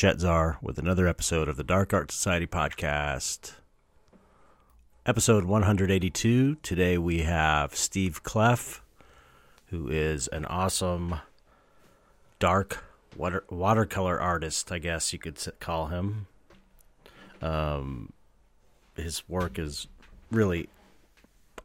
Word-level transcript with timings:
Chet 0.00 0.18
Zar 0.18 0.56
with 0.62 0.78
another 0.78 1.06
episode 1.06 1.46
of 1.46 1.58
the 1.58 1.62
Dark 1.62 1.92
Art 1.92 2.10
Society 2.10 2.46
podcast. 2.46 3.56
Episode 5.04 5.44
182. 5.44 6.54
Today 6.62 6.96
we 6.96 7.18
have 7.18 7.74
Steve 7.74 8.22
Kleff, 8.22 8.80
who 9.66 9.88
is 9.88 10.26
an 10.28 10.46
awesome 10.46 11.20
dark 12.38 12.82
water, 13.14 13.44
watercolor 13.50 14.18
artist, 14.18 14.72
I 14.72 14.78
guess 14.78 15.12
you 15.12 15.18
could 15.18 15.36
call 15.60 15.88
him. 15.88 16.28
Um, 17.42 18.14
his 18.96 19.28
work 19.28 19.58
is 19.58 19.86
really 20.30 20.70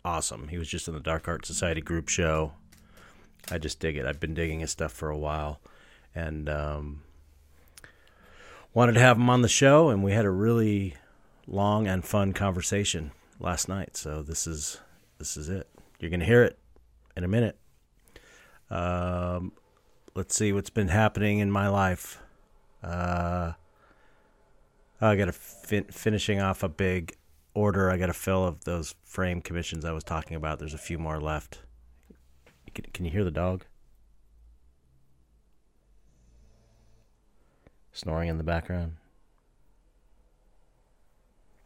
awesome. 0.04 0.50
He 0.50 0.58
was 0.58 0.68
just 0.68 0.90
in 0.90 0.94
the 0.94 1.00
Dark 1.00 1.30
Art 1.30 1.46
Society 1.46 1.80
group 1.80 2.10
show. 2.10 2.52
I 3.50 3.60
just 3.60 3.80
dig 3.80 3.96
it. 3.96 4.06
I've 4.06 4.20
been 4.20 4.34
digging 4.34 4.60
his 4.60 4.72
stuff 4.72 4.92
for 4.92 5.10
a 5.10 5.18
while 5.18 5.62
and 6.14 6.50
um, 6.50 7.02
wanted 8.76 8.94
to 8.94 9.00
have 9.00 9.18
him 9.18 9.32
on 9.32 9.42
the 9.42 9.48
show. 9.48 9.90
And 9.90 10.04
we 10.04 10.12
had 10.12 10.26
a 10.26 10.30
really 10.30 10.96
long 11.48 11.88
and 11.88 12.06
fun 12.06 12.34
conversation 12.34 13.12
last 13.40 13.68
night. 13.68 13.98
So 13.98 14.22
this 14.22 14.46
is 14.46 14.80
this 15.18 15.36
is 15.36 15.50
it. 15.50 15.68
You're 16.00 16.12
gonna 16.12 16.26
hear 16.26 16.44
it 16.44 16.60
in 17.18 17.24
a 17.24 17.28
minute. 17.28 17.58
Um, 18.70 19.54
let's 20.14 20.36
see 20.36 20.54
what's 20.54 20.70
been 20.70 20.90
happening 20.90 21.40
in 21.40 21.50
my 21.50 21.68
life. 21.68 22.20
Uh, 22.84 23.54
I 25.02 25.16
got 25.16 25.30
a 25.30 25.34
fin- 25.34 25.86
finishing 25.86 26.40
off 26.40 26.64
a 26.64 26.70
big 26.70 27.16
order. 27.54 27.90
I 27.90 27.98
got 27.98 28.08
to 28.08 28.14
fill 28.14 28.46
of 28.46 28.64
those 28.64 28.96
frame 29.04 29.42
commissions 29.42 29.86
I 29.86 29.92
was 29.92 30.04
talking 30.04 30.36
about. 30.36 30.60
There's 30.60 30.74
a 30.74 30.80
few 30.80 30.98
more 30.98 31.20
left. 31.20 31.60
Can, 32.74 32.86
can 32.94 33.06
you 33.06 33.12
hear 33.12 33.24
the 33.24 33.32
dog? 33.32 33.66
Snoring 37.96 38.30
in 38.30 38.38
the 38.38 38.44
background. 38.44 38.98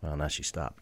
Well, 0.02 0.16
now 0.16 0.28
she 0.28 0.44
stopped. 0.44 0.82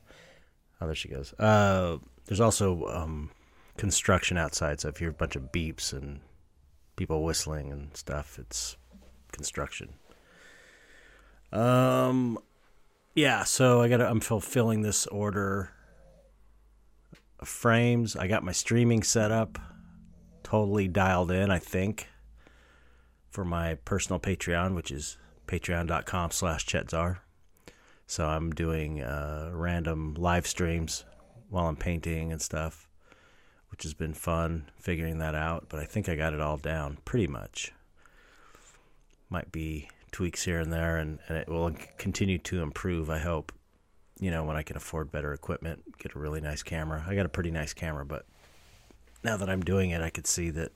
Oh, 0.79 0.85
there 0.85 0.93
she 0.93 1.07
goes. 1.07 1.33
Uh, 1.39 1.97
there's 2.25 2.41
also 2.41 2.85
um, 2.87 3.31
construction 3.77 4.37
outside, 4.37 4.79
so 4.79 4.89
if 4.89 5.01
you 5.01 5.05
hear 5.05 5.11
a 5.11 5.13
bunch 5.13 5.35
of 5.35 5.51
beeps 5.51 5.91
and 5.91 6.19
people 6.97 7.23
whistling 7.23 7.71
and 7.71 7.95
stuff, 7.95 8.37
it's 8.37 8.77
construction. 9.31 9.93
Um, 11.51 12.37
yeah. 13.15 13.43
So 13.43 13.81
I 13.81 13.87
got. 13.87 14.01
I'm 14.01 14.19
fulfilling 14.19 14.81
this 14.81 15.07
order 15.07 15.71
of 17.39 17.47
frames. 17.47 18.15
I 18.15 18.27
got 18.27 18.43
my 18.43 18.51
streaming 18.51 19.01
set 19.01 19.31
up, 19.31 19.57
totally 20.43 20.87
dialed 20.87 21.31
in. 21.31 21.49
I 21.49 21.57
think 21.57 22.09
for 23.29 23.45
my 23.45 23.75
personal 23.85 24.19
Patreon, 24.19 24.75
which 24.75 24.91
is 24.91 25.17
patreon.com 25.47 26.31
slash 26.31 26.65
chetzar. 26.65 27.19
So 28.05 28.25
I'm 28.25 28.51
doing 28.51 29.01
uh, 29.01 29.51
random 29.53 30.15
live 30.17 30.47
streams 30.47 31.03
while 31.49 31.67
I'm 31.67 31.75
painting 31.75 32.31
and 32.31 32.41
stuff, 32.41 32.87
which 33.69 33.83
has 33.83 33.93
been 33.93 34.13
fun 34.13 34.69
figuring 34.79 35.19
that 35.19 35.35
out. 35.35 35.65
But 35.69 35.79
I 35.79 35.85
think 35.85 36.07
I 36.07 36.15
got 36.15 36.33
it 36.33 36.41
all 36.41 36.57
down 36.57 36.97
pretty 37.05 37.27
much. 37.27 37.73
Might 39.29 39.51
be 39.51 39.89
tweaks 40.11 40.45
here 40.45 40.59
and 40.59 40.71
there, 40.71 40.97
and, 40.97 41.19
and 41.27 41.37
it 41.37 41.49
will 41.49 41.71
continue 41.97 42.37
to 42.39 42.61
improve, 42.61 43.09
I 43.09 43.19
hope. 43.19 43.51
You 44.19 44.31
know, 44.31 44.45
when 44.45 44.55
I 44.55 44.63
can 44.63 44.77
afford 44.77 45.11
better 45.11 45.33
equipment, 45.33 45.97
get 45.99 46.15
a 46.15 46.19
really 46.19 46.41
nice 46.41 46.63
camera. 46.63 47.03
I 47.07 47.13
got 47.13 47.25
a 47.25 47.29
pretty 47.29 47.51
nice 47.51 47.73
camera, 47.73 48.05
but 48.05 48.25
now 49.23 49.37
that 49.37 49.49
I'm 49.49 49.61
doing 49.61 49.91
it, 49.91 50.01
I 50.01 50.09
could 50.09 50.25
see 50.25 50.49
that 50.51 50.71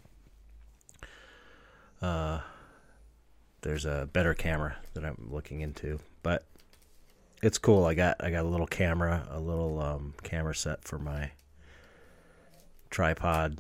uh, 2.01 2.41
there's 3.61 3.85
a 3.85 4.09
better 4.11 4.33
camera 4.33 4.77
that 4.93 5.05
I'm 5.05 5.27
looking 5.29 5.61
into, 5.61 5.99
but 6.23 6.45
it's 7.41 7.57
cool. 7.57 7.85
I 7.85 7.93
got 7.93 8.17
I 8.19 8.31
got 8.31 8.45
a 8.45 8.47
little 8.47 8.67
camera, 8.67 9.27
a 9.29 9.39
little 9.39 9.81
um, 9.81 10.13
camera 10.23 10.55
set 10.55 10.83
for 10.83 10.99
my 10.99 11.31
tripod 12.89 13.59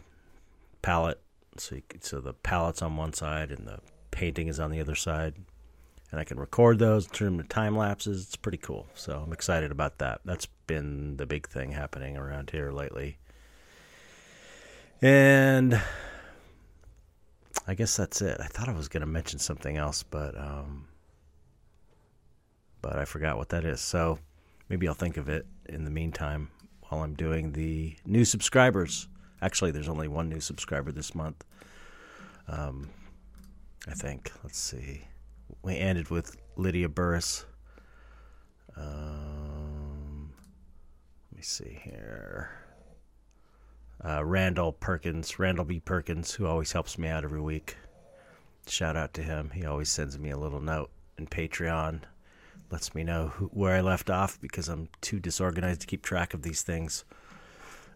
palette. 0.81 1.21
So 1.57 1.75
you, 1.75 1.83
so 2.01 2.19
the 2.19 2.33
palette's 2.33 2.81
on 2.81 2.95
one 2.95 3.13
side 3.13 3.51
and 3.51 3.67
the 3.67 3.79
painting 4.11 4.47
is 4.47 4.59
on 4.59 4.71
the 4.71 4.79
other 4.79 4.95
side, 4.95 5.35
and 6.11 6.19
I 6.19 6.23
can 6.23 6.39
record 6.39 6.79
those, 6.79 7.07
turn 7.07 7.37
them 7.37 7.45
to 7.45 7.47
time 7.47 7.75
lapses. 7.75 8.23
It's 8.25 8.35
pretty 8.35 8.57
cool. 8.57 8.87
So 8.93 9.23
I'm 9.25 9.33
excited 9.33 9.71
about 9.71 9.97
that. 9.99 10.21
That's 10.25 10.47
been 10.67 11.17
the 11.17 11.25
big 11.25 11.47
thing 11.47 11.71
happening 11.71 12.17
around 12.17 12.51
here 12.51 12.71
lately. 12.71 13.17
And 15.01 15.81
I 17.67 17.73
guess 17.73 17.95
that's 17.95 18.21
it. 18.21 18.37
I 18.39 18.47
thought 18.47 18.69
I 18.69 18.73
was 18.73 18.87
going 18.87 19.01
to 19.01 19.07
mention 19.07 19.39
something 19.39 19.77
else, 19.77 20.03
but 20.03 20.37
um, 20.37 20.87
but 22.81 22.97
I 22.97 23.05
forgot 23.05 23.37
what 23.37 23.49
that 23.49 23.65
is. 23.65 23.81
So 23.81 24.19
maybe 24.69 24.87
I'll 24.87 24.93
think 24.93 25.17
of 25.17 25.29
it 25.29 25.45
in 25.69 25.83
the 25.83 25.91
meantime 25.91 26.49
while 26.87 27.03
I'm 27.03 27.13
doing 27.13 27.51
the 27.51 27.95
new 28.05 28.25
subscribers. 28.25 29.07
Actually, 29.41 29.71
there's 29.71 29.89
only 29.89 30.07
one 30.07 30.29
new 30.29 30.39
subscriber 30.39 30.91
this 30.91 31.15
month. 31.15 31.43
Um, 32.47 32.89
I 33.87 33.93
think. 33.93 34.31
Let's 34.43 34.59
see. 34.59 35.01
We 35.63 35.77
ended 35.77 36.09
with 36.09 36.37
Lydia 36.55 36.89
Burris. 36.89 37.45
Um, 38.75 40.33
let 41.31 41.37
me 41.37 41.43
see 41.43 41.79
here 41.83 42.60
uh, 44.03 44.23
Randall 44.23 44.71
Perkins, 44.71 45.37
Randall 45.37 45.65
B. 45.65 45.79
Perkins, 45.79 46.33
who 46.33 46.47
always 46.47 46.71
helps 46.71 46.97
me 46.97 47.07
out 47.07 47.23
every 47.23 47.41
week. 47.41 47.77
Shout 48.67 48.95
out 48.95 49.13
to 49.15 49.23
him. 49.23 49.51
He 49.53 49.65
always 49.65 49.89
sends 49.89 50.17
me 50.17 50.29
a 50.29 50.37
little 50.37 50.61
note 50.61 50.89
in 51.17 51.27
Patreon, 51.27 52.01
lets 52.71 52.95
me 52.95 53.03
know 53.03 53.27
who, 53.27 53.47
where 53.47 53.75
I 53.75 53.81
left 53.81 54.09
off 54.09 54.39
because 54.39 54.69
I'm 54.69 54.89
too 55.01 55.19
disorganized 55.19 55.81
to 55.81 55.87
keep 55.87 56.03
track 56.03 56.33
of 56.33 56.41
these 56.41 56.61
things. 56.61 57.05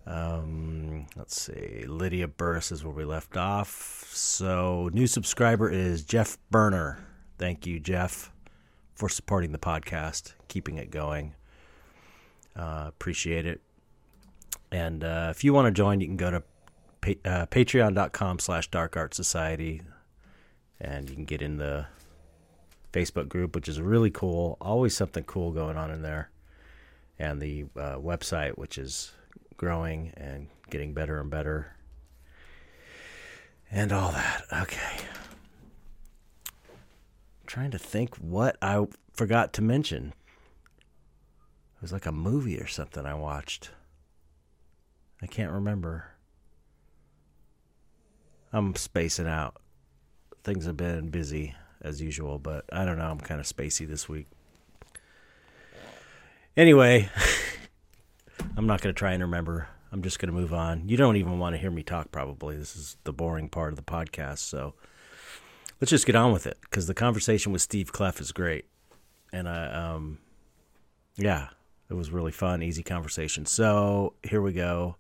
Um, 0.06 1.08
let's 1.16 1.42
see. 1.42 1.86
Lydia 1.88 2.28
Burris 2.28 2.72
is 2.72 2.84
where 2.84 2.94
we 2.94 3.06
left 3.06 3.38
off. 3.38 4.06
So, 4.12 4.90
new 4.94 5.08
subscriber 5.08 5.70
is 5.70 6.04
Jeff 6.04 6.38
Burner. 6.52 7.00
Thank 7.38 7.66
you, 7.66 7.80
Jeff, 7.80 8.32
for 8.94 9.10
supporting 9.10 9.52
the 9.52 9.58
podcast, 9.58 10.34
keeping 10.48 10.78
it 10.78 10.92
going. 10.92 11.34
Uh, 12.56 12.86
appreciate 12.88 13.46
it. 13.46 13.62
And 14.76 15.06
uh, 15.06 15.28
if 15.32 15.46
you 15.46 15.54
want 15.54 15.68
to 15.68 15.72
join, 15.72 16.02
you 16.02 16.08
can 16.08 16.18
go 16.18 16.32
to 16.32 16.44
pa- 17.00 17.22
uh, 17.24 17.46
patreon.com 17.46 18.40
slash 18.40 18.68
dark 18.68 18.98
art 18.98 19.14
society 19.14 19.82
and 20.82 21.10
you 21.10 21.16
can 21.16 21.24
get 21.24 21.42
in 21.42 21.56
the 21.56 21.86
Facebook 22.92 23.30
group, 23.30 23.56
which 23.56 23.70
is 23.70 23.80
really 23.80 24.12
cool. 24.12 24.58
Always 24.60 24.94
something 24.94 25.24
cool 25.24 25.54
going 25.54 25.78
on 25.78 25.92
in 25.92 26.02
there. 26.02 26.30
And 27.18 27.42
the 27.42 27.68
uh, 27.78 27.96
website, 28.00 28.58
which 28.58 28.78
is 28.78 29.14
growing 29.56 30.12
and 30.18 30.48
getting 30.70 30.94
better 30.94 31.22
and 31.22 31.30
better. 31.30 31.78
And 33.72 33.94
all 33.94 34.12
that. 34.12 34.44
Okay. 34.52 35.06
I'm 36.50 37.48
trying 37.48 37.72
to 37.72 37.80
think 37.80 38.18
what 38.18 38.58
I 38.62 38.86
forgot 39.14 39.54
to 39.54 39.62
mention. 39.62 40.14
It 41.78 41.82
was 41.82 41.94
like 41.94 42.06
a 42.06 42.12
movie 42.12 42.60
or 42.60 42.68
something 42.68 43.06
I 43.06 43.14
watched. 43.14 43.70
I 45.26 45.28
can't 45.28 45.54
remember. 45.54 46.06
I'm 48.54 48.76
spacing 48.76 49.26
out. 49.26 49.60
Things 50.44 50.68
have 50.68 50.78
been 50.78 51.10
busy 51.10 51.56
as 51.82 52.00
usual, 52.00 52.38
but 52.38 52.66
I 52.72 52.86
don't 52.86 53.00
know. 53.00 53.10
I'm 53.10 53.20
kind 53.20 53.40
of 53.40 53.48
spacey 53.48 53.88
this 53.88 54.08
week. 54.08 54.28
Anyway, 56.56 57.10
I'm 58.56 58.68
not 58.68 58.82
going 58.82 58.94
to 58.94 58.98
try 58.98 59.14
and 59.14 59.24
remember. 59.24 59.68
I'm 59.92 60.04
just 60.04 60.20
going 60.20 60.32
to 60.32 60.40
move 60.40 60.54
on. 60.54 60.88
You 60.88 60.96
don't 60.96 61.16
even 61.16 61.40
want 61.40 61.56
to 61.56 61.58
hear 61.58 61.72
me 61.72 61.82
talk, 61.82 62.12
probably. 62.12 62.56
This 62.56 62.76
is 62.76 62.96
the 63.04 63.12
boring 63.12 63.50
part 63.50 63.74
of 63.74 63.78
the 63.78 63.82
podcast. 63.82 64.38
So 64.38 64.76
let's 65.82 65.90
just 65.90 66.06
get 66.06 66.16
on 66.16 66.34
with 66.34 66.46
it 66.46 66.60
because 66.62 66.86
the 66.86 66.94
conversation 66.94 67.52
with 67.52 67.64
Steve 67.64 67.92
Kleff 67.92 68.22
is 68.22 68.32
great. 68.32 68.66
And 69.34 69.50
I, 69.50 69.74
um, 69.74 70.20
yeah, 71.16 71.48
it 71.90 71.96
was 71.96 72.12
really 72.12 72.32
fun, 72.32 72.62
easy 72.62 72.84
conversation. 72.84 73.48
So 73.48 74.14
here 74.22 74.44
we 74.44 74.54
go 74.54 74.98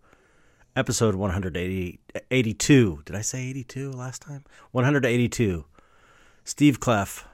episode 0.76 1.16
182. 1.16 3.02
Did 3.06 3.16
I 3.16 3.22
say 3.22 3.50
82 3.50 3.92
last 3.92 4.22
time? 4.22 4.44
182. 4.72 5.66
Steve 6.44 6.80
Kleff 6.80 7.26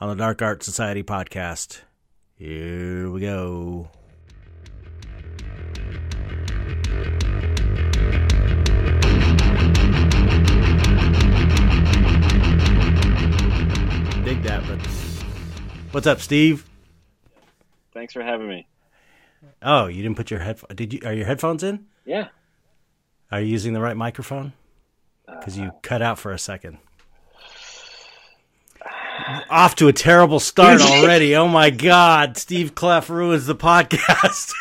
on 0.00 0.08
the 0.08 0.14
Dark 0.14 0.40
Art 0.40 0.62
Society 0.62 1.02
podcast. 1.02 1.80
Here 2.36 3.10
we 3.10 3.20
go. 3.20 3.90
Dig 14.24 14.42
that, 14.42 14.64
but 14.66 14.84
what's 15.92 16.06
up, 16.06 16.20
Steve? 16.20 16.68
Thanks 17.94 18.12
for 18.12 18.22
having 18.22 18.48
me. 18.48 18.66
Oh, 19.62 19.86
you 19.86 20.02
didn't 20.02 20.16
put 20.16 20.30
your 20.30 20.40
head. 20.40 20.60
Did 20.74 20.92
you? 20.92 21.00
Are 21.04 21.12
your 21.12 21.26
headphones 21.26 21.62
in? 21.62 21.86
Yeah. 22.04 22.28
Are 23.30 23.40
you 23.40 23.46
using 23.46 23.72
the 23.72 23.80
right 23.80 23.96
microphone? 23.96 24.52
Because 25.26 25.58
you 25.58 25.72
cut 25.82 26.02
out 26.02 26.18
for 26.18 26.32
a 26.32 26.38
second. 26.38 26.78
off 29.50 29.74
to 29.76 29.88
a 29.88 29.92
terrible 29.92 30.38
start 30.40 30.80
already. 30.82 31.34
oh 31.34 31.48
my 31.48 31.70
God, 31.70 32.36
Steve 32.36 32.74
Kleff 32.74 33.10
ruins 33.10 33.46
the 33.46 33.56
podcast. 33.56 34.52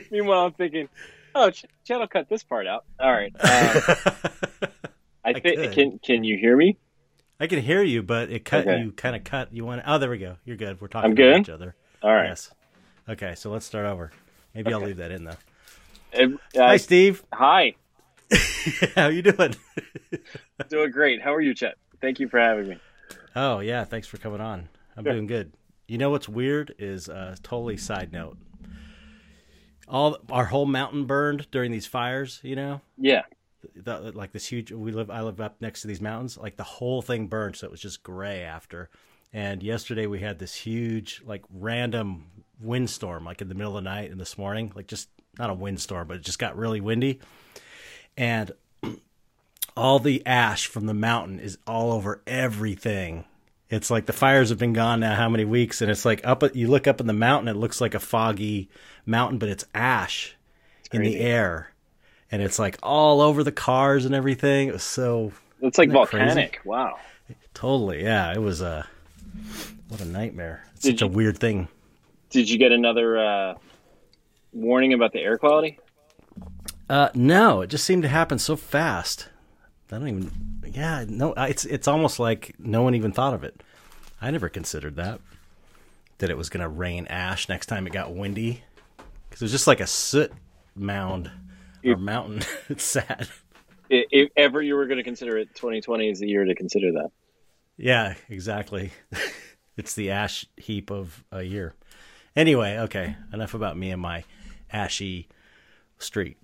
Meanwhile, 0.10 0.46
I'm 0.46 0.52
thinking, 0.52 0.88
oh, 1.34 1.50
Ch- 1.50 1.64
Chad 1.84 1.98
will 1.98 2.06
cut 2.06 2.28
this 2.28 2.42
part 2.44 2.66
out. 2.66 2.84
All 3.00 3.10
right. 3.12 3.34
Uh, 3.38 3.80
I 5.24 5.30
I 5.30 5.40
think 5.40 5.72
can 5.72 5.98
can 5.98 6.24
you 6.24 6.38
hear 6.38 6.56
me? 6.56 6.78
I 7.40 7.46
can 7.46 7.60
hear 7.60 7.82
you, 7.82 8.02
but 8.02 8.30
it 8.30 8.44
cut 8.44 8.66
Okay. 8.66 8.80
you 8.82 8.92
kind 8.92 9.14
of 9.16 9.24
cut. 9.24 9.52
You 9.52 9.64
want? 9.64 9.82
Oh, 9.86 9.98
there 9.98 10.10
we 10.10 10.18
go. 10.18 10.36
You're 10.44 10.56
good. 10.56 10.80
We're 10.80 10.88
talking 10.88 11.10
I'm 11.10 11.16
good? 11.16 11.40
each 11.40 11.48
other. 11.48 11.74
All 12.02 12.12
right. 12.14 12.28
Yes. 12.28 12.50
Okay, 13.08 13.34
so 13.34 13.50
let's 13.50 13.66
start 13.66 13.86
over. 13.86 14.10
Maybe 14.54 14.72
I'll 14.72 14.80
leave 14.80 14.96
that 14.98 15.10
in 15.10 15.24
though. 15.24 15.36
Uh, 16.16 16.28
Hi, 16.56 16.76
Steve. 16.76 17.22
hi. 17.32 17.74
How 18.94 19.08
you 19.08 19.22
doing? 19.22 19.54
Doing 20.68 20.90
great. 20.90 21.22
How 21.22 21.34
are 21.34 21.40
you, 21.40 21.54
Chet? 21.54 21.76
Thank 22.00 22.20
you 22.20 22.28
for 22.28 22.38
having 22.38 22.68
me. 22.68 22.78
Oh 23.34 23.60
yeah, 23.60 23.84
thanks 23.84 24.06
for 24.06 24.18
coming 24.18 24.40
on. 24.40 24.68
I'm 24.96 25.04
Sure. 25.04 25.12
doing 25.14 25.26
good. 25.26 25.52
You 25.86 25.96
know 25.98 26.10
what's 26.10 26.28
weird 26.28 26.74
is 26.78 27.08
uh, 27.08 27.36
totally 27.42 27.76
side 27.78 28.12
note. 28.12 28.36
All 29.86 30.18
our 30.30 30.44
whole 30.46 30.66
mountain 30.66 31.06
burned 31.06 31.50
during 31.50 31.70
these 31.72 31.86
fires. 31.86 32.40
You 32.42 32.56
know, 32.56 32.80
Yeah. 32.98 33.22
the, 33.74 34.12
like 34.14 34.32
this 34.32 34.46
huge. 34.46 34.70
We 34.72 34.92
live. 34.92 35.10
I 35.10 35.22
live 35.22 35.40
up 35.40 35.56
next 35.60 35.82
to 35.82 35.88
these 35.88 36.00
mountains. 36.00 36.36
Like 36.36 36.56
the 36.56 36.64
whole 36.64 37.00
thing 37.00 37.28
burned, 37.28 37.56
so 37.56 37.66
it 37.66 37.70
was 37.70 37.80
just 37.80 38.02
gray 38.02 38.42
after. 38.42 38.90
And 39.32 39.62
yesterday 39.62 40.06
we 40.06 40.20
had 40.20 40.38
this 40.38 40.54
huge, 40.54 41.22
like 41.24 41.44
random 41.50 42.26
windstorm, 42.60 43.24
like 43.24 43.40
in 43.40 43.48
the 43.48 43.54
middle 43.54 43.76
of 43.76 43.82
the 43.84 43.88
night 43.90 44.10
and 44.10 44.20
this 44.20 44.36
morning, 44.36 44.72
like 44.74 44.86
just 44.86 45.08
not 45.38 45.50
a 45.50 45.54
windstorm, 45.54 46.08
but 46.08 46.16
it 46.18 46.22
just 46.22 46.38
got 46.38 46.56
really 46.56 46.80
windy. 46.80 47.20
And 48.16 48.52
all 49.76 49.98
the 49.98 50.24
ash 50.26 50.66
from 50.66 50.86
the 50.86 50.94
mountain 50.94 51.38
is 51.40 51.58
all 51.66 51.92
over 51.92 52.22
everything. 52.26 53.24
It's 53.70 53.90
like 53.90 54.06
the 54.06 54.12
fires 54.12 54.48
have 54.48 54.58
been 54.58 54.72
gone 54.72 55.00
now 55.00 55.14
how 55.14 55.28
many 55.28 55.44
weeks 55.44 55.82
and 55.82 55.90
it's 55.90 56.04
like 56.06 56.26
up 56.26 56.42
you 56.56 56.68
look 56.68 56.86
up 56.86 57.00
in 57.00 57.06
the 57.06 57.12
mountain 57.12 57.48
it 57.48 57.56
looks 57.58 57.80
like 57.82 57.94
a 57.94 58.00
foggy 58.00 58.70
mountain 59.04 59.38
but 59.38 59.50
it's 59.50 59.64
ash 59.74 60.34
in 60.90 61.02
the 61.02 61.20
air. 61.20 61.70
And 62.30 62.40
it's 62.42 62.58
like 62.58 62.78
all 62.82 63.20
over 63.20 63.44
the 63.44 63.52
cars 63.52 64.04
and 64.06 64.14
everything. 64.14 64.68
It 64.68 64.72
was 64.72 64.82
so 64.82 65.32
It's 65.60 65.76
like 65.78 65.88
crazy? 65.90 65.92
volcanic. 65.92 66.60
Wow. 66.64 66.98
totally, 67.54 68.02
yeah, 68.02 68.32
it 68.32 68.40
was 68.40 68.60
a 68.62 68.86
what 69.88 70.00
a 70.00 70.04
nightmare. 70.06 70.64
It's 70.74 70.82
Did 70.84 70.98
such 70.98 71.02
a 71.02 71.06
weird 71.12 71.38
thing. 71.38 71.68
Did 72.30 72.48
you 72.50 72.58
get 72.58 72.72
another 72.72 73.18
uh, 73.18 73.54
warning 74.58 74.92
about 74.92 75.12
the 75.12 75.20
air 75.20 75.38
quality? 75.38 75.78
Uh, 76.88 77.08
no, 77.14 77.60
it 77.62 77.68
just 77.68 77.84
seemed 77.84 78.02
to 78.02 78.08
happen 78.08 78.38
so 78.38 78.56
fast. 78.56 79.28
I 79.92 79.98
don't 79.98 80.08
even. 80.08 80.30
Yeah, 80.72 81.04
no, 81.08 81.32
it's 81.34 81.64
it's 81.64 81.88
almost 81.88 82.18
like 82.18 82.54
no 82.58 82.82
one 82.82 82.94
even 82.94 83.12
thought 83.12 83.34
of 83.34 83.44
it. 83.44 83.62
I 84.20 84.30
never 84.30 84.48
considered 84.48 84.96
that 84.96 85.20
that 86.18 86.30
it 86.30 86.36
was 86.36 86.48
going 86.48 86.62
to 86.62 86.68
rain 86.68 87.06
ash 87.06 87.48
next 87.48 87.66
time 87.66 87.86
it 87.86 87.92
got 87.92 88.12
windy 88.12 88.62
because 89.28 89.40
it 89.40 89.44
was 89.44 89.52
just 89.52 89.66
like 89.68 89.78
a 89.80 89.86
soot 89.86 90.32
mound 90.74 91.30
or 91.84 91.92
It- 91.92 92.00
mountain. 92.00 92.42
it's 92.68 92.84
sad. 92.84 93.28
If 93.90 94.30
ever 94.36 94.60
you 94.60 94.74
were 94.74 94.86
going 94.86 94.98
to 94.98 95.04
consider 95.04 95.38
it, 95.38 95.54
2020 95.54 96.10
is 96.10 96.18
the 96.20 96.26
year 96.26 96.44
to 96.44 96.54
consider 96.54 96.92
that. 96.92 97.10
Yeah, 97.78 98.14
exactly. 98.28 98.90
it's 99.78 99.94
the 99.94 100.10
ash 100.10 100.44
heap 100.58 100.90
of 100.90 101.24
a 101.32 101.42
year. 101.42 101.74
Anyway, 102.36 102.76
okay, 102.80 103.16
enough 103.32 103.54
about 103.54 103.78
me 103.78 103.90
and 103.90 104.02
my 104.02 104.24
ashy 104.72 105.28
street. 105.98 106.36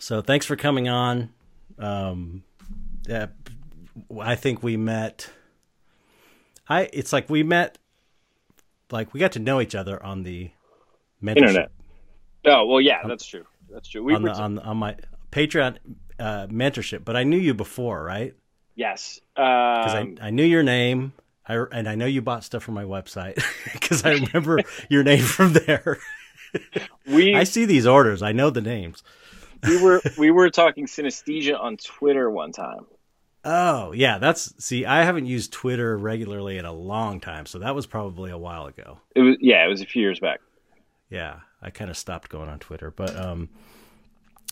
So 0.00 0.20
thanks 0.20 0.46
for 0.46 0.56
coming 0.56 0.88
on. 0.88 1.30
Um, 1.78 2.42
yeah, 3.08 3.26
I 4.20 4.34
think 4.34 4.62
we 4.62 4.76
met. 4.76 5.30
I 6.68 6.88
it's 6.92 7.12
like 7.12 7.30
we 7.30 7.42
met, 7.42 7.78
like 8.90 9.14
we 9.14 9.20
got 9.20 9.32
to 9.32 9.38
know 9.38 9.60
each 9.60 9.74
other 9.74 10.02
on 10.02 10.22
the 10.22 10.50
mentorship, 11.22 11.36
Internet. 11.36 11.70
Oh 12.44 12.66
well, 12.66 12.80
yeah, 12.80 13.06
that's 13.06 13.26
true. 13.26 13.44
That's 13.70 13.88
true. 13.88 14.02
We 14.02 14.14
on 14.14 14.22
were 14.22 14.30
the 14.30 14.34
on 14.34 14.58
on 14.58 14.76
my 14.76 14.96
Patreon 15.32 15.78
uh, 16.18 16.46
mentorship. 16.48 17.04
But 17.04 17.16
I 17.16 17.24
knew 17.24 17.38
you 17.38 17.54
before, 17.54 18.02
right? 18.02 18.34
yes. 18.74 19.20
because 19.34 19.94
Um, 19.94 20.16
I, 20.20 20.26
I 20.26 20.30
knew 20.30 20.44
your 20.44 20.62
name. 20.62 21.12
I, 21.48 21.64
and 21.72 21.88
I 21.88 21.94
know 21.94 22.06
you 22.06 22.22
bought 22.22 22.42
stuff 22.42 22.64
from 22.64 22.74
my 22.74 22.84
website 22.84 23.42
because 23.72 24.04
I 24.04 24.12
remember 24.32 24.60
your 24.88 25.02
name 25.02 25.24
from 25.24 25.52
there. 25.52 25.98
we 27.06 27.34
I 27.34 27.44
see 27.44 27.64
these 27.64 27.86
orders. 27.86 28.22
I 28.22 28.32
know 28.32 28.50
the 28.50 28.60
names. 28.60 29.02
we 29.66 29.80
were 29.82 30.00
we 30.18 30.30
were 30.30 30.50
talking 30.50 30.86
synesthesia 30.86 31.58
on 31.58 31.76
Twitter 31.76 32.30
one 32.30 32.52
time. 32.52 32.86
Oh, 33.44 33.92
yeah. 33.92 34.18
That's 34.18 34.52
see. 34.62 34.84
I 34.84 35.04
haven't 35.04 35.26
used 35.26 35.52
Twitter 35.52 35.96
regularly 35.96 36.58
in 36.58 36.64
a 36.64 36.72
long 36.72 37.20
time, 37.20 37.46
so 37.46 37.60
that 37.60 37.74
was 37.74 37.86
probably 37.86 38.30
a 38.30 38.38
while 38.38 38.66
ago. 38.66 38.98
It 39.14 39.20
was 39.20 39.36
yeah, 39.40 39.64
it 39.64 39.68
was 39.68 39.80
a 39.80 39.86
few 39.86 40.02
years 40.02 40.18
back. 40.18 40.40
Yeah, 41.10 41.40
I 41.62 41.70
kind 41.70 41.90
of 41.90 41.96
stopped 41.96 42.28
going 42.28 42.48
on 42.48 42.58
Twitter, 42.58 42.90
but 42.90 43.16
um, 43.16 43.48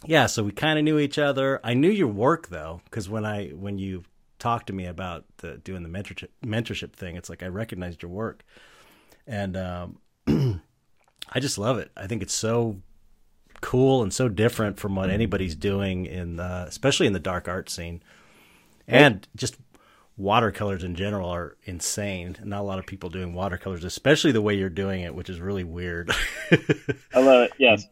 yeah. 0.04 0.26
So 0.26 0.44
we 0.44 0.52
kind 0.52 0.78
of 0.78 0.84
knew 0.84 1.00
each 1.00 1.18
other. 1.18 1.60
I 1.64 1.74
knew 1.74 1.90
your 1.90 2.08
work 2.08 2.48
though, 2.48 2.82
because 2.84 3.08
when 3.08 3.24
I 3.24 3.48
when 3.48 3.78
you 3.78 4.04
talked 4.38 4.66
to 4.68 4.72
me 4.72 4.86
about 4.86 5.24
the, 5.38 5.56
doing 5.56 5.82
the 5.82 5.88
mentorship 5.88 6.28
mentorship 6.44 6.92
thing, 6.92 7.16
it's 7.16 7.28
like 7.28 7.42
I 7.42 7.46
recognized 7.46 8.02
your 8.02 8.12
work, 8.12 8.44
and 9.26 9.56
um, 9.56 9.98
I 11.32 11.40
just 11.40 11.58
love 11.58 11.78
it. 11.78 11.90
I 11.96 12.06
think 12.06 12.22
it's 12.22 12.34
so 12.34 12.80
cool 13.60 14.02
and 14.02 14.12
so 14.12 14.28
different 14.28 14.78
from 14.78 14.94
what 14.94 15.10
anybody's 15.10 15.54
doing 15.54 16.06
in, 16.06 16.36
the, 16.36 16.64
especially 16.68 17.06
in 17.06 17.12
the 17.12 17.18
dark 17.18 17.48
art 17.48 17.70
scene, 17.70 18.02
and 18.86 19.26
just 19.34 19.56
watercolors 20.16 20.84
in 20.84 20.94
general 20.94 21.28
are 21.28 21.56
insane. 21.64 22.36
Not 22.44 22.60
a 22.60 22.64
lot 22.64 22.78
of 22.78 22.86
people 22.86 23.10
doing 23.10 23.34
watercolors, 23.34 23.84
especially 23.84 24.32
the 24.32 24.42
way 24.42 24.54
you're 24.54 24.68
doing 24.68 25.00
it, 25.00 25.14
which 25.14 25.30
is 25.30 25.40
really 25.40 25.64
weird. 25.64 26.10
I 27.14 27.20
love 27.20 27.48
it. 27.48 27.52
Yes. 27.58 27.86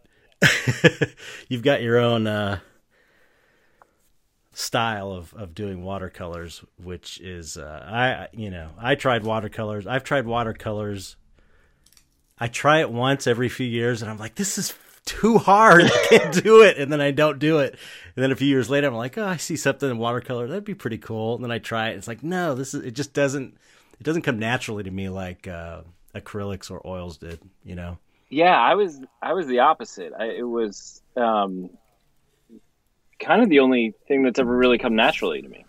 You've 1.49 1.63
got 1.63 1.83
your 1.83 1.99
own 1.99 2.27
uh, 2.27 2.61
style 4.53 5.13
of, 5.13 5.33
of 5.35 5.55
doing 5.55 5.83
watercolors, 5.83 6.65
which 6.83 7.21
is 7.21 7.57
uh, 7.57 7.87
I 7.87 8.29
you 8.33 8.51
know 8.51 8.71
I 8.79 8.95
tried 8.95 9.25
watercolors. 9.25 9.87
I've 9.87 10.05
tried 10.05 10.27
watercolors. 10.27 11.17
I 12.43 12.49
try 12.49 12.81
it 12.81 12.91
once 12.91 13.29
every 13.29 13.49
few 13.49 13.69
years, 13.69 14.03
and 14.03 14.11
I'm 14.11 14.19
like, 14.19 14.35
this 14.35 14.59
is 14.59 14.75
too 15.05 15.39
hard. 15.39 15.85
I 15.85 16.07
can't 16.09 16.43
do 16.43 16.63
it, 16.63 16.77
and 16.77 16.93
then 16.93 17.01
I 17.01 17.13
don't 17.13 17.39
do 17.39 17.61
it. 17.61 17.79
And 18.17 18.25
then 18.25 18.33
a 18.33 18.35
few 18.35 18.49
years 18.49 18.69
later, 18.69 18.89
I'm 18.89 18.95
like, 18.95 19.17
oh, 19.17 19.25
I 19.25 19.37
see 19.37 19.55
something 19.55 19.89
in 19.89 19.97
watercolor 19.97 20.49
that'd 20.49 20.65
be 20.65 20.75
pretty 20.75 20.99
cool. 20.99 21.37
And 21.37 21.45
then 21.45 21.53
I 21.53 21.61
try 21.61 21.91
it. 21.91 21.99
It's 21.99 22.09
like, 22.09 22.25
no, 22.25 22.57
this 22.57 22.75
is 22.75 22.85
it. 22.85 22.95
Just 22.95 23.13
doesn't 23.13 23.57
it 24.01 24.03
doesn't 24.03 24.23
come 24.23 24.41
naturally 24.41 24.83
to 24.83 24.91
me 24.91 25.09
like 25.09 25.47
uh, 25.47 25.83
acrylics 26.17 26.69
or 26.69 26.85
oils 26.85 27.17
did. 27.17 27.39
You 27.65 27.77
know. 27.77 27.99
Yeah, 28.29 28.59
I 28.59 28.75
was 28.75 28.99
I 29.23 29.35
was 29.35 29.47
the 29.47 29.61
opposite. 29.61 30.13
I, 30.19 30.25
it 30.25 30.43
was 30.43 31.01
um, 31.17 31.71
kind 33.21 33.41
of 33.41 33.51
the 33.51 33.61
only 33.61 33.95
thing 34.09 34.25
that's 34.25 34.41
ever 34.41 34.57
really 34.57 34.79
come 34.79 34.97
naturally 34.97 35.43
to 35.43 35.49
me. 35.49 35.65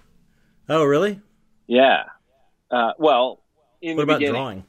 Oh, 0.68 0.84
really? 0.86 1.22
Yeah. 1.68 2.06
Uh, 2.72 2.94
well, 2.98 3.44
in 3.80 3.96
What 3.96 4.08
the 4.08 4.14
about 4.14 4.20
beginning, 4.22 4.42
drawing? 4.42 4.64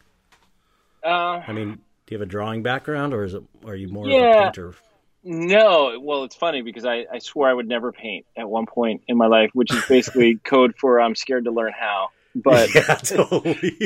Uh, 1.02 1.42
I 1.46 1.52
mean, 1.52 1.78
do 2.06 2.14
you 2.14 2.18
have 2.18 2.26
a 2.26 2.30
drawing 2.30 2.62
background, 2.62 3.14
or 3.14 3.24
is 3.24 3.34
it 3.34 3.42
are 3.66 3.74
you 3.76 3.88
more 3.88 4.06
of 4.06 4.12
a 4.12 4.42
painter? 4.44 4.74
no. 5.22 5.98
Well, 6.00 6.24
it's 6.24 6.36
funny 6.36 6.60
because 6.62 6.84
I, 6.84 7.06
I 7.10 7.18
swore 7.18 7.48
I 7.48 7.54
would 7.54 7.66
never 7.68 7.92
paint 7.92 8.26
at 8.36 8.48
one 8.48 8.66
point 8.66 9.02
in 9.08 9.16
my 9.16 9.26
life, 9.26 9.50
which 9.54 9.72
is 9.72 9.82
basically 9.88 10.34
code 10.44 10.74
for 10.78 11.00
I'm 11.00 11.14
scared 11.14 11.44
to 11.44 11.50
learn 11.50 11.72
how. 11.78 12.10
But 12.36 12.74
yeah, 12.74 12.96
totally. 12.96 13.78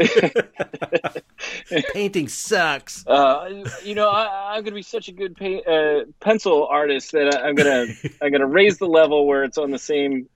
Painting 1.93 2.29
sucks. 2.29 3.07
uh, 3.07 3.65
you 3.85 3.95
know, 3.95 4.09
I, 4.09 4.55
I'm 4.55 4.63
going 4.63 4.73
to 4.73 4.73
be 4.73 4.83
such 4.83 5.09
a 5.09 5.13
good 5.13 5.37
pa- 5.37 5.71
uh, 5.71 6.05
pencil 6.19 6.67
artist 6.67 7.13
that 7.13 7.35
I, 7.37 7.49
I'm 7.49 7.55
gonna 7.55 7.87
I'm 8.23 8.33
gonna 8.33 8.47
raise 8.47 8.79
the 8.79 8.87
level 8.87 9.27
where 9.27 9.45
it's 9.45 9.59
on 9.59 9.71
the 9.71 9.79
same 9.79 10.29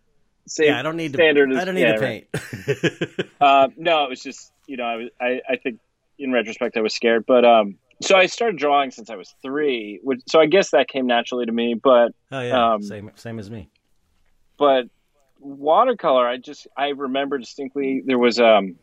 same 0.47 0.67
Yeah, 0.69 0.79
I 0.79 0.83
don't 0.83 0.97
need 0.97 1.13
to. 1.15 1.17
standard. 1.17 1.53
as- 1.53 1.59
I 1.59 1.65
don't 1.65 1.75
need 1.75 1.81
yeah, 1.83 1.95
to 1.95 2.01
right. 2.01 2.33
paint. 2.33 3.31
Uh, 3.41 3.69
no, 3.77 4.05
it 4.05 4.11
was 4.11 4.23
just 4.23 4.53
you 4.67 4.77
know 4.77 4.85
I 4.85 4.97
was 4.97 5.09
I, 5.21 5.41
I 5.49 5.57
think 5.57 5.81
in 6.23 6.33
retrospect 6.33 6.77
I 6.77 6.81
was 6.81 6.95
scared, 6.95 7.25
but 7.27 7.45
um, 7.45 7.77
so 8.01 8.17
I 8.17 8.27
started 8.27 8.57
drawing 8.59 8.91
since 8.91 9.11
I 9.11 9.17
was 9.17 9.35
three, 9.43 10.01
which 10.03 10.21
so 10.29 10.41
I 10.41 10.47
guess 10.47 10.71
that 10.71 10.89
came 10.89 11.07
naturally 11.07 11.47
to 11.47 11.53
me, 11.53 11.75
but 11.75 12.13
oh 12.33 12.41
yeah, 12.41 12.73
Um, 12.75 12.83
same 12.83 13.11
same 13.17 13.39
as 13.39 13.51
me. 13.51 13.69
but 14.59 14.87
watercolor 15.41 16.27
I 16.29 16.37
just 16.37 16.67
I 16.77 16.89
remember 16.91 17.37
distinctly 17.39 18.03
there 18.07 18.19
was 18.19 18.39
um 18.39 18.77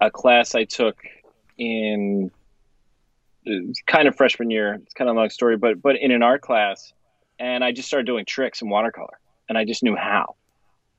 a 0.00 0.10
class 0.10 0.54
I 0.56 0.64
took 0.64 0.96
in 1.56 2.30
uh, 3.46 3.50
kind 3.86 4.08
of 4.08 4.16
freshman 4.16 4.50
year. 4.50 4.74
It's 4.74 4.94
kind 4.94 5.08
of 5.08 5.16
a 5.16 5.18
long 5.18 5.30
story, 5.30 5.56
but 5.56 5.80
but 5.80 5.96
in 5.96 6.10
an 6.10 6.22
art 6.22 6.42
class, 6.42 6.92
and 7.38 7.62
I 7.64 7.72
just 7.72 7.88
started 7.88 8.06
doing 8.06 8.24
tricks 8.24 8.62
in 8.62 8.68
watercolor, 8.68 9.18
and 9.48 9.56
I 9.56 9.64
just 9.64 9.82
knew 9.82 9.96
how. 9.96 10.34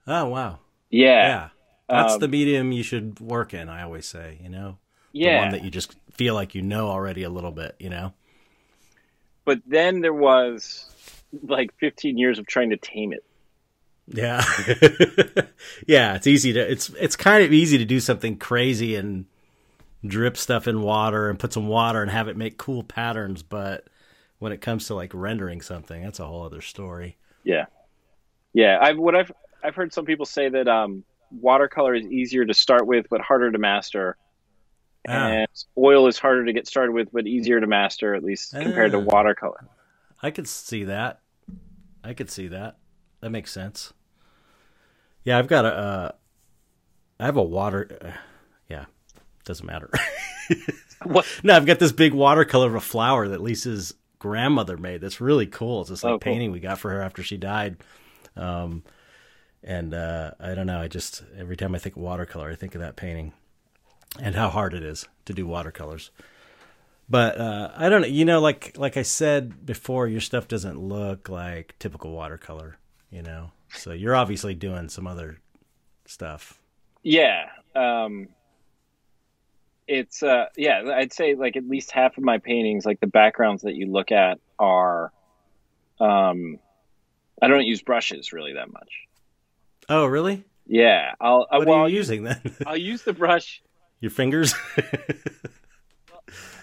Oh 0.08 0.28
wow. 0.30 0.60
Yeah, 0.90 1.10
Yeah, 1.28 1.50
that's 1.90 2.14
Um, 2.14 2.20
the 2.20 2.28
medium 2.28 2.72
you 2.72 2.84
should 2.84 3.20
work 3.20 3.54
in. 3.54 3.68
I 3.68 3.82
always 3.84 4.06
say, 4.06 4.38
you 4.44 4.48
know, 4.50 4.78
the 5.14 5.20
yeah. 5.20 5.42
one 5.42 5.52
that 5.52 5.64
you 5.64 5.70
just 5.70 5.96
feel 6.14 6.34
like 6.34 6.56
you 6.56 6.62
know 6.62 6.90
already 6.90 7.24
a 7.24 7.30
little 7.30 7.52
bit. 7.52 7.76
You 7.80 7.90
know. 7.90 8.14
but 9.46 9.60
then 9.66 10.02
there 10.02 10.14
was 10.14 10.90
like 11.42 11.74
15 11.80 12.18
years 12.18 12.40
of 12.40 12.48
trying 12.48 12.70
to 12.72 12.78
tame 12.78 13.14
it. 13.14 13.24
Yeah. 14.08 14.44
yeah, 15.88 16.16
it's 16.16 16.28
easy 16.28 16.54
to 16.54 16.60
it's 16.60 16.90
it's 16.90 17.16
kind 17.16 17.44
of 17.44 17.54
easy 17.54 17.78
to 17.78 17.86
do 17.86 18.00
something 18.00 18.38
crazy 18.38 18.96
and 18.96 19.26
drip 20.06 20.36
stuff 20.36 20.68
in 20.68 20.82
water 20.82 21.30
and 21.30 21.40
put 21.40 21.54
some 21.54 21.68
water 21.68 22.02
and 22.02 22.12
have 22.12 22.28
it 22.28 22.36
make 22.36 22.58
cool 22.58 22.84
patterns, 22.84 23.44
but 23.44 23.88
when 24.40 24.52
it 24.52 24.60
comes 24.60 24.88
to 24.88 24.96
like 24.96 25.12
rendering 25.14 25.62
something, 25.62 26.04
that's 26.04 26.20
a 26.20 26.28
whole 26.28 26.44
other 26.44 26.62
story. 26.62 27.18
Yeah. 27.44 27.66
Yeah, 28.54 28.78
I've 28.82 28.98
what 28.98 29.16
I've 29.16 29.32
I've 29.64 29.76
heard 29.76 29.94
some 29.94 30.06
people 30.06 30.26
say 30.26 30.50
that 30.50 30.68
um 30.68 31.04
watercolor 31.32 31.96
is 31.96 32.06
easier 32.06 32.46
to 32.46 32.54
start 32.54 32.86
with 32.86 33.08
but 33.10 33.22
harder 33.22 33.52
to 33.52 33.58
master. 33.58 34.18
Ah. 35.08 35.28
And 35.30 35.48
oil 35.78 36.08
is 36.08 36.18
harder 36.18 36.46
to 36.46 36.54
get 36.54 36.68
started 36.68 36.94
with 36.94 37.12
but 37.12 37.28
easier 37.28 37.60
to 37.60 37.68
master 37.68 38.16
at 38.16 38.24
least 38.24 38.52
compared 38.54 38.92
to 38.94 38.98
Ah. 39.00 39.02
watercolor. 39.02 39.66
I 40.22 40.32
could 40.32 40.48
see 40.48 40.86
that. 40.86 41.20
I 42.04 42.14
could 42.14 42.30
see 42.32 42.48
that. 42.48 42.78
That 43.22 43.30
makes 43.32 43.52
sense. 43.52 43.94
Yeah, 45.24 45.38
I've 45.38 45.48
got 45.48 45.66
a. 45.66 45.70
Uh, 45.74 46.12
I 47.20 47.26
have 47.26 47.38
a 47.38 47.44
water. 47.44 47.98
Uh, 48.02 48.12
yeah, 48.70 48.86
doesn't 49.46 49.66
matter. 49.66 49.90
What? 51.06 51.26
No, 51.44 51.54
I've 51.54 51.66
got 51.66 51.80
this 51.80 51.92
big 51.92 52.14
watercolor 52.14 52.68
of 52.68 52.76
a 52.76 52.80
flower 52.80 53.28
that 53.28 53.42
Lisa's 53.42 53.94
grandmother 54.20 54.78
made. 54.78 55.02
That's 55.02 55.20
really 55.20 55.48
cool. 55.48 55.82
It's 55.82 55.90
this 55.90 56.02
like 56.02 56.12
Oh, 56.12 56.14
cool. 56.14 56.20
painting 56.20 56.52
we 56.54 56.62
got 56.62 56.80
for 56.80 56.92
her 56.92 57.02
after 57.02 57.22
she 57.24 57.36
died. 57.36 57.76
Um, 58.38 58.84
and 59.64 59.94
uh, 59.94 60.32
I 60.40 60.56
don't 60.56 60.66
know. 60.68 60.80
I 60.80 60.88
just 60.88 61.24
every 61.38 61.58
time 61.58 61.76
I 61.76 61.78
think 61.78 61.98
of 61.98 62.02
watercolor, 62.02 62.50
I 62.50 62.56
think 62.56 62.74
of 62.76 62.80
that 62.80 62.96
painting 62.96 63.34
and 64.20 64.36
how 64.36 64.50
hard 64.50 64.74
it 64.74 64.84
is 64.84 65.08
to 65.26 65.34
do 65.34 65.46
watercolors. 65.48 66.12
But 67.10 67.38
uh, 67.40 67.72
I 67.76 67.90
don't 67.90 68.02
know. 68.02 68.08
You 68.08 68.26
know, 68.26 68.40
like 68.40 68.78
like 68.78 68.98
I 68.98 69.02
said 69.02 69.66
before, 69.66 70.08
your 70.08 70.22
stuff 70.22 70.48
doesn't 70.48 70.80
look 70.80 71.30
like 71.30 71.76
typical 71.80 72.12
watercolor. 72.12 72.78
You 73.12 73.22
know, 73.22 73.52
so 73.70 73.92
you're 73.92 74.16
obviously 74.16 74.56
doing 74.56 74.90
some 74.90 75.06
other 75.06 75.40
stuff. 76.06 76.60
Yeah. 77.04 77.50
Um 77.76 78.30
it's 79.88 80.24
uh 80.24 80.46
yeah, 80.56 80.82
I'd 80.96 81.14
say 81.14 81.36
like 81.36 81.56
at 81.58 81.68
least 81.68 81.92
half 81.92 82.18
of 82.18 82.24
my 82.24 82.38
paintings, 82.38 82.86
like 82.86 83.00
the 83.00 83.08
backgrounds 83.08 83.64
that 83.64 83.76
you 83.76 83.88
look 83.88 84.12
at 84.12 84.40
are 84.58 85.12
um 86.00 86.58
I 87.42 87.48
don't 87.48 87.66
use 87.66 87.82
brushes 87.82 88.32
really 88.32 88.54
that 88.54 88.72
much. 88.72 88.90
Oh, 89.90 90.06
really? 90.06 90.46
Yeah. 90.66 91.14
I'll 91.20 91.46
I, 91.52 91.58
What 91.60 91.68
well, 91.68 91.78
are 91.80 91.82
I'll 91.82 91.90
you 91.90 91.98
using 91.98 92.24
then? 92.24 92.40
I'll 92.66 92.78
use 92.78 93.04
the 93.04 93.14
brush 93.14 93.62
your 94.04 94.12
fingers? 94.12 94.54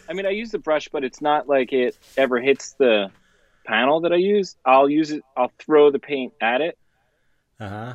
I 0.09 0.13
mean 0.13 0.27
I 0.27 0.31
use 0.31 0.51
the 0.51 0.59
brush 0.59 0.89
but 0.93 1.05
it's 1.05 1.21
not 1.23 1.49
like 1.49 1.73
it 1.73 1.97
ever 2.17 2.39
hits 2.39 2.75
the 2.75 3.11
panel 3.65 4.03
that 4.03 4.13
I 4.13 4.17
use. 4.17 4.57
I'll 4.65 4.91
use 4.91 5.11
it 5.11 5.23
I'll 5.37 5.51
throw 5.59 5.91
the 5.91 5.99
paint 5.99 6.35
at 6.41 6.61
it. 6.61 6.79
uh 7.59 7.69
huh. 7.69 7.95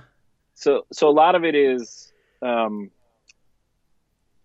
So 0.56 0.86
so 0.92 1.08
a 1.10 1.12
lot 1.12 1.36
of 1.36 1.44
it 1.46 1.54
is 1.56 2.12
um 2.42 2.90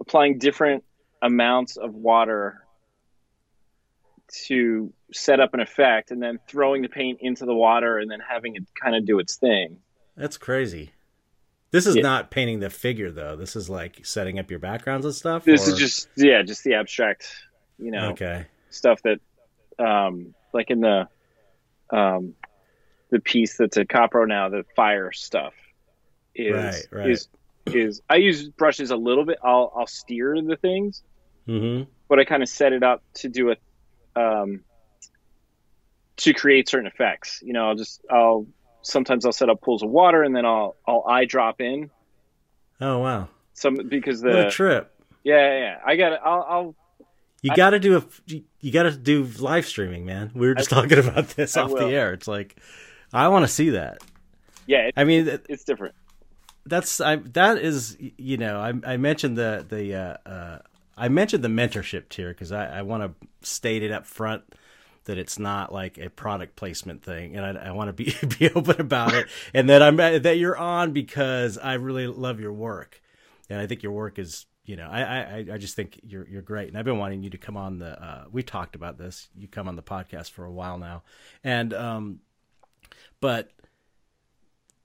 applying 0.01 0.39
different 0.39 0.85
amounts 1.23 1.77
of 1.77 1.95
water 1.95 2.63
to 4.47 4.93
set 5.13 5.41
up 5.41 5.55
an 5.55 5.61
effect 5.61 6.11
and 6.11 6.23
then 6.23 6.39
throwing 6.47 6.83
the 6.83 6.89
paint 6.89 7.19
into 7.23 7.47
the 7.47 7.55
water 7.55 7.99
and 7.99 8.11
then 8.11 8.21
having 8.21 8.55
it 8.55 8.65
kind 8.81 8.95
of 8.95 9.05
do 9.07 9.19
its 9.19 9.37
thing. 9.37 9.79
That's 10.17 10.37
crazy. 10.37 10.93
This 11.73 11.87
is 11.87 11.97
Yeah. 11.97 12.03
not 12.03 12.31
painting 12.31 12.61
the 12.61 12.71
figure 12.71 13.11
though. 13.11 13.37
This 13.37 13.55
is 13.57 13.71
like 13.71 14.05
setting 14.05 14.39
up 14.39 14.51
your 14.51 14.59
backgrounds 14.59 15.07
and 15.07 15.15
stuff. 15.15 15.45
This 15.45 15.69
or- 15.69 15.73
is 15.73 15.79
just 15.79 16.09
yeah, 16.17 16.43
just 16.43 16.65
the 16.65 16.75
abstract, 16.75 17.33
you 17.79 17.91
know, 17.91 18.11
okay. 18.11 18.47
stuff 18.71 19.01
that 19.03 19.21
um 19.79 20.35
like 20.53 20.71
in 20.71 20.81
the 20.81 21.09
um 21.91 22.35
the 23.11 23.21
piece 23.21 23.57
that's 23.57 23.77
at 23.77 23.89
Copro 23.89 24.27
now, 24.27 24.49
the 24.49 24.65
fire 24.77 25.13
stuff 25.13 25.55
is 26.35 26.55
Right, 26.55 26.87
right. 27.01 27.11
is 27.11 27.29
is 27.67 28.03
I 28.09 28.17
use 28.17 28.49
brushes 28.49 28.91
a 28.91 28.97
little 28.97 29.25
bit. 29.25 29.39
I'll 29.45 29.73
I'll 29.77 29.87
steer 29.87 30.35
the 30.43 30.57
things, 30.57 31.03
Mm-hmm. 31.49 31.89
but 32.09 32.19
I 32.19 32.25
kind 32.25 32.43
of 32.43 32.49
set 32.49 32.73
it 32.73 32.83
up 32.83 33.03
to 33.15 33.29
do 33.29 33.53
a 33.53 33.57
um, 34.21 34.65
to 36.19 36.35
create 36.35 36.69
certain 36.69 36.87
effects. 36.87 37.41
You 37.45 37.53
know, 37.53 37.69
I'll 37.69 37.75
just 37.77 38.01
I'll 38.11 38.47
sometimes 38.83 39.25
I'll 39.27 39.33
set 39.33 39.49
up 39.49 39.61
pools 39.61 39.83
of 39.83 39.91
water 39.91 40.23
and 40.23 40.35
then 40.35 40.45
I'll 40.47 40.77
I'll 40.87 41.05
eye 41.09 41.25
drop 41.25 41.61
in 41.61 41.91
Oh 42.81 42.99
wow. 42.99 43.29
some 43.55 43.77
because 43.89 44.21
the 44.21 44.49
trip. 44.51 44.93
yeah 45.25 45.59
yeah. 45.59 45.79
I 45.85 45.97
got 45.97 46.13
it. 46.13 46.21
I'll, 46.25 46.47
I'll 46.49 46.75
You 47.43 47.55
got 47.55 47.71
to 47.71 47.79
do 47.81 47.97
a 47.99 48.05
you- 48.27 48.45
you 48.61 48.71
got 48.73 48.83
to 48.85 48.93
do 48.93 49.25
live 49.39 49.65
streaming, 49.67 50.05
man. 50.05 50.31
We 50.35 50.47
were 50.47 50.55
just 50.55 50.69
talking 50.71 50.99
about 50.99 51.29
this 51.31 51.57
I 51.57 51.63
off 51.63 51.71
will. 51.73 51.89
the 51.89 51.95
air. 51.95 52.13
It's 52.13 52.29
like 52.29 52.57
I 53.13 53.29
want 53.29 53.45
to 53.45 53.49
see 53.49 53.71
that. 53.71 53.99
yeah 54.67 54.89
it, 54.89 54.95
I 54.97 55.05
mean, 55.05 55.25
th- 55.25 55.41
it's 55.49 55.65
different. 55.65 55.95
that's 56.67 57.01
I 57.01 57.17
that 57.17 57.59
is 57.59 57.97
you 58.01 58.37
know 58.37 58.61
I 58.61 58.93
I 58.93 58.97
mentioned 58.99 59.37
the 59.39 59.65
the 59.69 59.95
uh, 59.95 60.17
uh 60.29 60.59
I 60.97 61.09
mentioned 61.09 61.43
the 61.43 61.49
mentorship 61.49 62.09
tier 62.11 62.29
because 62.29 62.53
I 62.53 62.79
I 62.81 62.83
want 62.83 63.03
to 63.03 63.27
state 63.49 63.83
it 63.83 63.91
up 63.91 64.07
front 64.07 64.43
that 65.05 65.19
it's 65.19 65.39
not 65.39 65.73
like 65.73 65.99
a 65.99 66.11
product 66.11 66.57
placement 66.57 67.03
thing, 67.03 67.37
and 67.37 67.59
I, 67.59 67.69
I 67.69 67.73
want 67.73 67.89
to 67.89 67.93
be 67.93 68.15
be 68.39 68.51
open 68.51 68.81
about 68.81 69.15
it, 69.15 69.27
and 69.55 69.69
that 69.69 69.83
I'm 69.83 69.97
that 69.97 70.39
you're 70.39 70.57
on 70.57 70.93
because 70.93 71.59
I 71.59 71.75
really 71.75 72.07
love 72.07 72.41
your 72.41 72.53
work, 72.53 73.01
and 73.49 73.59
I 73.61 73.67
think 73.67 73.83
your 73.83 73.93
work 73.93 74.19
is 74.19 74.47
you 74.65 74.77
know 74.77 74.89
I 74.91 75.03
I 75.03 75.47
I 75.55 75.59
just 75.59 75.75
think 75.75 76.01
you're 76.03 76.27
you're 76.29 76.43
great, 76.43 76.69
and 76.69 76.79
I've 76.79 76.85
been 76.85 76.99
wanting 76.99 77.23
you 77.23 77.31
to 77.31 77.39
come 77.39 77.57
on 77.57 77.79
the 77.79 78.03
uh, 78.03 78.25
we 78.31 78.43
talked 78.43 78.75
about 78.75 78.99
this 78.99 79.29
you 79.37 79.49
come 79.49 79.69
on 79.69 79.77
the 79.77 79.83
podcast 79.83 80.31
for 80.31 80.45
a 80.45 80.53
while 80.53 80.79
now, 80.79 81.03
and 81.43 81.73
um 81.75 82.21
but 83.21 83.51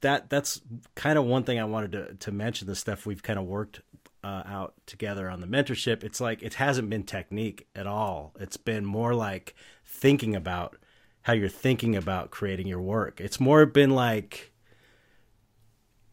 that 0.02 0.30
that's 0.30 0.62
kind 0.94 1.18
of 1.18 1.26
one 1.26 1.44
thing 1.44 1.60
I 1.60 1.66
wanted 1.66 1.92
to 1.94 2.14
to 2.16 2.32
mention 2.32 2.68
the 2.68 2.76
stuff 2.76 3.06
we've 3.06 3.24
kind 3.24 3.40
of 3.40 3.46
worked 3.46 3.82
uh, 4.26 4.44
out 4.48 4.74
together 4.88 5.30
on 5.30 5.40
the 5.40 5.48
mentorship. 5.48 6.04
It's 6.04 6.20
like 6.20 6.42
it 6.42 6.56
hasn't 6.56 6.90
been 6.90 7.04
technique 7.04 7.68
at 7.76 7.86
all. 7.86 8.34
It's 8.40 8.58
been 8.58 8.84
more 8.84 9.14
like 9.14 9.56
thinking 9.96 10.36
about 10.36 10.78
how 11.24 11.34
you're 11.34 11.50
thinking 11.50 11.96
about 11.96 12.30
creating 12.30 12.68
your 12.68 12.82
work. 12.82 13.20
It's 13.20 13.40
more 13.40 13.66
been 13.66 13.92
like, 13.92 14.52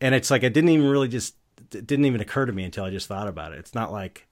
and 0.00 0.14
it's 0.14 0.30
like 0.30 0.42
it 0.42 0.54
didn't 0.54 0.70
even 0.70 0.88
really 0.88 1.08
just 1.08 1.34
it 1.58 1.86
didn't 1.86 2.06
even 2.06 2.20
occur 2.20 2.46
to 2.46 2.52
me 2.52 2.64
until 2.64 2.84
I 2.84 2.90
just 2.90 3.08
thought 3.08 3.28
about 3.28 3.52
it. 3.52 3.58
It's 3.58 3.74
not 3.74 3.92
like 3.92 4.26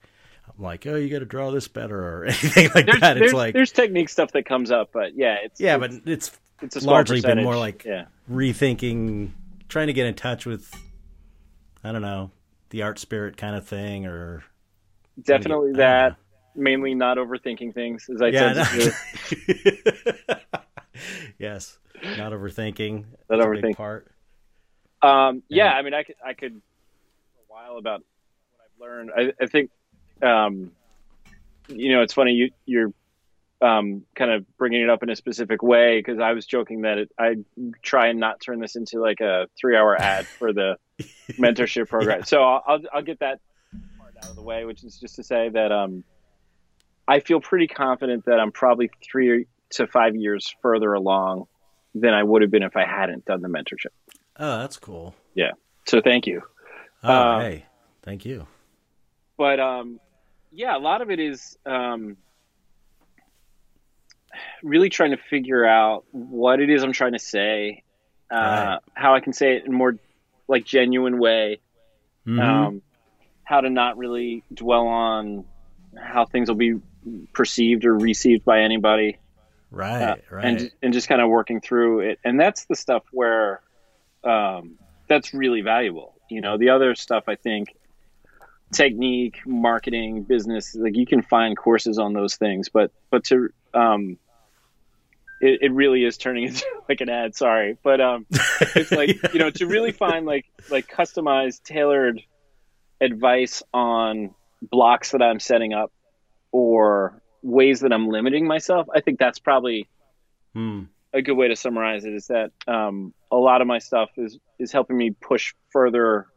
I'm 0.47 0.63
like, 0.63 0.87
oh, 0.87 0.95
you 0.95 1.09
got 1.09 1.19
to 1.19 1.25
draw 1.25 1.51
this 1.51 1.67
better 1.67 1.99
or 1.99 2.25
anything 2.25 2.69
like 2.73 2.85
There's 2.85 2.99
that. 2.99 3.17
It's 3.17 3.25
there's, 3.25 3.33
like 3.33 3.53
there's 3.53 3.71
technique 3.71 4.09
stuff 4.09 4.31
that 4.31 4.45
comes 4.45 4.71
up, 4.71 4.89
but 4.91 5.15
yeah, 5.15 5.37
it's 5.43 5.59
yeah, 5.59 5.77
it's, 5.77 5.97
but 5.97 6.11
it's 6.11 6.31
it's 6.61 6.83
largely 6.83 7.21
been 7.21 7.43
more 7.43 7.57
like 7.57 7.85
yeah 7.85 8.05
rethinking, 8.29 9.31
trying 9.69 9.87
to 9.87 9.93
get 9.93 10.07
in 10.07 10.15
touch 10.15 10.45
with, 10.45 10.73
I 11.83 11.91
don't 11.91 12.01
know, 12.01 12.31
the 12.69 12.81
art 12.83 12.99
spirit 12.99 13.37
kind 13.37 13.55
of 13.55 13.67
thing, 13.67 14.05
or 14.05 14.43
definitely 15.21 15.69
I 15.69 15.73
don't 15.73 15.77
that. 15.77 16.15
Mainly 16.55 16.93
not 16.95 17.17
overthinking 17.17 17.73
things 17.73 18.07
as 18.13 18.21
I 18.21 18.27
yeah, 18.27 18.53
tend 18.53 18.67
to 18.67 18.93
do. 19.55 20.35
yes, 21.39 21.77
not 22.17 22.31
overthinking. 22.31 23.05
Not 23.29 23.29
That's 23.29 23.45
a 23.45 23.49
big 23.49 23.63
overthink- 23.63 23.75
part. 23.77 24.11
Um, 25.01 25.43
yeah, 25.49 25.65
Yeah. 25.65 25.71
I 25.73 25.81
mean, 25.81 25.93
I 25.93 26.03
could, 26.03 26.15
I 26.25 26.33
could 26.33 26.53
a 26.53 27.43
while 27.53 27.77
about 27.77 28.03
what 28.51 28.65
I've 28.65 28.81
learned. 28.81 29.11
I, 29.17 29.43
I 29.43 29.47
think, 29.47 29.71
um, 30.21 30.71
you 31.67 31.91
know, 31.93 32.01
it's 32.01 32.13
funny 32.13 32.33
you 32.33 32.51
you're 32.65 32.93
um, 33.61 34.03
kind 34.15 34.31
of 34.31 34.45
bringing 34.57 34.81
it 34.81 34.89
up 34.89 35.03
in 35.03 35.09
a 35.09 35.15
specific 35.15 35.61
way 35.63 35.99
because 35.99 36.19
I 36.19 36.33
was 36.33 36.45
joking 36.45 36.81
that 36.81 36.97
it, 36.97 37.11
I 37.17 37.37
try 37.81 38.07
and 38.07 38.19
not 38.19 38.41
turn 38.41 38.59
this 38.59 38.75
into 38.75 38.99
like 38.99 39.21
a 39.21 39.47
three 39.59 39.77
hour 39.77 39.99
ad 39.99 40.25
for 40.27 40.51
the 40.53 40.77
mentorship 41.33 41.87
program. 41.87 42.23
So 42.23 42.43
I'll, 42.43 42.63
I'll 42.67 42.81
I'll 42.93 43.01
get 43.03 43.19
that 43.19 43.39
part 43.99 44.15
out 44.17 44.29
of 44.31 44.35
the 44.35 44.41
way, 44.41 44.65
which 44.65 44.83
is 44.83 44.99
just 44.99 45.15
to 45.15 45.23
say 45.23 45.49
that 45.49 45.71
um, 45.71 46.03
I 47.07 47.19
feel 47.19 47.41
pretty 47.41 47.67
confident 47.67 48.25
that 48.25 48.39
I'm 48.39 48.51
probably 48.51 48.89
three 49.03 49.47
to 49.71 49.87
five 49.87 50.15
years 50.15 50.53
further 50.61 50.93
along 50.93 51.45
than 51.95 52.13
I 52.13 52.23
would 52.23 52.41
have 52.41 52.51
been 52.51 52.63
if 52.63 52.75
I 52.77 52.85
hadn't 52.85 53.25
done 53.25 53.41
the 53.41 53.47
mentorship. 53.49 53.91
Oh, 54.37 54.59
that's 54.59 54.77
cool. 54.77 55.13
Yeah. 55.33 55.51
So 55.87 56.01
thank 56.01 56.27
you. 56.27 56.41
Oh, 57.03 57.11
Uh, 57.13 57.39
hey, 57.41 57.65
thank 58.03 58.25
you. 58.25 58.47
but 59.37 59.59
um, 59.59 59.99
yeah, 60.51 60.77
a 60.77 60.79
lot 60.79 61.01
of 61.01 61.09
it 61.09 61.19
is 61.19 61.57
um, 61.65 62.17
really 64.63 64.89
trying 64.89 65.11
to 65.11 65.17
figure 65.17 65.65
out 65.65 66.05
what 66.11 66.59
it 66.59 66.69
is 66.69 66.83
I'm 66.83 66.93
trying 66.93 67.13
to 67.13 67.19
say, 67.19 67.83
uh, 68.31 68.35
Right. 68.35 68.79
how 68.93 69.15
I 69.15 69.19
can 69.19 69.33
say 69.33 69.55
it 69.57 69.65
in 69.65 69.73
more 69.73 69.97
like 70.47 70.63
genuine 70.65 71.17
way, 71.19 71.59
Mhm. 72.25 72.39
um, 72.41 72.81
how 73.43 73.61
to 73.61 73.69
not 73.69 73.97
really 73.97 74.43
dwell 74.53 74.87
on 74.87 75.45
how 75.97 76.25
things 76.25 76.47
will 76.49 76.55
be 76.55 76.79
perceived 77.33 77.85
or 77.85 77.97
received 77.97 78.45
by 78.45 78.61
anybody, 78.61 79.17
right, 79.71 80.01
uh, 80.01 80.15
right. 80.29 80.45
and 80.45 80.71
and 80.81 80.93
just 80.93 81.07
kind 81.07 81.21
of 81.21 81.29
working 81.29 81.61
through 81.61 82.01
it. 82.01 82.19
And 82.23 82.39
that's 82.39 82.65
the 82.65 82.75
stuff 82.75 83.03
where 83.11 83.61
um, 84.23 84.77
that's 85.07 85.33
really 85.33 85.61
valuable. 85.61 86.15
You 86.29 86.41
know, 86.41 86.57
the 86.57 86.69
other 86.69 86.95
stuff 86.95 87.25
I 87.27 87.35
think 87.35 87.75
technique, 88.71 89.41
marketing, 89.45 90.23
business, 90.23 90.75
like 90.75 90.95
you 90.95 91.05
can 91.05 91.21
find 91.21 91.57
courses 91.57 91.99
on 91.99 92.13
those 92.13 92.35
things, 92.35 92.69
but 92.69 92.91
but 93.09 93.25
to 93.25 93.49
um, 93.73 94.17
it, 95.41 95.59
it 95.63 95.73
really 95.73 96.05
is 96.05 96.17
turning 96.17 96.43
into 96.47 96.65
like 96.87 97.01
an 97.01 97.09
ad. 97.09 97.35
Sorry, 97.35 97.77
but 97.83 97.99
um, 97.99 98.25
it's 98.29 98.91
like 98.91 99.17
you 99.33 99.39
know 99.39 99.49
to 99.51 99.67
really 99.67 99.91
find 99.91 100.25
like 100.25 100.45
like 100.69 100.87
customized, 100.87 101.63
tailored 101.63 102.21
advice 102.99 103.63
on 103.73 104.33
blocks 104.61 105.11
that 105.11 105.21
I'm 105.21 105.39
setting 105.39 105.73
up 105.73 105.91
or 106.51 107.21
ways 107.41 107.79
that 107.81 107.93
I'm 107.93 108.07
limiting 108.07 108.47
myself. 108.47 108.87
I 108.93 109.01
think 109.01 109.19
that's 109.19 109.39
probably 109.39 109.89
Hmm. 110.53 110.83
a 111.13 111.21
good 111.21 111.33
way 111.35 111.47
to 111.47 111.55
summarize 111.55 112.05
it. 112.05 112.13
Is 112.13 112.27
that 112.27 112.51
um, 112.67 113.13
a 113.31 113.37
lot 113.37 113.61
of 113.61 113.67
my 113.67 113.79
stuff 113.79 114.09
is 114.17 114.37
is 114.59 114.71
helping 114.71 114.97
me 114.97 115.11
push 115.11 115.53
further 115.71 116.27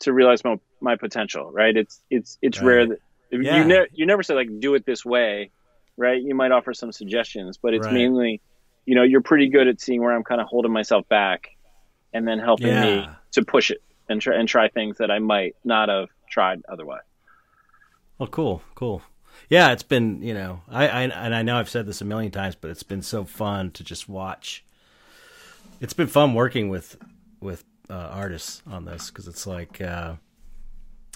to 0.00 0.12
realize 0.12 0.44
my 0.44 0.56
my 0.80 0.96
potential. 0.96 1.50
Right? 1.52 1.76
It's 1.76 2.02
it's 2.10 2.38
it's 2.42 2.58
Right. 2.60 2.66
rare 2.66 2.86
that 2.88 2.98
Yeah. 3.32 3.56
you 3.56 3.64
never 3.64 3.86
you 3.92 4.06
never 4.06 4.22
say 4.22 4.34
like 4.34 4.48
do 4.60 4.74
it 4.74 4.86
this 4.86 5.04
way, 5.04 5.50
right? 5.96 6.20
You 6.20 6.34
might 6.34 6.52
offer 6.52 6.72
some 6.74 6.92
suggestions, 6.92 7.58
but 7.62 7.74
it's 7.74 7.86
Right. 7.86 7.94
mainly, 7.94 8.40
you 8.86 8.94
know, 8.94 9.02
you're 9.02 9.20
pretty 9.20 9.48
good 9.48 9.68
at 9.68 9.80
seeing 9.80 10.00
where 10.00 10.14
I'm 10.14 10.24
kind 10.24 10.40
of 10.40 10.46
holding 10.46 10.72
myself 10.72 11.08
back, 11.08 11.48
and 12.12 12.26
then 12.26 12.38
helping 12.38 12.80
me 12.80 13.08
to 13.32 13.44
push 13.44 13.70
it 13.70 13.78
and 14.08 14.20
try 14.20 14.36
and 14.36 14.48
try 14.48 14.68
things 14.68 14.98
that 14.98 15.10
I 15.10 15.18
might 15.20 15.54
not 15.64 15.88
have 15.88 16.08
tried 16.28 16.62
otherwise. 16.68 17.02
Well, 18.18 18.28
cool, 18.28 18.62
cool. 18.74 19.02
Yeah, 19.48 19.72
it's 19.72 19.82
been 19.82 20.22
you 20.22 20.34
know 20.34 20.60
I, 20.68 20.88
I 20.88 21.02
and 21.02 21.34
I 21.34 21.42
know 21.42 21.56
I've 21.56 21.70
said 21.70 21.86
this 21.86 22.00
a 22.00 22.04
million 22.04 22.30
times, 22.30 22.54
but 22.54 22.70
it's 22.70 22.82
been 22.82 23.02
so 23.02 23.24
fun 23.24 23.70
to 23.72 23.84
just 23.84 24.08
watch. 24.08 24.64
It's 25.80 25.92
been 25.92 26.06
fun 26.06 26.34
working 26.34 26.68
with 26.68 26.96
with 27.40 27.64
uh, 27.88 27.94
artists 27.94 28.62
on 28.66 28.84
this 28.84 29.10
because 29.10 29.26
it's 29.26 29.46
like 29.46 29.80
uh, 29.80 30.14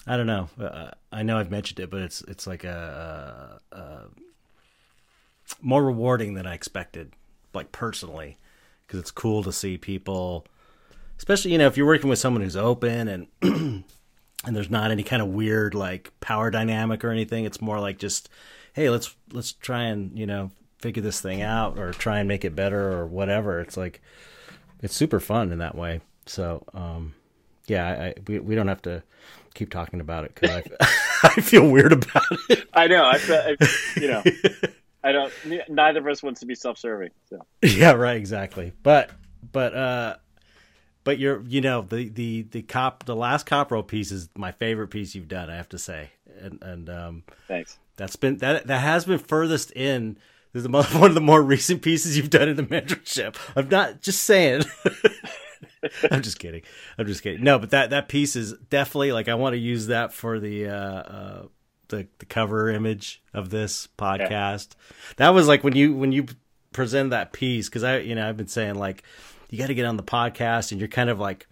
I 0.07 0.17
don't 0.17 0.27
know. 0.27 0.49
Uh, 0.59 0.91
I 1.11 1.23
know 1.23 1.37
I've 1.37 1.51
mentioned 1.51 1.79
it, 1.79 1.89
but 1.89 2.01
it's 2.01 2.21
it's 2.23 2.45
like 2.45 2.63
a, 2.63 3.59
a, 3.71 3.75
a 3.75 4.01
more 5.61 5.83
rewarding 5.83 6.33
than 6.33 6.45
I 6.45 6.53
expected, 6.53 7.13
like 7.53 7.71
personally, 7.71 8.37
because 8.85 8.99
it's 8.99 9.11
cool 9.11 9.43
to 9.43 9.53
see 9.53 9.77
people, 9.77 10.45
especially 11.17 11.51
you 11.51 11.57
know 11.57 11.67
if 11.67 11.77
you're 11.77 11.85
working 11.85 12.09
with 12.09 12.19
someone 12.19 12.41
who's 12.41 12.57
open 12.57 13.27
and 13.41 13.83
and 14.45 14.55
there's 14.55 14.69
not 14.69 14.91
any 14.91 15.03
kind 15.03 15.21
of 15.21 15.29
weird 15.29 15.73
like 15.73 16.11
power 16.19 16.49
dynamic 16.51 17.03
or 17.03 17.09
anything. 17.11 17.45
It's 17.45 17.61
more 17.61 17.79
like 17.79 17.97
just, 17.97 18.29
hey, 18.73 18.89
let's 18.89 19.15
let's 19.31 19.53
try 19.53 19.83
and 19.83 20.17
you 20.17 20.25
know 20.25 20.51
figure 20.79 21.01
this 21.01 21.21
thing 21.21 21.41
out 21.41 21.79
or 21.79 21.91
try 21.91 22.19
and 22.19 22.27
make 22.27 22.45
it 22.45 22.55
better 22.55 22.91
or 22.93 23.05
whatever. 23.07 23.59
It's 23.59 23.77
like 23.77 24.01
it's 24.81 24.95
super 24.95 25.19
fun 25.19 25.51
in 25.51 25.59
that 25.59 25.75
way. 25.75 26.01
So 26.25 26.63
um, 26.73 27.13
yeah, 27.67 27.87
I, 27.87 28.05
I, 28.07 28.13
we 28.27 28.39
we 28.39 28.55
don't 28.55 28.67
have 28.67 28.81
to 28.83 29.03
keep 29.53 29.69
talking 29.69 29.99
about 30.01 30.25
it 30.25 30.35
because 30.35 30.49
I, 30.81 30.87
I 31.37 31.41
feel 31.41 31.69
weird 31.69 31.93
about 31.93 32.23
it. 32.49 32.67
I 32.73 32.87
know. 32.87 33.05
I, 33.05 33.17
feel- 33.17 33.35
I 33.37 33.99
you 33.99 34.07
know, 34.07 34.23
I 35.03 35.11
don't. 35.11 35.33
Neither 35.69 35.99
of 35.99 36.07
us 36.07 36.21
wants 36.21 36.39
to 36.41 36.45
be 36.45 36.55
self-serving. 36.55 37.11
So 37.29 37.39
yeah, 37.61 37.91
right, 37.93 38.17
exactly. 38.17 38.73
But 38.83 39.11
but 39.51 39.73
uh 39.75 40.15
but 41.05 41.19
you're 41.19 41.41
you 41.43 41.61
know 41.61 41.81
the 41.81 42.09
the 42.09 42.41
the 42.41 42.61
cop 42.61 43.05
the 43.05 43.15
last 43.15 43.45
Copro 43.45 43.87
piece 43.87 44.11
is 44.11 44.27
my 44.35 44.51
favorite 44.51 44.89
piece 44.89 45.15
you've 45.15 45.29
done. 45.29 45.49
I 45.49 45.55
have 45.55 45.69
to 45.69 45.79
say, 45.79 46.09
and 46.41 46.61
and 46.61 46.89
um. 46.89 47.23
thanks. 47.47 47.77
That's 47.95 48.17
been 48.17 48.39
that 48.39 48.67
that 48.67 48.79
has 48.79 49.05
been 49.05 49.19
furthest 49.19 49.71
in. 49.71 50.17
This 50.51 50.63
is 50.65 50.69
the 50.69 50.69
one 50.99 51.09
of 51.09 51.15
the 51.15 51.21
more 51.21 51.41
recent 51.41 51.81
pieces 51.81 52.17
you've 52.17 52.29
done 52.29 52.49
in 52.49 52.57
the 52.57 52.63
mentorship. 52.63 53.37
I'm 53.55 53.69
not 53.69 54.01
just 54.01 54.23
saying. 54.23 54.63
I'm 56.11 56.21
just 56.21 56.39
kidding. 56.39 56.63
I'm 56.97 57.05
just 57.05 57.21
kidding. 57.21 57.43
No, 57.43 57.59
but 57.59 57.69
that 57.69 57.91
that 57.91 58.09
piece 58.09 58.35
is 58.35 58.53
definitely 58.69 59.11
like 59.11 59.29
I 59.29 59.35
want 59.35 59.53
to 59.53 59.59
use 59.59 59.87
that 59.87 60.11
for 60.11 60.39
the 60.39 60.67
uh, 60.67 60.73
uh 60.73 61.43
the 61.89 62.07
the 62.19 62.25
cover 62.25 62.69
image 62.69 63.21
of 63.33 63.49
this 63.49 63.87
podcast. 63.97 64.69
That 65.17 65.29
was 65.29 65.47
like 65.47 65.63
when 65.63 65.75
you 65.75 65.93
when 65.95 66.11
you 66.11 66.25
presented 66.73 67.11
that 67.11 67.31
piece 67.31 67.69
because 67.69 67.83
I 67.83 67.99
you 67.99 68.15
know 68.15 68.27
I've 68.27 68.35
been 68.35 68.47
saying 68.47 68.75
like 68.75 69.03
you 69.49 69.57
got 69.57 69.67
to 69.67 69.75
get 69.75 69.85
on 69.85 69.97
the 69.97 70.03
podcast 70.03 70.71
and 70.71 70.79
you're 70.79 70.87
kind 70.87 71.09
of 71.09 71.19
like 71.19 71.47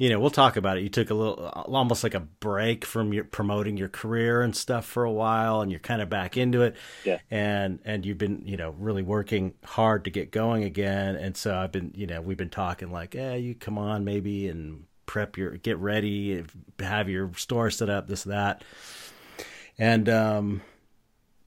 you 0.00 0.08
know, 0.08 0.18
we'll 0.18 0.30
talk 0.30 0.56
about 0.56 0.78
it. 0.78 0.80
You 0.80 0.88
took 0.88 1.10
a 1.10 1.14
little, 1.14 1.34
almost 1.44 2.02
like 2.02 2.14
a 2.14 2.20
break 2.20 2.86
from 2.86 3.12
your 3.12 3.24
promoting 3.24 3.76
your 3.76 3.90
career 3.90 4.40
and 4.40 4.56
stuff 4.56 4.86
for 4.86 5.04
a 5.04 5.12
while, 5.12 5.60
and 5.60 5.70
you're 5.70 5.78
kind 5.78 6.00
of 6.00 6.08
back 6.08 6.38
into 6.38 6.62
it. 6.62 6.76
Yeah. 7.04 7.18
And 7.30 7.80
and 7.84 8.06
you've 8.06 8.16
been, 8.16 8.40
you 8.46 8.56
know, 8.56 8.70
really 8.78 9.02
working 9.02 9.52
hard 9.62 10.04
to 10.04 10.10
get 10.10 10.30
going 10.30 10.64
again. 10.64 11.16
And 11.16 11.36
so 11.36 11.54
I've 11.54 11.70
been, 11.70 11.92
you 11.94 12.06
know, 12.06 12.22
we've 12.22 12.38
been 12.38 12.48
talking 12.48 12.90
like, 12.90 13.12
yeah, 13.12 13.34
you 13.34 13.54
come 13.54 13.76
on 13.76 14.06
maybe 14.06 14.48
and 14.48 14.84
prep 15.04 15.36
your, 15.36 15.50
get 15.58 15.76
ready, 15.76 16.46
have 16.78 17.10
your 17.10 17.30
store 17.34 17.70
set 17.70 17.90
up, 17.90 18.08
this 18.08 18.24
that. 18.24 18.64
And 19.76 20.08
um, 20.08 20.62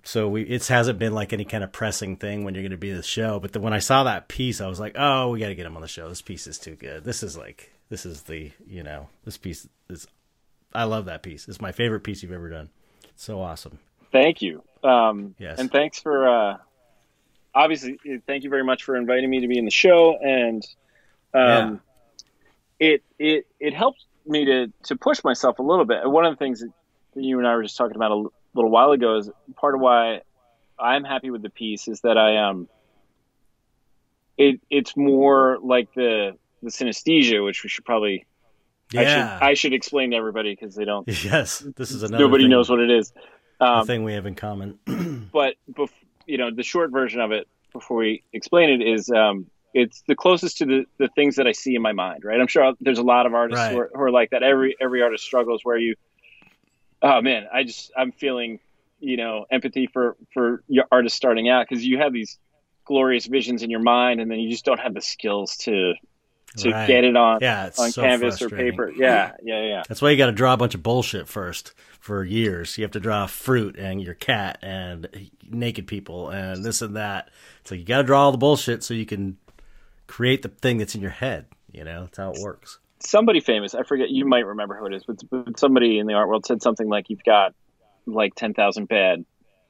so 0.03 0.27
we 0.27 0.43
it 0.43 0.67
hasn't 0.67 0.99
been 0.99 1.13
like 1.13 1.33
any 1.33 1.45
kind 1.45 1.63
of 1.63 1.71
pressing 1.71 2.17
thing 2.17 2.43
when 2.43 2.53
you're 2.53 2.63
going 2.63 2.71
to 2.71 2.77
be 2.77 2.91
the 2.91 3.03
show. 3.03 3.39
But 3.39 3.53
then 3.53 3.61
when 3.61 3.73
I 3.73 3.79
saw 3.79 4.03
that 4.03 4.27
piece, 4.27 4.61
I 4.61 4.67
was 4.67 4.79
like, 4.79 4.95
oh, 4.97 5.29
we 5.29 5.39
got 5.39 5.47
to 5.47 5.55
get 5.55 5.65
him 5.65 5.75
on 5.75 5.81
the 5.81 5.87
show. 5.87 6.09
This 6.09 6.21
piece 6.21 6.45
is 6.47 6.59
too 6.59 6.75
good. 6.75 7.03
This 7.03 7.23
is 7.23 7.37
like 7.37 7.71
this 7.89 8.05
is 8.05 8.23
the 8.23 8.51
you 8.67 8.83
know 8.83 9.09
this 9.25 9.37
piece 9.37 9.67
is 9.89 10.07
I 10.73 10.83
love 10.85 11.05
that 11.05 11.23
piece. 11.23 11.47
It's 11.47 11.61
my 11.61 11.71
favorite 11.71 12.01
piece 12.01 12.23
you've 12.23 12.31
ever 12.31 12.49
done. 12.49 12.69
It's 13.03 13.23
so 13.23 13.41
awesome. 13.41 13.79
Thank 14.11 14.41
you. 14.41 14.63
Um, 14.83 15.35
Yes. 15.37 15.59
And 15.59 15.71
thanks 15.71 15.99
for, 15.99 16.27
uh, 16.27 16.57
obviously, 17.53 17.99
thank 18.27 18.43
you 18.43 18.49
very 18.49 18.63
much 18.63 18.83
for 18.83 18.95
inviting 18.95 19.29
me 19.29 19.41
to 19.41 19.47
be 19.47 19.57
in 19.57 19.65
the 19.65 19.71
show. 19.71 20.17
And 20.17 20.65
um, 21.33 21.81
it, 22.79 23.03
it, 23.19 23.47
it 23.59 23.73
helped 23.73 24.03
me 24.25 24.45
to, 24.45 24.73
to 24.83 24.95
push 24.95 25.23
myself 25.23 25.59
a 25.59 25.63
little 25.63 25.85
bit. 25.85 26.09
One 26.09 26.25
of 26.25 26.33
the 26.33 26.37
things 26.37 26.61
that 26.61 26.71
you 27.15 27.37
and 27.39 27.47
I 27.47 27.55
were 27.55 27.63
just 27.63 27.77
talking 27.77 27.95
about 27.95 28.11
a 28.11 28.27
little 28.53 28.71
while 28.71 28.91
ago 28.91 29.17
is 29.17 29.29
part 29.55 29.75
of 29.75 29.81
why 29.81 30.21
I'm 30.79 31.03
happy 31.03 31.29
with 31.31 31.41
the 31.41 31.49
piece 31.49 31.87
is 31.87 32.01
that 32.01 32.17
I, 32.17 32.49
um, 32.49 32.67
it, 34.37 34.59
it's 34.69 34.95
more 34.97 35.59
like 35.61 35.89
the, 35.95 36.31
the 36.61 36.69
synesthesia, 36.69 37.43
which 37.43 37.63
we 37.63 37.69
should 37.69 37.85
probably, 37.85 38.25
I 38.95 39.01
Yeah. 39.01 39.07
should, 39.07 39.45
I 39.45 39.53
should 39.53 39.73
explain 39.73 40.11
to 40.11 40.17
everybody 40.17 40.55
because 40.55 40.75
they 40.75 40.85
don't, 40.85 41.07
yes. 41.23 41.59
This 41.75 41.91
is 41.91 42.03
another. 42.03 42.23
nobody 42.23 42.45
thing, 42.45 42.51
knows 42.51 42.69
what 42.69 42.79
it 42.79 42.89
is. 42.89 43.11
Um, 43.59 43.85
thing 43.85 44.03
we 44.03 44.13
have 44.13 44.25
in 44.25 44.35
common. 44.35 44.79
but 45.31 45.55
bef- 45.71 45.89
you 46.25 46.37
know 46.37 46.49
the 46.51 46.63
short 46.63 46.91
version 46.91 47.21
of 47.21 47.31
it 47.31 47.47
before 47.71 47.97
we 47.97 48.23
explain 48.33 48.69
it 48.69 48.85
is 48.85 49.09
um, 49.09 49.45
it's 49.73 50.03
the 50.07 50.15
closest 50.15 50.57
to 50.57 50.65
the, 50.65 50.85
the 50.99 51.09
things 51.15 51.35
that 51.35 51.47
I 51.47 51.51
see 51.51 51.75
in 51.75 51.81
my 51.81 51.91
mind 51.91 52.23
right 52.23 52.39
I'm 52.39 52.47
sure 52.47 52.73
there's 52.79 52.97
a 52.99 53.03
lot 53.03 53.25
of 53.25 53.33
artists 53.33 53.67
who, 53.67 53.77
are, 53.79 53.91
who 53.93 54.01
are 54.01 54.11
like 54.11 54.29
that 54.31 54.43
every 54.43 54.75
every 54.81 55.01
artist 55.01 55.23
struggles 55.23 55.61
where 55.63 55.77
you 55.77 55.95
oh 57.03 57.21
man 57.21 57.45
I 57.53 57.63
just 57.63 57.91
I'm 57.95 58.11
feeling 58.11 58.59
you 58.99 59.17
know 59.17 59.45
empathy 59.51 59.87
for 59.87 60.15
for 60.33 60.63
your 60.67 60.85
artists 60.91 61.15
starting 61.17 61.49
out 61.49 61.67
because 61.69 61.85
you 61.85 61.99
have 61.99 62.13
these 62.13 62.39
glorious 62.85 63.25
visions 63.27 63.61
in 63.63 63.69
your 63.69 63.81
mind 63.81 64.19
and 64.19 64.31
then 64.31 64.39
you 64.39 64.49
just 64.49 64.65
don't 64.65 64.79
have 64.79 64.93
the 64.93 65.01
skills 65.01 65.57
to 65.57 65.93
to 66.57 66.69
Right. 66.69 66.85
get 66.87 67.03
it 67.03 67.15
on 67.15 67.39
yeah, 67.41 67.71
on 67.79 67.91
so 67.91 68.01
canvas 68.03 68.41
or 68.41 68.49
paper 68.49 68.91
yeah 68.95 69.31
yeah 69.43 69.61
yeah 69.63 69.83
That's 69.87 70.01
why 70.01 70.11
you 70.11 70.17
got 70.17 70.27
to 70.27 70.31
draw 70.31 70.53
a 70.53 70.57
bunch 70.57 70.75
of 70.75 70.83
bullshit 70.83 71.27
first 71.27 71.73
for 71.99 72.23
years. 72.23 72.77
You 72.77 72.83
have 72.83 72.91
to 72.91 72.99
draw 72.99 73.25
fruit 73.25 73.75
and 73.77 74.01
your 74.01 74.13
cat 74.13 74.59
and 74.61 75.07
naked 75.49 75.87
people 75.87 76.29
and 76.29 76.63
this 76.63 76.83
and 76.83 76.95
that. 76.95 77.31
So 77.63 77.73
you 77.73 77.83
got 77.83 77.97
to 77.97 78.03
draw 78.03 78.25
all 78.25 78.31
the 78.31 78.37
bullshit 78.37 78.83
so 78.83 78.93
you 78.93 79.05
can 79.07 79.37
create 80.05 80.43
the 80.43 80.49
thing 80.49 80.77
that's 80.77 80.93
in 80.93 81.01
your 81.01 81.09
head. 81.11 81.47
You 81.71 81.85
know, 81.85 82.01
that's 82.01 82.17
how 82.17 82.31
it 82.33 82.41
works. 82.41 82.77
Somebody 83.05 83.39
famous, 83.39 83.75
I 83.75 83.83
forget, 83.83 84.09
you 84.09 84.25
might 84.25 84.45
remember 84.45 84.75
who 84.75 84.85
it 84.87 84.93
is, 84.93 85.03
but, 85.05 85.21
but 85.29 85.59
somebody 85.59 85.99
in 85.99 86.07
the 86.07 86.13
art 86.13 86.27
world 86.29 86.45
said 86.45 86.61
something 86.61 86.87
like, 86.87 87.09
you've 87.09 87.23
got 87.23 87.53
like 88.05 88.35
10,000 88.35 88.87
bad 88.87 89.25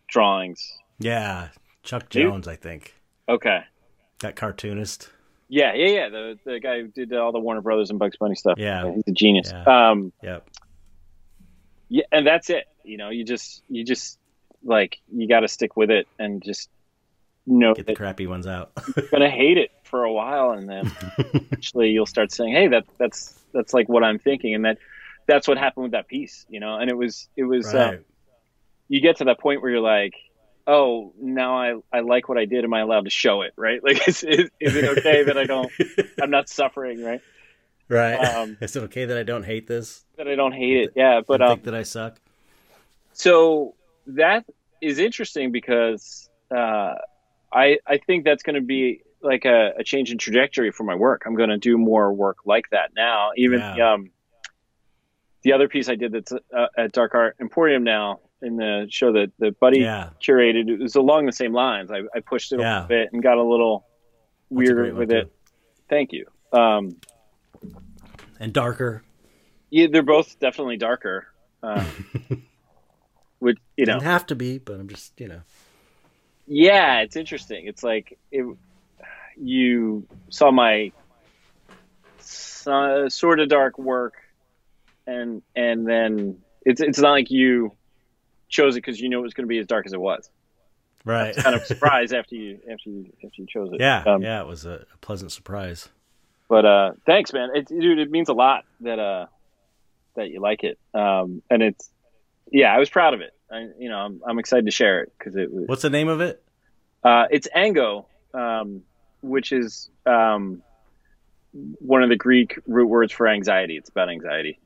drawings. 0.07 0.71
Yeah, 0.99 1.49
Chuck. 1.83 2.09
Jones, 2.09 2.47
I 2.47 2.55
think 2.55 2.93
Okay. 3.27 3.61
that 4.19 4.35
cartoonist. 4.35 5.09
Yeah, 5.49 5.73
yeah, 5.73 5.87
yeah. 5.87 6.09
The, 6.09 6.39
the 6.45 6.59
guy 6.59 6.81
who 6.81 6.87
did 6.87 7.13
all 7.13 7.31
the 7.31 7.39
Warner 7.39 7.61
Brothers 7.61 7.89
and 7.89 7.99
Bugs 7.99 8.17
Bunny 8.17 8.35
stuff. 8.35 8.57
Yeah. 8.57 8.91
He's 8.93 9.03
a 9.07 9.11
genius. 9.11 9.51
Yeah. 9.51 9.89
Um, 9.91 10.11
Yep. 10.23 10.49
yeah, 11.89 12.03
and 12.11 12.25
that's 12.25 12.49
it. 12.49 12.65
You 12.83 12.97
know, 12.97 13.09
you 13.09 13.23
just, 13.23 13.63
you 13.69 13.83
just, 13.83 14.17
like, 14.63 14.99
you 15.13 15.27
got 15.27 15.41
to 15.41 15.47
stick 15.47 15.75
with 15.77 15.91
it 15.91 16.07
and 16.17 16.41
just 16.43 16.69
know 17.45 17.73
Get 17.73 17.85
the 17.85 17.95
crappy 17.95 18.27
ones 18.27 18.47
out. 18.47 18.71
you're 18.95 19.07
going 19.07 19.21
to 19.21 19.29
hate 19.29 19.57
it 19.57 19.71
for 19.83 20.03
a 20.03 20.11
while. 20.11 20.51
And 20.51 20.69
then 20.69 20.91
eventually 21.17 21.89
you'll 21.89 22.05
start 22.05 22.31
saying, 22.31 22.53
hey, 22.53 22.67
that, 22.69 22.85
that's, 22.97 23.39
that's 23.53 23.73
like 23.73 23.89
what 23.89 24.03
I'm 24.03 24.19
thinking. 24.19 24.55
And 24.55 24.65
that, 24.65 24.77
that's 25.27 25.47
what 25.47 25.57
happened 25.57 25.83
with 25.83 25.91
that 25.93 26.07
piece, 26.07 26.45
you 26.49 26.59
know? 26.59 26.77
And 26.77 26.89
it 26.89 26.97
was, 26.97 27.27
it 27.35 27.43
was, 27.43 27.73
um, 27.73 27.75
right. 27.75 28.01
you 28.87 29.01
get 29.01 29.17
to 29.17 29.25
that 29.25 29.39
point 29.39 29.61
where 29.61 29.71
you're 29.71 29.81
like, 29.81 30.15
oh, 30.65 31.13
now 31.21 31.57
I, 31.57 31.75
I 31.91 31.99
like 32.01 32.29
what 32.29 32.37
I 32.37 32.45
did. 32.45 32.63
Am 32.63 32.73
I 32.73 32.81
allowed 32.81 33.05
to 33.05 33.09
show 33.09 33.41
it? 33.41 33.53
Right? 33.55 33.81
Like, 33.83 34.07
is, 34.07 34.23
is, 34.23 34.49
is 34.59 34.75
it 34.75 34.97
okay 34.97 35.23
that 35.23 35.37
I 35.37 35.43
don't, 35.43 35.71
I'm 36.21 36.31
not 36.31 36.49
suffering, 36.49 37.03
right? 37.03 37.21
right. 37.89 38.15
um, 38.15 38.57
Is 38.61 38.75
it 38.75 38.83
okay 38.83 39.05
that 39.05 39.17
I 39.17 39.23
don't 39.23 39.43
hate 39.43 39.67
this? 39.67 40.05
That 40.17 40.27
I 40.27 40.35
don't 40.35 40.53
hate 40.53 40.77
it. 40.77 40.93
Yeah. 40.95 41.21
But, 41.25 41.41
um, 41.41 41.49
think 41.49 41.63
that 41.65 41.75
I 41.75 41.83
suck? 41.83 42.19
so 43.11 43.75
that 44.07 44.45
is 44.81 44.99
interesting 44.99 45.51
because, 45.51 46.29
uh, 46.49 46.95
I, 47.53 47.77
I 47.85 47.97
think 47.99 48.25
that's 48.25 48.43
going 48.43 48.55
to 48.55 48.61
be 48.61 49.01
like 49.21 49.45
a, 49.45 49.71
a 49.79 49.83
change 49.83 50.11
in 50.11 50.17
trajectory 50.17 50.71
for 50.71 50.83
my 50.83 50.95
work. 50.95 51.23
I'm 51.25 51.35
going 51.35 51.49
to 51.49 51.57
do 51.57 51.77
more 51.77 52.11
work 52.13 52.37
like 52.45 52.65
that 52.71 52.91
now. 52.95 53.31
Even, 53.37 53.59
Yeah. 53.61 53.93
um, 53.93 54.09
the 55.43 55.53
other 55.53 55.67
piece 55.67 55.89
I 55.89 55.95
did 55.95 56.11
that's 56.13 56.31
uh, 56.31 56.67
at 56.77 56.91
Dark 56.93 57.15
Art 57.15 57.35
Emporium 57.39 57.83
now 57.83 58.19
in 58.41 58.55
the 58.57 58.87
show 58.89 59.11
that 59.13 59.31
the 59.39 59.51
Buddy 59.51 59.79
Yeah. 59.79 60.09
curated. 60.25 60.69
It 60.69 60.79
was 60.79 60.95
along 60.95 61.25
the 61.25 61.31
same 61.33 61.53
lines. 61.53 61.91
I, 61.91 61.99
I 62.15 62.19
pushed 62.21 62.51
it 62.53 62.59
a 62.59 62.61
Yeah. 62.61 62.73
little 62.73 62.87
bit 62.87 63.09
and 63.13 63.21
got 63.21 63.37
a 63.37 63.43
little 63.43 63.85
That's 64.49 64.51
a 64.51 64.55
weird 64.55 64.75
great 64.75 64.91
one, 64.91 64.99
with 64.99 65.09
too. 65.09 65.17
it. 65.17 65.33
Thank 65.89 66.11
you. 66.13 66.25
Um, 66.51 66.97
And 68.39 68.51
darker. 68.53 69.03
yeah, 69.69 69.87
they're 69.91 70.01
both 70.01 70.39
definitely 70.39 70.77
darker. 70.77 71.27
Uh, 71.63 71.85
which 73.39 73.57
you 73.77 73.85
know, 73.85 73.93
Doesn't 73.93 74.05
have 74.09 74.25
to 74.25 74.35
be, 74.35 74.57
but 74.57 74.73
I'm 74.81 74.89
just 74.89 75.17
you 75.19 75.29
know. 75.29 75.41
Yeah, 76.47 77.01
it's 77.01 77.15
interesting. 77.15 77.67
It's 77.67 77.83
like 77.83 78.17
it, 78.31 78.45
you 79.37 80.07
saw 80.29 80.51
my 80.51 80.91
so, 82.19 83.07
sort 83.09 83.39
of 83.39 83.49
dark 83.49 83.77
work, 83.77 84.15
and 85.07 85.41
and 85.55 85.87
then 85.87 86.37
it's 86.65 86.81
it's 86.81 86.99
not 86.99 87.11
like 87.11 87.31
you 87.31 87.73
chose 88.49 88.75
it 88.75 88.79
because 88.79 88.99
you 88.99 89.09
knew 89.09 89.19
it 89.19 89.23
was 89.23 89.33
going 89.33 89.45
to 89.45 89.49
be 89.49 89.57
as 89.57 89.67
dark 89.67 89.85
as 89.85 89.93
it 89.93 89.99
was. 89.99 90.29
Right. 91.05 91.35
Kind 91.35 91.55
of 91.55 91.63
surprise 91.65 92.13
after 92.13 92.35
you 92.35 92.59
after 92.71 92.89
you 92.89 93.11
after 93.23 93.41
you 93.41 93.47
chose 93.47 93.71
it. 93.73 93.79
yeah. 93.79 94.03
Um, 94.05 94.21
yeah. 94.21 94.41
It 94.41 94.47
was 94.47 94.65
a, 94.65 94.85
a 94.93 94.97
pleasant 95.01 95.31
surprise. 95.31 95.89
But 96.47 96.65
uh, 96.65 96.91
thanks, 97.05 97.33
man. 97.33 97.49
It, 97.55 97.67
dude, 97.67 97.99
it 97.99 98.11
means 98.11 98.29
a 98.29 98.33
lot 98.33 98.65
that 98.81 98.99
uh 98.99 99.25
that 100.15 100.29
you 100.29 100.39
like 100.39 100.63
it. 100.63 100.77
Um, 100.93 101.41
and 101.49 101.63
it's 101.63 101.89
yeah, 102.51 102.73
I 102.73 102.79
was 102.79 102.89
proud 102.89 103.13
of 103.13 103.21
it. 103.21 103.33
I, 103.53 103.67
you 103.77 103.89
know, 103.89 103.97
I'm 103.99 104.21
I'm 104.27 104.39
excited 104.39 104.65
to 104.65 104.71
share 104.71 105.01
it 105.03 105.13
because 105.17 105.35
it 105.35 105.51
was 105.53 105.67
What's 105.67 105.81
the 105.83 105.89
name 105.89 106.07
of 106.09 106.21
it? 106.21 106.43
uh, 107.03 107.25
it's 107.29 107.47
ango, 107.53 108.07
um, 108.33 108.81
which 109.21 109.51
is 109.51 109.89
um, 110.05 110.63
one 111.51 112.01
of 112.03 112.09
the 112.09 112.15
Greek 112.15 112.59
root 112.67 112.87
words 112.87 113.11
for 113.11 113.27
anxiety. 113.27 113.77
It's 113.77 113.89
about 113.89 114.09
anxiety. 114.09 114.59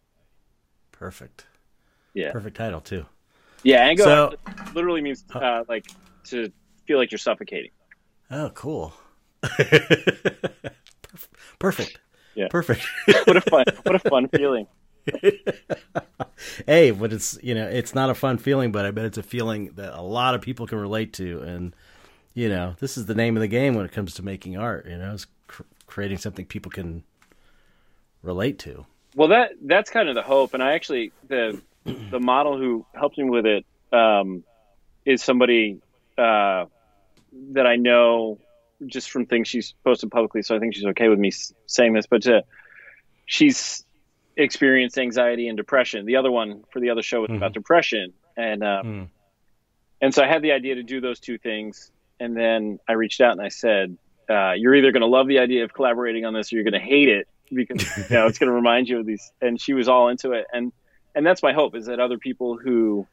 Perfect. 0.91 1.45
Yeah. 2.13 2.31
Perfect 2.31 2.55
title 2.57 2.79
too. 2.81 3.05
Yeah, 3.63 3.81
ango 3.85 4.03
So- 4.03 4.33
literally 4.73 5.01
means 5.01 5.25
uh, 5.33 5.63
like 5.67 5.85
to 6.25 6.51
feel 6.85 6.97
like 6.97 7.11
you're 7.11 7.17
suffocating. 7.19 7.71
Oh, 8.31 8.49
cool. 8.51 8.93
Perfect. 11.59 11.99
Yeah. 12.35 12.47
Perfect. 12.49 12.85
What 13.25 13.37
a 13.37 13.41
fun 13.41 13.65
what 13.83 13.95
a 13.95 13.99
fun 13.99 14.27
feeling. 14.29 14.67
hey, 16.65 16.91
but 16.91 17.13
it's 17.13 17.37
you 17.41 17.55
know 17.55 17.67
it's 17.67 17.95
not 17.95 18.09
a 18.09 18.15
fun 18.15 18.37
feeling, 18.37 18.71
but 18.71 18.85
I 18.85 18.91
bet 18.91 19.05
it's 19.05 19.17
a 19.17 19.23
feeling 19.23 19.71
that 19.75 19.97
a 19.97 20.01
lot 20.01 20.35
of 20.35 20.41
people 20.41 20.67
can 20.67 20.77
relate 20.77 21.13
to, 21.13 21.41
and 21.41 21.75
you 22.33 22.49
know 22.49 22.75
this 22.79 22.97
is 22.97 23.05
the 23.05 23.15
name 23.15 23.37
of 23.37 23.41
the 23.41 23.47
game 23.47 23.73
when 23.75 23.85
it 23.85 23.91
comes 23.91 24.13
to 24.15 24.23
making 24.23 24.57
art. 24.57 24.87
You 24.87 24.97
know, 24.97 25.13
is 25.13 25.27
cr- 25.47 25.63
creating 25.85 26.17
something 26.17 26.45
people 26.45 26.71
can 26.71 27.03
relate 28.21 28.59
to. 28.59 28.85
Well, 29.15 29.29
that 29.29 29.51
that's 29.61 29.89
kind 29.89 30.09
of 30.09 30.15
the 30.15 30.21
hope, 30.21 30.53
and 30.53 30.61
I 30.61 30.73
actually 30.73 31.11
the 31.27 31.61
the 32.11 32.19
model 32.19 32.57
who 32.57 32.85
helped 32.93 33.17
me 33.17 33.23
with 33.23 33.45
it 33.45 33.65
um, 33.91 34.43
is 35.05 35.23
somebody 35.23 35.79
uh, 36.17 36.65
that 37.53 37.65
I 37.65 37.77
know 37.77 38.39
just 38.85 39.09
from 39.09 39.25
things 39.25 39.47
she's 39.47 39.73
posted 39.83 40.11
publicly. 40.11 40.43
So 40.43 40.55
I 40.55 40.59
think 40.59 40.75
she's 40.75 40.85
okay 40.85 41.07
with 41.07 41.17
me 41.17 41.31
saying 41.65 41.93
this, 41.93 42.05
but 42.05 42.27
uh, 42.27 42.41
she's 43.25 43.83
experienced 44.37 44.97
anxiety 44.97 45.47
and 45.47 45.57
depression. 45.57 46.05
The 46.05 46.15
other 46.17 46.31
one 46.31 46.63
for 46.71 46.79
the 46.79 46.91
other 46.91 47.01
show 47.01 47.21
was 47.21 47.31
about 47.31 47.53
depression, 47.53 48.13
and 48.37 48.63
uh, 48.63 48.81
Mm. 48.85 49.07
and 50.01 50.13
so 50.13 50.23
I 50.23 50.27
had 50.27 50.41
the 50.41 50.51
idea 50.51 50.75
to 50.75 50.83
do 50.83 51.01
those 51.01 51.19
two 51.19 51.37
things, 51.37 51.91
and 52.19 52.37
then 52.37 52.79
I 52.87 52.93
reached 52.93 53.19
out 53.19 53.31
and 53.31 53.41
I 53.41 53.49
said, 53.49 53.97
uh, 54.29 54.51
"You're 54.53 54.75
either 54.75 54.91
going 54.91 55.01
to 55.01 55.07
love 55.07 55.27
the 55.27 55.39
idea 55.39 55.63
of 55.63 55.73
collaborating 55.73 56.23
on 56.25 56.33
this, 56.33 56.53
or 56.53 56.55
you're 56.55 56.63
going 56.63 56.79
to 56.81 56.87
hate 56.95 57.09
it 57.09 57.27
because 57.51 57.83
you 57.97 58.15
know 58.15 58.27
it's 58.27 58.37
going 58.37 58.47
to 58.47 58.53
remind 58.53 58.87
you 58.87 58.99
of 58.99 59.05
these." 59.05 59.31
And 59.41 59.59
she 59.59 59.73
was 59.73 59.87
all 59.89 60.09
into 60.09 60.33
it, 60.33 60.45
and 60.53 60.71
and 61.15 61.25
that's 61.25 61.41
my 61.41 61.53
hope 61.53 61.75
is 61.75 61.87
that 61.87 61.99
other 61.99 62.19
people 62.19 62.57
who, 62.57 63.07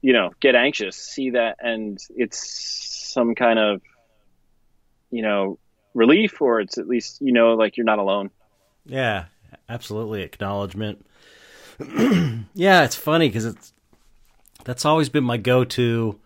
you 0.00 0.14
know, 0.14 0.30
get 0.40 0.54
anxious 0.54 0.96
see 0.96 1.30
that, 1.30 1.56
and 1.60 1.98
it's 2.16 3.10
some 3.12 3.34
kind 3.34 3.58
of, 3.58 3.82
you 5.10 5.20
know, 5.20 5.58
relief, 5.92 6.40
or 6.40 6.60
it's 6.62 6.78
at 6.78 6.88
least 6.88 7.20
you 7.20 7.32
know 7.32 7.52
like 7.54 7.76
you're 7.76 7.84
not 7.84 7.98
alone. 7.98 8.30
Yeah, 8.86 9.26
absolutely. 9.68 10.22
Acknowledgement. 10.22 11.06
yeah, 12.54 12.84
it's 12.84 12.96
funny 12.96 13.28
because 13.28 13.44
it's 13.44 13.72
that's 14.64 14.84
always 14.84 15.08
been 15.08 15.24
my 15.24 15.36
go-to 15.36 16.20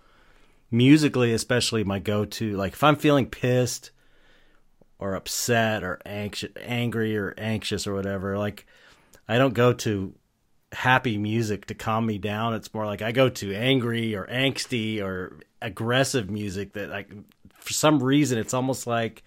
musically, 0.71 1.33
especially 1.33 1.85
my 1.85 1.99
go-to. 1.99 2.57
Like 2.57 2.75
if 2.75 2.85
I'm 2.85 2.97
feeling 2.97 3.27
pissed 3.27 3.91
or 4.99 5.15
upset 5.15 5.83
or 5.83 6.01
anxious, 6.05 6.53
angry 6.61 7.17
or 7.17 7.35
anxious 7.39 7.87
or 7.87 7.95
whatever, 7.95 8.39
like 8.39 8.67
I 9.29 9.39
don't 9.39 9.55
go 9.55 9.73
to 9.73 10.15
happy 10.73 11.17
music 11.17 11.67
to 11.67 11.75
calm 11.75 12.07
me 12.07 12.19
down. 12.19 12.55
It's 12.55 12.73
more 12.75 12.87
like 12.87 13.03
I 13.03 13.13
go 13.13 13.29
to 13.29 13.55
angry 13.55 14.15
or 14.15 14.27
angsty 14.27 15.01
or 15.03 15.41
aggressive 15.63 16.31
music 16.31 16.75
that 16.75 16.91
like 16.91 17.11
for 17.59 17.73
some 17.73 18.03
reason 18.03 18.39
it's 18.39 18.55
almost 18.55 18.87
like 18.87 19.23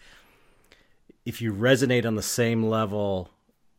if 1.25 1.41
you 1.41 1.53
resonate 1.53 2.05
on 2.05 2.15
the 2.15 2.21
same 2.21 2.63
level 2.63 3.29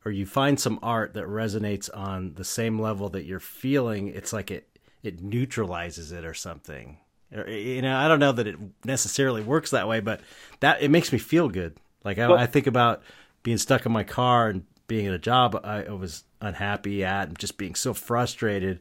or 0.05 0.11
you 0.11 0.27
find 0.27 0.59
some 0.59 0.79
art 0.83 1.15
that 1.15 1.25
resonates 1.27 1.89
on 1.95 2.35
the 2.35 2.45
same 2.45 2.81
level 2.81 3.09
that 3.11 3.25
you're 3.25 3.41
feeling, 3.41 4.09
it's 4.09 4.33
like 4.33 4.51
it 4.51 4.67
it 5.03 5.23
neutralizes 5.23 6.13
it 6.13 6.25
or 6.25 6.35
something. 6.35 6.99
Or, 7.35 7.49
You 7.49 7.81
know, 7.83 7.97
I 7.97 8.07
don't 8.09 8.21
know 8.21 8.33
that 8.33 8.47
it 8.47 8.57
necessarily 8.85 9.43
works 9.43 9.71
that 9.71 9.89
way, 9.89 10.01
but 10.01 10.21
that 10.61 10.83
it 10.83 10.91
makes 10.91 11.11
me 11.13 11.19
feel 11.19 11.49
good. 11.49 11.77
Like 12.05 12.19
I, 12.19 12.29
Well- 12.29 12.39
I 12.39 12.47
think 12.47 12.67
about 12.67 13.03
being 13.43 13.57
stuck 13.59 13.87
in 13.87 13.93
my 13.93 14.05
car 14.05 14.49
and 14.49 14.65
being 14.89 15.07
at 15.07 15.15
a 15.15 15.19
job 15.19 15.59
I 15.65 15.85
was 15.91 16.25
unhappy 16.41 17.05
at, 17.05 17.29
and 17.29 17.39
just 17.39 17.57
being 17.57 17.75
so 17.75 17.95
frustrated, 17.95 18.81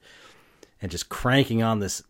and 0.82 0.90
just 0.92 1.08
cranking 1.10 1.62
on 1.62 1.80
this, 1.80 2.02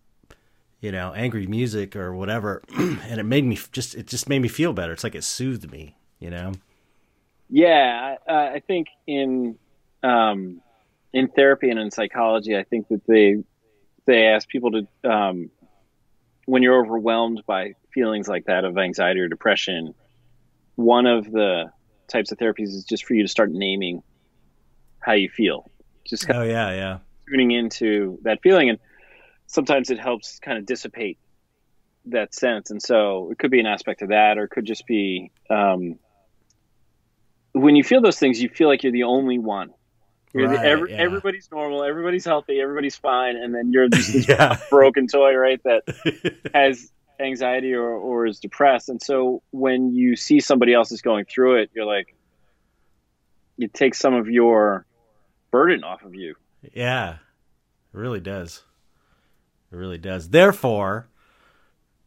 you 0.80 0.92
know, 0.92 1.12
angry 1.14 1.46
music 1.48 1.96
or 1.96 2.14
whatever, 2.16 2.62
and 2.78 3.20
it 3.20 3.24
made 3.26 3.44
me 3.46 3.60
just 3.72 3.94
it 3.96 4.08
just 4.08 4.30
made 4.30 4.40
me 4.42 4.48
feel 4.48 4.72
better. 4.74 4.94
It's 4.94 5.04
like 5.04 5.16
it 5.16 5.24
soothed 5.24 5.72
me, 5.72 5.98
you 6.20 6.30
know. 6.30 6.54
Yeah, 7.50 8.16
I, 8.28 8.32
uh, 8.32 8.52
I 8.56 8.60
think 8.66 8.88
in 9.08 9.58
um, 10.04 10.62
in 11.14 11.28
therapy 11.30 11.70
and 11.70 11.80
in 11.80 11.92
psychology, 11.92 12.56
I 12.56 12.64
think 12.64 12.88
that 12.90 13.02
they 13.08 13.38
they 14.06 14.28
ask 14.28 14.48
people 14.48 14.72
to 14.72 15.10
um, 15.10 15.50
when 16.46 16.64
you're 16.64 16.84
overwhelmed 16.84 17.44
by 17.46 17.74
feelings 17.94 18.28
like 18.28 18.46
that 18.46 18.66
of 18.66 18.78
anxiety 18.78 19.20
or 19.20 19.28
depression, 19.28 19.94
one 20.76 21.06
of 21.06 21.26
the 21.32 21.72
types 22.08 22.32
of 22.32 22.38
therapies 22.38 22.70
is 22.70 22.86
just 22.86 23.06
for 23.06 23.14
you 23.14 23.24
to 23.24 23.30
start 23.30 23.52
naming 23.52 24.02
how 25.00 25.14
you 25.14 25.30
feel, 25.30 25.70
just 26.08 26.28
kind 26.28 26.40
Oh 26.40 26.44
yeah, 26.44 26.72
yeah. 26.72 26.98
tuning 27.30 27.52
into 27.52 28.20
that 28.24 28.40
feeling, 28.44 28.70
and 28.70 28.80
sometimes 29.48 29.90
it 29.90 30.00
helps 30.00 30.40
kind 30.40 30.58
of 30.58 30.66
dissipate 30.66 31.18
that 32.06 32.34
sense. 32.34 32.72
And 32.72 32.82
so 32.82 33.30
it 33.32 33.40
could 33.40 33.52
be 33.52 33.60
an 33.60 33.66
aspect 33.66 34.02
of 34.02 34.10
that, 34.10 34.38
or 34.38 34.44
it 34.44 34.50
could 34.50 34.66
just 34.66 34.86
be 34.86 35.32
um, 35.50 36.00
when 37.54 37.76
you 37.76 37.84
feel 37.84 38.02
those 38.02 38.18
things, 38.20 38.42
you 38.42 38.50
feel 38.50 38.68
like 38.68 38.84
you're 38.84 38.92
the 38.92 39.04
only 39.04 39.40
one. 39.40 39.72
You're 40.34 40.48
the, 40.50 40.64
every, 40.64 40.92
yeah. 40.92 40.98
Everybody's 41.02 41.50
normal, 41.52 41.84
everybody's 41.84 42.24
healthy, 42.24 42.60
everybody's 42.62 42.96
fine, 42.96 43.36
and 43.36 43.54
then 43.54 43.72
you're 43.72 43.88
just 43.90 44.14
this 44.14 44.28
Yeah. 44.30 44.58
broken 44.70 45.08
toy, 45.08 45.34
right? 45.34 45.60
That 45.64 46.42
has 46.54 46.92
anxiety 47.20 47.74
or, 47.74 47.90
or 47.90 48.28
is 48.28 48.40
depressed. 48.40 48.90
And 48.90 49.02
so 49.02 49.42
when 49.52 49.94
you 49.96 50.16
see 50.16 50.40
somebody 50.40 50.74
else 50.74 50.92
is 50.92 51.02
going 51.02 51.26
through 51.26 51.62
it, 51.64 51.72
you're 51.74 51.86
like, 51.86 52.16
it 53.58 53.74
takes 53.74 53.98
some 54.00 54.14
of 54.14 54.30
your 54.30 54.86
burden 55.52 55.84
off 55.84 56.04
of 56.04 56.14
you. 56.14 56.36
Yeah, 56.74 57.14
it 57.14 57.98
really 57.98 58.20
does. 58.22 58.64
It 59.72 59.76
really 59.76 59.98
does. 59.98 60.30
Therefore, 60.30 61.08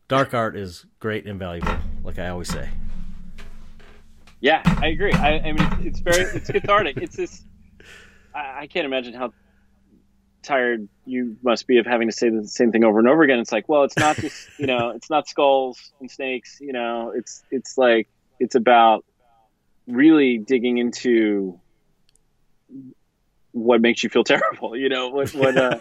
dark 0.08 0.32
art 0.32 0.56
is 0.56 0.86
great 1.00 1.26
and 1.26 1.38
valuable, 1.38 1.76
like 2.04 2.18
I 2.18 2.28
always 2.28 2.48
say. 2.48 2.70
Yeah, 4.42 4.60
I 4.64 4.88
agree. 4.88 5.12
I, 5.12 5.38
I 5.38 5.52
mean, 5.52 5.58
it's, 5.60 5.86
it's 5.86 6.00
very, 6.00 6.22
it's 6.36 6.50
cathartic. 6.50 6.96
It's 6.96 7.16
this, 7.16 7.44
I, 8.34 8.62
I 8.62 8.66
can't 8.66 8.84
imagine 8.84 9.14
how 9.14 9.32
tired 10.42 10.88
you 11.06 11.36
must 11.44 11.68
be 11.68 11.78
of 11.78 11.86
having 11.86 12.08
to 12.08 12.12
say 12.12 12.28
the 12.28 12.48
same 12.48 12.72
thing 12.72 12.82
over 12.82 12.98
and 12.98 13.06
over 13.06 13.22
again. 13.22 13.38
It's 13.38 13.52
like, 13.52 13.68
well, 13.68 13.84
it's 13.84 13.96
not 13.96 14.16
just, 14.16 14.48
you 14.58 14.66
know, 14.66 14.90
it's 14.90 15.08
not 15.08 15.28
skulls 15.28 15.92
and 16.00 16.10
snakes, 16.10 16.58
you 16.60 16.72
know, 16.72 17.12
it's, 17.14 17.44
it's 17.52 17.78
like, 17.78 18.08
it's 18.40 18.56
about 18.56 19.04
really 19.86 20.38
digging 20.38 20.78
into 20.78 21.60
what 23.52 23.80
makes 23.80 24.02
you 24.02 24.08
feel 24.08 24.24
terrible, 24.24 24.76
you 24.76 24.88
know, 24.88 25.10
what, 25.10 25.32
what, 25.34 25.56
uh, 25.56 25.78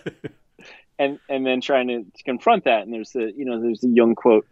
and, 1.00 1.18
and 1.28 1.48
then 1.48 1.62
trying 1.62 1.88
to, 1.88 2.04
to 2.04 2.24
confront 2.26 2.66
that. 2.66 2.84
And 2.84 2.94
there's 2.94 3.10
the, 3.10 3.34
you 3.36 3.46
know, 3.46 3.60
there's 3.60 3.82
the 3.82 3.90
Jung 3.90 4.14
quote, 4.14 4.46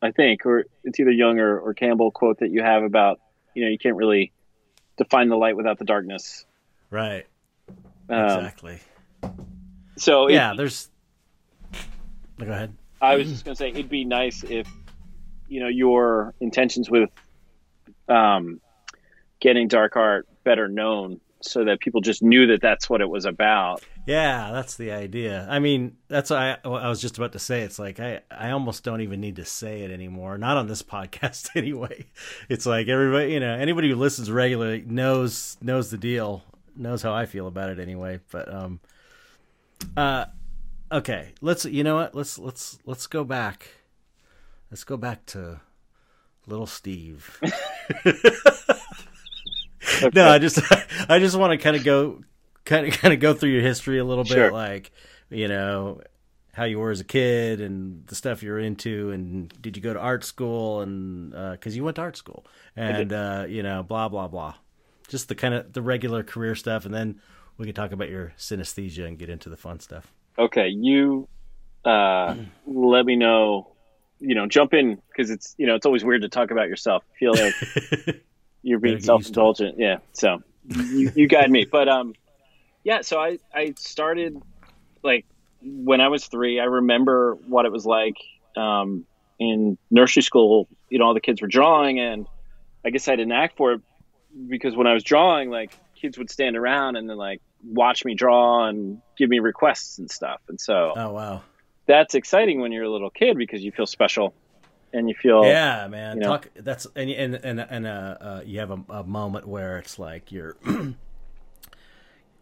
I 0.00 0.10
think, 0.10 0.46
or 0.46 0.64
it's 0.84 0.98
either 0.98 1.10
Jung 1.10 1.38
or, 1.38 1.60
or 1.60 1.74
Campbell 1.74 2.10
quote 2.10 2.38
that 2.38 2.50
you 2.50 2.62
have 2.62 2.82
about, 2.82 3.20
you 3.54 3.64
know, 3.64 3.70
you 3.70 3.78
can't 3.78 3.96
really 3.96 4.32
define 4.98 5.28
the 5.28 5.36
light 5.36 5.56
without 5.56 5.78
the 5.78 5.84
darkness. 5.84 6.44
Right. 6.90 7.26
Um, 8.08 8.18
Exactly. 8.24 8.80
So 9.96 10.26
it- 10.28 10.34
yeah, 10.34 10.54
there's. 10.56 10.88
Go 12.38 12.50
ahead. 12.50 12.74
I 13.00 13.16
was 13.16 13.28
just 13.28 13.44
going 13.44 13.54
to 13.54 13.58
say 13.58 13.68
it'd 13.70 13.88
be 13.88 14.04
nice 14.04 14.42
if 14.44 14.68
you 15.48 15.60
know 15.60 15.68
your 15.68 16.34
intentions 16.40 16.88
with 16.90 17.10
um, 18.08 18.60
getting 19.40 19.68
dark 19.68 19.96
art 19.96 20.26
better 20.44 20.68
known 20.68 21.20
so 21.44 21.64
that 21.64 21.80
people 21.80 22.00
just 22.00 22.22
knew 22.22 22.46
that 22.46 22.60
that's 22.60 22.88
what 22.88 23.00
it 23.00 23.08
was 23.08 23.24
about. 23.24 23.82
Yeah, 24.06 24.50
that's 24.52 24.76
the 24.76 24.90
idea. 24.90 25.46
I 25.48 25.58
mean, 25.58 25.96
that's 26.08 26.30
what 26.30 26.38
I, 26.38 26.58
I 26.64 26.88
was 26.88 27.00
just 27.00 27.18
about 27.18 27.32
to 27.32 27.38
say. 27.38 27.62
It's 27.62 27.78
like 27.78 28.00
I, 28.00 28.20
I 28.30 28.50
almost 28.50 28.84
don't 28.84 29.00
even 29.00 29.20
need 29.20 29.36
to 29.36 29.44
say 29.44 29.82
it 29.82 29.90
anymore. 29.90 30.38
Not 30.38 30.56
on 30.56 30.66
this 30.66 30.82
podcast 30.82 31.50
anyway. 31.56 32.06
It's 32.48 32.66
like 32.66 32.88
everybody, 32.88 33.32
you 33.32 33.40
know, 33.40 33.54
anybody 33.54 33.90
who 33.90 33.96
listens 33.96 34.30
regularly 34.30 34.84
knows 34.86 35.56
knows 35.60 35.90
the 35.90 35.98
deal, 35.98 36.44
knows 36.76 37.02
how 37.02 37.12
I 37.12 37.26
feel 37.26 37.46
about 37.46 37.70
it 37.70 37.78
anyway. 37.78 38.20
But 38.30 38.52
um, 38.52 38.80
uh, 39.96 40.26
okay, 40.90 41.32
let's. 41.40 41.64
You 41.64 41.84
know 41.84 41.96
what? 41.96 42.14
Let's 42.14 42.38
let's 42.38 42.78
let's 42.84 43.06
go 43.06 43.24
back. 43.24 43.68
Let's 44.70 44.84
go 44.84 44.96
back 44.96 45.26
to 45.26 45.60
little 46.46 46.66
Steve. 46.66 47.40
no, 50.14 50.28
I 50.28 50.38
just 50.38 50.60
I 51.08 51.18
just 51.18 51.36
want 51.36 51.52
to 51.52 51.58
kind 51.58 51.76
of 51.76 51.84
go 51.84 52.22
kind 52.64 52.86
of 52.86 52.92
kind 53.00 53.12
of 53.14 53.20
go 53.20 53.34
through 53.34 53.50
your 53.50 53.62
history 53.62 53.98
a 53.98 54.04
little 54.04 54.24
bit, 54.24 54.32
Sure. 54.32 54.52
like 54.52 54.90
you 55.30 55.48
know 55.48 56.00
how 56.54 56.64
you 56.64 56.78
were 56.78 56.90
as 56.90 57.00
a 57.00 57.04
kid 57.04 57.62
and 57.62 58.06
the 58.08 58.14
stuff 58.14 58.42
you're 58.42 58.58
into, 58.58 59.10
and 59.10 59.52
did 59.62 59.76
you 59.76 59.82
go 59.82 59.94
to 59.94 59.98
art 60.00 60.22
school 60.24 60.80
and 60.82 61.30
because 61.52 61.74
you 61.76 61.82
went 61.84 61.96
to 61.96 62.02
art 62.02 62.16
school 62.16 62.44
and 62.76 63.12
uh, 63.12 63.46
you 63.48 63.62
know 63.62 63.82
blah 63.82 64.08
blah 64.08 64.28
blah, 64.28 64.54
just 65.08 65.28
the 65.28 65.34
kind 65.34 65.54
of 65.54 65.72
the 65.72 65.82
regular 65.82 66.22
career 66.22 66.54
stuff, 66.54 66.84
and 66.84 66.92
then 66.94 67.20
we 67.56 67.66
can 67.66 67.74
talk 67.74 67.92
about 67.92 68.08
your 68.10 68.32
synesthesia 68.38 69.06
and 69.06 69.18
get 69.18 69.28
into 69.30 69.48
the 69.48 69.56
fun 69.56 69.80
stuff. 69.80 70.12
Okay, 70.38 70.68
you 70.68 71.28
uh, 71.84 72.34
let 72.66 73.06
me 73.06 73.16
know. 73.16 73.68
You 74.24 74.36
know, 74.36 74.46
jump 74.46 74.72
in 74.72 75.00
because 75.08 75.30
it's 75.30 75.54
you 75.58 75.66
know 75.66 75.74
it's 75.74 75.84
always 75.86 76.04
weird 76.04 76.22
to 76.22 76.28
talk 76.28 76.50
about 76.52 76.68
yourself. 76.68 77.02
I 77.12 77.18
feel 77.18 77.32
like 77.32 78.22
you're 78.62 78.78
being 78.78 78.96
Better 78.96 79.06
get 79.06 79.18
used 79.18 79.34
to 79.34 79.40
it. 79.40 79.56
self-indulgent. 79.56 79.78
Yeah, 79.78 79.98
so 80.12 80.42
you, 80.68 81.12
you 81.14 81.28
guide 81.28 81.50
me. 81.50 81.64
But 81.64 81.88
um, 81.88 82.14
yeah. 82.84 83.02
So 83.02 83.20
I 83.20 83.38
I 83.54 83.74
started 83.76 84.40
like 85.02 85.26
when 85.62 86.00
I 86.00 86.08
was 86.08 86.26
three. 86.26 86.60
I 86.60 86.64
remember 86.64 87.34
what 87.46 87.66
it 87.66 87.72
was 87.72 87.84
like 87.84 88.16
um, 88.56 89.04
in 89.38 89.78
nursery 89.90 90.22
school. 90.22 90.68
You 90.88 90.98
know, 90.98 91.06
all 91.06 91.14
the 91.14 91.20
kids 91.20 91.40
were 91.40 91.48
drawing, 91.48 91.98
and 92.00 92.26
I 92.84 92.90
guess 92.90 93.08
I 93.08 93.16
didn't 93.16 93.32
act 93.32 93.56
for 93.56 93.72
it 93.72 93.80
because 94.48 94.74
when 94.76 94.86
I 94.86 94.94
was 94.94 95.04
drawing, 95.04 95.50
like 95.50 95.72
kids 95.96 96.18
would 96.18 96.30
stand 96.30 96.56
around 96.56 96.96
and 96.96 97.08
then 97.08 97.16
like 97.16 97.40
watch 97.64 98.04
me 98.04 98.14
draw 98.14 98.66
and 98.66 99.00
give 99.16 99.28
me 99.28 99.38
requests 99.38 99.98
and 99.98 100.10
stuff. 100.10 100.40
And 100.48 100.60
so 100.60 100.92
Oh 100.96 101.12
wow, 101.12 101.42
that's 101.86 102.14
exciting 102.14 102.60
when 102.60 102.72
you're 102.72 102.84
a 102.84 102.90
little 102.90 103.10
kid 103.10 103.36
because 103.36 103.62
you 103.62 103.70
feel 103.72 103.86
special 103.86 104.34
and 104.92 105.08
you 105.08 105.14
feel 105.14 105.44
yeah, 105.44 105.86
man. 105.88 106.16
you 106.16 106.22
know. 106.22 106.28
Talk. 106.28 106.48
That's 106.54 106.86
and 106.96 107.10
and 107.10 107.34
and 107.36 107.60
and 107.60 107.86
uh, 107.86 108.16
uh, 108.20 108.42
you 108.44 108.60
have 108.60 108.70
a, 108.70 108.80
a 108.88 109.04
moment 109.04 109.46
where 109.46 109.78
it's 109.78 109.98
like 109.98 110.32
you're 110.32 110.56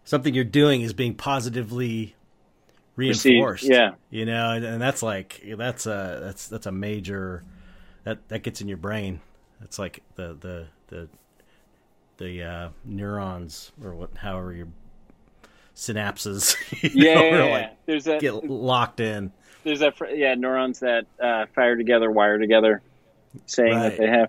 something 0.04 0.34
you're 0.34 0.44
doing 0.44 0.82
is 0.82 0.92
being 0.92 1.14
positively 1.14 2.14
Received, 2.96 3.32
reinforced. 3.34 3.64
yeah. 3.64 3.92
you 4.10 4.26
know, 4.26 4.50
and, 4.50 4.64
and 4.64 4.82
that's 4.82 5.02
like 5.02 5.42
that's 5.56 5.86
a 5.86 6.20
that's 6.22 6.48
that's 6.48 6.66
a 6.66 6.72
major 6.72 7.44
that 8.04 8.28
that 8.28 8.42
gets 8.42 8.60
in 8.60 8.68
your 8.68 8.76
brain. 8.76 9.20
It's 9.62 9.78
like 9.78 10.02
the 10.16 10.36
the 10.38 10.66
the 10.88 11.08
the 12.18 12.42
uh, 12.42 12.68
neurons 12.84 13.72
or 13.82 13.94
what, 13.94 14.16
however 14.16 14.52
your 14.52 14.68
synapses, 15.74 16.56
you 16.82 16.90
yeah, 16.94 17.14
know, 17.14 17.20
yeah, 17.22 17.44
yeah. 17.44 17.52
like 17.52 17.86
there's 17.86 18.04
that 18.04 18.20
get 18.20 18.44
locked 18.44 19.00
in. 19.00 19.32
There's 19.64 19.81
that 19.81 19.96
fr- 19.96 20.07
yeah 20.07 20.35
neurons 20.35 20.81
that 20.81 21.05
uh, 21.23 21.46
fire 21.55 21.77
together 21.77 22.11
wire 22.11 22.38
together 22.38 22.83
saying 23.46 23.79
Right. 23.79 23.90
that 23.90 23.99
they 23.99 24.07
have 24.09 24.29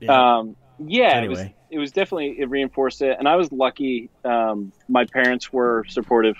Yeah. 0.00 0.38
um 0.38 0.56
yeah 0.78 1.20
it 1.20 1.28
was 1.28 1.40
it 1.70 1.78
was 1.78 1.92
definitely 1.92 2.36
it 2.38 2.48
reinforced 2.48 3.02
it 3.02 3.16
and 3.18 3.28
i 3.28 3.36
was 3.36 3.50
lucky 3.52 4.10
um 4.24 4.72
my 4.88 5.04
parents 5.06 5.52
were 5.52 5.84
supportive 5.88 6.36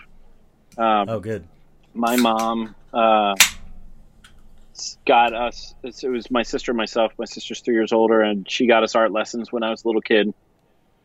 um 0.79 1.09
oh, 1.09 1.21
good. 1.21 1.47
my 1.93 2.17
mom 2.17 2.75
uh 2.93 3.35
got 5.07 5.33
us 5.35 5.73
it 5.85 6.09
was 6.09 6.31
my 6.31 6.43
sister 6.43 6.73
and 6.73 6.77
myself 6.77 7.13
my 7.19 7.25
sister's 7.25 7.61
three 7.61 7.75
years 7.75 7.93
older 7.93 8.21
and 8.23 8.51
she 8.51 8.67
got 8.67 8.83
us 8.83 8.95
art 8.97 9.13
lessons 9.13 9.53
when 9.53 9.63
i 9.63 9.71
was 9.71 9.85
a 9.85 9.87
little 9.89 10.01
kid 10.01 10.33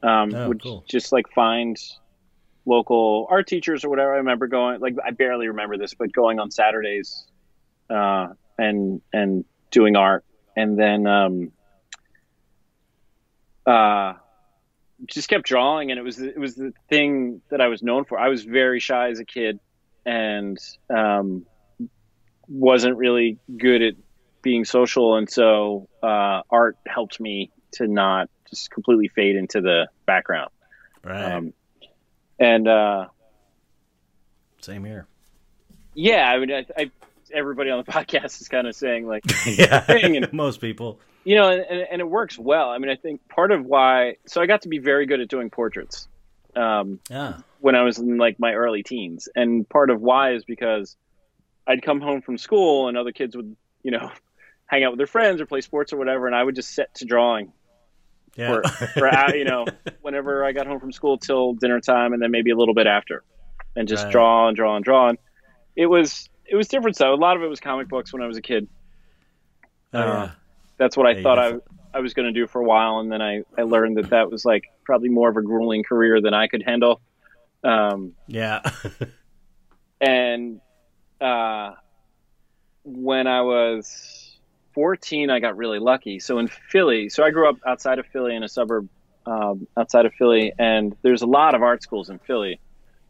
um 0.01 0.33
Oh, 0.33 0.47
would 0.47 0.61
cool. 0.63 0.83
just 0.89 1.11
like 1.11 1.25
find 1.35 1.77
local 2.69 3.27
art 3.29 3.47
teachers 3.47 3.83
or 3.83 3.89
whatever 3.89 4.13
i 4.13 4.17
remember 4.17 4.47
going 4.47 4.79
like 4.79 4.95
i 5.05 5.11
barely 5.11 5.47
remember 5.47 5.77
this 5.77 5.93
but 5.93 6.11
going 6.13 6.39
on 6.39 6.51
saturdays 6.51 7.25
uh 7.89 8.27
and 8.57 9.01
and 9.11 9.43
doing 9.71 9.95
art 9.95 10.23
and 10.55 10.77
then 10.77 11.07
um 11.07 11.51
uh 13.65 14.13
just 15.07 15.29
kept 15.29 15.45
drawing 15.45 15.91
and 15.91 15.99
it 15.99 16.03
was 16.03 16.19
it 16.19 16.37
was 16.37 16.55
the 16.55 16.73
thing 16.89 17.41
that 17.49 17.61
I 17.61 17.67
was 17.67 17.81
known 17.81 18.05
for. 18.05 18.19
I 18.19 18.29
was 18.29 18.43
very 18.43 18.79
shy 18.79 19.09
as 19.09 19.19
a 19.19 19.25
kid 19.25 19.59
and 20.05 20.57
um, 20.89 21.45
wasn't 22.47 22.97
really 22.97 23.37
good 23.55 23.81
at 23.81 23.93
being 24.41 24.65
social 24.65 25.15
and 25.15 25.29
so 25.29 25.87
uh, 26.01 26.41
art 26.49 26.77
helped 26.87 27.19
me 27.19 27.51
to 27.73 27.87
not 27.87 28.29
just 28.49 28.71
completely 28.71 29.07
fade 29.07 29.35
into 29.35 29.61
the 29.61 29.87
background. 30.05 30.49
Right. 31.03 31.33
Um, 31.33 31.53
and 32.39 32.67
uh, 32.67 33.07
Same 34.61 34.83
here. 34.85 35.07
yeah, 35.93 36.29
I 36.29 36.39
mean, 36.39 36.51
I, 36.51 36.65
I, 36.77 36.91
everybody 37.33 37.69
on 37.69 37.83
the 37.83 37.91
podcast 37.91 38.41
is 38.41 38.47
kind 38.47 38.67
of 38.67 38.75
saying 38.75 39.07
like, 39.07 39.23
yeah, 39.45 39.85
and- 39.89 40.31
most 40.33 40.61
people. 40.61 40.99
you 41.23 41.35
know, 41.35 41.49
and, 41.49 41.61
and, 41.61 41.87
and 41.91 42.01
it 42.01 42.09
works 42.09 42.37
well. 42.37 42.69
I 42.69 42.77
mean, 42.77 42.89
I 42.89 42.95
think 42.95 43.27
part 43.27 43.51
of 43.51 43.65
why, 43.65 44.15
so 44.25 44.41
I 44.41 44.45
got 44.45 44.63
to 44.63 44.69
be 44.69 44.79
very 44.79 45.05
good 45.05 45.19
at 45.19 45.27
doing 45.27 45.49
portraits. 45.49 46.07
Um, 46.55 46.99
Yeah, 47.09 47.37
when 47.59 47.75
I 47.75 47.83
was 47.83 47.99
in 47.99 48.17
like 48.17 48.39
my 48.39 48.53
early 48.53 48.83
teens. 48.83 49.29
And 49.35 49.67
part 49.69 49.89
of 49.89 50.01
why 50.01 50.33
is 50.33 50.43
because 50.45 50.95
I'd 51.67 51.81
come 51.83 52.01
home 52.01 52.21
from 52.21 52.37
school 52.37 52.87
and 52.87 52.97
other 52.97 53.11
kids 53.11 53.35
would, 53.35 53.55
you 53.83 53.91
know, 53.91 54.09
hang 54.65 54.83
out 54.83 54.91
with 54.91 54.97
their 54.97 55.07
friends 55.07 55.41
or 55.41 55.45
play 55.45 55.61
sports 55.61 55.93
or 55.93 55.97
whatever, 55.97 56.25
and 56.27 56.35
I 56.35 56.43
would 56.43 56.55
just 56.55 56.73
set 56.73 56.95
to 56.95 57.05
drawing 57.05 57.51
yeah. 58.35 58.61
for, 58.61 58.63
for 58.97 59.35
you 59.35 59.45
know, 59.45 59.65
whenever 60.01 60.43
I 60.45 60.51
got 60.51 60.67
home 60.67 60.79
from 60.79 60.91
school 60.91 61.17
till 61.17 61.53
dinner 61.53 61.79
time, 61.79 62.13
and 62.13 62.21
then 62.21 62.31
maybe 62.31 62.51
a 62.51 62.55
little 62.55 62.73
bit 62.73 62.87
after, 62.87 63.23
and 63.75 63.87
just 63.87 64.03
Right. 64.05 64.11
draw 64.11 64.47
and 64.47 64.55
draw 64.55 64.75
and 64.75 64.83
draw. 64.85 65.09
And 65.09 65.17
it 65.75 65.85
was 65.87 66.29
it 66.45 66.55
was 66.55 66.67
different. 66.67 66.97
though. 66.97 67.13
a 67.13 67.15
lot 67.15 67.37
of 67.37 67.43
it 67.43 67.47
was 67.47 67.59
comic 67.59 67.87
books 67.87 68.11
when 68.13 68.21
I 68.21 68.27
was 68.27 68.37
a 68.37 68.41
kid. 68.41 68.67
oh, 69.93 70.03
yeah. 70.03 70.31
That's 70.77 70.95
what 70.97 71.05
I 71.07 71.11
Yeah, 71.11 71.23
thought 71.23 71.39
I 71.39 71.53
I 71.93 71.99
was 71.99 72.13
going 72.13 72.31
to 72.31 72.39
do 72.39 72.47
for 72.47 72.61
a 72.61 72.65
while, 72.65 72.99
and 72.99 73.11
then 73.11 73.21
I 73.21 73.43
I 73.57 73.63
learned 73.63 73.97
that 73.97 74.09
that 74.11 74.29
was 74.31 74.45
like 74.45 74.63
probably 74.85 75.09
more 75.09 75.29
of 75.29 75.37
a 75.37 75.41
grueling 75.41 75.83
career 75.83 76.21
than 76.21 76.33
I 76.33 76.47
could 76.47 76.63
handle. 76.63 77.01
Um, 77.63 78.13
Yeah. 78.27 78.61
and 80.01 80.61
uh, 81.19 81.73
when 82.83 83.27
I 83.27 83.41
was 83.41 84.18
14, 84.73 85.29
I 85.29 85.39
got 85.39 85.57
really 85.57 85.79
lucky. 85.79 86.19
So 86.19 86.39
in 86.39 86.47
Philly, 86.47 87.09
so 87.09 87.23
I 87.23 87.31
grew 87.31 87.49
up 87.49 87.57
outside 87.65 87.99
of 87.99 88.05
Philly 88.07 88.35
in 88.35 88.43
a 88.43 88.49
suburb 88.49 88.87
um, 89.25 89.67
outside 89.77 90.05
of 90.05 90.13
Philly, 90.13 90.53
and 90.57 90.95
there's 91.01 91.21
a 91.21 91.27
lot 91.27 91.55
of 91.55 91.61
art 91.61 91.83
schools 91.83 92.09
in 92.09 92.19
Philly, 92.19 92.59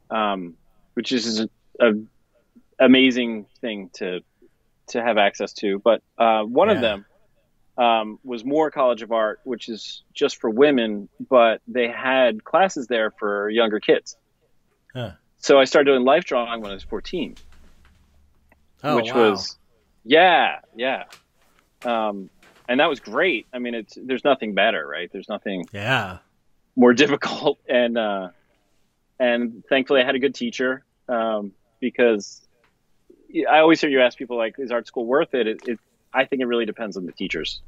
um, 0.10 0.56
which 0.94 1.12
is 1.12 1.40
a, 1.40 1.50
a 1.80 1.94
amazing 2.80 3.46
thing 3.62 3.90
to 3.94 4.22
to 4.88 5.04
have 5.04 5.18
access 5.18 5.54
to. 5.54 5.80
But 5.80 6.02
uh, 6.18 6.44
one 6.44 6.70
of 6.70 6.82
them 6.82 7.06
um, 7.78 8.20
was 8.24 8.44
Moore 8.44 8.72
College 8.72 9.02
of 9.02 9.12
Art, 9.12 9.40
which 9.44 9.70
is 9.70 10.04
just 10.14 10.42
for 10.42 10.50
women, 10.50 11.08
but 11.30 11.62
they 11.68 11.88
had 11.88 12.44
classes 12.44 12.88
there 12.88 13.12
for 13.12 13.50
younger 13.50 13.80
kids. 13.80 14.18
Huh. 14.94 15.12
So 15.38 15.60
I 15.60 15.66
started 15.66 15.92
doing 15.92 16.04
life 16.04 16.26
drawing 16.26 16.62
when 16.62 16.72
I 16.72 16.74
was 16.74 16.84
14 16.84 17.36
Oh, 18.84 18.96
which 18.96 19.14
wow. 19.14 19.32
was 19.32 19.58
yeah 20.06 20.60
yeah 20.76 21.04
um 21.86 22.30
and 22.68 22.80
that 22.80 22.90
was 22.90 23.00
great 23.00 23.48
i 23.54 23.60
mean 23.60 23.74
it's 23.74 23.98
there's 24.02 24.24
nothing 24.24 24.54
better 24.54 24.86
right 24.88 25.10
there's 25.12 25.30
nothing 25.30 25.66
yeah. 25.74 26.18
more 26.76 26.94
difficult 27.04 27.58
and 27.68 27.98
uh 27.98 28.30
and 29.20 29.64
thankfully 29.70 30.02
i 30.02 30.06
had 30.06 30.16
a 30.16 30.20
good 30.20 30.36
teacher 30.36 30.84
um 31.08 31.52
because 31.80 32.42
i 33.50 33.60
always 33.60 33.80
hear 33.82 33.90
you 33.90 34.02
ask 34.02 34.18
people 34.18 34.38
like 34.38 34.56
is 34.60 34.72
art 34.72 34.88
school 34.88 35.06
worth 35.06 35.34
it 35.34 35.48
it, 35.48 35.60
it 35.68 35.80
i 36.14 36.26
think 36.26 36.42
it 36.42 36.46
really 36.46 36.66
depends 36.66 36.98
on 36.98 37.06
the 37.06 37.12
teachers 37.12 37.62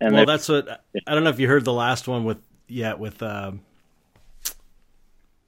and 0.00 0.12
well, 0.12 0.22
if- 0.22 0.26
that's 0.26 0.48
what 0.48 0.84
I 1.06 1.14
don't 1.14 1.22
know 1.22 1.30
if 1.30 1.38
you 1.38 1.46
heard 1.46 1.64
the 1.64 1.72
last 1.72 2.08
one 2.08 2.24
with 2.24 2.38
yeah 2.66 2.94
with 2.94 3.22
um, 3.22 3.60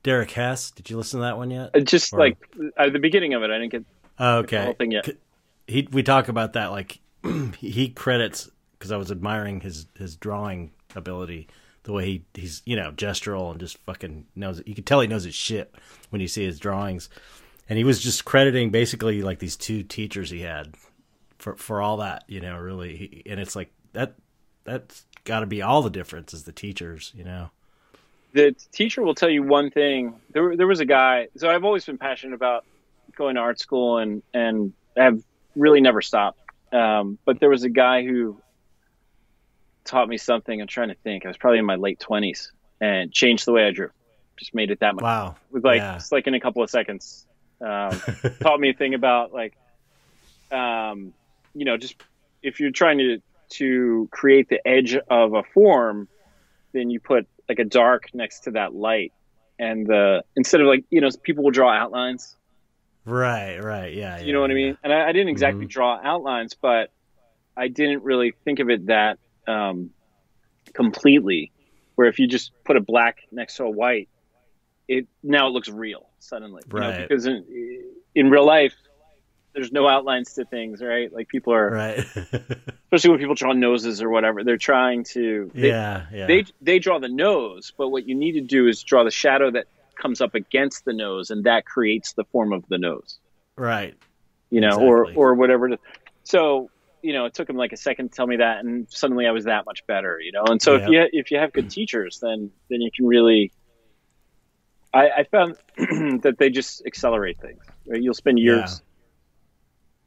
Derek 0.02 0.30
Hess. 0.30 0.70
Did 0.70 0.88
you 0.88 0.96
listen 0.96 1.18
to 1.18 1.24
that 1.24 1.36
one 1.36 1.50
yet? 1.50 1.84
just 1.84 2.12
or- 2.12 2.20
like 2.20 2.36
at 2.78 2.92
the 2.92 2.98
beginning 3.00 3.34
of 3.34 3.42
it 3.42 3.50
i 3.50 3.58
didn't 3.58 3.72
get 3.72 3.84
Oh, 4.18 4.36
the 4.42 4.46
okay. 4.46 4.64
whole 4.64 4.72
thing 4.74 4.92
yet 4.92 5.08
He 5.66 5.86
we 5.90 6.02
talk 6.02 6.28
about 6.28 6.54
that 6.54 6.68
like 6.68 7.00
he 7.58 7.88
credits 7.88 8.50
because 8.78 8.92
I 8.92 8.96
was 8.96 9.10
admiring 9.10 9.60
his 9.60 9.86
his 9.96 10.16
drawing 10.16 10.72
ability, 10.94 11.48
the 11.84 11.92
way 11.92 12.04
he 12.06 12.24
he's 12.34 12.62
you 12.64 12.76
know 12.76 12.92
gestural 12.92 13.50
and 13.50 13.60
just 13.60 13.78
fucking 13.78 14.26
knows 14.34 14.60
it. 14.60 14.68
You 14.68 14.74
can 14.74 14.84
tell 14.84 15.00
he 15.00 15.08
knows 15.08 15.24
his 15.24 15.34
shit 15.34 15.74
when 16.10 16.20
you 16.20 16.28
see 16.28 16.44
his 16.44 16.58
drawings, 16.58 17.08
and 17.68 17.78
he 17.78 17.84
was 17.84 18.00
just 18.02 18.24
crediting 18.24 18.70
basically 18.70 19.22
like 19.22 19.38
these 19.38 19.56
two 19.56 19.82
teachers 19.82 20.30
he 20.30 20.40
had 20.40 20.74
for 21.38 21.56
for 21.56 21.80
all 21.82 21.98
that 21.98 22.24
you 22.28 22.40
know 22.40 22.56
really, 22.58 22.96
he, 22.96 23.22
and 23.26 23.40
it's 23.40 23.56
like 23.56 23.72
that 23.92 24.14
that's 24.64 25.04
got 25.24 25.40
to 25.40 25.46
be 25.46 25.62
all 25.62 25.82
the 25.82 25.90
difference 25.90 26.32
is 26.32 26.44
the 26.44 26.52
teachers 26.52 27.12
you 27.16 27.24
know. 27.24 27.50
the 28.32 28.54
teacher 28.72 29.02
will 29.02 29.14
tell 29.14 29.30
you 29.30 29.42
one 29.42 29.70
thing. 29.70 30.14
There, 30.30 30.56
there 30.56 30.66
was 30.66 30.80
a 30.80 30.84
guy. 30.84 31.28
So 31.36 31.48
I've 31.48 31.64
always 31.64 31.84
been 31.84 31.98
passionate 31.98 32.34
about 32.34 32.64
going 33.16 33.36
to 33.36 33.40
art 33.40 33.58
school 33.58 33.98
and 33.98 34.22
and 34.34 34.72
have 34.96 35.20
really 35.54 35.80
never 35.80 36.02
stopped. 36.02 36.38
Um, 36.72 37.18
but 37.24 37.40
there 37.40 37.48
was 37.50 37.64
a 37.64 37.68
guy 37.68 38.04
who 38.04 38.40
taught 39.84 40.08
me 40.08 40.16
something. 40.18 40.60
I'm 40.60 40.66
trying 40.66 40.88
to 40.88 40.94
think. 40.96 41.24
I 41.24 41.28
was 41.28 41.36
probably 41.36 41.58
in 41.58 41.64
my 41.64 41.76
late 41.76 42.00
twenties 42.00 42.52
and 42.80 43.12
changed 43.12 43.46
the 43.46 43.52
way 43.52 43.66
I 43.66 43.70
drew. 43.70 43.90
Just 44.36 44.54
made 44.54 44.70
it 44.70 44.80
that 44.80 44.94
much. 44.94 45.02
Wow. 45.02 45.36
It 45.48 45.54
was 45.54 45.64
like 45.64 45.78
Yeah. 45.78 45.94
just 45.94 46.12
like 46.12 46.26
in 46.26 46.34
a 46.34 46.40
couple 46.40 46.62
of 46.62 46.70
seconds. 46.70 47.26
Um, 47.60 47.90
taught 48.42 48.60
me 48.60 48.70
a 48.70 48.74
thing 48.74 48.94
about 48.94 49.32
like, 49.32 49.56
um, 50.52 51.12
you 51.54 51.64
know, 51.64 51.76
just 51.76 51.96
if 52.42 52.60
you're 52.60 52.70
trying 52.70 52.98
to 52.98 53.18
to 53.48 54.08
create 54.10 54.48
the 54.48 54.66
edge 54.66 54.96
of 55.08 55.34
a 55.34 55.42
form, 55.42 56.08
then 56.72 56.90
you 56.90 57.00
put 57.00 57.26
like 57.48 57.58
a 57.60 57.64
dark 57.64 58.08
next 58.12 58.40
to 58.40 58.50
that 58.52 58.74
light, 58.74 59.12
and 59.58 59.86
the 59.86 60.22
instead 60.34 60.60
of 60.60 60.66
like 60.66 60.84
you 60.90 61.00
know 61.00 61.08
people 61.22 61.44
will 61.44 61.50
draw 61.52 61.70
outlines. 61.72 62.36
Right, 63.06 63.58
right, 63.62 63.94
yeah. 63.94 64.20
You 64.20 64.32
know 64.32 64.40
what 64.40 64.50
I 64.50 64.54
mean? 64.54 64.76
And 64.82 64.92
I, 64.92 65.08
I 65.08 65.12
didn't 65.12 65.28
exactly 65.28 65.66
Mhm. 65.66 65.70
draw 65.70 66.00
outlines, 66.02 66.54
but 66.60 66.90
I 67.56 67.68
didn't 67.68 68.02
really 68.02 68.34
think 68.44 68.58
of 68.58 68.68
it 68.68 68.86
that 68.86 69.18
um, 69.46 69.90
completely. 70.74 71.52
Where 71.94 72.08
if 72.08 72.18
you 72.18 72.26
just 72.28 72.52
put 72.64 72.76
a 72.76 72.80
black 72.80 73.18
next 73.32 73.56
to 73.56 73.64
a 73.64 73.70
white, 73.70 74.08
it 74.88 75.06
now 75.22 75.46
it 75.46 75.50
looks 75.50 75.68
real 75.68 76.08
suddenly. 76.18 76.62
you 76.70 76.78
know, 76.78 76.88
Right. 76.90 77.08
because 77.08 77.26
in, 77.26 77.84
in 78.14 78.28
real 78.28 78.44
life, 78.44 78.74
there's 79.54 79.72
no 79.72 79.88
outlines 79.88 80.34
to 80.34 80.44
things, 80.44 80.82
right? 80.82 81.10
Like 81.10 81.28
people 81.28 81.54
are, 81.54 81.70
Right. 81.70 81.98
especially 82.92 83.10
when 83.10 83.18
people 83.18 83.34
draw 83.34 83.52
noses 83.52 84.02
or 84.02 84.10
whatever, 84.10 84.44
they're 84.44 84.58
trying 84.58 85.04
to. 85.14 85.50
They, 85.54 85.68
yeah, 85.68 86.04
yeah. 86.12 86.26
they 86.26 86.44
they 86.60 86.78
draw 86.78 86.98
the 86.98 87.08
nose, 87.08 87.72
but 87.78 87.88
what 87.88 88.06
you 88.06 88.14
need 88.14 88.32
to 88.32 88.42
do 88.42 88.66
is 88.68 88.82
draw 88.82 89.02
the 89.04 89.10
shadow 89.10 89.50
that 89.52 89.64
comes 89.96 90.20
up 90.20 90.34
against 90.34 90.84
the 90.84 90.92
nose, 90.92 91.30
and 91.30 91.44
that 91.44 91.64
creates 91.66 92.12
the 92.14 92.24
form 92.32 92.52
of 92.52 92.64
the 92.68 92.78
nose. 92.78 93.18
right. 93.56 93.94
You 94.50 94.60
know, 94.60 94.78
or 94.78 95.02
Exactly. 95.02 95.14
or 95.16 95.34
whatever. 95.34 95.76
So 96.24 96.68
you 97.02 97.12
know, 97.12 97.26
it 97.26 97.34
took 97.34 97.48
him 97.48 97.56
like 97.56 97.72
a 97.72 97.76
second 97.76 98.10
to 98.10 98.16
tell 98.16 98.26
me 98.26 98.36
that, 98.36 98.58
and 98.64 98.86
suddenly 98.90 99.26
I 99.26 99.30
was 99.30 99.44
that 99.44 99.64
much 99.66 99.80
better. 99.86 100.18
You 100.20 100.32
know, 100.32 100.44
and 100.46 100.60
so 100.62 100.74
Yeah. 100.76 100.82
if 100.82 100.88
you 100.88 101.08
if 101.20 101.30
you 101.30 101.38
have 101.38 101.52
good 101.52 101.70
teachers, 101.70 102.18
then 102.22 102.50
then 102.70 102.80
you 102.80 102.90
can 102.94 103.06
really. 103.06 103.52
I, 104.94 105.08
I 105.10 105.24
found 105.24 105.56
that 106.22 106.36
they 106.38 106.48
just 106.50 106.82
accelerate 106.86 107.38
things. 107.40 107.58
Right? 107.86 108.00
You'll 108.02 108.14
spend 108.14 108.38
years 108.38 108.82
Yeah. 108.82 108.86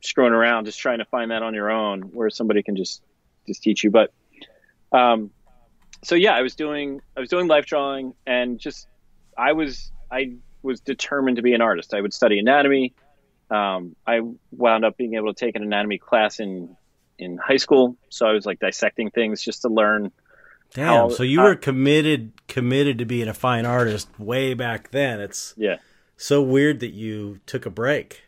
screwing 0.02 0.34
around 0.34 0.66
just 0.66 0.80
trying 0.80 1.00
to 1.00 1.06
find 1.06 1.32
that 1.32 1.44
on 1.44 1.54
your 1.54 1.70
own, 1.70 2.02
where 2.02 2.30
somebody 2.30 2.64
can 2.64 2.76
just 2.76 3.02
just 3.48 3.62
teach 3.62 3.84
you. 3.84 3.92
But 3.92 4.12
um, 4.92 5.32
so 6.04 6.16
yeah, 6.16 6.34
I 6.34 6.42
was 6.42 6.56
doing 6.56 7.02
I 7.16 7.20
was 7.20 7.30
doing 7.30 7.48
life 7.48 7.66
drawing, 7.66 8.14
and 8.26 8.60
just 8.60 8.88
I 9.40 9.54
was 9.54 9.92
I 10.12 10.34
was 10.62 10.82
determined 10.82 11.38
to 11.38 11.42
be 11.44 11.54
an 11.54 11.62
artist. 11.62 11.94
I 11.94 12.02
would 12.02 12.14
study 12.14 12.40
anatomy. 12.40 12.94
Um, 13.50 13.96
I 14.06 14.22
wound 14.52 14.86
up 14.86 14.98
being 14.98 15.16
able 15.16 15.34
to 15.34 15.46
take 15.46 15.56
an 15.56 15.64
anatomy 15.64 15.98
class 15.98 16.40
in 16.40 16.76
in 17.18 17.38
high 17.38 17.58
school, 17.58 17.98
so 18.10 18.26
I 18.28 18.32
was 18.34 18.46
like 18.46 18.60
dissecting 18.60 19.10
things 19.12 19.42
just 19.42 19.62
to 19.64 19.70
learn. 19.70 20.12
Damn. 20.74 20.86
how- 20.88 21.10
so 21.10 21.24
you 21.24 21.42
were 21.42 21.56
committed 21.56 22.32
committed 22.48 23.00
to 23.00 23.06
being 23.06 23.28
a 23.28 23.34
fine 23.34 23.66
artist 23.66 24.08
way 24.20 24.54
back 24.54 24.92
then. 24.92 25.20
It's 25.20 25.54
Yeah, 25.58 25.78
so 26.16 26.42
weird 26.42 26.80
that 26.82 26.92
you 26.94 27.40
took 27.46 27.66
a 27.66 27.70
break. 27.72 28.22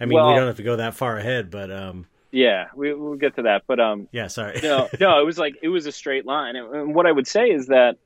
I 0.00 0.06
mean, 0.06 0.18
we 0.26 0.34
don't 0.34 0.46
have 0.46 0.56
to 0.56 0.62
go 0.64 0.76
that 0.76 0.94
far 0.94 1.16
ahead, 1.18 1.50
but 1.50 1.70
um 1.70 2.06
yeah, 2.32 2.66
we, 2.74 2.92
we'll 2.92 3.14
get 3.14 3.36
to 3.36 3.42
that. 3.42 3.62
But 3.68 3.78
um, 3.78 4.08
yeah, 4.10 4.26
sorry. 4.26 4.58
no, 4.60 4.88
no, 4.98 5.20
it 5.20 5.24
was 5.24 5.38
like 5.38 5.54
it 5.62 5.68
was 5.68 5.86
a 5.86 5.92
straight 5.92 6.26
line. 6.26 6.56
And 6.56 6.92
what 6.92 7.06
I 7.06 7.12
would 7.12 7.28
say 7.28 7.44
is 7.50 7.68
that, 7.68 7.96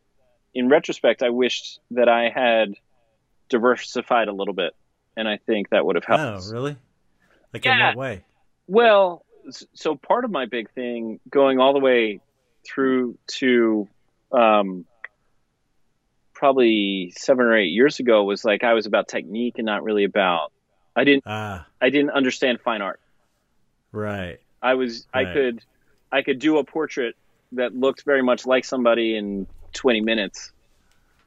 in 0.59 0.69
retrospect, 0.69 1.23
I 1.23 1.31
wished 1.31 1.79
that 1.93 2.09
I 2.09 2.31
had 2.31 2.75
diversified 3.49 4.27
a 4.29 4.33
little 4.33 4.55
bit, 4.55 4.75
and 5.17 5.29
I 5.29 5.37
think 5.37 5.71
that 5.71 5.87
would 5.87 5.95
have 5.97 6.05
helped. 6.05 6.47
oh, 6.49 6.53
really? 6.53 6.77
Like 7.55 7.65
in 7.65 7.73
Yeah. 7.73 7.89
what 7.91 7.97
way? 7.97 8.25
Well, 8.67 9.25
so 9.75 9.95
part 9.95 10.25
of 10.25 10.31
my 10.31 10.47
big 10.47 10.71
thing 10.73 11.21
going 11.31 11.61
all 11.61 11.73
the 11.73 11.79
way 11.79 12.21
through 12.67 13.17
to 13.39 13.89
um, 14.33 14.85
probably 16.35 17.13
seven 17.17 17.47
or 17.47 17.57
eight 17.57 17.71
years 17.73 18.01
ago 18.01 18.25
was 18.25 18.45
like 18.45 18.65
I 18.65 18.75
was 18.75 18.87
about 18.87 19.09
technique 19.09 19.55
and 19.59 19.67
not 19.67 19.83
really 19.83 20.05
about. 20.05 20.53
I 20.95 21.05
didn't. 21.05 21.25
Ah, 21.27 21.67
I 21.81 21.91
didn't 21.91 22.11
understand 22.11 22.61
fine 22.61 22.83
art. 22.83 23.01
right. 23.93 24.39
I 24.61 24.75
was. 24.75 25.07
I 25.15 25.25
could. 25.33 25.63
I 26.11 26.23
could 26.23 26.41
do 26.41 26.59
a 26.59 26.65
portrait 26.65 27.15
that 27.53 27.75
looked 27.75 28.03
very 28.05 28.23
much 28.23 28.45
like 28.45 28.65
somebody 28.65 29.17
in 29.17 29.47
20 29.73 30.01
minutes, 30.01 30.53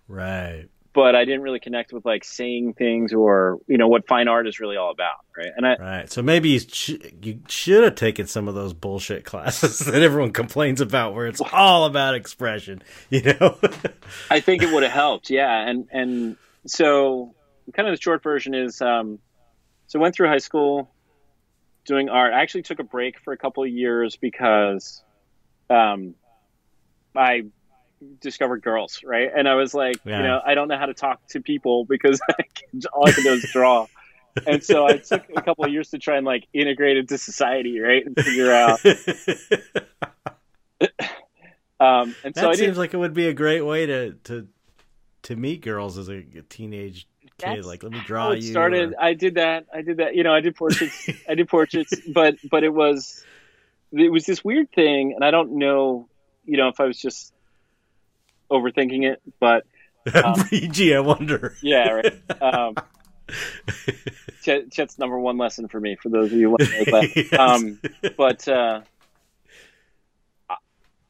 Right. 0.07 0.67
but 0.93 1.15
I 1.15 1.23
didn't 1.25 1.41
really 1.41 1.59
connect 1.59 1.93
with 1.93 2.05
like 2.05 2.23
saying 2.23 2.73
things 2.73 3.13
or 3.13 3.59
you 3.67 3.77
know 3.77 3.87
what 3.87 4.07
fine 4.07 4.27
art 4.27 4.47
is 4.47 4.59
really 4.59 4.75
all 4.77 4.91
about, 4.91 5.15
right? 5.37 5.51
And 5.55 5.65
I, 5.65 5.75
Right. 5.77 6.11
So 6.11 6.21
maybe 6.21 6.49
you, 6.49 6.59
sh- 6.59 6.97
you 7.21 7.39
should 7.47 7.83
have 7.83 7.95
taken 7.95 8.27
some 8.27 8.47
of 8.47 8.55
those 8.55 8.73
bullshit 8.73 9.23
classes 9.23 9.79
that 9.85 10.01
everyone 10.01 10.31
complains 10.33 10.81
about 10.81 11.13
where 11.13 11.27
it's 11.27 11.41
all 11.53 11.85
about 11.85 12.15
expression, 12.15 12.81
you 13.09 13.21
know? 13.21 13.57
I 14.29 14.39
think 14.41 14.63
it 14.63 14.73
would 14.73 14.83
have 14.83 14.91
helped, 14.91 15.29
yeah. 15.29 15.67
And 15.67 15.87
and 15.91 16.37
so 16.65 17.33
kind 17.73 17.87
of 17.87 17.95
the 17.95 18.01
short 18.01 18.21
version 18.21 18.53
is 18.53 18.81
um, 18.81 19.19
so 19.87 19.99
I 19.99 20.01
went 20.01 20.15
through 20.15 20.27
high 20.27 20.37
school 20.39 20.89
doing 21.85 22.09
art. 22.09 22.33
I 22.33 22.41
actually 22.41 22.63
took 22.63 22.79
a 22.79 22.83
break 22.83 23.19
for 23.19 23.33
a 23.33 23.37
couple 23.37 23.63
of 23.63 23.69
years 23.69 24.15
because 24.17 25.01
um, 25.69 26.15
I 27.15 27.45
discovered 28.19 28.61
girls, 28.63 29.01
right? 29.03 29.29
And 29.35 29.47
I 29.47 29.55
was 29.55 29.73
like, 29.73 29.97
Yeah. 30.05 30.17
you 30.17 30.23
know, 30.23 30.41
I 30.45 30.55
don't 30.55 30.67
know 30.67 30.77
how 30.77 30.85
to 30.87 30.93
talk 30.93 31.19
to 31.29 31.41
people 31.41 31.85
because 31.89 32.19
I 32.29 32.43
can, 32.53 32.81
all 32.93 33.07
I 33.07 33.11
can 33.11 33.23
do 33.23 33.33
is 33.33 33.43
draw. 33.51 33.87
And 34.47 34.63
so 34.63 34.85
I 34.87 34.97
took 34.97 35.23
a 35.35 35.41
couple 35.41 35.65
of 35.65 35.71
years 35.71 35.89
to 35.89 35.99
try 35.99 36.15
and 36.17 36.25
like 36.25 36.47
integrate 36.53 36.97
into 36.97 37.17
society, 37.17 37.79
right, 37.79 38.05
and 38.05 38.15
figure 38.15 38.51
out. 38.51 38.79
Um, 41.79 42.15
and 42.23 42.35
so 42.35 42.41
that 42.41 42.49
I 42.51 42.53
seems 42.55 42.77
like 42.77 42.93
it 42.93 42.97
would 42.97 43.15
be 43.15 43.27
a 43.27 43.33
great 43.33 43.61
way 43.61 43.87
to 43.87 44.11
to 44.25 44.47
to 45.23 45.35
meet 45.35 45.61
girls 45.61 45.97
as 45.97 46.09
a 46.09 46.21
teenage 46.47 47.07
kid. 47.39 47.55
That's 47.57 47.65
Like, 47.65 47.81
let 47.81 47.91
me 47.91 47.97
how 47.97 48.05
draw 48.05 48.31
it 48.31 48.43
you. 48.43 48.51
started. 48.51 48.93
or- 48.93 49.01
I 49.01 49.15
did 49.15 49.33
that. 49.35 49.65
I 49.73 49.81
did 49.81 49.97
that. 49.97 50.15
You 50.15 50.23
know, 50.23 50.31
I 50.31 50.41
did 50.41 50.55
portraits. 50.55 51.09
I 51.29 51.33
did 51.33 51.49
portraits, 51.49 51.93
but 52.13 52.35
but 52.51 52.63
it 52.63 52.71
was 52.71 53.25
it 53.91 54.11
was 54.11 54.25
this 54.27 54.43
weird 54.45 54.71
thing, 54.71 55.13
and 55.15 55.25
I 55.25 55.31
don't 55.31 55.53
know, 55.57 56.07
you 56.45 56.57
know, 56.57 56.67
if 56.67 56.79
I 56.79 56.85
was 56.85 56.99
just 56.99 57.30
overthinking 58.51 59.09
it, 59.11 59.21
but 59.39 59.65
um, 60.13 60.35
Gee, 60.49 60.93
I 60.93 60.99
wonder. 60.99 61.55
yeah, 61.61 61.89
right. 61.89 62.13
Um, 62.41 62.75
Chet, 64.41 64.71
Chet's 64.71 64.99
number 64.99 65.17
one 65.17 65.37
lesson 65.37 65.67
for 65.67 65.79
me, 65.79 65.95
for 65.95 66.09
those 66.09 66.33
of 66.33 66.33
you 66.33 66.47
who 66.47 66.49
want 66.49 66.61
know 66.61 66.99
that. 66.99 67.15
Yes. 67.15 67.39
Um, 67.39 67.79
but 68.17 68.47
uh, 68.47 68.81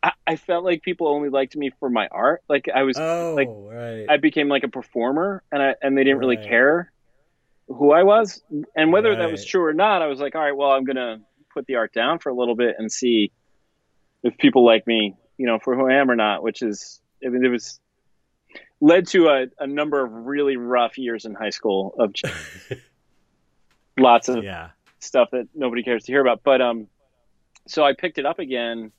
I, 0.03 0.11
I 0.25 0.35
felt 0.35 0.63
like 0.63 0.81
people 0.81 1.07
only 1.07 1.29
liked 1.29 1.55
me 1.55 1.71
for 1.79 1.89
my 1.89 2.07
art. 2.07 2.43
Like 2.49 2.67
I 2.73 2.83
was, 2.83 2.97
oh, 2.97 3.33
like, 3.35 3.47
right. 3.49 4.05
I 4.09 4.17
became 4.17 4.49
like 4.49 4.63
a 4.63 4.67
performer, 4.67 5.43
and 5.51 5.61
I 5.61 5.75
and 5.81 5.97
they 5.97 6.03
didn't 6.03 6.19
really 6.19 6.37
care 6.37 6.91
who 7.67 7.91
I 7.91 8.03
was, 8.03 8.41
and 8.75 8.91
whether 8.91 9.15
that 9.15 9.31
was 9.31 9.45
true 9.45 9.63
or 9.63 9.73
not. 9.73 10.01
I 10.01 10.07
was 10.07 10.19
like, 10.19 10.35
all 10.35 10.41
right, 10.41 10.55
well, 10.55 10.71
I'm 10.71 10.83
gonna 10.83 11.21
put 11.53 11.65
the 11.67 11.75
art 11.75 11.93
down 11.93 12.19
for 12.19 12.29
a 12.29 12.33
little 12.33 12.55
bit 12.55 12.75
and 12.77 12.91
see 12.91 13.31
if 14.23 14.37
people 14.37 14.65
like 14.65 14.87
me, 14.87 15.15
you 15.37 15.45
know, 15.45 15.59
for 15.59 15.75
who 15.75 15.89
I 15.89 15.95
am 15.95 16.09
or 16.09 16.15
not. 16.15 16.43
Which 16.43 16.61
is, 16.61 17.00
I 17.25 17.29
mean, 17.29 17.45
it 17.45 17.49
was 17.49 17.79
led 18.79 19.07
to 19.07 19.27
a, 19.27 19.45
a 19.59 19.67
number 19.67 20.03
of 20.03 20.11
really 20.11 20.57
rough 20.57 20.97
years 20.97 21.25
in 21.25 21.35
high 21.35 21.51
school 21.51 21.93
of 21.97 22.13
just 22.13 22.33
lots 23.97 24.27
of 24.27 24.43
yeah. 24.43 24.69
stuff 24.99 25.29
that 25.31 25.47
nobody 25.53 25.83
cares 25.83 26.03
to 26.05 26.11
hear 26.11 26.21
about. 26.21 26.43
But 26.43 26.61
um, 26.61 26.87
so 27.67 27.83
I 27.83 27.93
picked 27.93 28.17
it 28.17 28.25
up 28.25 28.39
again, 28.39 28.91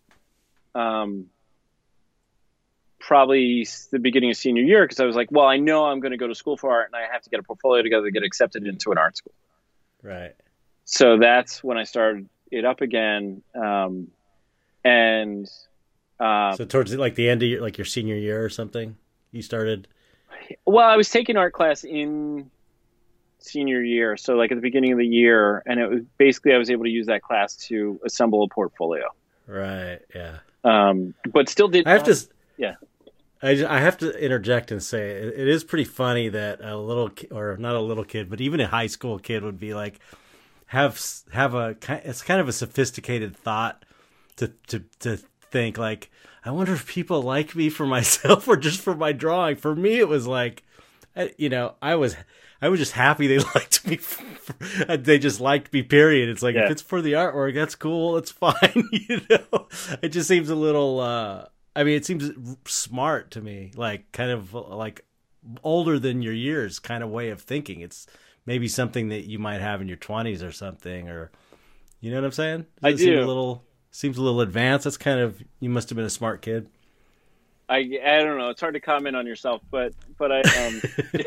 um, 0.75 1.27
probably 3.01 3.67
the 3.91 3.99
beginning 3.99 4.31
of 4.31 4.37
senior 4.37 4.63
year 4.63 4.85
because 4.85 5.01
I 5.01 5.05
was 5.05 5.17
like, 5.17 5.31
well, 5.33 5.47
I 5.47 5.57
know 5.57 5.87
I'm 5.87 6.01
going 6.01 6.13
to 6.13 6.17
go 6.17 6.29
to 6.29 6.35
school 6.35 6.57
for 6.57 6.71
art 6.71 6.87
and 6.87 6.97
I 6.97 7.13
have 7.13 7.23
to 7.23 7.31
get 7.31 7.41
a 7.41 7.43
portfolio 7.43 7.83
together 7.83 8.07
to 8.07 8.13
get 8.13 8.23
accepted 8.23 8.67
into 8.67 8.93
an 8.93 8.99
art 8.99 9.17
school. 9.17 9.35
Right. 10.03 10.35
So 10.85 11.19
that's 11.19 11.63
when 11.63 11.79
I 11.79 11.85
started 11.85 12.29
it 12.51 12.65
up 12.65 12.81
again, 12.81 13.43
um, 13.55 14.09
and 14.85 15.49
uh, 16.23 16.57
So 16.57 16.65
towards 16.65 16.95
like 16.95 17.15
the 17.15 17.29
end 17.29 17.43
of 17.43 17.49
your, 17.49 17.61
like 17.61 17.79
your 17.79 17.85
senior 17.85 18.17
year 18.17 18.45
or 18.45 18.49
something, 18.49 18.97
you 19.31 19.43
started. 19.43 19.89
well, 20.67 20.89
I 20.89 20.97
was 20.97 21.09
taking 21.09 21.37
art 21.37 21.53
class 21.53 21.85
in 21.85 22.51
senior 23.39 23.83
year, 23.83 24.17
so 24.17 24.35
like 24.37 24.53
at 24.53 24.55
the 24.57 24.61
beginning 24.63 24.93
of 24.93 24.99
the 24.99 25.07
year, 25.07 25.63
and 25.67 25.81
it 25.81 25.89
was 25.91 26.01
basically 26.19 26.53
I 26.55 26.59
was 26.59 26.71
able 26.71 26.85
to 26.85 26.91
use 26.91 27.07
that 27.07 27.23
class 27.23 27.57
to 27.69 28.01
assemble 28.05 28.43
a 28.45 28.49
portfolio. 28.49 29.09
Right. 29.47 30.01
Yeah. 30.15 30.39
Um, 30.65 31.15
but 31.33 31.49
still 31.49 31.69
did. 31.69 31.87
I 31.87 31.93
have 31.93 32.05
to. 32.05 32.17
Yeah. 32.57 32.75
I, 33.45 33.57
ju- 33.57 33.67
I 33.69 33.81
have 33.81 33.99
to 33.99 34.25
interject 34.25 34.71
and 34.71 34.81
say 34.81 35.11
it, 35.11 35.35
it 35.37 35.49
is 35.49 35.65
pretty 35.65 35.85
funny 35.85 36.29
that 36.29 36.61
a 36.61 36.77
little 36.77 37.11
or 37.33 37.57
not 37.57 37.75
a 37.75 37.81
little 37.81 38.05
kid, 38.05 38.31
but 38.31 38.41
even 38.41 38.61
a 38.61 38.69
high 38.69 38.87
school 38.87 39.19
kid 39.19 39.43
would 39.43 39.59
be 39.59 39.75
like 39.75 39.99
have 40.67 41.01
have 41.33 41.55
a 41.57 41.77
it's 42.05 42.23
kind 42.23 42.41
of 42.41 42.47
a 42.49 42.53
sophisticated 42.53 43.35
thought 43.37 43.85
to 44.37 44.53
to 44.69 44.85
to 45.01 45.19
think 45.53 45.79
like 45.79 46.11
I 46.45 46.51
wonder 46.51 46.73
if 46.73 46.87
people 46.87 47.23
like 47.23 47.55
me 47.55 47.71
for 47.71 47.87
myself 47.99 48.49
or 48.49 48.57
just 48.57 48.81
for 48.81 48.95
my 48.95 49.13
drawing. 49.13 49.57
For 49.57 49.77
me, 49.77 49.99
it 49.99 50.09
was 50.09 50.27
like, 50.27 50.65
you 51.37 51.49
know, 51.49 51.75
I 51.81 51.95
was 51.95 52.17
I 52.61 52.69
was 52.69 52.81
just 52.81 52.93
happy 52.93 53.27
they 53.27 53.39
liked 53.55 53.87
me. 53.87 53.97
For, 53.97 54.97
they 54.97 55.19
just 55.19 55.41
liked 55.41 55.73
me. 55.73 55.83
Period. 55.83 56.29
It's 56.29 56.43
like 56.43 56.55
yeah. 56.55 56.65
if 56.65 56.71
it's 56.71 56.83
for 56.83 57.03
the 57.03 57.13
artwork, 57.13 57.55
that's 57.55 57.75
cool. 57.75 58.17
It's 58.17 58.31
fine. 58.31 58.89
you 58.93 59.21
know, 59.31 59.69
it 60.03 60.09
just 60.09 60.29
seems 60.29 60.51
a 60.51 60.55
little. 60.55 61.01
uh 61.01 61.47
I 61.75 61.85
mean, 61.85 61.97
it 61.97 62.05
seems 62.05 62.31
smart 62.67 63.31
to 63.33 63.41
me. 63.41 63.73
Like 63.75 64.13
kind 64.13 64.31
of 64.31 64.53
like 64.53 65.05
older 65.65 65.99
than 65.99 66.23
your 66.23 66.35
years 66.35 66.79
kind 66.79 67.03
of 67.03 67.11
way 67.11 67.31
of 67.31 67.41
thinking. 67.41 67.81
It's 67.81 68.07
maybe 68.45 68.69
something 68.69 69.09
that 69.09 69.25
you 69.25 69.39
might 69.39 69.61
have 69.61 69.81
in 69.81 69.89
your 69.89 69.97
twenties 69.97 70.43
or 70.43 70.53
something, 70.53 71.09
or 71.09 71.33
you 72.01 72.11
know 72.11 72.19
what 72.19 72.27
I'm 72.27 72.33
saying? 72.33 72.67
Does 72.83 73.01
I 73.01 73.05
do. 73.05 73.21
a 73.21 73.25
little 73.25 73.65
seems 73.93 74.19
a 74.19 74.23
little 74.23 74.41
advanced. 74.41 74.85
That's 74.85 74.97
kind 74.97 75.21
of 75.21 75.41
you 75.61 75.71
must 75.71 75.89
have 75.91 75.97
been 75.97 76.05
a 76.05 76.11
smart 76.11 76.43
kid. 76.43 76.69
I 77.69 77.77
I 77.77 78.23
don't 78.23 78.39
know. 78.39 78.51
It's 78.51 78.61
hard 78.61 78.75
to 78.75 78.81
comment 78.81 79.15
on 79.15 79.27
yourself, 79.27 79.63
but 79.71 79.93
but 80.19 80.33
I 80.33 80.41
um. 80.41 80.83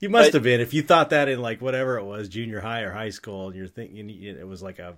you 0.00 0.08
must 0.08 0.28
but, 0.28 0.34
have 0.34 0.42
been 0.42 0.60
if 0.60 0.72
you 0.72 0.82
thought 0.82 1.10
that 1.10 1.28
in 1.28 1.42
like 1.42 1.60
whatever 1.60 1.98
it 1.98 2.04
was, 2.04 2.28
junior 2.28 2.60
high 2.60 2.80
or 2.80 2.92
high 2.92 3.10
school, 3.10 3.48
and 3.48 3.56
you're 3.56 3.68
thinking 3.68 4.08
it 4.08 4.46
was 4.46 4.62
like 4.62 4.78
a 4.78 4.94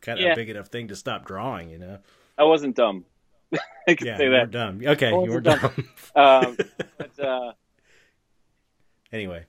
kind 0.00 0.18
of 0.18 0.24
yeah. 0.24 0.32
a 0.32 0.36
big 0.36 0.50
enough 0.50 0.68
thing 0.68 0.88
to 0.88 0.96
stop 0.96 1.24
drawing. 1.24 1.70
You 1.70 1.78
know, 1.78 1.98
I 2.36 2.44
wasn't 2.44 2.76
dumb. 2.76 3.04
I 3.88 3.94
can 3.94 4.06
yeah, 4.06 4.16
say 4.18 4.24
you 4.24 4.30
that. 4.30 4.40
were 4.40 4.46
dumb. 4.46 4.80
Okay, 4.84 5.10
you 5.10 5.32
were 5.32 5.40
dumb. 5.40 5.72
um, 6.14 6.56
but, 6.98 7.18
uh, 7.18 7.52
anyway, 9.10 9.46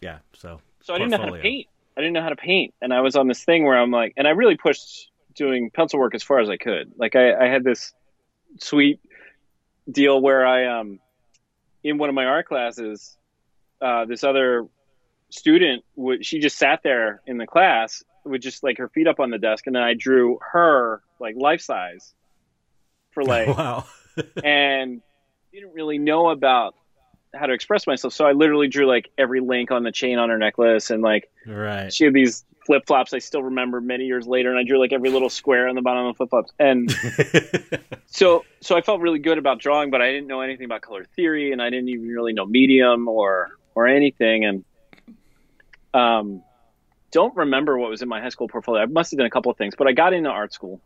yeah. 0.00 0.18
So 0.32 0.60
so 0.82 0.94
I 0.94 0.98
didn't 0.98 1.10
know 1.10 1.18
how 1.18 1.26
to 1.26 1.42
paint. 1.42 1.66
I 1.96 2.00
didn't 2.00 2.14
know 2.14 2.22
how 2.22 2.30
to 2.30 2.36
paint, 2.36 2.72
and 2.80 2.92
I 2.94 3.02
was 3.02 3.16
on 3.16 3.28
this 3.28 3.44
thing 3.44 3.64
where 3.64 3.78
I'm 3.78 3.90
like, 3.90 4.14
and 4.16 4.26
I 4.26 4.30
really 4.30 4.56
pushed 4.56 5.11
doing 5.34 5.70
pencil 5.70 5.98
work 5.98 6.14
as 6.14 6.22
far 6.22 6.40
as 6.40 6.48
I 6.48 6.56
could. 6.56 6.92
Like 6.96 7.16
I, 7.16 7.34
I 7.34 7.48
had 7.48 7.64
this 7.64 7.92
sweet 8.60 9.00
deal 9.90 10.20
where 10.20 10.46
I 10.46 10.80
um 10.80 11.00
in 11.82 11.98
one 11.98 12.08
of 12.08 12.14
my 12.14 12.24
art 12.24 12.46
classes, 12.46 13.16
uh, 13.80 14.04
this 14.04 14.22
other 14.22 14.66
student 15.30 15.84
would 15.96 16.24
she 16.24 16.38
just 16.38 16.56
sat 16.56 16.80
there 16.82 17.20
in 17.26 17.38
the 17.38 17.46
class 17.46 18.04
with 18.24 18.40
just 18.40 18.62
like 18.62 18.78
her 18.78 18.88
feet 18.88 19.08
up 19.08 19.18
on 19.18 19.30
the 19.30 19.38
desk, 19.38 19.66
and 19.66 19.74
then 19.74 19.82
I 19.82 19.94
drew 19.94 20.38
her 20.52 21.02
like 21.18 21.34
life 21.36 21.60
size 21.60 22.14
for 23.10 23.24
like 23.24 23.48
wow, 23.56 23.84
and 24.44 25.02
didn't 25.52 25.74
really 25.74 25.98
know 25.98 26.30
about 26.30 26.74
how 27.34 27.46
to 27.46 27.52
express 27.52 27.86
myself. 27.86 28.12
So 28.12 28.26
I 28.26 28.32
literally 28.32 28.68
drew 28.68 28.86
like 28.86 29.10
every 29.18 29.40
link 29.40 29.70
on 29.70 29.82
the 29.82 29.92
chain 29.92 30.18
on 30.18 30.28
her 30.28 30.38
necklace, 30.38 30.90
and 30.90 31.02
like 31.02 31.30
right. 31.46 31.92
she 31.92 32.04
had 32.04 32.14
these 32.14 32.44
flip 32.66 32.84
flops. 32.86 33.12
I 33.12 33.18
still 33.18 33.42
remember 33.42 33.80
many 33.80 34.04
years 34.04 34.26
later, 34.26 34.50
and 34.50 34.58
I 34.58 34.64
drew 34.64 34.78
like 34.78 34.92
every 34.92 35.10
little 35.10 35.30
square 35.30 35.68
on 35.68 35.74
the 35.74 35.82
bottom 35.82 36.06
of 36.06 36.14
the 36.14 36.16
flip 36.16 36.30
flops. 36.30 36.52
And 36.58 36.90
so, 38.06 38.44
so 38.60 38.76
I 38.76 38.80
felt 38.80 39.00
really 39.00 39.18
good 39.18 39.38
about 39.38 39.58
drawing, 39.58 39.90
but 39.90 40.00
I 40.00 40.10
didn't 40.10 40.26
know 40.26 40.40
anything 40.40 40.64
about 40.64 40.82
color 40.82 41.04
theory, 41.16 41.52
and 41.52 41.62
I 41.62 41.70
didn't 41.70 41.88
even 41.88 42.08
really 42.08 42.32
know 42.32 42.46
medium 42.46 43.08
or 43.08 43.50
or 43.74 43.86
anything. 43.86 44.44
And 44.44 44.64
um, 45.94 46.42
don't 47.10 47.36
remember 47.36 47.78
what 47.78 47.90
was 47.90 48.02
in 48.02 48.08
my 48.08 48.20
high 48.20 48.30
school 48.30 48.48
portfolio. 48.48 48.82
I 48.82 48.86
must 48.86 49.10
have 49.12 49.18
done 49.18 49.26
a 49.26 49.30
couple 49.30 49.50
of 49.50 49.58
things, 49.58 49.74
but 49.76 49.86
I 49.86 49.92
got 49.92 50.12
into 50.12 50.30
art 50.30 50.52
school. 50.52 50.80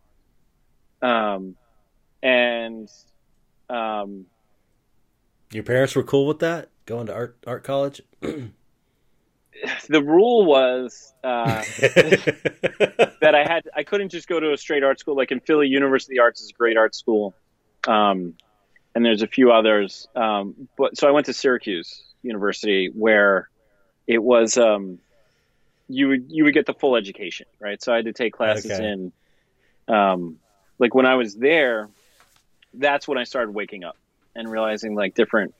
Um, 1.01 1.55
and 2.23 2.89
um, 3.69 4.25
your 5.51 5.63
parents 5.63 5.95
were 5.95 6.03
cool 6.03 6.27
with 6.27 6.39
that 6.39 6.69
going 6.87 7.05
to 7.05 7.13
art 7.13 7.37
art 7.45 7.63
college. 7.63 8.01
the 9.89 10.03
rule 10.03 10.45
was 10.45 11.13
uh, 11.23 11.63
that 13.21 13.33
I 13.33 13.43
had 13.43 13.69
I 13.75 13.83
couldn't 13.83 14.09
just 14.09 14.27
go 14.27 14.39
to 14.39 14.53
a 14.53 14.57
straight 14.57 14.83
art 14.83 14.99
school 14.99 15.15
like 15.15 15.31
in 15.31 15.39
Philly. 15.39 15.67
University 15.67 16.13
of 16.13 16.17
the 16.17 16.21
Arts 16.21 16.41
is 16.41 16.49
a 16.49 16.53
great 16.53 16.77
art 16.77 16.95
school, 16.95 17.35
um, 17.87 18.33
and 18.95 19.05
there's 19.05 19.21
a 19.21 19.27
few 19.27 19.51
others. 19.51 20.07
Um, 20.15 20.67
but 20.77 20.97
so 20.97 21.07
I 21.07 21.11
went 21.11 21.25
to 21.27 21.33
Syracuse 21.33 22.03
University 22.21 22.89
where 22.93 23.49
it 24.05 24.21
was 24.21 24.57
um, 24.57 24.99
you 25.87 26.09
would 26.09 26.25
you 26.29 26.43
would 26.43 26.53
get 26.53 26.65
the 26.65 26.73
full 26.73 26.95
education, 26.95 27.47
right? 27.59 27.81
So 27.81 27.93
I 27.93 27.97
had 27.97 28.05
to 28.05 28.13
take 28.13 28.33
classes 28.33 28.71
okay. 28.71 28.83
in 28.83 29.11
um, 29.87 30.37
like 30.79 30.93
when 30.93 31.05
I 31.05 31.15
was 31.15 31.35
there 31.35 31.89
that's 32.73 33.07
when 33.07 33.17
I 33.17 33.23
started 33.23 33.53
waking 33.53 33.83
up 33.83 33.97
and 34.35 34.49
realizing 34.49 34.95
like 34.95 35.15
different 35.15 35.53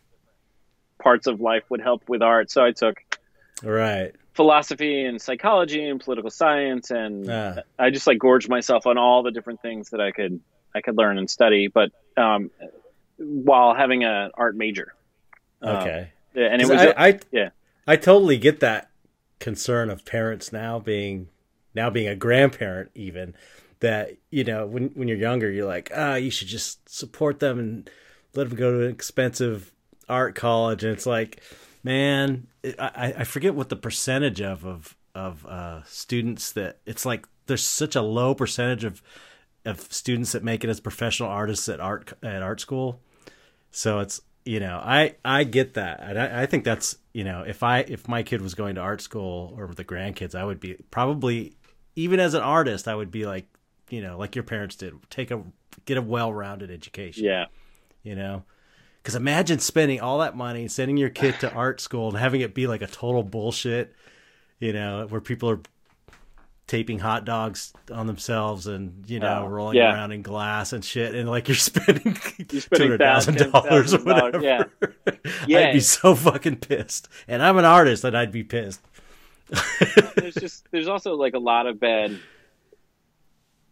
parts 0.99 1.27
of 1.27 1.41
life 1.41 1.63
would 1.69 1.81
help 1.81 2.07
with 2.07 2.21
art. 2.21 2.51
So 2.51 2.63
I 2.63 2.71
took 2.71 2.97
right 3.63 4.15
philosophy 4.37 5.03
and 5.03 5.19
psychology 5.19 5.83
and 5.83 5.99
political 5.99 6.29
science, 6.29 6.91
and 6.91 7.29
ah. 7.29 7.55
I 7.77 7.89
just 7.89 8.05
like 8.05 8.19
gorged 8.19 8.47
myself 8.47 8.85
on 8.85 8.97
all 8.97 9.23
the 9.23 9.31
different 9.31 9.61
things 9.63 9.89
that 9.89 9.99
I 9.99 10.11
could 10.11 10.39
I 10.73 10.81
could 10.81 10.95
learn 10.95 11.17
and 11.17 11.29
study, 11.29 11.67
but 11.67 11.91
um, 12.15 12.51
while 13.17 13.73
having 13.73 14.03
an 14.03 14.31
art 14.35 14.55
major. 14.55 14.93
Um, 15.61 15.75
okay. 15.77 16.11
Um, 16.35 16.43
and 16.43 16.61
it 16.61 16.69
was 16.69 16.79
I, 16.79 16.93
I, 16.95 17.19
yeah. 17.31 17.49
I 17.87 17.95
totally 17.95 18.37
get 18.37 18.59
that 18.59 18.91
concern 19.39 19.89
of 19.89 20.05
parents 20.05 20.53
now 20.53 20.77
being 20.77 21.29
now 21.73 21.89
being 21.89 22.07
a 22.07 22.15
grandparent 22.15 22.91
even 22.93 23.33
that 23.79 24.17
you 24.29 24.43
know 24.43 24.65
when 24.65 24.89
when 24.89 25.07
you're 25.07 25.17
younger 25.17 25.51
you're 25.51 25.67
like 25.67 25.91
ah 25.95 26.15
you 26.15 26.31
should 26.31 26.47
just 26.47 26.89
support 26.89 27.39
them 27.39 27.59
and 27.59 27.89
let 28.33 28.49
them 28.49 28.57
go 28.57 28.71
to 28.71 28.85
an 28.85 28.91
expensive 28.91 29.71
art 30.09 30.33
college 30.33 30.83
and 30.83 30.91
it's 30.91 31.05
like 31.05 31.39
man 31.87 32.47
I, 32.79 33.13
I 33.19 33.23
forget 33.23 33.55
what 33.55 33.69
the 33.69 33.75
percentage 33.75 34.41
of 34.41 34.65
of 34.65 34.95
of 35.15 35.45
uh, 35.47 35.81
students 35.85 36.51
that 36.51 36.79
it's 36.85 37.05
like 37.05 37.27
there's 37.47 37.63
such 37.63 37.95
a 37.95 38.01
low 38.01 38.35
percentage 38.35 38.83
of 38.83 39.01
of 39.65 39.81
students 39.91 40.31
that 40.33 40.43
make 40.43 40.63
it 40.63 40.69
as 40.69 40.79
professional 40.79 41.29
artists 41.29 41.67
at 41.69 41.79
art 41.79 42.13
at 42.23 42.41
art 42.41 42.61
school 42.61 43.01
so 43.71 43.99
it's 43.99 44.21
you 44.45 44.59
know 44.59 44.77
i 44.83 45.15
i 45.25 45.43
get 45.43 45.73
that 45.73 45.99
and 46.01 46.19
I, 46.19 46.43
I 46.43 46.45
think 46.45 46.63
that's 46.63 46.97
you 47.13 47.23
know 47.23 47.43
if 47.45 47.63
i 47.63 47.79
if 47.79 48.07
my 48.07 48.23
kid 48.23 48.41
was 48.41 48.53
going 48.53 48.75
to 48.75 48.81
art 48.81 49.01
school 49.01 49.53
or 49.57 49.65
with 49.65 49.77
the 49.77 49.83
grandkids 49.83 50.35
i 50.35 50.45
would 50.45 50.59
be 50.59 50.75
probably 50.91 51.57
even 51.95 52.19
as 52.19 52.33
an 52.33 52.43
artist 52.43 52.87
i 52.87 52.95
would 52.95 53.11
be 53.11 53.25
like 53.25 53.47
you 53.89 54.01
know, 54.01 54.17
like 54.17 54.35
your 54.35 54.43
parents 54.43 54.75
did, 54.75 54.93
take 55.09 55.31
a 55.31 55.43
get 55.85 55.97
a 55.97 56.01
well-rounded 56.01 56.71
education. 56.71 57.23
Yeah. 57.23 57.45
You 58.03 58.15
know, 58.15 58.43
because 59.07 59.15
imagine 59.15 59.57
spending 59.59 60.01
all 60.01 60.17
that 60.17 60.35
money, 60.35 60.67
sending 60.67 60.97
your 60.97 61.07
kid 61.07 61.39
to 61.39 61.49
art 61.53 61.79
school, 61.79 62.09
and 62.09 62.17
having 62.17 62.41
it 62.41 62.53
be 62.53 62.67
like 62.67 62.81
a 62.81 62.87
total 62.87 63.23
bullshit. 63.23 63.95
You 64.59 64.73
know, 64.73 65.07
where 65.07 65.21
people 65.21 65.49
are 65.49 65.61
taping 66.67 66.99
hot 66.99 67.23
dogs 67.23 67.71
on 67.89 68.05
themselves 68.05 68.67
and 68.67 69.09
you 69.09 69.21
know 69.21 69.45
uh, 69.45 69.47
rolling 69.47 69.77
yeah. 69.77 69.93
around 69.93 70.11
in 70.11 70.23
glass 70.23 70.73
and 70.73 70.83
shit, 70.83 71.15
and 71.15 71.29
like 71.29 71.47
you're 71.47 71.55
spending, 71.55 72.17
you're 72.51 72.59
spending 72.59 72.69
two 72.69 72.83
hundred 72.83 72.99
thousand 72.99 73.49
dollars 73.49 73.93
or 73.93 74.03
whatever. 74.03 74.43
Yeah. 74.43 74.63
yeah, 75.47 75.59
I'd 75.69 75.73
be 75.73 75.79
so 75.79 76.13
fucking 76.13 76.57
pissed, 76.57 77.07
and 77.29 77.41
I'm 77.41 77.57
an 77.57 77.63
artist, 77.63 78.03
and 78.03 78.17
I'd 78.17 78.33
be 78.33 78.43
pissed. 78.43 78.81
there's 80.17 80.35
just 80.35 80.69
there's 80.71 80.89
also 80.89 81.15
like 81.15 81.33
a 81.33 81.39
lot 81.39 81.65
of 81.65 81.79
bad 81.79 82.19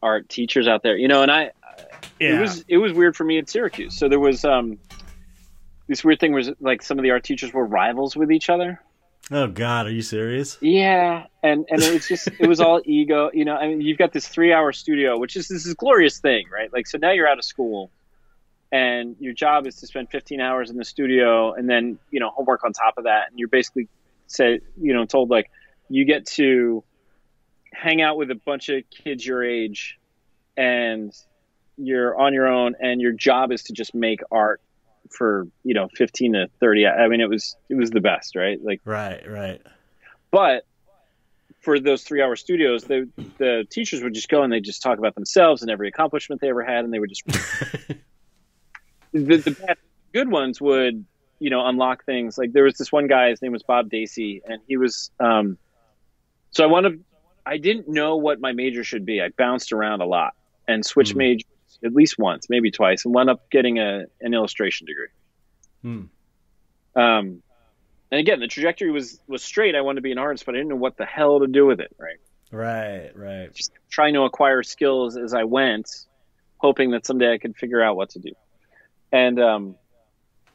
art 0.01 0.29
teachers 0.29 0.65
out 0.65 0.81
there, 0.81 0.95
you 0.95 1.09
know, 1.09 1.23
and 1.23 1.31
I, 1.31 1.51
yeah. 2.19 2.37
it 2.37 2.39
was, 2.39 2.65
it 2.67 2.77
was 2.77 2.93
weird 2.93 3.15
for 3.15 3.23
me 3.23 3.37
at 3.37 3.49
Syracuse. 3.49 3.97
So 3.97 4.07
there 4.07 4.19
was, 4.19 4.45
um, 4.45 4.77
this 5.87 6.03
weird 6.03 6.19
thing 6.19 6.33
was 6.33 6.51
like 6.59 6.81
some 6.81 6.97
of 6.97 7.03
the 7.03 7.11
art 7.11 7.23
teachers 7.23 7.53
were 7.53 7.65
rivals 7.65 8.15
with 8.15 8.31
each 8.31 8.49
other. 8.49 8.81
Oh 9.31 9.47
God, 9.47 9.87
are 9.87 9.91
you 9.91 10.01
serious? 10.03 10.57
Yeah, 10.61 11.25
and 11.41 11.65
and 11.69 11.81
it 11.81 11.93
was 11.93 12.07
just 12.07 12.27
it 12.39 12.47
was 12.47 12.59
all 12.59 12.81
ego. 12.85 13.31
You 13.33 13.45
know, 13.45 13.55
I 13.55 13.67
mean, 13.67 13.81
you've 13.81 13.97
got 13.97 14.13
this 14.13 14.27
three-hour 14.27 14.71
studio, 14.73 15.17
which 15.17 15.35
is 15.35 15.47
this 15.47 15.65
is 15.65 15.73
glorious 15.73 16.19
thing, 16.19 16.45
right? 16.51 16.71
Like, 16.71 16.85
so 16.85 16.97
now 16.97 17.11
you're 17.11 17.27
out 17.27 17.39
of 17.39 17.45
school, 17.45 17.89
and 18.71 19.15
your 19.19 19.33
job 19.33 19.65
is 19.65 19.77
to 19.77 19.87
spend 19.87 20.09
15 20.11 20.39
hours 20.39 20.69
in 20.69 20.77
the 20.77 20.85
studio, 20.85 21.53
and 21.53 21.67
then 21.67 21.97
you 22.11 22.19
know 22.19 22.29
homework 22.29 22.63
on 22.63 22.73
top 22.73 22.97
of 22.97 23.05
that, 23.05 23.29
and 23.29 23.39
you're 23.39 23.47
basically 23.47 23.87
say 24.27 24.59
you 24.79 24.93
know 24.93 25.05
told 25.05 25.29
like 25.29 25.49
you 25.89 26.05
get 26.05 26.25
to 26.25 26.83
hang 27.73 28.01
out 28.01 28.17
with 28.17 28.31
a 28.31 28.35
bunch 28.35 28.69
of 28.69 28.83
kids 28.89 29.25
your 29.25 29.43
age 29.43 29.99
and 30.57 31.13
you're 31.77 32.17
on 32.17 32.33
your 32.33 32.47
own 32.47 32.73
and 32.79 33.01
your 33.01 33.11
job 33.11 33.51
is 33.51 33.63
to 33.63 33.73
just 33.73 33.93
make 33.93 34.21
art 34.31 34.61
for 35.11 35.47
you 35.63 35.73
know 35.73 35.87
15 35.95 36.33
to 36.33 36.47
30 36.59 36.87
i 36.87 37.07
mean 37.07 37.21
it 37.21 37.29
was 37.29 37.55
it 37.69 37.75
was 37.75 37.91
the 37.91 38.01
best 38.01 38.35
right 38.35 38.63
like 38.63 38.81
right 38.85 39.29
right 39.29 39.61
but 40.31 40.63
for 41.61 41.79
those 41.79 42.03
three 42.03 42.21
hour 42.21 42.35
studios 42.35 42.83
the 42.85 43.07
the 43.37 43.65
teachers 43.69 44.03
would 44.03 44.13
just 44.13 44.29
go 44.29 44.43
and 44.43 44.51
they 44.51 44.59
just 44.59 44.81
talk 44.81 44.97
about 44.97 45.15
themselves 45.15 45.61
and 45.61 45.71
every 45.71 45.87
accomplishment 45.87 46.41
they 46.41 46.49
ever 46.49 46.63
had 46.63 46.83
and 46.83 46.93
they 46.93 46.99
would 46.99 47.09
just 47.09 47.25
the, 49.11 49.37
the 49.37 49.51
bad, 49.51 49.77
good 50.13 50.29
ones 50.29 50.59
would 50.59 51.05
you 51.39 51.49
know 51.49 51.65
unlock 51.65 52.05
things 52.05 52.37
like 52.37 52.53
there 52.53 52.63
was 52.63 52.75
this 52.75 52.91
one 52.91 53.07
guy 53.07 53.29
his 53.29 53.41
name 53.41 53.51
was 53.51 53.63
bob 53.63 53.89
dacey 53.89 54.41
and 54.45 54.61
he 54.67 54.77
was 54.77 55.11
um 55.19 55.57
so 56.51 56.63
i 56.63 56.67
wanted 56.67 57.03
I 57.45 57.57
didn't 57.57 57.87
know 57.87 58.15
what 58.15 58.39
my 58.39 58.53
major 58.53 58.83
should 58.83 59.05
be. 59.05 59.21
I 59.21 59.29
bounced 59.29 59.71
around 59.71 60.01
a 60.01 60.05
lot 60.05 60.33
and 60.67 60.85
switched 60.85 61.13
mm. 61.13 61.17
majors 61.17 61.43
at 61.83 61.93
least 61.93 62.17
once, 62.17 62.47
maybe 62.49 62.71
twice, 62.71 63.05
and 63.05 63.13
wound 63.13 63.29
up 63.29 63.49
getting 63.49 63.79
a 63.79 64.05
an 64.21 64.33
illustration 64.33 64.87
degree. 64.87 65.07
Mm. 65.83 66.09
Um, 66.95 67.41
and 68.11 68.19
again, 68.19 68.39
the 68.39 68.47
trajectory 68.47 68.91
was 68.91 69.19
was 69.27 69.43
straight. 69.43 69.75
I 69.75 69.81
wanted 69.81 69.97
to 69.97 70.01
be 70.01 70.11
an 70.11 70.17
artist, 70.17 70.45
but 70.45 70.55
I 70.55 70.59
didn't 70.59 70.69
know 70.69 70.75
what 70.75 70.97
the 70.97 71.05
hell 71.05 71.39
to 71.39 71.47
do 71.47 71.65
with 71.65 71.79
it. 71.79 71.95
Right. 71.97 72.17
Right. 72.51 73.11
Right. 73.15 73.53
Just 73.53 73.71
trying 73.89 74.13
to 74.13 74.21
acquire 74.21 74.63
skills 74.63 75.17
as 75.17 75.33
I 75.33 75.43
went, 75.43 75.89
hoping 76.57 76.91
that 76.91 77.05
someday 77.05 77.33
I 77.33 77.37
could 77.37 77.55
figure 77.57 77.81
out 77.81 77.95
what 77.95 78.11
to 78.11 78.19
do. 78.19 78.31
And 79.11 79.39
um, 79.39 79.75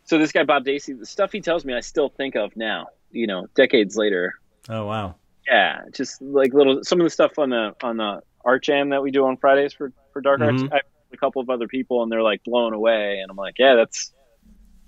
so 0.04 0.18
this 0.18 0.32
guy 0.32 0.44
Bob 0.44 0.64
Dacey, 0.64 0.92
the 0.92 1.06
stuff 1.06 1.32
he 1.32 1.40
tells 1.40 1.64
me, 1.64 1.74
I 1.74 1.80
still 1.80 2.08
think 2.08 2.36
of 2.36 2.56
now. 2.56 2.88
You 3.10 3.26
know, 3.26 3.46
decades 3.54 3.96
later. 3.96 4.34
Oh 4.68 4.86
wow. 4.86 5.16
Yeah, 5.48 5.80
just 5.92 6.22
like 6.22 6.54
little 6.54 6.84
some 6.84 7.00
of 7.00 7.04
the 7.04 7.10
stuff 7.10 7.38
on 7.38 7.50
the 7.50 7.74
on 7.82 7.96
the 7.96 8.22
art 8.44 8.62
jam 8.62 8.90
that 8.90 9.02
we 9.02 9.10
do 9.10 9.26
on 9.26 9.36
Fridays 9.36 9.72
for 9.72 9.92
for 10.12 10.20
Dark 10.20 10.40
Arts. 10.40 10.62
Mhm. 10.62 10.72
I 10.72 10.80
a 11.12 11.16
couple 11.16 11.42
of 11.42 11.50
other 11.50 11.68
people, 11.68 12.02
and 12.02 12.10
they're 12.10 12.22
like 12.22 12.42
blown 12.44 12.72
away, 12.72 13.20
and 13.20 13.30
I'm 13.30 13.36
like, 13.36 13.58
yeah, 13.58 13.74
that's 13.76 14.12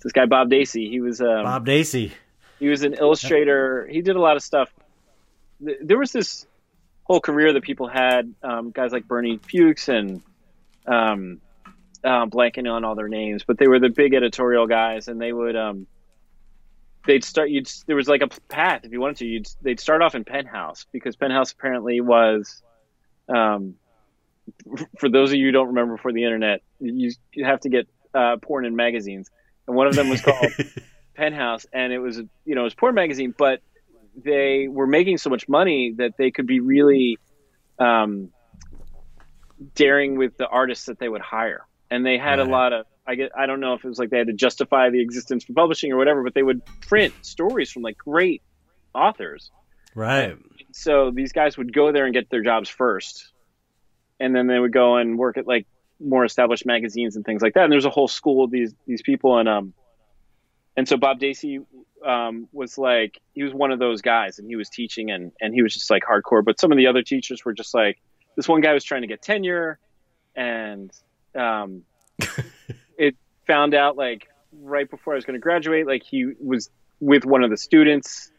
this 0.02 0.12
guy 0.12 0.26
Bob 0.26 0.50
Dacey. 0.50 0.88
He 0.88 1.00
was 1.00 1.20
um, 1.20 1.44
Bob 1.44 1.66
Dacey. 1.66 2.12
he 2.58 2.68
was 2.68 2.82
an 2.82 2.94
illustrator. 2.94 3.86
He 3.90 4.02
did 4.02 4.16
a 4.16 4.20
lot 4.20 4.36
of 4.36 4.42
stuff. 4.42 4.72
There 5.60 5.98
was 5.98 6.12
this 6.12 6.46
whole 7.04 7.20
career 7.20 7.52
that 7.52 7.62
people 7.62 7.88
had, 7.88 8.34
um, 8.42 8.70
guys 8.70 8.92
like 8.92 9.06
Bernie 9.06 9.38
Fuchs 9.38 9.88
and 9.88 10.22
um, 10.86 11.40
uh, 12.02 12.26
blanking 12.26 12.70
on 12.70 12.84
all 12.84 12.94
their 12.94 13.08
names, 13.08 13.44
but 13.44 13.58
they 13.58 13.68
were 13.68 13.78
the 13.78 13.88
big 13.88 14.14
editorial 14.14 14.66
guys, 14.66 15.08
and 15.08 15.20
they 15.20 15.32
would 15.32 15.56
um, 15.56 15.86
they'd 17.06 17.24
start. 17.24 17.50
You'd 17.50 17.70
there 17.86 17.96
was 17.96 18.08
like 18.08 18.22
a 18.22 18.28
path 18.48 18.84
if 18.84 18.92
you 18.92 19.00
wanted 19.00 19.18
to. 19.18 19.26
You'd 19.26 19.48
they'd 19.62 19.80
start 19.80 20.02
off 20.02 20.14
in 20.14 20.24
Penthouse 20.24 20.86
because 20.92 21.16
Penthouse 21.16 21.52
apparently 21.52 22.00
was. 22.00 22.62
Um, 23.28 23.76
for 24.98 25.08
those 25.08 25.30
of 25.30 25.36
you 25.36 25.46
who 25.46 25.52
don't 25.52 25.68
remember 25.68 25.96
before 25.96 26.12
the 26.12 26.24
internet, 26.24 26.60
you, 26.80 27.12
you 27.32 27.44
have 27.44 27.60
to 27.60 27.68
get 27.68 27.86
uh, 28.14 28.36
porn 28.42 28.64
in 28.64 28.76
magazines, 28.76 29.30
and 29.66 29.76
one 29.76 29.86
of 29.86 29.94
them 29.96 30.08
was 30.08 30.20
called 30.20 30.52
Penthouse, 31.16 31.66
and 31.72 31.92
it 31.92 31.98
was 31.98 32.16
you 32.44 32.54
know 32.54 32.62
it 32.62 32.64
was 32.64 32.74
porn 32.74 32.94
magazine, 32.94 33.34
but 33.36 33.60
they 34.24 34.68
were 34.68 34.86
making 34.86 35.18
so 35.18 35.30
much 35.30 35.48
money 35.48 35.94
that 35.96 36.12
they 36.18 36.30
could 36.30 36.46
be 36.46 36.60
really 36.60 37.18
um, 37.78 38.30
daring 39.74 40.16
with 40.18 40.36
the 40.36 40.46
artists 40.46 40.86
that 40.86 40.98
they 40.98 41.08
would 41.08 41.22
hire, 41.22 41.66
and 41.90 42.04
they 42.04 42.18
had 42.18 42.38
Right. 42.38 42.46
a 42.46 42.50
lot 42.50 42.72
of 42.72 42.86
I 43.06 43.14
get 43.14 43.32
I 43.36 43.46
don't 43.46 43.60
know 43.60 43.74
if 43.74 43.84
it 43.84 43.88
was 43.88 43.98
like 43.98 44.10
they 44.10 44.18
had 44.18 44.28
to 44.28 44.32
justify 44.32 44.90
the 44.90 45.00
existence 45.02 45.44
for 45.44 45.52
publishing 45.54 45.92
or 45.92 45.96
whatever, 45.96 46.22
but 46.22 46.34
they 46.34 46.42
would 46.42 46.60
print 46.88 47.14
stories 47.22 47.70
from 47.70 47.82
like 47.82 47.96
great 47.98 48.42
authors. 48.94 49.50
right. 49.94 50.36
So 50.72 51.10
these 51.14 51.32
guys 51.32 51.56
would 51.58 51.72
go 51.72 51.92
there 51.92 52.04
and 52.04 52.14
get 52.14 52.30
their 52.30 52.42
jobs 52.42 52.68
first, 52.68 53.31
and 54.22 54.34
then 54.34 54.46
they 54.46 54.58
would 54.58 54.72
go 54.72 54.96
and 54.96 55.18
work 55.18 55.36
at 55.36 55.46
like 55.46 55.66
more 56.00 56.24
established 56.24 56.64
magazines 56.64 57.16
and 57.16 57.24
things 57.24 57.42
like 57.42 57.54
that. 57.54 57.64
And 57.64 57.72
there's 57.72 57.84
a 57.84 57.90
whole 57.90 58.08
school 58.08 58.44
of 58.44 58.50
these 58.50 58.74
these 58.86 59.02
people, 59.02 59.38
and 59.38 59.48
um, 59.48 59.74
and 60.76 60.88
so 60.88 60.96
Bob 60.96 61.18
Dacey 61.18 61.60
um, 62.06 62.48
was 62.52 62.78
like 62.78 63.20
he 63.34 63.42
was 63.42 63.52
one 63.52 63.72
of 63.72 63.78
those 63.78 64.00
guys, 64.00 64.38
and 64.38 64.48
he 64.48 64.56
was 64.56 64.68
teaching, 64.68 65.10
and 65.10 65.32
and 65.40 65.52
he 65.52 65.62
was 65.62 65.74
just 65.74 65.90
like 65.90 66.04
hardcore. 66.04 66.44
But 66.44 66.60
some 66.60 66.70
of 66.70 66.78
the 66.78 66.86
other 66.86 67.02
teachers 67.02 67.44
were 67.44 67.52
just 67.52 67.74
like 67.74 68.00
this 68.36 68.48
one 68.48 68.60
guy 68.60 68.72
was 68.72 68.84
trying 68.84 69.02
to 69.02 69.08
get 69.08 69.20
tenure, 69.20 69.78
and 70.36 70.90
um, 71.34 71.82
it 72.98 73.16
found 73.46 73.74
out 73.74 73.96
like 73.96 74.28
right 74.60 74.88
before 74.88 75.14
I 75.14 75.16
was 75.16 75.24
going 75.24 75.34
to 75.34 75.40
graduate, 75.40 75.86
like 75.86 76.04
he 76.04 76.32
was 76.40 76.70
with 77.00 77.24
one 77.24 77.42
of 77.42 77.50
the 77.50 77.56
students. 77.56 78.31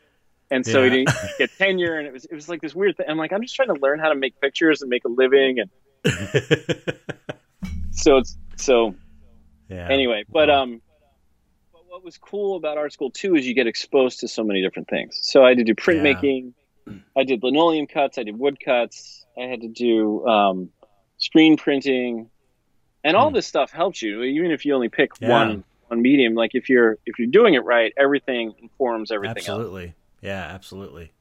And 0.51 0.65
so 0.65 0.79
Yeah. 0.79 0.83
he 0.85 0.89
didn't 1.05 1.09
get 1.39 1.49
tenure, 1.57 1.97
and 1.97 2.07
it 2.07 2.13
was 2.13 2.25
it 2.25 2.33
was 2.35 2.47
like 2.49 2.61
this 2.61 2.75
weird 2.75 2.97
thing. 2.97 3.07
I'm 3.09 3.17
like, 3.17 3.31
I'm 3.33 3.41
just 3.41 3.55
trying 3.55 3.69
to 3.73 3.79
learn 3.81 3.99
how 3.99 4.09
to 4.09 4.15
make 4.15 4.33
pictures 4.41 4.81
and 4.81 4.89
make 4.89 5.03
a 5.05 5.09
living, 5.09 5.59
and 5.59 5.69
so 7.91 8.17
it's 8.17 8.37
so 8.57 8.95
yeah. 9.69 9.87
anyway. 9.89 10.25
But 10.31 10.49
Wow. 10.49 10.63
um, 10.63 10.81
but 11.71 11.81
what 11.87 12.03
was 12.03 12.17
cool 12.17 12.55
about 12.57 12.77
art 12.77 12.93
school 12.93 13.11
too 13.11 13.35
is 13.35 13.47
you 13.47 13.53
get 13.55 13.67
exposed 13.67 14.19
to 14.19 14.27
so 14.27 14.43
many 14.43 14.61
different 14.61 14.89
things. 14.89 15.19
So 15.21 15.43
I 15.43 15.49
had 15.49 15.57
to 15.57 15.63
do 15.63 15.75
printmaking, 15.75 16.53
I 17.15 17.23
did 17.23 17.41
linoleum 17.43 17.87
cuts, 17.87 18.17
I 18.17 18.23
did 18.23 18.37
wood 18.37 18.57
cuts, 18.63 19.25
I 19.37 19.43
had 19.45 19.61
to 19.61 19.69
do 19.69 20.25
um, 20.27 20.69
screen 21.17 21.57
printing, 21.57 22.29
and 23.03 23.15
all 23.17 23.29
Hmm. 23.29 23.35
this 23.35 23.47
stuff 23.47 23.71
helps 23.71 24.01
you. 24.01 24.21
Even 24.23 24.51
if 24.51 24.65
you 24.65 24.75
only 24.75 24.89
pick 24.89 25.11
Yeah. 25.19 25.29
one 25.29 25.63
one 25.87 26.01
medium, 26.01 26.33
like 26.35 26.51
if 26.53 26.69
you're 26.69 26.97
if 27.05 27.17
you're 27.19 27.27
doing 27.29 27.53
it 27.55 27.63
right, 27.63 27.93
everything 27.97 28.53
informs 28.61 29.11
everything 29.11 29.37
absolutely. 29.37 29.95
Yeah, 30.23 30.41
absolutely. 30.41 31.11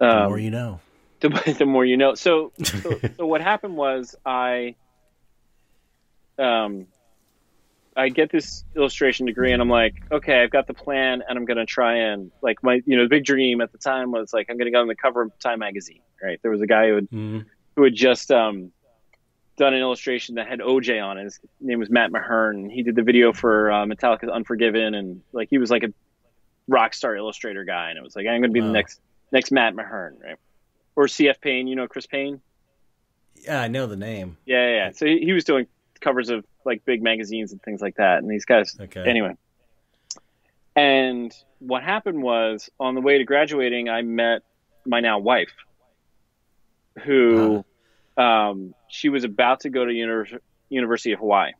else. 0.00 0.10
The 0.12 0.16
Um, 0.16 0.28
more 0.28 0.38
you 0.38 0.50
know. 0.50 0.80
the, 1.20 1.56
the 1.58 1.66
more 1.66 1.84
you 1.84 1.96
know. 1.96 2.14
So, 2.14 2.52
so, 2.62 3.00
so 3.16 3.26
what 3.26 3.40
happened 3.40 3.76
was 3.76 4.14
I, 4.24 4.76
um, 6.38 6.86
I 7.96 8.10
get 8.10 8.30
this 8.30 8.64
illustration 8.76 9.26
degree, 9.26 9.52
and 9.52 9.60
I'm 9.60 9.68
like, 9.68 9.94
okay, 10.12 10.40
I've 10.40 10.50
got 10.50 10.68
the 10.68 10.74
plan, 10.74 11.22
and 11.28 11.36
I'm 11.36 11.44
gonna 11.44 11.66
try 11.66 11.96
and 11.96 12.30
like 12.42 12.62
my, 12.62 12.80
you 12.86 12.96
know, 12.96 13.02
the 13.02 13.08
big 13.08 13.24
dream 13.24 13.60
at 13.60 13.72
the 13.72 13.78
time 13.78 14.12
was 14.12 14.32
like 14.32 14.46
I'm 14.48 14.56
gonna 14.56 14.70
go 14.70 14.80
on 14.80 14.86
the 14.86 14.94
cover 14.94 15.22
of 15.22 15.36
Time 15.40 15.58
magazine. 15.58 16.00
Right? 16.22 16.38
There 16.42 16.50
was 16.52 16.60
a 16.60 16.66
guy 16.66 16.88
who 16.88 16.94
had 16.94 17.10
Mhm. 17.10 17.44
who 17.74 17.82
had 17.82 17.94
just 17.94 18.30
um, 18.30 18.70
done 19.56 19.74
an 19.74 19.80
illustration 19.80 20.36
that 20.36 20.46
had 20.46 20.60
OJ 20.60 21.04
on 21.04 21.18
it. 21.18 21.24
His 21.24 21.40
name 21.60 21.80
was 21.80 21.90
Matt 21.90 22.12
Mahurin. 22.12 22.70
He 22.70 22.84
did 22.84 22.94
the 22.94 23.02
video 23.02 23.32
for 23.32 23.72
uh, 23.72 23.84
Metallica's 23.84 24.28
Unforgiven, 24.30 24.94
and 24.94 25.22
like 25.32 25.48
he 25.50 25.58
was 25.58 25.68
like 25.72 25.82
a 25.82 25.92
rock 26.68 26.94
star 26.94 27.16
illustrator 27.16 27.64
guy. 27.64 27.88
And 27.90 27.98
it 27.98 28.02
was 28.02 28.14
like 28.14 28.26
I'm 28.26 28.40
going 28.40 28.42
to 28.44 28.48
be 28.50 28.60
Wow. 28.60 28.66
the 28.68 28.72
next 28.72 29.00
next 29.32 29.50
Matt 29.50 29.74
Mahurin, 29.74 30.18
right? 30.22 30.36
Or 30.94 31.06
CF 31.06 31.40
Payne, 31.40 31.66
you 31.66 31.74
know 31.76 31.88
Chris 31.88 32.06
Payne? 32.06 32.40
Yeah, 33.36 33.60
I 33.60 33.68
know 33.68 33.86
the 33.86 33.96
name. 33.96 34.36
Yeah, 34.46 34.68
yeah. 34.68 34.74
yeah. 34.76 34.90
So 34.92 35.06
he, 35.06 35.20
he 35.20 35.32
was 35.32 35.44
doing 35.44 35.66
covers 36.00 36.28
of 36.28 36.44
like 36.64 36.84
big 36.84 37.02
magazines 37.02 37.52
and 37.52 37.62
things 37.62 37.80
like 37.80 37.96
that. 37.96 38.18
And 38.18 38.30
these 38.30 38.44
guys, 38.44 38.76
Okay. 38.80 39.04
anyway. 39.08 39.34
And 40.76 41.32
what 41.58 41.82
happened 41.82 42.22
was 42.22 42.70
on 42.78 42.94
the 42.94 43.00
way 43.00 43.18
to 43.18 43.24
graduating, 43.24 43.88
I 43.88 44.02
met 44.02 44.42
my 44.86 45.00
now 45.00 45.18
wife, 45.18 45.52
who 47.04 47.64
um, 48.16 48.74
she 48.88 49.08
was 49.08 49.24
about 49.24 49.60
to 49.60 49.70
go 49.70 49.84
to 49.84 49.92
Univers- 49.92 50.40
University 50.68 51.12
of 51.12 51.20
Hawaii. 51.20 51.52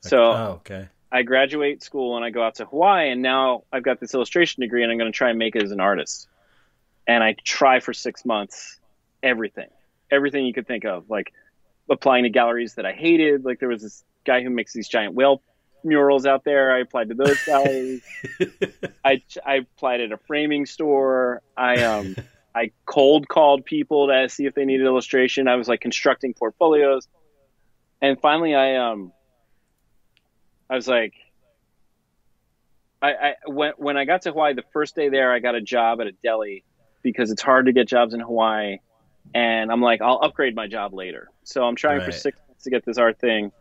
So 0.00 0.22
oh, 0.32 0.44
okay. 0.60 0.88
I 1.14 1.22
graduate 1.22 1.80
school 1.80 2.16
and 2.16 2.24
I 2.24 2.30
go 2.30 2.42
out 2.42 2.56
to 2.56 2.64
Hawaii, 2.64 3.08
and 3.08 3.22
now 3.22 3.62
I've 3.72 3.84
got 3.84 4.00
this 4.00 4.14
illustration 4.14 4.62
degree, 4.62 4.82
and 4.82 4.90
I'm 4.90 4.98
going 4.98 5.12
to 5.12 5.16
try 5.16 5.30
and 5.30 5.38
make 5.38 5.54
it 5.54 5.62
as 5.62 5.70
an 5.70 5.78
artist. 5.78 6.26
And 7.06 7.22
I 7.22 7.36
try 7.44 7.78
for 7.78 7.92
six 7.92 8.24
months, 8.24 8.80
everything, 9.22 9.68
everything 10.10 10.44
you 10.44 10.52
could 10.52 10.66
think 10.66 10.84
of, 10.84 11.08
like 11.08 11.32
applying 11.88 12.24
to 12.24 12.30
galleries 12.30 12.74
that 12.74 12.84
I 12.84 12.92
hated. 12.92 13.44
Like 13.44 13.60
there 13.60 13.68
was 13.68 13.80
this 13.80 14.02
guy 14.26 14.42
who 14.42 14.50
makes 14.50 14.72
these 14.72 14.88
giant 14.88 15.14
whale 15.14 15.40
murals 15.84 16.26
out 16.26 16.42
there. 16.42 16.74
I 16.74 16.80
applied 16.80 17.10
to 17.10 17.14
those 17.14 17.38
galleries. 17.46 18.02
I 19.04 19.22
I 19.46 19.54
applied 19.56 20.00
at 20.00 20.10
a 20.10 20.16
framing 20.16 20.66
store. 20.66 21.42
I 21.56 21.84
um 21.84 22.16
I 22.56 22.72
cold 22.86 23.28
called 23.28 23.64
people 23.64 24.08
to 24.08 24.28
see 24.28 24.46
if 24.46 24.54
they 24.56 24.64
needed 24.64 24.84
illustration. 24.84 25.46
I 25.46 25.54
was 25.54 25.68
like 25.68 25.80
constructing 25.80 26.34
portfolios, 26.34 27.06
and 28.02 28.20
finally 28.20 28.56
I 28.56 28.78
um 28.78 29.12
I 30.68 30.74
was 30.74 30.88
like 30.88 31.14
I, 33.02 33.12
I 33.12 33.34
when 33.46 33.72
when 33.76 33.96
I 33.96 34.04
got 34.04 34.22
to 34.22 34.30
Hawaii 34.30 34.54
the 34.54 34.64
first 34.72 34.94
day 34.94 35.08
there 35.08 35.32
I 35.32 35.38
got 35.38 35.54
a 35.54 35.60
job 35.60 36.00
at 36.00 36.06
a 36.06 36.12
deli 36.12 36.64
because 37.02 37.30
it's 37.30 37.42
hard 37.42 37.66
to 37.66 37.72
get 37.72 37.86
jobs 37.86 38.14
in 38.14 38.20
Hawaii, 38.20 38.78
and 39.34 39.70
I'm 39.70 39.82
like 39.82 40.00
I'll 40.00 40.20
upgrade 40.22 40.54
my 40.54 40.66
job 40.66 40.94
later. 40.94 41.28
So 41.44 41.64
I'm 41.64 41.76
trying 41.76 42.00
for 42.00 42.12
six 42.12 42.38
months 42.48 42.64
to 42.64 42.70
get 42.70 42.84
this 42.84 42.96
art 42.96 43.20
thing. 43.20 43.52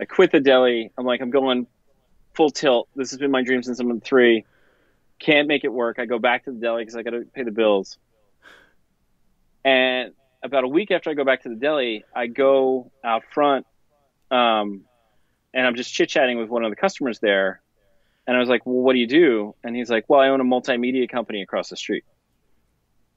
I 0.00 0.04
quit 0.04 0.30
the 0.30 0.40
deli. 0.40 0.92
I'm 0.96 1.04
like 1.04 1.20
I'm 1.20 1.30
going 1.30 1.66
full 2.34 2.50
tilt. 2.50 2.88
This 2.94 3.10
has 3.10 3.18
been 3.18 3.30
my 3.30 3.42
dream 3.42 3.62
since 3.62 3.80
I'm 3.80 4.00
three. 4.00 4.44
Can't 5.18 5.48
make 5.48 5.64
it 5.64 5.72
work. 5.72 5.98
I 5.98 6.04
go 6.04 6.18
back 6.18 6.44
to 6.44 6.52
the 6.52 6.58
deli 6.58 6.82
because 6.82 6.96
I 6.96 7.02
got 7.02 7.10
to 7.10 7.24
pay 7.34 7.42
the 7.42 7.50
bills. 7.50 7.98
And 9.64 10.12
about 10.44 10.62
a 10.62 10.68
week 10.68 10.90
after 10.92 11.10
I 11.10 11.14
go 11.14 11.24
back 11.24 11.42
to 11.42 11.48
the 11.48 11.56
deli, 11.56 12.04
I 12.14 12.28
go 12.28 12.92
out 13.02 13.24
front, 13.32 13.66
um, 14.30 14.82
and 15.56 15.66
I'm 15.66 15.74
just 15.74 15.92
chit 15.92 16.08
chatting 16.10 16.38
with 16.38 16.50
one 16.50 16.64
of 16.64 16.70
the 16.70 16.76
customers 16.76 17.18
there. 17.18 17.60
And 18.28 18.36
I 18.36 18.40
was 18.40 18.48
like, 18.48 18.66
"Well, 18.66 18.76
what 18.76 18.92
do 18.92 18.98
you 18.98 19.06
do?" 19.06 19.54
And 19.64 19.74
he's 19.74 19.88
like, 19.90 20.04
"Well, 20.08 20.20
I 20.20 20.28
own 20.28 20.40
a 20.40 20.44
multimedia 20.44 21.08
company 21.08 21.42
across 21.42 21.70
the 21.70 21.76
street." 21.76 22.04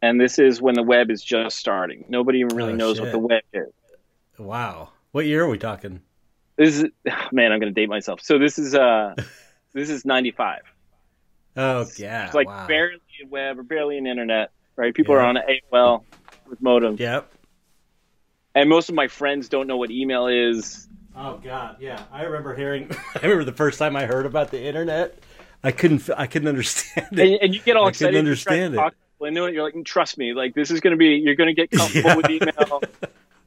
And 0.01 0.19
this 0.21 0.39
is 0.39 0.61
when 0.61 0.75
the 0.75 0.83
web 0.83 1.11
is 1.11 1.21
just 1.21 1.57
starting. 1.57 2.05
Nobody 2.07 2.39
even 2.39 2.55
really 2.55 2.73
Oh, 2.73 2.77
knows 2.77 3.01
what 3.01 3.11
the 3.11 3.19
web 3.19 3.41
is. 3.53 3.67
Wow. 4.37 4.89
What 5.11 5.25
year 5.25 5.43
are 5.43 5.49
we 5.49 5.57
talking? 5.57 6.01
This 6.55 6.77
is 6.79 6.85
man, 7.31 7.51
I'm 7.51 7.59
going 7.59 7.73
to 7.73 7.79
date 7.81 7.89
myself. 7.89 8.21
So 8.21 8.39
this 8.39 8.57
is 8.57 8.73
uh, 8.75 9.15
this 9.73 9.89
is 9.89 10.05
'95. 10.05 10.61
Oh, 11.57 11.85
yeah. 11.97 12.25
It's 12.27 12.35
like 12.35 12.47
wow. 12.47 12.67
barely 12.67 13.01
a 13.23 13.27
web 13.27 13.59
or 13.59 13.63
barely 13.63 13.97
an 13.97 14.07
internet, 14.07 14.51
right? 14.77 14.93
People 14.93 15.15
Yeah. 15.15 15.21
are 15.21 15.25
on 15.25 15.37
AOL 15.37 16.03
with 16.47 16.61
modems, 16.61 16.99
Yep. 16.99 17.29
and 18.55 18.69
most 18.69 18.87
of 18.87 18.95
my 18.95 19.07
friends 19.07 19.49
don't 19.49 19.67
know 19.67 19.75
what 19.77 19.91
email 19.91 20.27
is. 20.27 20.87
Oh 21.21 21.37
God, 21.43 21.75
yeah. 21.81 22.03
I 22.13 22.23
remember 22.23 22.55
hearing. 22.55 22.89
I 23.15 23.19
remember 23.21 23.43
the 23.43 23.51
first 23.51 23.77
time 23.77 23.95
I 23.95 24.05
heard 24.05 24.25
about 24.25 24.51
the 24.51 24.61
internet. 24.63 25.19
I 25.63 25.71
couldn't. 25.73 26.09
I 26.15 26.27
couldn't 26.27 26.47
understand 26.47 27.19
it. 27.19 27.41
and 27.41 27.53
you 27.53 27.59
get 27.61 27.75
all 27.75 27.87
I 27.87 27.91
couldn't 27.91 28.09
excited. 28.09 28.13
you 28.13 28.13
to 28.13 28.19
understand 28.19 28.73
it. 28.73 28.77
talk 28.77 28.93
people 29.13 29.27
into 29.27 29.45
it. 29.45 29.53
You're 29.53 29.63
like, 29.63 29.85
trust 29.85 30.17
me, 30.17 30.33
like 30.33 30.55
this 30.55 30.71
is 30.71 30.79
going 30.79 30.91
to 30.91 30.97
be. 30.97 31.15
You're 31.17 31.35
going 31.35 31.53
to 31.53 31.53
get 31.53 31.69
comfortable 31.77 32.09
Yeah. 32.11 32.15
with 32.15 32.29
email. 32.29 32.81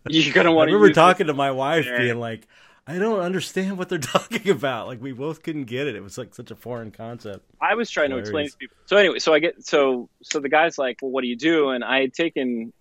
You're 0.09 0.35
going 0.35 0.45
to 0.45 0.51
I 0.51 0.55
want 0.55 0.69
to. 0.69 0.75
remember 0.75 0.89
use 0.89 0.95
talking 0.95 1.29
to 1.29 1.35
my 1.35 1.51
wife, 1.53 1.87
Yeah. 1.87 1.97
being 1.97 2.21
like, 2.21 2.47
"I 2.87 2.99
don't 2.99 3.21
understand 3.21 3.79
what 3.79 3.89
they're 3.89 3.99
talking 4.17 4.51
about." 4.51 4.89
Like 4.89 5.01
we 5.01 5.13
both 5.13 5.43
couldn't 5.43 5.65
get 5.65 5.87
it. 5.87 5.97
It 5.97 6.03
was 6.03 6.19
like 6.19 6.35
such 6.35 6.51
a 6.51 6.57
foreign 6.57 6.91
concept. 6.91 7.47
I 7.61 7.75
was 7.75 7.89
trying 7.89 8.11
to 8.11 8.19
explain 8.19 8.41
Hilarious. 8.49 8.53
to 8.53 8.59
people. 8.59 8.77
So 8.85 8.97
anyway, 8.99 9.19
so 9.19 9.33
I 9.33 9.39
get 9.39 9.65
so 9.65 10.11
so 10.23 10.41
the 10.41 10.51
guy's 10.51 10.77
like, 10.77 10.99
well, 11.01 11.11
what 11.11 11.23
do 11.23 11.29
you 11.29 11.37
do? 11.37 11.71
And 11.71 11.83
I 11.83 12.03
had 12.03 12.13
taken, 12.13 12.75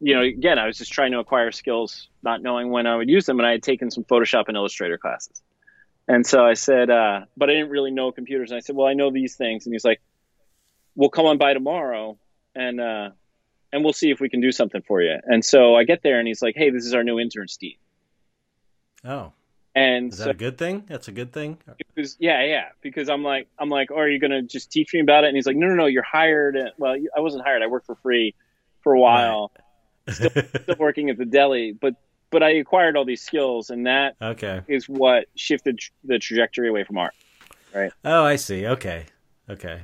you 0.00 0.14
know, 0.14 0.22
again, 0.22 0.58
I 0.58 0.66
was 0.66 0.78
just 0.78 0.92
trying 0.92 1.12
to 1.12 1.18
acquire 1.18 1.52
skills, 1.52 2.08
not 2.22 2.42
knowing 2.42 2.70
when 2.70 2.86
I 2.86 2.96
would 2.96 3.08
use 3.08 3.26
them, 3.26 3.38
and 3.38 3.46
I 3.46 3.52
had 3.52 3.62
taken 3.62 3.90
some 3.90 4.04
Photoshop 4.04 4.44
and 4.48 4.56
Illustrator 4.56 4.98
classes. 4.98 5.42
And 6.08 6.26
so 6.26 6.44
I 6.44 6.54
said, 6.54 6.90
uh, 6.90 7.20
but 7.36 7.50
I 7.50 7.52
didn't 7.52 7.70
really 7.70 7.92
know 7.92 8.10
computers. 8.10 8.50
And 8.50 8.56
I 8.56 8.60
said, 8.60 8.74
well, 8.74 8.88
I 8.88 8.94
know 8.94 9.12
these 9.12 9.36
things. 9.36 9.66
And 9.66 9.72
he's 9.72 9.84
like, 9.84 10.00
we'll 10.96 11.08
come 11.08 11.26
on 11.26 11.38
by 11.38 11.54
tomorrow 11.54 12.18
and, 12.52 12.80
uh, 12.80 13.10
and 13.72 13.84
we'll 13.84 13.92
see 13.92 14.10
if 14.10 14.18
we 14.18 14.28
can 14.28 14.40
do 14.40 14.50
something 14.50 14.82
for 14.82 15.00
you. 15.00 15.16
And 15.24 15.44
so 15.44 15.76
I 15.76 15.84
get 15.84 16.02
there 16.02 16.18
and 16.18 16.26
he's 16.26 16.42
like, 16.42 16.56
hey, 16.56 16.70
this 16.70 16.84
is 16.84 16.94
our 16.94 17.04
new 17.04 17.20
intern, 17.20 17.46
Steve. 17.46 17.76
Oh, 19.04 19.32
And 19.76 20.12
is 20.12 20.18
that 20.18 20.24
so 20.24 20.30
a 20.30 20.34
good 20.34 20.58
thing? 20.58 20.82
That's 20.88 21.06
a 21.06 21.12
good 21.12 21.32
thing. 21.32 21.58
was, 21.96 22.16
yeah, 22.18 22.42
yeah, 22.44 22.64
because 22.80 23.08
I'm 23.08 23.22
like, 23.22 23.46
I'm 23.56 23.68
like, 23.68 23.92
oh, 23.92 23.98
are 23.98 24.08
you 24.08 24.18
going 24.18 24.32
to 24.32 24.42
just 24.42 24.72
teach 24.72 24.92
me 24.92 24.98
about 24.98 25.22
it? 25.22 25.28
And 25.28 25.36
he's 25.36 25.46
like, 25.46 25.56
no, 25.56 25.68
no, 25.68 25.74
no, 25.74 25.86
you're 25.86 26.02
hired. 26.02 26.56
And, 26.56 26.72
well, 26.76 26.96
I 27.16 27.20
wasn't 27.20 27.44
hired. 27.44 27.62
I 27.62 27.68
worked 27.68 27.86
for 27.86 27.94
free 27.94 28.34
for 28.80 28.94
a 28.94 28.98
while, 28.98 29.52
still 30.08 30.30
working 30.78 31.10
at 31.10 31.18
the 31.18 31.24
deli, 31.24 31.72
but, 31.72 31.94
but 32.30 32.42
I 32.42 32.50
acquired 32.50 32.96
all 32.96 33.04
these 33.04 33.22
skills 33.22 33.70
and 33.70 33.86
that 33.86 34.16
okay. 34.22 34.62
is 34.68 34.88
what 34.88 35.26
shifted 35.36 35.78
tr- 35.78 35.90
the 36.04 36.18
trajectory 36.18 36.68
away 36.68 36.84
from 36.84 36.98
art. 36.98 37.14
Right. 37.74 37.92
Oh, 38.04 38.24
I 38.24 38.36
see. 38.36 38.66
Okay. 38.66 39.06
Okay. 39.48 39.82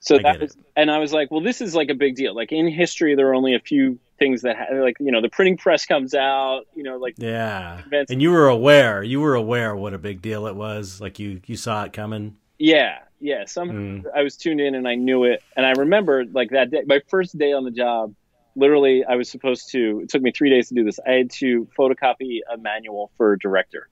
So 0.00 0.16
I 0.16 0.22
that 0.22 0.40
was, 0.40 0.56
and 0.76 0.90
I 0.90 0.98
was 0.98 1.12
like, 1.14 1.30
well, 1.30 1.40
this 1.40 1.60
is 1.62 1.74
like 1.74 1.88
a 1.88 1.94
big 1.94 2.14
deal. 2.16 2.34
Like 2.34 2.52
in 2.52 2.68
history, 2.68 3.14
there 3.14 3.28
are 3.28 3.34
only 3.34 3.54
a 3.54 3.60
few 3.60 3.98
things 4.18 4.42
that, 4.42 4.56
ha- 4.56 4.74
like, 4.74 4.96
you 5.00 5.10
know, 5.10 5.22
the 5.22 5.30
printing 5.30 5.56
press 5.56 5.86
comes 5.86 6.14
out, 6.14 6.64
you 6.74 6.82
know, 6.82 6.98
like, 6.98 7.14
Yeah. 7.16 7.80
Events- 7.86 8.10
And 8.12 8.20
you 8.20 8.30
were 8.30 8.48
aware. 8.48 9.02
You 9.02 9.20
were 9.20 9.34
aware 9.34 9.74
what 9.74 9.94
a 9.94 9.98
big 9.98 10.20
deal 10.20 10.46
it 10.46 10.54
was. 10.54 11.00
Like 11.00 11.18
you, 11.18 11.40
you 11.46 11.56
saw 11.56 11.84
it 11.84 11.92
coming. 11.94 12.36
yeah, 12.58 12.98
yeah. 13.20 13.44
Some 13.46 13.70
Mm. 13.70 14.04
I 14.14 14.22
was 14.22 14.36
tuned 14.36 14.60
in 14.60 14.74
and 14.74 14.86
I 14.86 14.94
knew 14.94 15.24
it. 15.24 15.42
And 15.56 15.64
I 15.64 15.70
remember 15.72 16.24
like 16.26 16.50
that 16.50 16.70
day, 16.70 16.82
my 16.86 17.00
first 17.08 17.38
day 17.38 17.52
on 17.52 17.64
the 17.64 17.70
job, 17.70 18.14
literally, 18.56 19.04
I 19.04 19.16
was 19.16 19.30
supposed 19.30 19.70
to, 19.72 20.00
it 20.02 20.08
took 20.10 20.22
me 20.22 20.32
three 20.32 20.50
days 20.50 20.68
to 20.68 20.74
do 20.74 20.84
this. 20.84 20.98
I 21.06 21.12
had 21.12 21.30
to 21.32 21.68
photocopy 21.78 22.40
a 22.52 22.56
manual 22.56 23.10
for 23.16 23.32
a 23.32 23.38
director. 23.38 23.88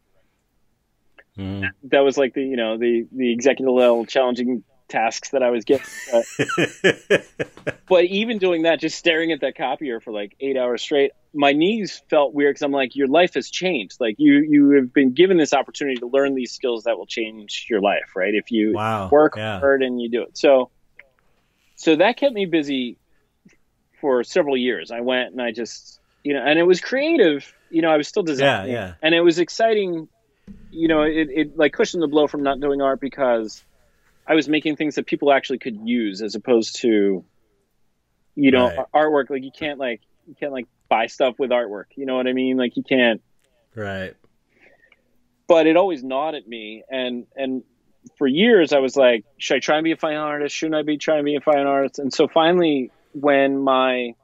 Mm. 1.39 1.71
That 1.85 2.01
was 2.01 2.19
like 2.19 2.35
the, 2.35 2.43
you 2.43 2.57
know, 2.57 2.79
the, 2.79 3.07
the 3.11 3.33
executive 3.33 3.73
level 3.73 4.05
challenging 4.05 4.65
tasks 4.89 5.31
that 5.31 5.43
I 5.43 5.51
was 5.51 5.65
getting. 5.65 5.87
Uh, 6.13 6.23
but 7.89 8.05
even 8.05 8.39
doing 8.39 8.63
that, 8.63 8.79
just 8.81 8.99
staring 8.99 9.33
at 9.33 9.41
that 9.41 9.57
copier 9.57 10.01
for 10.01 10.13
like 10.13 10.37
eight 10.41 10.57
hours 10.57 10.83
straight, 10.83 11.13
my 11.35 11.53
knees 11.53 12.03
felt 12.11 12.35
weird 12.35 12.55
because 12.55 12.63
I'm 12.63 12.73
like, 12.73 12.95
your 12.95 13.09
life 13.09 13.35
has 13.35 13.51
changed. 13.51 13.97
Like 13.99 14.17
you, 14.19 14.45
you 14.47 14.71
have 14.73 14.93
been 14.93 15.15
given 15.15 15.39
this 15.39 15.55
opportunity 15.55 15.97
to 15.97 16.07
learn 16.07 16.35
these 16.35 16.53
skills 16.53 16.85
that 16.85 16.99
will 16.99 17.07
change 17.07 17.67
your 17.71 17.81
life, 17.81 18.15
right? 18.15 18.35
If 18.35 18.51
you 18.51 18.75
wow. 18.75 19.09
work 19.11 19.35
Yeah. 19.37 19.59
hard 19.59 19.83
and 19.83 20.01
you 20.01 20.11
do 20.11 20.23
it. 20.23 20.37
So, 20.37 20.71
so 21.77 21.97
that 21.97 22.19
kept 22.19 22.35
me 22.35 22.45
busy 22.45 22.99
for 24.03 24.23
several 24.23 24.57
years. 24.59 24.91
I 24.91 25.01
went 25.01 25.33
and 25.33 25.41
I 25.41 25.51
just, 25.53 25.99
you 26.23 26.35
know, 26.35 26.43
and 26.45 26.59
it 26.59 26.65
was 26.65 26.81
creative. 26.83 27.51
You 27.71 27.81
know, 27.81 27.89
I 27.91 27.97
was 27.97 28.07
still 28.07 28.23
designing, 28.23 28.73
yeah. 28.73 28.95
and 29.03 29.15
it 29.15 29.23
was 29.23 29.39
exciting. 29.39 30.09
You 30.71 30.89
know, 30.89 31.03
it, 31.05 31.29
it 31.31 31.57
like 31.57 31.73
cushioned 31.73 32.03
the 32.03 32.09
blow 32.09 32.27
from 32.27 32.43
not 32.43 32.61
doing 32.61 32.83
art 32.83 33.01
because 33.01 33.65
I 34.27 34.35
was 34.35 34.47
making 34.49 34.77
things 34.77 34.97
that 34.97 35.07
people 35.07 35.33
actually 35.33 35.59
could 35.59 35.79
use 35.89 36.21
as 36.21 36.35
opposed 36.35 36.81
to, 36.83 37.25
you 38.35 38.51
know, 38.51 38.67
Right. 38.67 38.87
artwork. 38.95 39.31
Like 39.31 39.43
you 39.43 39.53
can't 39.59 39.79
like 39.79 40.03
you 40.27 40.35
can't 40.39 40.53
like 40.53 40.67
buy 40.91 41.07
stuff 41.07 41.39
with 41.39 41.51
artwork. 41.51 41.87
You 41.97 42.05
know 42.05 42.17
what 42.17 42.27
I 42.27 42.33
mean? 42.35 42.59
Like 42.59 42.77
you 42.77 42.83
can't 42.83 43.23
Right. 43.75 44.15
but 45.47 45.67
it 45.67 45.77
always 45.79 46.05
gnawed 46.05 46.35
at 46.35 46.47
me 46.47 46.83
and 46.91 47.27
and 47.37 47.63
for 48.19 48.27
years 48.27 48.73
i 48.73 48.79
was 48.81 48.97
like 48.97 49.25
should 49.39 49.57
i 49.57 49.61
try 49.61 49.77
and 49.77 49.85
be 49.85 49.93
a 49.93 49.97
fine 49.97 50.17
artist 50.17 50.55
shouldn't 50.57 50.75
i 50.75 50.83
be 50.83 50.99
trying 50.99 51.19
to 51.21 51.25
be 51.25 51.37
a 51.37 51.41
fine 51.41 51.67
artist 51.67 51.99
and 52.01 52.13
so 52.13 52.27
finally 52.27 52.91
when 53.13 53.59
my 53.59 54.15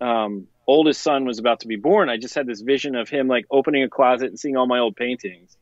um, 0.00 0.46
oldest 0.66 1.02
son 1.02 1.24
was 1.24 1.38
about 1.38 1.60
to 1.60 1.66
be 1.66 1.76
born 1.76 2.08
i 2.08 2.16
just 2.16 2.34
had 2.34 2.46
this 2.46 2.60
vision 2.60 2.94
of 2.94 3.08
him 3.08 3.26
like 3.26 3.46
opening 3.50 3.82
a 3.82 3.88
closet 3.88 4.28
and 4.28 4.38
seeing 4.38 4.56
all 4.56 4.66
my 4.66 4.78
old 4.78 4.96
paintings. 4.96 5.56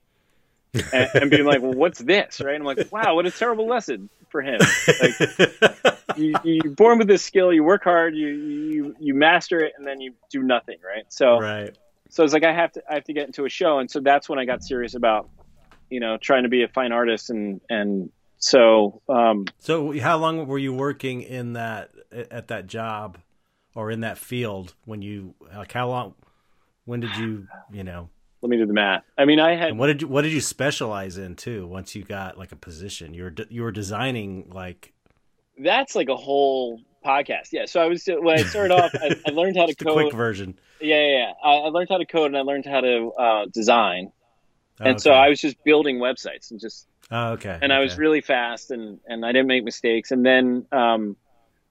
And, 0.93 1.11
and 1.15 1.31
being 1.31 1.47
like 1.47 1.63
well 1.63 1.73
what's 1.73 2.01
this? 2.01 2.39
Right? 2.41 2.55
And 2.55 2.69
i'm 2.69 2.77
like 2.77 2.93
wow 2.93 3.15
what 3.15 3.25
a 3.25 3.31
terrible 3.31 3.67
lesson 3.67 4.11
for 4.29 4.43
him. 4.43 4.61
Like 5.01 5.19
you, 6.17 6.35
you're 6.45 6.73
born 6.73 6.99
with 6.99 7.09
this 7.09 7.25
skill 7.25 7.53
you 7.53 7.65
work 7.65 7.85
hard 7.85 8.15
you, 8.15 8.29
you 8.29 8.97
you 8.99 9.15
master 9.15 9.61
it 9.61 9.73
and 9.79 9.87
then 9.87 10.01
you 10.01 10.13
do 10.31 10.43
nothing 10.43 10.77
right? 10.87 11.05
So 11.09 11.41
right. 11.41 11.75
so 12.11 12.25
it's 12.25 12.33
like 12.33 12.45
I 12.45 12.53
have 12.53 12.73
to 12.73 12.83
I 12.91 12.95
have 12.95 13.05
to 13.05 13.15
get 13.15 13.27
into 13.27 13.45
a 13.47 13.49
show, 13.49 13.79
and 13.79 13.91
so 13.91 14.01
that's 14.01 14.29
when 14.29 14.39
I 14.39 14.45
got 14.45 14.63
serious 14.63 14.95
about 14.95 15.31
you 15.89 16.01
know 16.01 16.19
trying 16.19 16.43
to 16.43 16.49
be 16.49 16.63
a 16.63 16.69
fine 16.69 16.93
artist, 16.93 17.31
and 17.31 17.61
and 17.71 18.11
so 18.39 19.03
um, 19.09 19.47
So, 19.59 19.99
how 20.01 20.17
long 20.17 20.47
were 20.47 20.59
you 20.59 20.73
working 20.73 21.23
in 21.23 21.55
that 21.55 21.91
at 22.13 22.49
that 22.49 22.67
job, 22.67 23.19
or 23.75 23.91
in 23.91 24.01
that 24.01 24.19
field 24.19 24.75
when 24.85 25.03
you 25.03 25.35
like 25.55 25.73
how 25.73 25.89
long? 25.89 26.15
When 26.85 27.01
did 27.01 27.17
you 27.17 27.49
you 27.73 27.85
know? 27.85 28.11
let 28.43 28.51
me 28.51 28.57
do 28.59 28.67
the 28.67 28.73
math. 28.73 29.03
I 29.19 29.25
mean, 29.25 29.41
I 29.41 29.57
had 29.57 29.71
And 29.71 29.79
what 29.79 29.89
did 29.89 30.03
you 30.03 30.09
what 30.09 30.23
did 30.23 30.33
you 30.33 30.41
specialize 30.41 31.19
in 31.19 31.35
too? 31.35 31.67
Once 31.67 31.95
you 31.95 32.05
got 32.05 32.39
like 32.39 32.53
a 32.53 32.57
position, 32.57 33.15
you 33.15 33.25
were 33.25 33.35
you 33.49 33.63
were 33.63 33.73
designing 33.73 34.51
like 34.53 34.93
that's 35.59 35.95
like 35.95 36.09
a 36.09 36.17
whole 36.17 36.81
podcast. 37.05 37.49
Yeah. 37.53 37.67
So 37.67 37.81
I 37.81 37.87
was 37.87 38.05
when 38.07 38.39
I 38.39 38.43
started 38.43 38.75
off, 38.75 38.91
I, 38.95 39.17
I 39.27 39.31
learned 39.31 39.57
how 39.57 39.67
to 39.67 39.73
a 39.81 39.85
quick 39.85 40.11
code. 40.11 40.15
version. 40.15 40.59
Yeah, 40.81 41.01
yeah, 41.01 41.19
yeah. 41.19 41.33
I, 41.43 41.51
I 41.55 41.69
learned 41.69 41.89
how 41.89 41.99
to 41.99 42.07
code, 42.07 42.27
and 42.27 42.37
I 42.37 42.43
learned 42.43 42.67
how 42.67 42.81
to 42.81 43.13
uh, 43.19 43.47
design, 43.53 44.13
and 44.81 45.01
so 45.01 45.13
I 45.13 45.29
was 45.29 45.41
just 45.41 45.63
building 45.65 45.99
websites 45.99 46.51
and 46.51 46.61
just 46.61 46.87
Oh, 47.11 47.33
okay. 47.33 47.59
and 47.63 47.73
I 47.73 47.79
was 47.79 47.97
really 47.99 48.21
fast 48.21 48.71
and 48.71 48.99
and 49.07 49.25
I 49.25 49.33
didn't 49.33 49.47
make 49.47 49.65
mistakes. 49.65 50.11
And 50.11 50.27
then 50.27 50.67
um, 50.73 51.17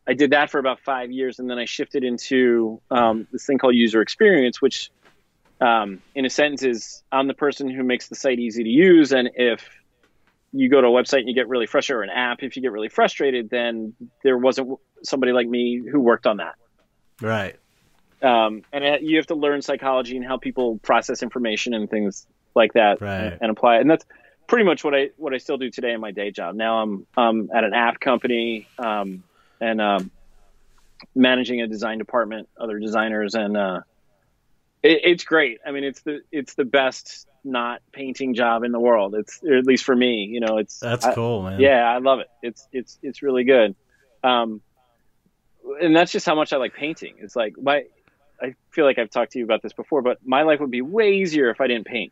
I 0.07 0.13
did 0.13 0.31
that 0.31 0.49
for 0.49 0.59
about 0.59 0.79
five 0.79 1.11
years, 1.11 1.39
and 1.39 1.49
then 1.49 1.57
I 1.57 1.65
shifted 1.65 2.03
into 2.03 2.81
um, 2.91 3.27
this 3.31 3.45
thing 3.45 3.57
called 3.57 3.75
user 3.75 4.01
experience, 4.01 4.61
which, 4.61 4.91
um, 5.59 5.99
in 6.13 6.25
a 6.25 6.29
sentence, 6.29 6.63
is 6.63 7.03
I'm 7.11 7.27
the 7.27 7.33
person 7.33 7.69
who 7.69 7.83
makes 7.83 8.07
the 8.07 8.15
site 8.15 8.39
easy 8.39 8.63
to 8.63 8.69
use. 8.69 9.11
And 9.11 9.29
if 9.35 9.67
you 10.53 10.69
go 10.69 10.79
to 10.79 10.87
a 10.87 10.91
website 10.91 11.19
and 11.19 11.27
you 11.27 11.35
get 11.35 11.49
really 11.49 11.65
frustrated, 11.65 11.99
or 11.99 12.03
an 12.03 12.09
app, 12.11 12.43
if 12.43 12.55
you 12.55 12.61
get 12.61 12.71
really 12.71 12.87
frustrated, 12.89 13.49
then 13.49 13.93
there 14.23 14.37
wasn't 14.37 14.79
somebody 15.03 15.33
like 15.33 15.47
me 15.49 15.81
who 15.91 15.99
worked 15.99 16.27
on 16.27 16.37
that. 16.37 16.55
right. 17.21 17.55
Um, 18.21 18.63
and 18.71 18.83
it, 18.83 19.01
you 19.01 19.17
have 19.17 19.27
to 19.27 19.35
learn 19.35 19.61
psychology 19.61 20.15
and 20.15 20.25
how 20.25 20.37
people 20.37 20.79
process 20.79 21.21
information 21.21 21.73
and 21.73 21.89
things 21.89 22.25
like 22.55 22.73
that 22.73 23.01
Right. 23.01 23.33
and, 23.33 23.37
and 23.41 23.51
apply 23.51 23.77
it. 23.77 23.81
And 23.81 23.89
that's 23.91 24.05
pretty 24.47 24.65
much 24.65 24.83
what 24.83 24.93
I 24.95 25.09
what 25.17 25.33
I 25.33 25.37
still 25.37 25.57
do 25.57 25.69
today 25.69 25.93
in 25.93 26.01
my 26.01 26.11
day 26.11 26.31
job. 26.31 26.55
Now 26.55 26.81
I'm 26.81 27.07
um, 27.17 27.49
at 27.53 27.63
an 27.63 27.73
app 27.73 27.99
company 27.99 28.67
um, 28.77 29.23
and 29.59 29.81
um, 29.81 30.11
managing 31.15 31.61
a 31.61 31.67
design 31.67 31.97
department, 31.97 32.47
other 32.59 32.79
designers, 32.79 33.35
and 33.35 33.57
uh, 33.57 33.81
it, 34.83 35.01
it's 35.03 35.23
great. 35.23 35.59
I 35.65 35.71
mean, 35.71 35.83
it's 35.83 36.01
the 36.01 36.21
it's 36.31 36.55
the 36.55 36.65
best 36.65 37.27
not 37.43 37.81
painting 37.91 38.33
job 38.33 38.63
in 38.63 38.71
the 38.71 38.79
world. 38.79 39.15
It's 39.15 39.39
or 39.43 39.55
at 39.55 39.65
least 39.65 39.83
for 39.83 39.95
me. 39.95 40.25
You 40.25 40.39
know, 40.39 40.57
it's 40.57 40.79
That's 40.79 41.05
I- 41.05 41.13
cool, 41.13 41.43
man. 41.43 41.59
yeah, 41.59 41.83
I 41.83 41.97
love 41.99 42.19
it. 42.19 42.27
It's 42.41 42.67
it's 42.71 42.97
it's 43.01 43.21
really 43.21 43.43
good. 43.43 43.75
Um, 44.23 44.61
and 45.81 45.95
that's 45.95 46.11
just 46.11 46.25
how 46.25 46.35
much 46.35 46.53
I 46.53 46.57
like 46.57 46.73
painting. 46.73 47.15
It's 47.19 47.35
like 47.35 47.55
my 47.61 47.85
I 48.41 48.55
feel 48.71 48.85
like 48.85 48.99
I've 48.99 49.09
talked 49.09 49.31
to 49.33 49.39
you 49.39 49.45
about 49.45 49.61
this 49.61 49.73
before, 49.73 50.01
but 50.01 50.17
my 50.25 50.41
life 50.43 50.59
would 50.59 50.71
be 50.71 50.81
way 50.81 51.13
easier 51.15 51.49
if 51.49 51.61
I 51.61 51.67
didn't 51.67 51.85
paint. 51.87 52.11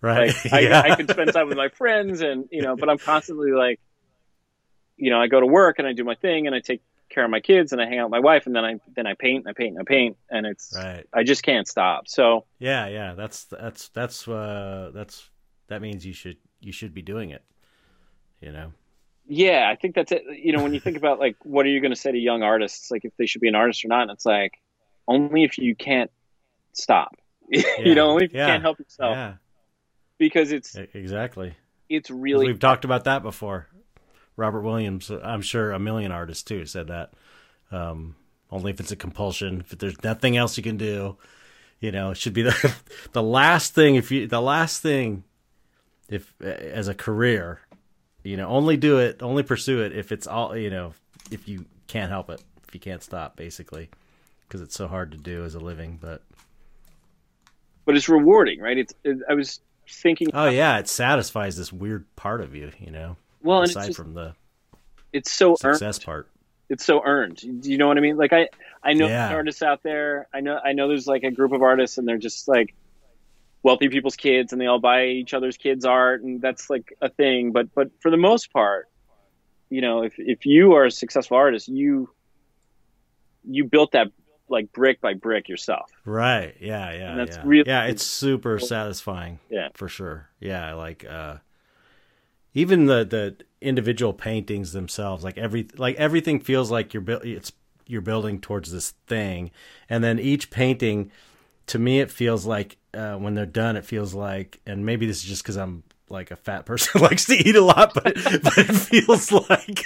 Right. 0.00 0.34
Like 0.44 0.52
I, 0.52 0.60
yeah. 0.60 0.80
I 0.80 0.96
could 0.96 1.10
spend 1.10 1.32
time 1.32 1.48
with 1.48 1.56
my 1.58 1.68
friends 1.68 2.20
and 2.22 2.48
you 2.50 2.62
know, 2.62 2.76
but 2.76 2.88
I'm 2.88 2.98
constantly 2.98 3.52
like 3.52 3.80
you 4.96 5.10
know, 5.10 5.20
I 5.20 5.28
go 5.28 5.40
to 5.40 5.46
work 5.46 5.78
and 5.78 5.88
I 5.88 5.92
do 5.92 6.04
my 6.04 6.14
thing 6.14 6.46
and 6.46 6.54
I 6.54 6.60
take 6.60 6.82
care 7.08 7.24
of 7.24 7.30
my 7.30 7.40
kids 7.40 7.72
and 7.72 7.80
I 7.80 7.86
hang 7.86 7.98
out 7.98 8.04
with 8.06 8.12
my 8.12 8.20
wife 8.20 8.46
and 8.46 8.54
then 8.54 8.64
I 8.64 8.76
then 8.94 9.06
I 9.06 9.14
paint 9.14 9.44
and 9.46 9.48
I 9.48 9.52
paint 9.52 9.76
and 9.76 9.80
I 9.80 9.84
paint 9.84 10.16
and 10.30 10.46
it's 10.46 10.72
right. 10.76 11.06
I 11.12 11.22
just 11.24 11.42
can't 11.42 11.66
stop. 11.66 12.06
So 12.08 12.44
Yeah, 12.58 12.86
yeah. 12.86 13.14
That's 13.14 13.44
that's 13.44 13.88
that's 13.90 14.28
uh 14.28 14.90
that's 14.94 15.28
that 15.68 15.82
means 15.82 16.04
you 16.06 16.12
should 16.12 16.36
you 16.60 16.72
should 16.72 16.94
be 16.94 17.02
doing 17.02 17.30
it. 17.30 17.42
You 18.40 18.52
know. 18.52 18.72
yeah, 19.28 19.68
I 19.70 19.76
think 19.76 19.94
that's 19.94 20.12
it. 20.12 20.22
You 20.32 20.52
know, 20.52 20.62
when 20.62 20.72
you 20.72 20.80
think 20.80 20.96
about 20.96 21.18
like 21.18 21.36
what 21.44 21.66
are 21.66 21.68
you 21.68 21.80
going 21.80 21.92
to 21.92 22.00
say 22.00 22.10
to 22.10 22.18
young 22.18 22.42
artists, 22.42 22.90
like 22.90 23.04
if 23.04 23.12
they 23.18 23.26
should 23.26 23.42
be 23.42 23.48
an 23.48 23.54
artist 23.54 23.84
or 23.84 23.88
not, 23.88 24.02
and 24.02 24.10
it's 24.12 24.24
like 24.24 24.54
only 25.06 25.44
if 25.44 25.58
you 25.58 25.74
can't 25.74 26.10
stop. 26.72 27.16
you 27.50 27.94
know, 27.94 28.10
only 28.10 28.24
if 28.26 28.32
Yeah. 28.32 28.46
you 28.46 28.52
can't 28.52 28.62
help 28.62 28.78
yourself 28.78 29.14
Yeah. 29.14 29.34
Because 30.20 30.52
it's 30.52 30.76
Exactly. 30.76 31.54
it's 31.88 32.10
really 32.10 32.46
We've 32.46 32.60
talked 32.60 32.84
about 32.84 33.04
that 33.04 33.24
before. 33.24 33.66
Robert 34.36 34.60
Williams, 34.60 35.10
I'm 35.10 35.42
sure 35.42 35.72
a 35.72 35.80
million 35.80 36.12
artists 36.12 36.44
too 36.44 36.64
said 36.66 36.86
that. 36.86 37.12
Um, 37.72 38.14
only 38.52 38.70
if 38.70 38.80
it's 38.80 38.92
a 38.92 38.96
compulsion, 38.96 39.60
if 39.60 39.78
there's 39.78 40.02
nothing 40.04 40.36
else 40.36 40.56
you 40.56 40.62
can 40.62 40.76
do, 40.76 41.16
you 41.80 41.90
know, 41.90 42.10
it 42.10 42.16
should 42.16 42.34
be 42.34 42.42
the 42.42 42.74
the 43.12 43.22
last 43.22 43.74
thing. 43.74 43.96
If 43.96 44.12
you 44.12 44.26
the 44.28 44.40
last 44.40 44.82
thing, 44.82 45.24
if 46.08 46.32
as 46.40 46.86
a 46.88 46.94
career, 46.94 47.60
you 48.22 48.36
know, 48.36 48.48
only 48.48 48.76
do 48.76 48.98
it, 48.98 49.22
only 49.22 49.42
pursue 49.42 49.82
it 49.82 49.96
if 49.96 50.12
it's 50.12 50.26
all, 50.26 50.56
you 50.56 50.70
know, 50.70 50.92
if 51.30 51.48
you 51.48 51.64
can't 51.86 52.10
help 52.10 52.28
it, 52.30 52.42
if 52.66 52.74
you 52.74 52.80
can't 52.80 53.02
stop, 53.02 53.36
basically, 53.36 53.88
because 54.46 54.60
it's 54.60 54.74
so 54.74 54.86
hard 54.88 55.12
to 55.12 55.18
do 55.18 55.44
as 55.44 55.54
a 55.54 55.60
living. 55.60 55.98
But 56.00 56.22
but 57.84 57.96
it's 57.96 58.08
rewarding, 58.08 58.60
right? 58.60 58.78
It's 58.78 58.94
it, 59.04 59.18
I 59.28 59.34
was 59.34 59.60
thinking 59.90 60.28
oh 60.34 60.48
yeah, 60.48 60.78
it 60.78 60.88
satisfies 60.88 61.56
this 61.56 61.72
weird 61.72 62.04
part 62.16 62.40
of 62.40 62.54
you, 62.54 62.72
you 62.78 62.90
know, 62.90 63.16
well, 63.42 63.58
and 63.58 63.64
it's 63.66 63.76
aside 63.76 63.86
just, 63.88 63.96
from 63.96 64.14
the 64.14 64.34
it's 65.12 65.30
so 65.30 65.50
earned. 65.50 65.58
success 65.58 65.98
part. 65.98 66.28
It's 66.68 66.84
so 66.84 67.02
earned. 67.04 67.36
Do 67.62 67.70
you 67.70 67.78
know 67.78 67.88
what 67.88 67.98
I 67.98 68.00
mean? 68.00 68.16
Like 68.16 68.32
I 68.32 68.48
I 68.82 68.92
know 68.92 69.08
Yeah. 69.08 69.34
artists 69.34 69.62
out 69.62 69.82
there. 69.82 70.28
I 70.32 70.40
know 70.40 70.58
I 70.64 70.72
know 70.72 70.88
there's 70.88 71.06
like 71.06 71.24
a 71.24 71.30
group 71.30 71.52
of 71.52 71.62
artists 71.62 71.98
and 71.98 72.06
they're 72.06 72.18
just 72.18 72.46
like 72.48 72.74
wealthy 73.62 73.88
people's 73.88 74.16
kids 74.16 74.52
and 74.52 74.60
they 74.60 74.66
all 74.66 74.78
buy 74.78 75.06
each 75.06 75.34
other's 75.34 75.56
kids 75.56 75.84
art 75.84 76.22
and 76.22 76.40
that's 76.40 76.70
like 76.70 76.96
a 77.02 77.10
thing 77.10 77.52
but 77.52 77.74
but 77.74 77.90
for 78.00 78.10
the 78.10 78.16
most 78.16 78.50
part 78.54 78.88
you 79.68 79.82
know 79.82 80.02
if 80.02 80.14
if 80.16 80.46
you 80.46 80.72
are 80.72 80.86
a 80.86 80.90
successful 80.90 81.36
artist 81.36 81.68
you 81.68 82.08
you 83.44 83.64
built 83.64 83.92
that 83.92 84.08
like 84.50 84.72
brick 84.72 85.00
by 85.00 85.14
brick 85.14 85.48
yourself. 85.48 85.90
Right. 86.04 86.54
Yeah 86.60 86.92
yeah 86.92 87.10
And 87.12 87.20
that's 87.20 87.36
yeah. 87.36 87.42
really- 87.44 87.68
yeah 87.70 87.84
it's 87.84 88.04
super 88.04 88.58
satisfying 88.58 89.38
Yeah. 89.48 89.68
for 89.74 89.88
sure. 89.88 90.28
Yeah 90.40 90.74
like 90.74 91.04
uh 91.04 91.36
even 92.54 92.86
the 92.86 93.04
the 93.04 93.36
individual 93.60 94.12
paintings 94.12 94.72
themselves 94.72 95.22
like 95.22 95.38
every 95.38 95.68
like 95.76 95.94
everything 95.96 96.40
feels 96.40 96.70
like 96.70 96.92
you're 96.94 97.00
built 97.02 97.24
it's 97.24 97.52
you're 97.86 98.00
building 98.00 98.40
towards 98.40 98.70
this 98.72 98.92
thing. 99.06 99.50
And 99.88 100.02
then 100.04 100.18
each 100.18 100.50
painting 100.50 101.10
to 101.66 101.78
me 101.78 102.00
it 102.00 102.10
feels 102.10 102.46
like 102.46 102.76
uh, 102.94 103.14
when 103.16 103.34
they're 103.34 103.46
done 103.46 103.76
it 103.76 103.84
feels 103.84 104.14
like 104.14 104.60
and 104.66 104.84
maybe 104.84 105.06
this 105.06 105.18
is 105.18 105.22
just 105.24 105.42
because 105.44 105.56
i'm 105.56 105.84
like 106.08 106.32
a 106.32 106.36
fat 106.36 106.66
person 106.66 106.90
who 106.98 106.98
likes 107.06 107.26
to 107.26 107.34
eat 107.36 107.54
a 107.54 107.60
lot 107.62 107.94
but 107.94 108.14
but 108.42 108.58
it 108.58 108.74
feels 108.74 109.30
like 109.50 109.84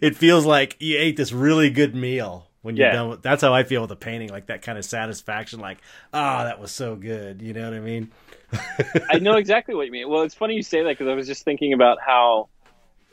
it 0.00 0.14
feels 0.16 0.46
like 0.46 0.76
you 0.78 0.96
ate 0.96 1.16
this 1.16 1.32
really 1.32 1.70
good 1.70 1.92
meal 1.96 2.46
when 2.64 2.76
you're 2.76 2.86
Yeah. 2.86 2.92
done 2.92 3.08
with 3.10 3.22
that's 3.22 3.42
how 3.42 3.52
i 3.54 3.62
feel 3.62 3.82
with 3.82 3.90
a 3.92 3.96
painting 3.96 4.30
like 4.30 4.46
that 4.46 4.62
kind 4.62 4.78
of 4.78 4.84
satisfaction 4.84 5.60
like 5.60 5.78
ah 6.12 6.44
that 6.44 6.58
was 6.60 6.72
so 6.72 6.96
good 6.96 7.40
you 7.42 7.52
know 7.52 7.64
what 7.70 7.76
i 7.76 7.80
mean 7.80 8.10
I 9.10 9.18
know 9.18 9.36
exactly 9.36 9.74
what 9.74 9.86
you 9.86 9.92
mean. 9.92 10.08
Well, 10.08 10.22
it's 10.22 10.34
funny 10.34 10.54
you 10.54 10.62
say 10.62 10.82
that 10.82 10.88
because 10.88 11.08
I 11.08 11.14
was 11.14 11.26
just 11.26 11.44
thinking 11.44 11.72
about 11.74 11.98
how 12.04 12.48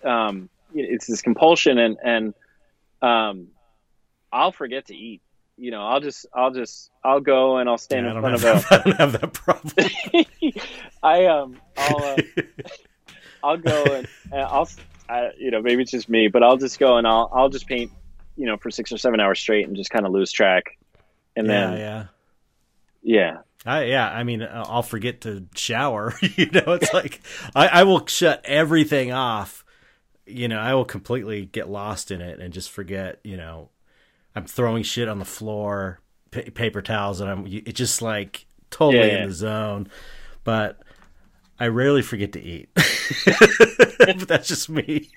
um, 0.04 0.50
it's 0.74 1.06
this 1.08 1.22
compulsion, 1.22 1.78
and 1.78 1.98
and 2.04 2.34
um, 3.02 3.48
I'll 4.32 4.52
forget 4.54 4.88
to 4.88 4.96
eat. 4.96 5.22
You 5.58 5.72
know, 5.72 5.82
I'll 5.86 6.00
just 6.00 6.26
I'll 6.34 6.52
just 6.52 6.90
I'll 7.04 7.20
go 7.20 7.58
and 7.58 7.70
I'll 7.70 7.78
stand 7.78 8.06
Yeah, 8.06 8.14
in 8.16 8.22
front 8.22 8.36
of 8.36 8.44
a. 8.44 8.54
that, 8.54 8.66
I 8.72 8.78
don't 8.84 8.98
have 8.98 9.12
that 9.20 9.34
problem 9.34 9.74
I 11.04 11.26
um 11.26 11.58
I'll 11.78 12.04
uh, 12.06 12.18
I'll 13.44 13.58
go 13.58 13.94
and, 13.96 14.08
and 14.32 14.42
I'll 14.42 14.70
I, 15.10 15.30
you 15.38 15.52
know 15.52 15.62
maybe 15.62 15.82
it's 15.82 15.92
just 15.92 16.10
me, 16.10 16.30
but 16.30 16.42
I'll 16.44 16.58
just 16.58 16.80
go 16.80 16.98
and 16.98 17.06
I'll 17.06 17.30
I'll 17.34 17.50
just 17.50 17.68
paint 17.68 17.92
you 18.36 18.46
know 18.46 18.58
for 18.58 18.72
six 18.72 18.92
or 18.92 18.98
seven 18.98 19.20
hours 19.20 19.40
straight 19.40 19.68
and 19.68 19.76
just 19.76 19.90
kind 19.90 20.06
of 20.06 20.12
lose 20.12 20.32
track, 20.32 20.78
and 21.36 21.48
yeah 21.48 21.72
then 21.72 21.78
yeah 21.78 22.06
yeah 23.04 23.38
I, 23.66 23.84
yeah, 23.84 24.10
I 24.10 24.24
mean, 24.24 24.42
uh, 24.42 24.66
I'll 24.68 24.82
forget 24.82 25.22
to 25.22 25.46
shower. 25.56 26.16
you 26.22 26.48
know, 26.48 26.64
it's 26.74 26.94
like 26.94 27.22
I, 27.56 27.68
I 27.68 27.84
will 27.84 28.06
shut 28.08 28.42
everything 28.44 29.12
off. 29.12 29.64
You 30.26 30.48
know, 30.48 30.60
I 30.60 30.74
will 30.74 30.86
completely 30.86 31.46
get 31.46 31.70
lost 31.70 32.12
in 32.12 32.22
it 32.22 32.40
and 32.40 32.54
just 32.54 32.72
forget. 32.72 33.20
You 33.24 33.38
know, 33.38 33.70
I'm 34.36 34.46
throwing 34.46 34.84
shit 34.84 35.08
on 35.08 35.20
the 35.20 35.26
floor, 35.26 36.00
pa- 36.32 36.50
paper 36.54 36.82
towels, 36.82 37.22
and 37.22 37.30
I'm 37.30 37.46
it's 37.48 37.78
just 37.78 38.02
like 38.02 38.48
totally 38.72 39.12
Yeah, 39.12 39.18
in 39.24 39.24
the 39.28 39.32
zone. 39.34 39.90
But 40.44 40.82
I 41.60 41.68
rarely 41.68 42.02
forget 42.02 42.32
to 42.34 42.42
eat. 42.42 42.70
but 44.00 44.28
that's 44.28 44.48
just 44.48 44.70
me. 44.70 45.10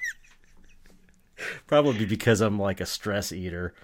Probably 1.66 2.06
because 2.06 2.40
I'm 2.40 2.58
like 2.58 2.80
a 2.80 2.86
stress 2.86 3.32
eater. 3.32 3.74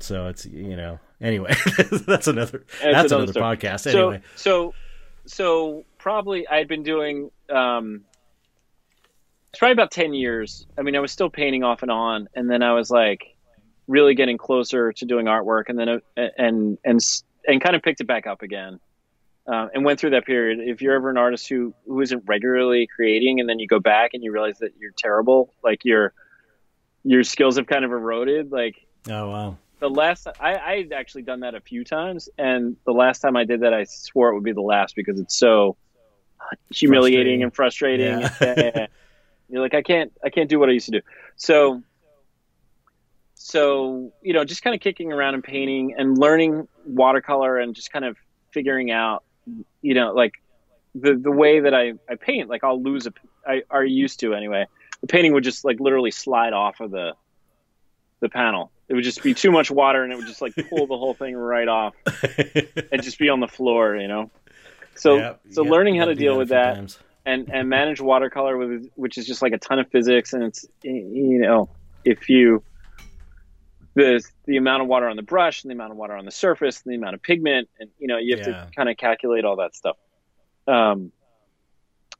So 0.00 0.28
it's 0.28 0.46
you 0.46 0.76
know 0.76 1.00
anyway 1.20 1.52
that's 2.06 2.28
another 2.28 2.64
that's, 2.80 3.10
another 3.10 3.32
another, 3.32 3.40
podcast 3.40 3.92
anyway. 3.92 4.22
so 4.36 4.72
so 5.26 5.84
probably 5.98 6.46
I'd 6.46 6.68
been 6.68 6.84
doing 6.84 7.30
um 7.50 8.04
it's 9.50 9.58
probably 9.58 9.72
about 9.72 9.90
10 9.90 10.12
years. 10.12 10.66
I 10.76 10.82
mean, 10.82 10.94
I 10.94 11.00
was 11.00 11.10
still 11.10 11.30
painting 11.30 11.64
off 11.64 11.82
and 11.82 11.90
on 11.90 12.28
and 12.34 12.50
then 12.50 12.62
I 12.62 12.74
was 12.74 12.90
like 12.90 13.34
really 13.88 14.14
getting 14.14 14.38
closer 14.38 14.92
to 14.92 15.04
doing 15.04 15.26
artwork 15.26 15.64
and 15.68 15.78
then 15.78 15.88
uh, 15.88 15.98
and 16.36 16.78
and 16.84 17.00
and 17.46 17.60
kind 17.60 17.74
of 17.74 17.82
picked 17.82 18.00
it 18.00 18.06
back 18.06 18.26
up 18.26 18.42
again. 18.42 18.78
Uh, 19.50 19.66
and 19.72 19.82
went 19.82 19.98
through 19.98 20.10
that 20.10 20.26
period. 20.26 20.58
If 20.60 20.82
you're 20.82 20.94
ever 20.94 21.08
an 21.08 21.16
artist 21.16 21.48
who 21.48 21.74
who 21.86 22.02
isn't 22.02 22.22
regularly 22.26 22.86
creating 22.86 23.40
and 23.40 23.48
then 23.48 23.58
you 23.58 23.66
go 23.66 23.80
back 23.80 24.10
and 24.12 24.22
you 24.22 24.30
realize 24.30 24.58
that 24.58 24.72
you're 24.78 24.92
terrible, 24.96 25.54
like 25.64 25.86
your 25.86 26.12
your 27.08 27.24
skills 27.24 27.56
have 27.56 27.66
kind 27.66 27.84
of 27.86 27.90
eroded, 27.90 28.52
like 28.52 28.76
Oh 29.08 29.30
wow. 29.30 29.56
the 29.80 29.88
last 29.88 30.26
I 30.40 30.56
I'd 30.56 30.92
actually 30.92 31.22
done 31.22 31.40
that 31.40 31.54
a 31.54 31.60
few 31.60 31.82
times, 31.84 32.28
and 32.36 32.76
the 32.84 32.92
last 32.92 33.20
time 33.20 33.34
I 33.36 33.44
did 33.44 33.60
that, 33.60 33.72
I 33.72 33.84
swore 33.84 34.30
it 34.30 34.34
would 34.34 34.44
be 34.44 34.52
the 34.52 34.60
last 34.60 34.94
because 34.94 35.18
it's 35.18 35.38
so 35.38 35.76
humiliating 36.70 37.42
and 37.42 37.54
frustrating. 37.54 38.20
Yeah. 38.40 38.86
you're 39.48 39.62
like, 39.62 39.72
I 39.72 39.80
can't, 39.82 40.12
I 40.22 40.28
can't 40.28 40.50
do 40.50 40.58
what 40.58 40.68
I 40.68 40.72
used 40.72 40.86
to 40.86 40.92
do. 40.92 41.00
So, 41.36 41.82
so 43.34 44.12
you 44.22 44.34
know, 44.34 44.44
just 44.44 44.62
kind 44.62 44.74
of 44.74 44.80
kicking 44.82 45.10
around 45.12 45.34
and 45.34 45.42
painting 45.42 45.94
and 45.96 46.18
learning 46.18 46.68
watercolor 46.86 47.56
and 47.58 47.74
just 47.74 47.90
kind 47.90 48.04
of 48.04 48.16
figuring 48.50 48.90
out, 48.90 49.24
you 49.80 49.94
know, 49.94 50.12
like 50.12 50.32
the 50.94 51.14
the 51.14 51.30
way 51.30 51.60
that 51.60 51.74
I 51.74 51.94
I 52.10 52.16
paint. 52.16 52.50
Like 52.50 52.64
I'll 52.64 52.82
lose 52.82 53.06
a, 53.06 53.12
I 53.46 53.62
are 53.70 53.84
used 53.84 54.20
to 54.20 54.34
anyway. 54.34 54.66
The 55.02 55.06
painting 55.06 55.32
would 55.32 55.44
just 55.44 55.64
like 55.64 55.78
literally 55.80 56.10
slide 56.10 56.52
off 56.52 56.80
of 56.80 56.90
the 56.90 57.12
the 58.20 58.28
panel. 58.28 58.72
It 58.88 58.94
would 58.94 59.04
just 59.04 59.22
be 59.22 59.34
too 59.34 59.50
much 59.52 59.70
water, 59.70 60.02
and 60.02 60.12
it 60.12 60.16
would 60.16 60.26
just 60.26 60.40
like 60.42 60.54
pull 60.70 60.86
the 60.86 60.96
whole 60.96 61.14
thing 61.14 61.36
right 61.36 61.68
off 61.68 61.94
and 62.92 63.02
just 63.02 63.18
be 63.18 63.28
on 63.28 63.38
the 63.40 63.46
floor, 63.48 63.96
you 63.96 64.08
know. 64.08 64.30
So 64.96 65.18
Yep, 65.18 65.40
so 65.50 65.62
yep, 65.62 65.70
learning 65.72 65.96
how 65.96 66.06
gotta 66.06 66.14
deal 66.16 66.36
with 66.36 66.48
that 66.48 66.74
times. 66.76 66.98
and 67.26 67.48
and 67.52 67.68
manage 67.68 68.00
watercolor 68.00 68.56
with 68.56 68.88
which 68.96 69.18
is 69.18 69.26
just 69.26 69.42
like 69.42 69.52
a 69.52 69.58
ton 69.58 69.78
of 69.78 69.88
physics, 69.90 70.32
and 70.32 70.42
it's 70.42 70.64
you 70.82 71.38
know 71.38 71.70
if 72.04 72.28
you 72.28 72.64
the 73.94 74.20
the 74.46 74.56
amount 74.56 74.82
of 74.82 74.88
water 74.88 75.08
on 75.08 75.16
the 75.16 75.22
brush 75.22 75.62
and 75.62 75.70
the 75.70 75.74
amount 75.74 75.92
of 75.92 75.96
water 75.96 76.16
on 76.16 76.24
the 76.24 76.30
surface 76.30 76.82
and 76.84 76.92
the 76.92 76.96
amount 76.96 77.14
of 77.14 77.22
pigment, 77.22 77.68
and 77.78 77.90
you 77.98 78.08
know 78.08 78.18
you 78.18 78.36
have 78.36 78.46
Yeah. 78.46 78.64
to 78.64 78.70
kind 78.74 78.88
of 78.88 78.96
calculate 78.96 79.44
all 79.44 79.56
that 79.56 79.74
stuff. 79.76 79.96
Um, 80.66 81.12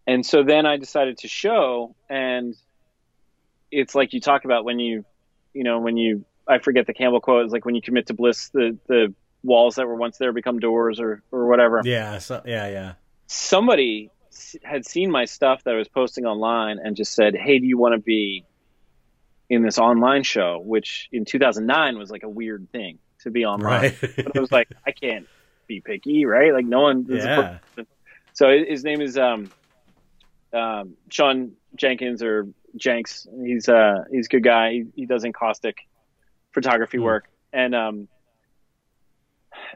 and 0.07 0.25
so 0.25 0.43
then 0.43 0.65
I 0.67 0.77
decided 0.77 1.19
to 1.19 1.29
show, 1.29 1.95
and 2.09 2.55
it's 3.71 3.95
like 3.95 4.13
you 4.13 4.21
talk 4.21 4.45
about 4.45 4.65
when 4.65 4.79
you, 4.79 5.05
you 5.53 5.65
know, 5.65 5.81
when 5.81 5.97
you, 5.97 6.25
I 6.47 6.59
forget 6.59 6.87
the 6.87 6.95
Campbell 6.95 7.21
quote, 7.21 7.45
it's 7.45 7.53
like 7.53 7.65
when 7.65 7.75
you 7.75 7.83
commit 7.83 8.07
to 8.07 8.15
bliss, 8.15 8.49
the, 8.51 8.79
the 8.87 9.15
walls 9.43 9.77
that 9.77 9.87
were 9.87 9.95
once 9.95 10.19
there 10.19 10.33
become 10.33 10.59
doors 10.59 11.01
or, 11.01 11.23
or 11.31 11.47
whatever. 11.47 11.83
Yeah, 11.85 12.19
so, 12.19 12.43
yeah, 12.45 12.69
yeah. 12.69 12.93
Somebody 13.27 14.11
had 14.63 14.87
seen 14.87 15.11
my 15.11 15.25
stuff 15.25 15.65
that 15.65 15.75
I 15.75 15.77
was 15.77 15.89
posting 15.89 16.25
online 16.25 16.79
and 16.83 16.97
just 16.97 17.15
said, 17.15 17.35
Hey, 17.35 17.59
do 17.59 17.67
you 17.67 17.79
want 17.79 17.95
to 17.95 18.01
be 18.01 18.45
in 19.51 19.63
this 19.63 19.79
online 19.79 20.23
show? 20.23 20.61
Which 20.65 21.09
in 21.13 21.25
2009 21.25 21.99
was 21.99 22.11
like 22.11 22.23
a 22.23 22.29
weird 22.29 22.71
thing 22.71 22.99
to 23.21 23.31
be 23.31 23.45
online. 23.45 23.95
Right. 24.01 24.15
But 24.17 24.37
I 24.37 24.41
was 24.41 24.53
like, 24.53 24.69
I 24.87 24.93
can't 24.93 25.27
be 25.67 25.81
picky, 25.81 26.25
right? 26.25 26.53
Like 26.53 26.65
no 26.65 26.81
one. 26.81 27.07
yeah. 27.09 27.59
so 28.33 28.49
his 28.49 28.85
name 28.85 29.01
is 29.01 29.19
um, 29.19 29.51
um, 30.53 30.97
Sean 31.11 31.53
Jenkins 31.75 32.23
or 32.23 32.49
Jenks. 32.77 33.27
He's 33.45 33.69
uh 33.69 34.05
he's 34.11 34.27
a 34.27 34.29
good 34.29 34.45
guy. 34.45 34.73
He, 34.73 34.85
he 34.95 35.07
does 35.07 35.25
encaustic 35.25 35.79
photography 36.53 36.99
Hmm. 36.99 37.05
work, 37.05 37.29
and 37.53 37.75
um, 37.75 38.09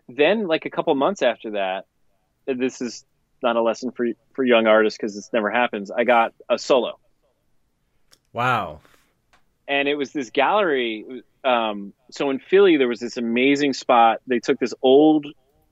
then 0.08 0.46
like 0.46 0.64
a 0.66 0.70
couple 0.70 0.94
months 0.94 1.22
after 1.22 1.52
that, 1.52 1.86
this 2.46 2.80
is 2.80 3.04
not 3.42 3.56
a 3.56 3.62
lesson 3.62 3.90
for 3.92 4.06
for 4.34 4.44
young 4.44 4.66
artists 4.66 4.96
because 4.96 5.14
this 5.14 5.30
never 5.32 5.50
happens. 5.50 5.90
I 5.90 6.04
got 6.04 6.32
a 6.48 6.58
solo, 6.58 6.98
Wow. 8.32 8.80
and 9.68 9.88
it 9.88 9.94
was 9.96 10.12
this 10.12 10.30
gallery. 10.30 11.22
Um, 11.44 11.92
so 12.10 12.30
in 12.30 12.38
Philly, 12.38 12.76
there 12.76 12.88
was 12.88 13.00
this 13.00 13.16
amazing 13.16 13.72
spot. 13.72 14.20
They 14.26 14.38
took 14.38 14.58
this 14.60 14.74
old, 14.80 15.26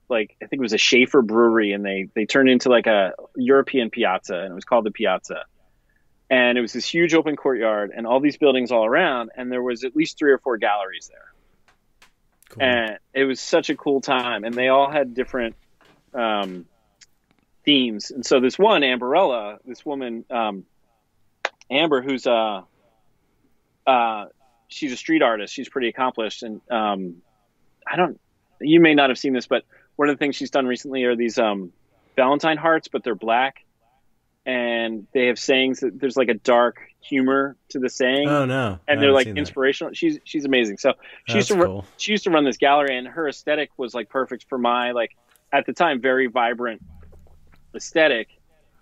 like 0.09 0.35
I 0.43 0.47
think 0.47 0.59
it 0.59 0.63
was 0.63 0.73
a 0.73 0.77
Schaefer 0.77 1.21
brewery, 1.21 1.71
and 1.71 1.85
they 1.85 2.07
they 2.13 2.25
turned 2.25 2.49
into 2.49 2.69
like 2.69 2.87
a 2.87 3.13
European 3.35 3.89
piazza, 3.89 4.35
and 4.39 4.51
it 4.51 4.55
was 4.55 4.65
called 4.65 4.85
the 4.85 4.91
Piazza. 4.91 5.45
And 6.31 6.57
it 6.57 6.61
was 6.61 6.71
this 6.71 6.85
huge 6.87 7.13
open 7.13 7.35
courtyard, 7.35 7.91
and 7.93 8.07
all 8.07 8.21
these 8.21 8.37
buildings 8.37 8.71
all 8.71 8.85
around, 8.85 9.31
and 9.35 9.51
there 9.51 9.61
was 9.61 9.83
at 9.83 9.95
least 9.97 10.17
three 10.17 10.31
or 10.31 10.37
four 10.37 10.57
galleries 10.57 11.09
there, 11.11 11.33
Cool. 12.49 12.63
and 12.63 12.99
it 13.13 13.25
was 13.25 13.41
such 13.41 13.69
a 13.69 13.75
cool 13.75 13.99
time. 13.99 14.45
And 14.45 14.55
they 14.55 14.69
all 14.69 14.89
had 14.89 15.13
different 15.13 15.57
um, 16.13 16.65
themes. 17.65 18.11
And 18.11 18.25
so 18.25 18.39
this 18.39 18.57
one, 18.57 18.81
Amberella, 18.81 19.57
this 19.65 19.85
woman, 19.85 20.23
um, 20.29 20.63
Amber, 21.69 22.01
who's 22.01 22.25
uh, 22.25 22.61
uh, 23.85 24.25
she's 24.69 24.93
a 24.93 24.97
street 24.97 25.21
artist. 25.21 25.53
She's 25.53 25.67
pretty 25.67 25.89
accomplished, 25.89 26.43
and 26.43 26.61
um, 26.71 27.17
I 27.85 27.97
don't. 27.97 28.19
You 28.61 28.79
may 28.79 28.93
not 28.93 29.09
have 29.09 29.17
seen 29.17 29.33
this, 29.33 29.47
but 29.47 29.63
one 29.97 30.07
of 30.07 30.15
the 30.15 30.19
things 30.19 30.37
she's 30.37 30.51
done 30.51 30.65
recently 30.65 31.03
are 31.03 31.15
these 31.15 31.37
um, 31.37 31.73
Valentine 32.15 32.57
hearts, 32.57 32.87
but 32.87 33.03
they're 33.03 33.15
black, 33.15 33.65
and 34.45 35.07
they 35.13 35.27
have 35.27 35.37
sayings 35.39 35.81
that 35.81 35.99
there's 35.99 36.17
like 36.17 36.29
a 36.29 36.33
dark 36.35 36.79
humor 37.01 37.55
to 37.69 37.79
the 37.79 37.89
saying, 37.89 38.27
oh 38.27 38.45
no. 38.45 38.79
And 38.87 39.01
they're 39.01 39.11
like 39.11 39.25
seen 39.25 39.35
that. 39.35 39.39
inspirational. 39.41 39.93
She's 39.93 40.19
she's 40.23 40.45
amazing. 40.45 40.77
So 40.77 40.93
she 41.27 41.35
used 41.35 41.47
to 41.49 41.55
cool. 41.65 41.85
she 41.97 42.11
used 42.11 42.23
to 42.25 42.29
run 42.31 42.43
this 42.45 42.57
gallery, 42.57 42.97
and 42.97 43.07
her 43.07 43.27
aesthetic 43.27 43.69
was 43.77 43.93
like 43.93 44.09
perfect 44.09 44.45
for 44.49 44.57
my 44.57 44.91
like 44.91 45.15
at 45.53 45.65
the 45.65 45.73
time 45.73 46.01
very 46.01 46.27
vibrant 46.27 46.81
aesthetic. 47.75 48.27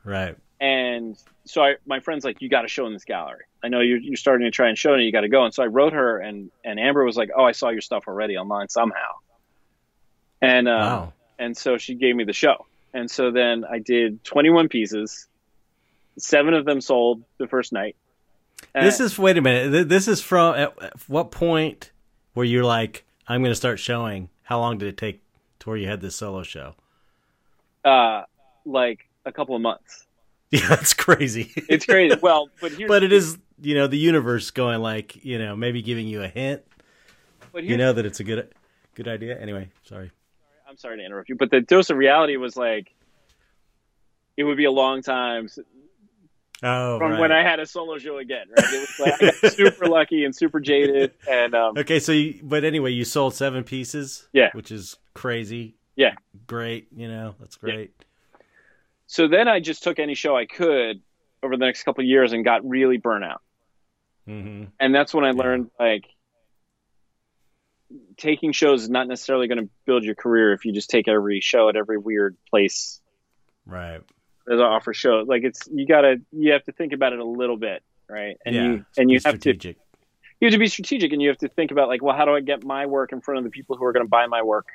Right. 0.03 0.35
And 0.61 1.17
so 1.45 1.63
I, 1.63 1.75
my 1.85 1.99
friend's 2.01 2.25
like, 2.25 2.41
you 2.41 2.49
got 2.49 2.63
to 2.63 2.67
show 2.67 2.85
in 2.85 2.93
this 2.93 3.05
gallery. 3.05 3.45
I 3.63 3.69
know 3.69 3.79
you're, 3.79 3.97
you're 3.97 4.17
starting 4.17 4.45
to 4.45 4.51
try 4.51 4.67
and 4.67 4.77
show 4.77 4.91
it, 4.91 4.97
and 4.97 5.05
you 5.05 5.11
got 5.11 5.21
to 5.21 5.29
go. 5.29 5.45
And 5.45 5.53
so 5.53 5.63
I 5.63 5.67
wrote 5.67 5.93
her, 5.93 6.19
and 6.19 6.51
and 6.63 6.79
Amber 6.79 7.03
was 7.05 7.15
like, 7.17 7.29
oh, 7.35 7.43
I 7.43 7.53
saw 7.53 7.69
your 7.69 7.81
stuff 7.81 8.03
already 8.07 8.37
online 8.37 8.67
somehow. 8.69 9.11
And 10.41 10.67
um, 10.67 10.79
Wow. 10.79 11.13
and 11.37 11.55
so 11.57 11.77
she 11.77 11.95
gave 11.95 12.15
me 12.15 12.23
the 12.25 12.33
show. 12.33 12.65
and 12.93 13.09
so 13.09 13.31
then 13.31 13.63
I 13.69 13.79
did 13.79 14.23
21 14.23 14.67
pieces. 14.69 15.27
Seven 16.17 16.53
of 16.53 16.65
them 16.65 16.81
sold 16.81 17.23
the 17.37 17.47
first 17.47 17.71
night. 17.71 17.95
This 18.73 18.99
is 18.99 19.17
wait 19.17 19.37
a 19.37 19.41
minute. 19.41 19.89
This 19.89 20.07
is 20.07 20.21
from 20.21 20.55
at 20.55 21.09
what 21.09 21.31
point 21.31 21.91
where 22.33 22.45
you're 22.45 22.65
like, 22.65 23.05
I'm 23.27 23.41
going 23.41 23.51
to 23.51 23.55
start 23.55 23.79
showing? 23.79 24.29
How 24.43 24.59
long 24.59 24.77
did 24.77 24.87
it 24.87 24.97
take 24.97 25.21
to 25.59 25.69
where 25.69 25.77
you 25.77 25.87
had 25.87 26.01
this 26.01 26.15
solo 26.15 26.43
show? 26.43 26.75
Uh, 27.83 28.23
like 28.65 29.07
a 29.25 29.31
couple 29.31 29.55
of 29.55 29.61
months. 29.61 30.05
Yeah, 30.51 30.67
that's 30.67 30.95
crazy. 30.95 31.51
It's 31.69 31.85
crazy. 31.85 32.17
Well, 32.19 32.49
but 32.59 32.71
but 32.87 33.03
it 33.03 33.13
is 33.13 33.37
you 33.61 33.75
know 33.75 33.85
the 33.85 33.99
universe 33.99 34.49
going 34.49 34.79
like 34.79 35.23
you 35.23 35.37
know 35.37 35.55
maybe 35.55 35.83
giving 35.83 36.07
you 36.07 36.23
a 36.23 36.27
hint. 36.27 36.63
But 37.51 37.65
you 37.65 37.77
know 37.77 37.93
that 37.93 38.03
it's 38.03 38.19
a 38.19 38.23
good 38.23 38.51
good 38.95 39.07
idea. 39.07 39.39
Anyway, 39.39 39.69
sorry. 39.83 40.09
I'm 40.67 40.75
sorry 40.75 40.97
to 40.97 41.05
interrupt 41.05 41.29
you, 41.29 41.35
but 41.35 41.51
the 41.51 41.61
dose 41.61 41.91
of 41.91 41.97
reality 41.97 42.35
was 42.37 42.57
like 42.57 42.91
it 44.37 44.43
would 44.43 44.57
be 44.57 44.65
a 44.65 44.71
long 44.71 45.03
time 45.03 45.49
Oh, 46.61 46.97
from 46.97 47.13
right. 47.13 47.19
when 47.21 47.31
I 47.31 47.41
had 47.41 47.59
a 47.59 47.65
solo 47.65 47.97
show 47.97 48.17
again. 48.17 48.47
Right? 48.49 48.73
It 48.73 48.79
was 48.79 48.99
like 48.99 49.23
I 49.23 49.31
got 49.41 49.53
super 49.53 49.87
lucky 49.87 50.25
and 50.25 50.35
super 50.35 50.59
jaded. 50.59 51.13
And 51.29 51.55
um, 51.55 51.77
okay, 51.77 51.99
so 51.99 52.11
you, 52.11 52.39
but 52.43 52.63
anyway, 52.63 52.91
you 52.91 53.05
sold 53.05 53.33
seven 53.33 53.63
pieces. 53.63 54.27
Yeah, 54.33 54.49
which 54.53 54.71
is 54.71 54.97
crazy. 55.13 55.75
Yeah, 55.95 56.15
great. 56.47 56.87
You 56.95 57.07
know, 57.07 57.35
that's 57.39 57.55
great. 57.55 57.93
Yeah. 57.97 58.05
So 59.07 59.27
then 59.27 59.47
I 59.47 59.59
just 59.59 59.83
took 59.83 59.99
any 59.99 60.15
show 60.15 60.35
I 60.35 60.45
could 60.45 61.01
over 61.41 61.55
the 61.55 61.65
next 61.65 61.83
couple 61.83 62.03
years 62.03 62.33
and 62.33 62.43
got 62.43 62.67
really 62.67 62.97
burnt 62.97 63.23
out. 63.23 63.41
Mm-hmm. 64.27 64.65
And 64.79 64.93
that's 64.93 65.13
when 65.13 65.23
I 65.23 65.31
learned 65.31 65.71
yeah. 65.79 65.85
like 65.85 66.05
taking 68.17 68.51
shows 68.51 68.83
is 68.83 68.89
not 68.89 69.07
necessarily 69.07 69.47
going 69.47 69.63
to 69.63 69.69
build 69.85 70.03
your 70.03 70.13
career 70.13 70.53
if 70.53 70.65
you 70.65 70.73
just 70.73 70.89
take 70.89 71.07
every 71.07 71.39
show 71.39 71.69
at 71.69 71.75
every 71.75 71.97
weird 71.97 72.37
place. 72.49 72.99
Right 73.65 74.01
as 74.47 74.59
I 74.59 74.63
offer 74.63 74.93
show. 74.93 75.23
Like 75.27 75.43
it's 75.43 75.67
you 75.71 75.87
gotta 75.87 76.17
you 76.31 76.53
have 76.53 76.63
to 76.65 76.71
think 76.71 76.93
about 76.93 77.13
it 77.13 77.19
a 77.19 77.25
little 77.25 77.57
bit, 77.57 77.83
right? 78.07 78.37
And 78.45 78.55
yeah, 78.55 78.63
you 78.63 78.85
and 78.97 79.09
you 79.09 79.15
have 79.23 79.35
strategic. 79.35 79.77
to 79.77 79.81
you 80.39 80.45
have 80.45 80.53
to 80.53 80.59
be 80.59 80.67
strategic, 80.67 81.11
and 81.11 81.21
you 81.21 81.27
have 81.29 81.37
to 81.39 81.49
think 81.49 81.71
about 81.71 81.89
like, 81.89 82.01
well, 82.01 82.15
how 82.15 82.25
do 82.25 82.33
I 82.33 82.39
get 82.39 82.63
my 82.63 82.85
work 82.85 83.11
in 83.11 83.21
front 83.21 83.39
of 83.39 83.43
the 83.43 83.49
people 83.49 83.75
who 83.75 83.83
are 83.85 83.91
going 83.91 84.05
to 84.05 84.09
buy 84.09 84.27
my 84.27 84.41
work? 84.41 84.67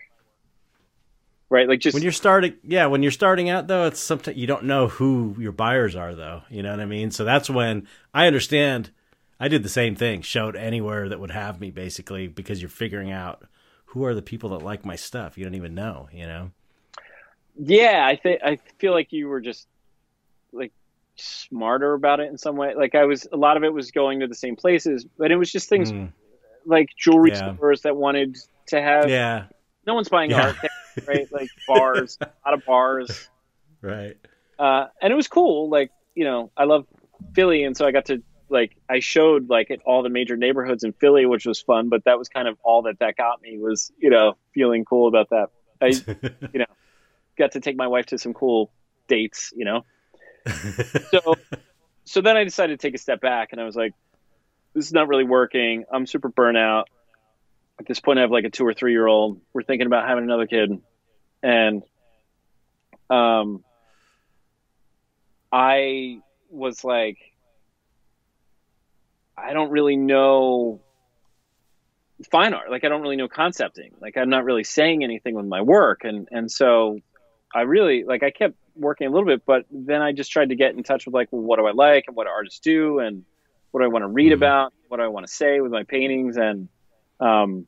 Right, 1.50 1.68
like 1.68 1.80
just 1.80 1.94
when 1.94 2.02
you're 2.02 2.12
starting, 2.12 2.54
yeah, 2.62 2.86
when 2.86 3.02
you're 3.02 3.12
starting 3.12 3.48
out 3.48 3.68
though, 3.68 3.86
it's 3.86 4.00
something 4.00 4.36
you 4.36 4.46
don't 4.46 4.64
know 4.64 4.88
who 4.88 5.36
your 5.38 5.52
buyers 5.52 5.94
are 5.94 6.14
though. 6.14 6.42
You 6.50 6.62
know 6.62 6.70
what 6.70 6.80
I 6.80 6.86
mean? 6.86 7.10
So 7.10 7.24
that's 7.24 7.48
when 7.48 7.86
I 8.12 8.26
understand. 8.26 8.90
I 9.38 9.48
did 9.48 9.62
the 9.62 9.68
same 9.68 9.94
thing. 9.94 10.22
Showed 10.22 10.56
anywhere 10.56 11.08
that 11.08 11.20
would 11.20 11.30
have 11.30 11.60
me 11.60 11.70
basically 11.70 12.28
because 12.28 12.62
you're 12.62 12.68
figuring 12.68 13.10
out 13.10 13.44
who 13.86 14.04
are 14.04 14.14
the 14.14 14.22
people 14.22 14.50
that 14.50 14.64
like 14.64 14.84
my 14.84 14.96
stuff. 14.96 15.36
You 15.36 15.44
don't 15.44 15.54
even 15.54 15.74
know. 15.74 16.08
You 16.12 16.26
know. 16.26 16.50
Yeah, 17.56 18.04
I 18.06 18.16
think 18.16 18.40
I 18.44 18.58
feel 18.78 18.92
like 18.92 19.12
you 19.12 19.28
were 19.28 19.40
just 19.40 19.66
like 20.52 20.72
smarter 21.16 21.94
about 21.94 22.20
it 22.20 22.28
in 22.28 22.38
some 22.38 22.56
way. 22.56 22.74
Like 22.74 22.94
I 22.94 23.04
was, 23.04 23.26
a 23.32 23.36
lot 23.36 23.56
of 23.56 23.64
it 23.64 23.72
was 23.72 23.90
going 23.90 24.20
to 24.20 24.26
the 24.26 24.34
same 24.34 24.56
places, 24.56 25.06
but 25.18 25.30
it 25.30 25.36
was 25.36 25.50
just 25.50 25.68
things 25.68 25.92
mm. 25.92 26.12
like 26.66 26.88
jewelry 26.98 27.30
yeah. 27.30 27.54
stores 27.54 27.82
that 27.82 27.96
wanted 27.96 28.36
to 28.68 28.80
have. 28.80 29.08
Yeah. 29.08 29.44
No 29.86 29.94
one's 29.94 30.08
buying 30.08 30.30
yeah. 30.30 30.46
art, 30.46 30.56
right? 31.06 31.30
Like 31.30 31.48
bars, 31.68 32.18
a 32.20 32.30
lot 32.44 32.54
of 32.54 32.64
bars. 32.64 33.28
Right. 33.82 34.16
Uh, 34.58 34.86
and 35.00 35.12
it 35.12 35.16
was 35.16 35.28
cool. 35.28 35.68
Like 35.68 35.90
you 36.14 36.24
know, 36.24 36.50
I 36.56 36.64
love 36.64 36.86
Philly, 37.34 37.64
and 37.64 37.76
so 37.76 37.86
I 37.86 37.92
got 37.92 38.06
to 38.06 38.22
like 38.48 38.76
I 38.88 39.00
showed 39.00 39.50
like 39.50 39.70
at 39.70 39.80
all 39.84 40.02
the 40.02 40.08
major 40.08 40.36
neighborhoods 40.36 40.84
in 40.84 40.92
Philly, 40.92 41.26
which 41.26 41.44
was 41.44 41.60
fun. 41.60 41.88
But 41.88 42.04
that 42.04 42.18
was 42.18 42.28
kind 42.28 42.48
of 42.48 42.56
all 42.62 42.82
that 42.82 42.98
that 43.00 43.16
got 43.16 43.42
me 43.42 43.58
was 43.58 43.92
you 43.98 44.10
know 44.10 44.36
feeling 44.54 44.84
cool 44.84 45.08
about 45.08 45.30
that. 45.30 45.48
I 45.82 45.86
you 46.52 46.60
know 46.60 46.66
got 47.36 47.52
to 47.52 47.60
take 47.60 47.76
my 47.76 47.86
wife 47.86 48.06
to 48.06 48.18
some 48.18 48.34
cool 48.34 48.70
dates, 49.08 49.52
you 49.56 49.64
know. 49.64 49.84
so 51.10 51.34
so 52.04 52.20
then 52.20 52.36
I 52.36 52.44
decided 52.44 52.78
to 52.78 52.86
take 52.86 52.94
a 52.94 52.98
step 52.98 53.20
back 53.20 53.48
and 53.52 53.60
I 53.60 53.64
was 53.64 53.76
like, 53.76 53.94
this 54.74 54.86
is 54.86 54.92
not 54.92 55.08
really 55.08 55.24
working. 55.24 55.84
I'm 55.90 56.06
super 56.06 56.30
burnout. 56.30 56.84
At 57.78 57.86
this 57.86 58.00
point 58.00 58.18
I 58.18 58.22
have 58.22 58.30
like 58.30 58.44
a 58.44 58.50
two 58.50 58.66
or 58.66 58.74
three 58.74 58.92
year 58.92 59.06
old. 59.06 59.40
We're 59.52 59.62
thinking 59.62 59.86
about 59.86 60.06
having 60.06 60.24
another 60.24 60.46
kid. 60.46 60.80
And 61.42 61.82
um 63.10 63.64
I 65.52 66.20
was 66.50 66.84
like 66.84 67.18
I 69.36 69.52
don't 69.52 69.70
really 69.70 69.96
know 69.96 70.80
fine 72.30 72.54
art. 72.54 72.70
Like 72.70 72.84
I 72.84 72.88
don't 72.88 73.02
really 73.02 73.16
know 73.16 73.28
concepting. 73.28 73.92
Like 74.00 74.16
I'm 74.16 74.30
not 74.30 74.44
really 74.44 74.64
saying 74.64 75.02
anything 75.02 75.34
with 75.34 75.46
my 75.46 75.62
work 75.62 76.04
and 76.04 76.28
and 76.30 76.50
so 76.50 77.00
I 77.54 77.62
really 77.62 78.04
like 78.04 78.22
I 78.22 78.30
kept 78.30 78.56
working 78.74 79.06
a 79.06 79.10
little 79.10 79.26
bit, 79.26 79.46
but 79.46 79.64
then 79.70 80.02
I 80.02 80.12
just 80.12 80.32
tried 80.32 80.48
to 80.48 80.56
get 80.56 80.74
in 80.74 80.82
touch 80.82 81.06
with 81.06 81.14
like, 81.14 81.28
well, 81.30 81.42
what 81.42 81.58
do 81.58 81.66
I 81.66 81.72
like 81.72 82.04
and 82.08 82.16
what 82.16 82.24
do 82.24 82.30
artists 82.30 82.58
do 82.58 82.98
and 82.98 83.24
what 83.70 83.80
do 83.80 83.84
I 83.84 83.88
want 83.88 84.02
to 84.02 84.08
read 84.08 84.32
mm-hmm. 84.32 84.34
about, 84.34 84.72
what 84.88 84.96
do 84.98 85.04
I 85.04 85.08
want 85.08 85.26
to 85.26 85.32
say 85.32 85.60
with 85.60 85.70
my 85.70 85.84
paintings, 85.84 86.36
and 86.36 86.68
um, 87.20 87.66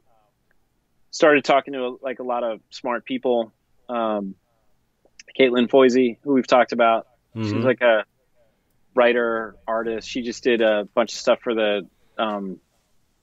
started 1.11 1.45
talking 1.45 1.75
to 1.75 1.99
like 2.03 2.19
a 2.19 2.25
lot 2.25 2.43
of 2.43 2.61
smart 2.71 3.05
people. 3.05 3.53
Um, 3.89 4.35
Caitlin 5.39 5.69
Foisey, 5.69 6.19
who 6.23 6.33
we've 6.33 6.47
talked 6.47 6.73
about, 6.73 7.07
mm-hmm. 7.35 7.45
she's 7.45 7.65
like 7.65 7.81
a 7.81 8.05
writer, 8.95 9.55
artist. 9.67 10.09
She 10.09 10.23
just 10.23 10.43
did 10.43 10.63
a 10.63 10.89
bunch 10.95 11.13
of 11.13 11.19
stuff 11.19 11.41
for 11.43 11.55
the 11.55 11.87
um, 12.19 12.59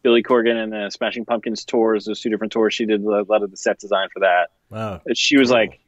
Billy 0.03 0.23
Corgan 0.23 0.55
and 0.55 0.71
the 0.71 0.89
Smashing 0.91 1.25
Pumpkins 1.25 1.65
tours. 1.65 2.05
Those 2.05 2.21
two 2.21 2.29
different 2.29 2.53
tours. 2.53 2.73
She 2.73 2.85
did 2.85 3.03
a 3.03 3.23
lot 3.23 3.43
of 3.43 3.51
the 3.51 3.57
set 3.57 3.79
design 3.79 4.09
for 4.13 4.21
that. 4.21 4.51
Wow. 4.69 5.01
She 5.13 5.37
was 5.37 5.49
cool. 5.49 5.57
like 5.57 5.79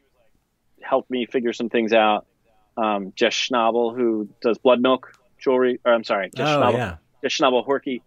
helped 0.88 1.10
me 1.10 1.26
figure 1.26 1.54
some 1.54 1.70
things 1.70 1.94
out. 1.94 2.26
Um, 2.78 3.14
Jess 3.16 3.34
Schnabel, 3.34 3.96
who 3.96 4.30
does 4.42 4.58
Blood 4.58 4.82
Milk 4.82 5.14
jewelry, 5.40 5.80
or 5.86 5.94
I'm 5.94 6.04
sorry, 6.04 6.30
Jess 6.36 6.48
oh, 6.48 6.60
Schnabel, 6.60 6.74
yeah. 6.74 6.96
Jess 7.24 7.34
Schnabel 7.34 7.66
Horky, 7.66 8.02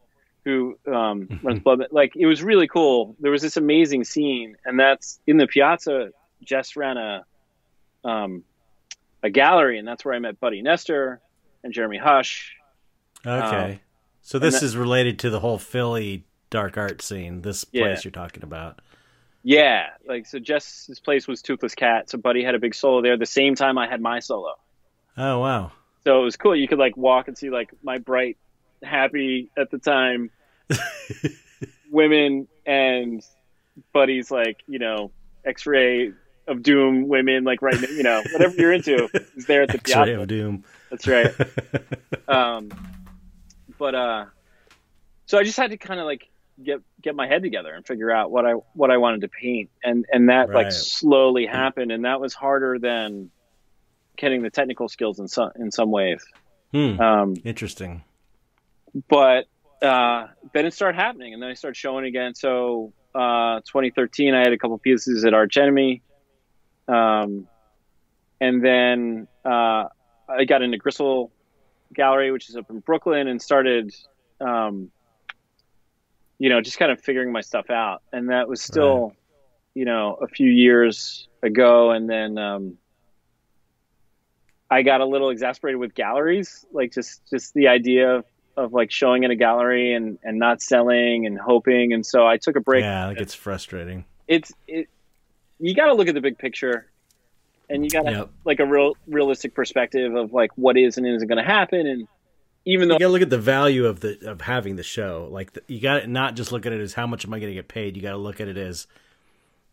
who 0.45 0.79
um, 0.87 1.41
runs 1.43 1.61
Blood. 1.61 1.87
Like 1.91 2.17
it 2.17 2.27
was 2.27 2.43
really 2.43 2.69
cool. 2.69 3.17
There 3.21 3.31
was 3.31 3.43
this 3.43 3.57
amazing 3.57 4.05
scene, 4.05 4.57
and 4.65 4.79
that's 4.79 5.21
in 5.27 5.39
the 5.39 5.47
piazza. 5.47 6.11
Jess 6.43 6.77
ran 6.77 6.97
a 6.97 7.25
um, 8.05 8.45
a 9.23 9.31
gallery, 9.31 9.79
and 9.79 9.89
that's 9.89 10.05
where 10.05 10.15
I 10.15 10.19
met 10.19 10.39
Buddy 10.39 10.63
Nestor 10.63 11.21
and 11.65 11.73
Jeremy 11.73 11.99
Hush. 11.99 12.55
Okay, 13.27 13.73
um, 13.73 13.81
so 14.23 14.39
this 14.39 14.61
that, 14.61 14.67
is 14.67 14.77
related 14.77 15.19
to 15.21 15.31
the 15.31 15.41
whole 15.41 15.59
Philly 15.59 16.25
dark 16.51 16.77
art 16.77 17.03
scene. 17.03 17.43
This 17.43 17.65
place 17.65 17.73
yeah. 17.73 18.01
you're 18.05 18.13
talking 18.13 18.43
about. 18.43 18.81
Yeah, 19.49 19.87
like 20.07 20.27
so. 20.27 20.39
Jess's 20.39 21.01
place 21.01 21.27
was 21.27 21.41
Toothless 21.41 21.75
Cat, 21.75 22.11
so 22.11 22.19
Buddy 22.19 22.45
had 22.45 22.55
a 22.55 22.59
big 22.59 22.75
solo 22.75 23.01
there. 23.01 23.17
The 23.17 23.25
same 23.25 23.55
time 23.55 23.79
I 23.79 23.89
had 23.89 23.99
my 23.99 24.21
solo. 24.21 24.57
Oh 25.17 25.39
wow! 25.39 25.73
So 26.05 26.21
it 26.21 26.23
was 26.23 26.37
cool. 26.37 26.55
You 26.55 26.69
could 26.69 26.79
like 26.79 26.99
walk 26.99 27.29
and 27.29 27.39
see 27.39 27.49
like 27.49 27.71
my 27.83 27.97
bright, 27.97 28.37
happy 28.83 29.51
at 29.57 29.71
the 29.71 29.79
time 29.79 30.31
women 31.91 32.47
and 32.67 33.25
Buddy's 33.95 34.31
like 34.31 34.59
you 34.67 34.79
know 34.79 35.13
X-ray 35.47 36.13
of 36.47 36.63
Doom 36.63 37.09
women 37.09 37.45
like 37.45 37.63
right 37.63 37.81
now, 37.81 37.89
you 37.89 38.03
know 38.03 38.23
whatever 38.35 38.55
you're 38.55 38.75
into 38.75 39.09
is 39.35 39.47
there 39.47 39.63
at 39.63 39.71
the 39.71 39.79
X-ray 39.79 39.95
piazza. 39.95 40.21
of 40.21 40.29
Doom. 40.29 40.65
That's 40.91 41.07
right. 41.07 41.35
um, 42.29 42.69
but 43.79 43.95
uh, 43.95 44.27
so 45.25 45.39
I 45.39 45.43
just 45.43 45.57
had 45.57 45.71
to 45.71 45.79
kind 45.79 46.01
of 46.01 46.05
like 46.05 46.29
get 46.63 46.81
get 47.01 47.15
my 47.15 47.27
head 47.27 47.43
together 47.43 47.73
and 47.73 47.87
figure 47.87 48.11
out 48.11 48.31
what 48.31 48.47
I 48.47 48.53
what 48.53 48.91
I 48.91 48.97
wanted 48.97 49.23
to 49.23 49.29
paint, 49.29 49.71
and 49.83 50.07
and 50.13 50.29
that 50.29 50.49
right. 50.49 50.65
like 50.65 50.73
slowly 50.73 51.47
happened, 51.47 51.93
and 51.93 52.05
that 52.05 52.21
was 52.21 52.35
harder 52.35 52.79
than 52.79 53.31
getting 54.17 54.43
the 54.43 54.51
technical 54.51 54.89
skills 54.89 55.19
in 55.19 55.29
some 55.29 55.51
in 55.57 55.71
some 55.71 55.91
ways. 55.91 56.25
Hmm. 56.73 57.01
Um, 57.01 57.37
Interesting. 57.45 58.05
But 59.09 59.47
uh, 59.83 60.29
then 60.53 60.67
it 60.67 60.75
started 60.75 60.99
happening, 60.99 61.35
and 61.35 61.43
then 61.43 61.51
I 61.51 61.55
started 61.55 61.77
showing 61.77 62.05
again. 62.05 62.35
So 62.35 62.93
uh, 63.15 63.61
2013, 63.61 64.35
I 64.35 64.39
had 64.39 64.53
a 64.53 64.59
couple 64.59 64.77
pieces 64.79 65.25
at 65.25 65.35
Arch 65.35 65.57
Enemy, 65.57 66.03
um, 66.89 67.47
and 68.41 68.65
then 68.65 69.29
uh, 69.45 69.85
I 70.29 70.45
got 70.47 70.63
into 70.63 70.79
Gristle 70.79 71.31
Gallery, 71.95 72.33
which 72.33 72.49
is 72.49 72.57
up 72.57 72.71
in 72.71 72.81
Brooklyn, 72.81 73.29
and 73.29 73.41
started. 73.41 73.95
Um, 74.41 74.91
you 76.39 76.49
know, 76.49 76.61
just 76.61 76.79
kind 76.79 76.93
of 76.93 77.01
figuring 77.01 77.33
my 77.33 77.41
stuff 77.41 77.71
out. 77.71 78.03
And 78.13 78.31
that 78.31 78.49
was 78.49 78.61
still, 78.61 79.09
right. 79.09 79.17
you 79.75 79.85
know, 79.85 80.19
a 80.23 80.29
few 80.29 80.49
years 80.49 81.29
ago. 81.43 81.91
And 81.91 82.09
then, 82.09 82.39
um, 82.39 82.79
I 84.71 84.83
got 84.83 85.01
a 85.01 85.07
little 85.07 85.31
exasperated 85.31 85.81
with 85.81 85.95
galleries, 85.95 86.65
like 86.73 86.93
just, 86.93 87.29
just 87.29 87.55
the 87.55 87.69
idea 87.69 88.17
of, 88.17 88.25
of 88.57 88.73
like 88.73 88.91
showing 88.91 89.25
in 89.25 89.31
a 89.31 89.37
gallery 89.37 89.95
and, 89.95 90.19
and 90.23 90.39
not 90.39 90.61
selling 90.61 91.27
and 91.27 91.39
hoping. 91.39 91.93
And 91.93 92.05
so 92.05 92.27
I 92.27 92.37
took 92.37 92.57
a 92.57 92.61
break. 92.61 92.83
Yeah, 92.83 93.07
like 93.07 93.19
it's 93.19 93.35
frustrating. 93.35 94.05
It's, 94.27 94.53
it, 94.67 94.89
you 95.59 95.75
got 95.75 95.87
to 95.87 95.95
look 95.95 96.09
at 96.09 96.15
the 96.15 96.21
big 96.21 96.39
picture 96.39 96.87
and 97.71 97.83
you 97.83 97.91
got 97.91 98.03
to 98.03 98.11
yep. 98.11 98.31
like 98.45 98.61
a 98.61 98.67
real 98.67 98.95
realistic 99.07 99.55
perspective 99.55 100.15
of 100.15 100.33
like 100.33 100.51
what 100.57 100.77
is 100.77 100.99
and 100.99 101.07
isn't 101.07 101.29
going 101.29 101.43
to 101.43 101.51
happen. 101.51 101.87
And, 101.87 102.09
even 102.69 102.89
though 102.89 102.95
you 102.95 102.99
got 102.99 103.07
to 103.07 103.13
look 103.13 103.23
at 103.23 103.31
the 103.31 103.39
value 103.39 103.87
of 103.87 104.01
the 104.01 104.31
of 104.31 104.43
having 104.43 104.77
the 104.77 104.83
show. 104.83 105.27
Like 105.31 105.55
the, 105.55 105.63
you 105.69 105.81
got 105.81 106.01
to 106.01 106.07
not 106.07 106.37
just 106.37 106.53
look 106.53 106.67
at 106.67 106.73
it 106.73 106.81
as 106.83 106.93
how 106.93 107.07
much 107.07 107.25
am 107.25 107.33
I 107.33 107.39
going 107.39 107.51
to 107.51 107.55
get 107.55 107.67
paid. 107.67 107.97
You 107.97 108.03
got 108.03 108.11
to 108.11 108.19
look 108.19 108.43
at 108.43 108.49
it 108.49 108.59
as, 108.59 108.87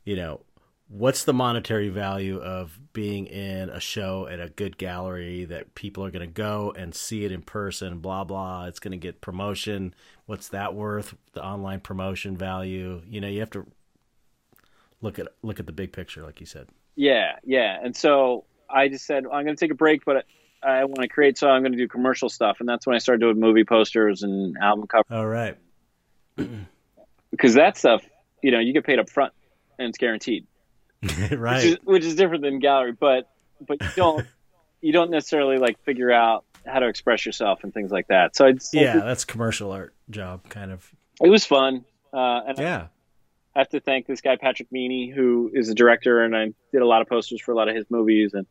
you 0.05 0.15
know, 0.15 0.39
what's 0.87 1.25
the 1.25 1.33
monetary 1.33 1.89
value 1.89 2.39
of 2.39 2.79
being 2.93 3.25
in 3.25 3.69
a 3.69 3.81
show 3.81 4.27
at 4.27 4.39
a 4.39 4.47
good 4.47 4.77
gallery 4.77 5.43
that 5.43 5.75
people 5.75 6.05
are 6.05 6.11
going 6.11 6.25
to 6.25 6.33
go 6.33 6.73
and 6.77 6.95
see 6.95 7.25
it 7.25 7.33
in 7.33 7.41
person 7.41 7.99
blah 7.99 8.23
blah. 8.23 8.65
It's 8.65 8.79
going 8.79 8.93
to 8.93 8.97
get 8.97 9.19
promotion. 9.19 9.93
What's 10.25 10.47
that 10.49 10.73
worth? 10.73 11.15
The 11.33 11.43
online 11.43 11.81
promotion 11.81 12.37
value. 12.37 13.01
You 13.09 13.19
know 13.19 13.27
you 13.27 13.41
have 13.41 13.51
to 13.51 13.65
look 15.01 15.19
at 15.19 15.27
look 15.41 15.59
at 15.59 15.65
the 15.65 15.73
big 15.73 15.91
picture 15.91 16.23
like 16.23 16.39
you 16.39 16.45
said. 16.45 16.69
Yeah 16.95 17.33
yeah. 17.43 17.77
And 17.83 17.93
so 17.93 18.45
i 18.67 18.87
just 18.87 19.05
said 19.05 19.27
well, 19.27 19.35
i'm 19.35 19.45
going 19.45 19.55
to 19.55 19.63
take 19.63 19.69
a 19.69 19.75
break 19.75 20.03
but 20.05 20.25
i 20.66 20.84
want 20.86 21.01
to 21.01 21.07
create 21.07 21.38
so 21.38 21.49
i'm 21.49 21.61
going 21.61 21.72
to 21.72 21.78
do 21.78 21.88
commercial 21.88 22.30
stuff 22.30 22.57
and 22.59 22.68
that's 22.68 22.88
when 22.88 22.95
i 22.95 22.99
started 22.99 23.22
doing 23.22 23.39
movie 23.39 23.63
posters 23.63 24.24
and 24.24 24.57
album 24.57 24.88
covers 24.88 25.05
all 25.11 25.28
right 25.28 25.57
because 27.32 27.53
that 27.53 27.78
stuff 27.78 28.03
you 28.41 28.51
know 28.51 28.59
you 28.59 28.74
get 28.74 28.86
paid 28.86 28.99
up 28.99 29.09
front 29.09 29.34
and 29.78 29.89
it's 29.89 29.97
guaranteed 29.97 30.45
right. 31.32 31.57
Which 31.57 31.66
is, 31.66 31.78
which 31.84 32.05
is 32.05 32.16
different 32.16 32.43
than 32.43 32.59
gallery, 32.59 32.93
but 32.93 33.30
but 33.66 33.82
you 33.82 33.89
don't 33.95 34.26
you 34.82 34.93
don't 34.93 35.11
necessarily 35.11 35.57
like 35.57 35.80
figure 35.84 36.11
out 36.11 36.45
how 36.66 36.80
to 36.80 36.88
express 36.88 37.26
yourself 37.26 37.63
and 37.63 37.74
things 37.74 37.91
like 37.91 38.07
that. 38.07 38.36
So 38.36 38.45
it's 38.45 38.74
yeah, 38.74 38.97
that's 38.99 39.26
commercial 39.26 39.72
art 39.72 39.93
job 40.09 40.47
kind 40.49 40.72
of. 40.72 40.89
It 41.22 41.30
was 41.30 41.45
fun. 41.45 41.86
Uh, 42.13 42.41
and 42.47 42.57
yeah. 42.57 42.88
I 43.55 43.59
have 43.59 43.70
to 43.70 43.80
thank 43.80 44.05
this 44.05 44.22
guy 44.22 44.36
Patrick 44.36 44.70
Meaney, 44.70 45.13
who 45.13 45.49
is 45.53 45.70
a 45.70 45.76
director, 45.76 46.22
and 46.22 46.36
I 46.36 46.53
did 46.72 46.82
a 46.82 46.86
lot 46.86 47.01
of 47.01 47.07
posters 47.07 47.41
for 47.41 47.51
a 47.51 47.55
lot 47.55 47.70
of 47.70 47.76
his 47.76 47.86
movies, 47.89 48.34
and 48.34 48.45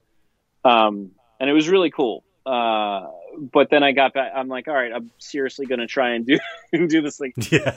um, 0.65 1.11
and 1.45 1.51
it 1.51 1.53
was 1.53 1.68
really 1.68 1.90
cool. 1.90 2.24
Uh, 2.47 3.09
but 3.53 3.68
then 3.68 3.82
I 3.82 3.92
got 3.92 4.14
back. 4.14 4.32
I'm 4.34 4.49
like, 4.49 4.66
all 4.66 4.72
right, 4.72 4.90
I'm 4.90 5.11
seriously 5.18 5.66
going 5.66 5.80
to 5.80 5.86
try 5.86 6.14
and 6.14 6.24
do 6.24 6.38
do 6.86 7.03
this 7.03 7.18
thing. 7.18 7.34
Yeah. 7.53 7.76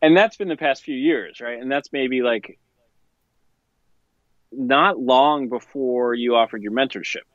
and 0.00 0.16
that's 0.16 0.38
been 0.38 0.48
the 0.48 0.56
past 0.56 0.82
few 0.82 0.96
years, 0.96 1.42
right? 1.42 1.60
And 1.60 1.70
that's 1.70 1.92
maybe 1.92 2.22
like 2.22 2.58
not 4.50 4.98
long 4.98 5.50
before 5.50 6.14
you 6.14 6.36
offered 6.36 6.62
your 6.62 6.72
mentorship. 6.72 7.28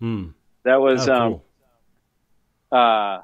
Hmm. 0.00 0.28
That 0.64 0.80
was 0.80 1.10
oh, 1.10 1.42
um 2.72 2.78
uh 2.78 3.20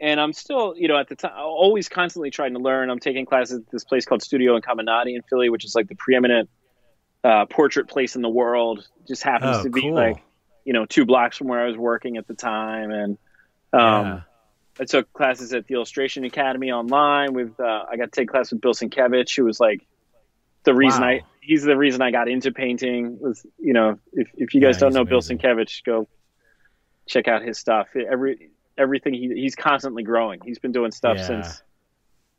and 0.00 0.18
I'm 0.18 0.32
still, 0.32 0.76
you 0.78 0.88
know, 0.88 0.96
at 0.96 1.08
the 1.08 1.16
time, 1.16 1.32
always 1.36 1.90
constantly 1.90 2.30
trying 2.30 2.54
to 2.54 2.60
learn. 2.60 2.88
I'm 2.88 3.00
taking 3.00 3.26
classes 3.26 3.58
at 3.58 3.70
this 3.70 3.84
place 3.84 4.06
called 4.06 4.22
Studio 4.22 4.58
Incamminati 4.58 5.14
in 5.14 5.20
Philly, 5.28 5.50
which 5.50 5.66
is 5.66 5.74
like 5.74 5.88
the 5.88 5.94
preeminent 5.94 6.48
uh, 7.24 7.46
portrait 7.46 7.88
place 7.88 8.16
in 8.16 8.22
the 8.22 8.28
world. 8.28 8.86
Just 9.06 9.22
happens 9.22 9.58
oh, 9.58 9.62
to 9.64 9.70
be 9.70 9.82
cool. 9.82 9.94
like, 9.94 10.22
you 10.64 10.72
know, 10.72 10.86
two 10.86 11.04
blocks 11.04 11.36
from 11.36 11.48
where 11.48 11.60
I 11.64 11.66
was 11.66 11.76
working 11.76 12.16
at 12.16 12.26
the 12.26 12.34
time. 12.34 12.90
And 12.90 13.18
um, 13.72 13.80
yeah. 14.06 14.20
I 14.80 14.84
took 14.84 15.12
classes 15.12 15.52
at 15.52 15.66
the 15.66 15.74
Illustration 15.74 16.24
Academy 16.24 16.70
online. 16.70 17.34
With 17.34 17.58
uh, 17.58 17.84
I 17.90 17.96
got 17.96 18.12
to 18.12 18.20
take 18.20 18.28
class 18.28 18.52
with 18.52 18.60
Bill 18.60 18.74
Sienkiewicz, 18.74 19.36
who 19.36 19.44
was 19.44 19.58
like 19.60 19.86
the 20.64 20.74
reason 20.74 21.02
Wow. 21.02 21.08
I 21.08 21.24
he's 21.40 21.62
the 21.62 21.76
reason 21.76 22.02
I 22.02 22.10
got 22.10 22.28
into 22.28 22.52
painting. 22.52 23.18
Was 23.20 23.44
you 23.58 23.72
know 23.72 23.98
if 24.12 24.28
if 24.36 24.54
you 24.54 24.60
guys 24.60 24.76
Yeah, 24.76 24.80
don't 24.80 24.94
know 24.94 25.04
Bill 25.04 25.18
amazing. 25.18 25.38
Sienkiewicz, 25.38 25.84
go 25.84 26.08
check 27.06 27.26
out 27.26 27.42
his 27.42 27.58
stuff. 27.58 27.88
Every 27.96 28.50
everything 28.76 29.14
he 29.14 29.32
he's 29.34 29.56
constantly 29.56 30.02
growing. 30.02 30.40
He's 30.44 30.58
been 30.58 30.72
doing 30.72 30.92
stuff 30.92 31.16
Yeah. 31.16 31.26
since 31.26 31.62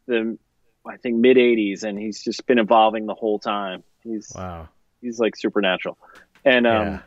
the 0.06 0.38
I 0.88 0.98
think 0.98 1.18
mid 1.18 1.38
'80s, 1.38 1.84
and 1.84 2.00
he's 2.00 2.24
just 2.24 2.46
been 2.46 2.60
evolving 2.60 3.06
the 3.06 3.16
whole 3.16 3.40
time. 3.40 3.84
He's 4.04 4.32
Wow. 4.36 4.70
he's 5.02 5.20
like 5.20 5.36
supernatural, 5.36 5.98
and 6.46 6.66
um 6.68 6.88
yeah. 6.88 7.00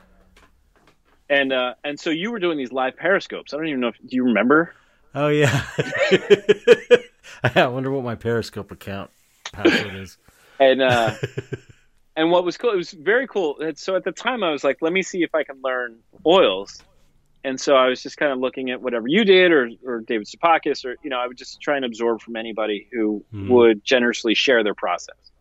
and 1.30 1.52
uh 1.52 1.74
and 1.84 1.98
so 1.98 2.10
you 2.10 2.30
were 2.30 2.38
doing 2.38 2.58
these 2.58 2.72
live 2.72 2.96
periscopes. 2.96 3.52
I 3.52 3.56
don't 3.56 3.68
even 3.68 3.80
know 3.80 3.88
if 3.88 3.96
do 3.98 4.16
you 4.16 4.24
remember. 4.24 4.74
Oh 5.14 5.28
yeah. 5.28 5.64
I 7.44 7.66
wonder 7.66 7.90
what 7.90 8.04
my 8.04 8.14
Periscope 8.14 8.70
account 8.70 9.10
password 9.52 9.94
is. 9.96 10.16
And 10.60 10.80
uh, 10.82 11.14
and 12.16 12.30
what 12.30 12.44
was 12.44 12.56
cool, 12.56 12.70
it 12.72 12.76
was 12.76 12.92
very 12.92 13.26
cool. 13.26 13.60
And 13.60 13.76
So 13.78 13.96
at 13.96 14.04
the 14.04 14.12
time, 14.12 14.42
I 14.42 14.50
was 14.50 14.64
like, 14.64 14.78
let 14.80 14.92
me 14.92 15.02
see 15.02 15.22
if 15.22 15.34
I 15.34 15.44
can 15.44 15.56
learn 15.62 15.98
oils. 16.26 16.82
And 17.44 17.60
so 17.60 17.74
I 17.74 17.88
was 17.88 18.02
just 18.02 18.16
kind 18.18 18.30
of 18.32 18.38
looking 18.38 18.70
at 18.70 18.80
whatever 18.80 19.08
you 19.08 19.24
did, 19.24 19.50
or 19.50 19.68
or 19.84 20.00
David 20.00 20.28
Sapakis, 20.28 20.84
or 20.84 20.96
you 21.02 21.10
know, 21.10 21.18
I 21.18 21.26
would 21.26 21.36
just 21.36 21.60
try 21.60 21.76
and 21.76 21.84
absorb 21.84 22.20
from 22.20 22.36
anybody 22.36 22.88
who 22.92 23.24
Mhm. 23.34 23.48
would 23.48 23.84
generously 23.84 24.34
share 24.34 24.62
their 24.62 24.74
process. 24.76 25.31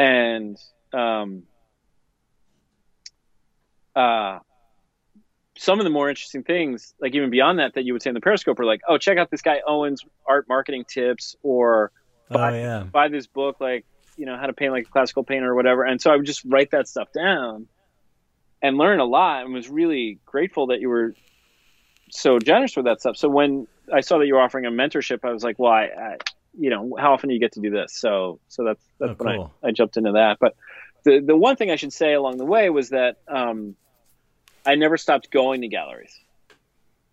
And 0.00 0.56
um, 0.92 1.42
uh, 3.94 4.38
some 5.56 5.78
of 5.78 5.84
the 5.84 5.90
more 5.90 6.08
interesting 6.08 6.42
things, 6.42 6.94
like 7.00 7.14
even 7.14 7.30
beyond 7.30 7.58
that, 7.58 7.74
that 7.74 7.84
you 7.84 7.92
would 7.92 8.02
say 8.02 8.10
in 8.10 8.14
the 8.14 8.20
Periscope, 8.20 8.58
are 8.60 8.64
like, 8.64 8.80
oh, 8.88 8.98
check 8.98 9.18
out 9.18 9.30
this 9.30 9.42
guy 9.42 9.60
Owen's 9.66 10.02
art 10.26 10.46
marketing 10.48 10.84
tips, 10.88 11.36
or 11.42 11.92
Oh 12.30 12.48
yeah. 12.50 12.84
buy 12.84 13.08
this 13.08 13.26
book 13.26 13.56
like 13.60 13.84
you 14.16 14.26
know 14.26 14.36
how 14.36 14.46
to 14.46 14.52
paint 14.52 14.72
like 14.72 14.84
a 14.84 14.90
classical 14.90 15.24
painter 15.24 15.50
or 15.50 15.54
whatever 15.54 15.82
and 15.84 16.00
so 16.00 16.10
i 16.10 16.16
would 16.16 16.26
just 16.26 16.44
write 16.44 16.70
that 16.70 16.86
stuff 16.86 17.08
down 17.12 17.66
and 18.62 18.76
learn 18.76 19.00
a 19.00 19.04
lot 19.04 19.44
and 19.44 19.52
was 19.54 19.68
really 19.68 20.18
grateful 20.26 20.68
that 20.68 20.80
you 20.80 20.88
were 20.88 21.14
so 22.10 22.38
generous 22.38 22.76
with 22.76 22.84
that 22.84 23.00
stuff 23.00 23.16
so 23.16 23.28
when 23.28 23.66
i 23.92 24.00
saw 24.00 24.18
that 24.18 24.26
you 24.26 24.34
were 24.34 24.40
offering 24.40 24.66
a 24.66 24.70
mentorship 24.70 25.20
i 25.24 25.32
was 25.32 25.42
like 25.42 25.58
well 25.58 25.72
i, 25.72 25.84
I 25.84 26.16
you 26.58 26.70
know 26.70 26.96
how 26.98 27.12
often 27.12 27.28
do 27.28 27.34
you 27.34 27.40
get 27.40 27.52
to 27.52 27.60
do 27.60 27.70
this 27.70 27.94
so 27.94 28.40
so 28.48 28.64
that's 28.64 28.84
that's 28.98 29.12
Oh, 29.20 29.24
when. 29.24 29.52
I, 29.64 29.68
I 29.68 29.70
jumped 29.72 29.96
into 29.96 30.12
that 30.12 30.38
but 30.40 30.54
the 31.04 31.20
the 31.20 31.36
one 31.36 31.56
thing 31.56 31.70
i 31.70 31.76
should 31.76 31.92
say 31.92 32.12
along 32.14 32.38
the 32.38 32.44
way 32.44 32.68
was 32.70 32.90
that 32.90 33.16
um 33.28 33.76
i 34.66 34.74
never 34.74 34.96
stopped 34.96 35.30
going 35.30 35.60
to 35.62 35.68
galleries 35.68 36.14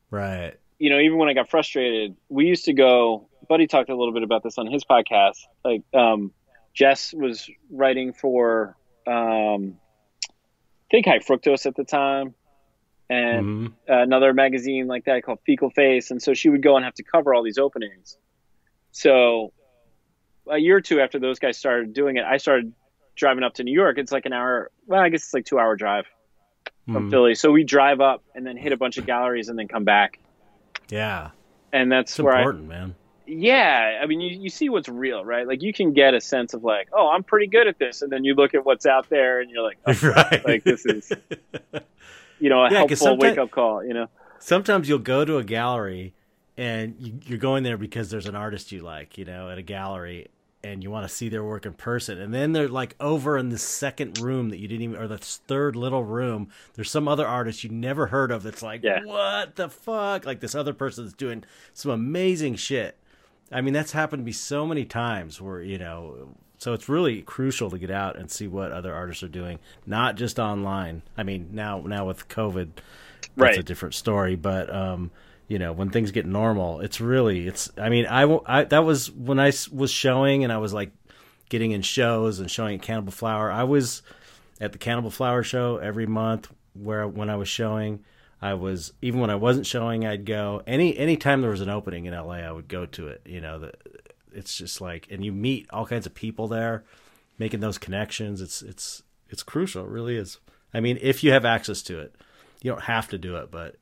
Right. 0.09 0.53
you 0.79 0.89
know, 0.89 0.99
even 0.99 1.17
when 1.17 1.27
I 1.27 1.33
got 1.33 1.49
frustrated, 1.49 2.15
we 2.29 2.45
used 2.45 2.65
to 2.65 2.73
go. 2.73 3.27
Buddy 3.49 3.67
talked 3.67 3.89
a 3.89 3.95
little 3.95 4.13
bit 4.13 4.23
about 4.23 4.41
this 4.43 4.57
on 4.57 4.67
his 4.67 4.83
podcast. 4.85 5.35
Like, 5.65 5.81
um, 5.93 6.31
Jess 6.73 7.13
was 7.13 7.49
writing 7.69 8.13
for, 8.13 8.77
um, 9.05 9.75
I 10.23 10.85
think 10.91 11.07
High 11.07 11.19
Fructose 11.19 11.65
at 11.65 11.75
the 11.75 11.83
time, 11.83 12.35
and 13.09 13.45
Mhm. 13.47 13.73
another 13.87 14.33
magazine 14.33 14.87
like 14.87 15.03
that 15.05 15.23
called 15.23 15.39
Fecal 15.45 15.71
Face. 15.71 16.09
And 16.11 16.21
so 16.21 16.33
she 16.33 16.47
would 16.49 16.63
go 16.63 16.75
and 16.77 16.85
have 16.85 16.93
to 16.95 17.03
cover 17.03 17.33
all 17.33 17.43
these 17.43 17.57
openings. 17.57 18.17
So 18.91 19.53
a 20.49 20.57
year 20.57 20.77
or 20.77 20.81
two 20.81 20.99
after 21.01 21.19
those 21.19 21.39
guys 21.39 21.57
started 21.57 21.93
doing 21.93 22.17
it, 22.17 22.23
I 22.23 22.37
started 22.37 22.73
driving 23.15 23.43
up 23.43 23.55
to 23.55 23.63
New 23.63 23.73
York. 23.73 23.97
It's 23.97 24.11
like 24.11 24.25
an 24.25 24.33
hour. 24.33 24.71
Well, 24.85 25.01
I 25.01 25.09
guess 25.09 25.23
it's 25.23 25.33
like 25.33 25.45
two 25.45 25.59
hour 25.59 25.75
drive 25.75 26.05
from 26.91 27.07
Mhm. 27.07 27.11
Philly. 27.11 27.35
So 27.35 27.51
we 27.51 27.63
drive 27.63 27.99
up 28.01 28.23
and 28.33 28.45
then 28.45 28.55
hit 28.57 28.71
a 28.71 28.77
bunch 28.77 28.97
of 28.97 29.05
galleries 29.05 29.49
and 29.49 29.57
then 29.59 29.67
come 29.67 29.83
back. 29.83 30.19
Yeah. 30.89 31.31
And 31.73 31.91
that's 31.91 32.13
It's 32.13 32.19
where 32.21 32.33
I, 32.33 32.39
important, 32.39 32.67
man. 32.69 32.95
yeah, 33.25 33.99
I 34.01 34.05
mean, 34.05 34.21
you, 34.21 34.39
you 34.39 34.49
see 34.49 34.69
what's 34.69 34.87
real, 34.87 35.25
right? 35.25 35.45
Like 35.45 35.61
you 35.61 35.73
can 35.73 35.91
get 35.91 36.13
a 36.13 36.21
sense 36.21 36.53
of 36.53 36.63
like, 36.63 36.87
oh, 36.93 37.09
I'm 37.09 37.23
pretty 37.23 37.47
good 37.47 37.67
at 37.67 37.77
this, 37.77 38.01
and 38.01 38.09
then 38.11 38.23
you 38.23 38.35
look 38.35 38.53
at 38.55 38.65
what's 38.65 38.85
out 38.85 39.09
there, 39.09 39.41
and 39.41 39.51
you're 39.51 39.63
like, 39.63 39.77
oh, 39.85 39.93
right. 40.15 40.45
like 40.45 40.63
this 40.63 40.85
is, 40.85 41.11
you 42.39 42.49
know, 42.49 42.63
a 42.63 42.71
Yeah, 42.71 42.77
helpful 42.77 43.17
wake 43.17 43.37
up 43.37 43.51
call, 43.51 43.83
you 43.83 43.93
know? 43.93 44.07
sometimes 44.39 44.87
you'll 44.87 44.99
go 44.99 45.25
to 45.25 45.37
a 45.37 45.43
gallery 45.43 46.13
and 46.57 46.95
you, 46.99 47.19
you're 47.25 47.37
going 47.37 47.63
there 47.63 47.77
because 47.77 48.09
there's 48.09 48.25
an 48.25 48.35
artist 48.35 48.71
you 48.71 48.81
like, 48.81 49.17
you 49.17 49.25
know, 49.25 49.49
at 49.49 49.57
a 49.57 49.61
gallery 49.61 50.27
and 50.63 50.83
you 50.83 50.89
want 50.89 51.07
to 51.07 51.13
see 51.13 51.29
their 51.29 51.43
work 51.43 51.65
in 51.65 51.73
person. 51.73 52.19
And 52.19 52.33
then 52.33 52.51
they're 52.51 52.67
like 52.67 52.95
over 52.99 53.37
in 53.37 53.49
the 53.49 53.59
second 53.59 54.17
room 54.19 54.49
that 54.49 54.57
you 54.57 54.67
didn't 54.67 54.81
even, 54.81 54.95
or 54.97 55.07
the 55.07 55.19
third 55.19 55.75
little 55.75 56.03
room, 56.03 56.49
there's 56.73 56.89
some 56.89 57.07
other 57.07 57.27
artist 57.27 57.63
you 57.63 57.69
never 57.69 58.07
heard 58.07 58.31
of 58.31 58.41
that's 58.43 58.63
like, 58.63 58.81
Yeah. 58.83 59.03
what 59.05 59.55
the 59.55 59.69
fuck? 59.69 60.25
Like 60.25 60.39
this 60.39 60.55
other 60.55 60.73
person 60.73 61.03
that's 61.05 61.15
doing 61.15 61.43
some 61.73 61.91
amazing 61.91 62.55
shit. 62.55 62.97
I 63.51 63.61
mean, 63.61 63.73
that's 63.73 63.91
happened 63.91 64.21
to 64.21 64.25
me 64.25 64.31
so 64.33 64.65
many 64.65 64.83
times 64.83 65.39
where, 65.39 65.61
you 65.61 65.77
know, 65.77 66.35
so 66.57 66.73
it's 66.73 66.89
really 66.89 67.21
crucial 67.21 67.69
to 67.69 67.77
get 67.77 67.91
out 67.91 68.17
and 68.17 68.29
see 68.31 68.47
what 68.47 68.71
other 68.71 68.93
artists 68.93 69.21
are 69.21 69.27
doing, 69.29 69.59
not 69.85 70.15
just 70.15 70.39
online. 70.39 71.03
I 71.15 71.21
mean, 71.21 71.49
now 71.51 71.81
now 71.85 72.05
with 72.07 72.27
COVID, 72.29 72.69
that's 73.21 73.29
Right. 73.37 73.57
a 73.59 73.63
different 73.63 73.93
story. 73.93 74.35
But 74.35 74.73
um, 74.73 75.11
you 75.47 75.59
know, 75.59 75.71
when 75.71 75.89
things 75.89 76.11
get 76.11 76.25
normal, 76.25 76.81
it's 76.81 76.99
really 76.99 77.47
it's. 77.47 77.71
I 77.77 77.89
mean, 77.89 78.05
I, 78.05 78.39
I 78.45 78.63
that 78.65 78.83
was 78.83 79.09
when 79.11 79.39
i 79.39 79.51
was 79.71 79.91
showing 79.91 80.43
and 80.43 80.51
I 80.51 80.57
was 80.57 80.73
like 80.73 80.91
getting 81.49 81.71
in 81.71 81.81
shows 81.81 82.39
and 82.39 82.51
showing 82.51 82.75
at 82.75 82.81
Cannibal 82.81 83.13
Flower. 83.13 83.49
I 83.49 83.63
was 83.63 84.01
at 84.59 84.73
the 84.73 84.77
Cannibal 84.77 85.11
Flower 85.11 85.43
show 85.43 85.77
every 85.77 86.05
month 86.05 86.49
where 86.73 87.07
when 87.07 87.29
I 87.29 87.37
was 87.37 87.49
showing. 87.49 88.03
I 88.39 88.53
was 88.53 88.93
even 89.01 89.19
when 89.19 89.31
I 89.31 89.35
wasn't 89.35 89.65
showing, 89.65 90.05
I'd 90.05 90.25
go 90.25 90.61
any 90.67 90.95
anytime 90.95 91.41
there 91.41 91.49
was 91.49 91.61
an 91.61 91.69
opening 91.69 92.05
in 92.05 92.13
LA, 92.13 92.35
I 92.35 92.51
would 92.51 92.67
go 92.67 92.85
to 92.85 93.07
it. 93.07 93.21
You 93.25 93.41
know, 93.41 93.57
the, 93.57 93.71
it's 94.31 94.55
just 94.55 94.79
like, 94.79 95.07
and 95.09 95.25
you 95.25 95.31
meet 95.31 95.65
all 95.71 95.87
kinds 95.87 96.05
of 96.05 96.13
people 96.13 96.47
there, 96.47 96.83
making 97.39 97.61
those 97.61 97.79
connections. 97.79 98.39
It's 98.41 98.61
it's 98.61 99.01
it's 99.29 99.41
crucial. 99.41 99.85
It 99.85 99.89
really 99.89 100.17
is. 100.17 100.39
I 100.71 100.81
mean, 100.81 100.99
if 101.01 101.23
you 101.23 101.31
have 101.31 101.45
access 101.45 101.81
to 101.83 101.99
it, 101.99 102.13
you 102.61 102.69
don't 102.69 102.83
have 102.83 103.09
to 103.09 103.17
do 103.17 103.37
it, 103.37 103.49
but 103.49 103.77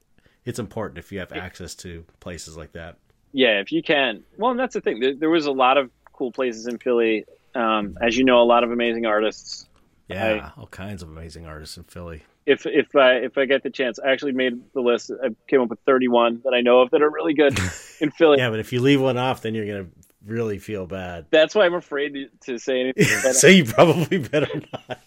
it's 0.45 0.59
important 0.59 0.99
if 0.99 1.11
you 1.11 1.19
have 1.19 1.33
access 1.33 1.75
to 1.75 2.05
places 2.19 2.55
like 2.55 2.73
that. 2.73 2.97
Yeah, 3.33 3.59
if 3.59 3.71
you 3.71 3.83
can. 3.83 4.23
Well, 4.37 4.51
and 4.51 4.59
that's 4.59 4.75
the 4.75 4.81
thing. 4.81 4.99
There, 4.99 5.15
there 5.15 5.29
was 5.29 5.45
a 5.45 5.51
lot 5.51 5.77
of 5.77 5.91
cool 6.13 6.31
places 6.31 6.67
in 6.67 6.77
Philly. 6.77 7.25
Um, 7.53 7.97
as 8.01 8.17
you 8.17 8.23
know, 8.23 8.41
a 8.41 8.43
lot 8.45 8.63
of 8.63 8.71
amazing 8.71 9.05
artists. 9.05 9.67
Yeah, 10.07 10.51
all 10.57 10.67
kinds 10.67 11.01
of 11.01 11.09
amazing 11.09 11.45
artists 11.45 11.77
in 11.77 11.83
Philly. 11.83 12.23
If 12.45 12.65
if 12.65 12.95
I 12.95 13.13
if 13.15 13.37
I 13.37 13.45
get 13.45 13.63
the 13.63 13.71
chance, 13.71 13.97
I 13.99 14.11
actually 14.11 14.33
made 14.33 14.61
the 14.73 14.81
list. 14.81 15.11
I 15.11 15.29
came 15.47 15.61
up 15.61 15.69
with 15.69 15.79
31 15.85 16.41
that 16.43 16.53
I 16.53 16.61
know 16.61 16.81
of 16.81 16.91
that 16.91 17.01
are 17.01 17.09
really 17.09 17.33
good 17.33 17.57
in 17.99 18.11
Philly. 18.11 18.37
Yeah, 18.37 18.51
but 18.51 18.59
if 18.59 18.71
you 18.71 18.81
leave 18.81 19.01
one 19.01 19.17
off, 19.17 19.41
then 19.41 19.55
you're 19.55 19.65
gonna 19.65 19.89
really 20.25 20.59
feel 20.59 20.85
bad. 20.85 21.25
That's 21.31 21.55
why 21.55 21.65
I'm 21.65 21.73
afraid 21.73 22.13
to, 22.13 22.27
to 22.45 22.59
say 22.59 22.81
anything. 22.81 23.05
So 23.33 23.47
you 23.47 23.65
probably 23.65 24.19
better 24.19 24.61
not. 24.71 24.99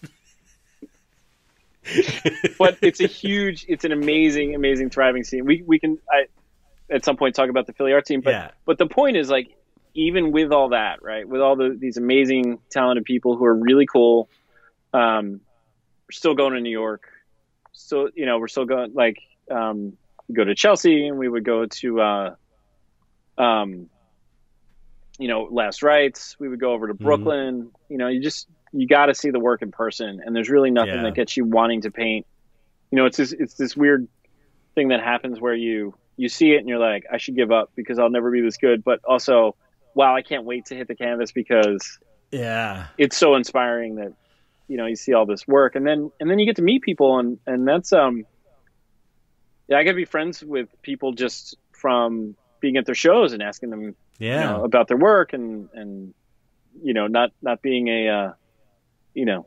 But 2.59 2.79
it's 2.83 3.01
a 3.01 3.07
huge, 3.07 3.65
it's 3.69 3.85
an 3.85 3.93
amazing, 3.93 4.55
amazing, 4.55 4.91
thriving 4.91 5.25
scene. 5.25 5.45
We 5.45 5.63
we 5.67 5.79
can 5.79 5.99
I, 6.11 6.27
at 6.95 7.05
some 7.05 7.17
point 7.17 7.35
talk 7.35 7.51
about 7.51 7.67
the 7.67 7.73
Philly 7.73 7.93
art 7.93 8.07
team, 8.07 8.21
but 8.21 8.31
Yeah. 8.31 8.51
but 8.65 8.79
the 8.79 8.87
point 8.87 9.17
is 9.17 9.31
like 9.31 9.49
even 9.95 10.33
with 10.33 10.53
all 10.53 10.71
that, 10.71 11.03
right? 11.03 11.29
With 11.29 11.41
all 11.41 11.57
the 11.57 11.77
these 11.79 11.97
amazing, 11.97 12.59
talented 12.71 13.05
people 13.05 13.37
who 13.37 13.45
are 13.45 13.55
really 13.55 13.87
cool, 13.87 14.29
um, 14.93 15.41
we're 16.07 16.13
still 16.13 16.35
going 16.35 16.55
to 16.55 16.61
New 16.61 16.71
York. 16.71 17.03
Still, 17.73 18.09
you 18.15 18.27
know, 18.27 18.39
we're 18.39 18.49
still 18.49 18.65
going 18.65 18.93
like 18.95 19.19
um, 19.51 19.97
go 20.33 20.45
to 20.45 20.55
Chelsea 20.55 21.07
and 21.09 21.19
we 21.19 21.29
would 21.29 21.45
go 21.45 21.67
to 21.67 22.01
uh, 22.01 22.35
um, 23.39 23.89
you 25.19 25.29
know, 25.29 25.49
Last 25.51 25.83
Rites. 25.83 26.37
We 26.39 26.49
would 26.49 26.61
go 26.61 26.73
over 26.73 26.89
to 26.89 26.95
Brooklyn. 26.95 27.71
You 27.89 27.99
know, 27.99 28.09
you 28.09 28.23
just 28.23 28.47
you 28.73 28.87
got 28.87 29.07
to 29.07 29.15
see 29.15 29.31
the 29.31 29.41
work 29.41 29.63
in 29.63 29.71
person, 29.71 30.21
and 30.25 30.35
there's 30.35 30.49
really 30.51 30.71
nothing 30.71 30.95
Yeah. 30.97 31.03
that 31.05 31.15
gets 31.15 31.37
you 31.37 31.45
wanting 31.45 31.83
to 31.83 31.91
paint. 31.91 32.27
You 32.91 32.97
know, 32.97 33.07
it's 33.07 33.17
this 33.17 33.33
it's 33.33 33.55
this 33.55 33.77
weird 33.77 34.09
thing 34.75 34.89
that 34.89 35.01
happens 35.01 35.41
where 35.41 35.55
you 35.55 35.95
you 36.17 36.29
see 36.29 36.53
it 36.53 36.59
and 36.59 36.69
you're 36.69 36.79
like, 36.79 37.05
I 37.13 37.19
should 37.19 37.37
give 37.37 37.53
up 37.53 37.71
because 37.77 37.99
I'll 37.99 38.11
never 38.11 38.31
be 38.31 38.41
this 38.41 38.57
good, 38.57 38.83
but 38.83 39.01
also, 39.05 39.55
wow, 39.95 40.17
I 40.17 40.23
can't 40.23 40.45
wait 40.45 40.67
to 40.67 40.75
hit 40.75 40.89
the 40.89 40.97
canvas 40.97 41.31
because 41.33 41.99
Yeah. 42.33 42.87
it's 42.99 43.17
so 43.17 43.37
inspiring 43.37 43.97
that 43.97 44.13
you 44.67 44.77
know 44.77 44.87
you 44.87 44.97
see 44.97 45.13
all 45.15 45.25
this 45.27 45.47
work 45.49 45.77
and 45.77 45.87
then 45.87 46.11
and 46.21 46.29
then 46.31 46.39
you 46.39 46.45
get 46.47 46.57
to 46.57 46.63
meet 46.63 46.83
people 46.83 47.19
and 47.19 47.39
and 47.47 47.67
that's 47.67 47.91
um 47.95 48.25
yeah 49.67 49.79
i 49.79 49.83
get 49.83 49.93
to 49.93 49.97
be 49.97 50.05
friends 50.05 50.43
with 50.45 50.69
people 50.83 51.13
just 51.13 51.57
from 51.73 52.37
being 52.61 52.77
at 52.77 52.85
their 52.85 52.95
shows 52.95 53.33
and 53.33 53.43
asking 53.43 53.71
them 53.71 53.97
Yeah. 54.19 54.41
you 54.41 54.47
know, 54.47 54.65
about 54.65 54.89
their 54.89 54.99
work 54.99 55.33
and 55.33 55.71
and 55.73 56.13
you 56.83 56.93
know 56.93 57.07
not 57.07 57.31
not 57.41 57.63
being 57.63 57.89
a 57.89 58.09
uh, 58.09 58.33
you 59.19 59.25
know 59.25 59.47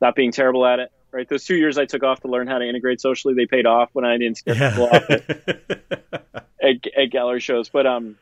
not 0.00 0.14
being 0.14 0.32
terrible 0.32 0.66
at 0.66 0.78
it 0.78 0.90
right? 1.12 1.28
Those 1.28 1.44
two 1.44 1.56
years 1.56 1.78
i 1.78 1.84
took 1.84 2.02
off 2.02 2.20
to 2.20 2.28
learn 2.28 2.46
how 2.48 2.58
to 2.58 2.68
integrate 2.68 3.00
socially 3.00 3.34
they 3.34 3.46
paid 3.46 3.66
off 3.66 3.90
when 3.92 4.04
i 4.04 4.16
didn't 4.16 4.38
scare 4.38 4.54
people 4.54 4.86
off 4.86 5.10
at, 5.10 5.30
at, 6.62 6.86
at 6.96 7.10
gallery 7.10 7.40
shows. 7.40 7.68
But 7.68 7.86
um 7.86 8.16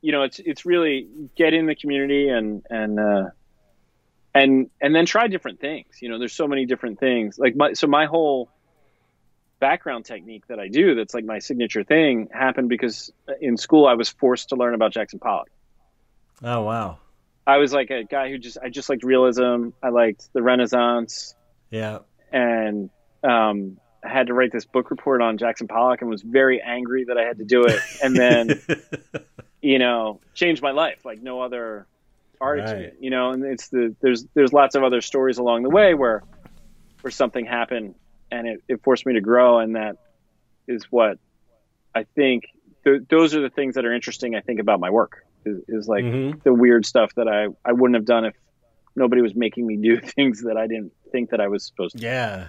you 0.00 0.12
know 0.12 0.22
it's 0.22 0.38
it's 0.38 0.64
really 0.64 1.08
get 1.36 1.54
in 1.54 1.66
the 1.66 1.74
community 1.74 2.28
and 2.28 2.64
and 2.70 3.00
uh 3.00 3.24
and 4.34 4.70
and 4.80 4.94
then 4.94 5.06
try 5.06 5.26
different 5.26 5.60
things. 5.60 6.00
You 6.00 6.08
know 6.08 6.18
there's 6.18 6.34
so 6.34 6.46
many 6.46 6.66
different 6.66 7.00
things. 7.00 7.38
Like 7.38 7.56
my 7.56 7.72
so 7.72 7.86
my 7.86 8.06
whole 8.06 8.48
background 9.60 10.04
technique 10.04 10.46
that 10.46 10.60
i 10.60 10.68
do 10.68 10.94
that's 10.94 11.12
like 11.12 11.24
my 11.24 11.40
signature 11.40 11.82
thing 11.82 12.28
happened 12.32 12.68
because 12.68 13.12
in 13.40 13.56
school 13.56 13.88
i 13.88 13.94
was 13.94 14.08
forced 14.08 14.50
to 14.50 14.54
learn 14.54 14.72
about 14.72 14.92
jackson 14.92 15.18
pollock. 15.18 15.50
Oh 16.44 16.62
wow. 16.62 16.98
I 17.48 17.56
was 17.56 17.72
like 17.72 17.90
a 17.90 18.04
guy 18.04 18.28
who 18.30 18.38
just 18.38 18.58
i 18.62 18.68
just 18.68 18.88
liked 18.88 19.02
realism 19.02 19.70
i 19.82 19.88
liked 19.88 20.32
the 20.32 20.42
renaissance 20.42 21.34
Yeah. 21.70 21.98
and 22.32 22.90
um 23.24 23.78
I 24.04 24.10
had 24.10 24.28
to 24.28 24.32
write 24.34 24.52
this 24.52 24.64
book 24.64 24.92
report 24.92 25.20
on 25.22 25.38
Jackson 25.38 25.66
Pollock 25.66 26.02
and 26.02 26.08
was 26.08 26.22
very 26.22 26.62
angry 26.62 27.04
that 27.06 27.18
I 27.18 27.24
had 27.24 27.38
to 27.38 27.44
do 27.44 27.64
it. 27.64 27.80
And 28.00 28.14
then 28.14 28.62
you 29.60 29.80
know, 29.80 30.20
changed 30.34 30.62
my 30.62 30.70
life 30.70 31.04
like 31.04 31.20
no 31.20 31.40
other 31.40 31.88
art. 32.40 32.60
Right. 32.60 32.92
you 33.00 33.10
know, 33.10 33.32
and 33.32 33.44
it's 33.44 33.68
the, 33.70 33.96
there's, 34.00 34.24
there's 34.34 34.52
lots 34.52 34.76
of 34.76 34.84
other 34.84 35.00
stories 35.00 35.38
along 35.38 35.64
the 35.64 35.68
way 35.68 35.94
where, 35.94 36.22
where 37.00 37.10
something 37.10 37.44
happened 37.44 37.96
and 38.30 38.46
it, 38.46 38.62
it 38.68 38.84
forced 38.84 39.04
me 39.04 39.14
to 39.14 39.20
grow. 39.20 39.58
And 39.58 39.74
that 39.74 39.96
is 40.68 40.84
what 40.90 41.18
I 41.92 42.04
think 42.04 42.44
th- 42.84 43.02
those 43.10 43.34
are 43.34 43.40
the 43.40 43.50
things 43.50 43.74
that 43.74 43.84
are 43.84 43.92
interesting. 43.92 44.36
I 44.36 44.42
think 44.42 44.60
about 44.60 44.78
my 44.78 44.90
work 44.90 45.24
is, 45.48 45.62
is 45.68 45.88
like 45.88 46.04
Mhm. 46.04 46.42
the 46.42 46.52
weird 46.54 46.84
stuff 46.86 47.14
that 47.16 47.28
I, 47.28 47.46
I 47.64 47.72
wouldn't 47.72 47.96
have 47.96 48.04
done 48.04 48.24
if 48.24 48.34
nobody 48.96 49.22
was 49.22 49.34
making 49.34 49.66
me 49.66 49.76
do 49.76 50.00
things 50.16 50.42
that 50.42 50.56
I 50.56 50.66
didn't 50.66 50.92
think 51.12 51.30
that 51.30 51.40
I 51.40 51.48
was 51.48 51.64
supposed 51.64 51.96
to. 51.96 52.02
Yeah. 52.02 52.46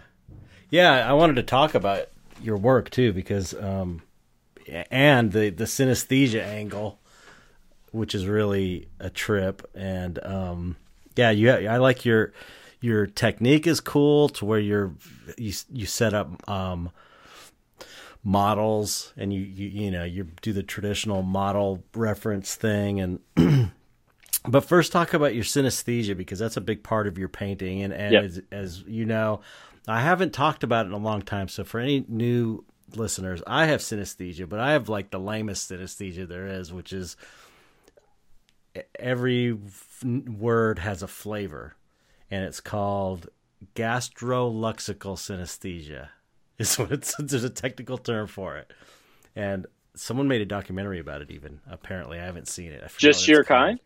Yeah, 0.70 1.10
I 1.10 1.14
wanted 1.14 1.36
to 1.38 1.44
talk 1.44 1.74
about 1.76 2.08
your 2.42 2.58
work 2.58 2.90
too 2.90 3.12
because 3.12 3.54
um 3.56 4.02
and 4.92 5.32
the 5.32 5.50
the 5.50 5.66
synesthesia 5.66 6.42
angle 6.42 7.00
which 7.92 8.14
is 8.16 8.28
really 8.28 8.88
a 9.00 9.10
trip 9.10 9.68
and 9.76 10.24
um 10.24 10.76
yeah, 11.16 11.32
you 11.32 11.52
I 11.52 11.78
like 11.78 12.06
your 12.06 12.32
your 12.82 13.08
technique 13.08 13.68
is 13.68 13.82
cool 13.82 14.30
to 14.30 14.46
where 14.46 14.60
you're 14.60 14.94
you 15.38 15.52
you 15.72 15.86
set 15.86 16.14
up 16.14 16.48
um 16.50 16.92
models 18.24 19.14
and 19.16 19.32
you 19.34 19.40
you 19.42 19.68
you 19.70 19.92
know 19.92 20.04
you 20.04 20.26
do 20.42 20.52
the 20.52 20.62
traditional 20.64 21.22
model 21.24 21.84
reference 21.96 22.54
thing 22.56 23.00
and 23.00 23.20
but 24.48 24.66
first 24.66 24.92
talk 24.92 25.14
about 25.14 25.34
your 25.34 25.44
synesthesia 25.44 26.16
because 26.18 26.38
that's 26.38 26.58
a 26.58 26.62
big 26.62 26.84
part 26.84 27.08
of 27.08 27.18
your 27.18 27.30
painting 27.30 27.82
and, 27.82 27.94
and 27.94 28.14
Yep. 28.14 28.24
as, 28.26 28.42
as 28.52 28.84
you 28.86 29.06
know 29.06 29.40
i 29.88 30.02
haven't 30.02 30.34
talked 30.34 30.64
about 30.66 30.86
it 30.86 30.90
in 30.90 30.94
a 30.94 30.98
long 30.98 31.22
time 31.22 31.48
so 31.48 31.64
for 31.64 31.80
any 31.80 32.04
new 32.10 32.64
listeners 32.96 33.42
i 33.48 33.66
have 33.68 33.80
synesthesia 33.80 34.48
but 34.50 34.60
i 34.60 34.74
have 34.74 34.90
like 34.90 35.12
the 35.12 35.20
lamest 35.20 35.72
synesthesia 35.72 36.28
there 36.28 36.46
is 36.48 36.74
which 36.74 36.92
is 36.92 37.16
every 39.00 39.52
f- 39.66 40.04
word 40.04 40.80
has 40.80 41.02
a 41.02 41.08
flavor 41.08 41.76
and 42.30 42.44
it's 42.44 42.60
called 42.62 43.30
gastroluxical 43.76 45.16
synesthesia 45.18 46.10
is 46.60 46.78
what 46.78 46.92
it's 46.92 47.16
there's 47.20 47.44
a 47.44 47.50
technical 47.50 47.98
term 47.98 48.28
for 48.28 48.58
it 48.58 48.72
and 49.36 49.66
someone 49.96 50.28
made 50.28 50.42
a 50.42 50.46
documentary 50.46 51.00
about 51.00 51.22
it 51.22 51.32
even 51.32 51.60
apparently 51.70 52.20
i 52.20 52.26
haven't 52.26 52.48
seen 52.48 52.72
it 52.72 52.84
Just 52.98 53.28
your 53.28 53.44
kind? 53.44 53.80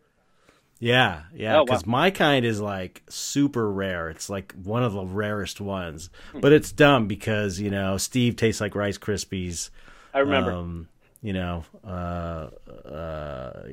Yeah, 0.83 1.21
yeah. 1.33 1.53
Oh, 1.53 1.57
wow. 1.59 1.63
Because 1.63 1.85
my 1.85 2.11
kind 2.11 2.43
is 2.43 2.59
like 2.59 3.03
super 3.07 3.71
rare. 3.71 4.09
It's 4.09 4.29
like 4.29 4.53
one 4.63 4.83
of 4.83 4.91
the 4.91 5.05
rarest 5.05 5.61
ones. 5.61 6.09
Hmm. 6.33 6.41
But 6.41 6.51
it's 6.51 6.73
dumb 6.73 7.07
because 7.07 7.57
you 7.57 7.69
know 7.69 7.95
Steve 7.95 8.35
tastes 8.35 8.59
like 8.59 8.75
Rice 8.75 8.97
Krispies. 8.97 9.69
I 10.13 10.19
remember. 10.19 10.51
Um, 10.51 10.89
you 11.21 11.31
know, 11.31 11.63
uh, 11.85 12.49
uh, 12.85 13.63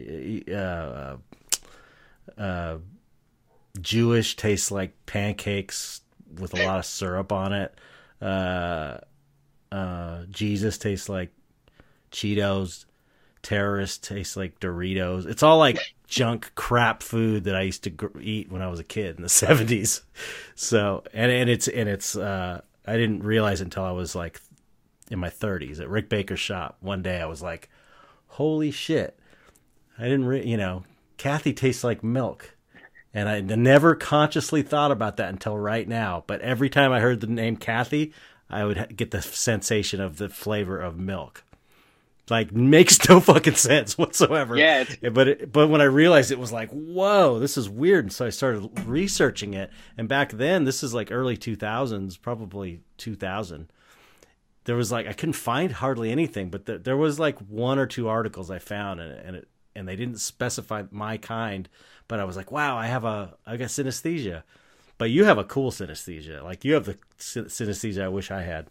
uh, 0.55 1.17
uh, 2.39 2.79
Jewish 3.81 4.37
tastes 4.37 4.71
like 4.71 4.95
pancakes 5.07 6.03
with 6.39 6.55
a 6.55 6.65
lot 6.65 6.79
of 6.79 6.87
syrup 6.87 7.33
on 7.33 7.53
it. 7.53 7.75
Uh, 8.21 8.99
uh, 9.73 10.25
Jesus 10.31 10.79
tastes 10.79 11.09
like 11.09 11.31
Cheetos. 12.11 12.85
Terrorist 13.43 14.05
tastes 14.05 14.37
like 14.37 14.61
Doritos. 14.61 15.27
It's 15.27 15.43
all 15.43 15.57
like 15.57 15.79
junk 16.07 16.53
crap 16.55 17.03
food 17.03 17.45
that 17.45 17.57
I 17.57 17.63
used 17.63 17.85
to 17.85 17.91
gr- 17.91 18.21
eat 18.21 18.53
when 18.53 18.61
I 18.61 18.67
was 18.69 18.81
a 18.81 18.85
kid 18.85 19.17
in 19.17 19.23
the 19.23 19.29
seventies. 19.31 20.03
So 20.55 21.05
and 21.15 21.33
and 21.33 21.49
it's 21.49 21.67
and 21.67 21.89
it's 21.89 22.17
uh, 22.17 22.61
I 22.87 22.97
didn't 22.97 23.23
realize 23.23 23.63
until 23.63 23.85
I 23.85 23.93
was 23.93 24.15
like 24.15 24.41
in 25.11 25.19
my 25.19 25.31
thirties 25.31 25.81
at 25.81 25.89
Rick 25.89 26.11
Baker's 26.11 26.41
shop. 26.41 26.77
One 26.81 27.01
day 27.01 27.19
I 27.19 27.27
was 27.27 27.41
like, 27.41 27.71
"Holy 28.27 28.71
shit!" 28.71 29.19
I 30.01 30.05
didn't, 30.05 30.25
re- 30.25 30.47
you 30.47 30.57
know, 30.57 30.85
Kathy 31.19 31.53
tastes 31.53 31.85
like 31.85 32.03
milk. 32.03 32.57
And 33.13 33.29
I 33.29 33.41
never 33.41 33.95
consciously 33.95 34.63
thought 34.63 34.93
about 34.93 35.17
that 35.17 35.31
until 35.31 35.59
right 35.59 35.89
now. 35.89 36.23
But 36.27 36.41
every 36.43 36.71
time 36.71 36.93
I 36.93 37.01
heard 37.01 37.21
the 37.21 37.27
name 37.27 37.57
Kathy, 37.57 38.13
I 38.49 38.65
would 38.65 38.97
get 38.97 39.11
the 39.11 39.21
sensation 39.23 40.01
of 40.01 40.19
the 40.19 40.29
flavor 40.29 40.79
of 40.79 40.99
milk. 40.99 41.45
Like 42.29 42.53
makes 42.55 43.09
no 43.09 43.19
fucking 43.19 43.57
sense 43.57 43.99
whatsoever. 43.99 44.57
Yeah, 44.57 44.85
but 45.13 45.29
it, 45.29 45.53
but 45.53 45.69
when 45.69 45.81
I 45.81 45.85
realized 45.85 46.31
it 46.31 46.39
was 46.39 46.53
like, 46.53 46.71
whoa, 46.71 47.41
this 47.41 47.57
is 47.59 47.69
weird, 47.69 48.05
and 48.05 48.13
so 48.13 48.27
I 48.27 48.31
started 48.31 48.87
researching 48.87 49.55
it. 49.55 49.71
And 49.99 50.09
back 50.09 50.31
then, 50.31 50.65
this 50.65 50.85
is 50.85 50.95
like 50.95 51.11
early 51.11 51.37
two 51.37 51.57
thousands, 51.57 52.17
probably 52.17 52.81
two 52.97 53.17
thousand. 53.17 53.73
There 54.65 54.77
was 54.77 54.93
like 54.93 55.09
I 55.09 55.13
couldn't 55.13 55.33
find 55.33 55.73
hardly 55.73 56.13
anything, 56.13 56.51
but 56.51 56.67
there, 56.67 56.79
there 56.79 56.97
was 56.97 57.19
like 57.19 57.39
one 57.41 57.81
or 57.81 57.87
two 57.87 58.09
articles 58.09 58.51
I 58.51 58.61
found, 58.61 59.01
and 59.01 59.13
and 59.13 59.37
it 59.37 59.49
and 59.75 59.89
they 59.89 59.97
didn't 59.97 60.21
specify 60.21 60.85
my 60.91 61.17
kind. 61.17 61.69
But 62.11 62.19
I 62.19 62.25
was 62.25 62.37
like, 62.37 62.51
wow, 62.51 62.77
I 62.77 62.89
have 62.89 63.05
a 63.05 63.35
I 63.47 63.57
got 63.57 63.69
synesthesia. 63.69 64.43
But 64.99 65.11
you 65.11 65.27
have 65.27 65.39
a 65.39 65.45
cool 65.45 65.71
synesthesia. 65.71 66.43
Like 66.43 66.65
you 66.65 66.75
have 66.75 66.85
the 66.85 66.99
synesthesia 67.21 68.03
I 68.03 68.09
wish 68.09 68.33
I 68.33 68.43
had. 68.43 68.67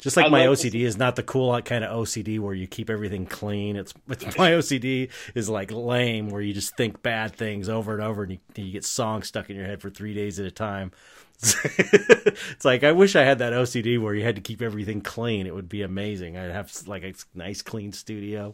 Just 0.00 0.16
like 0.16 0.26
I 0.26 0.28
my 0.28 0.46
OCD 0.46 0.80
is 0.80 0.96
not 0.96 1.14
the 1.14 1.22
cool 1.22 1.62
kind 1.62 1.84
of 1.84 1.96
OCD 1.96 2.40
where 2.40 2.54
you 2.54 2.66
keep 2.66 2.90
everything 2.90 3.26
clean. 3.26 3.76
It's, 3.76 3.94
it's 4.08 4.36
my 4.36 4.50
OCD 4.58 5.08
is 5.36 5.48
like 5.48 5.70
lame 5.70 6.30
where 6.30 6.42
you 6.42 6.52
just 6.52 6.76
think 6.76 7.00
bad 7.00 7.32
things 7.36 7.68
over 7.68 7.94
and 7.94 8.02
over 8.02 8.24
and 8.24 8.32
you, 8.32 8.38
you 8.56 8.72
get 8.72 8.84
songs 8.84 9.28
stuck 9.28 9.48
in 9.50 9.54
your 9.54 9.66
head 9.66 9.80
for 9.80 9.88
three 9.88 10.12
days 10.12 10.40
at 10.40 10.46
a 10.46 10.50
time. 10.50 10.90
it's 11.40 12.64
like 12.64 12.82
I 12.82 12.90
wish 12.90 13.14
I 13.14 13.22
had 13.22 13.38
that 13.38 13.52
OCD 13.52 14.02
where 14.02 14.16
you 14.16 14.24
had 14.24 14.34
to 14.34 14.42
keep 14.42 14.60
everything 14.62 15.00
clean. 15.00 15.46
It 15.46 15.54
would 15.54 15.68
be 15.68 15.82
amazing. 15.82 16.36
I'd 16.36 16.50
have 16.50 16.72
like 16.88 17.04
a 17.04 17.14
nice 17.34 17.62
clean 17.62 17.92
studio. 17.92 18.52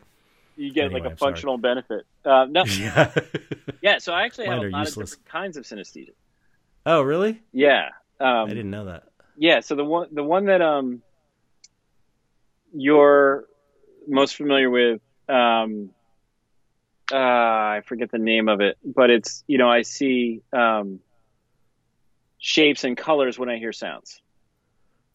You 0.57 0.73
get 0.73 0.85
Anyway, 0.87 1.01
like 1.01 1.09
a 1.09 1.13
I'm 1.13 1.19
sorry. 1.19 1.33
functional 1.33 1.59
benefit. 1.59 2.07
Uh, 2.25 2.47
no, 2.49 2.65
Yeah. 2.79 3.13
yeah. 3.83 3.99
So 3.99 4.13
I 4.13 4.25
actually 4.25 4.47
Mine 4.49 4.57
have 4.57 4.65
are 4.65 4.69
a 4.69 4.71
lot 4.71 4.79
useless. 4.87 5.13
of 5.13 5.19
different 5.19 5.33
kinds 5.33 5.57
of 5.57 5.65
synesthesia. 5.65 6.11
oh, 6.87 7.03
really? 7.03 7.43
Yeah. 7.53 7.89
Um, 8.21 8.29
I 8.47 8.49
didn't 8.49 8.71
know 8.71 8.85
that. 8.87 9.05
Yeah. 9.37 9.61
So 9.61 9.75
the 9.75 9.85
one, 9.85 10.09
the 10.13 10.23
one 10.23 10.47
that 10.47 10.63
um, 10.63 11.03
you're 12.73 13.45
most 14.07 14.37
familiar 14.37 14.71
with, 14.71 15.01
um, 15.29 15.91
uh, 17.13 17.17
I 17.17 17.83
forget 17.87 18.11
the 18.11 18.19
name 18.19 18.49
of 18.49 18.61
it, 18.61 18.79
but 18.85 19.11
it's 19.11 19.45
you 19.47 19.59
know 19.59 19.69
I 19.71 19.83
see 19.83 20.41
um, 20.53 21.01
shapes 22.39 22.85
and 22.85 22.97
colors 22.97 23.39
when 23.39 23.49
I 23.51 23.59
hear 23.59 23.73
sounds. 23.73 24.21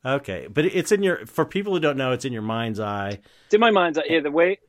Okay, 0.05 0.47
but 0.49 0.65
it's 0.65 0.91
in 0.91 1.03
your 1.03 1.25
for 1.25 1.45
people 1.45 1.73
who 1.73 1.79
don't 1.79 1.97
know, 1.97 2.11
it's 2.11 2.25
in 2.25 2.31
your 2.33 2.41
mind's 2.43 2.79
eye. 2.79 3.19
It's 3.45 3.53
in 3.53 3.59
my 3.59 3.71
mind's 3.71 3.97
eye. 3.97 4.03
Yeah, 4.07 4.19
the 4.21 4.31
way 4.31 4.59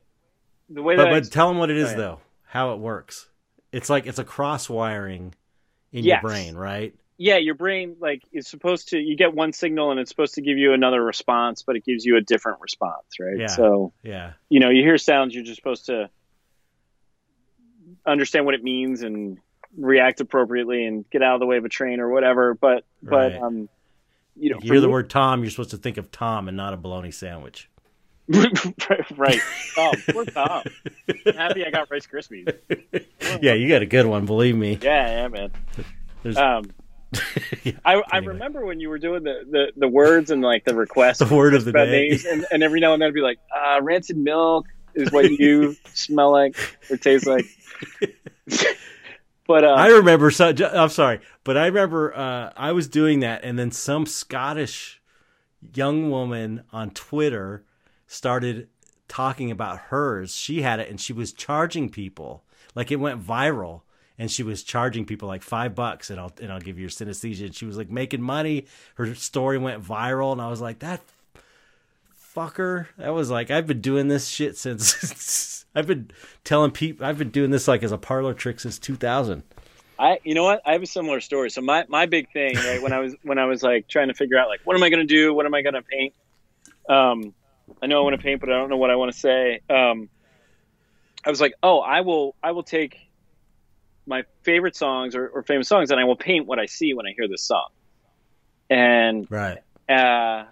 the 0.73 0.81
way 0.81 0.95
But, 0.95 1.05
that 1.05 1.13
I- 1.13 1.19
tell 1.21 1.47
them 1.47 1.57
what 1.57 1.69
it 1.69 1.77
is 1.77 1.93
though, 1.95 2.19
how 2.45 2.73
it 2.73 2.79
works. 2.79 3.27
It's 3.71 3.89
like 3.89 4.05
it's 4.07 4.19
a 4.19 4.23
cross 4.23 4.69
wiring 4.69 5.33
in 5.91 6.03
Yes. 6.03 6.21
your 6.21 6.29
brain, 6.31 6.55
right? 6.55 6.93
yeah, 7.17 7.37
your 7.37 7.53
brain 7.53 7.97
like 7.99 8.23
is 8.31 8.47
supposed 8.47 8.89
to 8.89 8.97
you 8.97 9.15
get 9.15 9.33
one 9.35 9.53
signal 9.53 9.91
and 9.91 9.99
it's 9.99 10.09
supposed 10.09 10.33
to 10.33 10.41
give 10.41 10.57
you 10.57 10.73
another 10.73 11.03
response, 11.03 11.61
but 11.61 11.75
it 11.75 11.85
gives 11.85 12.03
you 12.03 12.17
a 12.17 12.21
different 12.21 12.59
response, 12.61 13.19
right? 13.19 13.37
Yeah. 13.37 13.45
So 13.47 13.93
Yeah. 14.01 14.33
you 14.49 14.59
know, 14.59 14.69
you 14.71 14.81
hear 14.81 14.97
sounds, 14.97 15.35
you're 15.35 15.43
just 15.43 15.57
supposed 15.57 15.85
to 15.85 16.09
understand 18.05 18.45
what 18.45 18.55
it 18.55 18.63
means 18.63 19.03
and 19.03 19.37
react 19.77 20.19
appropriately 20.21 20.85
and 20.85 21.07
get 21.09 21.21
out 21.21 21.35
of 21.35 21.39
the 21.39 21.45
way 21.45 21.57
of 21.57 21.65
a 21.65 21.69
train 21.69 21.99
or 21.99 22.09
whatever. 22.09 22.53
But 22.55 22.83
but 23.03 23.35
um, 23.35 23.69
you 24.35 24.49
know, 24.49 24.57
If 24.57 24.63
you 24.65 24.71
hear 24.73 24.81
the 24.81 24.87
me- 24.87 24.93
word 24.93 25.09
Tom, 25.09 25.41
you're 25.43 25.51
supposed 25.51 25.71
to 25.71 25.77
think 25.77 25.97
of 25.97 26.11
Tom 26.11 26.47
and 26.47 26.57
not 26.57 26.73
a 26.73 26.77
bologna 26.77 27.11
sandwich. 27.11 27.69
right? 29.17 29.39
Oh, 29.77 29.93
poor 30.09 30.25
Tom. 30.25 30.63
Happy 31.35 31.65
I 31.65 31.69
got 31.71 31.89
Rice 31.91 32.07
Krispies. 32.07 32.53
yeah, 33.41 33.53
you 33.53 33.67
got 33.67 33.81
a 33.81 33.85
good 33.85 34.05
one, 34.05 34.25
believe 34.25 34.55
me. 34.55 34.79
Yeah, 34.81 35.07
yeah, 35.23 35.27
man. 35.27 35.51
There's- 36.23 36.37
Um, 36.37 36.71
Yeah, 37.63 37.73
I, 37.83 38.01
I 38.09 38.17
remember 38.19 38.65
when 38.65 38.79
you 38.79 38.87
were 38.89 38.97
doing 38.99 39.23
the, 39.23 39.43
the, 39.49 39.71
the 39.75 39.87
words 39.87 40.31
and 40.31 40.41
like 40.41 40.63
the 40.63 40.73
requests 40.73 41.19
The 41.19 41.25
word 41.35 41.53
of 41.53 41.65
the 41.65 41.73
day. 41.73 42.17
and, 42.29 42.45
and 42.51 42.63
every 42.63 42.79
now 42.79 42.93
and 42.93 43.01
then 43.01 43.09
I'd 43.09 43.13
be 43.13 43.19
like, 43.21 43.39
uh, 43.53 43.81
rancid 43.81 44.15
milk 44.17 44.65
is 44.95 45.11
what 45.11 45.29
you 45.29 45.75
smell 45.93 46.31
like 46.31 46.55
or 46.89 46.95
taste 46.97 47.27
like. 47.27 47.45
but 49.47 49.63
uh, 49.63 49.67
I 49.73 49.87
remember. 49.89 50.31
So, 50.31 50.53
I'm 50.73 50.89
sorry, 50.89 51.19
but 51.43 51.57
I 51.57 51.65
remember 51.67 52.15
uh, 52.15 52.51
I 52.55 52.71
was 52.71 52.87
doing 52.87 53.19
that, 53.21 53.43
and 53.43 53.57
then 53.59 53.71
some 53.71 54.05
Scottish 54.05 55.01
young 55.73 56.09
woman 56.09 56.63
on 56.71 56.91
Twitter 56.91 57.65
started 58.11 58.67
talking 59.07 59.51
about 59.51 59.79
hers. 59.79 60.35
She 60.35 60.61
had 60.61 60.79
it, 60.81 60.89
and 60.89 60.99
she 60.99 61.13
was 61.13 61.31
charging 61.31 61.89
people. 61.89 62.43
Like 62.75 62.91
it 62.91 62.97
went 62.97 63.25
viral, 63.25 63.81
and 64.19 64.29
she 64.29 64.43
was 64.43 64.63
charging 64.63 65.05
people 65.05 65.27
like 65.27 65.41
five 65.41 65.73
bucks, 65.73 66.09
and 66.09 66.19
I'll 66.19 66.33
and 66.41 66.51
I'll 66.51 66.59
give 66.59 66.77
you 66.77 66.81
your 66.81 66.89
synesthesia. 66.89 67.45
And 67.45 67.55
she 67.55 67.65
was 67.65 67.77
like 67.77 67.89
making 67.89 68.21
money. 68.21 68.65
Her 68.95 69.15
story 69.15 69.57
went 69.57 69.83
viral, 69.83 70.33
and 70.33 70.41
I 70.41 70.49
was 70.49 70.59
like 70.59 70.79
that 70.79 71.01
fucker. 72.35 72.87
That 72.97 73.13
was 73.13 73.29
like 73.29 73.49
I've 73.49 73.67
been 73.67 73.81
doing 73.81 74.09
this 74.09 74.27
shit 74.27 74.57
since 74.57 75.65
I've 75.75 75.87
been 75.87 76.11
telling 76.43 76.71
people 76.71 77.05
I've 77.05 77.17
been 77.17 77.31
doing 77.31 77.51
this 77.51 77.67
like 77.67 77.83
as 77.83 77.93
a 77.93 77.97
parlor 77.97 78.33
trick 78.33 78.59
since 78.59 78.77
2000. 78.77 79.43
I, 79.97 80.19
you 80.23 80.33
know 80.33 80.43
what? 80.43 80.63
I 80.65 80.73
have 80.73 80.81
a 80.81 80.87
similar 80.87 81.21
story. 81.21 81.51
So 81.51 81.61
my, 81.61 81.85
my 81.87 82.07
big 82.07 82.31
thing, 82.33 82.55
right, 82.55 82.81
when 82.81 82.91
I 82.91 82.99
was 82.99 83.15
when 83.23 83.37
I 83.37 83.45
was 83.45 83.63
like 83.63 83.87
trying 83.87 84.09
to 84.09 84.15
figure 84.15 84.37
out 84.37 84.49
like 84.49 84.59
what 84.65 84.75
am 84.75 84.83
I 84.83 84.89
to 84.89 85.05
do? 85.05 85.33
What 85.33 85.45
am 85.45 85.53
I 85.53 85.61
to 85.75 85.83
paint? 85.83 86.13
Um, 86.89 87.33
I 87.81 87.87
know 87.87 87.99
I 87.99 88.03
want 88.03 88.19
to 88.19 88.23
paint, 88.23 88.39
but 88.39 88.49
I 88.49 88.53
don't 88.53 88.69
know 88.69 88.77
what 88.77 88.89
I 88.89 88.95
want 88.95 89.11
to 89.11 89.17
say. 89.17 89.61
Um, 89.69 90.09
I 91.25 91.29
was 91.29 91.41
like, 91.41 91.53
oh, 91.61 91.79
I 91.79 92.01
will 92.01 92.35
I 92.43 92.51
will 92.51 92.63
take 92.63 92.97
my 94.07 94.23
favorite 94.43 94.75
songs 94.75 95.15
or, 95.15 95.27
or 95.27 95.43
famous 95.43 95.67
songs, 95.67 95.91
and 95.91 95.99
I 95.99 96.03
will 96.05 96.15
paint 96.15 96.47
what 96.47 96.59
I 96.59 96.65
see 96.65 96.93
when 96.93 97.05
I 97.05 97.13
hear 97.17 97.27
this 97.27 97.45
song. 97.45 97.67
And 98.69 99.27
Right. 99.29 99.59
uh, 99.89 100.45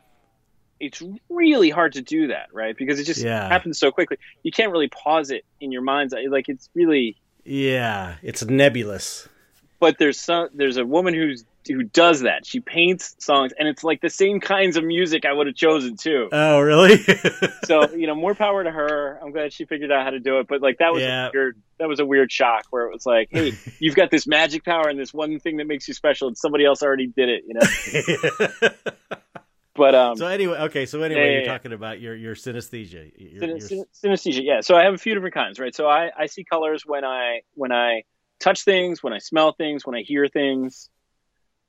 it's 0.80 1.02
really 1.30 1.70
hard 1.70 1.94
to 1.94 2.02
do 2.02 2.28
that, 2.28 2.48
right? 2.54 2.76
Because 2.78 3.00
it 3.00 3.06
just 3.06 3.24
Yeah. 3.24 3.48
happens 3.50 3.80
so 3.80 3.92
quickly. 3.92 4.18
You 4.44 4.52
can't 4.52 4.72
really 4.72 4.90
pause 4.90 5.32
it 5.32 5.44
in 5.60 5.72
your 5.72 5.82
mind's 5.82 6.14
eye. 6.14 6.26
Like 6.30 6.46
it's 6.48 6.70
really 6.76 7.18
Yeah, 7.44 8.16
it's 8.22 8.46
nebulous. 8.46 9.28
But 9.80 9.98
there's 9.98 10.20
some 10.20 10.50
there's 10.54 10.78
a 10.78 10.86
woman 10.86 11.14
who's 11.14 11.46
who 11.68 11.84
does 11.84 12.22
that. 12.22 12.46
She 12.48 12.60
paints 12.62 13.16
songs, 13.20 13.52
and 13.60 13.68
it's 13.68 13.84
like 13.84 14.02
the 14.02 14.10
same 14.10 14.40
kinds 14.40 14.76
of 14.76 14.84
music 14.84 15.24
I 15.26 15.34
would 15.34 15.46
have 15.48 15.56
chosen 15.56 15.98
too. 15.98 16.28
Oh, 16.32 16.60
really? 16.62 16.98
so 17.66 17.90
you 17.92 18.08
know, 18.08 18.16
more 18.16 18.34
power 18.34 18.64
to 18.64 18.72
her. 18.72 19.20
I'm 19.22 19.32
glad 19.32 19.54
she 19.54 19.66
figured 19.66 19.92
out 19.92 20.04
how 20.04 20.10
to 20.10 20.20
do 20.20 20.40
it. 20.40 20.48
But 20.48 20.62
like 20.62 20.80
that 20.80 20.92
was 20.94 21.04
Yeah. 21.04 21.28
a 21.28 21.32
weird 21.34 21.62
that 21.78 21.88
was 21.88 22.00
a 22.00 22.06
weird 22.06 22.32
shock 22.32 22.64
where 22.72 22.88
it 22.88 22.94
was 22.94 23.06
like, 23.06 23.30
hey, 23.32 23.54
you've 23.80 23.96
got 23.96 24.10
this 24.12 24.26
magic 24.28 24.66
power 24.66 24.88
and 24.90 24.98
this 25.00 25.14
one 25.14 25.40
thing 25.40 25.58
that 25.58 25.68
makes 25.68 25.88
you 25.88 25.94
special, 25.94 26.28
and 26.28 26.38
somebody 26.38 26.66
else 26.66 26.82
already 26.82 27.08
did 27.08 27.30
it. 27.30 27.44
You 27.48 27.54
know. 28.62 28.70
But 29.76 29.96
um, 29.96 30.18
so 30.18 30.28
anyway, 30.28 30.58
okay. 30.64 30.86
So 30.86 31.02
anyway, 31.04 31.22
Yeah, 31.22 31.28
yeah, 31.28 31.38
you're 31.38 31.46
talking 31.46 31.72
about 31.72 32.02
your 32.02 32.14
your 32.14 32.36
synesthesia. 32.36 33.12
Your, 33.16 33.60
Syn- 33.62 33.78
your- 33.78 33.86
synesthesia 33.94 34.44
yeah 34.44 34.60
so 34.60 34.76
i 34.76 34.84
have 34.84 34.94
a 34.94 34.98
few 34.98 35.14
different 35.14 35.34
kinds 35.34 35.58
right 35.58 35.74
so 35.74 35.88
I, 35.88 36.12
I 36.18 36.26
see 36.26 36.44
colors 36.44 36.84
when 36.86 37.06
i 37.06 37.42
when 37.54 37.72
i 37.72 38.04
touch 38.40 38.64
things 38.64 39.04
when 39.04 39.14
i 39.14 39.18
smell 39.18 39.52
things 39.54 39.86
when 39.86 39.96
i 39.96 40.02
hear 40.02 40.28
things 40.28 40.90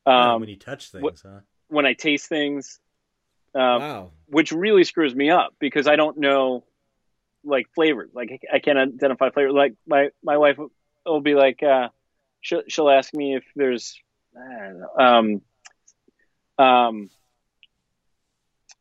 oh, 0.06 0.12
um, 0.12 0.40
when 0.40 0.48
you 0.48 0.56
touch 0.56 0.90
things, 0.90 1.02
what- 1.02 1.20
huh? 1.22 1.40
when 1.68 1.86
i 1.86 1.92
taste 1.92 2.28
things 2.28 2.78
um, 3.52 3.80
wow. 3.80 4.10
which 4.26 4.52
really 4.52 4.84
screws 4.84 5.14
me 5.14 5.30
up 5.30 5.54
because 5.58 5.86
i 5.88 5.96
don't 5.96 6.16
know 6.18 6.64
like 7.44 7.66
flavors. 7.74 8.10
Like 8.14 8.40
i 8.52 8.58
can't 8.58 8.78
identify 8.78 9.30
flavor. 9.30 9.52
Like 9.52 9.74
my 9.86 10.10
my 10.22 10.36
wife 10.36 10.58
will 11.06 11.20
be 11.20 11.34
like 11.34 11.62
uh 11.62 11.88
she'll, 12.40 12.62
she'll 12.68 12.90
ask 12.90 13.12
me 13.14 13.36
if 13.36 13.44
there's 13.56 13.98
I 14.36 14.66
don't 14.66 14.80
know, 14.80 15.40
um 16.58 16.64
um 16.66 17.10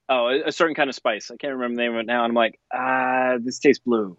oh 0.09 0.27
a, 0.27 0.47
a 0.47 0.51
certain 0.51 0.75
kind 0.75 0.89
of 0.89 0.95
spice. 0.95 1.31
I 1.31 1.37
can't 1.37 1.53
remember 1.53 1.75
the 1.75 1.81
name 1.83 1.93
of 1.93 1.99
it 2.01 2.05
now. 2.05 2.23
And 2.23 2.31
i'm 2.31 2.35
like 2.35 2.59
ah 2.73 3.37
this 3.39 3.59
tastes 3.59 3.83
blue. 3.83 4.17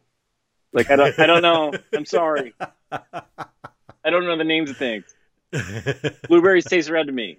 Like 0.72 0.90
i 0.90 0.96
don't 0.96 1.18
i 1.18 1.26
don't 1.26 1.42
know. 1.42 1.72
I'm 1.96 2.06
sorry 2.06 2.54
i 2.92 4.10
don't 4.10 4.24
know 4.24 4.36
the 4.36 4.44
names 4.44 4.70
of 4.70 4.76
things 4.76 5.04
blueberries 6.28 6.64
taste 6.64 6.90
red 6.90 7.06
to 7.06 7.12
me 7.12 7.38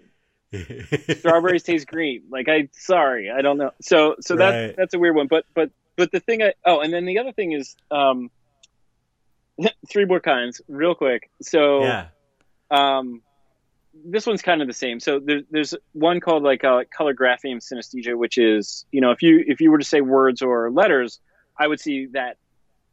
strawberries 1.17 1.63
taste 1.63 1.87
green. 1.87 2.23
Like 2.29 2.49
I 2.49 2.67
sorry, 2.73 3.31
I 3.31 3.41
don't 3.41 3.57
know. 3.57 3.71
So 3.81 4.15
so 4.19 4.35
Right. 4.35 4.51
that's 4.51 4.77
that's 4.77 4.93
a 4.93 4.99
weird 4.99 5.15
one. 5.15 5.27
But 5.27 5.45
but 5.53 5.71
but 5.95 6.11
the 6.11 6.19
thing 6.19 6.41
I 6.41 6.53
oh 6.65 6.81
and 6.81 6.93
then 6.93 7.05
the 7.05 7.19
other 7.19 7.31
thing 7.31 7.53
is 7.53 7.75
um 7.89 8.29
three 9.91 10.05
more 10.05 10.19
kinds 10.19 10.61
real 10.67 10.95
quick. 10.95 11.29
So 11.41 11.83
yeah. 11.83 12.07
um 12.69 13.21
this 14.05 14.25
one's 14.25 14.41
kind 14.41 14.61
of 14.61 14.67
the 14.67 14.73
same. 14.73 14.99
So 14.99 15.19
there, 15.19 15.41
there's 15.49 15.73
one 15.91 16.21
called 16.21 16.43
like 16.43 16.63
uh, 16.63 16.83
color 16.95 17.13
grapheme 17.13 17.59
synesthesia, 17.59 18.17
which 18.17 18.37
is 18.37 18.85
you 18.91 19.01
know 19.01 19.11
if 19.11 19.21
you 19.21 19.43
if 19.45 19.61
you 19.61 19.71
were 19.71 19.79
to 19.79 19.85
say 19.85 20.01
words 20.01 20.41
or 20.41 20.71
letters, 20.71 21.19
I 21.57 21.67
would 21.67 21.79
see 21.79 22.07
that 22.13 22.37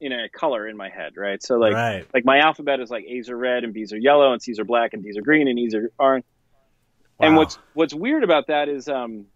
in 0.01 0.13
a 0.13 0.29
color 0.29 0.67
in 0.69 0.77
my 0.77 0.89
head, 0.89 1.17
right? 1.17 1.43
So 1.43 1.57
like 1.57 1.75
right. 1.75 2.07
like 2.15 2.25
my 2.25 2.39
alphabet 2.39 2.81
is 2.81 2.91
like 2.91 3.05
A's 3.05 3.29
are 3.29 3.37
red 3.37 3.65
and 3.65 3.73
B's 3.73 3.93
are 3.93 3.99
yellow 3.99 4.33
and 4.33 4.41
C's 4.41 4.59
are 4.59 4.65
black 4.65 4.93
and 4.95 5.03
D's 5.03 5.17
are 5.17 5.23
green 5.23 5.49
and 5.49 5.59
E's 5.59 5.75
are 5.75 5.91
orange. 5.99 6.25
And 7.21 7.37
what's 7.37 7.59
what's 7.75 7.95
weird 7.95 8.23
about 8.23 8.47
that 8.47 8.69
is 8.69 8.89
um, 8.89 9.27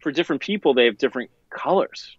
for 0.00 0.12
different 0.12 0.42
people 0.42 0.74
they 0.74 0.84
have 0.84 0.98
different 0.98 1.30
colors. 1.50 2.16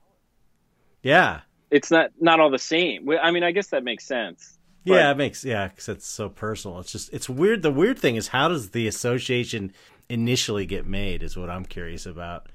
Yeah. 1.01 1.41
It's 1.71 1.89
not 1.89 2.11
not 2.19 2.39
all 2.39 2.49
the 2.49 2.57
same. 2.57 3.09
I 3.21 3.31
mean, 3.31 3.43
I 3.43 3.51
guess 3.51 3.67
that 3.67 3.83
makes 3.83 4.05
sense. 4.05 4.57
Yeah, 4.83 5.11
it 5.11 5.17
makes 5.17 5.45
yeah, 5.45 5.67
because 5.67 5.87
it's 5.87 6.07
so 6.07 6.29
personal. 6.29 6.79
It's 6.79 6.91
just 6.91 7.13
it's 7.13 7.29
weird. 7.29 7.61
The 7.61 7.71
weird 7.71 7.99
thing 7.99 8.15
is 8.15 8.29
how 8.29 8.47
does 8.47 8.71
the 8.71 8.87
association 8.87 9.71
initially 10.09 10.65
get 10.65 10.87
made? 10.87 11.21
Is 11.21 11.37
what 11.37 11.49
I'm 11.49 11.65
curious 11.65 12.05
about. 12.05 12.47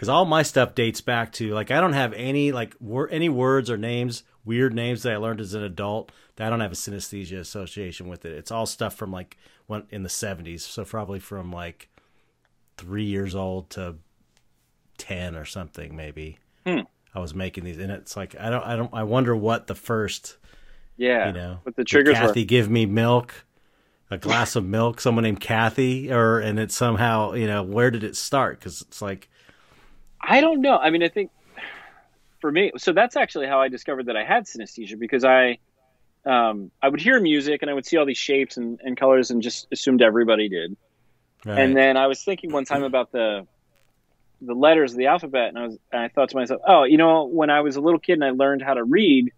Because 0.00 0.08
all 0.08 0.24
my 0.24 0.42
stuff 0.42 0.74
dates 0.74 1.02
back 1.02 1.30
to 1.32 1.52
like 1.52 1.70
I 1.70 1.78
don't 1.78 1.92
have 1.92 2.14
any 2.14 2.52
like 2.52 2.74
wor- 2.80 3.10
any 3.10 3.28
words 3.28 3.68
or 3.68 3.76
names, 3.76 4.22
weird 4.46 4.72
names 4.72 5.02
that 5.02 5.12
I 5.12 5.18
learned 5.18 5.42
as 5.42 5.52
an 5.52 5.62
adult 5.62 6.10
that 6.36 6.46
I 6.46 6.48
don't 6.48 6.60
have 6.60 6.72
a 6.72 6.74
synesthesia 6.74 7.38
association 7.38 8.08
with 8.08 8.24
it. 8.24 8.32
It's 8.32 8.50
all 8.50 8.64
stuff 8.64 8.94
from 8.94 9.12
like 9.12 9.36
when 9.66 9.82
in 9.90 10.02
the 10.02 10.08
70s, 10.08 10.60
so 10.60 10.86
probably 10.86 11.18
from 11.18 11.52
like 11.52 11.90
three 12.78 13.04
years 13.04 13.34
old 13.34 13.68
to 13.70 13.96
ten 14.96 15.36
or 15.36 15.44
something 15.44 15.94
maybe. 15.94 16.38
Hmm. 16.64 16.80
I 17.14 17.20
was 17.20 17.34
making 17.34 17.64
these, 17.64 17.76
and 17.76 17.92
it's 17.92 18.16
like 18.16 18.34
I 18.40 18.48
don't, 18.48 18.64
I 18.64 18.76
don't, 18.76 18.94
I 18.94 19.02
wonder 19.02 19.36
what 19.36 19.66
the 19.66 19.74
first 19.74 20.38
Yeah, 20.96 21.26
you 21.26 21.34
know 21.34 21.58
what 21.64 21.76
the 21.76 21.84
triggers 21.84 22.18
were. 22.18 22.28
Kathy 22.28 22.46
give 22.46 22.70
me 22.70 22.86
milk, 22.86 23.44
a 24.10 24.16
glass 24.16 24.56
of 24.56 24.64
milk. 24.64 24.98
Someone 25.00 25.24
named 25.24 25.40
Kathy, 25.40 26.10
or 26.10 26.38
and 26.38 26.58
it 26.58 26.72
somehow 26.72 27.34
you 27.34 27.46
know 27.46 27.62
where 27.62 27.90
did 27.90 28.02
it 28.02 28.16
start? 28.16 28.58
Because 28.58 28.80
it's 28.80 29.02
like 29.02 29.28
I 30.20 30.40
don't 30.40 30.60
know. 30.60 30.76
I 30.76 30.90
mean, 30.90 31.02
I 31.02 31.08
think 31.08 31.30
for 32.40 32.50
me, 32.50 32.72
so 32.76 32.92
that's 32.92 33.16
actually 33.16 33.46
how 33.46 33.60
I 33.60 33.68
discovered 33.68 34.06
that 34.06 34.16
I 34.16 34.24
had 34.24 34.44
synesthesia 34.44 34.98
because 34.98 35.24
I 35.24 35.58
um, 36.26 36.70
I 36.82 36.88
would 36.88 37.00
hear 37.00 37.18
music 37.20 37.62
and 37.62 37.70
I 37.70 37.74
would 37.74 37.86
see 37.86 37.96
all 37.96 38.04
these 38.04 38.18
shapes 38.18 38.56
and, 38.56 38.78
and 38.82 38.96
colors 38.96 39.30
and 39.30 39.42
just 39.42 39.66
assumed 39.72 40.02
everybody 40.02 40.48
did. 40.48 40.76
right, 41.46 41.58
And 41.58 41.76
then 41.76 41.96
I 41.96 42.06
was 42.08 42.22
thinking 42.22 42.52
one 42.52 42.64
time 42.64 42.82
about 42.82 43.12
the 43.12 43.46
the 44.42 44.54
letters 44.54 44.92
of 44.92 44.98
the 44.98 45.06
alphabet, 45.06 45.48
and 45.48 45.58
I 45.58 45.66
was 45.66 45.78
and 45.92 46.02
I 46.02 46.08
thought 46.08 46.30
to 46.30 46.36
myself, 46.36 46.60
oh, 46.66 46.84
you 46.84 46.96
know, 46.96 47.26
when 47.26 47.50
I 47.50 47.60
was 47.60 47.76
a 47.76 47.80
little 47.80 48.00
kid 48.00 48.14
and 48.14 48.24
I 48.24 48.30
learned 48.30 48.62
how 48.62 48.74
to 48.74 48.84
read, 48.84 49.32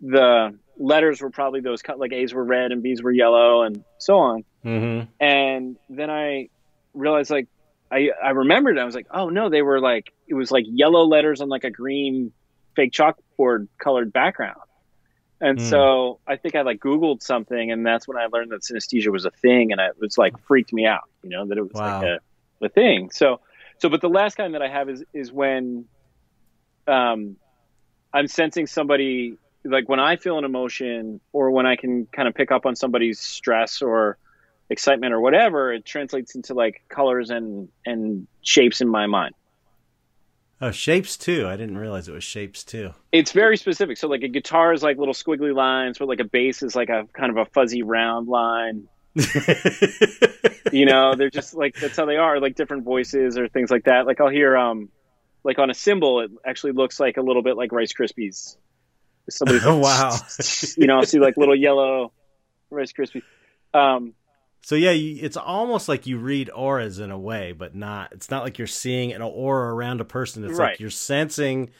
the 0.00 0.58
letters 0.78 1.20
were 1.20 1.30
probably 1.30 1.60
those 1.60 1.82
cut 1.82 1.98
like 1.98 2.12
A's 2.12 2.32
were 2.32 2.44
red 2.44 2.72
and 2.72 2.82
B's 2.82 3.02
were 3.02 3.12
yellow 3.12 3.62
and 3.62 3.84
so 3.98 4.18
on. 4.18 4.44
hmm 4.62 5.00
And 5.18 5.76
then 5.88 6.10
I 6.10 6.48
realized 6.94 7.30
like 7.30 7.48
I 7.92 8.10
I 8.22 8.30
remembered 8.30 8.78
I 8.78 8.84
was 8.84 8.94
like, 8.94 9.06
oh 9.12 9.28
no, 9.28 9.48
they 9.50 9.62
were 9.62 9.80
like 9.80 10.12
it 10.28 10.34
was 10.34 10.50
like 10.50 10.64
yellow 10.68 11.04
letters 11.04 11.40
on 11.40 11.48
like 11.48 11.64
a 11.64 11.70
green 11.70 12.32
fake 12.76 12.92
chalkboard 12.92 13.68
colored 13.82 14.12
background. 14.12 14.56
And 15.40 15.58
Hmm. 15.58 15.60
so 15.60 16.20
I 16.26 16.36
think 16.36 16.54
I 16.54 16.62
like 16.62 16.80
Googled 16.80 17.22
something, 17.22 17.70
and 17.70 17.84
that's 17.84 18.06
when 18.06 18.18
I 18.18 18.26
learned 18.26 18.52
that 18.52 18.62
synesthesia 18.62 19.10
was 19.10 19.24
a 19.24 19.30
thing, 19.30 19.72
and 19.72 19.80
it 19.80 19.92
was 19.98 20.18
like 20.18 20.34
freaked 20.46 20.72
me 20.72 20.86
out, 20.86 21.00
you 21.22 21.30
know, 21.30 21.46
that 21.46 21.56
it 21.56 21.62
was 21.62 21.72
Wow. 21.74 21.82
like 21.82 22.00
a, 22.02 22.66
a 22.66 22.68
thing. 22.68 23.10
So, 23.10 23.40
so, 23.78 23.88
but 23.88 24.02
the 24.02 24.08
last 24.10 24.36
kind 24.36 24.54
that 24.54 24.62
I 24.62 24.68
have 24.68 24.90
is 24.90 25.02
is 25.14 25.32
when, 25.32 25.88
um, 26.86 27.36
I'm 28.12 28.26
sensing 28.28 28.66
somebody 28.66 29.36
like 29.64 29.88
when 29.88 30.00
I 30.00 30.16
feel 30.16 30.38
an 30.38 30.44
emotion, 30.44 31.20
or 31.32 31.50
when 31.50 31.66
I 31.66 31.76
can 31.76 32.06
kind 32.14 32.28
of 32.28 32.34
pick 32.34 32.50
up 32.52 32.66
on 32.66 32.76
somebody's 32.76 33.20
stress 33.20 33.82
or 33.82 34.18
excitement 34.70 35.12
or 35.12 35.20
whatever, 35.20 35.72
it 35.72 35.84
translates 35.84 36.34
into 36.34 36.54
like 36.54 36.82
colors 36.88 37.30
and 37.30 37.68
and 37.84 38.26
shapes 38.42 38.80
in 38.80 38.88
my 38.88 39.06
mind. 39.06 39.34
Oh, 40.62 40.70
shapes 40.70 41.16
too. 41.16 41.46
I 41.48 41.56
didn't 41.56 41.78
realize 41.78 42.06
it 42.06 42.12
was 42.12 42.24
shapes 42.24 42.64
too. 42.64 42.92
It's 43.12 43.32
very 43.32 43.56
specific. 43.56 43.96
So 43.96 44.08
like 44.08 44.22
a 44.22 44.28
guitar 44.28 44.72
is 44.72 44.82
like 44.82 44.98
little 44.98 45.14
squiggly 45.14 45.54
lines, 45.54 45.98
but 45.98 46.06
like 46.06 46.20
a 46.20 46.24
bass 46.24 46.62
is 46.62 46.76
like 46.76 46.90
a 46.90 47.06
kind 47.14 47.30
of 47.30 47.38
a 47.38 47.46
fuzzy 47.46 47.82
round 47.82 48.28
line. 48.28 48.88
You 50.72 50.86
know, 50.86 51.14
they're 51.14 51.30
just 51.30 51.54
like 51.54 51.74
that's 51.74 51.96
how 51.96 52.04
they 52.04 52.16
are, 52.16 52.40
like 52.40 52.54
different 52.54 52.84
voices 52.84 53.36
or 53.38 53.48
things 53.48 53.70
like 53.70 53.84
that. 53.84 54.06
Like 54.06 54.20
I'll 54.20 54.28
hear 54.28 54.56
um 54.56 54.88
like 55.42 55.58
on 55.58 55.70
a 55.70 55.74
cymbal 55.74 56.20
it 56.20 56.30
actually 56.46 56.72
looks 56.72 57.00
like 57.00 57.16
a 57.16 57.22
little 57.22 57.42
bit 57.42 57.56
like 57.56 57.72
Rice 57.72 57.92
Krispies. 57.92 58.56
Somebody 59.28 59.60
Oh, 59.64 59.76
wow. 59.78 60.16
you 60.76 60.86
know, 60.86 60.98
I'll 60.98 61.06
see 61.06 61.18
like 61.18 61.36
little 61.36 61.56
yellow 61.56 62.12
Rice 62.70 62.92
Krispies. 62.92 63.22
Um 63.74 64.14
So 64.62 64.74
yeah, 64.74 64.90
you, 64.90 65.18
it's 65.22 65.36
almost 65.36 65.88
like 65.88 66.06
you 66.06 66.18
read 66.18 66.50
auras 66.54 66.98
in 66.98 67.10
a 67.10 67.18
way, 67.18 67.52
but 67.52 67.74
not. 67.74 68.12
It's 68.12 68.30
not 68.30 68.42
like 68.44 68.58
you're 68.58 68.66
seeing 68.66 69.12
an 69.12 69.22
aura 69.22 69.74
around 69.74 70.00
a 70.00 70.04
person. 70.04 70.44
It's 70.44 70.58
Right. 70.58 70.72
like 70.72 70.80
you're 70.80 70.90
sensing, 70.90 71.70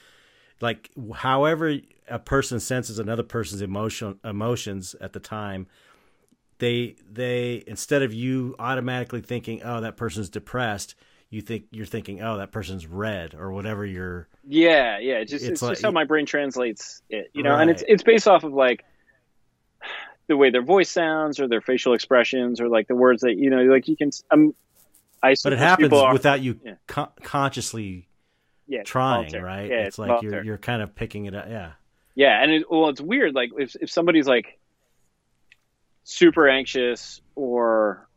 like 0.60 0.90
however 1.14 1.76
a 2.08 2.18
person 2.18 2.58
senses 2.58 2.98
another 2.98 3.22
person's 3.22 3.60
emotion 3.62 4.18
emotions 4.24 4.94
at 5.00 5.12
the 5.12 5.20
time. 5.20 5.66
They 6.58 6.96
they 7.10 7.62
instead 7.66 8.02
of 8.02 8.12
you 8.12 8.54
automatically 8.58 9.20
thinking, 9.20 9.62
oh, 9.64 9.80
that 9.82 9.96
person's 9.96 10.28
depressed, 10.28 10.94
you 11.30 11.40
think 11.42 11.66
you're 11.70 11.86
thinking, 11.86 12.20
oh, 12.22 12.36
that 12.38 12.50
person's 12.52 12.86
red 12.86 13.34
or 13.34 13.52
whatever 13.52 13.86
you're. 13.86 14.28
Yeah, 14.46 14.98
yeah. 14.98 15.14
It's 15.18 15.30
just 15.30 15.44
It's 15.44 15.52
it's, 15.52 15.62
like- 15.62 15.72
just 15.72 15.84
how 15.84 15.90
my 15.90 16.04
brain 16.04 16.26
translates 16.26 17.02
it, 17.08 17.30
you 17.34 17.42
know. 17.42 17.54
And 17.56 17.70
it's 17.70 17.82
it's 17.88 18.02
based 18.02 18.26
off 18.28 18.44
of 18.44 18.52
like 18.52 18.84
the 20.30 20.36
way 20.38 20.48
their 20.50 20.62
voice 20.62 20.88
sounds 20.90 21.38
or 21.40 21.46
their 21.48 21.60
facial 21.60 21.92
expressions 21.92 22.60
or 22.60 22.68
like 22.68 22.86
the 22.88 22.94
words 22.94 23.20
that 23.22 23.36
you 23.36 23.50
know, 23.50 23.62
like 23.64 23.86
you 23.88 23.96
can. 23.96 24.10
Um, 24.30 24.54
I 25.22 25.34
But 25.44 25.52
it 25.52 25.58
happens 25.58 25.92
are- 25.92 26.12
without 26.14 26.40
you 26.40 26.58
Yeah. 26.64 26.74
con- 26.86 27.10
consciously 27.22 28.08
yeah, 28.66 28.82
trying, 28.84 29.30
voluntary. 29.32 29.42
right? 29.44 29.68
Yeah, 29.70 29.76
it's, 29.86 29.98
like 29.98 30.22
you're 30.22 30.42
you're 30.42 30.56
kind 30.58 30.80
of 30.80 30.94
picking 30.94 31.26
it 31.26 31.34
up. 31.34 31.46
Yeah. 31.50 31.72
Yeah, 32.14 32.42
and 32.42 32.50
it, 32.52 32.70
well, 32.70 32.88
it's 32.88 33.00
weird. 33.00 33.34
Like 33.34 33.50
if 33.58 33.76
if 33.80 33.90
somebody's 33.90 34.26
like 34.26 34.58
super 36.04 36.48
anxious 36.48 37.20
or 37.34 38.08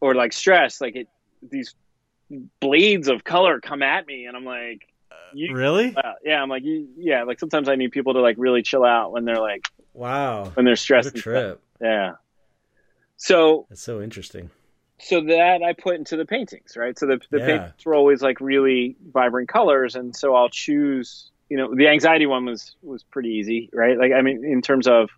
or 0.00 0.14
like 0.14 0.32
stressed, 0.32 0.80
like 0.80 0.96
it 0.96 1.08
these 1.42 1.74
blades 2.60 3.08
of 3.08 3.22
color 3.24 3.60
come 3.60 3.82
at 3.82 4.06
me, 4.06 4.26
and 4.26 4.36
I'm 4.36 4.44
like, 4.44 4.88
you, 5.34 5.54
Really? 5.54 5.94
uh, 5.96 6.12
yeah, 6.24 6.42
I'm 6.42 6.48
like, 6.48 6.62
you, 6.64 6.88
yeah, 6.96 7.24
like 7.24 7.38
sometimes 7.38 7.68
I 7.68 7.76
need 7.76 7.92
people 7.92 8.14
to 8.14 8.20
like 8.20 8.36
really 8.38 8.62
chill 8.62 8.84
out 8.84 9.12
when 9.12 9.24
they're 9.24 9.36
like 9.40 9.68
Wow. 9.94 10.46
when 10.54 10.64
they're 10.64 10.76
stressed. 10.76 11.14
trip. 11.16 11.60
Yeah. 11.80 12.12
So 13.16 13.66
That's 13.68 13.82
so 13.82 14.00
interesting. 14.02 14.50
so 14.98 15.20
that 15.20 15.62
I 15.62 15.72
put 15.72 15.96
into 15.96 16.16
the 16.16 16.24
paintings, 16.24 16.76
right? 16.76 16.98
So 16.98 17.06
the 17.06 17.20
the 17.30 17.38
Yeah. 17.38 17.46
paintings 17.46 17.84
were 17.86 17.94
always 17.94 18.22
like 18.22 18.40
really 18.40 18.96
vibrant 19.12 19.48
colors, 19.48 19.94
and 19.94 20.14
so 20.14 20.34
I'll 20.34 20.48
choose. 20.48 21.30
You 21.48 21.58
know, 21.58 21.74
the 21.74 21.88
anxiety 21.88 22.26
one 22.26 22.46
was 22.46 22.74
was 22.82 23.02
pretty 23.04 23.30
easy, 23.30 23.68
right? 23.72 23.98
Like, 23.98 24.12
I 24.12 24.22
mean, 24.22 24.44
in 24.44 24.62
terms 24.62 24.86
of 24.88 25.10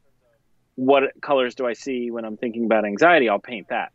what 0.75 1.05
colors 1.23 1.55
do 1.55 1.65
I 1.67 1.75
see 1.75 2.11
when 2.11 2.25
I'm 2.25 2.37
thinking 2.37 2.65
about 2.65 2.85
anxiety, 2.85 3.29
I'll 3.29 3.39
paint 3.39 3.69
that. 3.69 3.93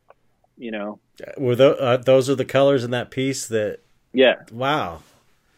You 0.58 0.72
know, 0.72 1.00
Were 1.38 1.56
tho- 1.56 1.74
uh, 1.74 1.98
those 1.98 2.30
are 2.30 2.36
the 2.36 2.46
colors 2.46 2.84
in 2.84 2.92
that 2.92 3.12
piece 3.12 3.48
that? 3.48 3.80
yeah. 4.14 4.36
Wow. 4.52 5.02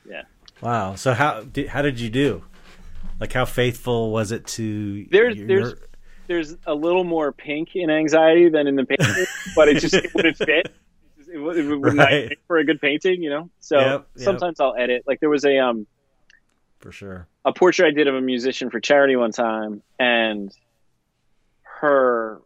Yeah. 0.09 0.23
Wow. 0.61 0.95
So 0.95 1.13
how 1.13 1.41
did 1.41 1.67
how 1.69 1.81
did 1.83 1.99
you 1.99 2.09
do? 2.09 2.43
Like 3.21 3.31
how 3.31 3.45
faithful 3.45 4.11
was 4.11 4.31
it 4.33 4.45
to? 4.47 5.05
There's- 5.09 5.35
your- 5.37 5.47
there's- 5.47 5.73
There's 6.27 6.55
a 6.65 6.73
little 6.73 7.03
more 7.03 7.31
pink 7.33 7.75
in 7.75 7.89
anxiety 7.89 8.47
than 8.49 8.65
in 8.65 8.75
the 8.75 8.85
painting, 8.85 9.25
but 9.55 9.67
it 9.67 9.79
just 9.79 9.93
it 9.93 10.13
wouldn't 10.15 10.37
fit. 10.37 10.73
It, 11.33 11.37
would- 11.37 11.57
it 11.57 11.63
would 11.67 11.93
Right. 11.97 12.29
fit 12.29 12.39
for 12.47 12.57
a 12.57 12.63
good 12.65 12.79
painting, 12.81 13.21
you 13.21 13.29
know. 13.29 13.49
So 13.59 13.77
Yep, 13.79 14.07
yep. 14.15 14.23
sometimes 14.23 14.59
I'll 14.59 14.75
edit. 14.75 15.03
Like 15.05 15.19
there 15.19 15.29
was 15.29 15.43
a 15.45 15.57
um 15.59 15.87
for 16.79 16.91
sure. 16.91 17.27
a 17.45 17.53
portrait 17.53 17.87
I 17.87 17.91
did 17.91 18.07
of 18.07 18.15
a 18.15 18.21
musician 18.21 18.69
for 18.69 18.79
charity 18.79 19.15
one 19.15 19.31
time, 19.31 19.83
and 19.99 20.51
her 21.63 22.41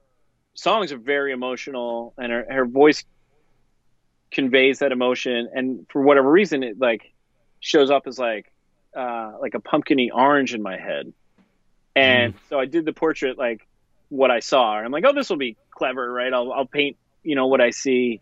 songs 0.56 0.91
are 0.91 0.97
very 0.97 1.31
emotional, 1.31 2.14
and 2.18 2.31
her, 2.31 2.45
her 2.49 2.65
voice 2.65 3.03
conveys 4.31 4.80
that 4.80 4.91
emotion, 4.91 5.47
and 5.53 5.85
for 5.89 6.02
whatever 6.02 6.30
reason, 6.31 6.64
it 6.64 6.80
like 6.80 7.14
shows 7.60 7.89
up 7.91 8.07
as 8.07 8.18
like 8.19 8.52
uh, 8.96 9.34
like 9.42 9.54
a 9.54 9.60
pumpkiny 9.60 10.10
orange 10.14 10.54
in 10.54 10.62
my 10.62 10.78
head, 10.78 11.14
and 11.96 12.34
so 12.50 12.60
I 12.60 12.66
did 12.66 12.86
the 12.86 12.94
portrait 12.94 13.38
like 13.38 13.68
what 14.10 14.32
I 14.32 14.40
saw, 14.40 14.78
I'm 14.78 14.92
like, 14.92 15.04
oh, 15.06 15.14
this 15.14 15.30
will 15.30 15.38
be 15.38 15.58
clever, 15.72 16.12
right? 16.12 16.32
I'll 16.32 16.52
I'll 16.52 16.66
paint 16.68 16.98
you 17.24 17.36
know 17.36 17.48
what 17.48 17.62
I 17.62 17.72
see. 17.72 18.22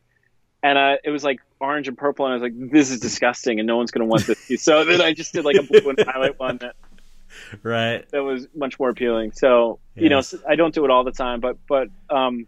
And 0.64 0.78
uh, 0.78 0.95
it 1.04 1.10
was 1.10 1.24
like 1.26 1.40
orange 1.60 1.90
and 1.90 1.98
purple, 1.98 2.26
and 2.26 2.32
I 2.32 2.36
was 2.36 2.44
like, 2.44 2.72
"This 2.72 2.90
is 2.90 3.00
disgusting, 3.00 3.60
and 3.60 3.68
no 3.68 3.76
one's 3.76 3.91
going 3.91 4.02
to 4.02 4.10
want 4.10 4.26
this." 4.28 4.40
so 4.64 4.86
then 4.86 5.02
I 5.02 5.14
just 5.14 5.34
did 5.34 5.44
like 5.44 5.58
a 5.58 5.64
blue 5.64 5.90
and 5.90 6.00
violet 6.06 6.40
one 6.40 6.58
that 6.58 6.76
Right. 7.62 8.10
that 8.12 8.24
was 8.24 8.48
much 8.56 8.80
more 8.80 8.90
appealing. 8.90 9.32
So 9.34 9.80
you 9.95 10.10
know, 10.10 10.22
I 10.48 10.56
don't 10.56 10.74
do 10.74 10.86
it 10.86 10.91
all 10.91 11.04
the 11.04 11.12
time, 11.12 11.40
but 11.40 11.58
but 11.68 11.90
um, 12.10 12.48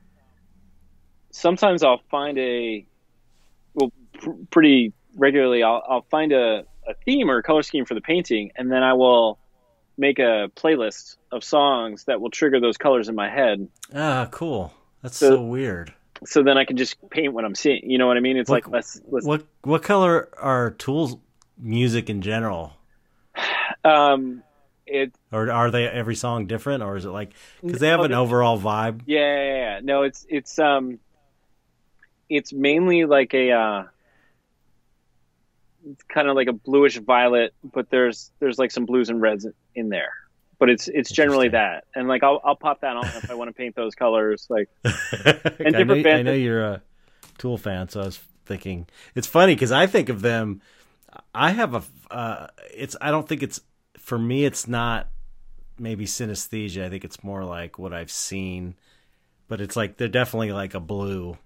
sometimes 1.31 1.83
I'll 1.83 2.01
find 2.09 2.37
a 2.37 2.85
well, 3.73 3.91
pr- 4.13 4.31
pretty 4.49 4.93
regularly. 5.15 5.63
I'll 5.63 5.83
I'll 5.87 6.05
find 6.09 6.31
a, 6.31 6.63
a 6.87 6.93
theme 7.05 7.29
or 7.29 7.37
a 7.37 7.43
color 7.43 7.63
scheme 7.63 7.85
for 7.85 7.93
the 7.93 8.01
painting, 8.01 8.51
and 8.55 8.71
then 8.71 8.83
I 8.83 8.93
will 8.93 9.39
make 9.97 10.19
a 10.19 10.49
playlist 10.55 11.17
of 11.31 11.43
songs 11.43 12.03
that 12.05 12.19
will 12.21 12.29
trigger 12.29 12.59
those 12.59 12.77
colors 12.77 13.07
in 13.09 13.15
my 13.15 13.29
head. 13.29 13.67
Ah, 13.93 14.27
cool. 14.31 14.73
That's 15.01 15.17
So- 15.17 15.35
so, 15.37 15.41
weird. 15.43 15.93
So 16.25 16.43
then 16.43 16.57
I 16.57 16.65
can 16.65 16.77
just 16.77 16.97
paint 17.09 17.33
what 17.33 17.43
I'm 17.45 17.55
seeing. 17.55 17.89
You 17.89 17.97
know 17.97 18.07
what 18.07 18.17
I 18.17 18.19
mean? 18.21 18.37
It's 18.37 18.49
What- 18.49 18.69
like. 18.71 18.85
What 19.05 19.43
what 19.63 19.83
color 19.83 20.29
are 20.37 20.71
Tool's 20.71 21.17
music 21.57 22.09
in 22.09 22.21
general? 22.21 22.73
Um, 23.83 24.41
it 24.87 25.13
Or 25.31 25.51
are 25.51 25.69
they 25.69 25.87
every 25.87 26.15
song 26.15 26.47
different, 26.47 26.81
or 26.83 26.95
is 26.97 27.05
it 27.05 27.09
like 27.09 27.33
because 27.61 27.79
they 27.79 27.89
have 27.89 27.99
an 27.99 28.13
overall 28.13 28.59
vibe? 28.59 29.01
Yeah, 29.05 29.19
yeah, 29.19 29.55
yeah. 29.55 29.79
No, 29.83 30.01
it's 30.03 30.25
it's 30.29 30.57
um 30.57 30.99
it's 32.29 32.51
mainly 32.53 33.05
like 33.05 33.33
a 33.33 33.51
uh 33.51 33.83
it's 35.89 36.03
kind 36.03 36.27
of 36.27 36.35
like 36.35 36.47
a 36.47 36.53
bluish 36.53 36.97
violet, 36.97 37.53
but 37.73 37.89
there's 37.89 38.31
there's 38.39 38.57
like 38.57 38.71
some 38.71 38.85
blues 38.85 39.09
and 39.09 39.21
reds 39.21 39.47
in 39.75 39.89
there. 39.89 40.13
But 40.57 40.69
it's 40.69 40.87
it's 40.87 41.11
generally 41.11 41.49
that. 41.49 41.85
And 41.95 42.07
like 42.07 42.23
I'll 42.23 42.41
I'll 42.43 42.55
pop 42.55 42.81
that 42.81 42.95
on 42.95 43.05
if 43.05 43.29
I 43.29 43.35
want 43.35 43.49
to 43.49 43.53
paint 43.53 43.75
those 43.75 43.95
colors 43.95 44.47
like 44.49 44.69
I, 44.85 44.91
different 44.91 46.03
know, 46.03 46.11
I 46.11 46.21
know 46.21 46.33
you're 46.33 46.63
a 46.63 46.81
Tool 47.37 47.57
fan, 47.57 47.89
so 47.89 48.01
I 48.01 48.05
was 48.05 48.19
thinking 48.45 48.87
it's 49.13 49.27
funny 49.27 49.55
because 49.55 49.71
I 49.71 49.87
think 49.87 50.09
of 50.09 50.21
them. 50.21 50.61
I 51.33 51.51
have 51.51 51.75
a. 51.75 51.83
Uh, 52.11 52.47
it's. 52.73 52.95
I 53.01 53.11
don't 53.11 53.27
think 53.27 53.43
it's 53.43 53.59
for 53.97 54.17
me. 54.17 54.45
It's 54.45 54.67
not 54.67 55.09
maybe 55.77 56.05
synesthesia. 56.05 56.85
I 56.85 56.89
think 56.89 57.03
it's 57.03 57.23
more 57.23 57.43
like 57.43 57.77
what 57.77 57.93
I've 57.93 58.11
seen, 58.11 58.75
but 59.47 59.61
it's 59.61 59.75
like 59.75 59.97
they're 59.97 60.07
definitely 60.07 60.51
like 60.51 60.73
a 60.73 60.79
blue. 60.79 61.37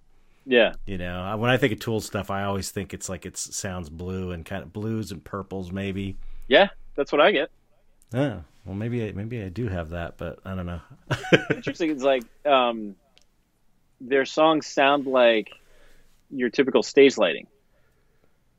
Yeah. 0.46 0.74
You 0.86 0.98
know, 0.98 1.36
when 1.38 1.50
I 1.50 1.58
think 1.58 1.74
of 1.74 1.80
Tool 1.80 2.02
stuff, 2.02 2.30
I 2.30 2.44
always 2.44 2.72
think 2.72 2.94
it's 2.94 3.10
like 3.10 3.26
it 3.26 3.38
sounds 3.38 3.90
blue 3.90 4.32
and 4.32 4.46
kind 4.46 4.64
of 4.64 4.74
blues 4.74 5.12
and 5.12 5.24
purples, 5.24 5.72
maybe. 5.72 6.18
Yeah, 6.48 6.70
that's 6.96 7.12
what 7.12 7.22
I 7.22 7.32
get. 7.32 7.50
Yeah. 8.14 8.42
well, 8.66 8.76
maybe 8.76 9.08
I, 9.08 9.12
maybe 9.12 9.42
I 9.44 9.50
do 9.50 9.68
have 9.68 9.92
that, 9.92 10.18
but 10.18 10.40
I 10.44 10.56
don't 10.56 10.66
know. 10.66 10.82
Interesting 11.56 11.92
it's 11.92 12.04
like 12.04 12.24
um 12.46 12.96
their 14.02 14.26
songs 14.26 14.66
sound 14.66 15.06
like 15.06 15.52
your 16.32 16.50
typical 16.50 16.84
stage 16.84 17.18
lighting. 17.18 17.48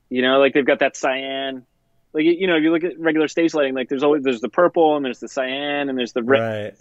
You 0.09 0.23
know, 0.23 0.39
like 0.39 0.55
they've 0.55 0.67
got 0.67 0.81
that 0.81 0.97
cyan 0.97 1.67
like 2.13 2.25
you 2.25 2.47
know, 2.47 2.57
if 2.57 2.63
you 2.63 2.73
look 2.73 2.85
at 2.85 2.99
regular 2.99 3.29
stage 3.29 3.55
lighting, 3.55 3.75
like 3.75 3.89
there's 3.89 4.03
always 4.03 4.23
there's 4.23 4.41
the 4.41 4.49
purple 4.49 4.97
and 4.97 5.05
there's 5.05 5.21
the 5.21 5.29
cyan 5.29 5.89
and 5.89 5.97
there's 5.99 6.13
the 6.13 6.23
red 6.23 6.77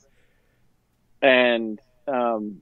right. 1.21 1.29
and 1.29 1.79
um, 2.07 2.61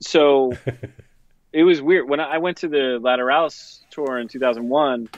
so 0.00 0.52
it 1.52 1.64
was 1.64 1.82
weird 1.82 2.08
when 2.08 2.20
I 2.20 2.38
went 2.38 2.58
to 2.58 2.68
the 2.68 2.98
Lateralis 3.00 3.80
tour 3.90 4.18
in 4.18 4.28
2001 4.28 5.08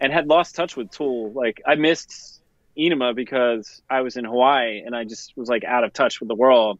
and 0.00 0.12
had 0.12 0.26
lost 0.26 0.54
touch 0.54 0.76
with 0.76 0.90
Tool. 0.90 1.32
Like 1.32 1.62
I 1.66 1.76
missed 1.76 2.42
Enema 2.76 3.14
because 3.14 3.82
I 3.88 4.02
was 4.02 4.16
in 4.16 4.24
Hawaii 4.24 4.82
and 4.84 4.94
I 4.94 5.04
just 5.04 5.36
was 5.36 5.48
like 5.48 5.64
out 5.64 5.84
of 5.84 5.92
touch 5.92 6.20
with 6.20 6.28
the 6.28 6.34
world. 6.34 6.78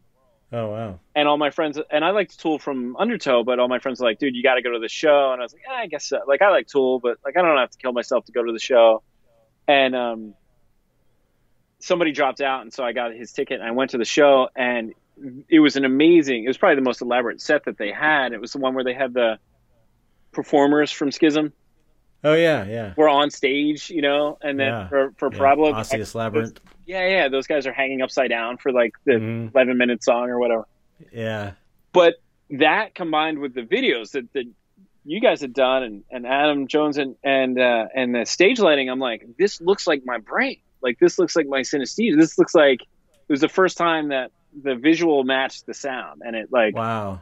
Oh 0.51 0.69
wow. 0.69 0.99
And 1.15 1.27
all 1.27 1.37
my 1.37 1.49
friends 1.49 1.79
and 1.89 2.05
I 2.05 2.11
liked 2.11 2.39
Tool 2.39 2.59
from 2.59 2.95
Undertow, 2.97 3.43
but 3.43 3.57
all 3.57 3.67
my 3.67 3.79
friends 3.79 3.99
were 3.99 4.07
like, 4.07 4.19
"Dude, 4.19 4.35
you 4.35 4.43
got 4.43 4.55
to 4.55 4.61
go 4.61 4.71
to 4.71 4.79
the 4.79 4.89
show." 4.89 5.31
And 5.31 5.41
I 5.41 5.45
was 5.45 5.53
like, 5.53 5.63
yeah, 5.67 5.73
"I 5.73 5.87
guess 5.87 6.05
so. 6.05 6.19
like 6.27 6.43
I 6.43 6.51
like 6.51 6.67
Tool, 6.67 6.99
but 6.99 7.17
like 7.25 7.35
I 7.35 7.41
don't 7.41 7.57
have 7.57 7.71
to 7.71 7.77
kill 7.79 7.91
myself 7.91 8.25
to 8.25 8.31
go 8.31 8.43
to 8.43 8.51
the 8.51 8.59
show." 8.59 9.01
And 9.67 9.95
um, 9.95 10.35
somebody 11.83 12.11
dropped 12.11 12.39
out, 12.41 12.61
and 12.61 12.73
so 12.73 12.83
I 12.83 12.93
got 12.93 13.13
his 13.13 13.31
ticket, 13.33 13.59
and 13.59 13.67
I 13.67 13.71
went 13.71 13.91
to 13.91 13.97
the 13.97 14.05
show, 14.05 14.49
and 14.55 14.93
it 15.49 15.59
was 15.59 15.75
an 15.75 15.85
amazing. 15.85 16.43
It 16.45 16.47
was 16.47 16.57
probably 16.57 16.75
the 16.75 16.81
most 16.81 17.01
elaborate 17.01 17.41
set 17.41 17.65
that 17.65 17.77
they 17.77 17.91
had. 17.91 18.33
It 18.33 18.41
was 18.41 18.53
the 18.53 18.57
one 18.59 18.73
where 18.73 18.83
they 18.83 18.93
had 18.93 19.13
the 19.13 19.37
performers 20.31 20.91
from 20.91 21.11
Schism 21.11 21.53
Oh 22.23 22.33
yeah, 22.35 22.65
yeah. 22.65 22.93
were 22.95 23.09
on 23.09 23.29
stage, 23.29 23.89
you 23.89 24.01
know, 24.01 24.37
and 24.41 24.57
then 24.59 24.67
Yeah. 24.69 24.87
for 24.87 25.11
for 25.17 25.29
yeah. 25.31 25.37
Parabola, 25.37 25.73
Osseous 25.73 26.15
Labyrinth. 26.15 26.59
yeah, 26.85 27.05
yeah, 27.07 27.27
those 27.29 27.47
guys 27.47 27.67
are 27.67 27.73
hanging 27.73 28.01
upside 28.01 28.29
down 28.29 28.57
for 28.57 28.71
like 28.71 28.93
the 29.05 29.13
Mhm. 29.13 29.51
eleven 29.53 29.77
minute 29.77 30.03
song 30.03 30.29
or 30.29 30.39
whatever. 30.39 30.65
Yeah. 31.11 31.51
But 31.91 32.15
that 32.51 32.95
combined 32.95 33.39
with 33.39 33.53
the 33.53 33.61
videos 33.63 34.11
that, 34.11 34.31
that 34.33 34.45
you 35.05 35.19
guys 35.19 35.41
had 35.41 35.53
done 35.53 35.83
and, 35.83 36.03
and 36.09 36.25
Adam 36.25 36.67
Jones 36.67 36.97
and 36.97 37.15
and 37.23 37.59
uh, 37.59 37.87
and 37.93 38.15
the 38.15 38.25
stage 38.25 38.57
lighting, 38.59 38.89
I'm 38.89 38.99
like, 38.99 39.27
this 39.37 39.59
looks 39.59 39.85
like 39.85 40.03
my 40.05 40.17
brain. 40.17 40.57
Like 40.83 40.99
this 40.99 41.17
looks 41.17 41.35
like 41.35 41.47
my 41.47 41.61
synesthesia. 41.61 42.17
This 42.17 42.37
looks 42.37 42.53
like 42.53 42.81
it 42.81 43.31
was 43.31 43.41
the 43.41 43.49
first 43.49 43.77
time 43.77 44.09
that 44.09 44.31
the 44.61 44.75
visual 44.75 45.23
matched 45.23 45.65
the 45.65 45.73
sound, 45.73 46.21
and 46.25 46.35
it 46.35 46.49
like, 46.51 46.75
Wow. 46.75 47.21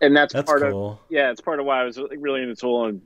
and 0.00 0.16
that's, 0.16 0.32
That's 0.32 0.46
part 0.46 0.62
of 0.62 0.98
yeah, 1.08 1.30
it's 1.30 1.40
part 1.40 1.60
of 1.60 1.66
why 1.66 1.80
I 1.80 1.84
was 1.84 1.98
really 1.98 2.42
into 2.42 2.54
Tool 2.54 2.86
and 2.86 3.02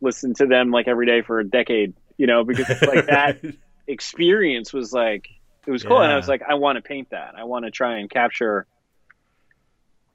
listened 0.00 0.36
to 0.36 0.46
them 0.46 0.70
like 0.70 0.88
every 0.88 1.06
day 1.06 1.22
for 1.22 1.40
a 1.40 1.44
decade, 1.44 1.94
you 2.18 2.26
know, 2.26 2.44
because 2.44 2.68
it's 2.68 2.82
like 2.82 3.06
that 3.06 3.40
experience 3.86 4.72
was 4.72 4.92
like 4.92 5.28
it 5.66 5.70
was 5.70 5.82
cool, 5.82 6.02
and 6.02 6.12
I 6.12 6.16
was 6.16 6.28
like, 6.28 6.42
I 6.46 6.54
want 6.54 6.76
to 6.76 6.82
paint 6.82 7.10
that. 7.10 7.34
I 7.36 7.44
want 7.44 7.64
to 7.64 7.70
try 7.70 7.98
and 7.98 8.10
capture 8.10 8.66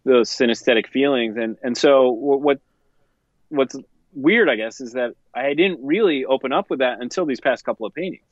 those 0.05 0.29
synesthetic 0.29 0.87
feelings, 0.87 1.37
and 1.37 1.57
and 1.63 1.75
so 1.77 2.11
what 2.11 2.59
what's 3.49 3.75
weird, 4.13 4.49
I 4.49 4.55
guess, 4.55 4.81
is 4.81 4.93
that 4.93 5.13
I 5.33 5.53
didn't 5.53 5.79
really 5.83 6.25
open 6.25 6.51
up 6.53 6.69
with 6.69 6.79
that 6.79 7.01
until 7.01 7.25
these 7.25 7.39
past 7.39 7.63
couple 7.63 7.85
of 7.85 7.93
paintings. 7.93 8.23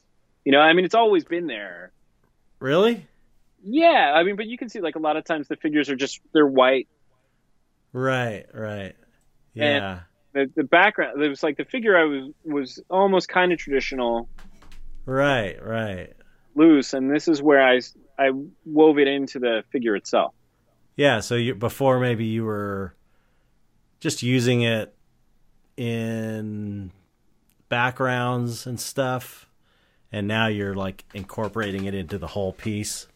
You 0.48 0.54
know, 0.54 0.62
I 0.62 0.72
mean, 0.72 0.86
it's 0.86 0.96
always 0.96 1.26
been 1.26 1.46
there. 1.48 1.92
Really? 2.60 3.06
Yeah, 3.62 4.14
I 4.16 4.24
mean, 4.24 4.38
but 4.38 4.46
you 4.46 4.58
can 4.58 4.70
see 4.70 4.80
like 4.80 4.96
a 4.96 5.00
lot 5.00 5.18
of 5.18 5.26
times 5.26 5.50
the 5.50 5.58
figures 5.58 5.90
are 5.90 5.96
just 5.98 6.22
they're 6.32 6.48
white. 6.48 6.88
Right, 7.92 8.46
right. 8.54 8.96
Yeah. 9.54 10.00
The 10.32 10.50
the 10.56 10.64
background, 10.64 11.22
it 11.22 11.28
was 11.28 11.44
like 11.44 11.58
the 11.58 11.66
figure 11.66 11.98
I 11.98 12.06
was 12.06 12.32
was 12.46 12.82
almost 12.90 13.28
kind 13.28 13.52
of 13.52 13.60
traditional, 13.60 14.30
right, 15.06 15.62
right. 15.62 16.14
loose, 16.56 16.94
and 16.94 17.14
this 17.14 17.28
is 17.28 17.42
where 17.42 17.62
I 17.62 17.82
I 18.18 18.32
wove 18.66 19.00
it 19.00 19.10
into 19.10 19.40
the 19.40 19.66
figure 19.70 19.98
itself. 19.98 20.34
Yeah, 20.96 21.20
so 21.20 21.36
you 21.36 21.56
before 21.56 22.00
maybe 22.00 22.24
you 22.24 22.46
were 22.46 22.96
just 24.00 24.24
using 24.24 24.62
it 24.62 24.96
in 25.76 26.94
backgrounds 27.68 28.66
and 28.66 28.80
stuff 28.80 29.47
and 30.12 30.28
now 30.28 30.48
you're 30.48 30.76
like 30.76 31.06
incorporating 31.14 31.86
it 31.86 31.94
into 31.94 32.18
the 32.18 32.28
whole 32.28 32.54
piece. 32.54 33.08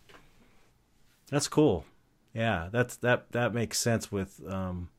That's 1.30 1.47
cool. 1.47 1.85
Yeah, 2.34 2.69
that's 2.72 2.95
that 2.97 3.31
that 3.31 3.53
makes 3.53 3.80
sense 3.80 4.11
with 4.11 4.41
um 4.47 4.89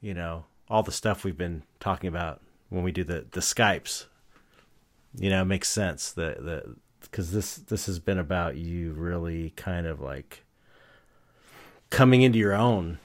you 0.00 0.14
know, 0.14 0.44
all 0.68 0.82
the 0.82 0.92
stuff 0.92 1.24
we've 1.24 1.38
been 1.38 1.62
talking 1.78 2.08
about 2.08 2.40
when 2.68 2.82
we 2.82 2.92
do 2.92 3.04
the 3.04 3.26
the 3.30 3.40
Skypes. 3.40 4.06
You 5.14 5.30
know, 5.30 5.42
it 5.42 5.46
makes 5.46 5.68
sense 5.68 6.12
that 6.12 6.44
the 6.44 6.76
because 7.00 7.32
this 7.32 7.56
this 7.56 7.86
has 7.86 7.98
been 7.98 8.18
about 8.18 8.56
you 8.56 8.92
really 8.92 9.50
kind 9.56 9.86
of 9.86 10.00
like 10.00 10.44
coming 11.90 12.22
into 12.22 12.38
your 12.38 12.54
own 12.54 12.98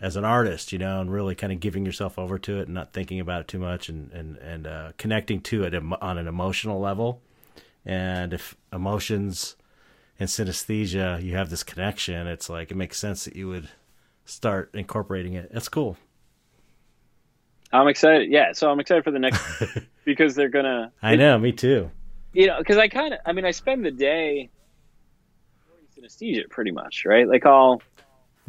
as 0.00 0.16
an 0.16 0.24
artist, 0.24 0.72
you 0.72 0.78
know, 0.78 1.00
and 1.00 1.12
really 1.12 1.34
kind 1.34 1.52
of 1.52 1.60
giving 1.60 1.84
yourself 1.84 2.18
over 2.18 2.38
to 2.38 2.58
it 2.58 2.62
and 2.66 2.74
not 2.74 2.92
thinking 2.92 3.20
about 3.20 3.42
it 3.42 3.48
too 3.48 3.58
much 3.58 3.88
and 3.88 4.10
and 4.12 4.36
and 4.38 4.66
uh, 4.66 4.92
connecting 4.96 5.40
to 5.42 5.64
it 5.64 5.74
on 5.74 6.18
an 6.18 6.26
emotional 6.26 6.80
level. 6.80 7.20
And 7.84 8.32
if 8.32 8.56
emotions 8.72 9.56
and 10.18 10.28
synesthesia, 10.28 11.22
you 11.22 11.36
have 11.36 11.50
this 11.50 11.62
connection, 11.62 12.26
it's 12.26 12.48
like 12.48 12.70
it 12.70 12.76
makes 12.76 12.98
sense 12.98 13.24
that 13.24 13.36
you 13.36 13.48
would 13.48 13.68
start 14.24 14.70
incorporating 14.74 15.34
it. 15.34 15.50
That's 15.52 15.68
cool. 15.68 15.96
I'm 17.72 17.88
excited. 17.88 18.30
Yeah, 18.30 18.52
so 18.52 18.70
I'm 18.70 18.80
excited 18.80 19.04
for 19.04 19.10
the 19.10 19.18
next 19.18 19.40
because 20.04 20.34
they're 20.34 20.48
gonna. 20.48 20.92
I 21.02 21.16
know, 21.16 21.38
me 21.38 21.52
too. 21.52 21.90
You 22.32 22.46
know, 22.46 22.58
because 22.58 22.78
I 22.78 22.88
kind 22.88 23.14
of, 23.14 23.20
I 23.26 23.32
mean, 23.32 23.44
I 23.44 23.50
spend 23.50 23.84
the 23.84 23.90
day 23.90 24.50
synesthesia 25.96 26.48
pretty 26.48 26.70
much, 26.70 27.04
right? 27.04 27.28
Like 27.28 27.46
I'll, 27.46 27.82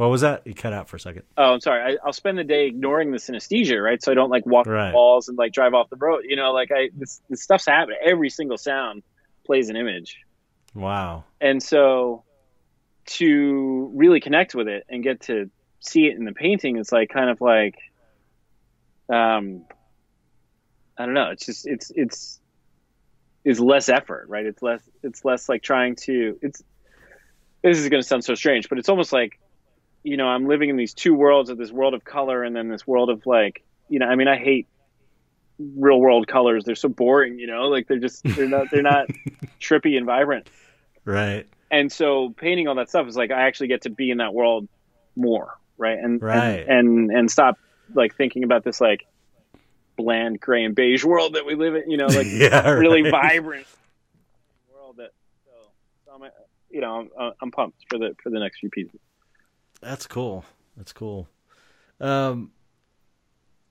What 0.02 0.10
was 0.10 0.22
that? 0.22 0.48
You 0.48 0.56
cut 0.56 0.74
out 0.74 0.90
for 0.90 0.96
a 0.96 1.00
second. 1.00 1.22
oh, 1.38 1.54
I'm 1.54 1.62
sorry, 1.62 1.94
I, 1.94 1.98
I'll 2.04 2.12
spend 2.12 2.36
the 2.36 2.44
day 2.44 2.66
ignoring 2.66 3.12
the 3.12 3.20
synesthesia, 3.20 3.80
right? 3.80 4.02
So 4.02 4.12
I 4.12 4.16
don't 4.16 4.32
like 4.32 4.44
walk 4.48 4.66
Right. 4.66 4.90
the 4.90 4.96
walls 4.96 5.28
and 5.30 5.38
like 5.38 5.54
drive 5.54 5.76
off 5.76 5.92
the 5.92 5.96
road. 5.96 6.24
You 6.28 6.36
know, 6.38 6.54
like 6.54 6.72
I 6.72 6.90
this, 6.98 7.22
this 7.30 7.44
stuff's 7.44 7.68
happening. 7.68 8.00
Every 8.04 8.32
single 8.32 8.58
sound 8.58 9.04
plays 9.46 9.70
an 9.70 9.76
image, 9.76 10.18
Wow. 10.74 11.26
and 11.40 11.62
so 11.62 12.24
to 13.10 13.92
really 13.94 14.20
connect 14.20 14.56
with 14.56 14.68
it 14.68 14.86
and 14.90 15.04
get 15.04 15.22
to 15.22 15.52
see 15.82 16.08
it 16.08 16.18
in 16.18 16.26
the 16.26 16.34
painting, 16.34 16.78
it's 16.78 16.92
like 16.92 17.10
kind 17.10 17.30
of 17.30 17.40
like, 17.40 17.76
um, 19.08 19.66
I 20.98 21.06
don't 21.06 21.14
know. 21.14 21.30
It's 21.30 21.46
just 21.46 21.68
it's 21.68 21.92
it's 21.96 22.40
is 23.44 23.60
less 23.60 23.88
effort, 23.88 24.26
right? 24.30 24.48
It's 24.48 24.64
less 24.64 24.82
it's 25.04 25.24
less 25.24 25.48
like 25.48 25.62
trying 25.62 25.96
to 26.08 26.40
it's 26.42 26.64
this 27.64 27.78
is 27.78 27.88
going 27.90 28.02
to 28.02 28.08
sound 28.08 28.24
so 28.24 28.34
strange, 28.34 28.68
but 28.68 28.80
it's 28.80 28.90
almost 28.90 29.14
like 29.14 29.38
you 30.04 30.18
know 30.18 30.28
I'm 30.28 30.48
living 30.48 30.70
in 30.70 30.78
these 30.78 30.94
two 30.94 31.14
worlds 31.14 31.50
of 31.50 31.58
this 31.58 31.72
world 31.72 31.94
of 31.94 32.04
color 32.04 32.44
and 32.44 32.56
then 32.56 32.70
this 32.70 32.86
world 32.86 33.10
of 33.10 33.26
like 33.26 33.64
you 33.90 34.00
know 34.00 34.08
I 34.08 34.16
mean 34.16 34.28
I 34.28 34.38
hate 34.38 34.68
real 35.76 36.00
world 36.00 36.28
colors. 36.28 36.64
They're 36.66 36.76
so 36.76 36.90
boring, 36.90 37.40
you 37.40 37.48
know, 37.48 37.64
like 37.64 37.88
they're 37.88 38.00
just 38.00 38.24
they're 38.24 38.48
not 38.48 38.68
they're 38.72 38.82
not 38.82 39.08
trippy 39.60 39.98
and 39.98 40.06
vibrant. 40.06 40.50
Right. 41.06 41.48
And 41.70 41.92
so 41.92 42.30
painting 42.32 42.68
all 42.68 42.76
that 42.76 42.90
stuff 42.90 43.08
is 43.08 43.16
like 43.16 43.32
I 43.32 43.44
actually 43.44 43.68
get 43.68 43.84
to 43.84 43.90
be 43.90 44.12
in 44.12 44.18
that 44.18 44.34
world 44.34 44.68
more, 45.16 45.58
right? 45.78 45.98
And 45.98 46.22
Right. 46.22 46.66
and 46.68 46.70
and, 46.70 47.12
and 47.12 47.32
stop 47.32 47.58
like 47.94 48.16
thinking 48.16 48.44
about 48.44 48.64
this 48.64 48.82
like 48.82 49.06
bland 49.98 50.40
gray 50.40 50.64
and 50.64 50.76
beige 50.76 51.04
world 51.04 51.36
that 51.36 51.46
we 51.46 51.56
live 51.56 51.76
in, 51.76 51.90
you 51.90 51.98
know, 51.98 52.08
like 52.08 52.28
yeah. 52.30 52.72
really 52.72 53.04
right. 53.04 53.12
vibrant 53.12 53.68
world 54.74 54.96
that 54.98 55.12
so, 55.46 55.52
so 56.06 56.12
I'm, 56.14 56.32
you 56.70 56.82
know 56.82 57.10
I'm, 57.18 57.32
I'm 57.42 57.52
pumped 57.52 57.84
for 57.90 57.98
the 57.98 58.16
for 58.22 58.30
the 58.30 58.40
next 58.40 58.60
few 58.60 58.70
pieces 58.70 59.00
That's 59.82 60.08
cool. 60.08 60.46
That's 60.78 60.94
cool. 60.94 61.28
Um, 62.00 62.52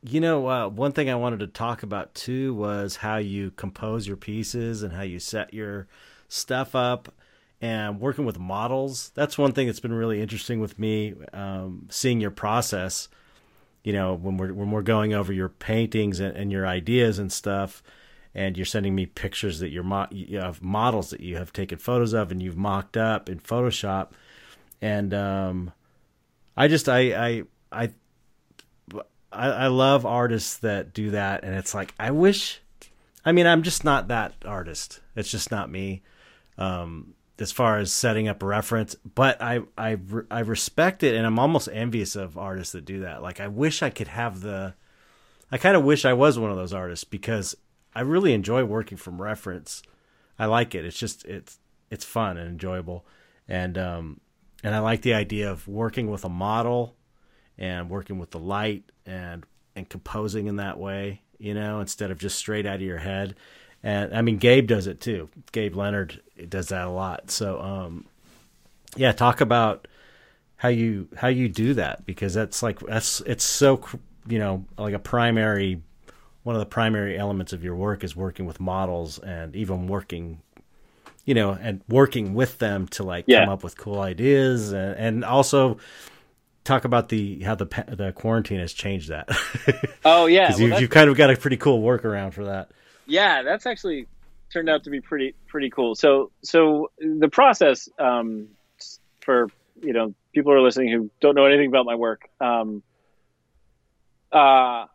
you 0.03 0.21
know, 0.21 0.49
uh, 0.49 0.69
one 0.69 0.93
thing 0.93 1.11
I 1.11 1.15
wanted 1.15 1.41
to 1.41 1.47
talk 1.47 1.83
about 1.83 2.15
too 2.15 2.55
was 2.55 2.97
how 2.97 3.17
you 3.17 3.51
compose 3.53 4.07
your 4.07 4.17
pieces 4.17 4.83
and 4.83 4.93
how 4.93 5.03
you 5.03 5.19
set 5.19 5.53
your 5.53 5.89
stuff 6.29 6.75
up 6.75 7.13
and 7.61 8.01
working 8.01 8.25
with 8.25 8.39
models. 8.39 9.13
That's 9.15 9.37
one 9.37 9.53
thing 9.53 9.67
that's 9.67 9.81
been 9.81 9.93
really 9.93 10.23
interesting 10.23 10.61
with 10.61 10.79
me, 10.79 11.15
um, 11.33 11.87
seeing 11.91 12.21
your 12.21 12.31
process. 12.31 13.09
You 13.85 13.93
know, 13.93 14.15
when 14.15 14.37
we're 14.37 14.53
when 14.53 14.71
we're 14.71 14.83
going 14.83 15.15
over 15.15 15.33
your 15.33 15.49
paintings 15.49 16.21
and, 16.21 16.37
and 16.37 16.53
your 16.53 16.67
ideas 16.67 17.19
and 17.19 17.33
stuff, 17.33 17.83
and 18.35 18.57
you're 18.57 18.67
sending 18.67 18.95
me 18.95 19.07
pictures 19.07 19.59
that 19.61 19.71
you're 19.71 19.83
mo- 19.83 20.09
you 20.11 20.39
have 20.39 20.63
models 20.63 21.11
that 21.11 21.21
you 21.21 21.37
have 21.37 21.53
taken 21.53 21.79
photos 21.79 22.13
of 22.13 22.31
and 22.31 22.43
you've 22.43 22.57
mocked 22.57 22.97
up 22.97 23.29
in 23.29 23.41
Photoshop, 23.41 24.11
and 24.83 25.15
um, 25.15 25.73
I 26.61 26.69
just 26.69 26.91
I 26.91 27.15
I 27.15 27.43
I 27.73 27.91
I, 29.33 29.69
love 29.69 30.05
artists 30.05 30.59
that 30.59 30.93
do 30.93 31.13
that, 31.13 31.43
and 31.43 31.55
it's 31.55 31.73
like 31.73 31.95
I 31.99 32.11
wish. 32.11 32.61
I 33.25 33.33
mean, 33.33 33.47
I'm 33.47 33.63
just 33.63 33.83
not 33.83 34.09
that 34.09 34.35
artist. 34.45 35.01
It's 35.17 35.31
just 35.31 35.51
not 35.51 35.71
me. 35.71 36.03
Um, 36.59 37.15
as 37.39 37.51
far 37.51 37.79
as 37.79 37.91
setting 37.91 38.29
up 38.29 38.43
a 38.43 38.47
reference, 38.47 38.95
but 39.15 39.41
I 39.41 39.61
I 39.79 39.97
I 40.31 40.41
respect 40.41 41.03
it, 41.03 41.15
and 41.15 41.25
I'm 41.25 41.39
almost 41.39 41.71
envious 41.73 42.15
of 42.15 42.37
artists 42.37 42.73
that 42.73 42.85
do 42.85 43.01
that. 43.01 43.23
Like 43.23 43.41
I 43.41 43.49
wish 43.49 43.83
I 43.83 43.89
could 43.89 44.09
have 44.09 44.43
the. 44.43 44.75
I 45.51 45.57
kind 45.57 45.77
of 45.77 45.83
wish 45.83 46.05
I 46.05 46.13
was 46.13 46.39
one 46.39 46.51
of 46.51 46.59
those 46.59 46.75
artists 46.75 47.05
because 47.05 47.57
I 47.95 48.03
really 48.03 48.35
enjoy 48.35 48.65
working 48.65 48.99
from 48.99 49.23
reference. 49.23 49.83
I 50.39 50.45
like 50.45 50.75
it. 50.75 50.85
It's 50.85 50.99
just 50.99 51.25
it's 51.25 51.59
it's 51.91 52.05
fun 52.05 52.37
and 52.37 52.51
enjoyable, 52.51 53.07
and 53.49 53.79
um, 53.79 54.21
and 54.63 54.75
I 54.75 54.81
like 54.81 55.03
the 55.03 55.15
idea 55.15 55.51
of 55.51 55.67
working 55.67 56.11
with 56.11 56.25
a 56.25 56.29
model 56.29 56.97
and 57.59 57.91
working 57.91 58.19
with 58.19 58.31
the 58.31 58.39
light 58.39 58.85
and 59.07 59.45
and 59.77 59.89
composing 59.89 60.47
in 60.47 60.57
that 60.57 60.79
way, 60.79 61.23
you 61.39 61.55
know, 61.55 61.81
instead 61.81 62.11
of 62.11 62.19
just 62.19 62.37
straight 62.37 62.67
out 62.67 62.77
of 62.77 62.83
your 62.83 62.99
head. 62.99 63.37
And 63.83 64.15
I 64.15 64.23
mean, 64.23 64.39
Gabe 64.39 64.67
does 64.67 64.87
it 64.87 65.01
too. 65.01 65.29
Gabe 65.53 65.75
Leonard 65.75 66.21
does 66.49 66.69
that 66.69 66.87
a 66.87 66.91
lot. 66.91 67.31
So, 67.31 67.61
um, 67.61 68.07
yeah, 68.97 69.13
talk 69.13 69.41
about 69.41 69.89
how 70.57 70.69
you 70.69 71.09
how 71.17 71.29
you 71.29 71.49
do 71.49 71.75
that 71.75 72.05
because 72.05 72.35
that's 72.35 72.63
like 72.63 72.81
that's 72.81 73.21
it's 73.23 73.45
so 73.45 73.83
you 74.29 74.39
know 74.39 74.67
like 74.77 74.93
a 74.93 74.99
primary 74.99 75.81
one 76.43 76.55
of 76.55 76.61
the 76.61 76.67
primary 76.67 77.19
elements 77.19 77.53
of 77.53 77.65
your 77.65 77.75
work 77.75 78.05
is 78.05 78.17
working 78.17 78.47
with 78.47 78.61
models 78.61 79.19
and 79.19 79.55
even 79.57 79.87
working 79.87 80.41
you 81.31 81.35
know 81.35 81.57
and 81.61 81.81
working 81.89 82.35
with 82.35 82.59
them 82.59 82.89
to 82.89 83.05
like 83.05 83.25
Yeah. 83.27 83.41
come 83.41 83.49
up 83.49 83.63
with 83.63 83.77
cool 83.77 84.01
ideas 84.01 84.73
and, 84.73 84.97
and 84.97 85.25
also 85.25 85.79
talk 86.65 86.85
about 86.85 87.09
the 87.09 87.41
how 87.41 87.55
the 87.55 87.67
the 87.89 88.13
quarantine 88.13 88.61
has 88.61 88.73
changed 88.73 89.09
that 89.09 89.29
oh 90.05 90.27
yeah 90.27 90.49
because 90.49 90.61
well, 90.61 90.71
you, 90.71 90.77
you've 90.81 90.91
kind 90.91 91.09
of 91.09 91.17
got 91.17 91.31
a 91.31 91.37
pretty 91.37 91.57
cool 91.57 91.81
workaround 91.81 92.33
for 92.35 92.45
that 92.47 92.71
yeah 93.07 93.43
that's 93.43 93.65
actually 93.67 94.07
turned 94.51 94.69
out 94.69 94.85
to 94.85 94.91
be 94.91 95.01
pretty 95.01 95.35
pretty 95.47 95.71
cool. 95.71 95.95
So 95.95 96.31
so 96.43 96.91
the 96.99 97.29
process 97.29 97.89
um, 97.99 98.49
for 99.21 99.49
you 99.81 99.93
know 99.93 100.15
people 100.35 100.53
who 100.53 100.59
are 100.59 100.63
listening 100.63 100.91
who 100.93 101.11
don't 101.21 101.35
know 101.35 101.47
anything 101.47 101.69
about 101.69 101.87
my 101.87 101.95
work. 101.95 102.29
Um, 102.41 102.83
uh, 104.33 104.87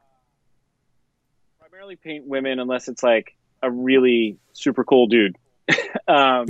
primarily 1.59 1.95
paint 1.95 2.25
women 2.25 2.59
unless 2.59 2.87
it's 2.87 3.03
like 3.03 3.35
a 3.61 3.71
really 3.71 4.37
super 4.53 4.83
cool 4.83 5.07
dude. 5.07 5.37
um, 6.07 6.47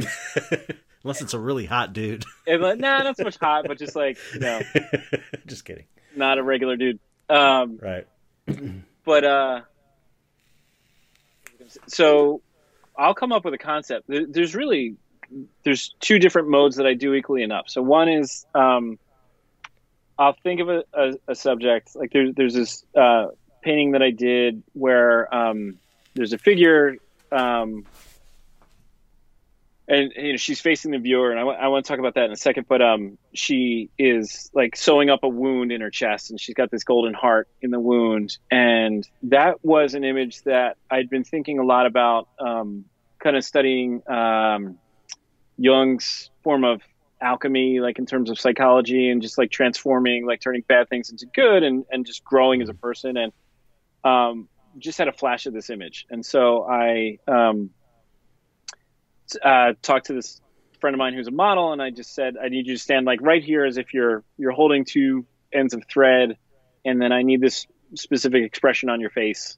unless 1.03 1.21
it's 1.21 1.33
a 1.33 1.39
really 1.39 1.65
hot 1.65 1.93
dude. 1.93 2.25
like, 2.47 2.79
nah, 2.79 3.03
not 3.03 3.17
so 3.17 3.23
much 3.23 3.37
hot, 3.37 3.65
but 3.67 3.77
just 3.77 3.95
like 3.95 4.17
you 4.33 4.39
know, 4.39 4.61
just 5.45 5.65
kidding. 5.65 5.85
not 6.15 6.37
a 6.37 6.43
regular 6.43 6.75
dude. 6.75 6.99
Um, 7.29 7.79
Right. 7.81 8.07
but 9.05 9.23
uh, 9.23 9.61
so 11.87 12.41
I'll 12.97 13.15
come 13.15 13.31
up 13.31 13.45
with 13.45 13.53
a 13.53 13.57
concept. 13.57 14.05
There's 14.07 14.55
really 14.55 14.95
there's 15.63 15.93
two 15.99 16.19
different 16.19 16.49
modes 16.49 16.75
that 16.77 16.85
I 16.85 16.93
do 16.93 17.13
equally 17.13 17.43
enough. 17.43 17.65
So 17.67 17.81
one 17.81 18.09
is 18.09 18.45
um, 18.53 18.99
I'll 20.17 20.35
think 20.43 20.61
of 20.61 20.69
a, 20.69 20.83
a, 20.93 21.13
a 21.29 21.35
subject 21.35 21.95
like 21.95 22.11
there's 22.11 22.33
there's 22.35 22.53
this 22.53 22.85
uh, 22.95 23.27
painting 23.61 23.91
that 23.91 24.01
I 24.01 24.11
did 24.11 24.63
where 24.73 25.33
um, 25.33 25.77
there's 26.13 26.33
a 26.33 26.37
figure. 26.37 26.97
Um, 27.31 27.85
and 29.87 30.11
you 30.15 30.31
know 30.31 30.37
she's 30.37 30.59
facing 30.59 30.91
the 30.91 30.97
viewer, 30.97 31.31
and 31.31 31.39
I 31.39 31.43
wa- 31.43 31.53
I 31.53 31.67
want 31.67 31.85
to 31.85 31.89
talk 31.89 31.99
about 31.99 32.15
that 32.15 32.25
in 32.25 32.31
a 32.31 32.37
second. 32.37 32.65
But 32.67 32.81
um, 32.81 33.17
she 33.33 33.89
is 33.97 34.49
like 34.53 34.75
sewing 34.75 35.09
up 35.09 35.23
a 35.23 35.29
wound 35.29 35.71
in 35.71 35.81
her 35.81 35.91
chest, 35.91 36.31
and 36.31 36.39
she's 36.39 36.55
got 36.55 36.71
this 36.71 36.83
golden 36.83 37.13
heart 37.13 37.47
in 37.61 37.71
the 37.71 37.79
wound, 37.79 38.37
and 38.49 39.07
that 39.23 39.63
was 39.63 39.93
an 39.93 40.03
image 40.03 40.41
that 40.43 40.77
I'd 40.89 41.09
been 41.09 41.23
thinking 41.23 41.59
a 41.59 41.63
lot 41.63 41.85
about, 41.85 42.29
um, 42.39 42.85
kind 43.19 43.35
of 43.35 43.43
studying 43.43 44.01
um, 44.09 44.79
Jung's 45.57 46.31
form 46.43 46.63
of 46.63 46.81
alchemy, 47.21 47.79
like 47.79 47.99
in 47.99 48.05
terms 48.07 48.29
of 48.31 48.39
psychology, 48.39 49.09
and 49.09 49.21
just 49.21 49.37
like 49.37 49.51
transforming, 49.51 50.25
like 50.25 50.41
turning 50.41 50.63
bad 50.67 50.89
things 50.89 51.11
into 51.11 51.27
good, 51.27 51.61
and 51.61 51.85
and 51.91 52.07
just 52.07 52.23
growing 52.23 52.63
as 52.63 52.69
a 52.69 52.73
person, 52.73 53.17
and 53.17 53.31
um, 54.03 54.49
just 54.79 54.97
had 54.97 55.07
a 55.07 55.13
flash 55.13 55.45
of 55.45 55.53
this 55.53 55.69
image, 55.69 56.07
and 56.09 56.25
so 56.25 56.63
I 56.63 57.19
um, 57.27 57.69
uh, 59.43 59.73
talked 59.81 60.07
to 60.07 60.13
this 60.13 60.39
friend 60.81 60.93
of 60.93 60.99
mine 60.99 61.13
who's 61.13 61.27
a 61.27 61.31
model, 61.31 61.73
and 61.73 61.81
I 61.81 61.89
just 61.89 62.13
said, 62.13 62.35
I 62.41 62.49
need 62.49 62.67
you 62.67 62.75
to 62.75 62.79
stand 62.79 63.05
like 63.05 63.21
right 63.21 63.43
here, 63.43 63.65
as 63.65 63.77
if 63.77 63.93
you're 63.93 64.23
you're 64.37 64.51
holding 64.51 64.85
two 64.85 65.25
ends 65.53 65.73
of 65.73 65.83
thread, 65.91 66.37
and 66.83 67.01
then 67.01 67.11
I 67.11 67.23
need 67.23 67.41
this 67.41 67.65
specific 67.95 68.43
expression 68.43 68.89
on 68.89 68.99
your 68.99 69.09
face. 69.09 69.57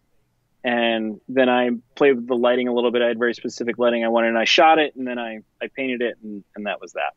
And 0.63 1.21
then 1.27 1.49
I 1.49 1.69
played 1.95 2.15
with 2.15 2.27
the 2.27 2.35
lighting 2.35 2.67
a 2.67 2.73
little 2.73 2.91
bit. 2.91 3.01
I 3.01 3.07
had 3.07 3.19
very 3.19 3.33
specific 3.33 3.77
lighting 3.77 4.03
I 4.03 4.09
wanted, 4.09 4.29
and 4.29 4.37
I 4.37 4.45
shot 4.45 4.79
it, 4.79 4.95
and 4.95 5.07
then 5.07 5.17
I 5.19 5.39
I 5.61 5.69
painted 5.75 6.01
it, 6.01 6.15
and, 6.23 6.43
and 6.55 6.65
that 6.65 6.81
was 6.81 6.93
that. 6.93 7.13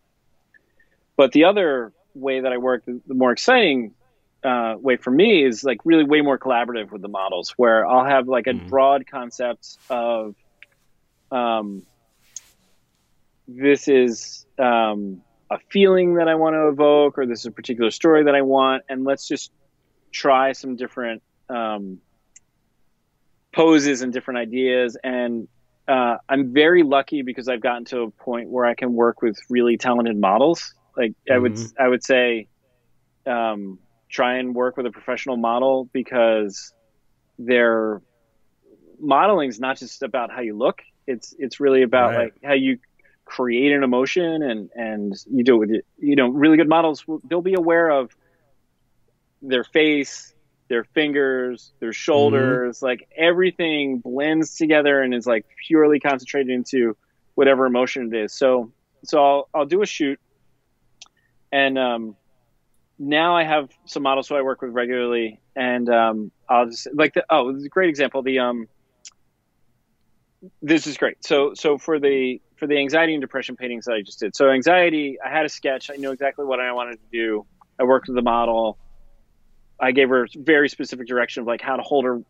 But 1.16 1.32
the 1.32 1.44
other 1.44 1.92
way 2.14 2.40
that 2.40 2.52
I 2.52 2.58
work, 2.58 2.84
the 2.86 3.00
the 3.06 3.14
more 3.14 3.32
exciting 3.32 3.94
uh, 4.42 4.74
way 4.78 4.96
for 4.96 5.10
me 5.10 5.44
is 5.44 5.62
like 5.64 5.78
really 5.84 6.04
way 6.04 6.22
more 6.22 6.38
collaborative 6.38 6.90
with 6.90 7.02
the 7.02 7.08
models, 7.08 7.52
where 7.56 7.86
I'll 7.86 8.06
have 8.06 8.26
like 8.26 8.46
a 8.46 8.54
Mhm. 8.54 8.68
broad 8.68 9.06
concept 9.06 9.78
of 9.88 10.34
um, 11.30 11.82
this 13.56 13.88
is 13.88 14.46
um, 14.58 15.22
a 15.50 15.58
feeling 15.70 16.14
that 16.14 16.28
I 16.28 16.34
want 16.36 16.54
to 16.54 16.68
evoke, 16.68 17.18
or 17.18 17.26
this 17.26 17.40
is 17.40 17.46
a 17.46 17.50
particular 17.50 17.90
story 17.90 18.24
that 18.24 18.34
I 18.34 18.42
want, 18.42 18.84
and 18.88 19.04
let's 19.04 19.26
just 19.26 19.50
try 20.12 20.52
some 20.52 20.76
different 20.76 21.22
um, 21.48 21.98
poses 23.54 24.02
and 24.02 24.12
different 24.12 24.38
ideas. 24.38 24.96
And 25.02 25.48
uh, 25.88 26.16
I'm 26.28 26.52
very 26.52 26.82
lucky 26.82 27.22
because 27.22 27.48
I've 27.48 27.60
gotten 27.60 27.84
to 27.86 28.02
a 28.02 28.10
point 28.10 28.48
where 28.48 28.64
I 28.64 28.74
can 28.74 28.92
work 28.92 29.22
with 29.22 29.36
really 29.48 29.76
talented 29.76 30.16
models. 30.16 30.72
Like 30.96 31.12
I 31.30 31.38
would, 31.38 31.54
Mhm. 31.54 31.72
I 31.78 31.88
would 31.88 32.04
say, 32.04 32.46
um, 33.26 33.78
try 34.10 34.38
and 34.38 34.54
work 34.54 34.76
with 34.76 34.86
a 34.86 34.90
professional 34.90 35.36
model 35.36 35.88
because 35.92 36.72
their 37.38 38.00
modeling 39.00 39.48
is 39.48 39.58
not 39.60 39.78
just 39.78 40.02
about 40.02 40.30
how 40.30 40.40
you 40.40 40.56
look. 40.56 40.78
It's 41.06 41.34
it's 41.38 41.58
really 41.60 41.82
about 41.82 42.10
Right. 42.10 42.24
like 42.24 42.34
how 42.44 42.54
you 42.54 42.78
create 43.30 43.72
an 43.72 43.84
emotion 43.84 44.42
and 44.42 44.70
and 44.74 45.14
you 45.30 45.44
do 45.44 45.54
it 45.54 45.58
with 45.58 45.70
you 45.98 46.16
know 46.16 46.28
really 46.28 46.56
good 46.56 46.68
models. 46.68 47.04
They'll 47.24 47.40
be 47.40 47.54
aware 47.54 47.88
of 47.88 48.14
their 49.40 49.64
face, 49.64 50.34
their 50.68 50.84
fingers, 50.84 51.72
their 51.78 51.92
shoulders, 51.92 52.82
like 52.82 53.08
everything 53.16 53.98
blends 53.98 54.56
together 54.56 55.00
and 55.00 55.14
is 55.14 55.26
like 55.26 55.46
purely 55.66 56.00
concentrated 56.00 56.50
into 56.50 56.96
whatever 57.36 57.66
emotion 57.66 58.12
it 58.12 58.24
is. 58.24 58.32
So 58.34 58.72
so 59.04 59.24
I'll 59.24 59.48
I'll 59.54 59.66
do 59.66 59.82
a 59.82 59.86
shoot 59.86 60.18
and 61.52 61.78
um 61.78 62.16
now 63.00 63.34
I 63.34 63.44
have 63.44 63.70
some 63.86 64.02
models 64.02 64.28
who 64.28 64.36
I 64.36 64.42
work 64.42 64.60
with 64.60 64.72
regularly, 64.72 65.40
and 65.56 65.88
um, 65.88 66.30
I'll 66.48 66.66
just 66.66 66.86
like 66.92 67.14
the 67.14 67.24
oh, 67.30 67.50
this 67.50 67.60
is 67.60 67.64
a 67.64 67.70
great 67.70 67.88
example. 67.88 68.22
The 68.22 68.40
um, 68.40 68.68
this 70.62 70.86
is 70.86 70.96
great. 70.96 71.24
So 71.24 71.52
so 71.54 71.78
for 71.78 71.98
the 71.98 72.40
for 72.56 72.66
the 72.66 72.78
anxiety 72.78 73.14
and 73.14 73.20
depression 73.20 73.56
paintings 73.56 73.86
that 73.86 73.94
I 73.94 74.02
just 74.02 74.20
did. 74.20 74.36
So 74.36 74.50
anxiety, 74.50 75.18
I 75.24 75.30
had 75.30 75.46
a 75.46 75.48
sketch. 75.48 75.90
I 75.90 75.96
knew 75.96 76.12
exactly 76.12 76.44
what 76.44 76.60
I 76.60 76.72
wanted 76.72 76.98
to 77.00 77.06
do. 77.12 77.46
I 77.78 77.84
worked 77.84 78.08
with 78.08 78.16
the 78.16 78.22
model. 78.22 78.78
I 79.80 79.92
gave 79.92 80.10
her 80.10 80.26
very 80.36 80.68
specific 80.68 81.06
direction 81.06 81.42
of 81.42 81.46
like 81.46 81.62
how 81.62 81.76
to 81.76 81.82
hold 81.82 82.04
her 82.04 82.20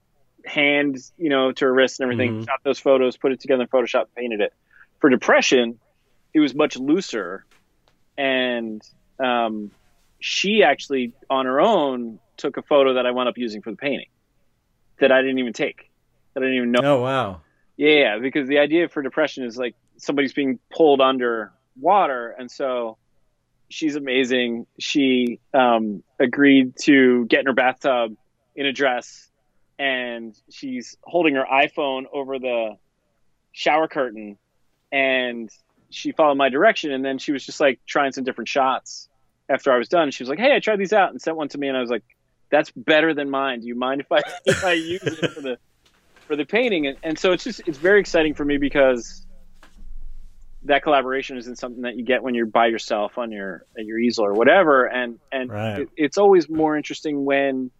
hand, 0.47 0.99
you 1.16 1.28
know, 1.28 1.53
to 1.53 1.65
her 1.65 1.73
wrist 1.73 2.01
and 2.01 2.05
everything. 2.05 2.41
Mhm. 2.41 2.47
Shot 2.47 2.61
those 2.65 2.78
photos, 2.78 3.16
put 3.16 3.32
it 3.32 3.41
together 3.41 3.62
in 3.62 3.69
Photoshop, 3.69 4.07
painted 4.16 4.41
it. 4.41 4.53
For 5.01 5.11
depression, 5.11 5.78
it 6.32 6.41
was 6.41 6.55
much 6.55 6.77
looser, 6.77 7.45
and 8.16 8.81
um, 9.19 9.73
she 10.20 10.62
actually 10.62 11.12
on 11.28 11.47
her 11.47 11.61
own 11.61 12.20
took 12.37 12.57
a 12.57 12.62
photo 12.62 12.95
that 12.95 13.07
I 13.07 13.11
wound 13.11 13.28
up 13.28 13.37
using 13.37 13.62
for 13.62 13.70
the 13.70 13.77
painting 13.77 14.09
that 15.01 15.11
I 15.11 15.20
didn't 15.23 15.39
even 15.39 15.53
take. 15.53 15.91
That 16.35 16.43
I 16.43 16.47
didn't 16.47 16.57
even 16.57 16.70
know. 16.73 16.81
Oh 16.82 17.03
wow. 17.03 17.41
Yeah, 17.81 18.19
because 18.19 18.47
the 18.47 18.59
idea 18.59 18.90
for 18.90 19.01
depression 19.01 19.44
is 19.44 19.57
like 19.57 19.74
somebody's 19.97 20.35
being 20.35 20.59
pulled 20.70 21.01
under 21.01 21.51
water, 21.81 22.35
and 22.39 22.51
so 22.51 22.98
she's 23.70 23.97
amazing. 23.97 24.66
She 24.78 25.40
um, 25.55 26.02
agreed 26.19 26.74
to 26.82 27.24
get 27.24 27.40
in 27.40 27.47
her 27.47 27.55
bathtub 27.55 28.16
in 28.55 28.66
a 28.66 28.73
dress, 28.74 29.31
and 29.78 30.39
she's 30.51 30.98
holding 31.02 31.36
her 31.36 31.47
iPhone 31.51 32.05
over 32.12 32.39
the 32.39 32.77
shower 33.52 33.89
curtain, 33.89 34.36
and 34.93 35.48
she 35.89 36.12
followed 36.12 36.36
my 36.36 36.51
direction, 36.51 36.93
and 36.93 37.02
then 37.02 37.16
she 37.16 37.32
was 37.32 37.47
just 37.47 37.61
like 37.61 37.81
trying 37.86 38.12
some 38.12 38.24
different 38.24 38.48
shots 38.48 39.09
after 39.48 39.73
I 39.73 39.78
was 39.78 39.89
done. 39.89 40.11
She 40.11 40.23
was 40.23 40.28
like, 40.28 40.39
"Hey, 40.39 40.55
I 40.55 40.61
tried 40.61 40.81
these 40.81 40.93
out," 40.93 41.12
and 41.12 41.23
sent 41.23 41.39
one 41.39 41.48
to 41.48 41.57
me, 41.57 41.69
and 41.69 41.78
I 41.78 41.81
was 41.81 41.89
like, 41.89 42.05
"That's 42.51 42.70
better 42.73 43.15
than 43.15 43.31
mine. 43.31 43.61
Do 43.61 43.69
you 43.69 43.74
mind 43.74 44.02
if 44.02 44.12
I 44.12 44.20
if 44.44 44.62
I 44.66 44.73
use 44.73 45.02
it 45.02 45.32
for 45.32 45.40
the 45.40 45.57
for 46.31 46.36
the 46.36 46.44
painting?" 46.47 46.86
And, 46.86 46.97
and 47.02 47.19
so 47.19 47.32
it's 47.32 47.43
just 47.43 47.61
it's 47.66 47.78
very 47.78 47.98
exciting 47.98 48.35
for 48.35 48.44
me 48.44 48.57
because 48.57 49.27
that 50.65 50.82
collaboration 50.82 51.39
isn't 51.39 51.57
something 51.57 51.82
that 51.82 51.97
you 51.97 52.05
get 52.05 52.23
when 52.23 52.35
you're 52.35 52.47
by 52.47 52.66
yourself 52.66 53.19
on 53.19 53.32
your 53.32 53.62
at 53.77 53.85
your 53.85 53.98
easel 53.98 54.24
or 54.24 54.35
whatever. 54.35 54.85
And 54.85 55.19
and 55.32 55.51
Right. 55.51 55.81
it, 55.81 55.89
it's 55.97 56.19
always 56.19 56.48
more 56.48 56.77
interesting 56.77 57.24
when 57.24 57.73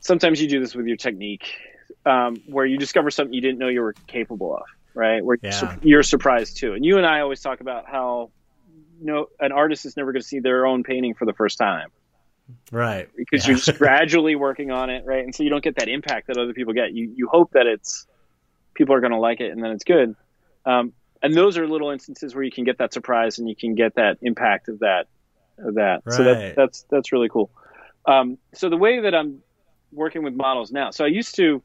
sometimes 0.00 0.40
you 0.40 0.48
do 0.48 0.60
this 0.60 0.74
with 0.74 0.86
your 0.86 0.96
technique, 0.96 1.52
um, 2.06 2.40
where 2.46 2.64
you 2.64 2.78
discover 2.78 3.10
something 3.10 3.34
you 3.34 3.42
didn't 3.42 3.58
know 3.58 3.68
you 3.68 3.82
were 3.82 3.96
capable 4.08 4.54
of, 4.54 4.62
right? 4.94 5.22
Where 5.22 5.36
you're, 5.42 5.52
Yeah. 5.52 5.58
sur- 5.58 5.78
you're 5.82 6.02
surprised 6.02 6.56
too. 6.58 6.72
And 6.72 6.82
you 6.84 6.96
and 6.96 7.04
I 7.04 7.20
always 7.20 7.40
talk 7.40 7.60
about 7.60 7.84
how 7.86 8.30
no 8.98 9.26
an 9.40 9.52
artist 9.52 9.84
is 9.84 9.94
never 9.96 10.12
going 10.12 10.22
to 10.22 10.26
see 10.26 10.40
their 10.40 10.66
own 10.66 10.84
painting 10.84 11.14
for 11.14 11.26
the 11.26 11.34
first 11.34 11.58
time 11.58 11.88
Right. 12.72 13.08
because 13.16 13.44
Yeah. 13.44 13.52
you're 13.52 13.58
just 13.58 13.78
gradually 13.78 14.36
working 14.36 14.70
on 14.70 14.90
it, 14.90 15.04
right? 15.04 15.24
And 15.24 15.34
so 15.34 15.42
you 15.42 15.50
don't 15.50 15.62
get 15.64 15.76
that 15.76 15.88
impact 15.88 16.28
that 16.28 16.38
other 16.38 16.52
people 16.52 16.72
get. 16.72 16.92
You 16.92 17.12
you 17.14 17.28
hope 17.28 17.50
that 17.52 17.66
it's 17.66 18.06
people 18.74 18.94
are 18.94 19.00
going 19.00 19.12
to 19.12 19.18
like 19.18 19.40
it 19.40 19.50
and 19.50 19.62
then 19.62 19.72
it's 19.72 19.84
good. 19.84 20.14
Um, 20.64 20.92
and 21.22 21.34
those 21.34 21.58
are 21.58 21.66
little 21.66 21.90
instances 21.90 22.34
where 22.34 22.44
you 22.44 22.50
can 22.50 22.64
get 22.64 22.78
that 22.78 22.92
surprise 22.92 23.38
and 23.38 23.48
you 23.48 23.56
can 23.56 23.74
get 23.74 23.94
that 23.96 24.18
impact 24.22 24.68
of 24.68 24.78
that 24.80 25.06
of 25.58 25.74
that. 25.74 26.02
So 26.08 26.22
Right. 26.22 26.34
that, 26.34 26.54
that's 26.56 26.84
that's 26.90 27.12
really 27.12 27.28
cool. 27.28 27.50
Um, 28.06 28.38
so 28.54 28.70
the 28.70 28.76
way 28.76 29.00
that 29.00 29.14
I'm 29.14 29.42
working 29.92 30.22
with 30.22 30.34
models 30.34 30.72
now, 30.72 30.90
so 30.90 31.04
I 31.04 31.08
used 31.08 31.36
to 31.36 31.62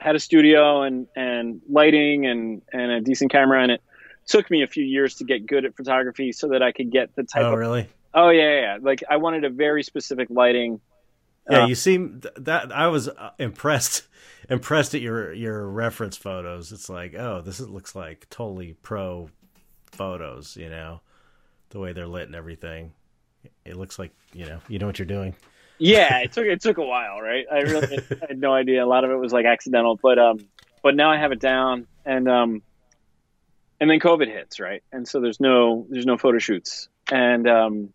had 0.00 0.14
a 0.14 0.20
studio 0.20 0.82
and 0.82 1.06
and 1.16 1.60
lighting 1.68 2.26
and 2.26 2.62
and 2.72 2.92
a 2.92 3.00
decent 3.00 3.32
camera, 3.32 3.62
and 3.62 3.72
it 3.72 3.82
took 4.26 4.50
me 4.50 4.62
a 4.62 4.66
few 4.66 4.84
years 4.84 5.16
to 5.16 5.24
get 5.24 5.46
good 5.46 5.64
at 5.64 5.74
photography 5.76 6.32
so 6.32 6.48
that 6.48 6.62
I 6.62 6.70
could 6.72 6.92
get 6.92 7.14
the 7.16 7.24
type 7.24 7.44
Oh 7.44 7.52
of 7.54 7.58
really? 7.58 7.88
Oh 8.14 8.30
yeah, 8.30 8.60
yeah 8.60 8.78
like 8.80 9.02
I 9.08 9.16
wanted 9.16 9.44
a 9.44 9.50
very 9.50 9.82
specific 9.82 10.28
lighting. 10.30 10.80
Yeah, 11.50 11.64
Uh, 11.64 11.66
you 11.66 11.74
seem 11.74 12.20
th- 12.20 12.34
that 12.38 12.72
I 12.72 12.88
was 12.88 13.08
uh, 13.08 13.30
impressed 13.38 14.06
impressed 14.50 14.94
at 14.94 15.00
your 15.00 15.32
your 15.32 15.66
reference 15.66 16.16
photos. 16.16 16.72
It's 16.72 16.88
like, 16.88 17.14
oh, 17.14 17.40
this 17.40 17.60
is, 17.60 17.68
looks 17.68 17.94
like 17.94 18.28
totally 18.30 18.74
pro 18.82 19.30
photos, 19.92 20.56
you 20.56 20.68
know, 20.68 21.00
the 21.70 21.80
way 21.80 21.92
they're 21.92 22.06
lit 22.06 22.26
and 22.26 22.34
everything. 22.36 22.92
It 23.64 23.76
looks 23.76 23.98
like, 23.98 24.12
you 24.34 24.46
know, 24.46 24.60
you 24.68 24.78
know 24.78 24.86
what 24.86 24.98
you're 24.98 25.06
doing. 25.06 25.34
yeah, 25.78 26.18
it 26.18 26.32
took 26.34 26.46
it 26.46 26.60
took 26.60 26.78
a 26.78 26.84
while, 26.84 27.20
right? 27.20 27.46
I 27.50 27.60
really 27.60 27.98
I 27.98 28.26
had 28.28 28.38
no 28.38 28.52
idea. 28.52 28.84
A 28.84 28.86
lot 28.86 29.04
of 29.04 29.10
it 29.10 29.16
was 29.16 29.32
like 29.32 29.46
accidental, 29.46 29.98
but 30.02 30.18
um, 30.18 30.38
but 30.82 30.94
now 30.96 31.10
I 31.10 31.16
have 31.16 31.32
it 31.32 31.40
down, 31.40 31.86
and 32.04 32.28
um, 32.28 32.62
and 33.80 33.88
then 33.88 34.00
COVID 34.00 34.26
hits, 34.28 34.60
right? 34.60 34.82
And 34.92 35.06
so 35.08 35.20
there's 35.20 35.40
no 35.40 35.86
there's 35.88 36.06
no 36.06 36.18
photo 36.18 36.38
shoots, 36.38 36.88
and 37.10 37.48
um, 37.48 37.92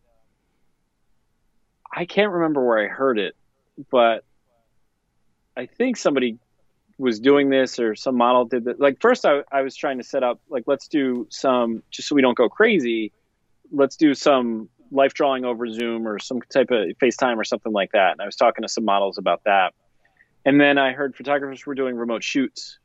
I 1.96 2.06
can't 2.06 2.32
remember 2.32 2.66
where 2.66 2.84
I 2.84 2.88
heard 2.88 3.20
it, 3.20 3.36
but 3.92 4.24
I 5.56 5.68
think 5.68 5.98
somebody 5.98 6.40
was 6.98 7.20
doing 7.20 7.50
this 7.50 7.80
or 7.80 7.96
some 7.96 8.16
model 8.16 8.46
did 8.46 8.66
that. 8.66 8.80
Like 8.80 9.00
first, 9.00 9.26
I, 9.26 9.42
I 9.52 9.62
was 9.62 9.76
trying 9.76 9.98
to 10.00 10.04
set 10.04 10.24
up 10.24 10.40
like 10.50 10.64
let's 10.66 10.88
do 10.88 11.28
some 11.30 11.84
just 11.92 12.08
so 12.08 12.16
we 12.16 12.22
don't 12.22 12.38
go 12.38 12.50
crazy. 12.50 13.12
Let's 13.72 13.96
do 13.96 14.14
some 14.14 14.70
life 14.92 15.14
drawing 15.14 15.46
over 15.46 15.68
Zoom 15.72 16.08
or 16.08 16.20
some 16.20 16.42
type 16.42 16.72
of 16.72 16.88
FaceTime 17.02 17.38
or 17.38 17.44
something 17.44 17.72
like 17.72 17.92
that. 17.92 18.14
And 18.14 18.22
I 18.22 18.26
was 18.26 18.36
talking 18.36 18.64
to 18.64 18.70
some 18.70 18.86
models 18.86 19.18
about 19.18 19.44
that. 19.46 19.74
And 20.46 20.60
then 20.60 20.78
I 20.78 20.94
heard 20.94 21.16
photographers 21.16 21.66
were 21.66 21.76
doing 21.76 21.96
remote 21.96 22.24
shoots. 22.24 22.80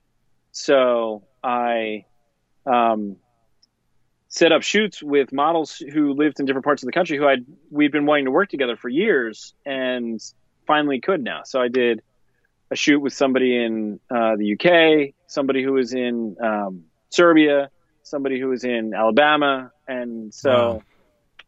So 0.52 1.24
I 1.43 2.05
um, 2.66 3.16
set 4.28 4.52
up 4.52 4.62
shoots 4.62 5.02
with 5.02 5.32
models 5.32 5.76
who 5.76 6.12
lived 6.12 6.38
in 6.38 6.46
different 6.46 6.64
parts 6.64 6.82
of 6.82 6.86
the 6.86 6.92
country 6.92 7.16
who 7.16 7.26
I'd 7.26 7.46
we'd 7.70 7.92
been 7.92 8.06
wanting 8.06 8.26
to 8.26 8.30
work 8.30 8.50
together 8.50 8.76
for 8.76 8.88
years 8.88 9.55
and 9.64 10.20
finally 10.66 11.00
could 11.00 11.24
now. 11.24 11.42
So 11.44 11.60
I 11.60 11.68
did 11.68 12.02
a 12.70 12.76
shoot 12.76 13.00
with 13.00 13.14
somebody 13.14 13.56
in 13.56 13.98
uh, 14.10 14.36
the 14.36 14.52
UK, 14.52 15.14
somebody 15.26 15.62
who 15.62 15.72
was 15.72 15.94
in 15.94 16.36
um, 16.42 16.84
Serbia, 17.09 17.70
somebody 18.02 18.38
who 18.38 18.48
was 18.48 18.64
in 18.64 18.92
Alabama, 18.92 19.72
and 19.86 20.32
so 20.32 20.50
wow. 20.50 20.82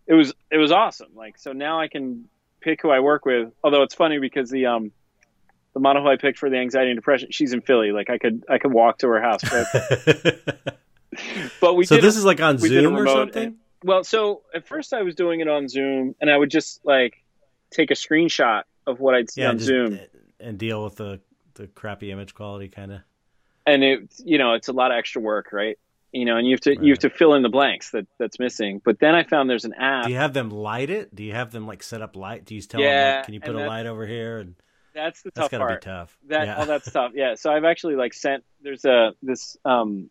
it 0.06 0.14
was 0.14 0.32
it 0.50 0.56
was 0.56 0.72
awesome. 0.72 1.10
Like 1.14 1.36
so 1.38 1.52
now 1.52 1.80
I 1.80 1.88
can 1.88 2.28
pick 2.60 2.80
who 2.80 2.90
I 2.90 3.00
work 3.00 3.26
with. 3.26 3.52
Although 3.62 3.82
it's 3.82 3.94
funny 3.94 4.18
because 4.18 4.48
the 4.48 4.66
um 4.66 4.92
the 5.74 5.80
model 5.80 6.02
who 6.02 6.08
I 6.08 6.16
picked 6.16 6.38
for 6.38 6.48
the 6.48 6.56
anxiety 6.56 6.90
and 6.90 6.96
depression, 6.96 7.30
she's 7.30 7.52
in 7.52 7.60
Philly. 7.60 7.92
Like 7.92 8.08
I 8.08 8.16
could 8.16 8.44
I 8.48 8.56
could 8.56 8.72
walk 8.72 8.98
to 8.98 9.08
her 9.08 9.20
house. 9.20 9.42
but 11.60 11.74
we 11.74 11.84
so 11.84 11.96
this 11.96 12.16
a, 12.16 12.18
is 12.18 12.24
like 12.24 12.40
on 12.40 12.58
Zoom 12.58 12.96
or 12.96 13.06
something. 13.06 13.42
And, 13.44 13.56
well, 13.82 14.04
so 14.04 14.42
at 14.54 14.66
first 14.66 14.92
I 14.92 15.02
was 15.02 15.14
doing 15.14 15.40
it 15.40 15.48
on 15.48 15.68
Zoom, 15.68 16.14
and 16.20 16.30
I 16.30 16.36
would 16.36 16.50
just 16.50 16.84
like 16.84 17.22
take 17.70 17.90
a 17.90 17.94
screenshot 17.94 18.62
of 18.86 19.00
what 19.00 19.14
I'd 19.14 19.30
see 19.30 19.42
yeah, 19.42 19.50
on 19.50 19.58
Zoom 19.58 19.98
and 20.38 20.58
deal 20.58 20.84
with 20.84 20.96
the 20.96 21.20
the 21.54 21.66
crappy 21.68 22.10
image 22.10 22.34
quality, 22.34 22.68
kind 22.68 22.92
of. 22.92 23.00
And 23.66 23.84
it, 23.84 24.08
you 24.24 24.38
know, 24.38 24.54
it's 24.54 24.68
a 24.68 24.72
lot 24.72 24.90
of 24.90 24.98
extra 24.98 25.20
work, 25.20 25.52
right? 25.52 25.78
You 26.12 26.24
know, 26.24 26.36
and 26.36 26.46
you 26.46 26.54
have 26.54 26.60
to 26.62 26.70
right. 26.70 26.82
you 26.82 26.92
have 26.92 26.98
to 27.00 27.10
fill 27.10 27.34
in 27.34 27.42
the 27.42 27.48
blanks 27.48 27.90
that 27.90 28.06
that's 28.18 28.38
missing. 28.38 28.80
But 28.84 28.98
then 28.98 29.14
I 29.14 29.22
found 29.22 29.48
there's 29.48 29.64
an 29.64 29.74
app. 29.74 30.06
Do 30.06 30.10
you 30.10 30.18
have 30.18 30.32
them 30.32 30.50
light 30.50 30.90
it? 30.90 31.14
Do 31.14 31.22
you 31.22 31.32
have 31.32 31.52
them 31.52 31.66
like 31.66 31.82
set 31.82 32.02
up 32.02 32.16
light? 32.16 32.44
Do 32.44 32.54
you 32.54 32.62
tell 32.62 32.80
yeah, 32.80 32.88
them 32.88 33.16
like, 33.16 33.24
can 33.26 33.34
you 33.34 33.40
put 33.40 33.54
a 33.54 33.66
light 33.66 33.86
over 33.86 34.06
here? 34.06 34.38
And 34.38 34.54
that's 34.92 35.22
the 35.22 35.30
tough 35.30 35.50
that's 35.50 35.60
part. 35.60 35.82
Be 35.82 35.84
tough. 35.84 36.16
That 36.28 36.46
yeah. 36.46 36.54
oh, 36.58 36.64
that's 36.64 36.90
tough. 36.90 37.12
Yeah. 37.14 37.34
So 37.36 37.52
I've 37.52 37.64
actually 37.64 37.94
like 37.94 38.12
sent. 38.12 38.44
There's 38.62 38.84
a 38.84 39.12
this 39.22 39.56
um 39.64 40.10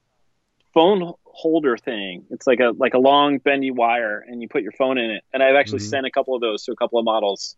phone 0.74 1.14
holder 1.24 1.78
thing. 1.78 2.26
It's 2.30 2.48
like 2.48 2.60
a 2.60 2.74
like 2.78 2.94
a 2.94 3.00
long 3.00 3.38
bendy 3.38 3.72
wire, 3.72 4.24
and 4.28 4.42
you 4.42 4.48
put 4.48 4.64
your 4.64 4.72
phone 4.72 4.98
in 4.98 5.12
it. 5.12 5.24
And 5.34 5.42
I've 5.42 5.56
actually 5.56 5.80
mm-hmm. 5.80 5.90
sent 5.90 6.06
a 6.06 6.12
couple 6.12 6.36
of 6.36 6.42
those 6.42 6.64
to 6.66 6.72
a 6.72 6.76
couple 6.76 7.00
of 7.00 7.06
models. 7.06 7.56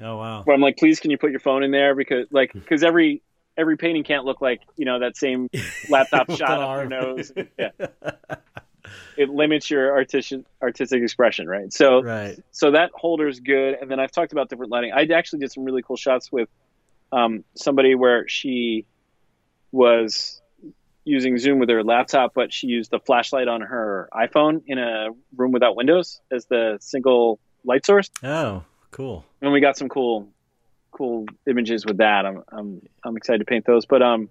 Oh 0.00 0.16
wow! 0.16 0.42
Where 0.42 0.54
I'm 0.54 0.60
like, 0.60 0.76
please, 0.76 1.00
can 1.00 1.10
you 1.10 1.18
put 1.18 1.30
your 1.30 1.40
phone 1.40 1.62
in 1.62 1.70
there 1.70 1.94
because 1.94 2.26
like 2.30 2.52
because 2.54 2.82
every 2.82 3.22
every 3.56 3.76
painting 3.76 4.04
can't 4.04 4.24
look 4.24 4.40
like 4.40 4.62
you 4.76 4.84
know 4.84 5.00
that 5.00 5.16
same 5.16 5.48
laptop 5.88 6.30
shot 6.36 6.58
of 6.58 6.78
your 6.78 6.88
nose. 6.88 7.32
Yeah. 7.58 7.70
it 9.16 9.28
limits 9.28 9.70
your 9.70 9.92
artistic 9.92 10.40
artistic 10.62 11.02
expression, 11.02 11.46
right? 11.46 11.72
So 11.72 12.02
right. 12.02 12.38
so 12.50 12.72
that 12.72 12.90
holder's 12.94 13.38
good. 13.38 13.76
And 13.80 13.90
then 13.90 14.00
I've 14.00 14.10
talked 14.10 14.32
about 14.32 14.48
different 14.48 14.72
lighting. 14.72 14.92
I 14.92 15.06
actually 15.14 15.40
did 15.40 15.52
some 15.52 15.64
really 15.64 15.82
cool 15.82 15.96
shots 15.96 16.32
with 16.32 16.48
um, 17.12 17.44
somebody 17.54 17.94
where 17.94 18.26
she 18.28 18.86
was 19.72 20.39
using 21.04 21.38
Zoom 21.38 21.58
with 21.58 21.68
her 21.68 21.82
laptop, 21.82 22.34
but 22.34 22.52
she 22.52 22.66
used 22.66 22.90
the 22.90 23.00
flashlight 23.00 23.48
on 23.48 23.60
her 23.62 24.08
iPhone 24.12 24.62
in 24.66 24.78
a 24.78 25.08
room 25.36 25.52
without 25.52 25.76
windows 25.76 26.20
as 26.30 26.46
the 26.46 26.78
single 26.80 27.38
light 27.64 27.86
source. 27.86 28.10
Oh, 28.22 28.64
cool! 28.90 29.24
And 29.40 29.52
we 29.52 29.60
got 29.60 29.76
some 29.76 29.88
cool, 29.88 30.28
cool 30.92 31.26
images 31.46 31.86
with 31.86 31.98
that. 31.98 32.26
I'm 32.26 32.42
I'm 32.50 32.82
I'm 33.04 33.16
excited 33.16 33.38
to 33.38 33.44
paint 33.44 33.64
those. 33.66 33.86
But 33.86 34.02
um, 34.02 34.28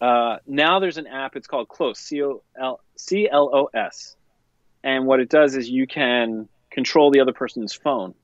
uh, 0.00 0.38
now 0.46 0.80
there's 0.80 0.98
an 0.98 1.06
app. 1.06 1.36
It's 1.36 1.46
called 1.46 1.68
Close 1.68 1.98
C 1.98 2.22
O 2.22 2.42
L 2.60 2.80
C 2.96 3.28
L 3.30 3.50
O 3.52 3.68
S, 3.74 4.16
and 4.82 5.06
what 5.06 5.20
it 5.20 5.28
does 5.28 5.56
is 5.56 5.68
you 5.68 5.86
can 5.86 6.48
control 6.70 7.10
the 7.10 7.20
other 7.20 7.32
person's 7.32 7.74
phone. 7.74 8.14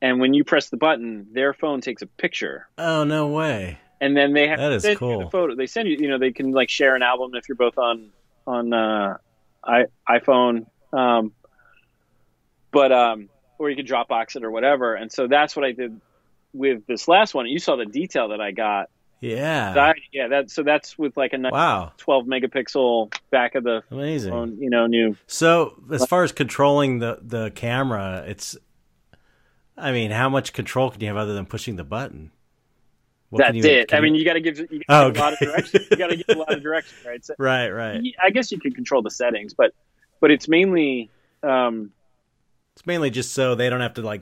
And 0.00 0.18
when 0.18 0.34
you 0.34 0.42
press 0.42 0.68
the 0.68 0.76
button, 0.76 1.28
their 1.32 1.54
phone 1.54 1.80
takes 1.80 2.02
a 2.02 2.06
picture. 2.06 2.68
Oh 2.76 3.04
no 3.04 3.28
way! 3.28 3.78
And 4.02 4.16
then 4.16 4.32
they 4.32 4.48
have 4.48 4.58
that 4.58 4.70
to 4.70 4.80
send 4.80 4.98
cool. 4.98 5.18
you 5.18 5.24
the 5.24 5.30
photo. 5.30 5.54
They 5.54 5.66
send 5.66 5.88
you, 5.88 5.96
you 5.96 6.08
know, 6.08 6.18
they 6.18 6.32
can 6.32 6.50
like 6.50 6.68
share 6.68 6.96
an 6.96 7.02
album 7.02 7.30
if 7.34 7.48
you're 7.48 7.56
both 7.56 7.78
on 7.78 8.10
on 8.48 8.72
uh, 8.72 9.16
I, 9.62 9.84
iPhone, 10.08 10.66
um, 10.92 11.32
but 12.72 12.90
um, 12.90 13.28
or 13.58 13.70
you 13.70 13.76
can 13.76 13.86
Dropbox 13.86 14.34
it 14.34 14.42
or 14.42 14.50
whatever. 14.50 14.94
And 14.96 15.10
so 15.12 15.28
that's 15.28 15.54
what 15.54 15.64
I 15.64 15.70
did 15.70 16.00
with 16.52 16.84
this 16.86 17.06
last 17.06 17.32
one. 17.32 17.46
You 17.46 17.60
saw 17.60 17.76
the 17.76 17.86
detail 17.86 18.30
that 18.30 18.40
I 18.40 18.50
got. 18.50 18.90
Yeah, 19.20 19.72
that, 19.74 19.96
yeah. 20.12 20.26
That 20.26 20.50
so 20.50 20.64
that's 20.64 20.98
with 20.98 21.16
like 21.16 21.32
a 21.32 21.38
nice 21.38 21.52
wow 21.52 21.92
12 21.98 22.26
megapixel 22.26 23.14
back 23.30 23.54
of 23.54 23.62
the 23.62 23.84
amazing, 23.92 24.32
phone, 24.32 24.58
you 24.58 24.68
know, 24.68 24.88
new. 24.88 25.16
So 25.28 25.80
as 25.92 26.04
far 26.06 26.24
as 26.24 26.32
controlling 26.32 26.98
the 26.98 27.20
the 27.22 27.52
camera, 27.54 28.24
it's. 28.26 28.56
I 29.74 29.92
mean, 29.92 30.10
how 30.10 30.28
much 30.28 30.52
control 30.52 30.90
can 30.90 31.00
you 31.00 31.06
have 31.06 31.16
other 31.16 31.32
than 31.34 31.46
pushing 31.46 31.76
the 31.76 31.84
button? 31.84 32.30
What 33.32 33.38
That's 33.38 33.56
you, 33.56 33.64
it. 33.64 33.94
I 33.94 33.96
you... 33.96 34.02
mean, 34.02 34.14
you 34.14 34.26
got 34.26 34.34
to 34.34 34.42
give, 34.42 34.58
you 34.58 34.82
oh, 34.90 35.06
okay. 35.06 35.18
a 35.18 35.22
lot 35.22 35.32
of 35.32 35.38
direction. 35.38 35.86
You 35.90 35.96
got 35.96 36.08
to 36.08 36.16
give 36.16 36.36
a 36.36 36.38
lot 36.38 36.52
of 36.52 36.62
direction, 36.68 36.98
right? 37.06 37.24
So, 37.24 37.34
right, 37.38 37.70
right. 37.70 38.02
I 38.22 38.28
guess 38.28 38.52
you 38.52 38.60
can 38.60 38.72
control 38.72 39.00
the 39.00 39.10
settings, 39.10 39.54
but 39.54 39.72
but 40.20 40.30
it's 40.30 40.48
mainly 40.48 41.08
um, 41.42 41.92
it's 42.74 42.84
mainly 42.84 43.08
just 43.08 43.32
so 43.32 43.54
they 43.54 43.70
don't 43.70 43.80
have 43.80 43.94
to 43.94 44.02
like 44.02 44.20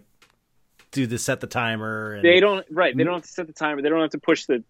do 0.93 1.09
the 1.09 1.19
set 1.19 1.41
the 1.41 1.49
timer. 1.49 2.15
And... 2.15 2.25
They 2.25 2.39
don't 2.39 2.65
right. 2.71 2.97
They 2.97 3.03
don't 3.03 3.15
have 3.15 3.23
to 3.23 3.29
set 3.29 3.49
the 3.49 3.53
timer. 3.53 3.83
They 3.83 3.89
don't 3.89 4.01
have 4.01 4.11
to 4.11 4.21
push 4.21 4.47
the 4.47 4.63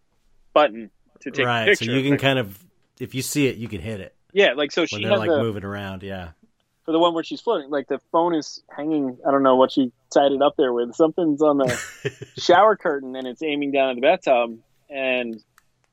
button 0.55 0.91
to 1.21 1.31
take 1.31 1.41
it. 1.41 1.47
right. 1.47 1.77
So 1.77 1.85
you 1.85 2.03
can 2.03 2.17
kind 2.17 2.39
of 2.39 2.59
if 2.99 3.15
you 3.15 3.21
see 3.21 3.47
it, 3.47 3.57
you 3.57 3.69
can 3.69 3.83
hit 3.83 4.01
it. 4.01 4.15
Yeah, 4.33 4.55
like 4.55 4.73
so 4.73 4.83
when 4.83 4.89
she 4.89 5.05
they're 5.05 5.19
like 5.19 5.29
the, 5.29 5.43
moving 5.43 5.65
around. 5.65 6.03
Yeah, 6.03 6.31
for 6.91 6.93
the 6.93 6.99
one 6.99 7.15
where 7.15 7.23
she's 7.23 7.41
floating, 7.41 7.71
like 7.71 7.87
the 7.87 8.01
phone 8.11 8.35
is 8.35 8.65
hanging. 8.69 9.17
I 9.25 9.31
don't 9.31 9.45
know 9.45 9.55
what 9.55 9.71
she 9.71 9.93
tied 10.13 10.33
it 10.33 10.43
up 10.43 10.57
there 10.57 10.73
with. 10.73 10.93
Something's 10.97 11.41
on 11.41 11.59
the 11.59 11.69
shower 12.37 12.75
curtain 12.75 13.15
and 13.15 13.29
it's 13.29 13.45
aiming 13.45 13.71
down 13.71 13.91
at 13.91 13.95
the 13.95 14.01
bathtub, 14.01 14.59
and 14.89 15.41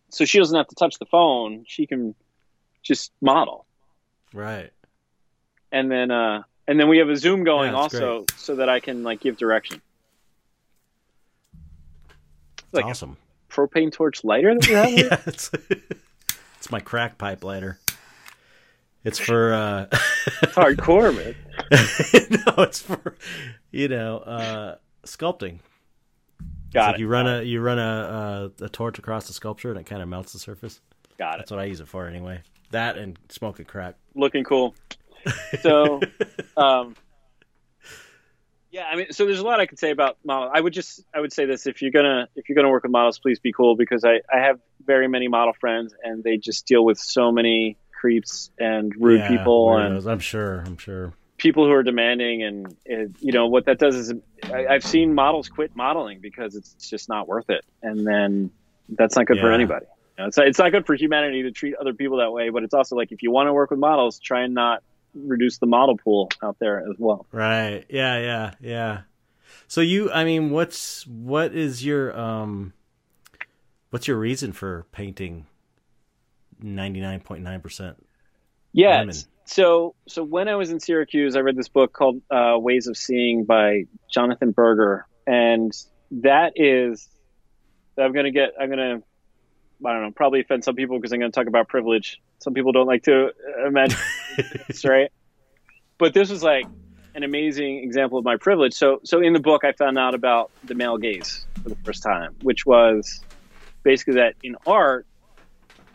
so 0.09 0.25
she 0.25 0.39
doesn't 0.39 0.57
have 0.57 0.67
to 0.69 0.73
touch 0.73 0.97
the 0.97 1.05
phone. 1.05 1.65
She 1.67 1.85
can 1.85 2.15
just 2.81 3.11
model. 3.21 3.67
Right. 4.33 4.71
And 5.71 5.91
then, 5.91 6.09
uh, 6.09 6.41
and 6.67 6.79
then 6.79 6.87
we 6.87 6.97
have 6.97 7.09
a 7.09 7.15
Zoom 7.15 7.43
going 7.43 7.73
yeah, 7.73 7.77
also, 7.77 8.17
great. 8.25 8.31
so 8.31 8.55
that 8.55 8.67
I 8.67 8.79
can 8.79 9.03
like 9.03 9.19
give 9.19 9.37
direction. 9.37 9.79
Like 12.71 12.85
awesome. 12.85 13.17
Propane 13.51 13.91
torch 13.91 14.23
lighter 14.23 14.55
that 14.55 14.67
you 14.67 14.75
have. 14.75 14.89
yeah, 14.97 15.21
it's, 15.27 15.51
it's 16.57 16.71
my 16.71 16.79
crack 16.79 17.19
pipe 17.19 17.43
lighter. 17.43 17.77
It's 19.07 19.19
for 19.19 19.53
uh 19.53 19.85
hardcore, 20.47 21.15
man. 21.15 21.35
no, 22.45 22.63
it's 22.63 22.81
for 22.81 23.15
you 23.71 23.87
know, 23.87 24.17
uh 24.17 24.75
sculpting. 25.05 25.59
Got 26.73 26.89
it. 26.89 26.91
Like 26.91 26.99
you 26.99 27.07
run 27.07 27.27
a 27.27 27.41
you 27.41 27.61
run 27.61 27.79
a, 27.79 28.51
a, 28.59 28.65
a 28.65 28.69
torch 28.69 28.99
across 28.99 29.27
the 29.27 29.33
sculpture 29.33 29.71
and 29.71 29.79
it 29.79 29.85
kind 29.85 30.01
of 30.01 30.09
melts 30.09 30.33
the 30.33 30.39
surface. 30.39 30.81
Got 31.17 31.35
it. 31.35 31.37
That's 31.37 31.51
what 31.51 31.59
I 31.61 31.63
use 31.63 31.79
it 31.79 31.87
for 31.87 32.05
anyway. 32.05 32.41
That 32.71 32.97
and 32.97 33.17
smoke 33.29 33.55
smoking 33.55 33.65
crack. 33.65 33.95
Looking 34.13 34.43
cool. 34.43 34.75
So, 35.61 36.01
um, 36.57 36.95
yeah, 38.71 38.87
I 38.91 38.97
mean, 38.97 39.11
so 39.11 39.25
there's 39.25 39.39
a 39.39 39.45
lot 39.45 39.61
I 39.61 39.67
could 39.67 39.79
say 39.79 39.91
about 39.91 40.17
models. 40.25 40.51
I 40.53 40.59
would 40.59 40.73
just 40.73 41.05
I 41.15 41.21
would 41.21 41.31
say 41.31 41.45
this: 41.45 41.65
if 41.65 41.81
you're 41.81 41.91
gonna 41.91 42.27
if 42.35 42.49
you're 42.49 42.57
gonna 42.57 42.69
work 42.69 42.83
with 42.83 42.91
models, 42.91 43.19
please 43.19 43.39
be 43.39 43.53
cool 43.53 43.77
because 43.77 44.03
I 44.03 44.19
I 44.31 44.39
have 44.39 44.59
very 44.85 45.07
many 45.07 45.29
model 45.29 45.53
friends 45.53 45.93
and 46.03 46.25
they 46.25 46.35
just 46.35 46.67
deal 46.67 46.83
with 46.83 46.97
so 46.97 47.31
many 47.31 47.77
creeps 47.97 48.51
and 48.59 48.93
rude 48.99 49.19
yeah, 49.19 49.27
people 49.27 49.67
weirdos. 49.67 49.97
and 49.97 50.11
I'm 50.11 50.19
sure 50.19 50.63
I'm 50.65 50.77
sure. 50.77 51.13
people 51.37 51.65
who 51.65 51.71
are 51.71 51.83
demanding 51.83 52.43
and 52.43 52.75
it, 52.85 53.11
you 53.19 53.31
know 53.31 53.47
what 53.47 53.65
that 53.65 53.79
does 53.79 53.95
is 53.95 54.13
I, 54.43 54.73
have 54.73 54.83
seen 54.83 55.13
models 55.13 55.49
quit 55.49 55.75
modeling 55.75 56.19
because 56.19 56.55
it's 56.55 56.73
just 56.89 57.09
not 57.09 57.27
worth 57.27 57.49
it. 57.49 57.65
And 57.81 58.05
then 58.05 58.51
that's 58.89 59.15
not 59.15 59.25
good 59.25 59.37
yeah. 59.37 59.43
for 59.43 59.51
anybody. 59.51 59.85
You 60.17 60.23
know, 60.23 60.27
it's, 60.27 60.37
it's 60.37 60.59
not 60.59 60.71
good 60.71 60.85
for 60.85 60.95
humanity 60.95 61.43
to 61.43 61.51
treat 61.51 61.75
other 61.75 61.93
people 61.93 62.17
that 62.17 62.31
way 62.31 62.49
but 62.49 62.63
it's 62.63 62.73
also 62.73 62.95
like 62.95 63.11
if 63.11 63.23
you 63.23 63.31
want 63.31 63.47
to 63.47 63.53
work 63.53 63.71
with 63.71 63.79
models 63.79 64.19
try 64.19 64.43
and 64.43 64.53
not 64.53 64.83
reduce 65.15 65.57
the 65.57 65.65
model 65.65 65.97
pool 65.97 66.29
out 66.43 66.57
there 66.59 66.79
as 66.79 66.95
well. 66.99 67.25
Right. 67.31 67.85
Yeah 67.89 68.19
yeah 68.19 68.53
yeah. 68.61 69.01
So 69.67 69.81
you 69.81 70.11
i 70.11 70.23
mean 70.23 70.51
what's 70.51 71.05
what 71.07 71.53
is 71.53 71.83
your 71.83 72.17
um 72.17 72.73
what's 73.89 74.07
your 74.07 74.17
reason 74.17 74.51
for 74.51 74.85
painting 74.91 75.47
99.9% 76.63 77.95
yeah 78.73 79.05
so 79.45 79.95
so 80.07 80.23
when 80.23 80.49
I 80.49 80.55
was 80.55 80.71
in 80.71 80.81
Syracuse, 80.81 81.37
I 81.37 81.39
read 81.39 81.55
this 81.55 81.69
book 81.69 81.93
called 81.93 82.21
uh, 82.29 82.57
Ways 82.59 82.87
of 82.87 82.97
Seeing 82.97 83.45
by 83.45 83.85
Jonathan 84.11 84.51
Berger, 84.51 85.07
and 85.25 85.71
that 86.11 86.53
is 86.57 87.07
I'm 87.97 88.11
gonna 88.11 88.31
get 88.31 88.49
I'm 88.59 88.69
gonna 88.69 89.01
I 89.85 89.93
don't 89.93 90.01
know, 90.03 90.11
probably 90.11 90.41
offend 90.41 90.63
some 90.63 90.75
people 90.75 90.97
because 90.97 91.13
I'm 91.13 91.19
going 91.19 91.31
to 91.31 91.35
talk 91.35 91.47
about 91.47 91.67
privilege. 91.67 92.19
Some 92.39 92.53
people 92.53 92.71
don't 92.71 92.87
like 92.87 93.03
to 93.03 93.31
imagine, 93.65 93.99
this, 94.67 94.83
right? 94.83 95.11
But 95.97 96.13
this 96.13 96.29
was 96.29 96.41
like 96.41 96.65
an 97.13 97.23
amazing 97.23 97.83
example 97.83 98.17
of 98.17 98.25
my 98.25 98.37
privilege. 98.37 98.73
So, 98.73 99.01
so 99.03 99.21
in 99.21 99.33
the 99.33 99.39
book, 99.39 99.63
I 99.63 99.73
found 99.73 99.97
out 99.97 100.15
about 100.15 100.51
the 100.63 100.73
male 100.73 100.97
gaze 100.97 101.45
for 101.61 101.69
the 101.69 101.75
first 101.83 102.01
time, 102.01 102.35
which 102.41 102.65
was 102.65 103.21
basically 103.83 104.15
that 104.15 104.33
in 104.41 104.55
art, 104.65 105.05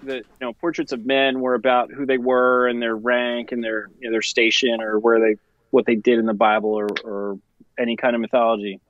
the 0.03 0.17
you 0.17 0.25
know 0.41 0.53
portraits 0.53 0.93
of 0.93 1.05
men 1.05 1.41
were 1.41 1.55
about 1.55 1.93
who 1.93 2.07
they 2.07 2.19
were 2.19 2.67
and 2.67 2.81
their 2.81 2.97
rank 2.97 3.53
and 3.53 3.63
their 3.63 3.89
you 4.01 4.09
know, 4.09 4.13
their 4.13 4.23
station 4.23 4.81
or 4.81 4.99
where 4.99 5.21
they 5.21 5.37
what 5.71 5.87
they 5.87 5.97
did 5.97 6.19
in 6.19 6.27
the 6.27 6.35
Bible 6.35 6.75
or, 6.75 6.89
or 7.05 7.39
any 7.79 7.97
kind 7.97 8.15
of 8.15 8.21
mythology. 8.21 8.81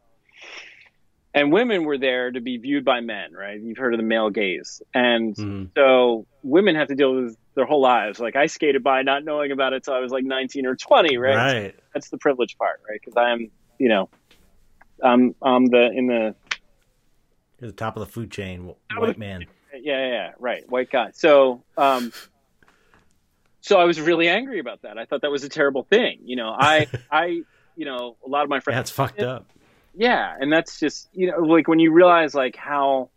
And 1.35 1.51
women 1.51 1.85
were 1.85 1.97
there 1.97 2.31
to 2.31 2.41
be 2.41 2.59
viewed 2.59 2.85
by 2.85 3.01
men, 3.01 3.33
right? 3.33 3.59
You've 3.59 3.79
heard 3.79 3.95
of 3.95 3.99
the 3.99 4.05
male 4.05 4.29
gaze. 4.29 4.83
And 4.93 5.35
mm-hmm. 5.35 5.65
so 5.75 6.27
women 6.43 6.75
have 6.75 6.89
to 6.89 6.95
deal 6.95 7.15
with 7.15 7.37
their 7.55 7.65
whole 7.65 7.81
lives. 7.81 8.21
Like 8.21 8.37
I 8.37 8.47
skated 8.47 8.83
by 8.83 9.03
not 9.03 9.25
knowing 9.25 9.51
about 9.51 9.73
it 9.73 9.77
until 9.77 9.95
I 9.95 10.01
was 10.01 10.13
like 10.13 10.25
19 10.25 10.67
or 10.67 10.77
20, 10.77 11.17
right? 11.17 11.37
Right. 11.37 11.75
So 11.75 11.83
that's 11.95 12.11
the 12.11 12.19
privilege 12.19 12.59
part, 12.59 12.81
right? 12.89 13.01
Because 13.03 13.17
I'm, 13.17 13.51
you 13.79 13.89
know, 13.89 14.11
I'm, 15.03 15.35
I'm 15.41 15.67
the, 15.67 15.91
in 15.91 16.07
the, 16.09 16.35
You're 17.61 17.71
the 17.71 17.77
top 17.77 17.97
of 17.97 18.01
the 18.07 18.13
food 18.13 18.31
chain, 18.31 18.75
white 18.95 19.19
man. 19.19 19.47
Yeah, 19.75 20.09
yeah, 20.09 20.33
right. 20.39 20.69
White 20.71 20.91
guy. 20.91 21.11
So, 21.13 21.63
um, 21.77 22.13
so 23.61 23.79
I 23.79 23.85
was 23.85 24.01
really 24.01 24.29
angry 24.29 24.59
about 24.59 24.83
that. 24.83 24.99
I 24.99 25.05
thought 25.05 25.23
that 25.23 25.31
was 25.31 25.45
a 25.45 25.49
terrible 25.49 25.85
thing. 25.85 26.21
You 26.25 26.37
know, 26.37 26.55
I, 26.57 26.89
I, 27.11 27.43
you 27.77 27.85
know, 27.85 28.17
a 28.25 28.29
lot 28.29 28.45
of 28.45 28.51
my 28.51 28.61
friends. 28.61 28.77
That's 28.77 28.91
fucked 28.91 29.21
up. 29.21 29.47
Yeah, 29.95 30.35
and 30.39 30.53
that's 30.53 30.81
just 30.81 31.09
you 31.13 31.31
know, 31.31 31.39
like 31.39 31.69
when 31.69 31.79
you 31.79 31.93
realize 31.93 32.35
like 32.35 32.57
how 32.57 33.11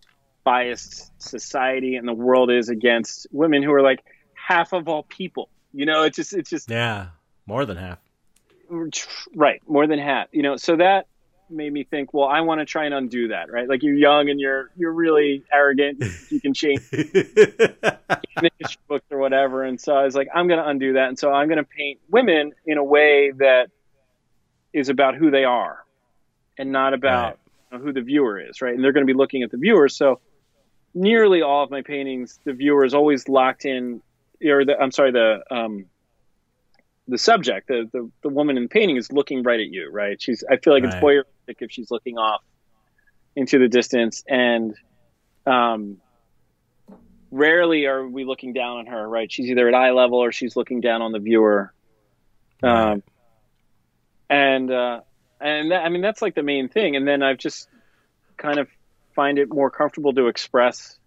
biased 0.43 1.11
society 1.21 1.95
and 1.95 2.07
the 2.07 2.13
world 2.13 2.51
is 2.51 2.69
against 2.69 3.27
women 3.31 3.63
who 3.63 3.73
are 3.73 3.81
like 3.81 4.03
half 4.33 4.73
of 4.73 4.87
all 4.87 5.03
people. 5.03 5.49
You 5.73 5.85
know, 5.85 6.03
it's 6.03 6.15
just 6.15 6.33
it's 6.33 6.49
just 6.49 6.69
yeah, 6.69 7.07
more 7.45 7.65
than 7.65 7.77
half. 7.77 7.99
Right, 9.35 9.61
more 9.67 9.87
than 9.87 9.99
half. 9.99 10.27
You 10.31 10.43
know, 10.43 10.55
so 10.55 10.77
that 10.77 11.07
made 11.49 11.71
me 11.71 11.83
think, 11.83 12.13
well, 12.13 12.27
I 12.27 12.41
want 12.41 12.59
to 12.59 12.65
try 12.65 12.85
and 12.85 12.93
undo 12.93 13.29
that, 13.29 13.51
right? 13.51 13.67
Like 13.67 13.83
you're 13.83 13.95
young 13.95 14.29
and 14.29 14.39
you're 14.39 14.69
you're 14.75 14.91
really 14.91 15.43
arrogant. 15.51 16.03
You 16.29 16.41
can 16.41 16.53
change 16.53 16.81
books 18.87 19.05
or 19.09 19.17
whatever. 19.17 19.63
And 19.63 19.79
so 19.79 19.95
I 19.95 20.03
was 20.03 20.15
like, 20.15 20.27
I'm 20.33 20.47
going 20.47 20.59
to 20.59 20.67
undo 20.67 20.93
that. 20.93 21.09
And 21.09 21.19
so 21.19 21.31
I'm 21.31 21.47
going 21.47 21.57
to 21.57 21.63
paint 21.63 21.99
women 22.09 22.53
in 22.65 22.77
a 22.77 22.83
way 22.83 23.31
that 23.31 23.69
is 24.73 24.89
about 24.89 25.15
who 25.15 25.31
they 25.31 25.45
are 25.45 25.83
and 26.57 26.71
not 26.71 26.93
about 26.93 27.37
right. 27.71 27.81
who 27.81 27.93
the 27.93 28.01
viewer 28.01 28.39
is, 28.39 28.61
right? 28.61 28.73
And 28.73 28.83
they're 28.83 28.91
going 28.91 29.05
to 29.05 29.11
be 29.11 29.17
looking 29.17 29.43
at 29.43 29.51
the 29.51 29.57
viewer. 29.57 29.87
So 29.89 30.19
nearly 30.93 31.41
all 31.41 31.63
of 31.63 31.71
my 31.71 31.81
paintings, 31.81 32.39
the 32.43 32.53
viewer 32.53 32.85
is 32.85 32.93
always 32.93 33.27
locked 33.29 33.65
in, 33.65 34.01
or 34.43 34.65
the, 34.65 34.77
I'm 34.79 34.91
sorry, 34.91 35.11
the 35.11 35.43
um, 35.49 35.85
the 37.07 37.17
subject, 37.17 37.67
the, 37.67 37.89
the 37.91 38.11
the 38.23 38.29
woman 38.29 38.57
in 38.57 38.63
the 38.63 38.69
painting 38.69 38.97
is 38.97 39.11
looking 39.11 39.43
right 39.43 39.59
at 39.59 39.67
you, 39.67 39.89
right? 39.91 40.21
She's 40.21 40.43
I 40.49 40.57
feel 40.57 40.73
like 40.73 40.83
right. 40.83 40.93
it's 40.93 41.03
voyeuristic 41.03 41.57
if 41.59 41.71
she's 41.71 41.91
looking 41.91 42.17
off 42.17 42.41
into 43.35 43.59
the 43.59 43.67
distance, 43.67 44.23
and 44.27 44.75
um, 45.45 45.97
rarely 47.31 47.85
are 47.85 48.07
we 48.07 48.23
looking 48.23 48.53
down 48.53 48.77
on 48.77 48.85
her, 48.87 49.07
right? 49.07 49.31
She's 49.31 49.49
either 49.49 49.67
at 49.67 49.73
eye 49.73 49.91
level 49.91 50.19
or 50.19 50.31
she's 50.31 50.55
looking 50.55 50.81
down 50.81 51.01
on 51.01 51.11
the 51.11 51.19
viewer. 51.19 51.73
Right. 52.63 52.93
Um, 52.93 53.03
and 54.29 54.71
uh, 54.71 55.01
and 55.39 55.71
that, 55.71 55.83
I 55.83 55.89
mean 55.89 56.01
that's 56.01 56.21
like 56.21 56.35
the 56.35 56.43
main 56.43 56.69
thing. 56.69 56.95
And 56.95 57.07
then 57.07 57.21
I've 57.21 57.37
just 57.37 57.67
kind 58.37 58.59
of 58.59 58.67
find 59.15 59.37
it 59.39 59.49
more 59.49 59.69
comfortable 59.69 60.13
to 60.13 60.27
express 60.27 60.97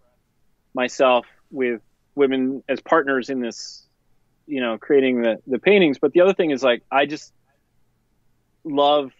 myself 0.75 1.27
with 1.51 1.81
women 2.15 2.63
as 2.69 2.81
partners 2.81 3.31
in 3.31 3.41
this, 3.41 3.87
you 4.49 4.61
know, 4.61 4.79
creating 4.79 5.23
the 5.23 5.39
the 5.47 5.59
paintings. 5.59 5.99
But 5.99 6.13
the 6.13 6.23
other 6.23 6.35
thing 6.35 6.51
is 6.51 6.63
like 6.63 6.83
I 6.91 7.07
just 7.07 7.33
love 8.65 9.13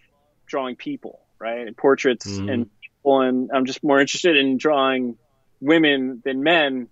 drawing 0.45 0.75
people, 0.75 1.19
right? 1.39 1.67
and 1.67 1.77
Portraits 1.77 2.27
mm. 2.27 2.51
and 2.51 2.69
people, 2.81 3.21
and 3.21 3.49
I'm 3.53 3.65
just 3.65 3.83
more 3.83 3.99
interested 3.99 4.35
in 4.35 4.57
drawing 4.57 5.17
women 5.61 6.21
than 6.23 6.43
men. 6.43 6.87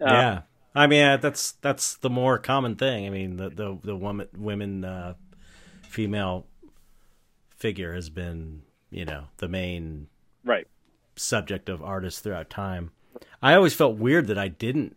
Uh, 0.00 0.04
yeah. 0.06 0.40
I 0.74 0.86
mean, 0.86 1.20
that's 1.20 1.52
that's 1.62 1.96
the 1.96 2.10
more 2.10 2.38
common 2.38 2.76
thing. 2.76 3.06
I 3.06 3.10
mean, 3.10 3.36
the 3.36 3.48
the 3.48 3.78
the 3.82 3.96
woman, 3.96 4.28
women, 4.36 4.84
uh, 4.84 5.14
female 5.82 6.46
figure 7.56 7.94
has 7.94 8.10
been, 8.10 8.62
you 8.90 9.06
know, 9.06 9.24
the 9.38 9.48
main 9.48 10.08
right 10.44 10.66
subject 11.16 11.70
of 11.70 11.82
artists 11.82 12.20
throughout 12.20 12.50
time. 12.50 12.90
I 13.40 13.54
always 13.54 13.72
felt 13.72 13.96
weird 13.96 14.26
that 14.26 14.36
I 14.36 14.48
didn't, 14.48 14.96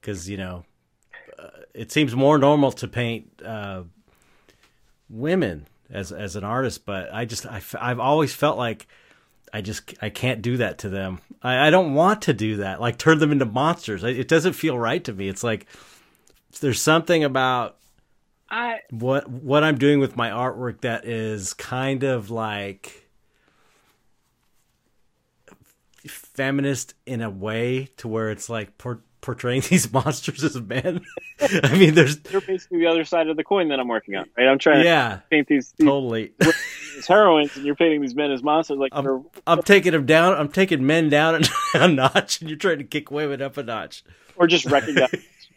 because 0.00 0.28
you 0.30 0.36
know, 0.36 0.58
uh, 0.58 0.62
it 1.74 1.92
seems 1.92 2.14
more 2.14 2.38
normal 2.38 2.72
to 2.72 2.88
paint 2.88 3.30
uh, 3.44 3.82
women 5.08 5.66
as 5.90 6.12
as 6.12 6.36
an 6.36 6.44
artist, 6.44 6.84
but 6.84 7.12
I 7.12 7.24
just 7.24 7.46
I, 7.46 7.62
I've 7.80 8.00
always 8.00 8.34
felt 8.34 8.58
like 8.58 8.86
I 9.52 9.60
just 9.60 9.94
I 10.02 10.10
can't 10.10 10.42
do 10.42 10.58
that 10.58 10.78
to 10.78 10.88
them. 10.88 11.20
I, 11.42 11.68
I 11.68 11.70
don't 11.70 11.94
want 11.94 12.22
to 12.22 12.34
do 12.34 12.56
that. 12.56 12.80
Like 12.80 12.98
turn 12.98 13.18
them 13.18 13.32
into 13.32 13.44
monsters. 13.44 14.04
It 14.04 14.28
doesn't 14.28 14.54
feel 14.54 14.78
right 14.78 15.02
to 15.04 15.12
me. 15.12 15.28
It's 15.28 15.44
like 15.44 15.66
there's 16.60 16.80
something 16.80 17.24
about 17.24 17.76
I 18.50 18.80
what 18.90 19.28
what 19.28 19.64
I'm 19.64 19.78
doing 19.78 20.00
with 20.00 20.16
my 20.16 20.30
artwork 20.30 20.80
that 20.82 21.04
is 21.04 21.54
kind 21.54 22.02
of 22.02 22.30
like 22.30 23.08
feminist 26.06 26.94
in 27.06 27.20
a 27.20 27.30
way 27.30 27.88
to 27.98 28.08
where 28.08 28.30
it's 28.30 28.48
like 28.48 28.78
por- 28.78 29.02
portraying 29.20 29.62
these 29.68 29.92
monsters 29.92 30.44
as 30.44 30.60
men. 30.60 31.04
I 31.40 31.76
mean, 31.76 31.94
there's 31.94 32.18
you're 32.30 32.40
basically 32.40 32.78
the 32.78 32.86
other 32.86 33.04
side 33.04 33.28
of 33.28 33.36
the 33.36 33.44
coin 33.44 33.68
that 33.68 33.80
I'm 33.80 33.88
working 33.88 34.16
on, 34.16 34.26
right? 34.36 34.48
I'm 34.48 34.58
trying 34.58 34.84
yeah, 34.84 35.16
to 35.16 35.22
paint 35.30 35.48
these, 35.48 35.72
these 35.78 35.86
totally 35.86 36.32
these 36.38 37.06
heroines, 37.06 37.56
and 37.56 37.64
you're 37.64 37.76
painting 37.76 38.00
these 38.00 38.14
men 38.14 38.30
as 38.30 38.42
monsters. 38.42 38.78
Like 38.78 38.92
I'm, 38.94 39.24
I'm 39.46 39.62
taking 39.62 39.92
them 39.92 40.06
down. 40.06 40.34
I'm 40.34 40.48
taking 40.48 40.86
men 40.86 41.08
down 41.08 41.42
a 41.74 41.88
notch, 41.88 42.40
and 42.40 42.50
you're 42.50 42.58
trying 42.58 42.78
to 42.78 42.84
kick 42.84 43.10
women 43.10 43.42
up 43.42 43.56
a 43.56 43.62
notch, 43.62 44.04
or 44.36 44.46
just 44.46 44.66
recognize 44.66 45.10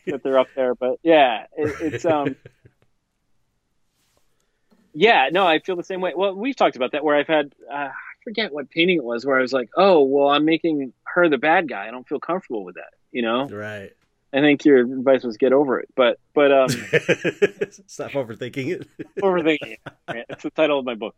that 0.07 0.23
they're 0.23 0.39
up 0.39 0.47
there. 0.55 0.75
But 0.75 0.99
yeah, 1.03 1.45
it, 1.57 1.93
it's 1.93 2.05
um 2.05 2.35
yeah, 4.93 5.29
no, 5.31 5.47
I 5.47 5.59
feel 5.59 5.75
the 5.75 5.83
same 5.83 6.01
way. 6.01 6.13
Well, 6.15 6.35
we've 6.35 6.55
talked 6.55 6.75
about 6.75 6.91
that 6.91 7.03
where 7.03 7.15
I've 7.15 7.27
had 7.27 7.53
uh, 7.71 7.89
I 8.21 8.23
forget 8.23 8.53
what 8.53 8.69
painting 8.69 8.97
it 8.97 9.03
was 9.03 9.25
where 9.25 9.37
I 9.37 9.41
was 9.41 9.53
like, 9.53 9.69
oh, 9.77 10.03
well, 10.03 10.29
I'm 10.29 10.45
making 10.45 10.93
her 11.13 11.29
the 11.29 11.37
bad 11.37 11.69
guy. 11.69 11.87
I 11.87 11.91
don't 11.91 12.07
feel 12.07 12.19
comfortable 12.19 12.63
with 12.63 12.75
that, 12.75 12.93
you 13.11 13.21
know? 13.21 13.47
Right. 13.47 13.91
I 14.33 14.39
think 14.39 14.63
your 14.63 14.79
advice 14.79 15.23
was 15.23 15.37
get 15.37 15.51
over 15.51 15.79
it, 15.79 15.89
but 15.95 16.17
but 16.33 16.51
um, 16.53 16.69
stop 17.87 18.11
overthinking 18.11 18.67
it. 18.67 18.87
overthinking 19.21 19.73
it. 19.73 19.79
Right? 20.07 20.25
It's 20.29 20.43
the 20.43 20.51
title 20.51 20.79
of 20.79 20.85
my 20.85 20.95
book. 20.95 21.15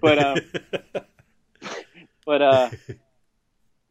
But 0.00 0.18
um, 0.18 0.38
but 2.26 2.42
uh, 2.42 2.70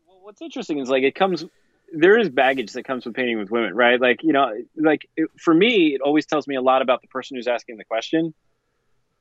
well, 0.07 0.19
what's 0.21 0.41
interesting 0.41 0.79
is 0.79 0.89
like 0.89 1.03
it 1.03 1.15
comes. 1.15 1.45
There 1.91 2.19
is 2.19 2.29
baggage 2.29 2.73
that 2.73 2.83
comes 2.83 3.05
with 3.05 3.15
painting 3.15 3.39
with 3.39 3.49
women, 3.49 3.73
right? 3.73 3.99
Like 3.99 4.21
you 4.21 4.33
know, 4.33 4.51
like 4.75 5.09
it, 5.17 5.29
for 5.39 5.53
me, 5.53 5.95
it 5.95 6.01
always 6.01 6.27
tells 6.27 6.47
me 6.47 6.55
a 6.55 6.61
lot 6.61 6.83
about 6.83 7.01
the 7.01 7.07
person 7.07 7.37
who's 7.37 7.47
asking 7.47 7.77
the 7.77 7.85
question. 7.85 8.35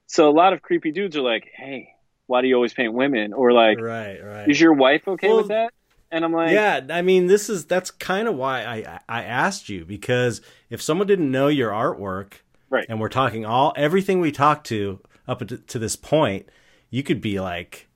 So 0.09 0.29
a 0.29 0.33
lot 0.33 0.53
of 0.53 0.61
creepy 0.61 0.93
dudes 0.93 1.17
are 1.17 1.23
like, 1.23 1.51
"Hey, 1.55 1.95
why 2.27 2.43
do 2.43 2.49
you 2.49 2.55
always 2.55 2.75
paint 2.75 2.93
women?" 2.93 3.33
Or 3.33 3.53
like, 3.53 3.81
"Right, 3.81 4.23
right." 4.23 4.49
Is 4.49 4.61
your 4.61 4.75
wife 4.75 5.09
okay 5.09 5.29
well, 5.29 5.39
with 5.39 5.49
that? 5.49 5.73
And 6.11 6.25
I'm 6.25 6.33
like, 6.33 6.53
"Yeah." 6.53 6.81
I 6.91 7.03
mean, 7.03 7.27
this 7.27 7.51
is 7.51 7.67
that's 7.67 7.91
kind 7.91 8.29
of 8.29 8.35
why 8.35 8.65
I 8.65 9.01
I 9.09 9.23
asked 9.25 9.69
you 9.69 9.85
because 9.85 10.41
if 10.71 10.81
someone 10.81 11.07
didn't 11.07 11.31
know 11.31 11.49
your 11.49 11.71
artwork, 11.71 12.35
right, 12.71 12.87
and 12.89 13.01
we're 13.01 13.09
talking 13.09 13.45
all 13.45 13.73
everything 13.77 14.21
we 14.21 14.33
talked 14.33 14.67
to 14.69 15.01
up 15.27 15.47
to 15.47 15.79
this 15.79 15.97
point, 15.97 16.49
you 16.91 17.03
could 17.03 17.21
be 17.21 17.41
like 17.41 17.89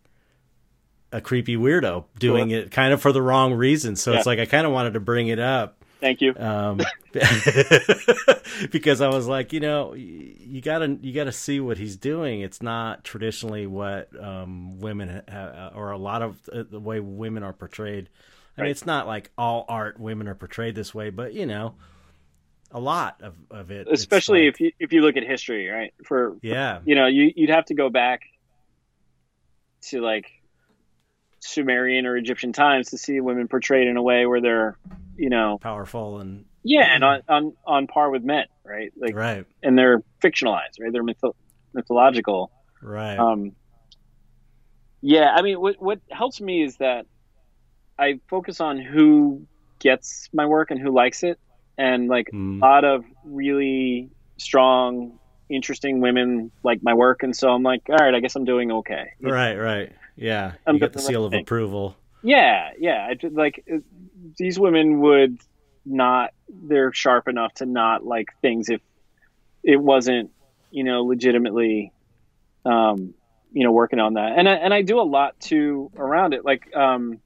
a 1.13 1.21
creepy 1.21 1.57
weirdo 1.57 2.05
doing 2.19 2.51
sure. 2.51 2.61
it 2.61 2.71
kind 2.71 2.93
of 2.93 3.01
for 3.01 3.13
the 3.13 3.23
wrong 3.23 3.55
reason. 3.55 3.97
So 3.97 4.13
yeah. 4.13 4.19
it's 4.19 4.27
like 4.27 4.39
I 4.39 4.47
kind 4.47 4.67
of 4.67 4.73
wanted 4.73 4.95
to 4.95 5.01
bring 5.01 5.29
it 5.29 5.39
up 5.39 5.82
Thank 6.03 6.21
you. 6.21 6.35
Um, 6.37 6.81
because 8.73 9.01
I 9.01 9.09
was 9.09 9.29
like, 9.29 9.53
you 9.53 9.61
know, 9.61 9.95
you 9.95 10.61
gotta 10.61 10.99
you 11.01 11.13
gotta 11.13 11.31
see 11.31 11.61
what 11.61 11.79
he's 11.79 11.97
doing. 11.97 12.41
It's 12.41 12.61
not 12.61 13.05
traditionally 13.05 13.69
what 13.69 14.09
um, 14.21 14.81
women 14.81 15.23
ha- 15.31 15.71
or 15.77 15.93
a 15.93 15.97
lot 15.97 16.23
of 16.23 16.41
the 16.53 16.81
way 16.81 16.99
women 16.99 17.45
are 17.45 17.53
portrayed. 17.53 18.09
I 18.59 18.63
right. 18.63 18.65
mean, 18.65 18.71
it's 18.73 18.85
not 18.85 19.07
like 19.07 19.31
all 19.39 19.65
art 19.69 20.01
women 20.01 20.27
are 20.27 20.35
portrayed 20.35 20.75
this 20.75 20.93
way, 20.93 21.11
but 21.11 21.35
you 21.35 21.47
know, 21.47 21.77
a 22.73 22.81
lot 22.81 23.23
of, 23.23 23.35
of 23.49 23.71
it. 23.71 23.87
Especially 23.89 24.47
like, 24.47 24.55
if 24.55 24.61
you 24.61 24.73
if 24.81 24.93
you 24.93 25.03
look 25.03 25.17
at 25.17 25.23
history, 25.23 25.69
right? 25.69 25.95
For 26.05 26.37
yeah, 26.43 26.81
for, 26.81 26.89
you 26.89 26.97
know, 26.97 27.07
you 27.07 27.31
you'd 27.37 27.51
have 27.51 27.67
to 27.67 27.75
go 27.75 27.91
back 27.91 28.23
to 29.83 30.01
like 30.01 30.27
Sumerian 31.43 32.07
or 32.07 32.17
Egyptian 32.17 32.53
times 32.53 32.91
to 32.91 32.99
see 32.99 33.21
women 33.21 33.49
portrayed 33.49 33.89
in 33.89 33.97
a 33.97 34.03
way 34.03 34.27
where 34.27 34.41
they're, 34.41 34.79
you 35.17 35.29
know, 35.29 35.59
powerful 35.61 36.21
and 36.21 36.45
yeah, 36.65 36.95
and 36.95 37.03
on 37.05 37.23
on, 37.29 37.53
on 37.67 37.87
par 37.89 38.11
with 38.11 38.23
men, 38.23 38.45
right? 38.65 38.93
Like 38.97 39.17
right, 39.17 39.45
and 39.63 39.77
they're 39.77 40.03
fictionalized, 40.25 40.81
right? 40.81 40.93
They're 40.93 41.03
mytho- 41.03 41.35
mythological, 41.75 42.51
right? 42.81 43.19
Um, 43.19 43.53
yeah, 45.01 45.31
I 45.35 45.43
mean, 45.43 45.61
what 45.61 45.77
what 45.83 45.99
helps 46.11 46.41
me 46.41 46.63
is 46.63 46.77
that 46.77 47.07
I 47.99 48.21
focus 48.31 48.61
on 48.61 48.79
who 48.79 49.47
gets 49.81 50.29
my 50.33 50.47
work 50.47 50.71
and 50.71 50.81
who 50.81 50.95
likes 50.95 51.25
it, 51.25 51.39
and 51.77 52.09
like 52.09 52.31
Mm. 52.33 52.63
a 52.63 52.65
lot 52.65 52.85
of 52.85 53.05
really 53.25 54.11
strong, 54.39 55.19
interesting 55.51 56.01
women 56.01 56.53
like 56.63 56.79
my 56.83 56.95
work, 56.95 57.25
and 57.25 57.35
so 57.35 57.49
I'm 57.51 57.65
like, 57.65 57.83
all 57.89 57.97
right, 57.97 58.15
I 58.15 58.21
guess 58.21 58.37
I'm 58.37 58.45
doing 58.45 58.71
okay. 58.71 59.11
Right, 59.21 59.57
right. 59.57 59.93
Yeah. 60.23 60.53
You 60.67 60.79
get 60.79 60.93
the 60.93 61.01
seal 61.01 61.25
of 61.25 61.35
approval. 61.35 61.97
Yeah, 62.23 62.71
yeah. 62.79 63.09
I 63.11 63.27
like 63.29 63.65
uh, 63.73 63.79
these 64.39 64.59
women 64.59 65.01
would 65.01 65.39
not. 65.85 66.33
They're 66.49 66.93
sharp 66.93 67.29
enough 67.29 67.55
to 67.55 67.67
not 67.67 68.05
like 68.05 68.29
things 68.41 68.69
if 68.69 68.81
it 69.65 69.77
wasn't, 69.77 70.31
you 70.71 70.85
know, 70.85 71.05
legitimately, 71.05 71.93
um, 72.65 73.15
you 73.53 73.65
know, 73.65 73.73
working 73.73 73.99
on 73.99 74.15
that. 74.15 74.39
And 74.39 74.49
I, 74.49 74.55
and 74.55 74.73
I 74.73 74.83
do 74.83 75.01
a 75.01 75.03
lot 75.03 75.39
too 75.41 75.91
around 75.97 76.35
it. 76.35 76.45
Like, 76.45 76.75
um, 76.75 77.19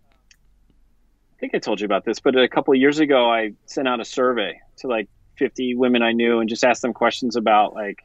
I 1.37 1.39
think 1.39 1.55
I 1.55 1.59
told 1.59 1.81
you 1.81 1.85
about 1.85 2.05
this, 2.05 2.21
but 2.21 2.35
a 2.37 2.49
couple 2.49 2.73
of 2.73 2.81
years 2.81 2.99
ago, 2.99 3.31
I 3.31 3.53
sent 3.67 3.87
out 3.87 4.01
a 4.01 4.05
survey 4.05 4.61
to 4.79 4.87
like 4.87 5.09
50 5.37 5.75
women 5.75 6.03
I 6.03 6.13
knew 6.13 6.41
and 6.41 6.49
just 6.49 6.65
asked 6.65 6.81
them 6.81 6.95
questions 6.95 7.37
about 7.37 7.75
like 7.75 8.03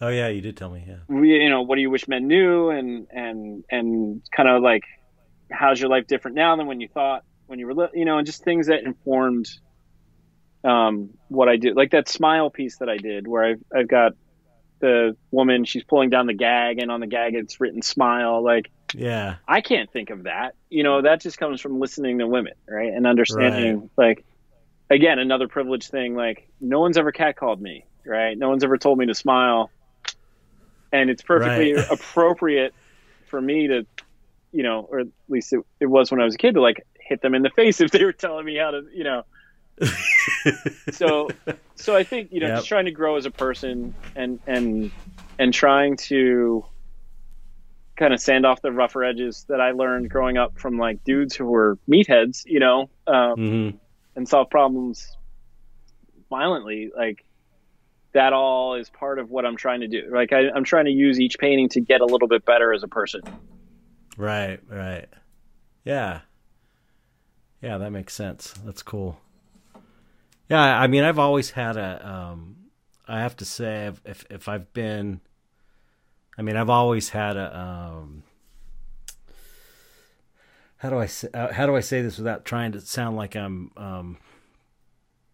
Oh 0.00 0.08
yeah, 0.08 0.28
you 0.28 0.40
did 0.40 0.56
tell 0.56 0.70
me. 0.70 0.84
Yeah. 0.86 0.96
we- 1.08 1.42
you 1.42 1.48
know 1.48 1.62
what 1.62 1.76
do 1.76 1.80
you 1.82 1.90
wish 1.90 2.06
men 2.08 2.26
knew 2.26 2.70
and 2.70 3.06
and 3.10 3.64
and 3.70 4.22
kind 4.30 4.48
of 4.48 4.62
like 4.62 4.82
how's 5.50 5.80
your 5.80 5.88
life 5.88 6.06
different 6.06 6.34
now 6.36 6.56
than 6.56 6.66
when 6.66 6.80
you 6.80 6.88
thought 6.88 7.22
when 7.46 7.58
you 7.58 7.66
were 7.66 7.88
you 7.94 8.04
know 8.04 8.18
and 8.18 8.26
just 8.26 8.42
things 8.44 8.66
that 8.66 8.82
informed 8.82 9.48
um 10.64 11.10
what 11.28 11.48
I 11.48 11.56
do. 11.56 11.74
like 11.74 11.92
that 11.92 12.08
smile 12.08 12.50
piece 12.50 12.78
that 12.78 12.88
I 12.88 12.96
did 12.96 13.26
where 13.28 13.44
I've 13.44 13.60
I've 13.74 13.88
got 13.88 14.12
the 14.80 15.16
woman 15.30 15.64
she's 15.64 15.84
pulling 15.84 16.10
down 16.10 16.26
the 16.26 16.34
gag 16.34 16.78
and 16.80 16.90
on 16.90 17.00
the 17.00 17.06
gag 17.06 17.34
it's 17.34 17.60
written 17.60 17.80
smile 17.82 18.42
like 18.44 18.70
Yeah. 18.94 19.36
I 19.48 19.60
can't 19.60 19.90
think 19.90 20.10
of 20.10 20.24
that 20.24 20.54
you 20.68 20.82
know 20.82 21.02
that 21.02 21.20
just 21.22 21.38
comes 21.38 21.60
from 21.60 21.78
listening 21.80 22.18
to 22.18 22.26
women 22.26 22.52
right 22.68 22.92
and 22.92 23.06
understanding 23.06 23.88
like 23.96 24.24
again 24.90 25.18
another 25.18 25.48
privileged 25.48 25.90
thing 25.90 26.14
like 26.14 26.48
no 26.60 26.80
one's 26.80 26.98
ever 26.98 27.12
catcalled 27.12 27.60
me 27.60 27.86
right 28.04 28.36
no 28.36 28.48
one's 28.48 28.64
ever 28.64 28.76
told 28.76 28.98
me 28.98 29.06
to 29.06 29.14
smile 29.14 29.70
and 30.92 31.10
it's 31.10 31.22
perfectly 31.22 31.72
Right. 31.72 31.84
appropriate 31.90 32.74
for 33.30 33.40
me 33.40 33.68
to 33.68 33.86
you 34.52 34.62
know 34.62 34.86
or 34.90 35.00
at 35.00 35.08
least 35.28 35.52
it, 35.52 35.60
it 35.80 35.86
was 35.86 36.10
when 36.10 36.20
i 36.20 36.24
was 36.24 36.34
a 36.34 36.38
kid 36.38 36.54
to 36.54 36.60
like 36.60 36.82
hit 37.00 37.20
them 37.22 37.34
in 37.34 37.42
the 37.42 37.50
face 37.56 37.80
if 37.80 37.90
they 37.90 38.04
were 38.04 38.12
telling 38.12 38.44
me 38.44 38.56
how 38.56 38.70
to 38.70 38.82
you 38.94 39.04
know 39.04 39.22
so 40.90 41.34
so 41.76 41.96
i 41.96 42.04
think 42.04 42.28
you 42.32 42.40
know 42.40 42.48
Yep. 42.48 42.52
just 42.52 42.68
trying 42.68 42.86
to 42.86 42.92
grow 42.92 43.16
as 43.16 43.26
a 43.26 43.30
person 43.30 43.94
and 44.14 44.40
and 44.46 44.92
and 45.38 45.52
trying 45.52 45.96
to 45.96 46.64
kind 47.98 48.12
of 48.12 48.20
sand 48.20 48.44
off 48.46 48.60
the 48.62 48.72
rougher 48.72 49.04
edges 49.04 49.44
that 49.48 49.60
i 49.60 49.72
learned 49.72 50.10
growing 50.10 50.36
up 50.36 50.54
from 50.58 50.78
like 50.78 51.02
dudes 51.04 51.34
who 51.34 51.46
were 51.46 51.78
meatheads 51.90 52.42
you 52.46 52.60
know 52.60 52.90
um, 53.06 53.36
hmm 53.36 53.70
and 54.16 54.28
solve 54.28 54.50
problems 54.50 55.16
violently 56.30 56.90
like 56.96 57.24
that 58.16 58.32
all 58.32 58.74
is 58.74 58.90
part 58.90 59.18
of 59.18 59.30
what 59.30 59.46
i'm 59.46 59.56
trying 59.56 59.80
to 59.80 59.88
do 59.88 60.02
like 60.12 60.32
I, 60.32 60.50
i'm 60.54 60.64
trying 60.64 60.86
to 60.86 60.90
use 60.90 61.20
each 61.20 61.38
painting 61.38 61.68
to 61.70 61.80
get 61.80 62.00
a 62.00 62.06
little 62.06 62.28
bit 62.28 62.44
better 62.44 62.72
as 62.72 62.82
a 62.82 62.88
person 62.88 63.22
Right, 64.16 64.60
right. 64.68 65.08
Yeah. 65.84 66.20
Yeah, 67.60 67.78
that 67.78 67.90
makes 67.90 68.14
sense. 68.14 68.54
That's 68.64 68.82
cool. 68.82 69.20
Yeah, 70.48 70.60
I 70.60 70.86
mean, 70.86 71.04
I've 71.04 71.18
always 71.18 71.50
had 71.50 71.76
a. 71.76 72.08
Um, 72.08 72.56
I 73.08 73.20
have 73.20 73.36
to 73.36 73.44
say, 73.44 73.86
if 73.86 74.00
if, 74.04 74.24
if 74.30 74.48
I've 74.48 74.72
been, 74.72 75.20
I 76.38 76.42
mean, 76.42 76.56
I've 76.56 76.70
always 76.70 77.10
had 77.10 77.36
a. 77.36 77.58
Um, 77.58 78.22
how 80.78 80.90
do 80.90 80.98
I 80.98 81.06
say, 81.06 81.28
uh, 81.34 81.52
how 81.52 81.66
do 81.66 81.74
I 81.74 81.80
say 81.80 82.02
this 82.02 82.18
without 82.18 82.44
trying 82.44 82.72
to 82.72 82.80
sound 82.80 83.16
like 83.16 83.34
I'm 83.34 83.72
um, 83.76 84.18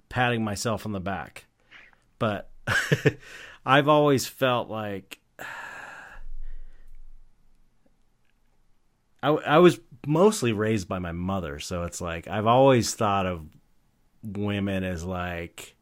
patting 0.09 0.43
myself 0.43 0.87
on 0.87 0.93
the 0.93 1.01
back? 1.01 1.45
But 2.19 2.49
I've 3.67 3.89
always 3.89 4.27
felt 4.27 4.69
like 4.69 5.19
I, 9.23 9.29
I 9.29 9.59
was 9.59 9.79
mostly 10.07 10.53
raised 10.53 10.89
by 10.89 10.99
my 10.99 11.13
mother, 11.13 11.61
so 11.61 11.85
it's 11.85 12.01
like 12.01 12.27
I've 12.29 12.47
always 12.47 12.95
thought 12.95 13.27
of 13.27 13.47
women 14.23 14.85
as 14.85 15.05
like 15.05 15.77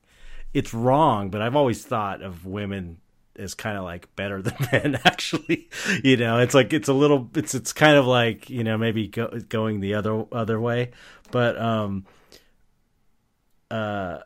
it's 0.53 0.75
wrong, 0.75 1.31
but 1.31 1.41
I've 1.43 1.57
always 1.57 1.85
thought 1.85 2.23
of 2.23 2.45
women 2.45 2.99
as 3.37 3.55
kind 3.55 3.79
of 3.79 3.85
like 3.85 4.15
better 4.17 4.43
than 4.43 4.57
men. 4.73 5.01
Actually, 5.05 5.69
you 6.05 6.17
know, 6.17 6.39
it's 6.39 6.55
like 6.55 6.73
it's 6.73 6.89
a 6.89 6.93
little, 6.93 7.31
it's 7.35 7.55
it's 7.55 7.73
kind 7.73 7.97
of 7.97 8.07
like 8.07 8.51
you 8.51 8.63
know 8.63 8.77
maybe 8.77 9.09
go, 9.09 9.29
going 9.49 9.81
the 9.81 9.95
other 9.95 10.25
other 10.33 10.61
way, 10.61 10.91
but 11.31 11.59
um, 11.59 12.07
uh, 13.71 14.19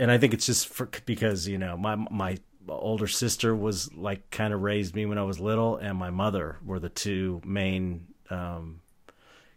and 0.00 0.10
I 0.10 0.18
think 0.18 0.34
it's 0.34 0.46
just 0.46 0.68
for, 0.68 0.88
because 1.06 1.46
you 1.48 1.58
know 1.58 1.76
my 1.76 1.94
my 1.96 2.38
older 2.68 3.06
sister 3.08 3.54
was 3.54 3.92
like 3.94 4.30
kind 4.30 4.54
of 4.54 4.62
raised 4.62 4.94
me 4.96 5.06
when 5.06 5.18
I 5.18 5.24
was 5.24 5.40
little, 5.40 5.76
and 5.76 5.98
my 5.98 6.10
mother 6.10 6.58
were 6.64 6.80
the 6.80 6.88
two 6.88 7.40
main 7.44 8.08
um, 8.30 8.80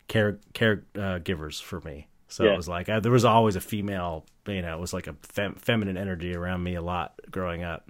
care 0.08 0.40
care 0.54 0.84
uh, 1.00 1.20
givers 1.20 1.60
for 1.60 1.82
me. 1.82 2.08
So 2.28 2.46
Yeah. 2.46 2.54
it 2.54 2.56
was 2.58 2.68
like 2.68 2.90
I, 2.90 3.00
there 3.00 3.12
was 3.12 3.26
always 3.26 3.56
a 3.56 3.62
female, 3.62 4.26
you 4.48 4.62
know, 4.62 4.78
it 4.78 4.82
was 4.82 4.94
like 4.94 5.08
a 5.08 5.16
fem- 5.24 5.56
feminine 5.56 5.98
energy 5.98 6.36
around 6.36 6.64
me 6.64 6.76
a 6.76 6.82
lot 6.82 7.14
growing 7.32 7.64
up. 7.64 7.90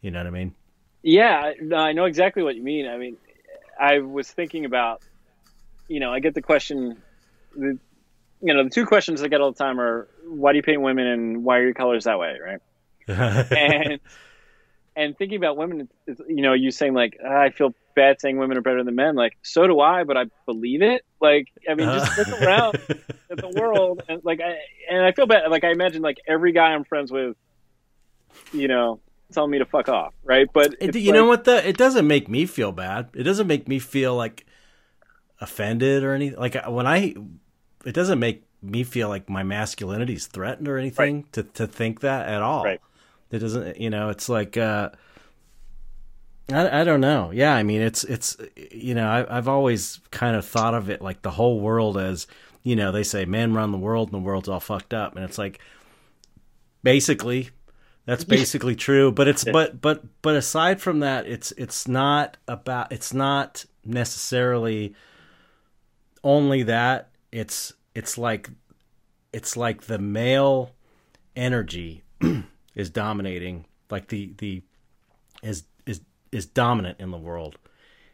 You 0.00 0.10
know 0.12 0.20
what 0.20 0.26
I 0.28 0.30
mean? 0.30 0.54
Yeah, 1.02 1.40
I- 1.40 1.56
no, 1.60 1.76
I 1.76 1.92
know 1.92 2.04
exactly 2.04 2.42
what 2.42 2.56
you 2.56 2.62
mean. 2.62 2.86
I 2.88 2.98
mean, 2.98 3.16
I 3.80 4.00
was 4.00 4.30
thinking 4.30 4.64
about, 4.64 5.02
you 5.88 6.00
know, 6.00 6.12
I 6.12 6.20
get 6.20 6.34
the 6.34 6.42
question, 6.42 7.02
the, 7.56 7.78
you 8.40 8.54
know, 8.54 8.64
the 8.64 8.70
two 8.70 8.86
questions 8.86 9.22
I 9.22 9.28
get 9.28 9.40
all 9.40 9.52
the 9.52 9.58
time 9.58 9.80
are, 9.80 10.08
why 10.26 10.52
do 10.52 10.56
you 10.56 10.62
paint 10.62 10.80
women 10.82 11.06
and 11.06 11.44
why 11.44 11.58
are 11.58 11.64
your 11.64 11.74
colors 11.74 12.04
that 12.04 12.18
way, 12.18 12.36
right? 12.42 12.60
And 13.56 14.00
and 14.96 15.16
thinking 15.16 15.36
about 15.38 15.56
women, 15.56 15.88
it's- 16.06 16.26
you 16.28 16.42
know, 16.42 16.52
you 16.54 16.70
saying 16.70 16.92
like, 16.92 17.18
"Ah, 17.24 17.40
I 17.42 17.50
feel 17.50 17.72
bad 17.94 18.20
saying 18.20 18.36
women 18.36 18.56
are 18.56 18.60
better 18.62 18.82
than 18.84 18.94
men. 18.94 19.14
Like, 19.14 19.36
so 19.42 19.66
do 19.66 19.80
I, 19.80 20.04
but 20.04 20.16
I 20.16 20.24
believe 20.46 20.82
it. 20.82 21.02
Like, 21.20 21.46
I 21.68 21.74
mean, 21.74 21.88
just 21.92 22.16
look 22.18 22.28
around 22.42 22.78
at 23.30 23.40
the 23.40 23.48
world 23.48 24.02
and 24.08 24.20
like, 24.24 24.40
I 24.40 24.56
and 24.90 25.02
I 25.04 25.12
feel 25.12 25.26
bad. 25.26 25.50
Like, 25.50 25.64
I 25.64 25.70
imagine 25.70 26.02
like 26.02 26.18
every 26.26 26.52
guy 26.52 26.74
I'm 26.74 26.84
friends 26.84 27.10
with, 27.12 27.36
you 28.52 28.68
know, 28.68 29.00
telling 29.32 29.50
me 29.50 29.58
to 29.58 29.66
fuck 29.66 29.88
off, 29.88 30.14
right? 30.24 30.48
But 30.52 30.74
It, 30.80 30.94
you 30.96 31.12
know 31.12 31.26
what? 31.26 31.44
The 31.44 31.66
it 31.68 31.76
doesn't 31.76 32.06
make 32.06 32.28
me 32.28 32.46
feel 32.46 32.72
bad. 32.72 33.08
It 33.14 33.22
doesn't 33.24 33.46
make 33.46 33.68
me 33.68 33.78
feel 33.78 34.14
like 34.16 34.46
offended 35.40 36.02
or 36.04 36.12
anything. 36.14 36.38
Like 36.38 36.56
when 36.66 36.86
I, 36.86 37.14
it 37.88 37.94
doesn't 37.94 38.18
make 38.18 38.44
me 38.60 38.84
feel 38.84 39.08
like 39.08 39.30
my 39.30 39.42
masculinity 39.42 40.14
is 40.14 40.26
threatened 40.26 40.68
or 40.68 40.76
anything 40.78 41.24
to 41.32 41.42
to 41.42 41.66
think 41.66 42.00
that 42.00 42.28
at 42.28 42.42
all. 42.42 42.64
Right. 42.64 42.80
It 43.30 43.38
doesn't. 43.38 43.80
You 43.80 43.90
know, 43.90 44.10
it's 44.10 44.28
like. 44.28 44.56
uh 44.56 44.90
I, 46.50 46.80
I 46.80 46.84
don't 46.84 47.02
know. 47.02 47.30
Yeah, 47.30 47.54
I 47.54 47.62
mean, 47.62 47.82
it's 47.82 48.04
it's 48.04 48.36
you 48.70 48.94
know, 48.94 49.06
I, 49.06 49.36
I've 49.36 49.48
always 49.48 50.00
kind 50.10 50.34
of 50.34 50.46
thought 50.46 50.74
of 50.74 50.88
it 50.88 51.02
like 51.02 51.20
the 51.22 51.30
whole 51.30 51.60
world 51.60 51.98
as 51.98 52.26
you 52.62 52.74
know 52.74 52.90
they 52.90 53.02
say 53.02 53.24
men 53.26 53.52
run 53.52 53.70
the 53.70 53.78
world 53.78 54.12
and 54.12 54.22
the 54.22 54.26
world's 54.26 54.48
all 54.48 54.60
fucked 54.60 54.94
up, 54.94 55.14
and 55.14 55.24
it's 55.24 55.36
like 55.36 55.60
basically 56.82 57.50
that's 58.06 58.24
basically 58.24 58.74
true. 58.74 59.12
But 59.12 59.28
it's 59.28 59.44
but 59.44 59.80
but 59.82 60.02
but 60.22 60.36
aside 60.36 60.80
from 60.80 61.00
that, 61.00 61.26
it's 61.26 61.52
it's 61.52 61.86
not 61.86 62.38
about 62.46 62.92
it's 62.92 63.12
not 63.12 63.66
necessarily 63.84 64.94
only 66.24 66.62
that. 66.62 67.10
It's 67.30 67.74
it's 67.98 68.16
like 68.16 68.48
it's 69.32 69.56
like 69.56 69.82
the 69.82 69.98
male 69.98 70.70
energy 71.34 72.04
is 72.76 72.90
dominating, 72.90 73.66
like 73.90 74.06
the 74.06 74.32
the 74.38 74.62
is 75.42 75.64
is 75.84 76.02
is 76.30 76.46
dominant 76.46 77.00
in 77.00 77.10
the 77.10 77.18
world, 77.18 77.58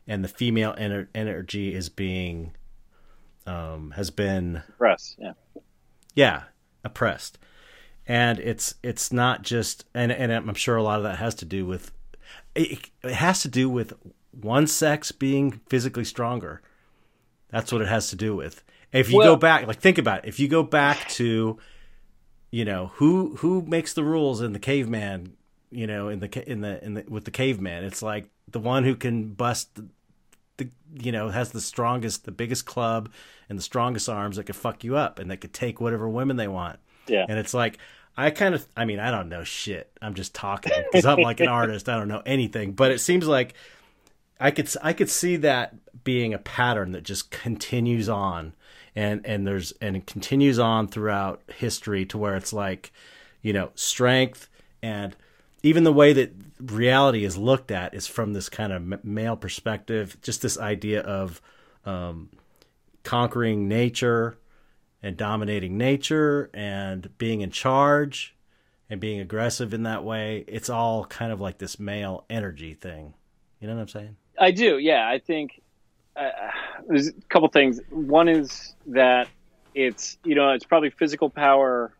and 0.07 0.25
the 0.25 0.29
female 0.29 0.75
ener- 0.77 1.09
energy 1.15 1.75
is 1.75 1.91
being 1.91 2.55
um, 3.47 3.91
has 3.91 4.11
been 4.11 4.63
press, 4.79 5.17
yeah. 5.19 5.35
yeah 6.15 6.43
oppressed. 6.83 7.39
And 8.07 8.39
it's 8.39 8.77
it's 8.83 9.13
not 9.13 9.43
just 9.43 9.85
and 9.95 10.11
and 10.11 10.33
i'm 10.33 10.55
sure 10.55 10.77
a 10.77 10.83
lot 10.83 10.99
of 10.99 11.05
that 11.05 11.19
has 11.19 11.35
to 11.37 11.45
do 11.45 11.67
with 11.67 11.91
it, 12.55 12.91
it 13.03 13.15
has 13.15 13.43
to 13.43 13.49
do 13.49 13.69
with 13.69 13.93
one 14.31 14.67
sex 14.67 15.13
being 15.13 15.61
physically 15.69 16.05
stronger. 16.05 16.63
That's 17.51 17.71
what 17.71 17.83
it 17.83 17.89
has 17.89 18.09
to 18.09 18.17
do 18.17 18.35
with 18.35 18.65
if 18.95 19.11
you 19.11 19.23
go 19.23 19.37
back 19.37 19.67
like 19.67 19.81
think 19.81 19.99
about 19.99 20.25
it. 20.25 20.29
If 20.29 20.41
you 20.41 20.49
go 20.49 20.63
back 20.63 21.09
to 21.11 21.59
you 22.51 22.65
know 22.65 22.93
who 22.95 23.37
who 23.37 23.63
makes 23.63 23.95
the 23.95 24.05
rules 24.05 24.41
in 24.41 24.53
the 24.53 24.59
caveman 24.59 25.37
you 25.71 25.87
know 25.87 26.09
in 26.09 26.21
the 26.21 26.51
in 26.51 26.61
the 26.61 26.83
in 26.85 26.95
the 26.95 27.05
with 27.09 27.25
the 27.25 27.31
caveman? 27.31 27.85
It's 27.85 28.03
like 28.03 28.31
the 28.51 28.61
one 28.61 28.85
who 28.85 28.95
can 28.95 29.33
bust 29.33 29.75
the, 29.75 29.89
the 30.59 30.69
you 30.95 31.13
know 31.13 31.29
has 31.29 31.51
the 31.51 31.61
strongest 31.61 32.25
the 32.25 32.33
biggest 32.33 32.65
club 32.65 33.11
and 33.49 33.59
the 33.59 33.63
strongest 33.63 34.09
arms 34.09 34.37
that 34.37 34.45
could 34.45 34.57
fuck 34.57 34.85
you 34.85 34.97
up 34.97 35.19
and 35.19 35.31
that 35.31 35.39
could 35.39 35.53
take 35.53 35.81
whatever 35.81 36.09
women 36.09 36.37
they 36.37 36.49
want. 36.49 36.79
Yeah. 37.07 37.27
and 37.29 37.39
it's 37.39 37.53
like 37.53 37.77
i 38.17 38.31
kind 38.31 38.55
of 38.55 38.67
i 38.79 38.87
mean 38.87 38.99
i 38.99 39.11
don't 39.11 39.29
know 39.29 39.45
shit. 39.45 39.91
I'm 40.01 40.15
just 40.15 40.35
talking 40.35 40.73
because 40.91 41.05
i'm 41.05 41.19
like 41.19 41.41
an 41.41 41.49
artist. 41.61 41.89
I 41.89 41.99
don't 41.99 42.09
know 42.09 42.23
anything. 42.25 42.73
But 42.73 42.93
it 42.93 43.01
seems 43.01 43.27
like 43.27 43.55
i 44.41 44.51
could 44.51 44.71
i 44.83 44.93
could 44.93 45.11
see 45.11 45.37
that 45.37 45.75
being 46.05 46.33
a 46.33 46.39
pattern 46.39 46.93
that 46.93 47.03
just 47.03 47.31
continues 47.31 48.09
on 48.09 48.55
and 48.97 49.25
and 49.27 49.47
there's 49.47 49.73
and 49.81 49.97
it 49.97 50.07
continues 50.07 50.59
on 50.59 50.89
throughout 50.89 51.43
history 51.57 52.05
to 52.07 52.19
where 52.19 52.37
it's 52.37 52.53
like 52.53 52.93
you 53.43 53.53
know 53.53 53.71
strength 53.75 54.49
and 54.83 55.17
even 55.63 55.85
the 55.85 55.93
way 55.93 56.13
that 56.13 56.33
reality 56.61 57.25
is 57.25 57.37
looked 57.37 57.71
at 57.71 57.95
is 57.95 58.07
from 58.07 58.33
this 58.33 58.49
kind 58.49 58.73
of 58.73 59.05
male 59.05 59.37
perspective 59.37 60.17
just 60.23 60.43
this 60.43 60.59
idea 60.59 61.01
of 61.03 61.41
um, 61.85 62.29
conquering 63.03 63.69
nature 63.69 64.39
and 65.03 65.17
dominating 65.17 65.77
nature 65.77 66.51
and 66.55 67.17
being 67.19 67.43
in 67.43 67.51
charge 67.51 68.35
and 68.89 69.01
being 69.01 69.21
aggressive 69.21 69.75
in 69.75 69.83
that 69.85 70.03
way. 70.03 70.45
It's 70.49 70.71
all 70.71 71.05
kind 71.05 71.31
of 71.31 71.41
like 71.41 71.59
this 71.59 71.79
male 71.79 72.25
energy 72.31 72.75
thing. 72.75 73.15
You 73.61 73.69
know 73.69 73.75
what 73.75 73.83
i'm 73.83 73.89
saying? 73.89 74.17
I 74.39 74.51
do. 74.51 74.79
Yeah. 74.79 75.07
I 75.07 75.19
think 75.19 75.63
uh, 76.17 76.31
there's 76.87 77.09
a 77.09 77.13
couple 77.29 77.49
things. 77.49 77.81
One 77.91 78.29
is 78.29 78.75
that 78.87 79.29
it's 79.75 80.17
you 80.25 80.35
know 80.35 80.53
it's 80.53 80.65
probably 80.65 80.91
physical 80.91 81.31
power 81.31 81.93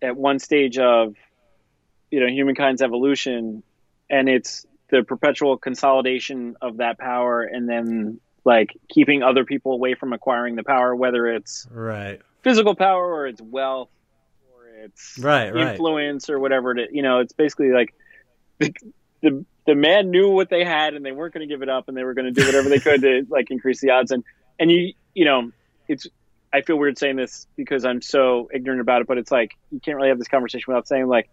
at 0.00 0.16
one 0.16 0.38
stage 0.38 0.78
of 0.78 1.14
you 2.10 2.20
know 2.20 2.26
humankind's 2.26 2.82
evolution, 2.82 3.62
and 4.08 4.28
it's 4.28 4.66
the 4.90 5.02
perpetual 5.02 5.56
consolidation 5.56 6.56
of 6.60 6.78
that 6.78 6.98
power, 6.98 7.42
and 7.42 7.68
then 7.68 8.20
like 8.44 8.76
keeping 8.88 9.22
other 9.22 9.44
people 9.44 9.72
away 9.72 9.94
from 9.94 10.12
acquiring 10.12 10.56
the 10.56 10.64
power, 10.64 10.94
whether 10.94 11.26
it's 11.26 11.66
right 11.70 12.20
physical 12.42 12.74
power 12.74 13.06
or 13.06 13.26
it's 13.26 13.40
wealth 13.40 13.88
or 14.52 14.66
it's 14.84 15.18
right, 15.20 15.54
influence 15.54 16.28
right. 16.28 16.34
or 16.34 16.40
whatever 16.40 16.76
it 16.76 16.90
you 16.92 17.02
know 17.02 17.20
it's 17.20 17.32
basically 17.32 17.70
like 17.70 17.94
the, 18.58 18.72
the 19.22 19.44
the 19.66 19.74
man 19.74 20.10
knew 20.10 20.30
what 20.30 20.50
they 20.50 20.64
had 20.64 20.94
and 20.94 21.04
they 21.04 21.12
weren't 21.12 21.34
going 21.34 21.46
to 21.46 21.52
give 21.52 21.62
it 21.62 21.68
up 21.68 21.88
and 21.88 21.96
they 21.96 22.04
were 22.04 22.14
going 22.14 22.32
to 22.32 22.40
do 22.40 22.44
whatever 22.46 22.68
they 22.68 22.78
could 22.78 23.02
to 23.02 23.26
like 23.30 23.50
increase 23.50 23.80
the 23.80 23.90
odds 23.90 24.10
and 24.10 24.24
and 24.58 24.70
you 24.70 24.92
you 25.14 25.24
know 25.24 25.50
it's 25.88 26.06
I 26.52 26.60
feel 26.60 26.76
weird 26.76 26.98
saying 26.98 27.16
this 27.16 27.46
because 27.56 27.84
I'm 27.84 28.02
so 28.02 28.50
ignorant 28.52 28.80
about 28.80 29.00
it, 29.00 29.06
but 29.06 29.16
it's 29.16 29.30
like 29.30 29.56
you 29.70 29.80
can't 29.80 29.96
really 29.96 30.10
have 30.10 30.18
this 30.18 30.28
conversation 30.28 30.64
without 30.68 30.86
saying 30.86 31.06
like 31.06 31.30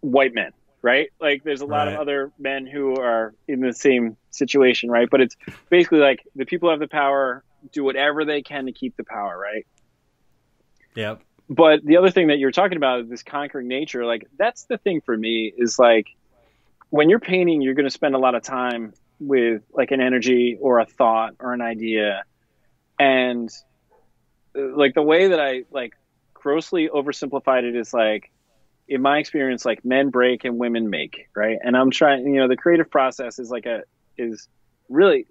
white 0.00 0.34
men, 0.34 0.52
right? 0.82 1.08
Like 1.18 1.44
there's 1.44 1.62
a 1.62 1.66
lot 1.66 1.86
right. 1.86 1.94
of 1.94 2.00
other 2.00 2.30
men 2.38 2.66
who 2.66 3.00
are 3.00 3.34
in 3.48 3.60
the 3.60 3.72
same 3.72 4.16
situation, 4.30 4.90
right? 4.90 5.08
But 5.08 5.22
it's 5.22 5.36
basically 5.70 6.00
like 6.00 6.26
the 6.34 6.44
people 6.44 6.70
have 6.70 6.78
the 6.78 6.88
power 6.88 7.42
do 7.72 7.82
whatever 7.82 8.24
they 8.24 8.42
can 8.42 8.66
to 8.66 8.72
keep 8.72 8.96
the 8.96 9.04
power, 9.04 9.36
right? 9.38 9.66
Yep. 10.94 11.22
But 11.48 11.84
the 11.84 11.96
other 11.96 12.10
thing 12.10 12.28
that 12.28 12.38
you're 12.38 12.52
talking 12.52 12.76
about, 12.76 13.08
this 13.08 13.22
conquering 13.22 13.68
nature, 13.68 14.04
like 14.04 14.26
that's 14.38 14.64
the 14.64 14.78
thing 14.78 15.00
for 15.00 15.16
me 15.16 15.52
is 15.56 15.78
like 15.78 16.08
when 16.90 17.10
you're 17.10 17.20
painting, 17.20 17.62
you're 17.62 17.74
going 17.74 17.86
to 17.86 17.90
spend 17.90 18.14
a 18.14 18.18
lot 18.18 18.34
of 18.34 18.42
time 18.42 18.94
with 19.18 19.62
like 19.72 19.90
an 19.90 20.00
energy 20.00 20.56
or 20.60 20.78
a 20.78 20.86
thought 20.86 21.34
or 21.40 21.52
an 21.52 21.60
idea. 21.60 22.22
And 22.98 23.50
uh, 24.56 24.76
like 24.76 24.94
the 24.94 25.02
way 25.02 25.28
that 25.28 25.40
I 25.40 25.64
like 25.70 25.94
grossly 26.34 26.88
oversimplified 26.88 27.64
it 27.64 27.76
is 27.76 27.92
like, 27.92 28.30
in 28.88 29.02
my 29.02 29.18
experience, 29.18 29.64
like 29.64 29.84
men 29.84 30.10
break 30.10 30.44
and 30.44 30.58
women 30.58 30.88
make, 30.90 31.28
right? 31.34 31.58
And 31.60 31.76
I'm 31.76 31.90
trying, 31.90 32.24
you 32.24 32.40
know, 32.40 32.46
the 32.46 32.56
creative 32.56 32.88
process 32.88 33.40
is 33.40 33.50
like 33.50 33.66
a, 33.66 33.82
is 34.16 34.48
really, 34.88 35.26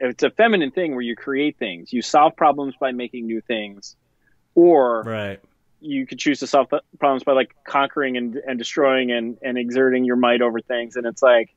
it's 0.00 0.22
a 0.22 0.30
feminine 0.30 0.70
thing 0.70 0.92
where 0.92 1.02
you 1.02 1.16
create 1.16 1.58
things, 1.58 1.92
you 1.92 2.02
solve 2.02 2.36
problems 2.36 2.74
by 2.78 2.92
making 2.92 3.26
new 3.26 3.40
things, 3.40 3.96
or 4.54 5.02
right 5.02 5.40
you 5.82 6.06
could 6.06 6.18
choose 6.18 6.40
to 6.40 6.46
solve 6.46 6.68
problems 6.98 7.24
by 7.24 7.32
like 7.32 7.54
conquering 7.66 8.16
and, 8.16 8.36
and 8.36 8.58
destroying 8.58 9.10
and, 9.10 9.36
and 9.42 9.58
exerting 9.58 10.04
your 10.04 10.16
might 10.16 10.40
over 10.40 10.60
things. 10.60 10.96
And 10.96 11.06
it's 11.06 11.22
like, 11.22 11.54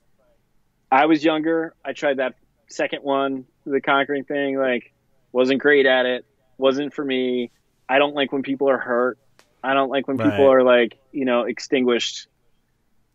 I 0.91 1.05
was 1.05 1.23
younger. 1.23 1.75
I 1.83 1.93
tried 1.93 2.17
that 2.17 2.35
second 2.67 3.03
one, 3.03 3.45
the 3.65 3.81
conquering 3.81 4.23
thing, 4.23 4.57
like 4.57 4.93
wasn't 5.31 5.61
great 5.61 5.85
at 5.85 6.05
it. 6.05 6.25
Wasn't 6.57 6.93
for 6.93 7.03
me. 7.03 7.51
I 7.87 7.99
don't 7.99 8.15
like 8.15 8.31
when 8.31 8.41
people 8.41 8.69
are 8.69 8.77
hurt. 8.77 9.19
I 9.63 9.73
don't 9.73 9.89
like 9.89 10.07
when 10.07 10.17
right. 10.17 10.31
people 10.31 10.51
are 10.51 10.63
like, 10.63 10.97
you 11.11 11.25
know, 11.25 11.41
extinguished. 11.41 12.27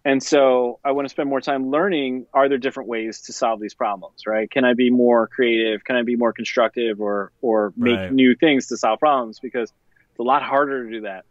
And 0.05 0.23
so 0.23 0.79
I 0.85 0.93
want 0.93 1.07
to 1.07 1.11
spend 1.11 1.29
more 1.29 1.41
time 1.41 1.71
learning 1.71 2.27
are 2.33 2.49
there 2.49 2.59
different 2.59 2.89
ways 2.89 3.23
to 3.23 3.33
solve 3.33 3.61
these 3.61 3.75
problems, 3.75 4.27
right? 4.27 4.51
Can 4.51 4.65
I 4.65 4.75
be 4.75 4.91
more 4.91 5.27
creative? 5.27 5.85
Can 5.85 5.97
I 5.97 6.03
be 6.03 6.17
more 6.17 6.33
constructive 6.33 7.01
or 7.01 7.33
or 7.41 7.73
make 7.77 7.97
right. 7.97 8.13
new 8.13 8.35
things 8.35 8.69
to 8.69 8.77
solve 8.77 8.99
problems 8.99 9.41
because 9.41 9.73
a 10.21 10.23
lot 10.23 10.43
harder 10.43 10.85
to 10.85 10.91
do 10.91 11.01
that. 11.03 11.25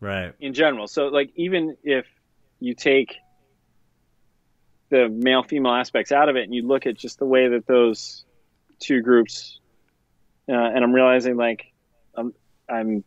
Right. 0.00 0.32
In 0.40 0.54
general. 0.54 0.86
So 0.86 1.08
like 1.08 1.32
even 1.36 1.76
if 1.82 2.06
you 2.60 2.74
take 2.74 3.16
the 4.88 5.08
male 5.08 5.42
female 5.42 5.72
aspects 5.72 6.12
out 6.12 6.28
of 6.28 6.36
it 6.36 6.44
and 6.44 6.54
you 6.54 6.66
look 6.66 6.86
at 6.86 6.96
just 6.96 7.18
the 7.18 7.26
way 7.26 7.48
that 7.48 7.66
those 7.66 8.24
two 8.78 9.02
groups 9.02 9.58
uh, 10.48 10.52
and 10.52 10.84
I'm 10.84 10.92
realizing 10.92 11.36
like 11.36 11.72
I'm 12.14 12.32
I'm 12.68 13.04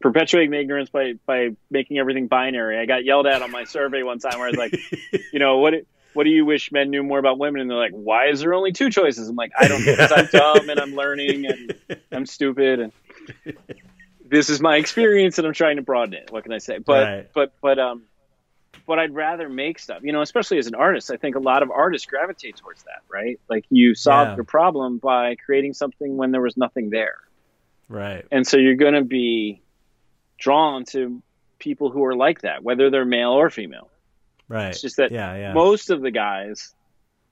perpetuating 0.00 0.50
the 0.50 0.60
ignorance 0.60 0.90
by 0.90 1.14
by 1.26 1.50
making 1.70 1.98
everything 1.98 2.26
binary. 2.26 2.78
I 2.78 2.86
got 2.86 3.04
yelled 3.04 3.26
at 3.26 3.42
on 3.42 3.50
my 3.50 3.64
survey 3.64 4.02
one 4.02 4.18
time 4.18 4.38
where 4.38 4.48
I 4.48 4.50
was 4.50 4.58
like, 4.58 4.78
you 5.32 5.38
know, 5.38 5.58
what 5.58 5.74
what 6.14 6.24
do 6.24 6.30
you 6.30 6.44
wish 6.44 6.72
men 6.72 6.90
knew 6.90 7.02
more 7.02 7.18
about 7.18 7.38
women? 7.38 7.60
And 7.62 7.70
they're 7.70 7.78
like, 7.78 7.92
why 7.92 8.28
is 8.28 8.40
there 8.40 8.52
only 8.54 8.72
two 8.72 8.90
choices? 8.90 9.28
I'm 9.28 9.36
like, 9.36 9.52
I 9.58 9.68
don't 9.68 9.84
know, 9.84 9.92
because 9.96 10.12
I'm 10.12 10.26
dumb 10.26 10.68
and 10.68 10.80
I'm 10.80 10.94
learning 10.94 11.46
and 11.46 11.74
I'm 12.10 12.26
stupid 12.26 12.80
and 12.80 12.92
this 14.24 14.48
is 14.50 14.60
my 14.60 14.76
experience 14.76 15.38
and 15.38 15.46
I'm 15.46 15.52
trying 15.52 15.76
to 15.76 15.82
broaden 15.82 16.14
it. 16.14 16.30
What 16.30 16.44
can 16.44 16.52
I 16.52 16.58
say? 16.58 16.78
But 16.78 17.06
right. 17.06 17.28
but 17.34 17.52
but 17.60 17.78
um 17.78 18.02
but 18.86 18.98
I'd 18.98 19.14
rather 19.14 19.48
make 19.48 19.78
stuff. 19.78 20.02
You 20.02 20.12
know, 20.12 20.22
especially 20.22 20.58
as 20.58 20.66
an 20.66 20.74
artist, 20.74 21.10
I 21.10 21.16
think 21.16 21.36
a 21.36 21.40
lot 21.40 21.62
of 21.62 21.70
artists 21.70 22.06
gravitate 22.06 22.56
towards 22.56 22.82
that, 22.84 23.02
right? 23.08 23.38
Like 23.48 23.64
you 23.70 23.94
solve 23.94 24.28
yeah. 24.28 24.34
your 24.36 24.44
problem 24.44 24.98
by 24.98 25.36
creating 25.36 25.74
something 25.74 26.16
when 26.16 26.32
there 26.32 26.40
was 26.40 26.56
nothing 26.56 26.90
there. 26.90 27.16
Right. 27.88 28.26
And 28.30 28.46
so 28.46 28.56
you're 28.56 28.74
going 28.74 28.94
to 28.94 29.04
be 29.04 29.62
drawn 30.38 30.84
to 30.86 31.22
people 31.58 31.90
who 31.90 32.04
are 32.04 32.16
like 32.16 32.40
that, 32.40 32.62
whether 32.62 32.90
they're 32.90 33.04
male 33.04 33.30
or 33.30 33.50
female. 33.50 33.88
Right. 34.48 34.68
It's 34.68 34.80
just 34.80 34.96
that 34.96 35.12
yeah, 35.12 35.36
yeah. 35.36 35.52
most 35.52 35.90
of 35.90 36.00
the 36.00 36.10
guys 36.10 36.74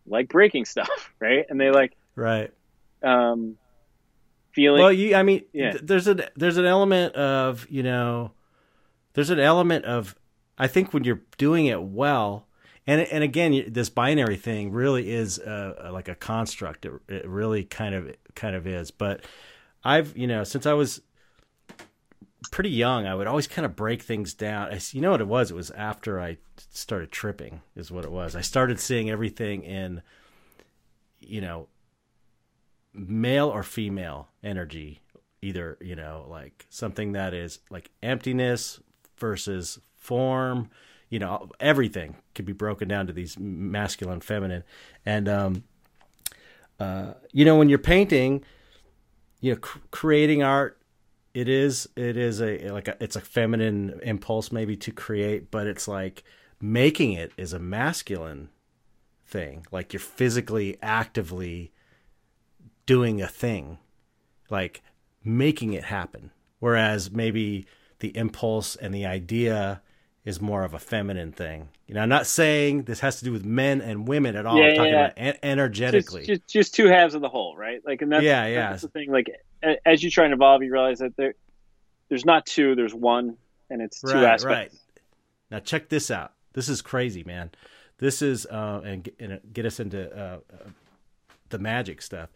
like 0.06 0.28
breaking 0.28 0.64
stuff, 0.64 1.12
right? 1.20 1.46
And 1.48 1.60
they 1.60 1.70
like 1.70 1.92
right. 2.14 2.52
Um, 3.02 3.56
feeling. 4.52 4.80
Well, 4.80 4.92
you, 4.92 5.14
I 5.14 5.22
mean, 5.22 5.44
yeah. 5.52 5.72
th- 5.72 5.84
there's 5.84 6.08
a 6.08 6.28
there's 6.36 6.56
an 6.56 6.66
element 6.66 7.14
of 7.14 7.66
you 7.70 7.82
know, 7.82 8.32
there's 9.14 9.30
an 9.30 9.40
element 9.40 9.84
of 9.84 10.14
I 10.58 10.66
think 10.66 10.92
when 10.92 11.04
you're 11.04 11.22
doing 11.38 11.66
it 11.66 11.82
well, 11.82 12.46
and 12.86 13.00
and 13.00 13.24
again, 13.24 13.64
this 13.68 13.88
binary 13.88 14.36
thing 14.36 14.72
really 14.72 15.10
is 15.10 15.38
a, 15.38 15.90
like 15.92 16.08
a 16.08 16.14
construct. 16.14 16.84
It, 16.84 16.92
it 17.08 17.28
really 17.28 17.64
kind 17.64 17.94
of 17.94 18.14
kind 18.34 18.54
of 18.54 18.66
is. 18.66 18.90
But 18.90 19.24
I've 19.84 20.16
you 20.16 20.26
know 20.26 20.44
since 20.44 20.66
I 20.66 20.74
was 20.74 21.00
pretty 22.50 22.70
young, 22.70 23.06
I 23.06 23.14
would 23.14 23.26
always 23.26 23.46
kind 23.46 23.64
of 23.64 23.76
break 23.76 24.02
things 24.02 24.34
down. 24.34 24.72
I, 24.72 24.80
you 24.92 25.00
know 25.00 25.10
what 25.10 25.20
it 25.20 25.28
was? 25.28 25.50
It 25.50 25.54
was 25.54 25.70
after 25.72 26.20
I 26.20 26.38
started 26.70 27.10
tripping, 27.10 27.60
is 27.76 27.90
what 27.90 28.04
it 28.04 28.10
was. 28.10 28.34
I 28.34 28.40
started 28.40 28.80
seeing 28.80 29.10
everything 29.10 29.62
in, 29.62 30.02
you 31.20 31.40
know, 31.40 31.68
male 32.92 33.48
or 33.48 33.62
female 33.62 34.28
energy 34.42 35.00
either 35.42 35.78
you 35.80 35.96
know 35.96 36.26
like 36.28 36.66
something 36.68 37.12
that 37.12 37.32
is 37.32 37.60
like 37.70 37.90
emptiness 38.02 38.80
versus 39.16 39.78
form 39.96 40.68
you 41.08 41.18
know 41.18 41.48
everything 41.60 42.16
could 42.34 42.44
be 42.44 42.52
broken 42.52 42.88
down 42.88 43.06
to 43.06 43.12
these 43.12 43.38
masculine 43.38 44.20
feminine. 44.20 44.64
And 45.06 45.28
um 45.28 45.64
uh 46.78 47.14
you 47.32 47.44
know 47.44 47.56
when 47.56 47.68
you're 47.68 47.78
painting 47.78 48.44
you 49.40 49.52
know 49.52 49.58
cr- 49.58 49.78
creating 49.90 50.42
art 50.42 50.78
it 51.32 51.48
is 51.48 51.88
it 51.96 52.16
is 52.16 52.42
a 52.42 52.70
like 52.70 52.88
a, 52.88 52.96
it's 53.02 53.16
a 53.16 53.20
feminine 53.20 54.00
impulse 54.02 54.50
maybe 54.50 54.76
to 54.76 54.90
create 54.90 55.50
but 55.50 55.66
it's 55.66 55.86
like 55.86 56.24
making 56.60 57.12
it 57.12 57.32
is 57.36 57.52
a 57.52 57.58
masculine 57.58 58.50
thing. 59.26 59.66
Like 59.72 59.92
you're 59.92 60.00
physically 60.00 60.76
actively 60.82 61.72
doing 62.90 63.22
a 63.22 63.28
thing, 63.28 63.78
like 64.50 64.82
making 65.22 65.74
it 65.74 65.84
happen. 65.84 66.32
Whereas 66.58 67.08
maybe 67.08 67.66
the 68.00 68.08
impulse 68.16 68.74
and 68.74 68.92
the 68.92 69.06
idea 69.06 69.80
is 70.24 70.40
more 70.40 70.64
of 70.64 70.74
a 70.74 70.80
feminine 70.80 71.30
thing. 71.30 71.68
You 71.86 71.94
know, 71.94 72.00
I'm 72.00 72.08
not 72.08 72.26
saying 72.26 72.82
this 72.82 72.98
has 72.98 73.20
to 73.20 73.24
do 73.24 73.30
with 73.30 73.44
men 73.44 73.80
and 73.80 74.08
women 74.08 74.34
at 74.34 74.44
all. 74.44 74.58
Yeah, 74.58 74.70
I'm 74.70 74.74
talking 74.74 74.92
yeah. 74.92 75.06
about 75.06 75.38
energetically. 75.44 76.22
Just, 76.22 76.42
just, 76.42 76.48
just, 76.48 76.74
two 76.74 76.88
halves 76.88 77.14
of 77.14 77.20
the 77.20 77.28
whole, 77.28 77.56
right? 77.56 77.80
Like, 77.86 78.02
and 78.02 78.10
that's, 78.10 78.24
yeah, 78.24 78.48
yeah. 78.48 78.70
That's 78.70 78.82
the 78.82 78.88
thing. 78.88 79.12
Like, 79.12 79.30
as 79.86 80.02
you 80.02 80.10
try 80.10 80.24
and 80.24 80.34
evolve, 80.34 80.64
you 80.64 80.72
realize 80.72 80.98
that 80.98 81.16
there, 81.16 81.34
there's 82.08 82.24
not 82.24 82.44
two, 82.44 82.74
there's 82.74 82.92
one, 82.92 83.36
and 83.70 83.80
it's 83.80 84.00
two 84.00 84.14
right, 84.14 84.24
aspects. 84.24 84.44
Right. 84.44 84.72
Now, 85.52 85.60
check 85.60 85.90
this 85.90 86.10
out. 86.10 86.32
This 86.54 86.68
is 86.68 86.82
crazy, 86.82 87.22
man. 87.22 87.52
This 87.98 88.20
is, 88.20 88.46
uh, 88.46 88.80
and, 88.84 89.08
and 89.20 89.40
get 89.52 89.64
us 89.64 89.78
into 89.78 90.10
uh, 90.12 90.38
uh, 90.52 90.70
the 91.50 91.60
magic 91.60 92.02
stuff. 92.02 92.30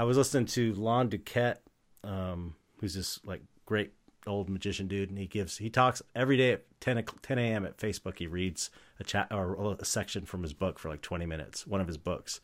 I 0.00 0.04
was 0.04 0.16
listening 0.16 0.46
to 0.46 0.72
Lon 0.72 1.10
DuQuette, 1.10 1.58
um, 2.04 2.54
who's 2.80 2.94
this 2.94 3.20
like 3.22 3.42
great 3.66 3.92
old 4.26 4.48
magician 4.48 4.88
dude, 4.88 5.10
and 5.10 5.18
he 5.18 5.26
gives 5.26 5.58
he 5.58 5.68
talks 5.68 6.00
every 6.14 6.38
day 6.38 6.52
at 6.52 6.64
10, 6.80 7.04
10 7.20 7.38
a.m. 7.38 7.66
at 7.66 7.76
Facebook. 7.76 8.16
He 8.16 8.26
reads 8.26 8.70
a 8.98 9.04
chat 9.04 9.28
or 9.30 9.76
a 9.78 9.84
section 9.84 10.24
from 10.24 10.42
his 10.42 10.54
book 10.54 10.78
for 10.78 10.88
like 10.88 11.02
twenty 11.02 11.26
minutes, 11.26 11.66
one 11.66 11.82
of 11.82 11.86
his 11.86 11.98
books, 11.98 12.40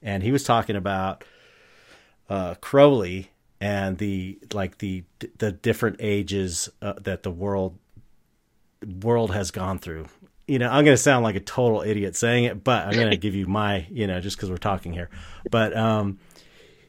and 0.00 0.22
he 0.22 0.32
was 0.32 0.42
talking 0.42 0.74
about 0.74 1.22
uh, 2.30 2.54
Crowley 2.62 3.30
and 3.60 3.98
the 3.98 4.38
like 4.54 4.78
the 4.78 5.04
the 5.36 5.52
different 5.52 5.96
ages 6.00 6.70
uh, 6.80 6.94
that 7.02 7.24
the 7.24 7.30
world 7.30 7.78
world 9.02 9.32
has 9.32 9.50
gone 9.50 9.78
through. 9.78 10.06
You 10.48 10.58
know, 10.58 10.70
I'm 10.70 10.86
going 10.86 10.96
to 10.96 11.02
sound 11.02 11.24
like 11.24 11.36
a 11.36 11.40
total 11.40 11.82
idiot 11.82 12.16
saying 12.16 12.44
it, 12.44 12.64
but 12.64 12.86
I'm 12.86 12.94
going 12.94 13.10
to 13.10 13.18
give 13.18 13.34
you 13.34 13.46
my, 13.46 13.86
you 13.90 14.06
know, 14.06 14.18
just 14.18 14.38
because 14.38 14.48
we're 14.48 14.56
talking 14.56 14.94
here. 14.94 15.10
But 15.50 15.76
um, 15.76 16.20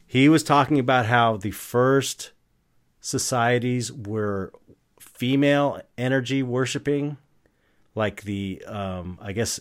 he 0.08 0.30
was 0.30 0.42
talking 0.42 0.80
about 0.80 1.06
how 1.06 1.38
the 1.38 1.52
first 1.52 2.32
societies 3.02 3.92
were 3.92 4.54
female 5.00 5.82
energy 5.98 6.42
worshiping, 6.42 7.18
like 7.94 8.24
the, 8.24 8.64
um, 8.66 9.20
I 9.22 9.34
guess, 9.34 9.60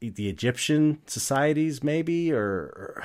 the 0.00 0.28
Egyptian 0.28 1.00
societies, 1.06 1.82
maybe, 1.82 2.32
or, 2.32 2.40
or 2.40 3.04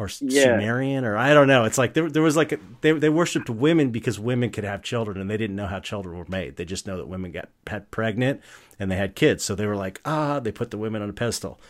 or 0.00 0.08
yeah. 0.20 0.44
Sumerian 0.44 1.04
or 1.04 1.18
I 1.18 1.34
don't 1.34 1.46
know. 1.46 1.64
It's 1.64 1.76
like 1.76 1.92
there, 1.92 2.08
there 2.08 2.22
was 2.22 2.34
like 2.34 2.52
a, 2.52 2.58
they 2.80 2.92
they 2.92 3.10
worshipped 3.10 3.50
women 3.50 3.90
because 3.90 4.18
women 4.18 4.48
could 4.48 4.64
have 4.64 4.82
children 4.82 5.20
and 5.20 5.28
they 5.28 5.36
didn't 5.36 5.56
know 5.56 5.66
how 5.66 5.78
children 5.78 6.16
were 6.16 6.24
made. 6.26 6.56
They 6.56 6.64
just 6.64 6.86
know 6.86 6.96
that 6.96 7.06
women 7.06 7.32
got 7.32 7.50
had 7.66 7.90
pregnant 7.90 8.40
and 8.78 8.90
they 8.90 8.96
had 8.96 9.14
kids. 9.14 9.44
So 9.44 9.54
they 9.54 9.66
were 9.66 9.76
like, 9.76 10.00
ah, 10.06 10.40
they 10.40 10.52
put 10.52 10.70
the 10.70 10.78
women 10.78 11.02
on 11.02 11.10
a 11.10 11.12
pedestal. 11.12 11.60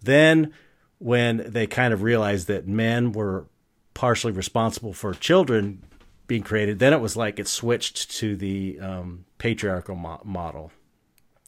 Then 0.00 0.52
when 0.98 1.50
they 1.50 1.66
kind 1.66 1.92
of 1.92 2.02
realized 2.02 2.46
that 2.46 2.68
men 2.68 3.10
were 3.10 3.46
partially 3.94 4.32
responsible 4.32 4.92
for 4.92 5.14
children 5.14 5.82
being 6.26 6.42
created, 6.42 6.78
then 6.78 6.92
it 6.92 7.00
was 7.00 7.16
like 7.16 7.38
it 7.38 7.48
switched 7.48 8.10
to 8.10 8.36
the 8.36 8.78
um, 8.80 9.24
patriarchal 9.38 9.94
mo- 9.94 10.20
model. 10.24 10.72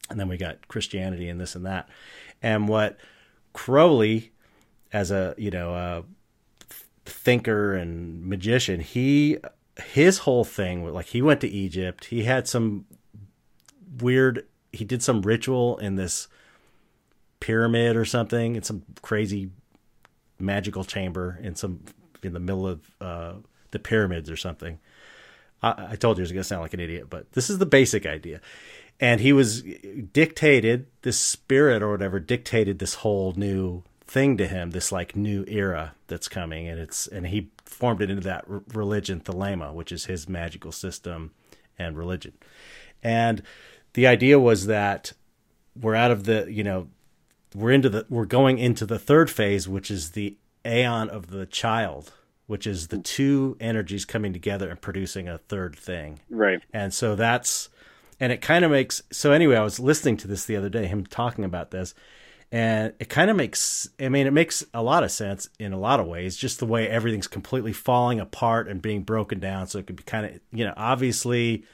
And 0.08 0.20
then 0.20 0.28
we 0.28 0.36
got 0.36 0.68
Christianity 0.68 1.28
and 1.28 1.40
this 1.40 1.54
and 1.54 1.66
that. 1.66 1.88
And 2.42 2.68
what 2.68 2.96
Crowley 3.52 4.32
as 4.92 5.10
a 5.10 5.34
you 5.36 5.50
know 5.50 5.74
a 5.74 6.04
thinker 7.04 7.74
and 7.74 8.24
magician, 8.24 8.80
he 8.80 9.38
his 9.82 10.18
whole 10.18 10.44
thing 10.44 10.90
like 10.92 11.06
he 11.06 11.22
went 11.22 11.40
to 11.40 11.48
Egypt. 11.48 12.06
He 12.06 12.24
had 12.24 12.46
some 12.46 12.86
weird. 13.98 14.46
He 14.72 14.84
did 14.84 15.02
some 15.02 15.22
ritual 15.22 15.78
in 15.78 15.96
this 15.96 16.28
pyramid 17.40 17.96
or 17.96 18.04
something 18.04 18.56
in 18.56 18.62
some 18.62 18.82
crazy 19.02 19.50
magical 20.38 20.84
chamber 20.84 21.38
in 21.42 21.54
some 21.54 21.80
in 22.22 22.32
the 22.32 22.40
middle 22.40 22.66
of 22.66 22.90
uh, 23.00 23.34
the 23.70 23.78
pyramids 23.78 24.30
or 24.30 24.36
something. 24.36 24.78
I, 25.62 25.88
I 25.90 25.96
told 25.96 26.18
you 26.18 26.22
I 26.22 26.24
was 26.24 26.32
going 26.32 26.42
to 26.42 26.48
sound 26.48 26.62
like 26.62 26.74
an 26.74 26.80
idiot, 26.80 27.08
but 27.10 27.32
this 27.32 27.50
is 27.50 27.58
the 27.58 27.66
basic 27.66 28.06
idea. 28.06 28.40
And 28.98 29.20
he 29.20 29.32
was 29.32 29.62
dictated 29.62 30.86
this 31.02 31.18
spirit 31.18 31.82
or 31.82 31.90
whatever 31.90 32.18
dictated 32.18 32.78
this 32.78 32.94
whole 32.94 33.34
new 33.36 33.82
thing 34.06 34.36
to 34.38 34.46
him, 34.46 34.70
this 34.70 34.90
like 34.90 35.16
new 35.16 35.44
era 35.48 35.94
that's 36.06 36.28
coming, 36.28 36.68
and 36.68 36.80
it's 36.80 37.06
and 37.06 37.26
he 37.26 37.50
formed 37.64 38.00
it 38.00 38.10
into 38.10 38.22
that 38.22 38.44
r- 38.48 38.62
religion, 38.72 39.20
Thelema, 39.20 39.74
which 39.74 39.92
is 39.92 40.06
his 40.06 40.28
magical 40.28 40.72
system 40.72 41.32
and 41.78 41.98
religion. 41.98 42.32
And 43.02 43.42
the 43.92 44.06
idea 44.06 44.38
was 44.38 44.66
that 44.66 45.12
we're 45.78 45.94
out 45.94 46.10
of 46.10 46.24
the 46.24 46.46
you 46.48 46.64
know 46.64 46.88
we're 47.54 47.72
into 47.72 47.88
the 47.88 48.06
we're 48.08 48.24
going 48.24 48.58
into 48.58 48.86
the 48.86 48.98
third 48.98 49.30
phase, 49.30 49.68
which 49.68 49.90
is 49.90 50.12
the 50.12 50.36
aeon 50.66 51.08
of 51.10 51.28
the 51.28 51.46
child, 51.46 52.12
which 52.46 52.66
is 52.66 52.88
the 52.88 52.98
two 52.98 53.56
energies 53.60 54.04
coming 54.04 54.32
together 54.32 54.68
and 54.68 54.80
producing 54.80 55.28
a 55.28 55.38
third 55.38 55.76
thing. 55.76 56.20
Right. 56.30 56.60
And 56.72 56.92
so 56.92 57.14
that's 57.16 57.68
and 58.18 58.32
it 58.32 58.40
kind 58.40 58.64
of 58.64 58.70
makes 58.70 59.02
so 59.10 59.32
anyway, 59.32 59.56
I 59.56 59.62
was 59.62 59.78
listening 59.78 60.16
to 60.18 60.28
this 60.28 60.44
the 60.44 60.56
other 60.56 60.70
day, 60.70 60.86
him 60.86 61.04
talking 61.06 61.44
about 61.44 61.70
this, 61.70 61.94
and 62.52 62.92
it 63.00 63.08
kind 63.08 63.30
of 63.30 63.36
makes 63.36 63.88
i 64.00 64.08
mean 64.08 64.26
it 64.26 64.32
makes 64.32 64.64
a 64.72 64.82
lot 64.82 65.02
of 65.02 65.10
sense 65.10 65.48
in 65.58 65.72
a 65.72 65.78
lot 65.78 66.00
of 66.00 66.06
ways 66.06 66.36
just 66.36 66.58
the 66.58 66.66
way 66.66 66.88
everything's 66.88 67.26
completely 67.26 67.72
falling 67.72 68.20
apart 68.20 68.68
and 68.68 68.80
being 68.80 69.02
broken 69.02 69.40
down 69.40 69.66
so 69.66 69.78
it 69.78 69.86
could 69.86 69.96
be 69.96 70.02
kind 70.02 70.26
of 70.26 70.40
you 70.52 70.64
know 70.64 70.74
obviously 70.76 71.64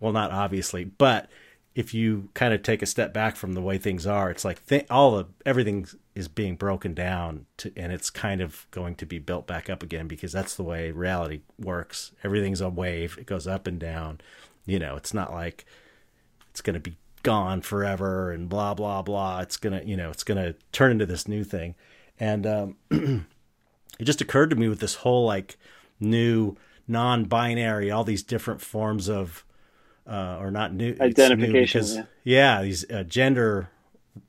well 0.00 0.12
not 0.12 0.30
obviously 0.30 0.84
but 0.84 1.28
if 1.74 1.94
you 1.94 2.28
kind 2.34 2.54
of 2.54 2.62
take 2.62 2.82
a 2.82 2.86
step 2.86 3.12
back 3.12 3.36
from 3.36 3.54
the 3.54 3.62
way 3.62 3.78
things 3.78 4.06
are 4.06 4.30
it's 4.30 4.44
like 4.44 4.64
th- 4.66 4.86
all 4.90 5.16
the 5.16 5.26
everything 5.46 5.86
is 6.14 6.28
being 6.28 6.54
broken 6.54 6.94
down 6.94 7.46
to, 7.56 7.72
and 7.76 7.92
it's 7.92 8.08
kind 8.08 8.40
of 8.40 8.66
going 8.70 8.94
to 8.94 9.06
be 9.06 9.18
built 9.18 9.46
back 9.46 9.68
up 9.68 9.82
again 9.82 10.06
because 10.06 10.32
that's 10.32 10.54
the 10.54 10.62
way 10.62 10.90
reality 10.90 11.40
works 11.58 12.12
everything's 12.22 12.60
a 12.60 12.68
wave 12.68 13.16
it 13.18 13.26
goes 13.26 13.46
up 13.46 13.66
and 13.66 13.80
down 13.80 14.20
you 14.64 14.78
know 14.78 14.96
it's 14.96 15.12
not 15.12 15.32
like 15.32 15.64
it's 16.50 16.60
going 16.60 16.74
to 16.74 16.80
be 16.80 16.96
gone 17.24 17.60
forever 17.62 18.30
and 18.30 18.48
blah 18.48 18.74
blah 18.74 19.02
blah 19.02 19.40
it's 19.40 19.56
gonna 19.56 19.82
you 19.84 19.96
know 19.96 20.10
it's 20.10 20.22
gonna 20.22 20.54
turn 20.72 20.92
into 20.92 21.06
this 21.06 21.26
new 21.26 21.42
thing 21.42 21.74
and 22.20 22.46
um, 22.46 22.76
it 22.90 24.04
just 24.04 24.20
occurred 24.20 24.50
to 24.50 24.56
me 24.56 24.68
with 24.68 24.78
this 24.78 24.96
whole 24.96 25.26
like 25.26 25.56
new 25.98 26.54
non-binary 26.86 27.90
all 27.90 28.04
these 28.04 28.22
different 28.22 28.60
forms 28.60 29.08
of 29.08 29.44
uh, 30.06 30.36
or 30.38 30.50
not 30.50 30.74
new 30.74 30.94
identification 31.00 31.80
new 31.80 31.96
because, 31.96 31.96
yeah. 31.96 32.04
yeah. 32.58 32.62
these 32.62 32.90
uh, 32.90 33.02
gender 33.04 33.70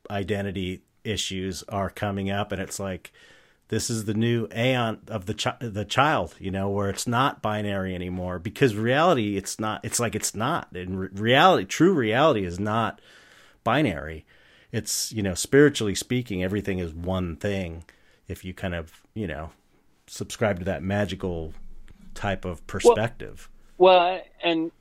identity 0.09 0.81
issues 1.05 1.63
are 1.69 1.89
coming 1.89 2.29
up 2.29 2.51
and 2.51 2.61
it's 2.61 2.79
like 2.79 3.11
this 3.67 3.89
is 3.89 4.05
the 4.05 4.13
new 4.13 4.47
aeon 4.55 4.99
of 5.07 5.25
the 5.25 5.33
chi- 5.33 5.57
the 5.59 5.85
child 5.85 6.35
you 6.39 6.51
know 6.51 6.69
where 6.69 6.89
it's 6.89 7.07
not 7.07 7.41
binary 7.41 7.95
anymore 7.95 8.39
because 8.39 8.75
reality 8.75 9.37
it's 9.37 9.59
not 9.59 9.83
it's 9.83 9.99
like 9.99 10.15
it's 10.15 10.35
not 10.35 10.67
in 10.75 10.97
re- 10.97 11.09
reality 11.13 11.65
true 11.65 11.93
reality 11.93 12.45
is 12.45 12.59
not 12.59 12.99
binary. 13.65 14.25
It's 14.71 15.11
you 15.11 15.21
know 15.21 15.33
spiritually 15.33 15.95
speaking 15.95 16.41
everything 16.41 16.79
is 16.79 16.93
one 16.93 17.35
thing. 17.35 17.83
If 18.29 18.45
you 18.45 18.53
kind 18.53 18.73
of 18.73 19.01
you 19.13 19.27
know 19.27 19.49
subscribe 20.07 20.59
to 20.59 20.65
that 20.65 20.81
magical 20.81 21.53
type 22.13 22.45
of 22.45 22.65
perspective. 22.67 23.49
well, 23.77 23.99
well 23.99 24.21
and 24.41 24.71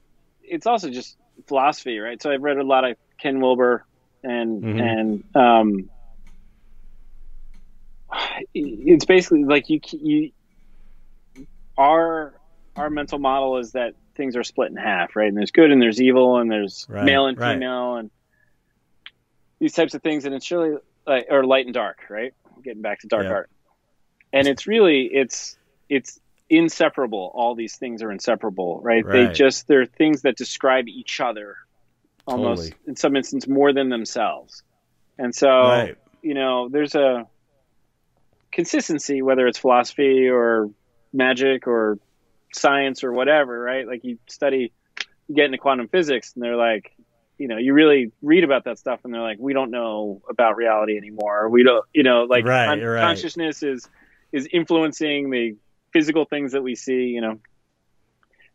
it's 0.45 0.69
also 0.69 0.89
just 0.89 1.17
philosophy 1.49 1.99
right? 1.99 2.23
So 2.23 2.31
i've 2.31 2.43
read 2.43 2.59
a 2.59 2.63
lot 2.63 2.85
of 2.85 2.97
ken 3.19 3.41
wilber 3.41 3.85
and 4.23 4.63
mm-hmm. 4.63 4.81
and 4.81 5.25
um 5.35 5.91
it's 8.55 9.05
basically 9.05 9.45
like 9.45 9.69
you 9.71 9.81
you 9.93 10.31
our 11.77 12.35
our 12.77 12.91
mental 12.91 13.19
model 13.19 13.59
is 13.59 13.73
that 13.73 13.95
things 14.17 14.37
are 14.37 14.45
split 14.45 14.71
in 14.71 14.77
half, 14.77 15.17
right? 15.17 15.29
And 15.29 15.37
there's 15.37 15.51
good 15.51 15.71
and 15.71 15.81
there's 15.81 16.01
evil 16.01 16.39
and 16.39 16.51
there's 16.51 16.87
right, 16.89 17.05
male 17.05 17.27
and 17.27 17.39
right. 17.39 17.55
female 17.55 17.97
and 17.97 18.11
these 19.59 19.73
types 19.73 19.95
of 19.95 20.03
things. 20.03 20.25
And 20.25 20.35
it's 20.35 20.51
really 20.51 20.77
like, 21.07 21.27
or 21.31 21.45
light 21.45 21.67
and 21.67 21.75
dark, 21.75 21.99
right? 22.09 22.33
Getting 22.63 22.83
back 22.83 23.01
to 23.01 23.07
dark 23.07 23.27
art. 23.27 23.51
And 24.33 24.49
it's 24.49 24.67
really, 24.67 25.09
it's, 25.13 25.57
it's 25.89 26.19
inseparable. 26.49 27.31
All 27.35 27.55
these 27.55 27.77
things 27.77 28.03
are 28.03 28.11
inseparable, 28.11 28.81
right? 28.83 29.05
right. 29.05 29.29
They 29.29 29.33
just, 29.33 29.69
they're 29.69 29.87
things 29.87 30.23
that 30.23 30.37
describe 30.37 30.89
each 30.89 31.21
other 31.21 31.57
almost 32.27 32.63
totally. 32.63 32.81
in 32.87 32.97
some 32.97 33.17
instance 33.17 33.47
more 33.47 33.73
than 33.73 33.89
themselves. 33.91 34.63
And 35.19 35.35
so, 35.35 35.89
you 36.23 36.35
know, 36.35 36.69
there's 36.69 36.95
a, 36.95 37.27
consistency, 38.55 39.21
whether 39.21 39.47
it's 39.47 39.59
philosophy 39.59 40.29
or 40.29 40.71
magic 41.13 41.67
or 41.67 41.99
science 42.53 43.05
or 43.05 43.13
whatever, 43.13 43.59
right? 43.59 43.87
Like 43.87 44.05
you 44.05 44.19
study, 44.29 44.73
you 45.29 45.35
get 45.35 45.47
into 45.47 45.59
quantum 45.59 45.89
physics, 45.89 46.33
and 46.35 46.43
they're 46.43 46.57
like, 46.57 46.93
you 47.37 47.49
know, 47.49 47.59
you 47.59 47.75
really 47.75 48.13
read 48.23 48.45
about 48.45 48.65
that 48.65 48.79
stuff, 48.79 49.01
and 49.05 49.13
they're 49.13 49.21
like, 49.21 49.39
we 49.41 49.53
don't 49.53 49.71
know 49.71 50.23
about 50.31 50.57
reality 50.57 50.97
anymore. 50.97 51.49
We 51.49 51.65
don't, 51.65 51.85
you 51.93 52.05
know, 52.05 52.25
like 52.25 52.45
right, 52.45 52.67
con- 52.67 52.81
right. 52.81 53.03
consciousness 53.03 53.63
is 53.63 53.89
is 54.33 54.49
influencing 54.53 55.31
the 55.31 55.57
physical 55.93 56.25
things 56.25 56.53
that 56.53 56.63
we 56.63 56.77
see, 56.77 57.07
you 57.07 57.21
know. 57.21 57.41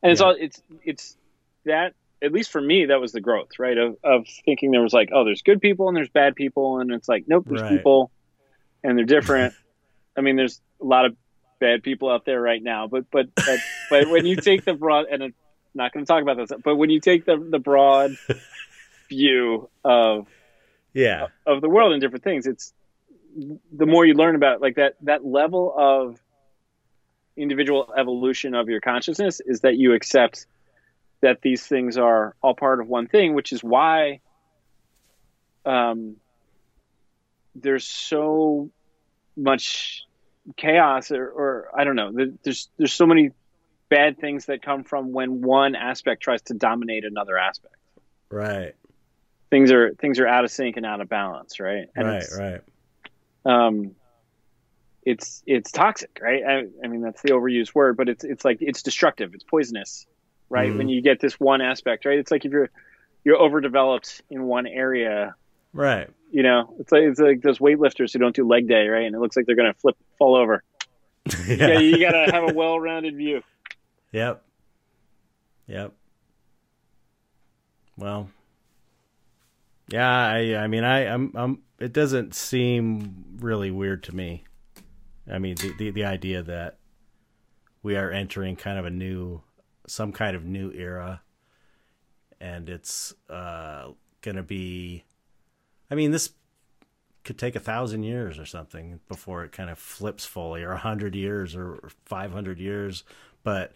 And 0.01 0.11
it's 0.11 0.21
all 0.21 0.35
it's 0.39 0.61
it's 0.83 1.17
that 1.65 1.93
at 2.21 2.31
least 2.31 2.51
for 2.51 2.61
me 2.61 2.85
that 2.85 3.01
was 3.01 3.11
the 3.11 3.21
growth, 3.21 3.59
right? 3.59 3.77
Of 3.77 3.97
of 4.03 4.25
thinking 4.45 4.71
there 4.71 4.81
was 4.81 4.93
like, 4.93 5.09
oh, 5.13 5.25
there's 5.25 5.41
good 5.41 5.59
people 5.59 5.89
and 5.89 5.97
there's 5.97 6.09
bad 6.09 6.35
people, 6.35 6.79
and 6.79 6.91
it's 6.91 7.09
like, 7.09 7.25
nope, 7.27 7.45
there's 7.47 7.61
right. 7.61 7.77
people 7.77 8.11
and 8.81 8.97
they're 8.97 9.05
different. 9.05 9.53
I 10.19 10.21
mean, 10.21 10.35
there's 10.35 10.61
a 10.81 10.85
lot 10.85 11.05
of 11.05 11.15
bad 11.59 11.81
people 11.81 12.11
out 12.11 12.25
there 12.25 12.41
right 12.41 12.61
now, 12.61 12.87
but 12.87 13.09
but 13.09 13.33
but, 13.35 13.59
but 13.89 14.09
when 14.09 14.25
you 14.25 14.35
take 14.35 14.65
the 14.65 14.73
broad 14.73 15.05
and 15.09 15.23
I'm 15.23 15.33
not 15.73 15.93
going 15.93 16.05
to 16.05 16.07
talk 16.07 16.21
about 16.21 16.37
this, 16.37 16.51
but 16.63 16.75
when 16.75 16.89
you 16.89 16.99
take 16.99 17.25
the 17.25 17.37
the 17.37 17.59
broad 17.59 18.11
view 19.09 19.69
of 19.83 20.27
yeah. 20.93 21.27
of 21.45 21.61
the 21.61 21.69
world 21.69 21.93
and 21.93 22.01
different 22.01 22.23
things, 22.23 22.45
it's 22.45 22.73
the 23.71 23.85
more 23.85 24.05
you 24.05 24.13
learn 24.13 24.35
about 24.35 24.55
it, 24.55 24.61
like 24.61 24.75
that 24.75 24.95
that 25.01 25.25
level 25.25 25.73
of 25.75 26.19
individual 27.37 27.91
evolution 27.97 28.53
of 28.53 28.67
your 28.67 28.81
consciousness 28.81 29.39
is 29.45 29.61
that 29.61 29.77
you 29.77 29.93
accept 29.93 30.45
that 31.21 31.41
these 31.41 31.65
things 31.65 31.97
are 31.97 32.35
all 32.41 32.53
part 32.53 32.81
of 32.81 32.87
one 32.87 33.07
thing, 33.07 33.33
which 33.33 33.53
is 33.53 33.63
why 33.63 34.19
um, 35.65 36.17
there's 37.55 37.85
so 37.85 38.69
much 39.35 40.03
chaos 40.57 41.11
or, 41.11 41.27
or 41.27 41.69
I 41.75 41.83
don't 41.83 41.95
know. 41.95 42.11
There's 42.43 42.69
there's 42.77 42.93
so 42.93 43.05
many 43.05 43.31
bad 43.89 44.19
things 44.19 44.45
that 44.45 44.61
come 44.61 44.83
from 44.83 45.11
when 45.11 45.41
one 45.41 45.75
aspect 45.75 46.21
tries 46.21 46.41
to 46.43 46.53
dominate 46.53 47.05
another 47.05 47.37
aspect. 47.37 47.75
Right. 48.29 48.73
Things 49.49 49.71
are 49.71 49.93
things 49.95 50.19
are 50.19 50.27
out 50.27 50.45
of 50.45 50.51
sync 50.51 50.77
and 50.77 50.85
out 50.85 51.01
of 51.01 51.09
balance, 51.09 51.59
right? 51.59 51.87
And 51.95 52.07
right, 52.07 52.25
right. 52.37 52.61
Um, 53.45 53.95
it's 55.03 55.41
it's 55.47 55.71
toxic, 55.71 56.19
right? 56.21 56.43
I, 56.47 56.67
I 56.83 56.87
mean 56.87 57.01
that's 57.01 57.21
the 57.21 57.29
overused 57.29 57.73
word, 57.73 57.97
but 57.97 58.09
it's 58.09 58.23
it's 58.23 58.45
like 58.45 58.57
it's 58.61 58.83
destructive, 58.83 59.33
it's 59.33 59.43
poisonous, 59.43 60.05
right? 60.49 60.71
Mhm. 60.71 60.77
When 60.77 60.89
you 60.89 61.01
get 61.01 61.19
this 61.19 61.39
one 61.39 61.61
aspect, 61.61 62.05
right? 62.05 62.19
It's 62.19 62.31
like 62.31 62.45
if 62.45 62.51
you're 62.51 62.69
you're 63.23 63.37
overdeveloped 63.37 64.21
in 64.29 64.43
one 64.43 64.67
area, 64.67 65.35
Right. 65.73 66.09
you 66.31 66.43
know, 66.43 66.73
it's 66.79 66.91
like 66.91 67.03
it's 67.03 67.19
like 67.19 67.41
those 67.41 67.59
weightlifters 67.59 68.13
who 68.13 68.19
don't 68.19 68.35
do 68.35 68.47
leg 68.47 68.67
day, 68.67 68.87
right? 68.87 69.05
And 69.05 69.15
it 69.15 69.19
looks 69.19 69.35
like 69.35 69.45
they're 69.45 69.55
gonna 69.55 69.73
flip 69.73 69.97
fall 70.17 70.35
over. 70.35 70.63
Yeah, 71.47 71.79
you 71.79 71.99
gotta 71.99 72.31
have 72.31 72.49
a 72.49 72.53
well-rounded 72.53 73.15
view. 73.15 73.43
Yep. 74.11 74.43
Yep. 75.67 75.93
Well. 77.97 78.29
Yeah, 79.89 80.09
I 80.09 80.55
I 80.55 80.67
mean 80.67 80.83
I 80.83 81.05
I'm 81.07 81.31
I'm 81.35 81.61
it 81.79 81.93
doesn't 81.93 82.33
seem 82.35 83.25
really 83.39 83.71
weird 83.71 84.03
to 84.03 84.15
me. 84.15 84.43
I 85.31 85.39
mean 85.39 85.55
the 85.55 85.73
the, 85.77 85.91
the 85.91 86.05
idea 86.05 86.41
that 86.43 86.77
we 87.83 87.95
are 87.95 88.11
entering 88.11 88.55
kind 88.55 88.77
of 88.79 88.85
a 88.85 88.89
new 88.89 89.41
some 89.87 90.11
kind 90.11 90.35
of 90.35 90.45
new 90.45 90.71
era 90.71 91.21
and 92.39 92.69
it's 92.69 93.13
uh 93.29 93.89
going 94.21 94.35
to 94.35 94.43
be 94.43 95.03
I 95.91 95.95
mean 95.95 96.11
this 96.11 96.31
could 97.23 97.37
take 97.37 97.55
a 97.55 97.59
thousand 97.59 98.03
years 98.03 98.39
or 98.39 98.45
something 98.45 98.99
before 99.07 99.43
it 99.43 99.51
kind 99.51 99.69
of 99.69 99.77
flips 99.77 100.25
fully 100.25 100.63
or 100.63 100.71
a 100.71 100.77
hundred 100.77 101.15
years 101.15 101.55
or 101.55 101.89
500 102.05 102.59
years 102.59 103.03
but 103.43 103.73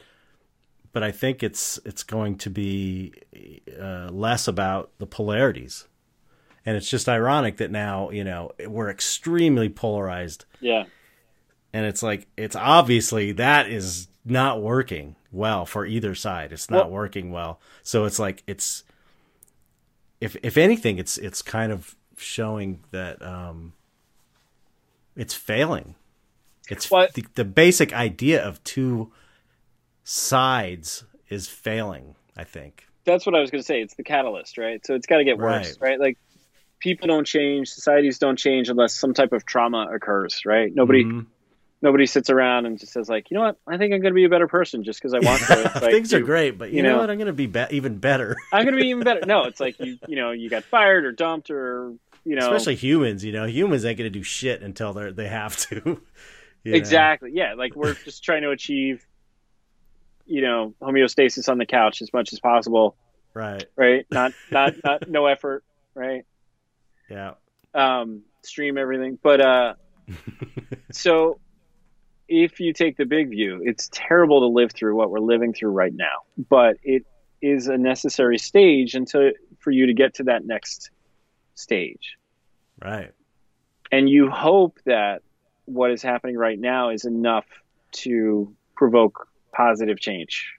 but 0.91 1.01
I 1.03 1.11
think 1.11 1.41
it's 1.43 1.79
it's 1.85 2.03
going 2.03 2.37
to 2.37 2.49
be 2.51 3.13
uh, 3.81 4.09
less 4.11 4.47
about 4.47 4.91
the 4.99 5.07
polarities, 5.07 5.87
and 6.67 6.77
it's 6.77 6.87
just 6.87 7.09
ironic 7.09 7.57
that 7.57 7.71
now 7.71 8.11
you 8.11 8.23
know 8.23 8.51
we're 8.67 8.91
extremely 8.91 9.69
polarized, 9.69 10.45
Yeah. 10.61 10.83
and 11.73 11.87
it's 11.87 12.03
like 12.03 12.27
it's 12.37 12.55
obviously 12.55 13.31
that 13.31 13.67
is 13.71 14.07
not 14.23 14.61
working 14.61 15.15
well 15.31 15.65
for 15.65 15.83
either 15.83 16.13
side. 16.13 16.51
It's 16.53 16.69
not 16.69 16.85
Well- 16.85 16.91
working 16.91 17.31
well, 17.31 17.59
so 17.81 18.05
it's 18.05 18.19
like 18.19 18.43
it's 18.45 18.83
if 20.21 20.35
if 20.43 20.57
anything, 20.57 20.99
it's 20.99 21.17
it's 21.17 21.41
kind 21.41 21.71
of 21.71 21.95
showing 22.17 22.83
that 22.91 23.21
um, 23.21 23.73
it's 25.15 25.33
failing. 25.33 25.95
It's 26.69 26.89
What- 26.89 27.13
the, 27.13 27.25
the 27.35 27.45
basic 27.45 27.93
idea 27.93 28.43
of 28.43 28.63
two 28.63 29.11
sides 30.03 31.03
is 31.29 31.47
failing. 31.47 32.15
I 32.35 32.43
think. 32.45 32.87
that's 33.05 33.25
what 33.27 33.35
I 33.35 33.39
was 33.41 33.51
going 33.51 33.61
to 33.61 33.65
say. 33.65 33.81
It's 33.81 33.93
the 33.93 34.03
catalyst, 34.03 34.57
right? 34.57 34.83
So 34.85 34.95
it's 34.95 35.05
got 35.05 35.17
to 35.17 35.23
get 35.23 35.37
worse, 35.37 35.77
right. 35.79 35.99
Like 35.99 36.17
people 36.79 37.07
don't 37.07 37.27
change, 37.27 37.67
societies 37.69 38.17
don't 38.17 38.37
change 38.39 38.69
unless 38.69 38.93
some 38.95 39.13
type 39.13 39.33
of 39.33 39.45
trauma 39.45 39.87
occurs, 39.93 40.41
right? 40.47 40.73
Nobody, 40.73 41.03
Mhm. 41.05 41.27
Nobody 41.83 42.05
sits 42.07 42.29
around 42.31 42.65
and 42.65 42.79
just 42.79 42.93
says 42.93 43.07
like, 43.09 43.29
you 43.29 43.35
know 43.35 43.43
what? 43.43 43.57
I 43.67 43.77
think 43.77 43.93
I'm 43.93 43.99
going 44.01 44.13
to 44.13 44.15
be 44.15 44.23
a 44.23 44.29
better 44.29 44.47
person 44.47 44.83
just 44.83 44.99
because 44.99 45.13
I 45.13 45.19
want 45.19 45.41
to. 45.47 45.71
Like, 45.81 45.91
Things 45.91 46.13
are 46.13 46.21
great, 46.21 46.57
but 46.57 46.71
you, 46.71 46.77
you 46.77 46.83
know, 46.83 46.93
know- 46.93 46.97
what? 47.01 47.11
I'm 47.11 47.17
going 47.17 47.27
to 47.27 47.33
be, 47.33 47.45
be- 47.45 47.65
even 47.71 47.97
better. 47.99 48.35
I'm 48.51 48.63
going 48.63 48.75
to 48.75 48.81
be 48.81 48.87
even 48.87 49.03
better. 49.03 49.25
No, 49.27 49.43
it's 49.43 49.59
like 49.59 49.77
you, 49.85 49.99
you 50.07 50.15
know, 50.15 50.31
you 50.31 50.49
got 50.49 50.63
fired 50.63 51.05
or 51.05 51.11
dumped 51.11 51.51
or 51.51 51.93
you 52.25 52.35
know, 52.37 52.47
Especially 52.53 52.75
humans, 52.75 53.25
you 53.25 53.33
know, 53.33 53.45
humans 53.45 53.83
ain't 53.83 53.97
going 53.97 54.09
to 54.11 54.17
do 54.17 54.23
shit 54.23 54.61
until 54.61 54.93
they 54.93 55.11
they 55.11 55.27
have 55.27 55.57
to. 55.57 55.75
you 56.63 56.71
know? 56.71 56.77
exactly. 56.77 57.31
Yeah, 57.33 57.55
like 57.55 57.75
we're 57.75 57.95
just 57.95 58.23
trying 58.23 58.43
to 58.43 58.51
achieve, 58.51 59.05
you 60.25 60.41
know, 60.41 60.73
homeostasis 60.81 61.49
on 61.49 61.57
the 61.57 61.65
couch 61.65 62.01
as 62.01 62.13
much 62.13 62.31
as 62.31 62.39
possible, 62.39 62.95
Right. 63.33 63.65
right? 63.75 64.05
Not, 64.09 64.31
not, 64.51 64.75
not, 64.85 65.09
no 65.09 65.25
effort, 65.25 65.65
right? 65.95 66.23
Yeah. 67.09 67.33
um, 67.73 68.21
stream 68.41 68.77
everything. 68.77 69.19
But 69.21 69.41
uh, 69.41 69.73
so 70.91 71.39
if 72.33 72.59
you 72.59 72.73
take 72.73 72.97
the 72.97 73.05
big 73.05 73.29
view, 73.29 73.61
it's 73.63 73.89
terrible 73.93 74.41
to 74.41 74.47
live 74.47 74.71
through 74.71 74.95
what 74.95 75.11
we're 75.11 75.19
living 75.19 75.53
through 75.53 75.69
right 75.71 75.93
now, 75.93 76.23
but 76.49 76.77
it 76.83 77.05
is 77.41 77.67
a 77.67 77.77
necessary 77.77 78.37
stage 78.39 78.95
until 78.95 79.31
for 79.59 79.69
you 79.69 79.85
to 79.87 79.93
get 79.93 80.15
to 80.15 80.23
that 80.23 80.45
next 80.45 80.89
stage. 81.53 82.17
Right. 82.83 83.11
And 83.91 84.09
you 84.09 84.29
hope 84.31 84.79
that 84.85 85.21
what 85.65 85.91
is 85.91 86.01
happening 86.01 86.35
right 86.37 86.59
now 86.59 86.89
is 86.89 87.05
enough 87.05 87.45
to 88.03 88.55
provoke 88.75 89.27
positive 89.53 89.99
change. 89.99 90.51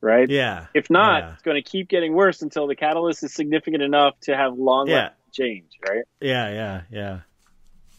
Right? 0.00 0.28
Yeah. 0.28 0.66
If 0.74 0.90
not, 0.90 1.22
Yeah. 1.22 1.32
it's 1.34 1.42
going 1.42 1.62
to 1.62 1.68
keep 1.70 1.88
getting 1.88 2.12
worse 2.14 2.42
until 2.42 2.66
the 2.66 2.76
catalyst 2.76 3.22
is 3.24 3.32
significant 3.34 3.82
enough 3.82 4.18
to 4.22 4.36
have 4.36 4.56
long 4.58 4.88
Yeah. 4.88 5.10
change, 5.32 5.70
right? 5.88 6.04
Yeah. 6.20 6.50
Yeah. 6.50 6.82
Yeah. 6.90 7.20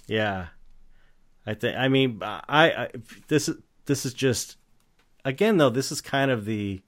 Yeah. 0.08 0.48
I 1.50 1.56
think. 1.56 1.76
I 1.76 1.88
mean, 1.88 2.20
I, 2.22 2.42
I. 2.48 2.90
This 3.28 3.50
is. 3.50 3.58
This 3.86 4.06
is 4.06 4.14
just. 4.14 4.56
Again, 5.26 5.58
though, 5.58 5.72
this 5.72 5.92
is 5.92 6.00
kind 6.00 6.30
of 6.30 6.46
the. 6.46 6.82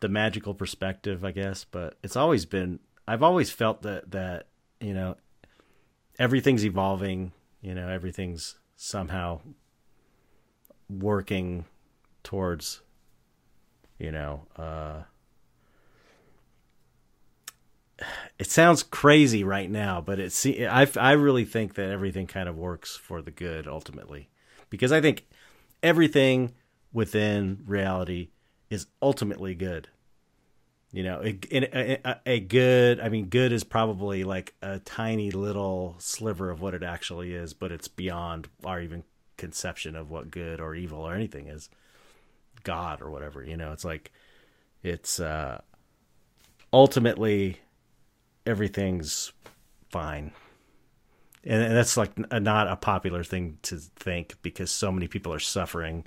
The 0.00 0.08
magical 0.08 0.52
perspective, 0.52 1.24
I 1.24 1.30
guess, 1.30 1.62
but 1.62 1.96
it's 2.02 2.16
always 2.16 2.44
been. 2.44 2.80
I've 3.06 3.22
always 3.22 3.52
felt 3.52 3.82
that 3.82 4.10
that 4.10 4.48
you 4.80 4.92
know, 4.92 5.16
everything's 6.18 6.64
evolving. 6.64 7.30
You 7.60 7.76
know, 7.76 7.88
everything's 7.88 8.56
somehow 8.76 9.40
working 10.90 11.66
towards. 12.24 12.82
You 14.00 14.10
know, 14.10 14.48
uh, 14.56 15.02
it 18.38 18.50
sounds 18.50 18.82
crazy 18.82 19.44
right 19.44 19.70
now, 19.70 20.00
but 20.00 20.18
it's 20.18 20.46
I 20.46 20.88
I 20.96 21.12
really 21.12 21.44
think 21.44 21.74
that 21.74 21.90
everything 21.90 22.26
kind 22.26 22.48
of 22.48 22.56
works 22.56 22.96
for 22.96 23.22
the 23.22 23.30
good 23.30 23.66
ultimately, 23.66 24.28
because 24.70 24.92
I 24.92 25.00
think 25.00 25.26
everything 25.82 26.54
within 26.92 27.62
reality 27.66 28.28
is 28.70 28.86
ultimately 29.00 29.54
good. 29.54 29.88
You 30.94 31.04
know, 31.04 31.22
a, 31.24 32.18
a, 32.26 32.40
good. 32.40 33.00
I 33.00 33.08
mean, 33.08 33.30
good 33.30 33.50
is 33.50 33.64
probably 33.64 34.24
like 34.24 34.54
a 34.60 34.78
tiny 34.80 35.30
little 35.30 35.96
sliver 35.98 36.50
of 36.50 36.60
what 36.60 36.74
it 36.74 36.82
actually 36.82 37.32
is, 37.32 37.54
but 37.54 37.72
it's 37.72 37.88
beyond 37.88 38.48
our 38.62 38.78
even 38.78 39.02
conception 39.38 39.96
of 39.96 40.10
what 40.10 40.30
good 40.30 40.60
or 40.60 40.74
evil 40.74 41.00
or 41.00 41.14
anything 41.14 41.48
is. 41.48 41.70
God 42.62 43.00
or 43.00 43.10
whatever, 43.10 43.42
you 43.42 43.56
know, 43.56 43.72
it's 43.72 43.84
like 43.84 44.12
it's 44.82 45.18
uh 45.18 45.60
ultimately 46.72 47.60
everything's 48.46 49.32
fine. 49.90 50.32
And, 51.44 51.62
and 51.62 51.76
that's 51.76 51.96
like 51.96 52.12
n- 52.16 52.44
not 52.44 52.68
a 52.68 52.76
popular 52.76 53.24
thing 53.24 53.58
to 53.62 53.76
think 53.76 54.36
because 54.42 54.70
so 54.70 54.92
many 54.92 55.08
people 55.08 55.32
are 55.32 55.40
suffering. 55.40 56.04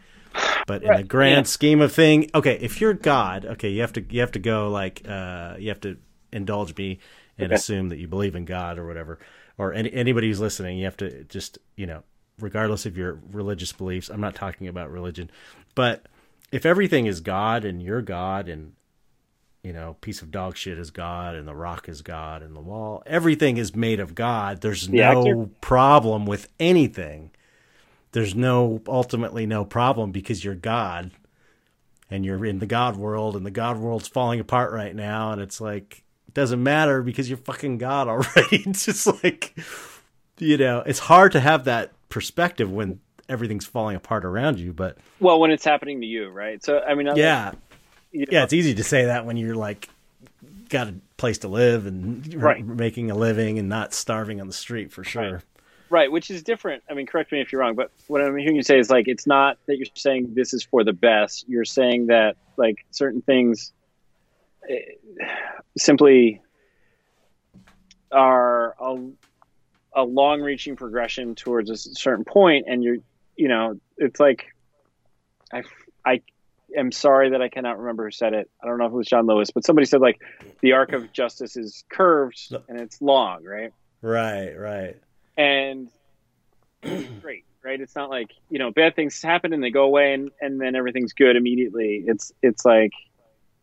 But 0.65 0.83
in 0.83 0.95
the 0.95 1.03
grand 1.03 1.45
yeah. 1.45 1.49
scheme 1.49 1.81
of 1.81 1.93
thing, 1.93 2.29
okay, 2.33 2.57
if 2.59 2.81
you're 2.81 2.93
God, 2.93 3.45
okay, 3.45 3.69
you 3.69 3.81
have 3.81 3.93
to 3.93 4.01
you 4.09 4.21
have 4.21 4.31
to 4.31 4.39
go 4.39 4.69
like 4.69 5.07
uh 5.07 5.55
you 5.59 5.69
have 5.69 5.81
to 5.81 5.97
indulge 6.31 6.75
me 6.77 6.99
and 7.37 7.47
Okay. 7.47 7.55
assume 7.55 7.89
that 7.89 7.97
you 7.97 8.07
believe 8.07 8.35
in 8.35 8.45
God 8.45 8.77
or 8.77 8.87
whatever. 8.87 9.19
Or 9.57 9.73
any, 9.73 9.91
anybody 9.93 10.27
who's 10.27 10.39
listening, 10.39 10.77
you 10.77 10.85
have 10.85 10.97
to 10.97 11.23
just, 11.25 11.57
you 11.75 11.85
know, 11.85 12.03
regardless 12.39 12.85
of 12.85 12.97
your 12.97 13.19
religious 13.31 13.71
beliefs, 13.71 14.09
I'm 14.09 14.19
not 14.21 14.35
talking 14.35 14.67
about 14.67 14.91
religion, 14.91 15.29
but 15.75 16.05
if 16.51 16.65
everything 16.65 17.05
is 17.05 17.21
God 17.21 17.63
and 17.63 17.81
you're 17.81 18.01
God 18.01 18.49
and 18.49 18.73
you 19.65 19.73
know, 19.73 19.97
piece 19.99 20.21
of 20.21 20.29
dog 20.29 20.55
shit 20.55 20.77
is 20.77 20.91
God 20.91 21.33
and 21.33 21.47
the 21.47 21.55
rock 21.55 21.89
is 21.89 22.03
God 22.03 22.43
and 22.43 22.55
the 22.55 22.61
wall, 22.61 23.01
everything 23.07 23.57
is 23.57 23.75
made 23.75 23.99
of 23.99 24.13
God. 24.13 24.61
There's 24.61 24.87
The 24.87 24.97
no 24.99 25.17
actor? 25.17 25.49
problem 25.59 26.27
with 26.27 26.47
anything. 26.59 27.31
There's 28.11 28.35
no 28.35 28.81
ultimately 28.87 29.47
no 29.47 29.65
problem 29.65 30.11
because 30.11 30.45
you're 30.45 30.53
God 30.53 31.09
and 32.11 32.23
you're 32.23 32.45
in 32.45 32.59
the 32.59 32.67
God 32.67 32.95
world 32.95 33.35
and 33.35 33.43
the 33.43 33.49
God 33.51 33.77
world's 33.79 34.07
falling 34.07 34.39
apart 34.39 34.71
right 34.71 34.95
now 34.95 35.31
and 35.31 35.41
it's 35.41 35.59
like 35.59 36.03
it 36.27 36.35
doesn't 36.35 36.61
matter 36.61 37.01
because 37.01 37.27
you're 37.27 37.37
fucking 37.39 37.79
God 37.79 38.07
already. 38.13 38.57
It's 38.67 38.85
just 38.85 39.07
like 39.23 39.57
you 40.37 40.57
know, 40.57 40.83
it's 40.85 40.99
hard 40.99 41.31
to 41.31 41.39
have 41.39 41.63
that 41.65 41.91
perspective 42.09 42.71
when 42.71 42.99
everything's 43.27 43.65
falling 43.65 43.95
apart 43.95 44.23
around 44.23 44.59
you, 44.59 44.71
but 44.71 44.99
Well, 45.19 45.39
when 45.39 45.49
it's 45.49 45.65
happening 45.65 46.01
to 46.01 46.05
you, 46.05 46.29
right? 46.29 46.63
So, 46.63 46.81
I 46.81 46.93
mean, 46.93 47.07
I- 47.09 47.15
yeah, 47.15 47.53
you 48.15 48.21
know, 48.21 48.31
yeah, 48.31 48.43
it's 48.43 48.53
easy 48.53 48.73
to 48.75 48.83
say 48.83 49.05
that 49.05 49.25
when 49.25 49.35
you're 49.37 49.55
like 49.55 49.89
got 50.69 50.87
a 50.87 50.95
place 51.17 51.39
to 51.39 51.47
live 51.47 51.85
and 51.85 52.33
Right. 52.33 52.65
making 52.65 53.11
a 53.11 53.15
living 53.15 53.59
and 53.59 53.69
not 53.69 53.93
starving 53.93 54.41
on 54.41 54.47
the 54.47 54.53
street 54.53 54.91
for 54.91 55.03
sure. 55.03 55.33
Right. 55.33 55.41
right, 55.89 56.11
which 56.11 56.31
is 56.31 56.41
different. 56.41 56.83
I 56.89 56.93
mean, 56.93 57.05
correct 57.05 57.31
me 57.31 57.41
if 57.41 57.51
you're 57.51 57.61
wrong, 57.61 57.75
but 57.75 57.91
what 58.07 58.21
I'm 58.21 58.35
hearing 58.37 58.55
you 58.55 58.63
say 58.63 58.79
is 58.79 58.89
like 58.89 59.07
it's 59.07 59.27
not 59.27 59.57
that 59.67 59.77
you're 59.77 59.87
saying 59.95 60.33
this 60.33 60.53
is 60.53 60.63
for 60.63 60.83
the 60.83 60.93
best. 60.93 61.45
You're 61.47 61.65
saying 61.65 62.07
that 62.07 62.37
like 62.57 62.85
certain 62.91 63.21
things 63.21 63.73
eh, 64.69 64.79
simply 65.77 66.41
are 68.11 68.75
a, 68.79 69.09
a 69.93 70.03
long-reaching 70.03 70.75
progression 70.77 71.35
towards 71.35 71.69
a 71.69 71.77
certain 71.77 72.23
point, 72.25 72.65
and 72.67 72.83
you're, 72.83 72.97
you 73.35 73.47
know, 73.49 73.79
it's 73.97 74.19
like 74.19 74.45
I, 75.53 75.63
I 76.05 76.21
am 76.75 76.91
sorry 76.91 77.31
that 77.31 77.41
I 77.41 77.49
cannot 77.49 77.79
remember 77.79 78.05
who 78.05 78.11
said 78.11 78.33
it. 78.33 78.49
I 78.63 78.67
don't 78.67 78.77
know 78.77 78.85
if 78.85 78.91
it 78.91 78.95
was 78.95 79.07
John 79.07 79.25
Lewis, 79.25 79.51
but 79.51 79.65
somebody 79.65 79.85
said 79.85 80.01
like 80.01 80.21
the 80.61 80.73
arc 80.73 80.93
of 80.93 81.11
justice 81.11 81.57
is 81.57 81.83
curved 81.89 82.53
and 82.67 82.79
it's 82.79 83.01
long, 83.01 83.43
right? 83.43 83.71
Right, 84.01 84.53
right. 84.53 84.97
and 85.37 85.89
great, 87.21 87.45
right? 87.63 87.79
It's 87.79 87.95
not 87.95 88.09
like 88.09 88.31
you 88.49 88.59
know 88.59 88.71
bad 88.71 88.95
things 88.95 89.21
happen 89.21 89.53
and 89.53 89.63
they 89.63 89.71
go 89.71 89.83
away 89.83 90.13
and 90.13 90.31
and 90.41 90.59
then 90.59 90.75
everything's 90.75 91.13
good 91.13 91.35
immediately. 91.35 92.03
It's 92.05 92.31
it's 92.41 92.65
like 92.65 92.91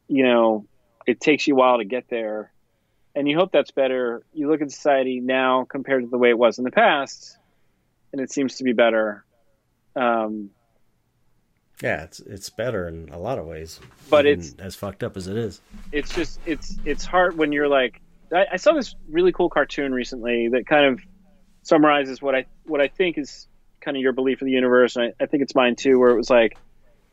you 0.08 0.24
know 0.24 0.66
it 1.06 1.20
takes 1.20 1.46
you 1.46 1.54
a 1.54 1.58
while 1.58 1.78
to 1.78 1.84
get 1.84 2.08
there, 2.08 2.52
and 3.14 3.28
you 3.28 3.36
hope 3.36 3.52
that's 3.52 3.70
better. 3.70 4.24
You 4.32 4.48
look 4.48 4.62
at 4.62 4.70
society 4.70 5.20
now 5.20 5.64
compared 5.64 6.04
to 6.04 6.10
the 6.10 6.18
way 6.18 6.30
it 6.30 6.38
was 6.38 6.58
in 6.58 6.64
the 6.64 6.70
past, 6.70 7.36
and 8.12 8.20
it 8.20 8.30
seems 8.30 8.56
to 8.56 8.64
be 8.64 8.72
better. 8.72 9.24
Um, 9.94 10.50
yeah, 11.82 12.04
it's 12.04 12.20
it's 12.20 12.48
better 12.48 12.86
in 12.86 13.08
a 13.10 13.18
lot 13.18 13.38
of 13.38 13.46
ways, 13.46 13.80
but 14.08 14.24
it's 14.24 14.54
as 14.58 14.76
fucked 14.76 15.02
up 15.02 15.16
as 15.16 15.26
it 15.26 15.36
is. 15.36 15.60
It's 15.90 16.14
just 16.14 16.38
it's 16.46 16.76
it's 16.84 17.04
hard 17.04 17.36
when 17.36 17.50
you're 17.50 17.68
like 17.68 18.00
I, 18.32 18.46
I 18.52 18.56
saw 18.56 18.72
this 18.72 18.94
really 19.08 19.32
cool 19.32 19.50
cartoon 19.50 19.92
recently 19.92 20.48
that 20.48 20.66
kind 20.66 20.86
of 20.86 21.00
summarizes 21.62 22.22
what 22.22 22.36
I 22.36 22.46
what 22.64 22.80
I 22.80 22.86
think 22.88 23.18
is 23.18 23.48
kind 23.80 23.96
of 23.96 24.02
your 24.02 24.12
belief 24.12 24.40
of 24.40 24.46
the 24.46 24.52
universe, 24.52 24.94
and 24.94 25.06
I, 25.06 25.24
I 25.24 25.26
think 25.26 25.42
it's 25.42 25.56
mine 25.56 25.74
too. 25.74 25.98
Where 25.98 26.10
it 26.10 26.16
was 26.16 26.30
like 26.30 26.56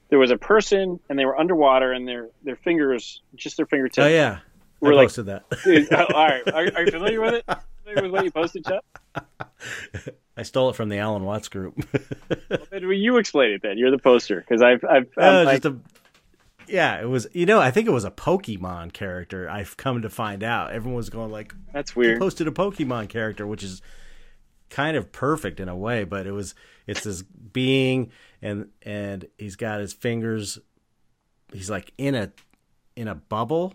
there 0.09 0.19
was 0.19 0.29
a 0.29 0.37
person 0.37 0.99
and 1.09 1.17
they 1.17 1.25
were 1.25 1.37
underwater 1.37 1.91
and 1.91 2.07
their 2.07 2.29
their 2.43 2.55
fingers, 2.55 3.21
just 3.35 3.57
their 3.57 3.65
fingertips. 3.65 4.05
Oh 4.05 4.07
yeah, 4.07 4.39
were 4.79 4.93
I 4.93 4.97
like, 4.97 5.07
posted 5.07 5.25
that. 5.27 5.45
oh, 5.91 6.13
all 6.13 6.27
right, 6.27 6.47
are, 6.47 6.75
are 6.75 6.85
you 6.85 6.91
familiar 6.91 7.21
with 7.21 7.33
it? 7.35 7.45
Familiar 7.89 8.03
with 8.03 8.11
what 8.11 8.25
you 8.25 8.31
posted, 8.31 8.65
Chet? 8.65 10.15
I 10.37 10.43
stole 10.43 10.69
it 10.69 10.75
from 10.75 10.89
the 10.89 10.97
Alan 10.97 11.23
Watts 11.23 11.49
group. 11.49 11.75
well, 12.49 12.93
you 12.93 13.17
explain 13.17 13.51
it 13.51 13.61
then. 13.61 13.77
You're 13.77 13.91
the 13.91 13.97
poster 13.97 14.39
because 14.39 14.61
I've 14.61 14.83
I've, 14.85 15.07
uh, 15.17 15.45
just 15.45 15.65
a, 15.65 15.77
yeah, 16.67 17.01
it 17.01 17.09
was. 17.09 17.27
You 17.33 17.45
know, 17.45 17.59
I 17.59 17.71
think 17.71 17.87
it 17.87 17.91
was 17.91 18.05
a 18.05 18.11
Pokemon 18.11 18.93
character. 18.93 19.49
I've 19.49 19.75
come 19.75 20.03
to 20.03 20.09
find 20.09 20.43
out. 20.43 20.71
Everyone 20.71 20.95
was 20.95 21.09
going 21.09 21.31
like, 21.31 21.53
"That's 21.73 21.95
"You 21.95 21.99
weird." 22.01 22.19
posted 22.19 22.47
a 22.47 22.51
Pokemon 22.51 23.09
character," 23.09 23.45
which 23.45 23.63
is 23.63 23.81
kind 24.69 24.95
of 24.95 25.11
perfect 25.11 25.59
in 25.59 25.67
a 25.67 25.75
way, 25.75 26.03
but 26.03 26.27
it 26.27 26.31
was 26.31 26.55
it's 26.87 27.03
this 27.03 27.23
being 27.23 28.11
and 28.41 28.69
and 28.83 29.27
he's 29.37 29.55
got 29.55 29.79
his 29.79 29.93
fingers. 29.93 30.59
He's 31.51 31.69
like 31.69 31.91
in 31.97 32.15
a 32.15 32.31
in 32.95 33.07
a 33.07 33.15
bubble 33.15 33.73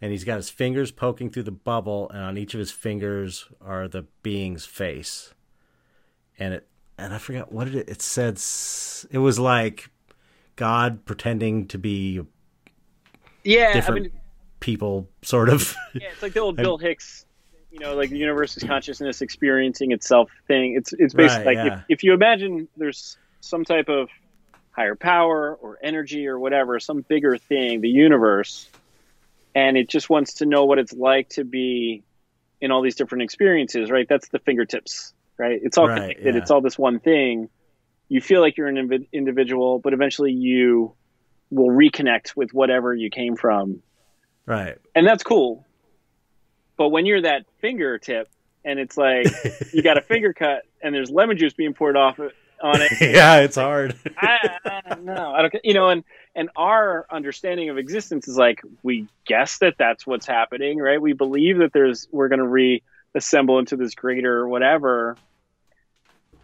and 0.00 0.12
he's 0.12 0.24
got 0.24 0.36
his 0.36 0.50
fingers 0.50 0.90
poking 0.90 1.30
through 1.30 1.42
the 1.42 1.50
bubble 1.50 2.08
and 2.10 2.22
on 2.22 2.38
each 2.38 2.54
of 2.54 2.58
his 2.58 2.70
fingers 2.70 3.46
are 3.60 3.88
the 3.88 4.06
being's 4.22 4.64
face 4.66 5.34
and 6.38 6.54
it 6.54 6.68
and 6.98 7.14
i 7.14 7.18
forgot 7.18 7.52
what 7.52 7.64
did 7.64 7.74
it 7.74 7.88
it 7.88 8.02
said 8.02 8.40
it 9.10 9.18
was 9.18 9.38
like 9.38 9.90
god 10.56 11.04
pretending 11.04 11.66
to 11.66 11.78
be 11.78 12.20
yeah, 13.44 13.70
I 13.70 13.72
different 13.72 14.02
mean, 14.02 14.12
people 14.60 15.08
sort 15.22 15.48
of 15.48 15.74
yeah, 15.94 16.08
it's 16.12 16.22
like 16.22 16.32
the 16.32 16.40
old 16.40 16.56
Bill 16.56 16.78
Hicks, 16.78 17.24
you 17.70 17.78
know, 17.78 17.94
like 17.94 18.10
the 18.10 18.18
universe 18.18 18.56
is 18.56 18.64
consciousness 18.64 19.22
experiencing 19.22 19.92
itself 19.92 20.30
thing. 20.46 20.74
It's 20.76 20.92
it's 20.92 21.14
basically 21.14 21.46
Right, 21.46 21.56
like 21.56 21.66
yeah. 21.66 21.78
if, 21.78 21.84
if 21.88 22.04
you 22.04 22.12
imagine 22.12 22.68
there's 22.76 23.16
some 23.40 23.64
type 23.64 23.88
of 23.88 24.08
higher 24.72 24.94
power 24.94 25.54
or 25.60 25.78
energy 25.82 26.26
or 26.26 26.38
whatever, 26.38 26.78
some 26.78 27.02
bigger 27.02 27.36
thing, 27.36 27.80
the 27.80 27.88
universe, 27.88 28.68
and 29.54 29.76
it 29.76 29.88
just 29.88 30.08
wants 30.10 30.34
to 30.34 30.46
know 30.46 30.64
what 30.64 30.78
it's 30.78 30.92
like 30.92 31.28
to 31.30 31.44
be 31.44 32.02
in 32.60 32.70
all 32.70 32.82
these 32.82 32.96
different 32.96 33.22
experiences, 33.22 33.90
right? 33.90 34.06
That's 34.08 34.28
the 34.28 34.38
fingertips, 34.38 35.12
right? 35.38 35.58
It's 35.62 35.78
all 35.78 35.88
Right, 35.88 36.00
connected. 36.02 36.34
yeah. 36.34 36.40
It's 36.40 36.50
all 36.50 36.60
this 36.60 36.78
one 36.78 37.00
thing. 37.00 37.48
You 38.08 38.20
feel 38.20 38.40
like 38.40 38.56
you're 38.56 38.68
an 38.68 38.76
invi- 38.76 39.08
individual, 39.12 39.78
but 39.78 39.92
eventually 39.92 40.32
you 40.32 40.94
will 41.50 41.68
reconnect 41.70 42.36
with 42.36 42.52
whatever 42.52 42.94
you 42.94 43.10
came 43.10 43.34
from 43.36 43.82
right 44.46 44.78
and 44.94 45.06
that's 45.06 45.22
cool. 45.24 45.66
But 46.76 46.90
when 46.90 47.06
you're 47.06 47.22
that 47.22 47.44
fingertip 47.60 48.28
and 48.64 48.78
it's 48.78 48.96
like 48.96 49.26
you 49.72 49.82
got 49.82 49.98
a 49.98 50.02
finger 50.02 50.32
cut 50.32 50.62
and 50.82 50.94
there's 50.94 51.10
lemon 51.10 51.36
juice 51.38 51.52
being 51.52 51.74
poured 51.74 51.96
off 51.96 52.18
on 52.18 52.82
it, 52.82 52.92
yeah 53.00 53.38
it's 53.38 53.56
hard 53.56 53.94
I, 54.16 54.58
I 54.64 54.80
don't 54.88 55.04
know. 55.04 55.32
I 55.34 55.42
don't, 55.42 55.54
you 55.64 55.74
know, 55.74 55.88
and 55.88 56.04
and 56.34 56.48
our 56.56 57.06
understanding 57.10 57.70
of 57.70 57.78
existence 57.78 58.28
is 58.28 58.36
like 58.36 58.60
we 58.82 59.06
guess 59.26 59.58
that 59.58 59.74
that's 59.78 60.06
what's 60.06 60.26
happening, 60.26 60.78
right? 60.78 61.00
We 61.00 61.12
believe 61.12 61.58
that 61.58 61.72
there's 61.72 62.06
we're 62.12 62.28
going 62.28 62.38
to 62.40 62.80
reassemble 63.14 63.58
into 63.58 63.76
this 63.76 63.94
greater 63.94 64.46
whatever. 64.46 65.16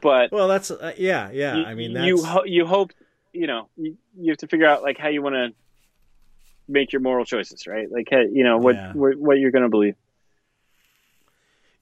But 0.01 0.31
well 0.33 0.49
that's 0.49 0.71
uh, 0.71 0.93
yeah 0.99 1.31
yeah 1.33 1.57
you, 1.57 1.65
i 1.65 1.75
mean 1.75 1.93
that's 1.95 2.07
you 2.07 2.23
ho- 2.23 2.45
you 2.45 2.67
hope 2.67 2.93
you 3.33 3.47
know 3.47 3.69
you, 3.77 3.97
you 4.19 4.31
have 4.33 4.39
to 4.39 4.47
figure 4.49 4.67
out 4.67 4.83
like 4.83 4.99
how 4.99 5.09
you 5.09 5.23
want 5.23 5.35
to 5.35 5.49
make 6.69 6.93
your 6.93 7.01
moral 7.01 7.25
choices, 7.25 7.67
right? 7.67 7.91
Like 7.91 8.09
hey, 8.11 8.27
you 8.33 8.45
know 8.45 8.59
what 8.59 8.75
Yeah. 8.75 8.93
what, 8.93 9.17
what 9.17 9.39
you're 9.39 9.53
going 9.53 9.63
to 9.65 9.69
believe. 9.71 9.95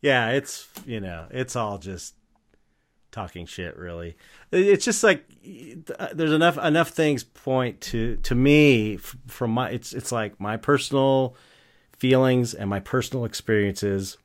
yeah 0.03 0.31
it's 0.31 0.69
you 0.85 1.01
know 1.01 1.27
it's 1.31 1.57
all 1.57 1.79
just 1.79 2.15
talking 3.15 3.47
shit 3.47 3.77
really. 3.77 4.17
It's 4.53 4.85
just 4.85 5.03
like 5.03 5.25
there's 6.13 6.33
enough 6.33 6.59
enough 6.59 6.91
things 6.91 7.25
point 7.25 7.81
to 7.83 8.17
to 8.17 8.35
me 8.35 8.97
from 8.97 9.53
my 9.53 9.71
it's 9.71 9.93
it's 9.93 10.13
like 10.13 10.39
my 10.41 10.57
personal 10.57 11.37
feelings 11.97 12.55
and 12.55 12.69
my 12.69 12.81
personal 12.81 13.25
experiences 13.25 14.19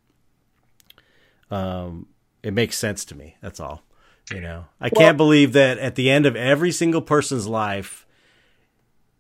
um 1.52 2.08
it 2.44 2.52
makes 2.52 2.78
sense 2.78 3.06
to 3.06 3.16
me 3.16 3.36
that's 3.42 3.60
all 3.60 3.84
you 4.32 4.42
know? 4.42 4.66
I 4.80 4.90
can't 4.90 5.18
believe 5.18 5.54
that 5.54 5.78
at 5.80 5.96
the 5.96 6.10
end 6.10 6.26
of 6.26 6.36
every 6.36 6.72
single 6.72 7.02
person's 7.02 7.48
life 7.48 8.06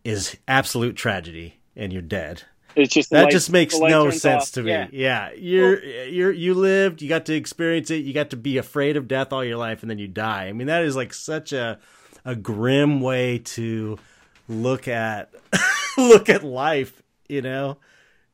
is 0.04 0.38
absolute 0.48 0.96
tragedy 0.96 1.60
and 1.76 1.92
you're 1.92 2.02
dead 2.02 2.44
It's 2.80 2.94
just 2.94 3.10
that 3.10 3.24
light- 3.24 3.32
just 3.32 3.52
makes 3.52 3.78
no 3.78 4.10
sense 4.10 4.44
off. 4.44 4.52
to 4.54 4.64
me. 4.64 4.72
Yeah. 4.72 4.88
Yeah, 4.92 5.32
you're 5.34 5.84
you're 5.84 6.32
you 6.32 6.54
lived, 6.54 7.02
you 7.02 7.10
got 7.10 7.26
to 7.26 7.34
experience 7.34 7.92
it, 7.92 8.06
you 8.06 8.14
got 8.14 8.30
to 8.32 8.38
be 8.38 8.58
afraid 8.58 8.98
of 8.98 9.08
death 9.08 9.34
all 9.34 9.44
your 9.44 9.58
life, 9.58 9.82
and 9.82 9.90
then 9.90 10.00
you 10.00 10.08
die. 10.08 10.46
I 10.48 10.54
mean, 10.54 10.68
that 10.68 10.84
is 10.84 10.96
like 10.96 11.14
such 11.14 11.54
a 11.54 11.80
a 12.26 12.36
grim 12.36 13.02
way 13.02 13.40
to 13.40 13.98
look 14.48 14.88
at 14.88 15.34
look 15.98 16.30
at 16.30 16.44
life. 16.44 17.02
You 17.28 17.42
know, 17.42 17.78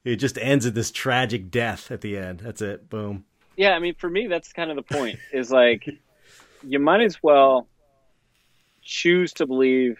it 0.03 0.17
just 0.17 0.37
ends 0.37 0.65
at 0.65 0.75
this 0.75 0.91
tragic 0.91 1.49
death 1.51 1.91
at 1.91 2.01
the 2.01 2.17
end. 2.17 2.39
That's 2.39 2.61
it. 2.61 2.89
Boom. 2.89 3.25
Yeah, 3.57 3.71
I 3.71 3.79
mean, 3.79 3.95
for 3.95 4.09
me, 4.09 4.27
that's 4.27 4.51
kind 4.53 4.69
of 4.69 4.75
the 4.75 4.83
point. 4.83 5.17
Is 5.31 5.49
like, 5.51 5.87
you 6.63 6.79
might 6.79 7.01
as 7.01 7.23
well 7.23 7.67
choose 8.81 9.33
to 9.33 9.47
believe 9.47 9.97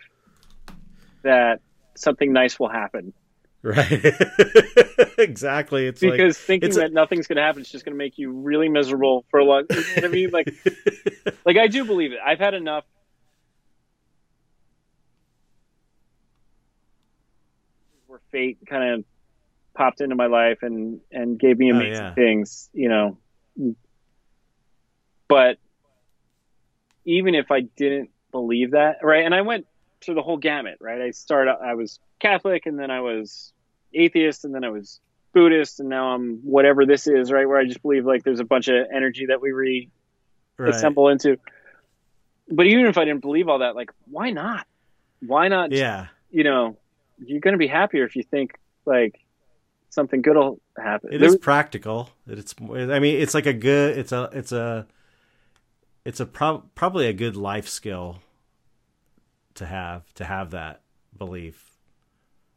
that 1.23 1.61
something 1.95 2.31
nice 2.31 2.59
will 2.59 2.69
happen 2.69 3.13
Right. 3.65 3.89
exactly. 5.17 5.87
It's 5.87 5.99
because 5.99 6.37
thinking 6.37 6.67
it's 6.69 6.77
a- 6.77 6.81
that 6.81 6.93
nothing's 6.93 7.25
going 7.25 7.37
to 7.37 7.41
happen 7.41 7.61
is 7.63 7.69
just 7.69 7.83
going 7.83 7.93
to 7.93 7.97
make 7.97 8.19
you 8.19 8.31
really 8.31 8.69
miserable 8.69 9.25
for 9.31 9.39
a 9.39 9.43
long. 9.43 9.63
You 9.71 9.75
know 9.77 9.81
what 9.95 10.05
I 10.05 10.07
mean? 10.09 10.29
Like, 10.29 10.53
like 11.25 11.35
like 11.45 11.57
I 11.57 11.65
do 11.65 11.83
believe 11.83 12.11
it. 12.11 12.19
I've 12.23 12.37
had 12.37 12.53
enough. 12.53 12.83
Where 18.05 18.19
fate 18.31 18.59
kind 18.69 18.99
of 18.99 19.05
popped 19.75 19.99
into 19.99 20.15
my 20.15 20.27
life 20.27 20.59
and 20.61 20.99
and 21.11 21.39
gave 21.39 21.57
me 21.57 21.71
Oh, 21.71 21.75
amazing 21.75 22.03
yeah. 22.03 22.13
things, 22.13 22.69
you 22.71 22.89
know. 22.89 23.17
But 25.27 25.57
even 27.03 27.33
if 27.33 27.49
I 27.49 27.61
didn't 27.61 28.11
believe 28.31 28.71
that, 28.71 28.97
right? 29.01 29.25
And 29.25 29.33
I 29.33 29.41
went 29.41 29.65
through 30.05 30.15
the 30.15 30.21
whole 30.21 30.37
gamut, 30.37 30.77
right? 30.79 31.01
I 31.01 31.11
started. 31.11 31.55
I 31.61 31.73
was 31.75 31.99
Catholic, 32.19 32.65
and 32.65 32.79
then 32.79 32.91
I 32.91 33.01
was 33.01 33.51
atheist, 33.93 34.45
and 34.45 34.53
then 34.53 34.63
I 34.63 34.69
was 34.69 34.99
Buddhist, 35.33 35.79
and 35.79 35.89
now 35.89 36.13
I'm 36.13 36.39
whatever 36.43 36.85
this 36.85 37.07
is, 37.07 37.31
right? 37.31 37.47
Where 37.47 37.57
I 37.57 37.65
just 37.65 37.81
believe 37.81 38.05
like 38.05 38.23
there's 38.23 38.39
a 38.39 38.45
bunch 38.45 38.67
of 38.67 38.87
energy 38.93 39.27
that 39.27 39.41
we 39.41 39.51
re 39.51 39.89
right. 40.57 40.69
assemble 40.69 41.09
into. 41.09 41.37
But 42.49 42.67
even 42.67 42.85
if 42.85 42.97
I 42.97 43.05
didn't 43.05 43.21
believe 43.21 43.49
all 43.49 43.59
that, 43.59 43.75
like, 43.75 43.91
why 44.09 44.29
not? 44.29 44.67
Why 45.19 45.47
not? 45.47 45.71
Yeah. 45.71 46.07
You 46.29 46.43
know, 46.43 46.77
you're 47.17 47.39
going 47.39 47.53
to 47.53 47.57
be 47.57 47.67
happier 47.67 48.05
if 48.05 48.15
you 48.15 48.23
think 48.23 48.57
like 48.85 49.19
something 49.89 50.21
good 50.21 50.35
will 50.35 50.59
happen. 50.77 51.11
It 51.11 51.19
There 51.19 51.29
is 51.29 51.37
practical. 51.37 52.09
It's 52.27 52.53
I 52.59 52.99
mean 52.99 53.21
it's 53.21 53.33
like 53.33 53.45
a 53.45 53.53
good 53.53 53.97
it's 53.97 54.11
a 54.11 54.29
it's 54.33 54.51
a 54.51 54.85
it's 56.03 56.19
a 56.19 56.25
prob 56.25 56.69
probably 56.75 57.07
a 57.07 57.13
good 57.13 57.35
life 57.35 57.67
skill 57.67 58.19
to 59.55 59.65
have 59.65 60.13
to 60.15 60.25
have 60.25 60.51
that 60.51 60.81
belief 61.17 61.71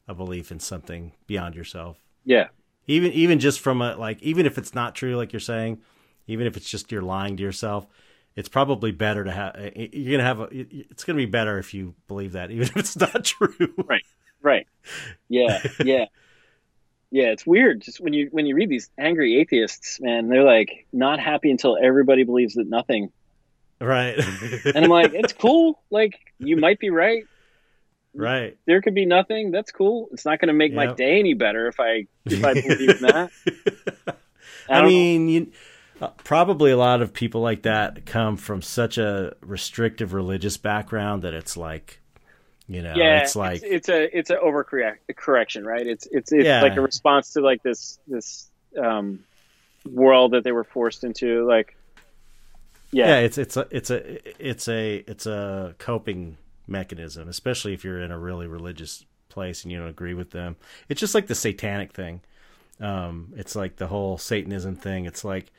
a 0.06 0.14
belief 0.14 0.50
in 0.50 0.58
something 0.60 1.12
beyond 1.26 1.54
yourself. 1.54 1.98
yeah, 2.24 2.48
Even 2.86 3.12
even 3.12 3.38
just 3.38 3.60
from 3.60 3.82
a 3.82 3.96
like 3.96 4.20
even 4.22 4.46
if 4.46 4.56
it's 4.58 4.74
not 4.74 4.94
true 4.94 5.16
like 5.16 5.32
you're 5.32 5.40
saying, 5.40 5.80
even 6.26 6.46
if 6.46 6.56
it's 6.56 6.68
just 6.68 6.90
you're 6.92 7.02
lying 7.02 7.36
to 7.36 7.42
yourself, 7.42 7.86
it's 8.36 8.48
probably 8.48 8.92
better 8.92 9.24
to 9.24 9.30
have 9.32 9.54
eh, 9.56 9.70
eh, 9.76 9.88
you're 9.92 10.18
going 10.18 10.18
to 10.18 10.24
have 10.24 10.40
a 10.40 10.48
it's 10.52 11.04
going 11.04 11.16
to 11.16 11.22
be 11.26 11.30
better 11.30 11.58
if 11.58 11.74
you 11.74 11.94
believe 12.06 12.32
that 12.32 12.50
even 12.52 12.66
if 12.68 12.76
it's 12.76 12.96
not 12.96 13.24
true. 13.24 13.74
Right. 13.86 14.04
right. 14.40 14.66
Yeah, 15.28 15.60
yeah, 15.84 16.06
yeah. 17.10 17.26
It's 17.28 17.46
weird 17.46 17.82
just 17.82 18.00
when 18.00 18.12
you 18.12 18.28
when 18.30 18.46
you 18.46 18.54
read 18.54 18.70
these 18.70 18.90
angry 18.98 19.38
atheists, 19.40 20.00
man. 20.00 20.28
They're 20.28 20.44
like 20.44 20.86
not 20.92 21.20
happy 21.20 21.50
until 21.50 21.76
everybody 21.82 22.24
believes 22.24 22.54
that 22.54 22.68
nothing. 22.68 23.10
Right. 23.80 24.18
And 24.74 24.84
I'm 24.84 24.90
like, 24.90 25.12
it's 25.14 25.32
cool. 25.32 25.80
Like 25.90 26.18
you 26.38 26.56
might 26.56 26.78
be 26.78 26.90
right. 26.90 27.24
right. 28.14 28.56
There 28.66 28.82
could 28.82 28.94
be 28.94 29.06
nothing. 29.06 29.50
That's 29.50 29.72
cool. 29.72 30.08
It's 30.12 30.24
not 30.24 30.38
going 30.40 30.48
to 30.48 30.54
make 30.54 30.74
my 30.74 30.86
day 30.94 31.18
any 31.18 31.34
better 31.34 31.66
if 31.68 31.80
I 31.80 32.06
if 32.26 32.44
I 32.44 32.54
believe 32.54 33.00
that. 33.00 33.30
I 34.68 34.80
don't 34.82 34.86
mean, 34.88 35.28
you, 35.28 35.52
Uh, 36.00 36.08
probably 36.24 36.70
a 36.70 36.76
lot 36.76 37.02
of 37.02 37.12
people 37.12 37.40
like 37.40 37.62
that 37.62 38.06
come 38.06 38.36
from 38.36 38.62
such 38.62 38.98
a 38.98 39.34
restrictive 39.40 40.12
religious 40.12 40.56
background 40.56 41.22
that 41.22 41.34
it's 41.34 41.56
like, 41.56 42.00
you 42.68 42.82
know, 42.82 42.92
yeah, 42.94 43.22
it's 43.22 43.34
like 43.34 43.62
it's, 43.62 43.64
it's 43.64 43.88
a 43.88 44.18
it's 44.18 44.30
an 44.30 44.36
overcorrect 44.44 44.98
correction, 45.16 45.64
right? 45.64 45.86
It's 45.86 46.06
it's 46.12 46.30
it's 46.32 46.44
Yeah. 46.44 46.62
like 46.62 46.76
a 46.76 46.82
response 46.82 47.32
to 47.32 47.40
like 47.40 47.62
this 47.62 47.98
this 48.06 48.50
um, 48.80 49.20
world 49.90 50.32
that 50.34 50.44
they 50.44 50.52
were 50.52 50.64
forced 50.64 51.02
into. 51.02 51.46
Like, 51.48 51.74
yeah. 52.90 53.08
yeah, 53.08 53.18
it's 53.18 53.38
it's 53.38 53.56
a 53.56 53.66
it's 53.70 53.90
a 53.90 54.46
it's 54.50 54.68
a 54.68 54.96
it's 55.06 55.26
a 55.26 55.74
coping 55.78 56.36
mechanism, 56.66 57.28
especially 57.28 57.74
if 57.74 57.84
you're 57.84 58.00
in 58.00 58.10
a 58.10 58.18
really 58.18 58.46
religious 58.46 59.04
place 59.28 59.62
and 59.62 59.72
you 59.72 59.78
don't 59.78 59.88
agree 59.88 60.14
with 60.14 60.30
them. 60.30 60.56
It's 60.88 61.00
just 61.00 61.14
like 61.14 61.26
the 61.26 61.34
satanic 61.34 61.92
thing. 61.92 62.20
Um, 62.80 63.34
it's 63.36 63.56
like 63.56 63.76
the 63.76 63.88
whole 63.88 64.18
Satanism 64.18 64.76
thing. 64.76 65.04
It's 65.04 65.24
like 65.24 65.52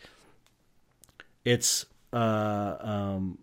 it's 1.46 1.86
uh 2.12 2.76
um 2.80 3.38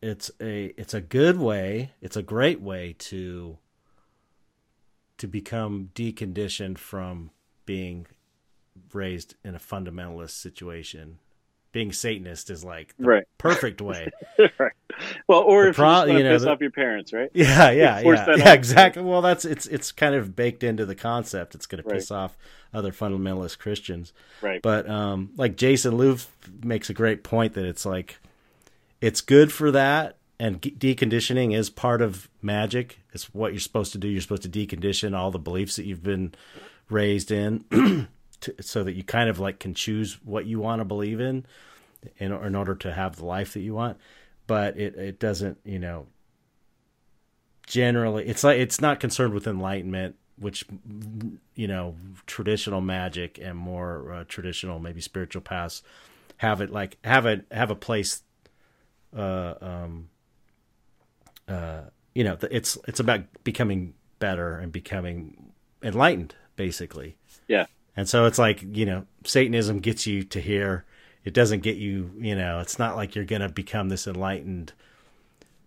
it's 0.00 0.30
a 0.40 0.66
it's 0.76 0.94
a 0.94 1.00
good 1.00 1.38
way 1.38 1.92
it's 2.00 2.16
a 2.16 2.22
great 2.22 2.60
way 2.60 2.94
to 2.98 3.58
to 5.18 5.26
become 5.26 5.90
deconditioned 5.94 6.78
from 6.78 7.30
being 7.64 8.06
raised 8.92 9.34
in 9.44 9.54
a 9.54 9.58
fundamentalist 9.58 10.30
situation 10.30 11.18
being 11.74 11.92
satanist 11.92 12.48
is 12.48 12.64
like 12.64 12.94
the 12.98 13.04
Right. 13.04 13.24
perfect 13.36 13.82
way 13.82 14.10
right. 14.58 14.72
Well, 15.28 15.40
or 15.40 15.64
The 15.64 15.68
if 15.70 15.76
pro- 15.76 16.04
you 16.04 16.16
you 16.18 16.24
know, 16.24 16.32
piss 16.34 16.42
the- 16.44 16.50
off 16.52 16.60
your 16.62 16.70
parents, 16.70 17.12
right? 17.12 17.28
yeah 17.34 17.70
yeah 17.72 18.00
yeah, 18.00 18.34
yeah 18.36 18.52
exactly 18.54 19.02
well 19.02 19.20
that's 19.20 19.44
it's 19.44 19.66
it's 19.66 19.92
kind 19.92 20.14
of 20.14 20.34
baked 20.34 20.62
into 20.64 20.86
the 20.86 20.94
concept 20.94 21.54
it's 21.54 21.66
going 21.66 21.82
to 21.82 21.88
piss 21.90 22.10
off 22.10 22.38
other 22.72 22.92
fundamentalist 22.92 23.58
christians 23.58 24.12
Right. 24.40 24.62
but 24.62 24.88
um, 24.88 25.30
like 25.36 25.56
Jason 25.56 25.94
Louv 25.98 26.26
makes 26.62 26.88
a 26.88 26.94
great 26.94 27.22
point 27.24 27.52
that 27.54 27.64
it's 27.66 27.84
like 27.84 28.18
it's 29.00 29.20
good 29.20 29.52
for 29.52 29.70
that, 29.72 30.16
and 30.40 30.62
deconditioning 30.62 31.54
is 31.54 31.68
part 31.68 32.00
of 32.00 32.28
magic. 32.40 33.00
It's 33.12 33.34
what 33.34 33.52
you're 33.52 33.60
supposed 33.60 33.92
to 33.92 33.98
do. 33.98 34.08
You're 34.08 34.22
supposed 34.22 34.44
to 34.44 34.48
decondition 34.48 35.14
all 35.14 35.30
the 35.30 35.38
beliefs 35.38 35.76
that 35.76 35.84
you've 35.84 36.02
been 36.02 36.32
raised 36.88 37.30
in, 37.30 37.64
to, 38.44 38.62
so 38.62 38.84
that 38.84 38.94
you 38.94 39.04
kind 39.04 39.28
of 39.28 39.38
like 39.38 39.58
can 39.58 39.74
choose 39.74 40.18
what 40.24 40.46
you 40.46 40.60
want 40.60 40.80
to 40.80 40.84
believe 40.84 41.20
in, 41.20 41.44
in, 42.18 42.32
in 42.32 42.54
order 42.54 42.74
to 42.74 42.92
have 42.92 43.16
the 43.16 43.24
life 43.26 43.52
that 43.54 43.60
you 43.60 43.74
want. 43.74 43.98
But 44.46 44.78
it 44.78 44.94
it 44.96 45.18
doesn't, 45.18 45.58
you 45.64 45.78
know. 45.78 46.06
Generally, 47.66 48.26
it's 48.26 48.44
like 48.44 48.58
it's 48.58 48.80
not 48.80 49.00
concerned 49.00 49.32
with 49.32 49.46
enlightenment 49.46 50.16
which 50.36 50.64
you 51.54 51.68
know 51.68 51.94
traditional 52.26 52.80
magic 52.80 53.38
and 53.40 53.56
more 53.56 54.12
uh, 54.12 54.24
traditional 54.26 54.78
maybe 54.78 55.00
spiritual 55.00 55.42
paths 55.42 55.82
have 56.38 56.60
it 56.60 56.70
like 56.70 56.98
have 57.04 57.26
a 57.26 57.42
have 57.50 57.70
a 57.70 57.74
place 57.74 58.22
uh 59.16 59.54
um 59.60 60.08
uh 61.48 61.82
you 62.14 62.24
know 62.24 62.36
it's 62.50 62.76
it's 62.88 62.98
about 62.98 63.20
becoming 63.44 63.94
better 64.18 64.58
and 64.58 64.72
becoming 64.72 65.52
enlightened 65.82 66.34
basically 66.56 67.16
Yeah. 67.46 67.66
And 67.96 68.08
so 68.08 68.26
it's 68.26 68.38
like 68.38 68.62
you 68.76 68.84
know 68.86 69.06
satanism 69.24 69.78
gets 69.78 70.06
you 70.06 70.22
to 70.22 70.40
here 70.40 70.84
it 71.24 71.32
doesn't 71.34 71.60
get 71.60 71.76
you 71.76 72.10
you 72.18 72.34
know 72.34 72.60
it's 72.60 72.78
not 72.78 72.96
like 72.96 73.14
you're 73.14 73.24
gonna 73.24 73.48
become 73.48 73.88
this 73.88 74.06
enlightened 74.06 74.72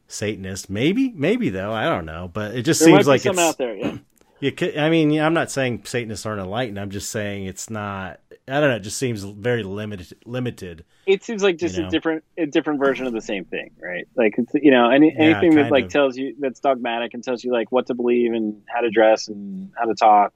satanist 0.08 0.70
maybe 0.70 1.12
maybe 1.16 1.50
though 1.50 1.74
i 1.74 1.84
don't 1.86 2.06
know 2.06 2.30
but 2.34 2.56
it 2.56 2.64
just 2.64 2.80
There 2.80 2.90
seems 2.90 3.08
like 3.08 3.22
some 3.22 3.32
it's 3.32 3.40
out 3.40 3.58
there. 3.58 3.76
Yeah. 3.76 3.98
you 4.40 4.52
could, 4.52 4.78
I 4.78 4.90
mean, 4.90 5.20
I'm 5.20 5.34
not 5.34 5.50
saying 5.52 5.82
Satanists 5.86 6.26
aren't 6.26 6.40
enlightened. 6.40 6.80
I'm 6.80 6.92
just 6.92 7.10
saying 7.10 7.46
it's 7.46 7.72
not. 7.72 8.20
I 8.48 8.60
don't 8.62 8.70
know. 8.70 8.76
It 8.76 8.82
just 8.82 8.98
seems 8.98 9.24
very 9.24 9.64
limited. 9.64 10.16
Limited. 10.26 10.86
It 11.08 11.24
seems 11.24 11.42
like 11.42 11.58
just 11.58 11.76
You 11.76 11.82
know? 11.82 11.88
a 11.88 11.92
different 11.92 12.24
a 12.38 12.46
different 12.46 12.80
version 12.80 13.08
of 13.08 13.14
the 13.14 13.22
same 13.22 13.46
thing, 13.46 13.72
right? 13.82 14.08
Like 14.16 14.36
it's 14.38 14.54
you 14.54 14.70
know 14.72 14.90
any 14.92 15.08
Yeah, 15.14 15.24
anything 15.24 15.56
that 15.56 15.72
like 15.72 15.86
of. 15.86 15.92
tells 15.92 16.16
you 16.18 16.36
that's 16.40 16.60
dogmatic 16.60 17.16
and 17.16 17.24
tells 17.24 17.44
you 17.44 17.52
like 17.52 17.72
what 17.72 17.88
to 17.88 17.96
believe 17.96 18.32
and 18.34 18.62
how 18.68 18.82
to 18.82 18.90
dress 18.92 19.28
and 19.28 19.72
how 19.76 19.86
to 19.86 19.96
talk. 19.96 20.34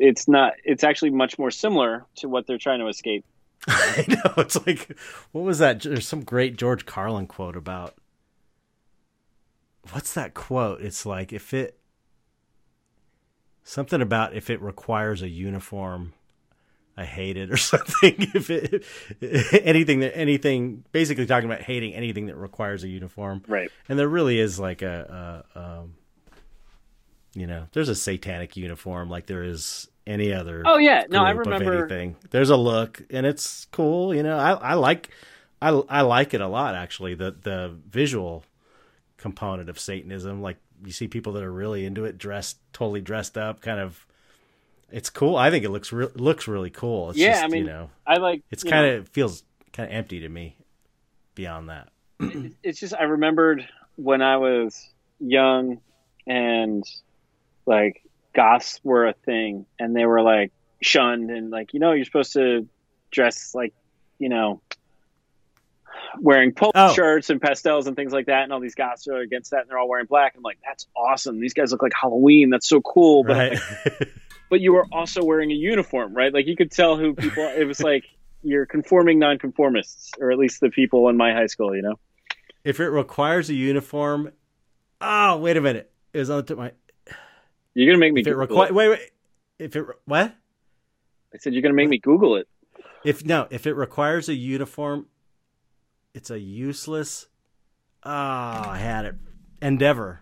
It's 0.00 0.26
not. 0.26 0.54
It's 0.64 0.82
actually 0.82 1.10
much 1.10 1.38
more 1.38 1.50
similar 1.50 2.06
to 2.16 2.28
what 2.28 2.46
they're 2.46 2.58
trying 2.58 2.80
to 2.80 2.88
escape. 2.88 3.24
I 3.68 4.06
know. 4.08 4.32
It's 4.38 4.66
like, 4.66 4.96
what 5.32 5.42
was 5.42 5.58
that? 5.58 5.82
There's 5.82 6.08
some 6.08 6.24
great 6.24 6.56
George 6.56 6.86
Carlin 6.86 7.26
quote 7.26 7.54
about. 7.54 7.94
What's 9.92 10.14
that 10.14 10.32
quote? 10.32 10.80
It's 10.80 11.04
like 11.04 11.32
if 11.32 11.52
it. 11.52 11.78
Something 13.62 14.00
about 14.00 14.34
if 14.34 14.48
it 14.48 14.60
requires 14.62 15.20
a 15.20 15.28
uniform, 15.28 16.14
I 16.96 17.04
hate 17.04 17.36
it 17.36 17.50
or 17.50 17.56
something. 17.58 18.14
If 18.34 18.48
it 18.48 18.84
anything 19.64 20.00
that 20.00 20.16
anything 20.16 20.84
basically 20.92 21.26
talking 21.26 21.48
about 21.48 21.62
hating 21.62 21.92
anything 21.92 22.26
that 22.26 22.36
requires 22.36 22.84
a 22.84 22.88
uniform. 22.88 23.42
Right. 23.46 23.70
and 23.86 23.98
there 23.98 24.08
really 24.08 24.40
is 24.40 24.58
like 24.58 24.80
a, 24.80 25.44
a 25.54 25.60
um, 25.60 25.94
you 27.34 27.46
know, 27.46 27.66
there's 27.72 27.88
a 27.88 27.94
satanic 27.94 28.56
uniform 28.56 29.08
like 29.10 29.26
there 29.26 29.42
is 29.44 29.88
any 30.06 30.32
other. 30.32 30.62
Oh 30.66 30.78
yeah. 30.78 31.04
No, 31.08 31.24
I 31.24 31.30
remember. 31.30 31.80
anything. 31.84 32.16
There's 32.30 32.50
a 32.50 32.56
look, 32.56 33.02
and 33.10 33.24
it's 33.26 33.66
cool. 33.72 34.14
You 34.14 34.22
know, 34.22 34.36
I 34.38 34.52
I 34.52 34.74
like 34.74 35.10
I 35.62 35.68
I 35.88 36.00
like 36.02 36.34
it 36.34 36.40
a 36.40 36.48
lot 36.48 36.74
actually. 36.74 37.14
The 37.14 37.30
the 37.40 37.76
visual 37.88 38.44
component 39.16 39.68
of 39.68 39.78
Satanism, 39.78 40.42
like 40.42 40.56
you 40.84 40.92
see 40.92 41.06
people 41.08 41.32
that 41.34 41.42
are 41.42 41.52
really 41.52 41.84
into 41.84 42.04
it, 42.04 42.18
dressed 42.18 42.58
totally 42.72 43.00
dressed 43.00 43.36
up, 43.38 43.60
kind 43.60 43.80
of. 43.80 44.06
It's 44.92 45.08
cool. 45.10 45.36
I 45.36 45.50
think 45.50 45.64
it 45.64 45.70
looks 45.70 45.92
re- 45.92 46.08
looks 46.16 46.48
really 46.48 46.70
cool. 46.70 47.10
It's 47.10 47.18
Yeah, 47.18 47.32
just, 47.32 47.44
I 47.44 47.48
mean, 47.48 47.64
you 47.64 47.70
know, 47.70 47.90
I 48.04 48.16
like. 48.16 48.42
it's 48.50 48.64
kind 48.64 48.86
of 48.96 49.08
feels 49.10 49.44
kind 49.72 49.88
of 49.88 49.94
empty 49.94 50.20
to 50.20 50.28
me. 50.28 50.56
Beyond 51.36 51.68
that, 51.68 51.90
it's 52.64 52.80
just 52.80 52.92
I 52.92 53.04
remembered 53.04 53.68
when 53.96 54.20
I 54.20 54.36
was 54.38 54.88
young 55.20 55.80
and 56.26 56.82
like 57.66 58.02
goths 58.34 58.80
were 58.84 59.06
a 59.06 59.12
thing 59.12 59.66
and 59.78 59.94
they 59.94 60.04
were 60.06 60.22
like 60.22 60.52
shunned 60.82 61.30
and 61.30 61.50
like 61.50 61.74
you 61.74 61.80
know 61.80 61.92
you're 61.92 62.04
supposed 62.04 62.32
to 62.32 62.66
dress 63.10 63.54
like 63.54 63.74
you 64.18 64.28
know 64.28 64.60
wearing 66.20 66.52
polo 66.52 66.72
Oh. 66.74 66.92
shirts 66.92 67.30
and 67.30 67.40
pastels 67.40 67.86
and 67.86 67.96
things 67.96 68.12
like 68.12 68.26
that 68.26 68.44
and 68.44 68.52
all 68.52 68.60
these 68.60 68.74
goths 68.74 69.06
are 69.08 69.18
against 69.18 69.50
that 69.50 69.62
and 69.62 69.70
they're 69.70 69.78
all 69.78 69.88
wearing 69.88 70.06
black 70.06 70.34
I'm 70.36 70.42
like 70.42 70.58
that's 70.64 70.86
awesome 70.96 71.40
these 71.40 71.54
guys 71.54 71.72
look 71.72 71.82
like 71.82 71.92
Halloween 72.00 72.50
that's 72.50 72.68
so 72.68 72.80
cool 72.80 73.24
but 73.24 73.36
right? 73.36 73.58
like, 73.84 74.08
but 74.50 74.60
you 74.60 74.72
were 74.72 74.86
also 74.92 75.24
wearing 75.24 75.50
a 75.50 75.54
uniform 75.54 76.14
right 76.14 76.32
like 76.32 76.46
you 76.46 76.56
could 76.56 76.70
tell 76.70 76.96
who 76.96 77.14
people 77.14 77.44
it 77.44 77.64
was 77.64 77.80
like 77.80 78.04
you're 78.42 78.66
conforming 78.66 79.18
nonconformists 79.18 80.12
or 80.20 80.30
at 80.32 80.38
least 80.38 80.60
the 80.60 80.70
people 80.70 81.08
in 81.08 81.16
my 81.16 81.32
high 81.32 81.46
school 81.46 81.74
you 81.76 81.82
know 81.82 81.98
if 82.62 82.78
it 82.78 82.88
requires 82.88 83.48
a 83.48 83.54
uniform, 83.54 84.32
oh 85.00 85.38
wait 85.38 85.56
a 85.56 85.62
minute, 85.62 85.90
it 86.12 86.18
was 86.18 86.28
on 86.28 86.36
the 86.38 86.42
tip 86.42 86.50
of 86.50 86.58
my. 86.58 86.72
You're 87.74 87.86
gonna 87.86 87.98
make 87.98 88.12
me 88.12 88.20
If 88.22 88.26
it 88.26 88.30
Google 88.30 88.46
requires, 88.46 88.72
wait, 88.72 88.88
wait, 88.88 89.10
if 89.58 89.76
it 89.76 89.86
what? 90.04 90.34
I 91.34 91.38
said 91.38 91.52
you're 91.52 91.62
gonna 91.62 91.74
make 91.74 91.88
me 91.88 91.98
Google 91.98 92.36
it. 92.36 92.48
If 93.04 93.24
no, 93.24 93.46
if 93.50 93.66
it 93.66 93.74
requires 93.74 94.28
a 94.28 94.34
uniform, 94.34 95.06
it's 96.14 96.30
a 96.30 96.38
useless. 96.38 97.28
Ah, 98.02 98.70
I 98.72 98.78
had 98.78 99.04
it. 99.04 99.14
Endeavor. 99.62 100.20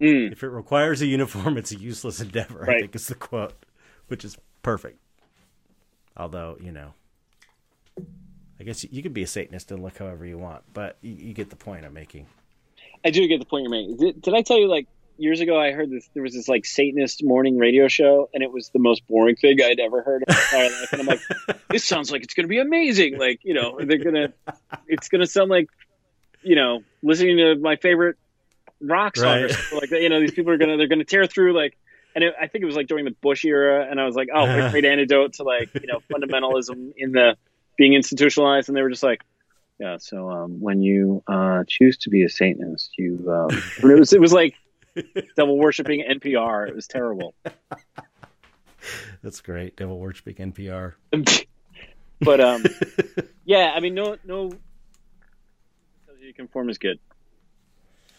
Mm. 0.00 0.32
If 0.32 0.42
it 0.42 0.48
requires 0.48 1.00
a 1.02 1.06
uniform, 1.06 1.56
it's 1.56 1.72
a 1.72 1.78
useless 1.78 2.20
endeavor. 2.20 2.64
I 2.64 2.66
Right. 2.66 2.80
think 2.80 2.94
is 2.94 3.06
the 3.08 3.14
quote, 3.14 3.54
which 4.08 4.24
is 4.24 4.36
perfect. 4.62 4.98
Although 6.16 6.56
you 6.60 6.72
know, 6.72 6.94
I 8.60 8.64
guess 8.64 8.84
you, 8.84 8.90
you 8.92 9.02
could 9.02 9.14
be 9.14 9.22
a 9.22 9.26
Satanist 9.26 9.70
and 9.72 9.82
look 9.82 9.98
however 9.98 10.24
you 10.24 10.38
want, 10.38 10.62
but 10.72 10.96
you, 11.02 11.12
you 11.14 11.34
get 11.34 11.50
the 11.50 11.56
point 11.56 11.84
I'm 11.84 11.94
making. 11.94 12.26
I 13.04 13.10
do 13.10 13.26
get 13.28 13.38
the 13.40 13.44
point 13.46 13.62
you're 13.64 13.70
making. 13.70 13.96
Did, 13.98 14.22
did 14.22 14.34
I 14.34 14.42
tell 14.42 14.58
you 14.58 14.68
like 14.68 14.86
years 15.16 15.40
ago? 15.40 15.58
I 15.58 15.72
heard 15.72 15.90
this. 15.90 16.08
There 16.14 16.22
was 16.22 16.34
this 16.34 16.48
like 16.48 16.64
Satanist 16.64 17.22
morning 17.24 17.58
radio 17.58 17.88
show, 17.88 18.28
and 18.34 18.42
it 18.42 18.52
was 18.52 18.70
the 18.70 18.78
most 18.78 19.06
boring 19.06 19.36
thing 19.36 19.58
I'd 19.62 19.80
ever 19.80 20.02
heard 20.02 20.24
in 20.26 20.34
my 20.34 20.62
life. 20.62 20.92
And 20.92 21.00
I'm 21.02 21.06
like, 21.06 21.20
this 21.70 21.84
sounds 21.84 22.10
like 22.10 22.22
it's 22.22 22.34
gonna 22.34 22.48
be 22.48 22.58
amazing. 22.58 23.18
Like 23.18 23.40
you 23.42 23.54
know, 23.54 23.78
they're 23.80 23.98
gonna, 23.98 24.32
it's 24.86 25.08
gonna 25.08 25.26
sound 25.26 25.50
like, 25.50 25.68
you 26.42 26.56
know, 26.56 26.82
listening 27.02 27.38
to 27.38 27.56
my 27.56 27.76
favorite 27.76 28.16
rock 28.80 29.16
song 29.16 29.38
or 29.38 29.48
something 29.48 29.78
like 29.80 29.90
that. 29.90 30.02
You 30.02 30.08
know, 30.08 30.20
these 30.20 30.32
people 30.32 30.52
are 30.52 30.58
gonna 30.58 30.76
they're 30.76 30.88
gonna 30.88 31.04
tear 31.04 31.26
through 31.26 31.54
like. 31.54 31.76
And 32.16 32.22
it, 32.22 32.32
I 32.40 32.46
think 32.46 32.62
it 32.62 32.66
was 32.66 32.76
like 32.76 32.86
during 32.86 33.04
the 33.04 33.10
Bush 33.10 33.44
era, 33.44 33.88
and 33.90 34.00
I 34.00 34.06
was 34.06 34.14
like, 34.14 34.28
"Oh, 34.32 34.44
a 34.44 34.70
great 34.70 34.84
antidote 34.84 35.32
to 35.34 35.42
like 35.42 35.74
you 35.74 35.88
know 35.88 35.98
fundamentalism 36.12 36.92
in 36.96 37.10
the 37.10 37.36
being 37.76 37.94
institutionalized." 37.94 38.68
And 38.68 38.76
they 38.76 38.82
were 38.82 38.90
just 38.90 39.02
like, 39.02 39.22
Yeah. 39.80 39.96
So 39.98 40.30
um, 40.30 40.60
when 40.60 40.80
you 40.80 41.24
uh, 41.26 41.64
choose 41.66 41.96
to 41.98 42.10
be 42.10 42.22
a 42.22 42.28
Satanist, 42.28 42.96
you 42.96 43.18
um, 43.32 43.60
it 43.82 43.98
was 43.98 44.12
it 44.12 44.20
was 44.20 44.32
like 44.32 44.54
devil 45.36 45.58
worshiping 45.58 46.04
NPR. 46.08 46.68
It 46.68 46.74
was 46.74 46.86
terrible. 46.86 47.34
That's 49.22 49.40
great. 49.40 49.76
Devil 49.76 49.98
worshiping 49.98 50.34
NPR. 50.52 50.94
but 52.20 52.40
um, 52.40 52.64
yeah. 53.44 53.72
I 53.74 53.80
mean, 53.80 53.94
no, 53.94 54.16
no. 54.24 54.52
You 56.20 56.32
conform 56.32 56.70
is 56.70 56.78
good. 56.78 56.98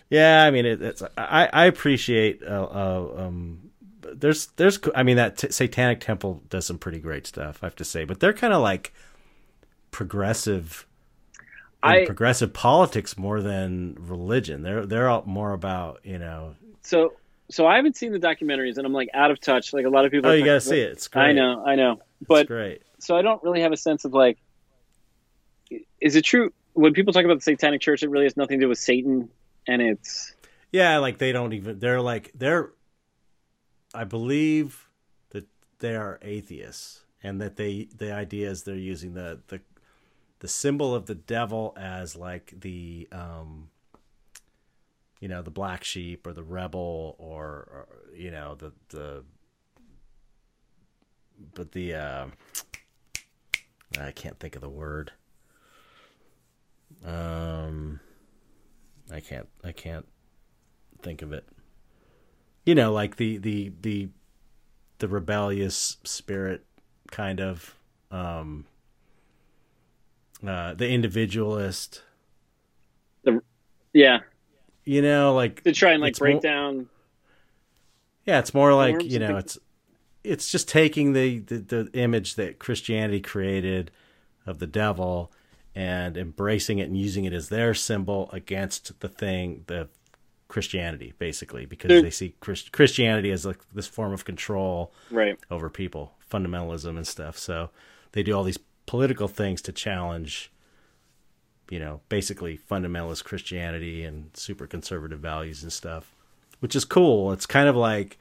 Yeah, 0.10 0.44
I 0.44 0.52
mean, 0.52 0.66
it, 0.66 0.82
it's 0.82 1.02
I, 1.18 1.50
I 1.52 1.66
appreciate 1.66 2.44
uh, 2.44 2.68
uh, 2.72 3.14
um, 3.18 3.72
there's 4.14 4.48
there's 4.58 4.80
I 4.94 5.04
mean 5.04 5.18
that 5.18 5.38
t- 5.38 5.52
Satanic 5.52 6.00
Temple 6.00 6.44
does 6.50 6.66
some 6.66 6.78
pretty 6.78 7.00
great 7.00 7.26
stuff, 7.26 7.60
I 7.62 7.66
have 7.66 7.76
to 7.78 7.86
say, 7.86 8.06
but 8.06 8.20
they're 8.20 8.34
kind 8.34 8.54
of 8.54 8.62
like 8.62 8.94
progressive. 9.92 10.86
I- 11.82 12.06
progressive 12.06 12.52
politics 12.52 13.16
more 13.18 13.42
than 13.42 13.96
religion. 14.00 14.64
They're 14.64 14.86
they're 14.86 15.10
all 15.10 15.24
more 15.26 15.54
about 15.54 16.00
you 16.04 16.18
know. 16.18 16.56
So 16.86 17.14
so 17.50 17.68
I 17.68 17.76
haven't 17.76 17.96
seen 17.96 18.12
the 18.12 18.20
documentaries, 18.20 18.78
and 18.78 18.86
I'm 18.86 18.94
like 18.94 19.10
out 19.14 19.32
of 19.32 19.40
touch. 19.40 19.74
Like 19.74 19.86
a 19.86 19.90
lot 19.90 20.06
of 20.06 20.12
people. 20.12 20.30
Oh, 20.30 20.34
you 20.34 20.46
got 20.46 20.56
to 20.56 20.62
see 20.62 20.80
it. 20.80 20.92
It's 20.94 21.08
great. 21.08 21.24
I 21.24 21.32
know, 21.34 21.64
I 21.66 21.76
know, 21.76 22.00
It's 22.22 22.28
but 22.28 22.48
great. 22.48 22.82
so 23.00 23.16
I 23.16 23.22
don't 23.22 23.42
really 23.44 23.62
have 23.62 23.72
a 23.72 23.78
sense 23.78 24.06
of 24.06 24.14
like, 24.14 24.38
is 26.02 26.16
it 26.16 26.24
true 26.24 26.52
when 26.74 26.94
people 26.94 27.14
talk 27.14 27.26
about 27.26 27.36
the 27.36 27.42
Satanic 27.42 27.82
Church? 27.82 28.04
It 28.04 28.10
really 28.10 28.26
has 28.26 28.38
nothing 28.38 28.60
to 28.60 28.66
do 28.66 28.70
with 28.70 28.80
Satan, 28.80 29.30
and 29.68 29.82
it's 29.82 30.34
Yeah, 30.72 30.98
like 30.98 31.18
they 31.18 31.32
don't 31.32 31.54
even. 31.54 31.80
They're 31.80 32.02
like 32.02 32.32
they're. 32.36 32.72
I 33.94 34.04
believe 34.04 34.90
that 35.30 35.48
they 35.80 35.96
are 35.96 36.20
atheists, 36.22 37.06
and 37.24 37.40
that 37.42 37.56
they 37.56 37.88
the 37.96 38.12
idea 38.14 38.50
is 38.50 38.64
they're 38.64 38.76
using 38.76 39.14
the 39.14 39.40
the 39.48 39.62
the 40.40 40.48
symbol 40.48 40.94
of 40.94 41.06
the 41.06 41.16
devil 41.16 41.74
as 41.78 42.16
like 42.16 42.54
the 42.60 43.08
um 43.12 43.70
you 45.20 45.28
know 45.28 45.42
the 45.42 45.52
black 45.52 45.84
sheep 45.84 46.28
or 46.28 46.34
the 46.34 46.44
rebel 46.44 47.16
or, 47.18 47.46
or 47.46 47.88
you 48.14 48.32
know 48.32 48.56
the 48.56 48.72
the 48.90 49.24
but 51.54 51.72
the 51.72 51.94
uh 51.94 52.28
I 54.00 54.12
can't 54.12 54.40
think 54.40 54.56
of 54.56 54.62
the 54.62 54.70
word. 54.70 55.12
Um 57.06 58.00
I 59.12 59.20
can't 59.20 59.48
I 59.64 59.72
can't 59.72 60.06
think 61.02 61.22
of 61.22 61.32
it. 61.34 61.46
You 62.66 62.76
know 62.76 62.92
like 62.92 63.16
the 63.16 63.38
the 63.38 63.72
the 63.82 64.10
the 65.00 65.08
rebellious 65.08 65.98
spirit 66.04 66.66
kind 67.12 67.40
of 67.40 67.76
um 68.12 68.66
uh 70.46 70.74
the 70.74 70.90
individualist. 70.90 72.04
Yeah 73.94 74.20
you 74.86 75.02
know 75.02 75.34
like 75.34 75.64
to 75.64 75.72
try 75.72 75.92
and 75.94 76.02
like 76.02 76.18
break 76.18 76.36
more- 76.36 76.42
down. 76.42 76.90
yeah 78.26 78.40
it's 78.40 78.54
more 78.54 78.74
like 78.74 79.04
you 79.04 79.20
know 79.20 79.38
it's 79.38 79.58
it's 80.24 80.50
just 80.52 80.68
taking 80.70 81.14
the, 81.14 81.40
the 81.40 81.58
the 81.60 81.90
image 81.94 82.36
that 82.36 82.60
christianity 82.60 83.20
created 83.20 83.92
of 84.46 84.60
the 84.60 84.68
devil 84.68 85.32
and 85.76 86.18
embracing 86.18 86.80
it 86.80 86.84
and 86.88 86.98
using 86.98 87.26
it 87.26 87.34
as 87.34 87.50
their 87.50 87.74
symbol 87.74 88.30
against 88.32 89.00
the 89.02 89.10
thing 89.10 89.64
the 89.68 89.88
christianity 90.48 91.14
basically 91.18 91.66
because 91.66 91.90
There- 91.90 92.02
they 92.02 92.10
see 92.12 92.36
Christ- 92.40 92.72
christianity 92.72 93.32
as 93.32 93.46
like 93.46 93.60
this 93.74 93.88
form 93.88 94.14
of 94.14 94.24
control 94.26 94.94
Right. 95.12 95.38
over 95.52 95.70
people, 95.70 96.14
fundamentalism 96.32 96.96
and 96.98 97.06
stuff. 97.08 97.38
So 97.38 97.70
they 98.14 98.22
do 98.24 98.34
all 98.34 98.44
these 98.44 98.60
political 98.86 99.28
things 99.28 99.62
to 99.64 99.72
challenge, 99.72 100.52
you 101.70 101.80
know, 101.80 102.02
basically 102.10 102.58
fundamentalist 102.70 103.24
Christianity 103.24 104.04
and 104.04 104.30
super 104.36 104.68
conservative 104.68 105.20
values 105.20 105.64
and 105.64 105.72
stuff, 105.74 106.14
which 106.60 106.76
is 106.76 106.86
cool. 106.86 107.32
It's 107.32 107.46
kind 107.46 107.68
of 107.70 107.76
like, 107.76 108.18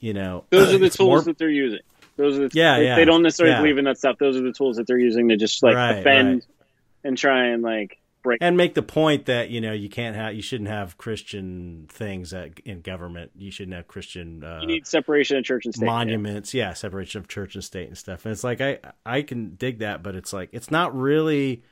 you 0.00 0.14
know, 0.14 0.44
Those 0.50 0.72
are 0.74 0.78
the 0.78 0.90
tools 0.90 1.08
more- 1.08 1.20
that 1.22 1.38
they're 1.38 1.48
using. 1.50 1.80
Those 2.16 2.38
are 2.38 2.48
the 2.48 2.50
Yeah, 2.58 2.78
they, 2.78 2.84
yeah, 2.86 2.96
they 2.96 3.04
don't 3.04 3.22
necessarily 3.22 3.54
yeah. 3.54 3.60
believe 3.62 3.78
in 3.78 3.84
that 3.86 3.98
stuff. 3.98 4.18
Those 4.18 4.36
are 4.36 4.42
the 4.42 4.52
tools 4.52 4.76
that 4.76 4.86
they're 4.86 4.98
using 4.98 5.28
to 5.30 5.36
just 5.36 5.62
like 5.62 5.74
Right, 5.74 5.92
offend 5.98 6.34
right. 6.34 6.44
and 7.04 7.16
try 7.16 7.46
and 7.46 7.62
like 7.62 7.98
break. 8.22 8.38
and 8.42 8.56
make 8.56 8.74
the 8.74 8.82
point 8.82 9.26
that 9.26 9.48
you 9.48 9.60
know 9.62 9.72
you 9.72 9.88
can't 9.88 10.14
have 10.14 10.34
you 10.34 10.42
shouldn't 10.42 10.68
have 10.68 10.98
Christian 10.98 11.86
things 11.90 12.32
at, 12.34 12.60
in 12.60 12.82
government. 12.82 13.30
You 13.36 13.50
shouldn't 13.50 13.74
have 13.74 13.88
Christian 13.88 14.44
uh, 14.44 14.58
you 14.60 14.66
need 14.66 14.86
separation 14.86 15.38
of 15.38 15.44
church 15.44 15.64
and 15.64 15.74
state. 15.74 15.86
monuments 15.86 16.52
yeah. 16.52 16.74
separation 16.74 17.18
of 17.20 17.28
church 17.28 17.54
and 17.54 17.64
state 17.64 17.88
and 17.88 17.96
stuff 17.98 18.24
and 18.26 18.32
it's 18.32 18.44
like 18.44 18.60
i 18.60 18.78
i 19.06 19.22
can 19.22 19.54
dig 19.56 19.78
that 19.78 20.02
but 20.02 20.14
it's 20.14 20.32
like 20.32 20.50
it's 20.52 20.70
not 20.70 20.94
really 20.94 21.62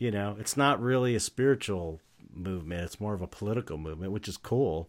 you 0.00 0.10
know 0.10 0.36
it's 0.40 0.56
not 0.56 0.82
really 0.82 1.14
a 1.14 1.20
spiritual 1.20 2.00
movement 2.34 2.82
it's 2.82 3.00
more 3.00 3.14
of 3.14 3.22
a 3.22 3.26
political 3.28 3.78
movement 3.78 4.10
which 4.10 4.26
is 4.26 4.36
cool 4.36 4.88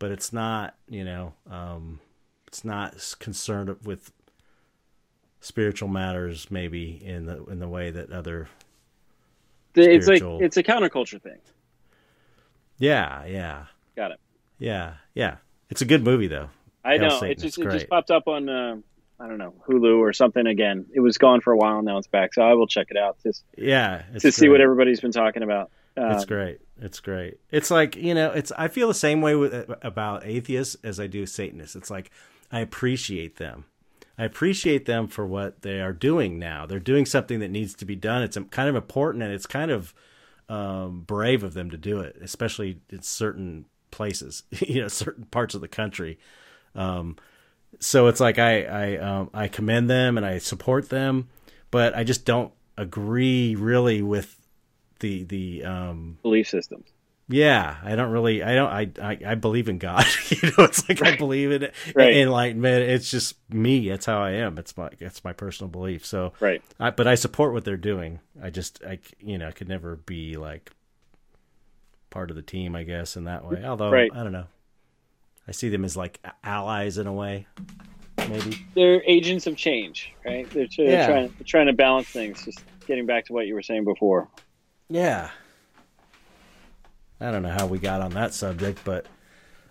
but 0.00 0.10
it's 0.10 0.32
not 0.32 0.74
you 0.88 1.04
know 1.04 1.32
um 1.48 2.00
it's 2.48 2.64
not 2.64 3.14
concerned 3.20 3.76
with 3.84 4.10
spiritual 5.40 5.88
matters 5.88 6.50
maybe 6.50 7.00
in 7.04 7.26
the 7.26 7.44
in 7.44 7.60
the 7.60 7.68
way 7.68 7.90
that 7.90 8.10
other. 8.10 8.48
It's 9.74 10.06
like 10.08 10.22
it's 10.22 10.56
a 10.56 10.62
counterculture 10.62 11.20
thing. 11.20 11.38
yeah 12.78 13.24
yeah 13.26 13.66
Got 13.94 14.12
it. 14.12 14.20
yeah 14.58 14.94
yeah 15.14 15.36
it's 15.68 15.82
a 15.82 15.84
good 15.84 16.02
movie 16.02 16.28
though 16.28 16.48
I 16.82 16.92
Hail 16.92 17.02
know. 17.08 17.20
Satan, 17.20 17.30
It 17.30 17.34
just 17.40 17.58
it's 17.58 17.66
it 17.66 17.70
just 17.70 17.88
popped 17.88 18.10
up 18.10 18.26
on 18.26 18.48
uh, 18.48 18.76
I 19.18 19.26
don't 19.28 19.38
know 19.38 19.54
Hulu 19.66 19.98
or 19.98 20.12
something 20.12 20.46
again. 20.46 20.86
It 20.92 21.00
was 21.00 21.18
gone 21.18 21.40
for 21.40 21.52
a 21.52 21.56
while. 21.56 21.82
Now 21.82 21.98
it's 21.98 22.06
back, 22.06 22.34
so 22.34 22.42
I 22.42 22.54
will 22.54 22.66
check 22.66 22.88
it 22.90 22.96
out 22.96 23.16
just 23.22 23.44
yeah 23.56 24.02
it's 24.12 24.22
to 24.22 24.32
see 24.32 24.48
what 24.48 24.60
everybody's 24.60 25.00
been 25.00 25.12
talking 25.12 25.42
about. 25.42 25.70
Um, 25.96 26.12
It's 26.12 26.24
great. 26.26 26.60
It's 26.80 27.00
great. 27.00 27.38
It's 27.50 27.70
like 27.70 27.96
you 27.96 28.14
know, 28.14 28.30
it's 28.32 28.52
I 28.52 28.68
feel 28.68 28.88
the 28.88 28.94
same 28.94 29.20
way 29.22 29.34
with 29.34 29.70
about 29.82 30.26
atheists 30.26 30.76
as 30.84 31.00
I 31.00 31.06
do 31.06 31.24
Satanists. 31.24 31.76
It's 31.76 31.90
like 31.90 32.10
I 32.52 32.60
appreciate 32.60 33.36
them. 33.36 33.64
I 34.18 34.24
appreciate 34.24 34.86
them 34.86 35.08
for 35.08 35.26
what 35.26 35.62
they 35.62 35.80
are 35.80 35.92
doing 35.92 36.38
now. 36.38 36.64
They're 36.64 36.78
doing 36.78 37.04
something 37.04 37.40
that 37.40 37.50
needs 37.50 37.74
to 37.74 37.84
be 37.84 37.96
done. 37.96 38.22
It's 38.22 38.38
kind 38.50 38.68
of 38.68 38.74
important 38.74 39.22
and 39.22 39.32
it's 39.32 39.46
kind 39.46 39.70
of 39.70 39.94
um, 40.48 41.02
brave 41.06 41.42
of 41.42 41.54
them 41.54 41.70
to 41.70 41.76
do 41.76 42.00
it, 42.00 42.16
especially 42.22 42.80
in 42.88 43.02
certain 43.02 43.66
places, 43.90 44.44
you 44.50 44.82
know, 44.82 44.88
certain 44.88 45.24
parts 45.26 45.54
of 45.54 45.60
the 45.60 45.68
country. 45.68 46.18
Um, 46.74 47.16
so 47.80 48.06
it's 48.08 48.20
like 48.20 48.38
I 48.38 48.62
I 48.64 48.96
um, 48.98 49.30
I 49.34 49.48
commend 49.48 49.88
them 49.90 50.16
and 50.16 50.24
I 50.26 50.38
support 50.38 50.88
them, 50.88 51.28
but 51.70 51.94
I 51.96 52.04
just 52.04 52.24
don't 52.24 52.52
agree 52.76 53.54
really 53.54 54.02
with 54.02 54.38
the 55.00 55.24
the 55.24 55.64
um 55.64 56.18
belief 56.22 56.48
systems. 56.48 56.86
yeah 57.28 57.76
i 57.82 57.94
don't 57.96 58.10
really 58.10 58.42
i 58.42 58.54
don't 58.54 58.70
i 58.70 58.90
i, 59.02 59.18
I 59.32 59.34
believe 59.34 59.68
in 59.68 59.78
god. 59.78 60.04
You 60.30 60.50
know 60.56 60.64
it's 60.64 60.88
like 60.88 61.02
i 61.02 61.16
believe 61.16 61.52
in 61.52 61.70
Right. 61.94 62.16
enlightenment. 62.16 62.82
It's 62.90 63.10
just 63.10 63.34
me. 63.50 63.88
That's 63.88 64.06
how 64.06 64.20
i 64.22 64.30
am. 64.32 64.58
It's 64.58 64.76
my 64.76 64.90
it's 65.00 65.22
my 65.24 65.32
personal 65.32 65.68
belief. 65.70 66.04
So 66.06 66.32
Right. 66.40 66.62
I, 66.80 66.90
but 66.90 67.06
i 67.06 67.14
support 67.14 67.52
what 67.52 67.64
they're 67.64 67.76
doing. 67.76 68.20
I 68.42 68.50
just 68.50 68.82
I 68.84 68.98
you 69.20 69.38
know 69.38 69.48
i 69.48 69.52
could 69.52 69.68
never 69.68 69.96
be 69.96 70.36
like 70.36 70.70
part 72.10 72.30
of 72.30 72.36
the 72.36 72.42
team 72.42 72.74
i 72.76 72.82
guess 72.84 73.16
in 73.16 73.24
that 73.24 73.44
way. 73.44 73.62
Although 73.64 73.90
Right. 73.90 74.10
i 74.14 74.22
don't 74.22 74.32
know 74.32 74.46
i 75.48 75.52
see 75.52 75.68
them 75.68 75.84
as 75.84 75.96
like 75.96 76.20
allies 76.44 76.98
in 76.98 77.06
a 77.06 77.12
way 77.12 77.46
maybe 78.28 78.66
They're 78.74 79.02
agents 79.06 79.46
of 79.46 79.56
change, 79.56 80.12
right? 80.24 80.48
They're, 80.50 80.66
tr- 80.66 80.82
Yeah. 80.82 81.06
trying 81.06 81.34
they're 81.38 81.44
trying 81.46 81.66
to 81.66 81.72
balance 81.72 82.08
things. 82.08 82.44
Just 82.44 82.58
getting 82.86 83.06
back 83.06 83.26
to 83.26 83.32
what 83.32 83.46
you 83.46 83.54
were 83.54 83.62
saying 83.62 83.84
before. 83.84 84.26
Yeah. 84.88 85.30
I 87.20 87.30
don't 87.30 87.42
know 87.42 87.50
how 87.52 87.66
we 87.66 87.78
got 87.78 88.00
on 88.00 88.10
that 88.12 88.34
subject, 88.34 88.80
but 88.84 89.06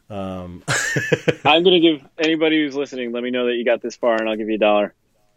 um 0.10 0.64
I'm 1.46 1.64
going 1.64 1.82
to 1.82 1.82
give 1.82 2.08
anybody 2.18 2.64
who's 2.64 2.76
listening, 2.76 3.12
let 3.12 3.24
me 3.24 3.32
know 3.32 3.48
that 3.48 3.56
you 3.56 3.66
got 3.66 3.82
this 3.82 3.96
far, 3.98 4.16
and 4.16 4.30
I'll 4.30 4.38
give 4.38 4.48
you 4.48 4.56
a 4.56 4.60
dollar. 4.60 4.94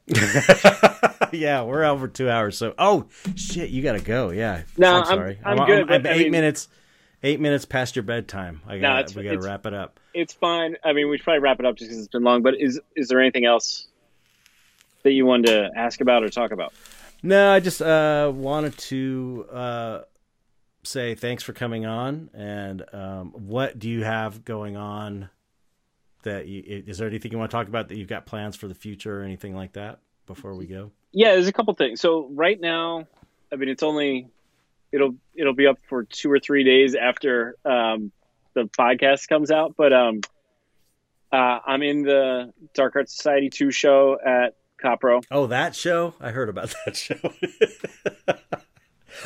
yeah, 1.32 1.62
we're 1.65 1.85
over 1.85 2.06
2 2.09 2.31
hours. 2.31 2.56
So 2.56 2.74
oh 2.78 3.06
shit, 3.35 3.70
you 3.70 3.82
got 3.82 3.93
to 3.93 4.01
go. 4.05 4.31
Yeah. 4.31 4.62
No, 4.77 4.89
I'm 4.90 4.94
I'm- 4.97 5.06
sorry. 5.06 5.39
I'm 5.44 5.66
good, 5.66 5.90
I'm, 5.90 6.02
but, 6.02 6.06
I 6.06 6.15
8 6.15 6.19
mean- 6.24 6.32
minutes 6.32 6.69
8 7.23 7.40
minutes 7.40 7.65
past 7.65 7.97
your 7.97 8.03
bedtime. 8.05 8.61
I 8.66 8.77
No, 8.77 8.81
got 8.81 8.99
it's- 9.01 9.15
we 9.16 9.23
got 9.24 9.32
to 9.32 9.40
wrap 9.40 9.66
it 9.66 9.74
up. 9.74 9.99
It's 10.15 10.32
fine. 10.32 10.77
I 10.85 10.93
mean, 10.93 11.09
we 11.09 11.16
should 11.19 11.24
probably 11.24 11.40
wrap 11.40 11.59
it 11.61 11.66
up 11.66 11.77
just 11.77 11.89
because 11.90 11.99
it's 12.05 12.12
been 12.12 12.23
long. 12.24 12.43
But 12.43 12.55
is 12.61 12.81
is 12.97 13.09
there 13.09 13.20
anything 13.20 13.45
else 13.45 13.86
that 15.03 15.12
you 15.12 15.27
wanted 15.27 15.47
to 15.47 15.70
ask 15.77 16.01
about 16.01 16.23
or 16.24 16.28
talk 16.28 16.51
about? 16.51 16.73
No, 17.23 17.51
I 17.53 17.61
just 17.61 17.82
uh 17.82 18.31
wanted 18.35 18.77
to 18.78 19.47
uh 19.53 20.01
say 20.85 21.15
thanks 21.15 21.43
for 21.43 21.53
coming 21.53 21.85
on 21.86 22.31
and 22.32 22.82
um 22.95 23.32
what 23.32 23.78
do 23.78 23.90
you 23.90 24.05
have 24.05 24.45
going 24.45 24.77
on 24.77 25.28
that 26.23 26.47
you 26.47 26.62
is 26.86 26.99
there 26.99 27.09
anything 27.09 27.31
you 27.32 27.39
want 27.39 27.51
to 27.51 27.57
talk 27.57 27.69
about 27.69 27.89
that 27.89 27.97
you've 27.97 28.09
got 28.09 28.24
plans 28.27 28.57
for 28.57 28.69
the 28.69 28.74
future 28.74 29.20
or 29.20 29.24
anything 29.24 29.55
like 29.55 29.73
that 29.74 29.99
before 30.27 30.55
we 30.55 30.66
go? 30.66 30.90
Yeah, 31.12 31.32
there's 31.32 31.49
a 31.49 31.53
couple 31.53 31.74
things. 31.74 32.01
So 32.01 32.28
right 32.32 32.61
now, 32.61 33.07
I 33.53 33.57
mean, 33.57 33.69
it's 33.69 33.82
only 33.82 34.28
it'll 34.93 35.16
it'll 35.35 35.55
be 35.55 35.66
up 35.66 35.78
for 35.89 36.05
two 36.05 36.31
or 36.31 36.39
three 36.39 36.65
days 36.65 36.94
after 36.94 37.56
um, 37.65 38.12
the 38.55 38.65
podcast 38.65 39.28
comes 39.28 39.51
out. 39.51 39.74
But 39.77 39.93
um, 39.93 40.20
uh, 41.32 41.59
I'm 41.66 41.82
in 41.82 42.02
the 42.02 42.52
Dark 42.74 42.97
Art 42.97 43.10
Society 43.10 43.51
two 43.51 43.70
show 43.70 44.19
at 44.24 44.56
Copro. 44.82 45.23
Oh, 45.31 45.47
that 45.48 45.74
show? 45.74 46.15
I 46.20 46.31
heard 46.31 46.48
about 46.48 46.74
that 46.85 46.97
show. 46.97 47.16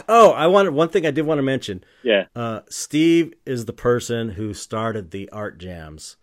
oh, 0.09 0.32
I 0.32 0.47
wanted 0.47 0.72
one 0.72 0.89
thing 0.89 1.06
I 1.06 1.10
did 1.10 1.26
want 1.26 1.39
to 1.39 1.43
mention. 1.43 1.84
Yeah, 2.02 2.24
Uh, 2.34 2.60
Steve 2.68 3.34
is 3.44 3.66
the 3.66 3.72
person 3.72 4.30
who 4.30 4.55
started 4.55 5.10
the 5.10 5.28
art 5.30 5.59
jams, 5.59 6.16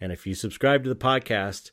and 0.00 0.12
if 0.12 0.26
you 0.26 0.34
subscribe 0.34 0.84
to 0.84 0.88
the 0.88 0.96
podcast, 0.96 1.70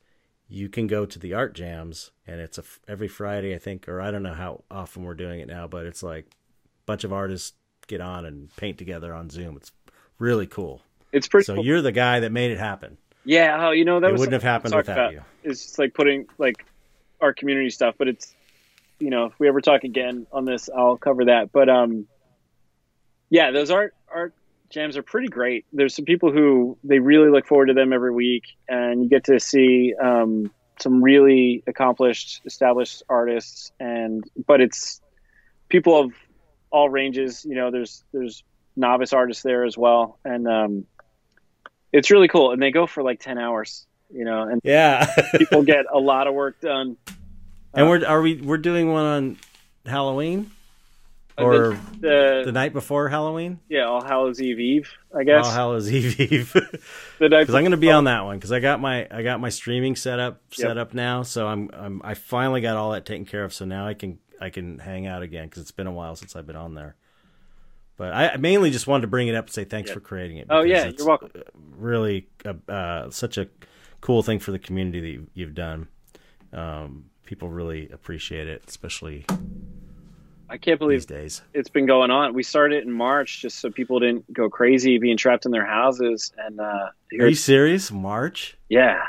you 0.49 0.69
can 0.69 0.87
go 0.87 1.05
to 1.05 1.19
the 1.19 1.33
art 1.33 1.53
jams, 1.55 2.11
and 2.27 2.41
it's 2.41 2.57
a, 2.57 2.63
every 2.87 3.07
Friday, 3.07 3.55
I 3.55 3.59
think, 3.59 3.87
or 3.87 4.01
I 4.01 4.11
don't 4.11 4.23
know 4.23 4.33
how 4.33 4.63
often 4.69 5.03
we're 5.03 5.13
doing 5.13 5.39
it 5.39 5.47
now, 5.47 5.67
but 5.67 5.85
it's 5.85 6.03
like 6.03 6.27
bunch 6.85 7.03
of 7.03 7.13
artists 7.13 7.53
get 7.87 8.01
on 8.01 8.25
and 8.25 8.55
paint 8.55 8.77
together 8.77 9.13
on 9.13 9.29
Zoom. 9.29 9.57
It's 9.57 9.71
really 10.19 10.47
cool. 10.47 10.81
it's 11.11 11.27
pretty. 11.27 11.45
So 11.45 11.55
cool. 11.55 11.65
you're 11.65 11.81
the 11.81 11.91
guy 11.91 12.21
that 12.21 12.31
made 12.31 12.51
it 12.51 12.59
happen. 12.59 12.97
Yeah, 13.25 13.67
oh, 13.67 13.71
you 13.71 13.85
know 13.85 13.99
that 13.99 14.11
wouldn't 14.11 14.33
have 14.33 14.43
happened 14.43 14.75
without 14.75 14.97
about. 14.97 15.13
you. 15.13 15.21
It's 15.43 15.61
just 15.61 15.79
like 15.79 15.93
putting 15.93 16.27
like 16.37 16.65
our 17.21 17.33
community 17.33 17.69
stuff, 17.69 17.95
but 17.97 18.07
it's 18.07 18.33
you 18.99 19.09
know 19.09 19.25
if 19.25 19.39
we 19.39 19.47
ever 19.47 19.61
talk 19.61 19.83
again 19.83 20.27
on 20.31 20.45
this, 20.45 20.69
I'll 20.75 20.97
cover 20.97 21.25
that. 21.25 21.51
But 21.51 21.69
um, 21.69 22.07
yeah, 23.29 23.51
those 23.51 23.71
art 23.71 23.93
art 24.13 24.33
jams 24.69 24.97
are 24.97 25.03
pretty 25.03 25.27
great. 25.27 25.65
There's 25.71 25.95
some 25.95 26.05
people 26.05 26.31
who 26.31 26.77
they 26.83 26.99
really 26.99 27.29
look 27.29 27.45
forward 27.45 27.67
to 27.67 27.73
them 27.73 27.93
every 27.93 28.11
week, 28.11 28.43
and 28.67 29.03
you 29.03 29.09
get 29.09 29.25
to 29.25 29.39
see 29.39 29.93
um, 30.01 30.51
some 30.79 31.01
really 31.01 31.63
accomplished, 31.67 32.41
established 32.45 33.03
artists, 33.07 33.71
and 33.79 34.23
but 34.47 34.59
it's 34.59 35.01
people 35.69 35.99
of 35.99 36.13
all 36.73 36.89
ranges. 36.89 37.45
You 37.45 37.55
know, 37.55 37.71
there's 37.71 38.03
there's 38.11 38.43
novice 38.75 39.13
artists 39.13 39.43
there 39.43 39.63
as 39.63 39.77
well, 39.77 40.17
and 40.25 40.47
um, 40.47 40.85
it's 41.93 42.11
really 42.11 42.27
cool. 42.27 42.51
And 42.51 42.61
they 42.61 42.71
go 42.71 42.85
for 42.87 43.03
like 43.03 43.21
ten 43.21 43.37
hours. 43.37 43.85
You 44.13 44.25
know, 44.25 44.43
and 44.43 44.59
Yeah. 44.63 45.07
people 45.37 45.63
get 45.63 45.85
a 45.91 45.97
lot 45.99 46.27
of 46.27 46.33
work 46.35 46.59
done. 46.61 46.97
and 47.73 47.87
we're 47.89 48.05
are 48.05 48.21
we 48.21 48.35
we're 48.41 48.57
doing 48.57 48.91
one 48.91 49.05
on 49.05 49.37
Halloween 49.87 50.51
or 51.35 51.79
the, 51.99 52.43
the 52.45 52.51
night 52.51 52.73
before 52.73 53.09
Halloween? 53.09 53.59
yeah, 53.69 53.85
All 53.85 54.03
Hallows 54.03 54.39
Eve 54.39 54.59
Eve, 54.59 54.91
I 55.17 55.23
guess. 55.23 55.45
All 55.47 55.51
Hallows 55.51 55.91
Eve 55.91 56.19
Eve. 56.19 56.53
the 57.19 57.27
night 57.29 57.39
Because 57.39 57.55
I'm 57.55 57.63
going 57.63 57.71
to 57.71 57.77
be 57.77 57.89
on 57.89 58.03
that 58.03 58.23
one 58.23 58.37
because 58.37 58.51
I 58.51 58.59
got 58.59 58.79
my 58.79 59.07
I 59.09 59.23
got 59.23 59.39
my 59.39 59.49
streaming 59.49 59.95
set 59.95 60.19
up 60.19 60.41
set 60.51 60.75
Yep. 60.75 60.77
up 60.77 60.93
now, 60.93 61.23
so 61.23 61.47
I'm, 61.47 61.71
I'm 61.73 62.01
I 62.03 62.13
finally 62.13 62.61
got 62.61 62.77
all 62.77 62.91
that 62.91 63.05
taken 63.07 63.25
care 63.25 63.43
of. 63.43 63.51
So 63.51 63.65
now 63.65 63.87
I 63.87 63.95
can 63.95 64.19
I 64.43 64.49
can 64.49 64.77
hang 64.77 65.07
out 65.07 65.21
again 65.21 65.45
because 65.47 65.61
it's 65.61 65.71
been 65.71 65.87
a 65.87 65.91
while 65.91 66.15
since 66.17 66.35
I've 66.35 66.45
been 66.45 66.57
on 66.57 66.73
there. 66.75 66.95
But 67.95 68.13
I 68.13 68.35
mainly 68.37 68.71
just 68.71 68.87
wanted 68.87 69.01
to 69.03 69.07
bring 69.07 69.27
it 69.29 69.35
up 69.35 69.45
and 69.45 69.53
say 69.53 69.63
thanks 69.63 69.89
Yep. 69.89 69.93
for 69.93 69.99
creating 70.01 70.37
it. 70.37 70.47
Oh, 70.49 70.63
yeah, 70.63 70.87
you're 70.97 71.07
welcome. 71.07 71.31
Really, 71.77 72.27
uh, 72.43 72.53
uh, 72.71 73.09
such 73.11 73.37
a 73.37 73.47
cool 74.01 74.21
thing 74.23 74.39
for 74.39 74.51
the 74.51 74.59
community 74.59 74.99
that 74.99 75.07
you- 75.07 75.27
you've 75.33 75.53
done. 75.55 75.87
Um, 76.51 77.05
people 77.25 77.49
really 77.49 77.87
appreciate 77.89 78.47
it, 78.47 78.63
especially 78.67 79.25
I 80.49 80.57
can't 80.57 80.77
believe 80.79 80.99
these 80.99 81.05
days. 81.05 81.41
it's 81.53 81.69
been 81.69 81.85
going 81.85 82.11
on. 82.11 82.33
We 82.33 82.43
started 82.43 82.83
in 82.83 82.91
March 82.91 83.41
just 83.41 83.59
so 83.59 83.71
people 83.71 83.99
didn't 83.99 84.31
go 84.33 84.49
crazy 84.49 84.97
being 84.97 85.15
trapped 85.17 85.45
in 85.45 85.51
their 85.51 85.65
houses. 85.65 86.33
And 86.37 86.59
uh, 86.59 86.89
Are 87.19 87.27
you 87.29 87.33
serious? 87.35 87.91
March? 87.91 88.57
yeah, 88.69 89.03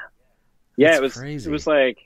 yeah, 0.76 0.88
That's 0.90 0.98
it 0.98 1.02
was 1.02 1.16
crazy. 1.16 1.50
it 1.50 1.52
was 1.52 1.66
like 1.66 1.98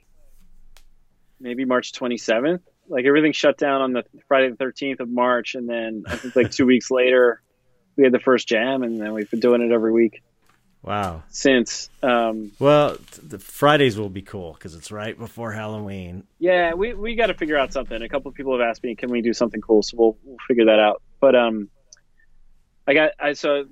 maybe 1.40 1.64
March 1.64 1.92
27th. 1.92 2.60
Like 2.88 3.04
everything 3.04 3.32
shut 3.32 3.58
down 3.58 3.82
on 3.82 3.92
the 3.92 4.04
Friday 4.28 4.50
the 4.50 4.56
13th 4.56 5.00
of 5.00 5.08
March, 5.08 5.54
and 5.54 5.68
then 5.68 6.04
I 6.06 6.16
think 6.16 6.34
like 6.36 6.50
two 6.50 6.66
weeks 6.72 6.90
later 6.90 7.42
we 7.96 8.04
had 8.04 8.12
the 8.12 8.20
first 8.20 8.46
jam, 8.48 8.82
and 8.82 9.00
then 9.00 9.12
we've 9.12 9.30
been 9.30 9.40
doing 9.40 9.60
it 9.62 9.72
every 9.72 9.92
week 9.92 10.22
Wow. 10.82 11.24
since. 11.28 11.90
Um, 12.02 12.52
Well, 12.60 12.96
the 13.20 13.38
Fridays 13.40 13.98
will 13.98 14.08
be 14.08 14.22
cool 14.22 14.52
because 14.52 14.74
it's 14.76 14.92
right 14.92 15.18
before 15.18 15.50
Halloween. 15.52 16.22
Yeah, 16.38 16.74
we, 16.74 16.94
we 16.94 17.16
got 17.16 17.26
to 17.26 17.34
figure 17.34 17.58
out 17.58 17.72
something. 17.72 18.00
A 18.00 18.08
couple 18.08 18.28
of 18.28 18.36
people 18.36 18.52
have 18.58 18.66
asked 18.66 18.84
me, 18.84 18.94
can 18.94 19.10
we 19.10 19.20
do 19.20 19.32
something 19.32 19.60
cool? 19.60 19.82
So 19.82 19.96
we'll 19.98 20.16
we'll 20.24 20.36
figure 20.46 20.66
that 20.66 20.78
out. 20.78 21.02
But 21.20 21.34
um, 21.34 21.68
I 22.86 22.94
got 22.94 23.10
I 23.18 23.32
so 23.32 23.64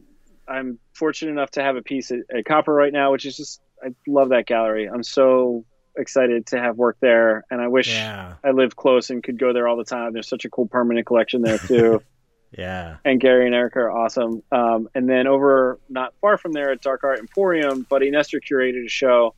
I'm 0.49 0.79
fortunate 0.93 1.31
enough 1.31 1.53
to 1.53 1.63
have 1.63 1.77
a 1.77 1.83
piece 1.83 2.11
at, 2.11 2.19
at 2.37 2.45
Copro 2.45 2.69
right 2.77 2.93
now, 2.93 3.13
which 3.13 3.25
is 3.25 3.37
just 3.37 3.61
I 3.83 3.89
love 4.09 4.31
that 4.31 4.47
gallery. 4.47 4.87
I'm 4.93 5.03
so 5.05 5.65
excited 5.97 6.47
to 6.47 6.59
have 6.59 6.77
work 6.77 6.97
there, 7.01 7.45
and 7.51 7.61
I 7.61 7.69
wish 7.69 7.89
Yeah. 7.89 8.35
I 8.45 8.51
lived 8.51 8.77
close 8.77 9.11
and 9.11 9.23
could 9.23 9.39
go 9.39 9.53
there 9.53 9.67
all 9.69 9.77
the 9.77 9.85
time. 9.85 10.13
There's 10.13 10.29
such 10.29 10.45
a 10.45 10.51
cool 10.51 10.67
permanent 10.67 11.07
collection 11.07 11.43
there 11.43 11.59
too. 11.59 12.03
Yeah. 12.57 12.97
and 13.05 13.21
Gary 13.21 13.45
and 13.45 13.55
Erica 13.55 13.81
are 13.81 13.91
awesome. 13.91 14.43
Um, 14.53 14.89
and 14.95 15.07
then 15.09 15.27
over 15.27 15.79
not 15.91 16.15
far 16.23 16.39
from 16.39 16.53
there 16.53 16.71
at 16.71 16.81
Dark 16.81 17.03
Art 17.05 17.19
Emporium, 17.19 17.83
Buddy 17.83 18.11
Nestor 18.11 18.41
curated 18.41 18.87
a 18.87 18.89
show 18.89 19.35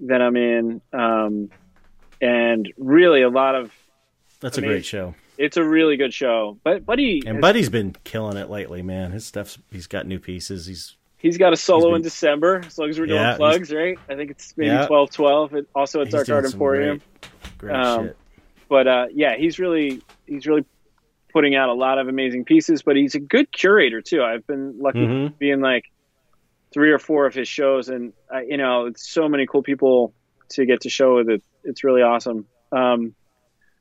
that 0.00 0.20
I'm 0.22 0.34
in, 0.34 0.80
um, 0.92 1.50
and 2.20 2.72
really 2.78 3.22
a 3.22 3.28
lot 3.28 3.54
of. 3.54 3.70
That's 4.40 4.58
a 4.58 4.62
great 4.62 4.84
show. 4.84 5.14
It's 5.38 5.56
a 5.56 5.62
really 5.62 5.96
good 5.96 6.12
show, 6.12 6.58
but 6.64 6.84
Buddy 6.84 7.22
And 7.26 7.36
has- 7.36 7.40
Buddy's 7.42 7.68
been 7.68 7.94
killing 8.02 8.36
it 8.36 8.50
lately, 8.50 8.82
man. 8.82 9.12
His 9.12 9.24
stuff's 9.26 9.58
he's 9.70 9.86
got 9.86 10.06
new 10.06 10.18
pieces. 10.18 10.66
He's 10.66 10.96
he's 11.22 11.38
got 11.38 11.52
a 11.52 11.56
solo 11.56 11.94
in 11.94 12.02
December. 12.02 12.62
As 12.66 12.76
long 12.76 12.90
as 12.90 12.98
we're 13.00 13.06
doing 13.06 13.36
plugs, 13.36 13.72
right? 13.72 13.96
I 14.10 14.16
think 14.16 14.30
it's 14.32 14.54
maybe 14.56 14.68
Yeah. 14.70 14.86
twelve 14.86 15.10
twelve. 15.10 15.54
It, 15.54 15.66
also 15.74 16.02
it's 16.02 16.10
doing 16.10 16.30
Art 16.30 16.44
Emporium. 16.44 17.00
Great, 17.58 17.58
great 17.58 17.74
Um, 17.74 18.06
shit. 18.08 18.16
but 18.68 18.86
uh, 18.86 19.06
yeah, 19.14 19.36
he's 19.36 19.58
really 19.58 20.02
he's 20.26 20.46
really 20.46 20.64
putting 21.32 21.54
out 21.54 21.70
a 21.70 21.74
lot 21.74 21.98
of 21.98 22.08
amazing 22.08 22.44
pieces. 22.44 22.82
But 22.82 22.96
he's 22.96 23.14
a 23.14 23.20
good 23.20 23.50
curator 23.50 24.02
too. 24.02 24.22
I've 24.22 24.46
been 24.46 24.78
lucky 24.78 24.98
Mhm. 24.98 25.28
to 25.28 25.32
be 25.38 25.50
in 25.50 25.60
like 25.60 25.84
three 26.74 26.90
or 26.90 26.98
four 26.98 27.26
of 27.26 27.34
his 27.34 27.48
shows, 27.48 27.88
and 27.88 28.12
uh, 28.34 28.40
you 28.40 28.56
know, 28.56 28.86
it's 28.86 29.08
so 29.08 29.28
many 29.28 29.46
cool 29.46 29.62
people 29.62 30.12
to 30.50 30.66
get 30.66 30.82
to 30.82 30.90
show 30.90 31.16
with 31.16 31.30
it. 31.30 31.42
It's 31.64 31.84
really 31.84 32.02
awesome. 32.02 32.46
Um, 32.72 33.14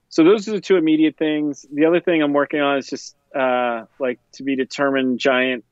so 0.10 0.24
those 0.24 0.48
are 0.48 0.52
the 0.52 0.62
two 0.62 0.76
immediate 0.76 1.18
things. 1.18 1.66
The 1.74 1.86
other 1.86 2.00
thing 2.02 2.22
I'm 2.22 2.34
working 2.34 2.60
on 2.62 2.78
is 2.78 2.88
just 2.88 3.16
uh, 3.34 3.86
like 4.00 4.20
to 4.34 4.44
be 4.44 4.56
determined 4.58 5.20
giant 5.20 5.64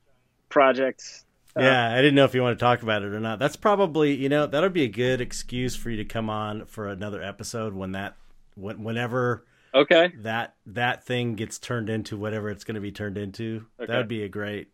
projects. 0.48 1.26
Uh, 1.58 1.61
Yeah, 1.61 1.92
I 1.94 1.98
didn't 1.98 2.16
know 2.16 2.26
if 2.26 2.34
you 2.36 2.42
want 2.42 2.58
to 2.58 2.64
talk 2.64 2.84
about 2.84 3.02
it 3.03 3.14
or 3.14 3.19
not. 3.19 3.40
That's 3.40 3.56
probably 3.56 4.14
you 4.16 4.30
know 4.30 4.45
that'll 4.45 4.69
be 4.69 4.84
a 4.84 4.88
good 4.90 5.22
excuse 5.22 5.76
for 5.76 5.90
you 5.90 5.98
to 5.98 6.06
come 6.06 6.30
on 6.30 6.66
for 6.66 6.88
another 6.88 7.22
episode 7.24 7.74
when 7.74 7.92
that 7.94 8.16
when, 8.56 8.84
whenever 8.84 9.45
Okay. 9.74 10.11
that 10.19 10.56
that 10.66 11.03
thing 11.06 11.36
gets 11.36 11.58
turned 11.60 11.90
into 11.90 12.18
whatever 12.18 12.50
it's 12.50 12.64
going 12.64 12.76
to 12.76 12.82
be 12.82 12.92
turned 12.92 13.18
into. 13.18 13.66
Okay. 13.80 13.92
That 13.92 13.98
would 13.98 14.08
be 14.08 14.24
a 14.24 14.30
great 14.30 14.68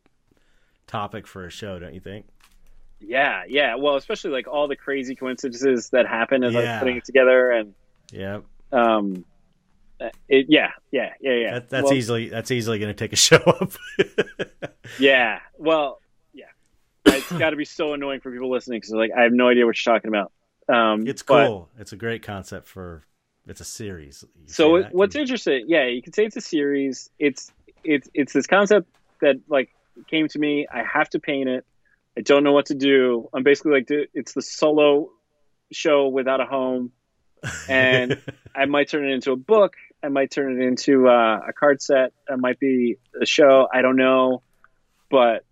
topic 0.88 1.28
for 1.28 1.46
a 1.46 1.50
show, 1.50 1.80
don't 1.80 1.94
you 1.94 2.00
think? 2.00 2.26
Yeah, 3.02 3.44
yeah. 3.48 3.76
Well, 3.76 3.96
especially 3.98 4.32
like 4.32 4.48
all 4.48 4.68
the 4.68 4.76
crazy 4.76 5.16
coincidences 5.16 5.90
that 5.90 6.08
happen 6.08 6.44
as 6.44 6.54
Yeah. 6.54 6.76
I'm 6.76 6.80
putting 6.80 6.98
it 6.98 7.06
together, 7.06 7.52
and 7.52 7.74
Yeah, 8.12 8.40
um, 8.72 9.26
it, 10.30 10.46
yeah, 10.50 10.72
yeah, 10.92 11.14
yeah, 11.20 11.34
yeah. 11.34 11.54
that, 11.56 11.70
that's 11.70 11.84
Well, 11.86 11.94
easily 11.94 12.30
that's 12.30 12.52
easily 12.52 12.80
going 12.80 12.94
to 12.94 12.98
take 12.98 13.12
a 13.14 13.16
show 13.18 13.38
up. 13.38 13.72
Yeah. 15.00 15.40
Well. 15.58 16.00
It's 17.06 17.32
got 17.40 17.52
to 17.52 17.56
be 17.56 17.66
so 17.66 17.94
annoying 17.94 18.20
for 18.22 18.32
people 18.32 18.50
listening 18.52 18.78
because 18.80 18.92
like 18.94 19.12
I 19.18 19.24
have 19.24 19.32
no 19.34 19.48
idea 19.50 19.66
what 19.66 19.76
you're 19.86 19.94
talking 19.94 20.10
about. 20.10 20.32
Um, 20.68 21.08
it's 21.08 21.22
but- 21.24 21.48
cool. 21.48 21.70
It's 21.80 21.94
a 21.94 21.98
great 21.98 22.24
concept 22.24 22.68
for. 22.68 23.04
It's 23.48 23.62
a 23.62 23.66
series. 23.66 24.24
You 24.42 24.48
So 24.48 24.82
that? 24.82 24.92
what's 24.94 25.16
interesting? 25.16 25.66
Yeah, 25.68 25.86
you 25.86 26.02
can 26.02 26.14
say 26.14 26.26
it's 26.26 26.36
a 26.36 26.42
series. 26.42 27.12
It's 27.20 27.52
it's 27.84 28.10
it's 28.16 28.34
this 28.34 28.48
concept 28.48 28.90
that 29.22 29.36
like 29.48 29.70
came 30.10 30.28
to 30.30 30.40
me. 30.40 30.66
I 30.72 30.82
have 30.84 31.10
to 31.12 31.20
paint 31.20 31.48
it. 31.50 31.64
I 32.18 32.22
don't 32.22 32.44
know 32.44 32.54
what 32.54 32.66
to 32.68 32.74
do. 32.74 33.30
I'm 33.34 33.44
basically 33.44 33.74
like 33.74 33.86
it's 33.90 34.34
the 34.34 34.42
solo 34.42 35.12
show 35.72 36.08
without 36.08 36.42
a 36.42 36.46
home. 36.46 36.92
and- 37.70 38.20
I 38.56 38.66
might 38.66 38.88
turn 38.90 39.06
it 39.08 39.14
into 39.14 39.32
a 39.34 39.36
book. 39.36 39.76
I 40.02 40.08
might 40.08 40.32
turn 40.32 40.60
it 40.62 40.66
into 40.66 41.08
uh, 41.10 41.42
a 41.48 41.52
card 41.54 41.82
set. 41.82 42.14
It 42.30 42.40
might 42.40 42.58
be 42.60 42.96
a 43.22 43.26
show. 43.26 43.68
I 43.72 43.82
don't 43.82 43.98
know, 43.98 44.42
but 45.12 45.36
it. 45.36 45.46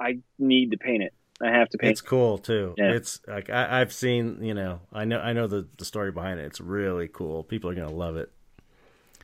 I 0.00 0.18
need 0.38 0.70
to 0.72 0.76
paint 0.78 1.02
it. 1.02 1.12
I 1.42 1.48
have 1.50 1.68
to 1.70 1.78
paint. 1.78 1.92
It's 1.92 2.00
cool 2.00 2.38
too. 2.38 2.74
Yeah. 2.78 2.92
It's 2.92 3.20
like 3.26 3.50
I, 3.50 3.80
I've 3.80 3.92
seen, 3.92 4.42
you 4.42 4.54
know, 4.54 4.80
I 4.92 5.04
know, 5.04 5.18
I 5.18 5.32
know 5.32 5.46
the 5.46 5.66
the 5.78 5.84
story 5.84 6.12
behind 6.12 6.38
it. 6.40 6.44
It's 6.44 6.60
really 6.60 7.08
cool. 7.08 7.42
People 7.42 7.70
are 7.70 7.74
gonna 7.74 7.90
love 7.90 8.16
it. 8.16 8.30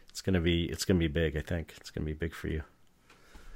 It's 0.08 0.20
gonna 0.22 0.40
be, 0.40 0.64
it's 0.64 0.84
gonna 0.84 0.98
be 0.98 1.06
big. 1.08 1.36
I 1.36 1.40
think 1.40 1.72
it's 1.76 1.90
gonna 1.90 2.04
be 2.06 2.14
big 2.14 2.34
for 2.34 2.48
you. 2.48 2.62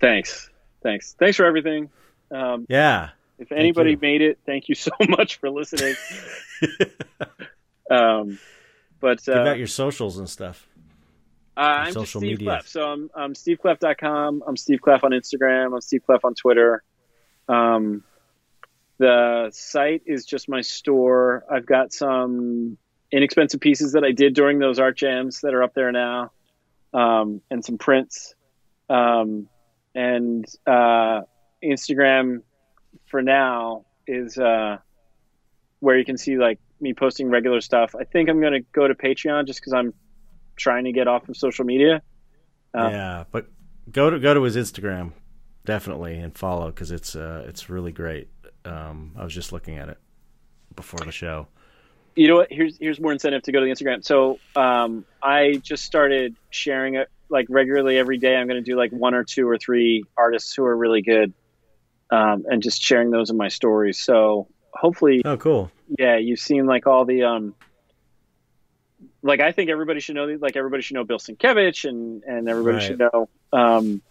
Thanks, 0.01 0.51
thanks, 0.83 1.15
thanks 1.19 1.37
for 1.37 1.45
everything. 1.47 1.91
Um, 2.31 2.67
Yeah. 2.69 3.11
if 3.39 3.51
anybody 3.53 3.97
made 3.97 4.23
it, 4.23 4.39
thank 4.47 4.69
you 4.69 4.75
so 4.77 4.93
much 5.09 5.37
for 5.37 5.51
listening. 5.51 5.95
um, 7.91 8.39
but 9.01 9.27
uh, 9.29 9.33
out 9.49 9.59
your 9.59 9.67
socials 9.67 10.19
and 10.19 10.29
stuff. 10.29 10.67
uh, 11.57 11.61
I'm 11.61 11.85
just 11.87 11.95
social 11.95 12.21
Steve 12.21 12.39
media. 12.39 12.49
Kleff. 12.51 12.69
So 12.69 12.83
I'm, 12.83 13.11
I'm 13.15 13.35
SteveKleff.com. 13.35 14.43
I'm 14.47 14.57
Steve 14.57 14.81
Kleff 14.81 15.05
on 15.05 15.11
Instagram. 15.11 15.75
I'm 15.75 15.81
Steve 15.81 16.03
Kleff 16.07 16.25
on 16.25 16.35
Twitter. 16.35 16.83
Um, 17.49 18.05
the 18.99 19.51
site 19.53 20.03
is 20.07 20.25
just 20.25 20.49
my 20.49 20.61
store. 20.61 21.45
I've 21.51 21.67
got 21.67 21.93
some 21.93 22.79
inexpensive 23.11 23.61
pieces 23.61 23.93
that 23.93 24.05
I 24.05 24.13
did 24.13 24.35
during 24.35 24.59
those 24.59 24.79
art 24.79 24.97
jams 24.97 25.41
that 25.41 25.55
are 25.55 25.63
up 25.63 25.75
there 25.75 25.93
now, 25.93 26.33
um, 26.93 27.41
and 27.51 27.65
some 27.65 27.79
prints. 27.79 28.35
Um, 28.89 29.49
and 29.95 30.45
uh, 30.67 31.23
Instagram 31.63 32.43
for 33.07 33.23
now 33.23 33.85
is 34.07 34.39
uh, 34.39 34.79
where 35.81 35.99
you 35.99 36.05
can 36.05 36.17
see 36.17 36.37
like 36.37 36.59
me 36.81 36.95
posting 36.95 37.31
regular 37.31 37.61
stuff. 37.61 37.95
I 37.99 38.05
think 38.05 38.29
I'm 38.29 38.41
going 38.41 38.53
to 38.53 38.61
go 38.61 38.87
to 38.87 38.95
Patreon 38.95 39.47
just 39.47 39.61
because 39.61 39.73
I'm 39.73 39.93
trying 40.57 40.85
to 40.85 40.93
get 40.93 41.09
off 41.09 41.29
of 41.29 41.37
social 41.37 41.65
media. 41.65 42.03
Uh, 42.77 42.89
yeah, 42.91 43.25
but 43.31 43.47
go 43.91 44.11
to 44.11 44.19
go 44.19 44.35
to 44.35 44.43
his 44.43 44.57
Instagram 44.57 45.13
definitely 45.65 46.19
and 46.19 46.37
follow 46.37 46.67
because 46.67 46.91
it's 46.91 47.17
uh 47.17 47.45
it's 47.49 47.69
really 47.71 47.93
great. 47.93 48.29
Um, 48.65 49.13
I 49.17 49.25
was 49.25 49.35
just 49.35 49.53
looking 49.53 49.77
at 49.79 49.89
it 49.89 49.99
before 50.77 51.01
the 51.05 51.13
show. 51.13 51.47
you 52.17 52.29
know 52.29 52.37
what? 52.37 52.51
Here's 52.53 52.79
here's 52.79 53.01
more 53.01 53.13
incentive 53.13 53.43
to 53.43 53.53
go 53.53 53.61
to 53.61 53.67
the 53.67 53.73
Instagram. 53.73 54.05
So 54.05 54.39
um, 54.57 55.05
I 55.23 55.57
just 55.63 55.85
started 55.85 56.35
sharing 56.51 56.95
it 56.95 57.09
like 57.29 57.47
regularly 57.49 57.99
every 57.99 58.19
day. 58.19 58.37
I'm 58.37 58.47
going 58.47 58.63
to 58.63 58.71
do 58.71 58.77
like 58.77 58.91
one 58.93 59.15
or 59.15 59.25
two 59.25 59.49
or 59.49 59.59
three 59.59 60.05
artists 60.17 60.55
who 60.55 60.65
are 60.65 60.77
really 60.77 61.03
good, 61.03 61.33
um, 62.11 62.45
and 62.49 62.63
just 62.63 62.81
sharing 62.83 63.11
those 63.11 63.31
in 63.31 63.37
my 63.37 63.49
stories. 63.49 63.99
So 64.03 64.47
hopefully, 64.73 65.23
Oh, 65.25 65.37
cool. 65.37 65.71
yeah, 65.99 66.17
you've 66.17 66.41
seen 66.41 66.67
like 66.67 66.87
all 66.87 67.05
the 67.05 67.25
um, 67.25 67.55
like 69.23 69.41
I 69.41 69.53
think 69.53 69.71
everybody 69.71 70.01
should 70.01 70.15
know 70.17 70.27
like 70.41 70.57
everybody 70.57 70.83
should 70.83 70.95
know 70.95 71.05
Bill 71.05 71.19
Sienkiewicz 71.19 71.89
and 71.89 72.23
and 72.25 72.49
everybody 72.49 72.77
Right. 72.77 72.83
should 72.83 72.99
know 73.01 73.29
um, 73.53 74.03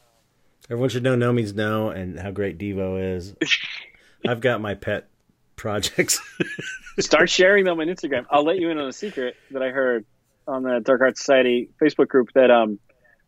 Everyone 0.69 0.89
should 0.89 1.03
know 1.03 1.15
no 1.15 1.33
means 1.33 1.53
no 1.53 1.89
and 1.89 2.19
how 2.19 2.31
great 2.31 2.57
Devo 2.57 3.15
is. 3.17 3.35
I've 4.27 4.39
got 4.41 4.61
my 4.61 4.75
pet 4.75 5.09
projects. 5.55 6.19
start 6.99 7.29
sharing 7.29 7.65
them 7.65 7.79
on 7.79 7.87
Instagram. 7.87 8.25
I'll 8.29 8.45
let 8.45 8.57
you 8.59 8.69
in 8.69 8.77
on 8.77 8.87
a 8.87 8.93
secret 8.93 9.35
that 9.51 9.61
I 9.61 9.69
heard 9.69 10.05
on 10.47 10.63
the 10.63 10.79
Dark 10.79 11.01
Art 11.01 11.17
Society 11.17 11.69
Facebook 11.81 12.07
group 12.07 12.29
that 12.33 12.49
um, 12.49 12.79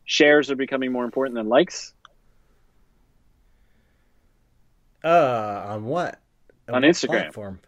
shares 0.06 0.50
are 0.50 0.56
becoming 0.56 0.92
more 0.92 1.04
important 1.04 1.36
than 1.36 1.48
likes. 1.50 1.94
uh, 5.04 5.66
on 5.68 5.86
what? 5.86 6.20
On 6.68 6.74
what 6.74 6.84
Instagram. 6.84 7.10
Platform? 7.22 7.60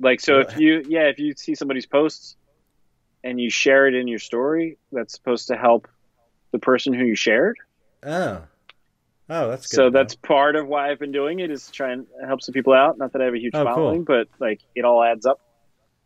Like, 0.00 0.20
so 0.20 0.38
What? 0.38 0.52
if 0.52 0.58
you, 0.58 0.84
yeah, 0.88 1.04
if 1.04 1.18
you 1.18 1.34
see 1.36 1.54
somebody's 1.54 1.86
posts 1.86 2.36
and 3.22 3.40
you 3.40 3.50
share 3.50 3.86
it 3.86 3.94
in 3.94 4.08
your 4.08 4.18
story, 4.18 4.78
that's 4.90 5.14
supposed 5.14 5.48
to 5.48 5.56
help 5.56 5.86
the 6.50 6.58
person 6.58 6.92
who 6.92 7.04
you 7.04 7.14
shared. 7.14 7.56
Oh. 8.02 8.42
Oh, 9.34 9.48
that's 9.48 9.66
good. 9.66 9.76
So 9.76 9.84
to 9.86 9.90
that's 9.90 10.14
part 10.14 10.56
of 10.56 10.66
why 10.68 10.90
I've 10.90 10.98
been 10.98 11.12
doing 11.12 11.40
it 11.40 11.50
is 11.50 11.70
try 11.70 11.92
and 11.92 12.06
help 12.26 12.42
some 12.42 12.52
people 12.52 12.72
out. 12.74 12.98
Not 12.98 13.12
that 13.12 13.22
I 13.22 13.24
have 13.24 13.34
a 13.34 13.38
huge 13.38 13.54
Oh, 13.54 13.64
cool. 13.64 13.74
following, 13.74 14.04
but 14.04 14.28
like 14.38 14.60
it 14.74 14.84
all 14.84 15.02
adds 15.02 15.24
up. 15.26 15.40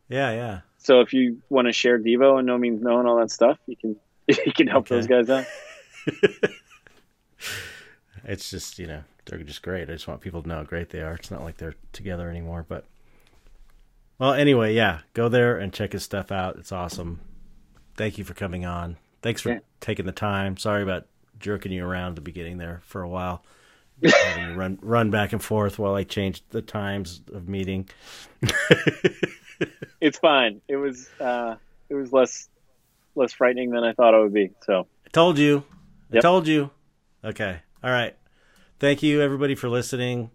Yeah, 0.09 0.31
yeah. 0.33 0.61
So 0.79 1.01
if 1.01 1.13
you 1.13 1.43
want 1.49 1.67
to 1.67 1.73
share 1.73 1.99
Devo 1.99 2.39
and 2.39 2.47
no 2.47 2.57
means 2.57 2.81
no 2.81 3.01
and 3.01 3.09
all 3.09 3.19
that 3.19 3.31
stuff, 3.33 3.59
you 3.67 3.77
can 3.77 3.97
you 4.47 4.53
can 4.53 4.67
help 4.69 4.85
Okay. 4.91 4.95
those 4.97 5.07
guys 5.07 5.29
out. 5.31 5.45
It's 8.29 8.51
just, 8.51 8.79
you 8.81 8.87
know, 8.89 9.05
they're 9.27 9.39
just 9.39 9.63
great. 9.63 9.89
I 9.89 9.93
just 9.93 10.09
want 10.09 10.21
people 10.21 10.43
to 10.43 10.49
know 10.49 10.57
how 10.57 10.63
great 10.65 10.91
they 10.91 11.01
are. 11.01 11.13
It's 11.15 11.31
not 11.31 11.43
like 11.45 11.59
they're 11.59 11.75
together 11.93 12.29
anymore, 12.29 12.65
but 12.69 12.85
well, 14.19 14.33
anyway, 14.33 14.75
yeah, 14.75 15.01
go 15.15 15.29
there 15.29 15.59
and 15.59 15.73
check 15.73 15.93
his 15.93 16.03
stuff 16.03 16.33
out. 16.33 16.57
It's 16.57 16.73
awesome. 16.73 17.21
Thank 17.97 18.19
you 18.19 18.25
for 18.25 18.35
coming 18.35 18.65
on. 18.65 18.97
Thanks 19.23 19.43
for 19.43 19.51
Yeah. 19.51 19.59
taking 19.81 20.07
the 20.07 20.13
time. 20.13 20.57
Sorry 20.57 20.83
about 20.83 21.07
jerking 21.39 21.73
you 21.73 21.85
around 21.85 22.11
at 22.11 22.15
the 22.17 22.21
beginning 22.23 22.59
there 22.59 22.81
for 22.85 23.03
a 23.03 23.09
while. 23.09 23.45
Having 24.05 24.51
you 24.51 24.55
run 24.55 24.79
run 24.83 25.11
back 25.11 25.33
and 25.33 25.43
forth 25.43 25.79
while 25.79 25.95
I 25.95 26.05
changed 26.05 26.45
the 26.51 26.61
times 26.61 27.23
of 27.33 27.49
meeting. 27.49 27.89
It's 30.01 30.19
fine. 30.19 30.61
It 30.69 30.77
was 30.77 31.09
uh, 31.21 31.57
it 31.89 31.95
was 31.95 32.13
less 32.13 32.49
less 33.15 33.33
frightening 33.33 33.71
than 33.71 33.85
I 33.85 33.93
thought 33.93 34.15
it 34.15 34.23
would 34.23 34.35
be. 34.35 34.51
So 34.65 34.87
I 35.05 35.09
told 35.11 35.39
you. 35.39 35.65
I 36.13 36.21
told 36.21 36.47
you. 36.47 36.71
Okay. 37.25 37.61
All 37.83 37.91
right. 37.91 38.17
Thank 38.79 39.03
you, 39.03 39.23
everybody, 39.23 39.55
for 39.55 39.69
listening. 39.69 40.31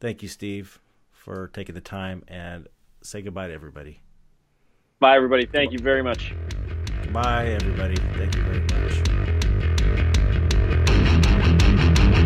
Thank 0.00 0.22
you, 0.22 0.28
Steve, 0.28 0.78
for 1.10 1.48
taking 1.48 1.74
the 1.74 1.80
time 1.80 2.22
and 2.28 2.68
say 3.02 3.22
goodbye 3.22 3.48
to 3.48 3.54
everybody. 3.54 4.00
bye 5.00 5.16
everybody. 5.16 5.46
Thank 5.46 5.72
you 5.72 5.78
very 5.78 6.02
much. 6.02 6.34
Bye, 7.12 7.48
everybody. 7.48 7.96
Thank 7.96 8.36
you 8.36 8.42
very 8.42 8.60
much. 8.60 9.17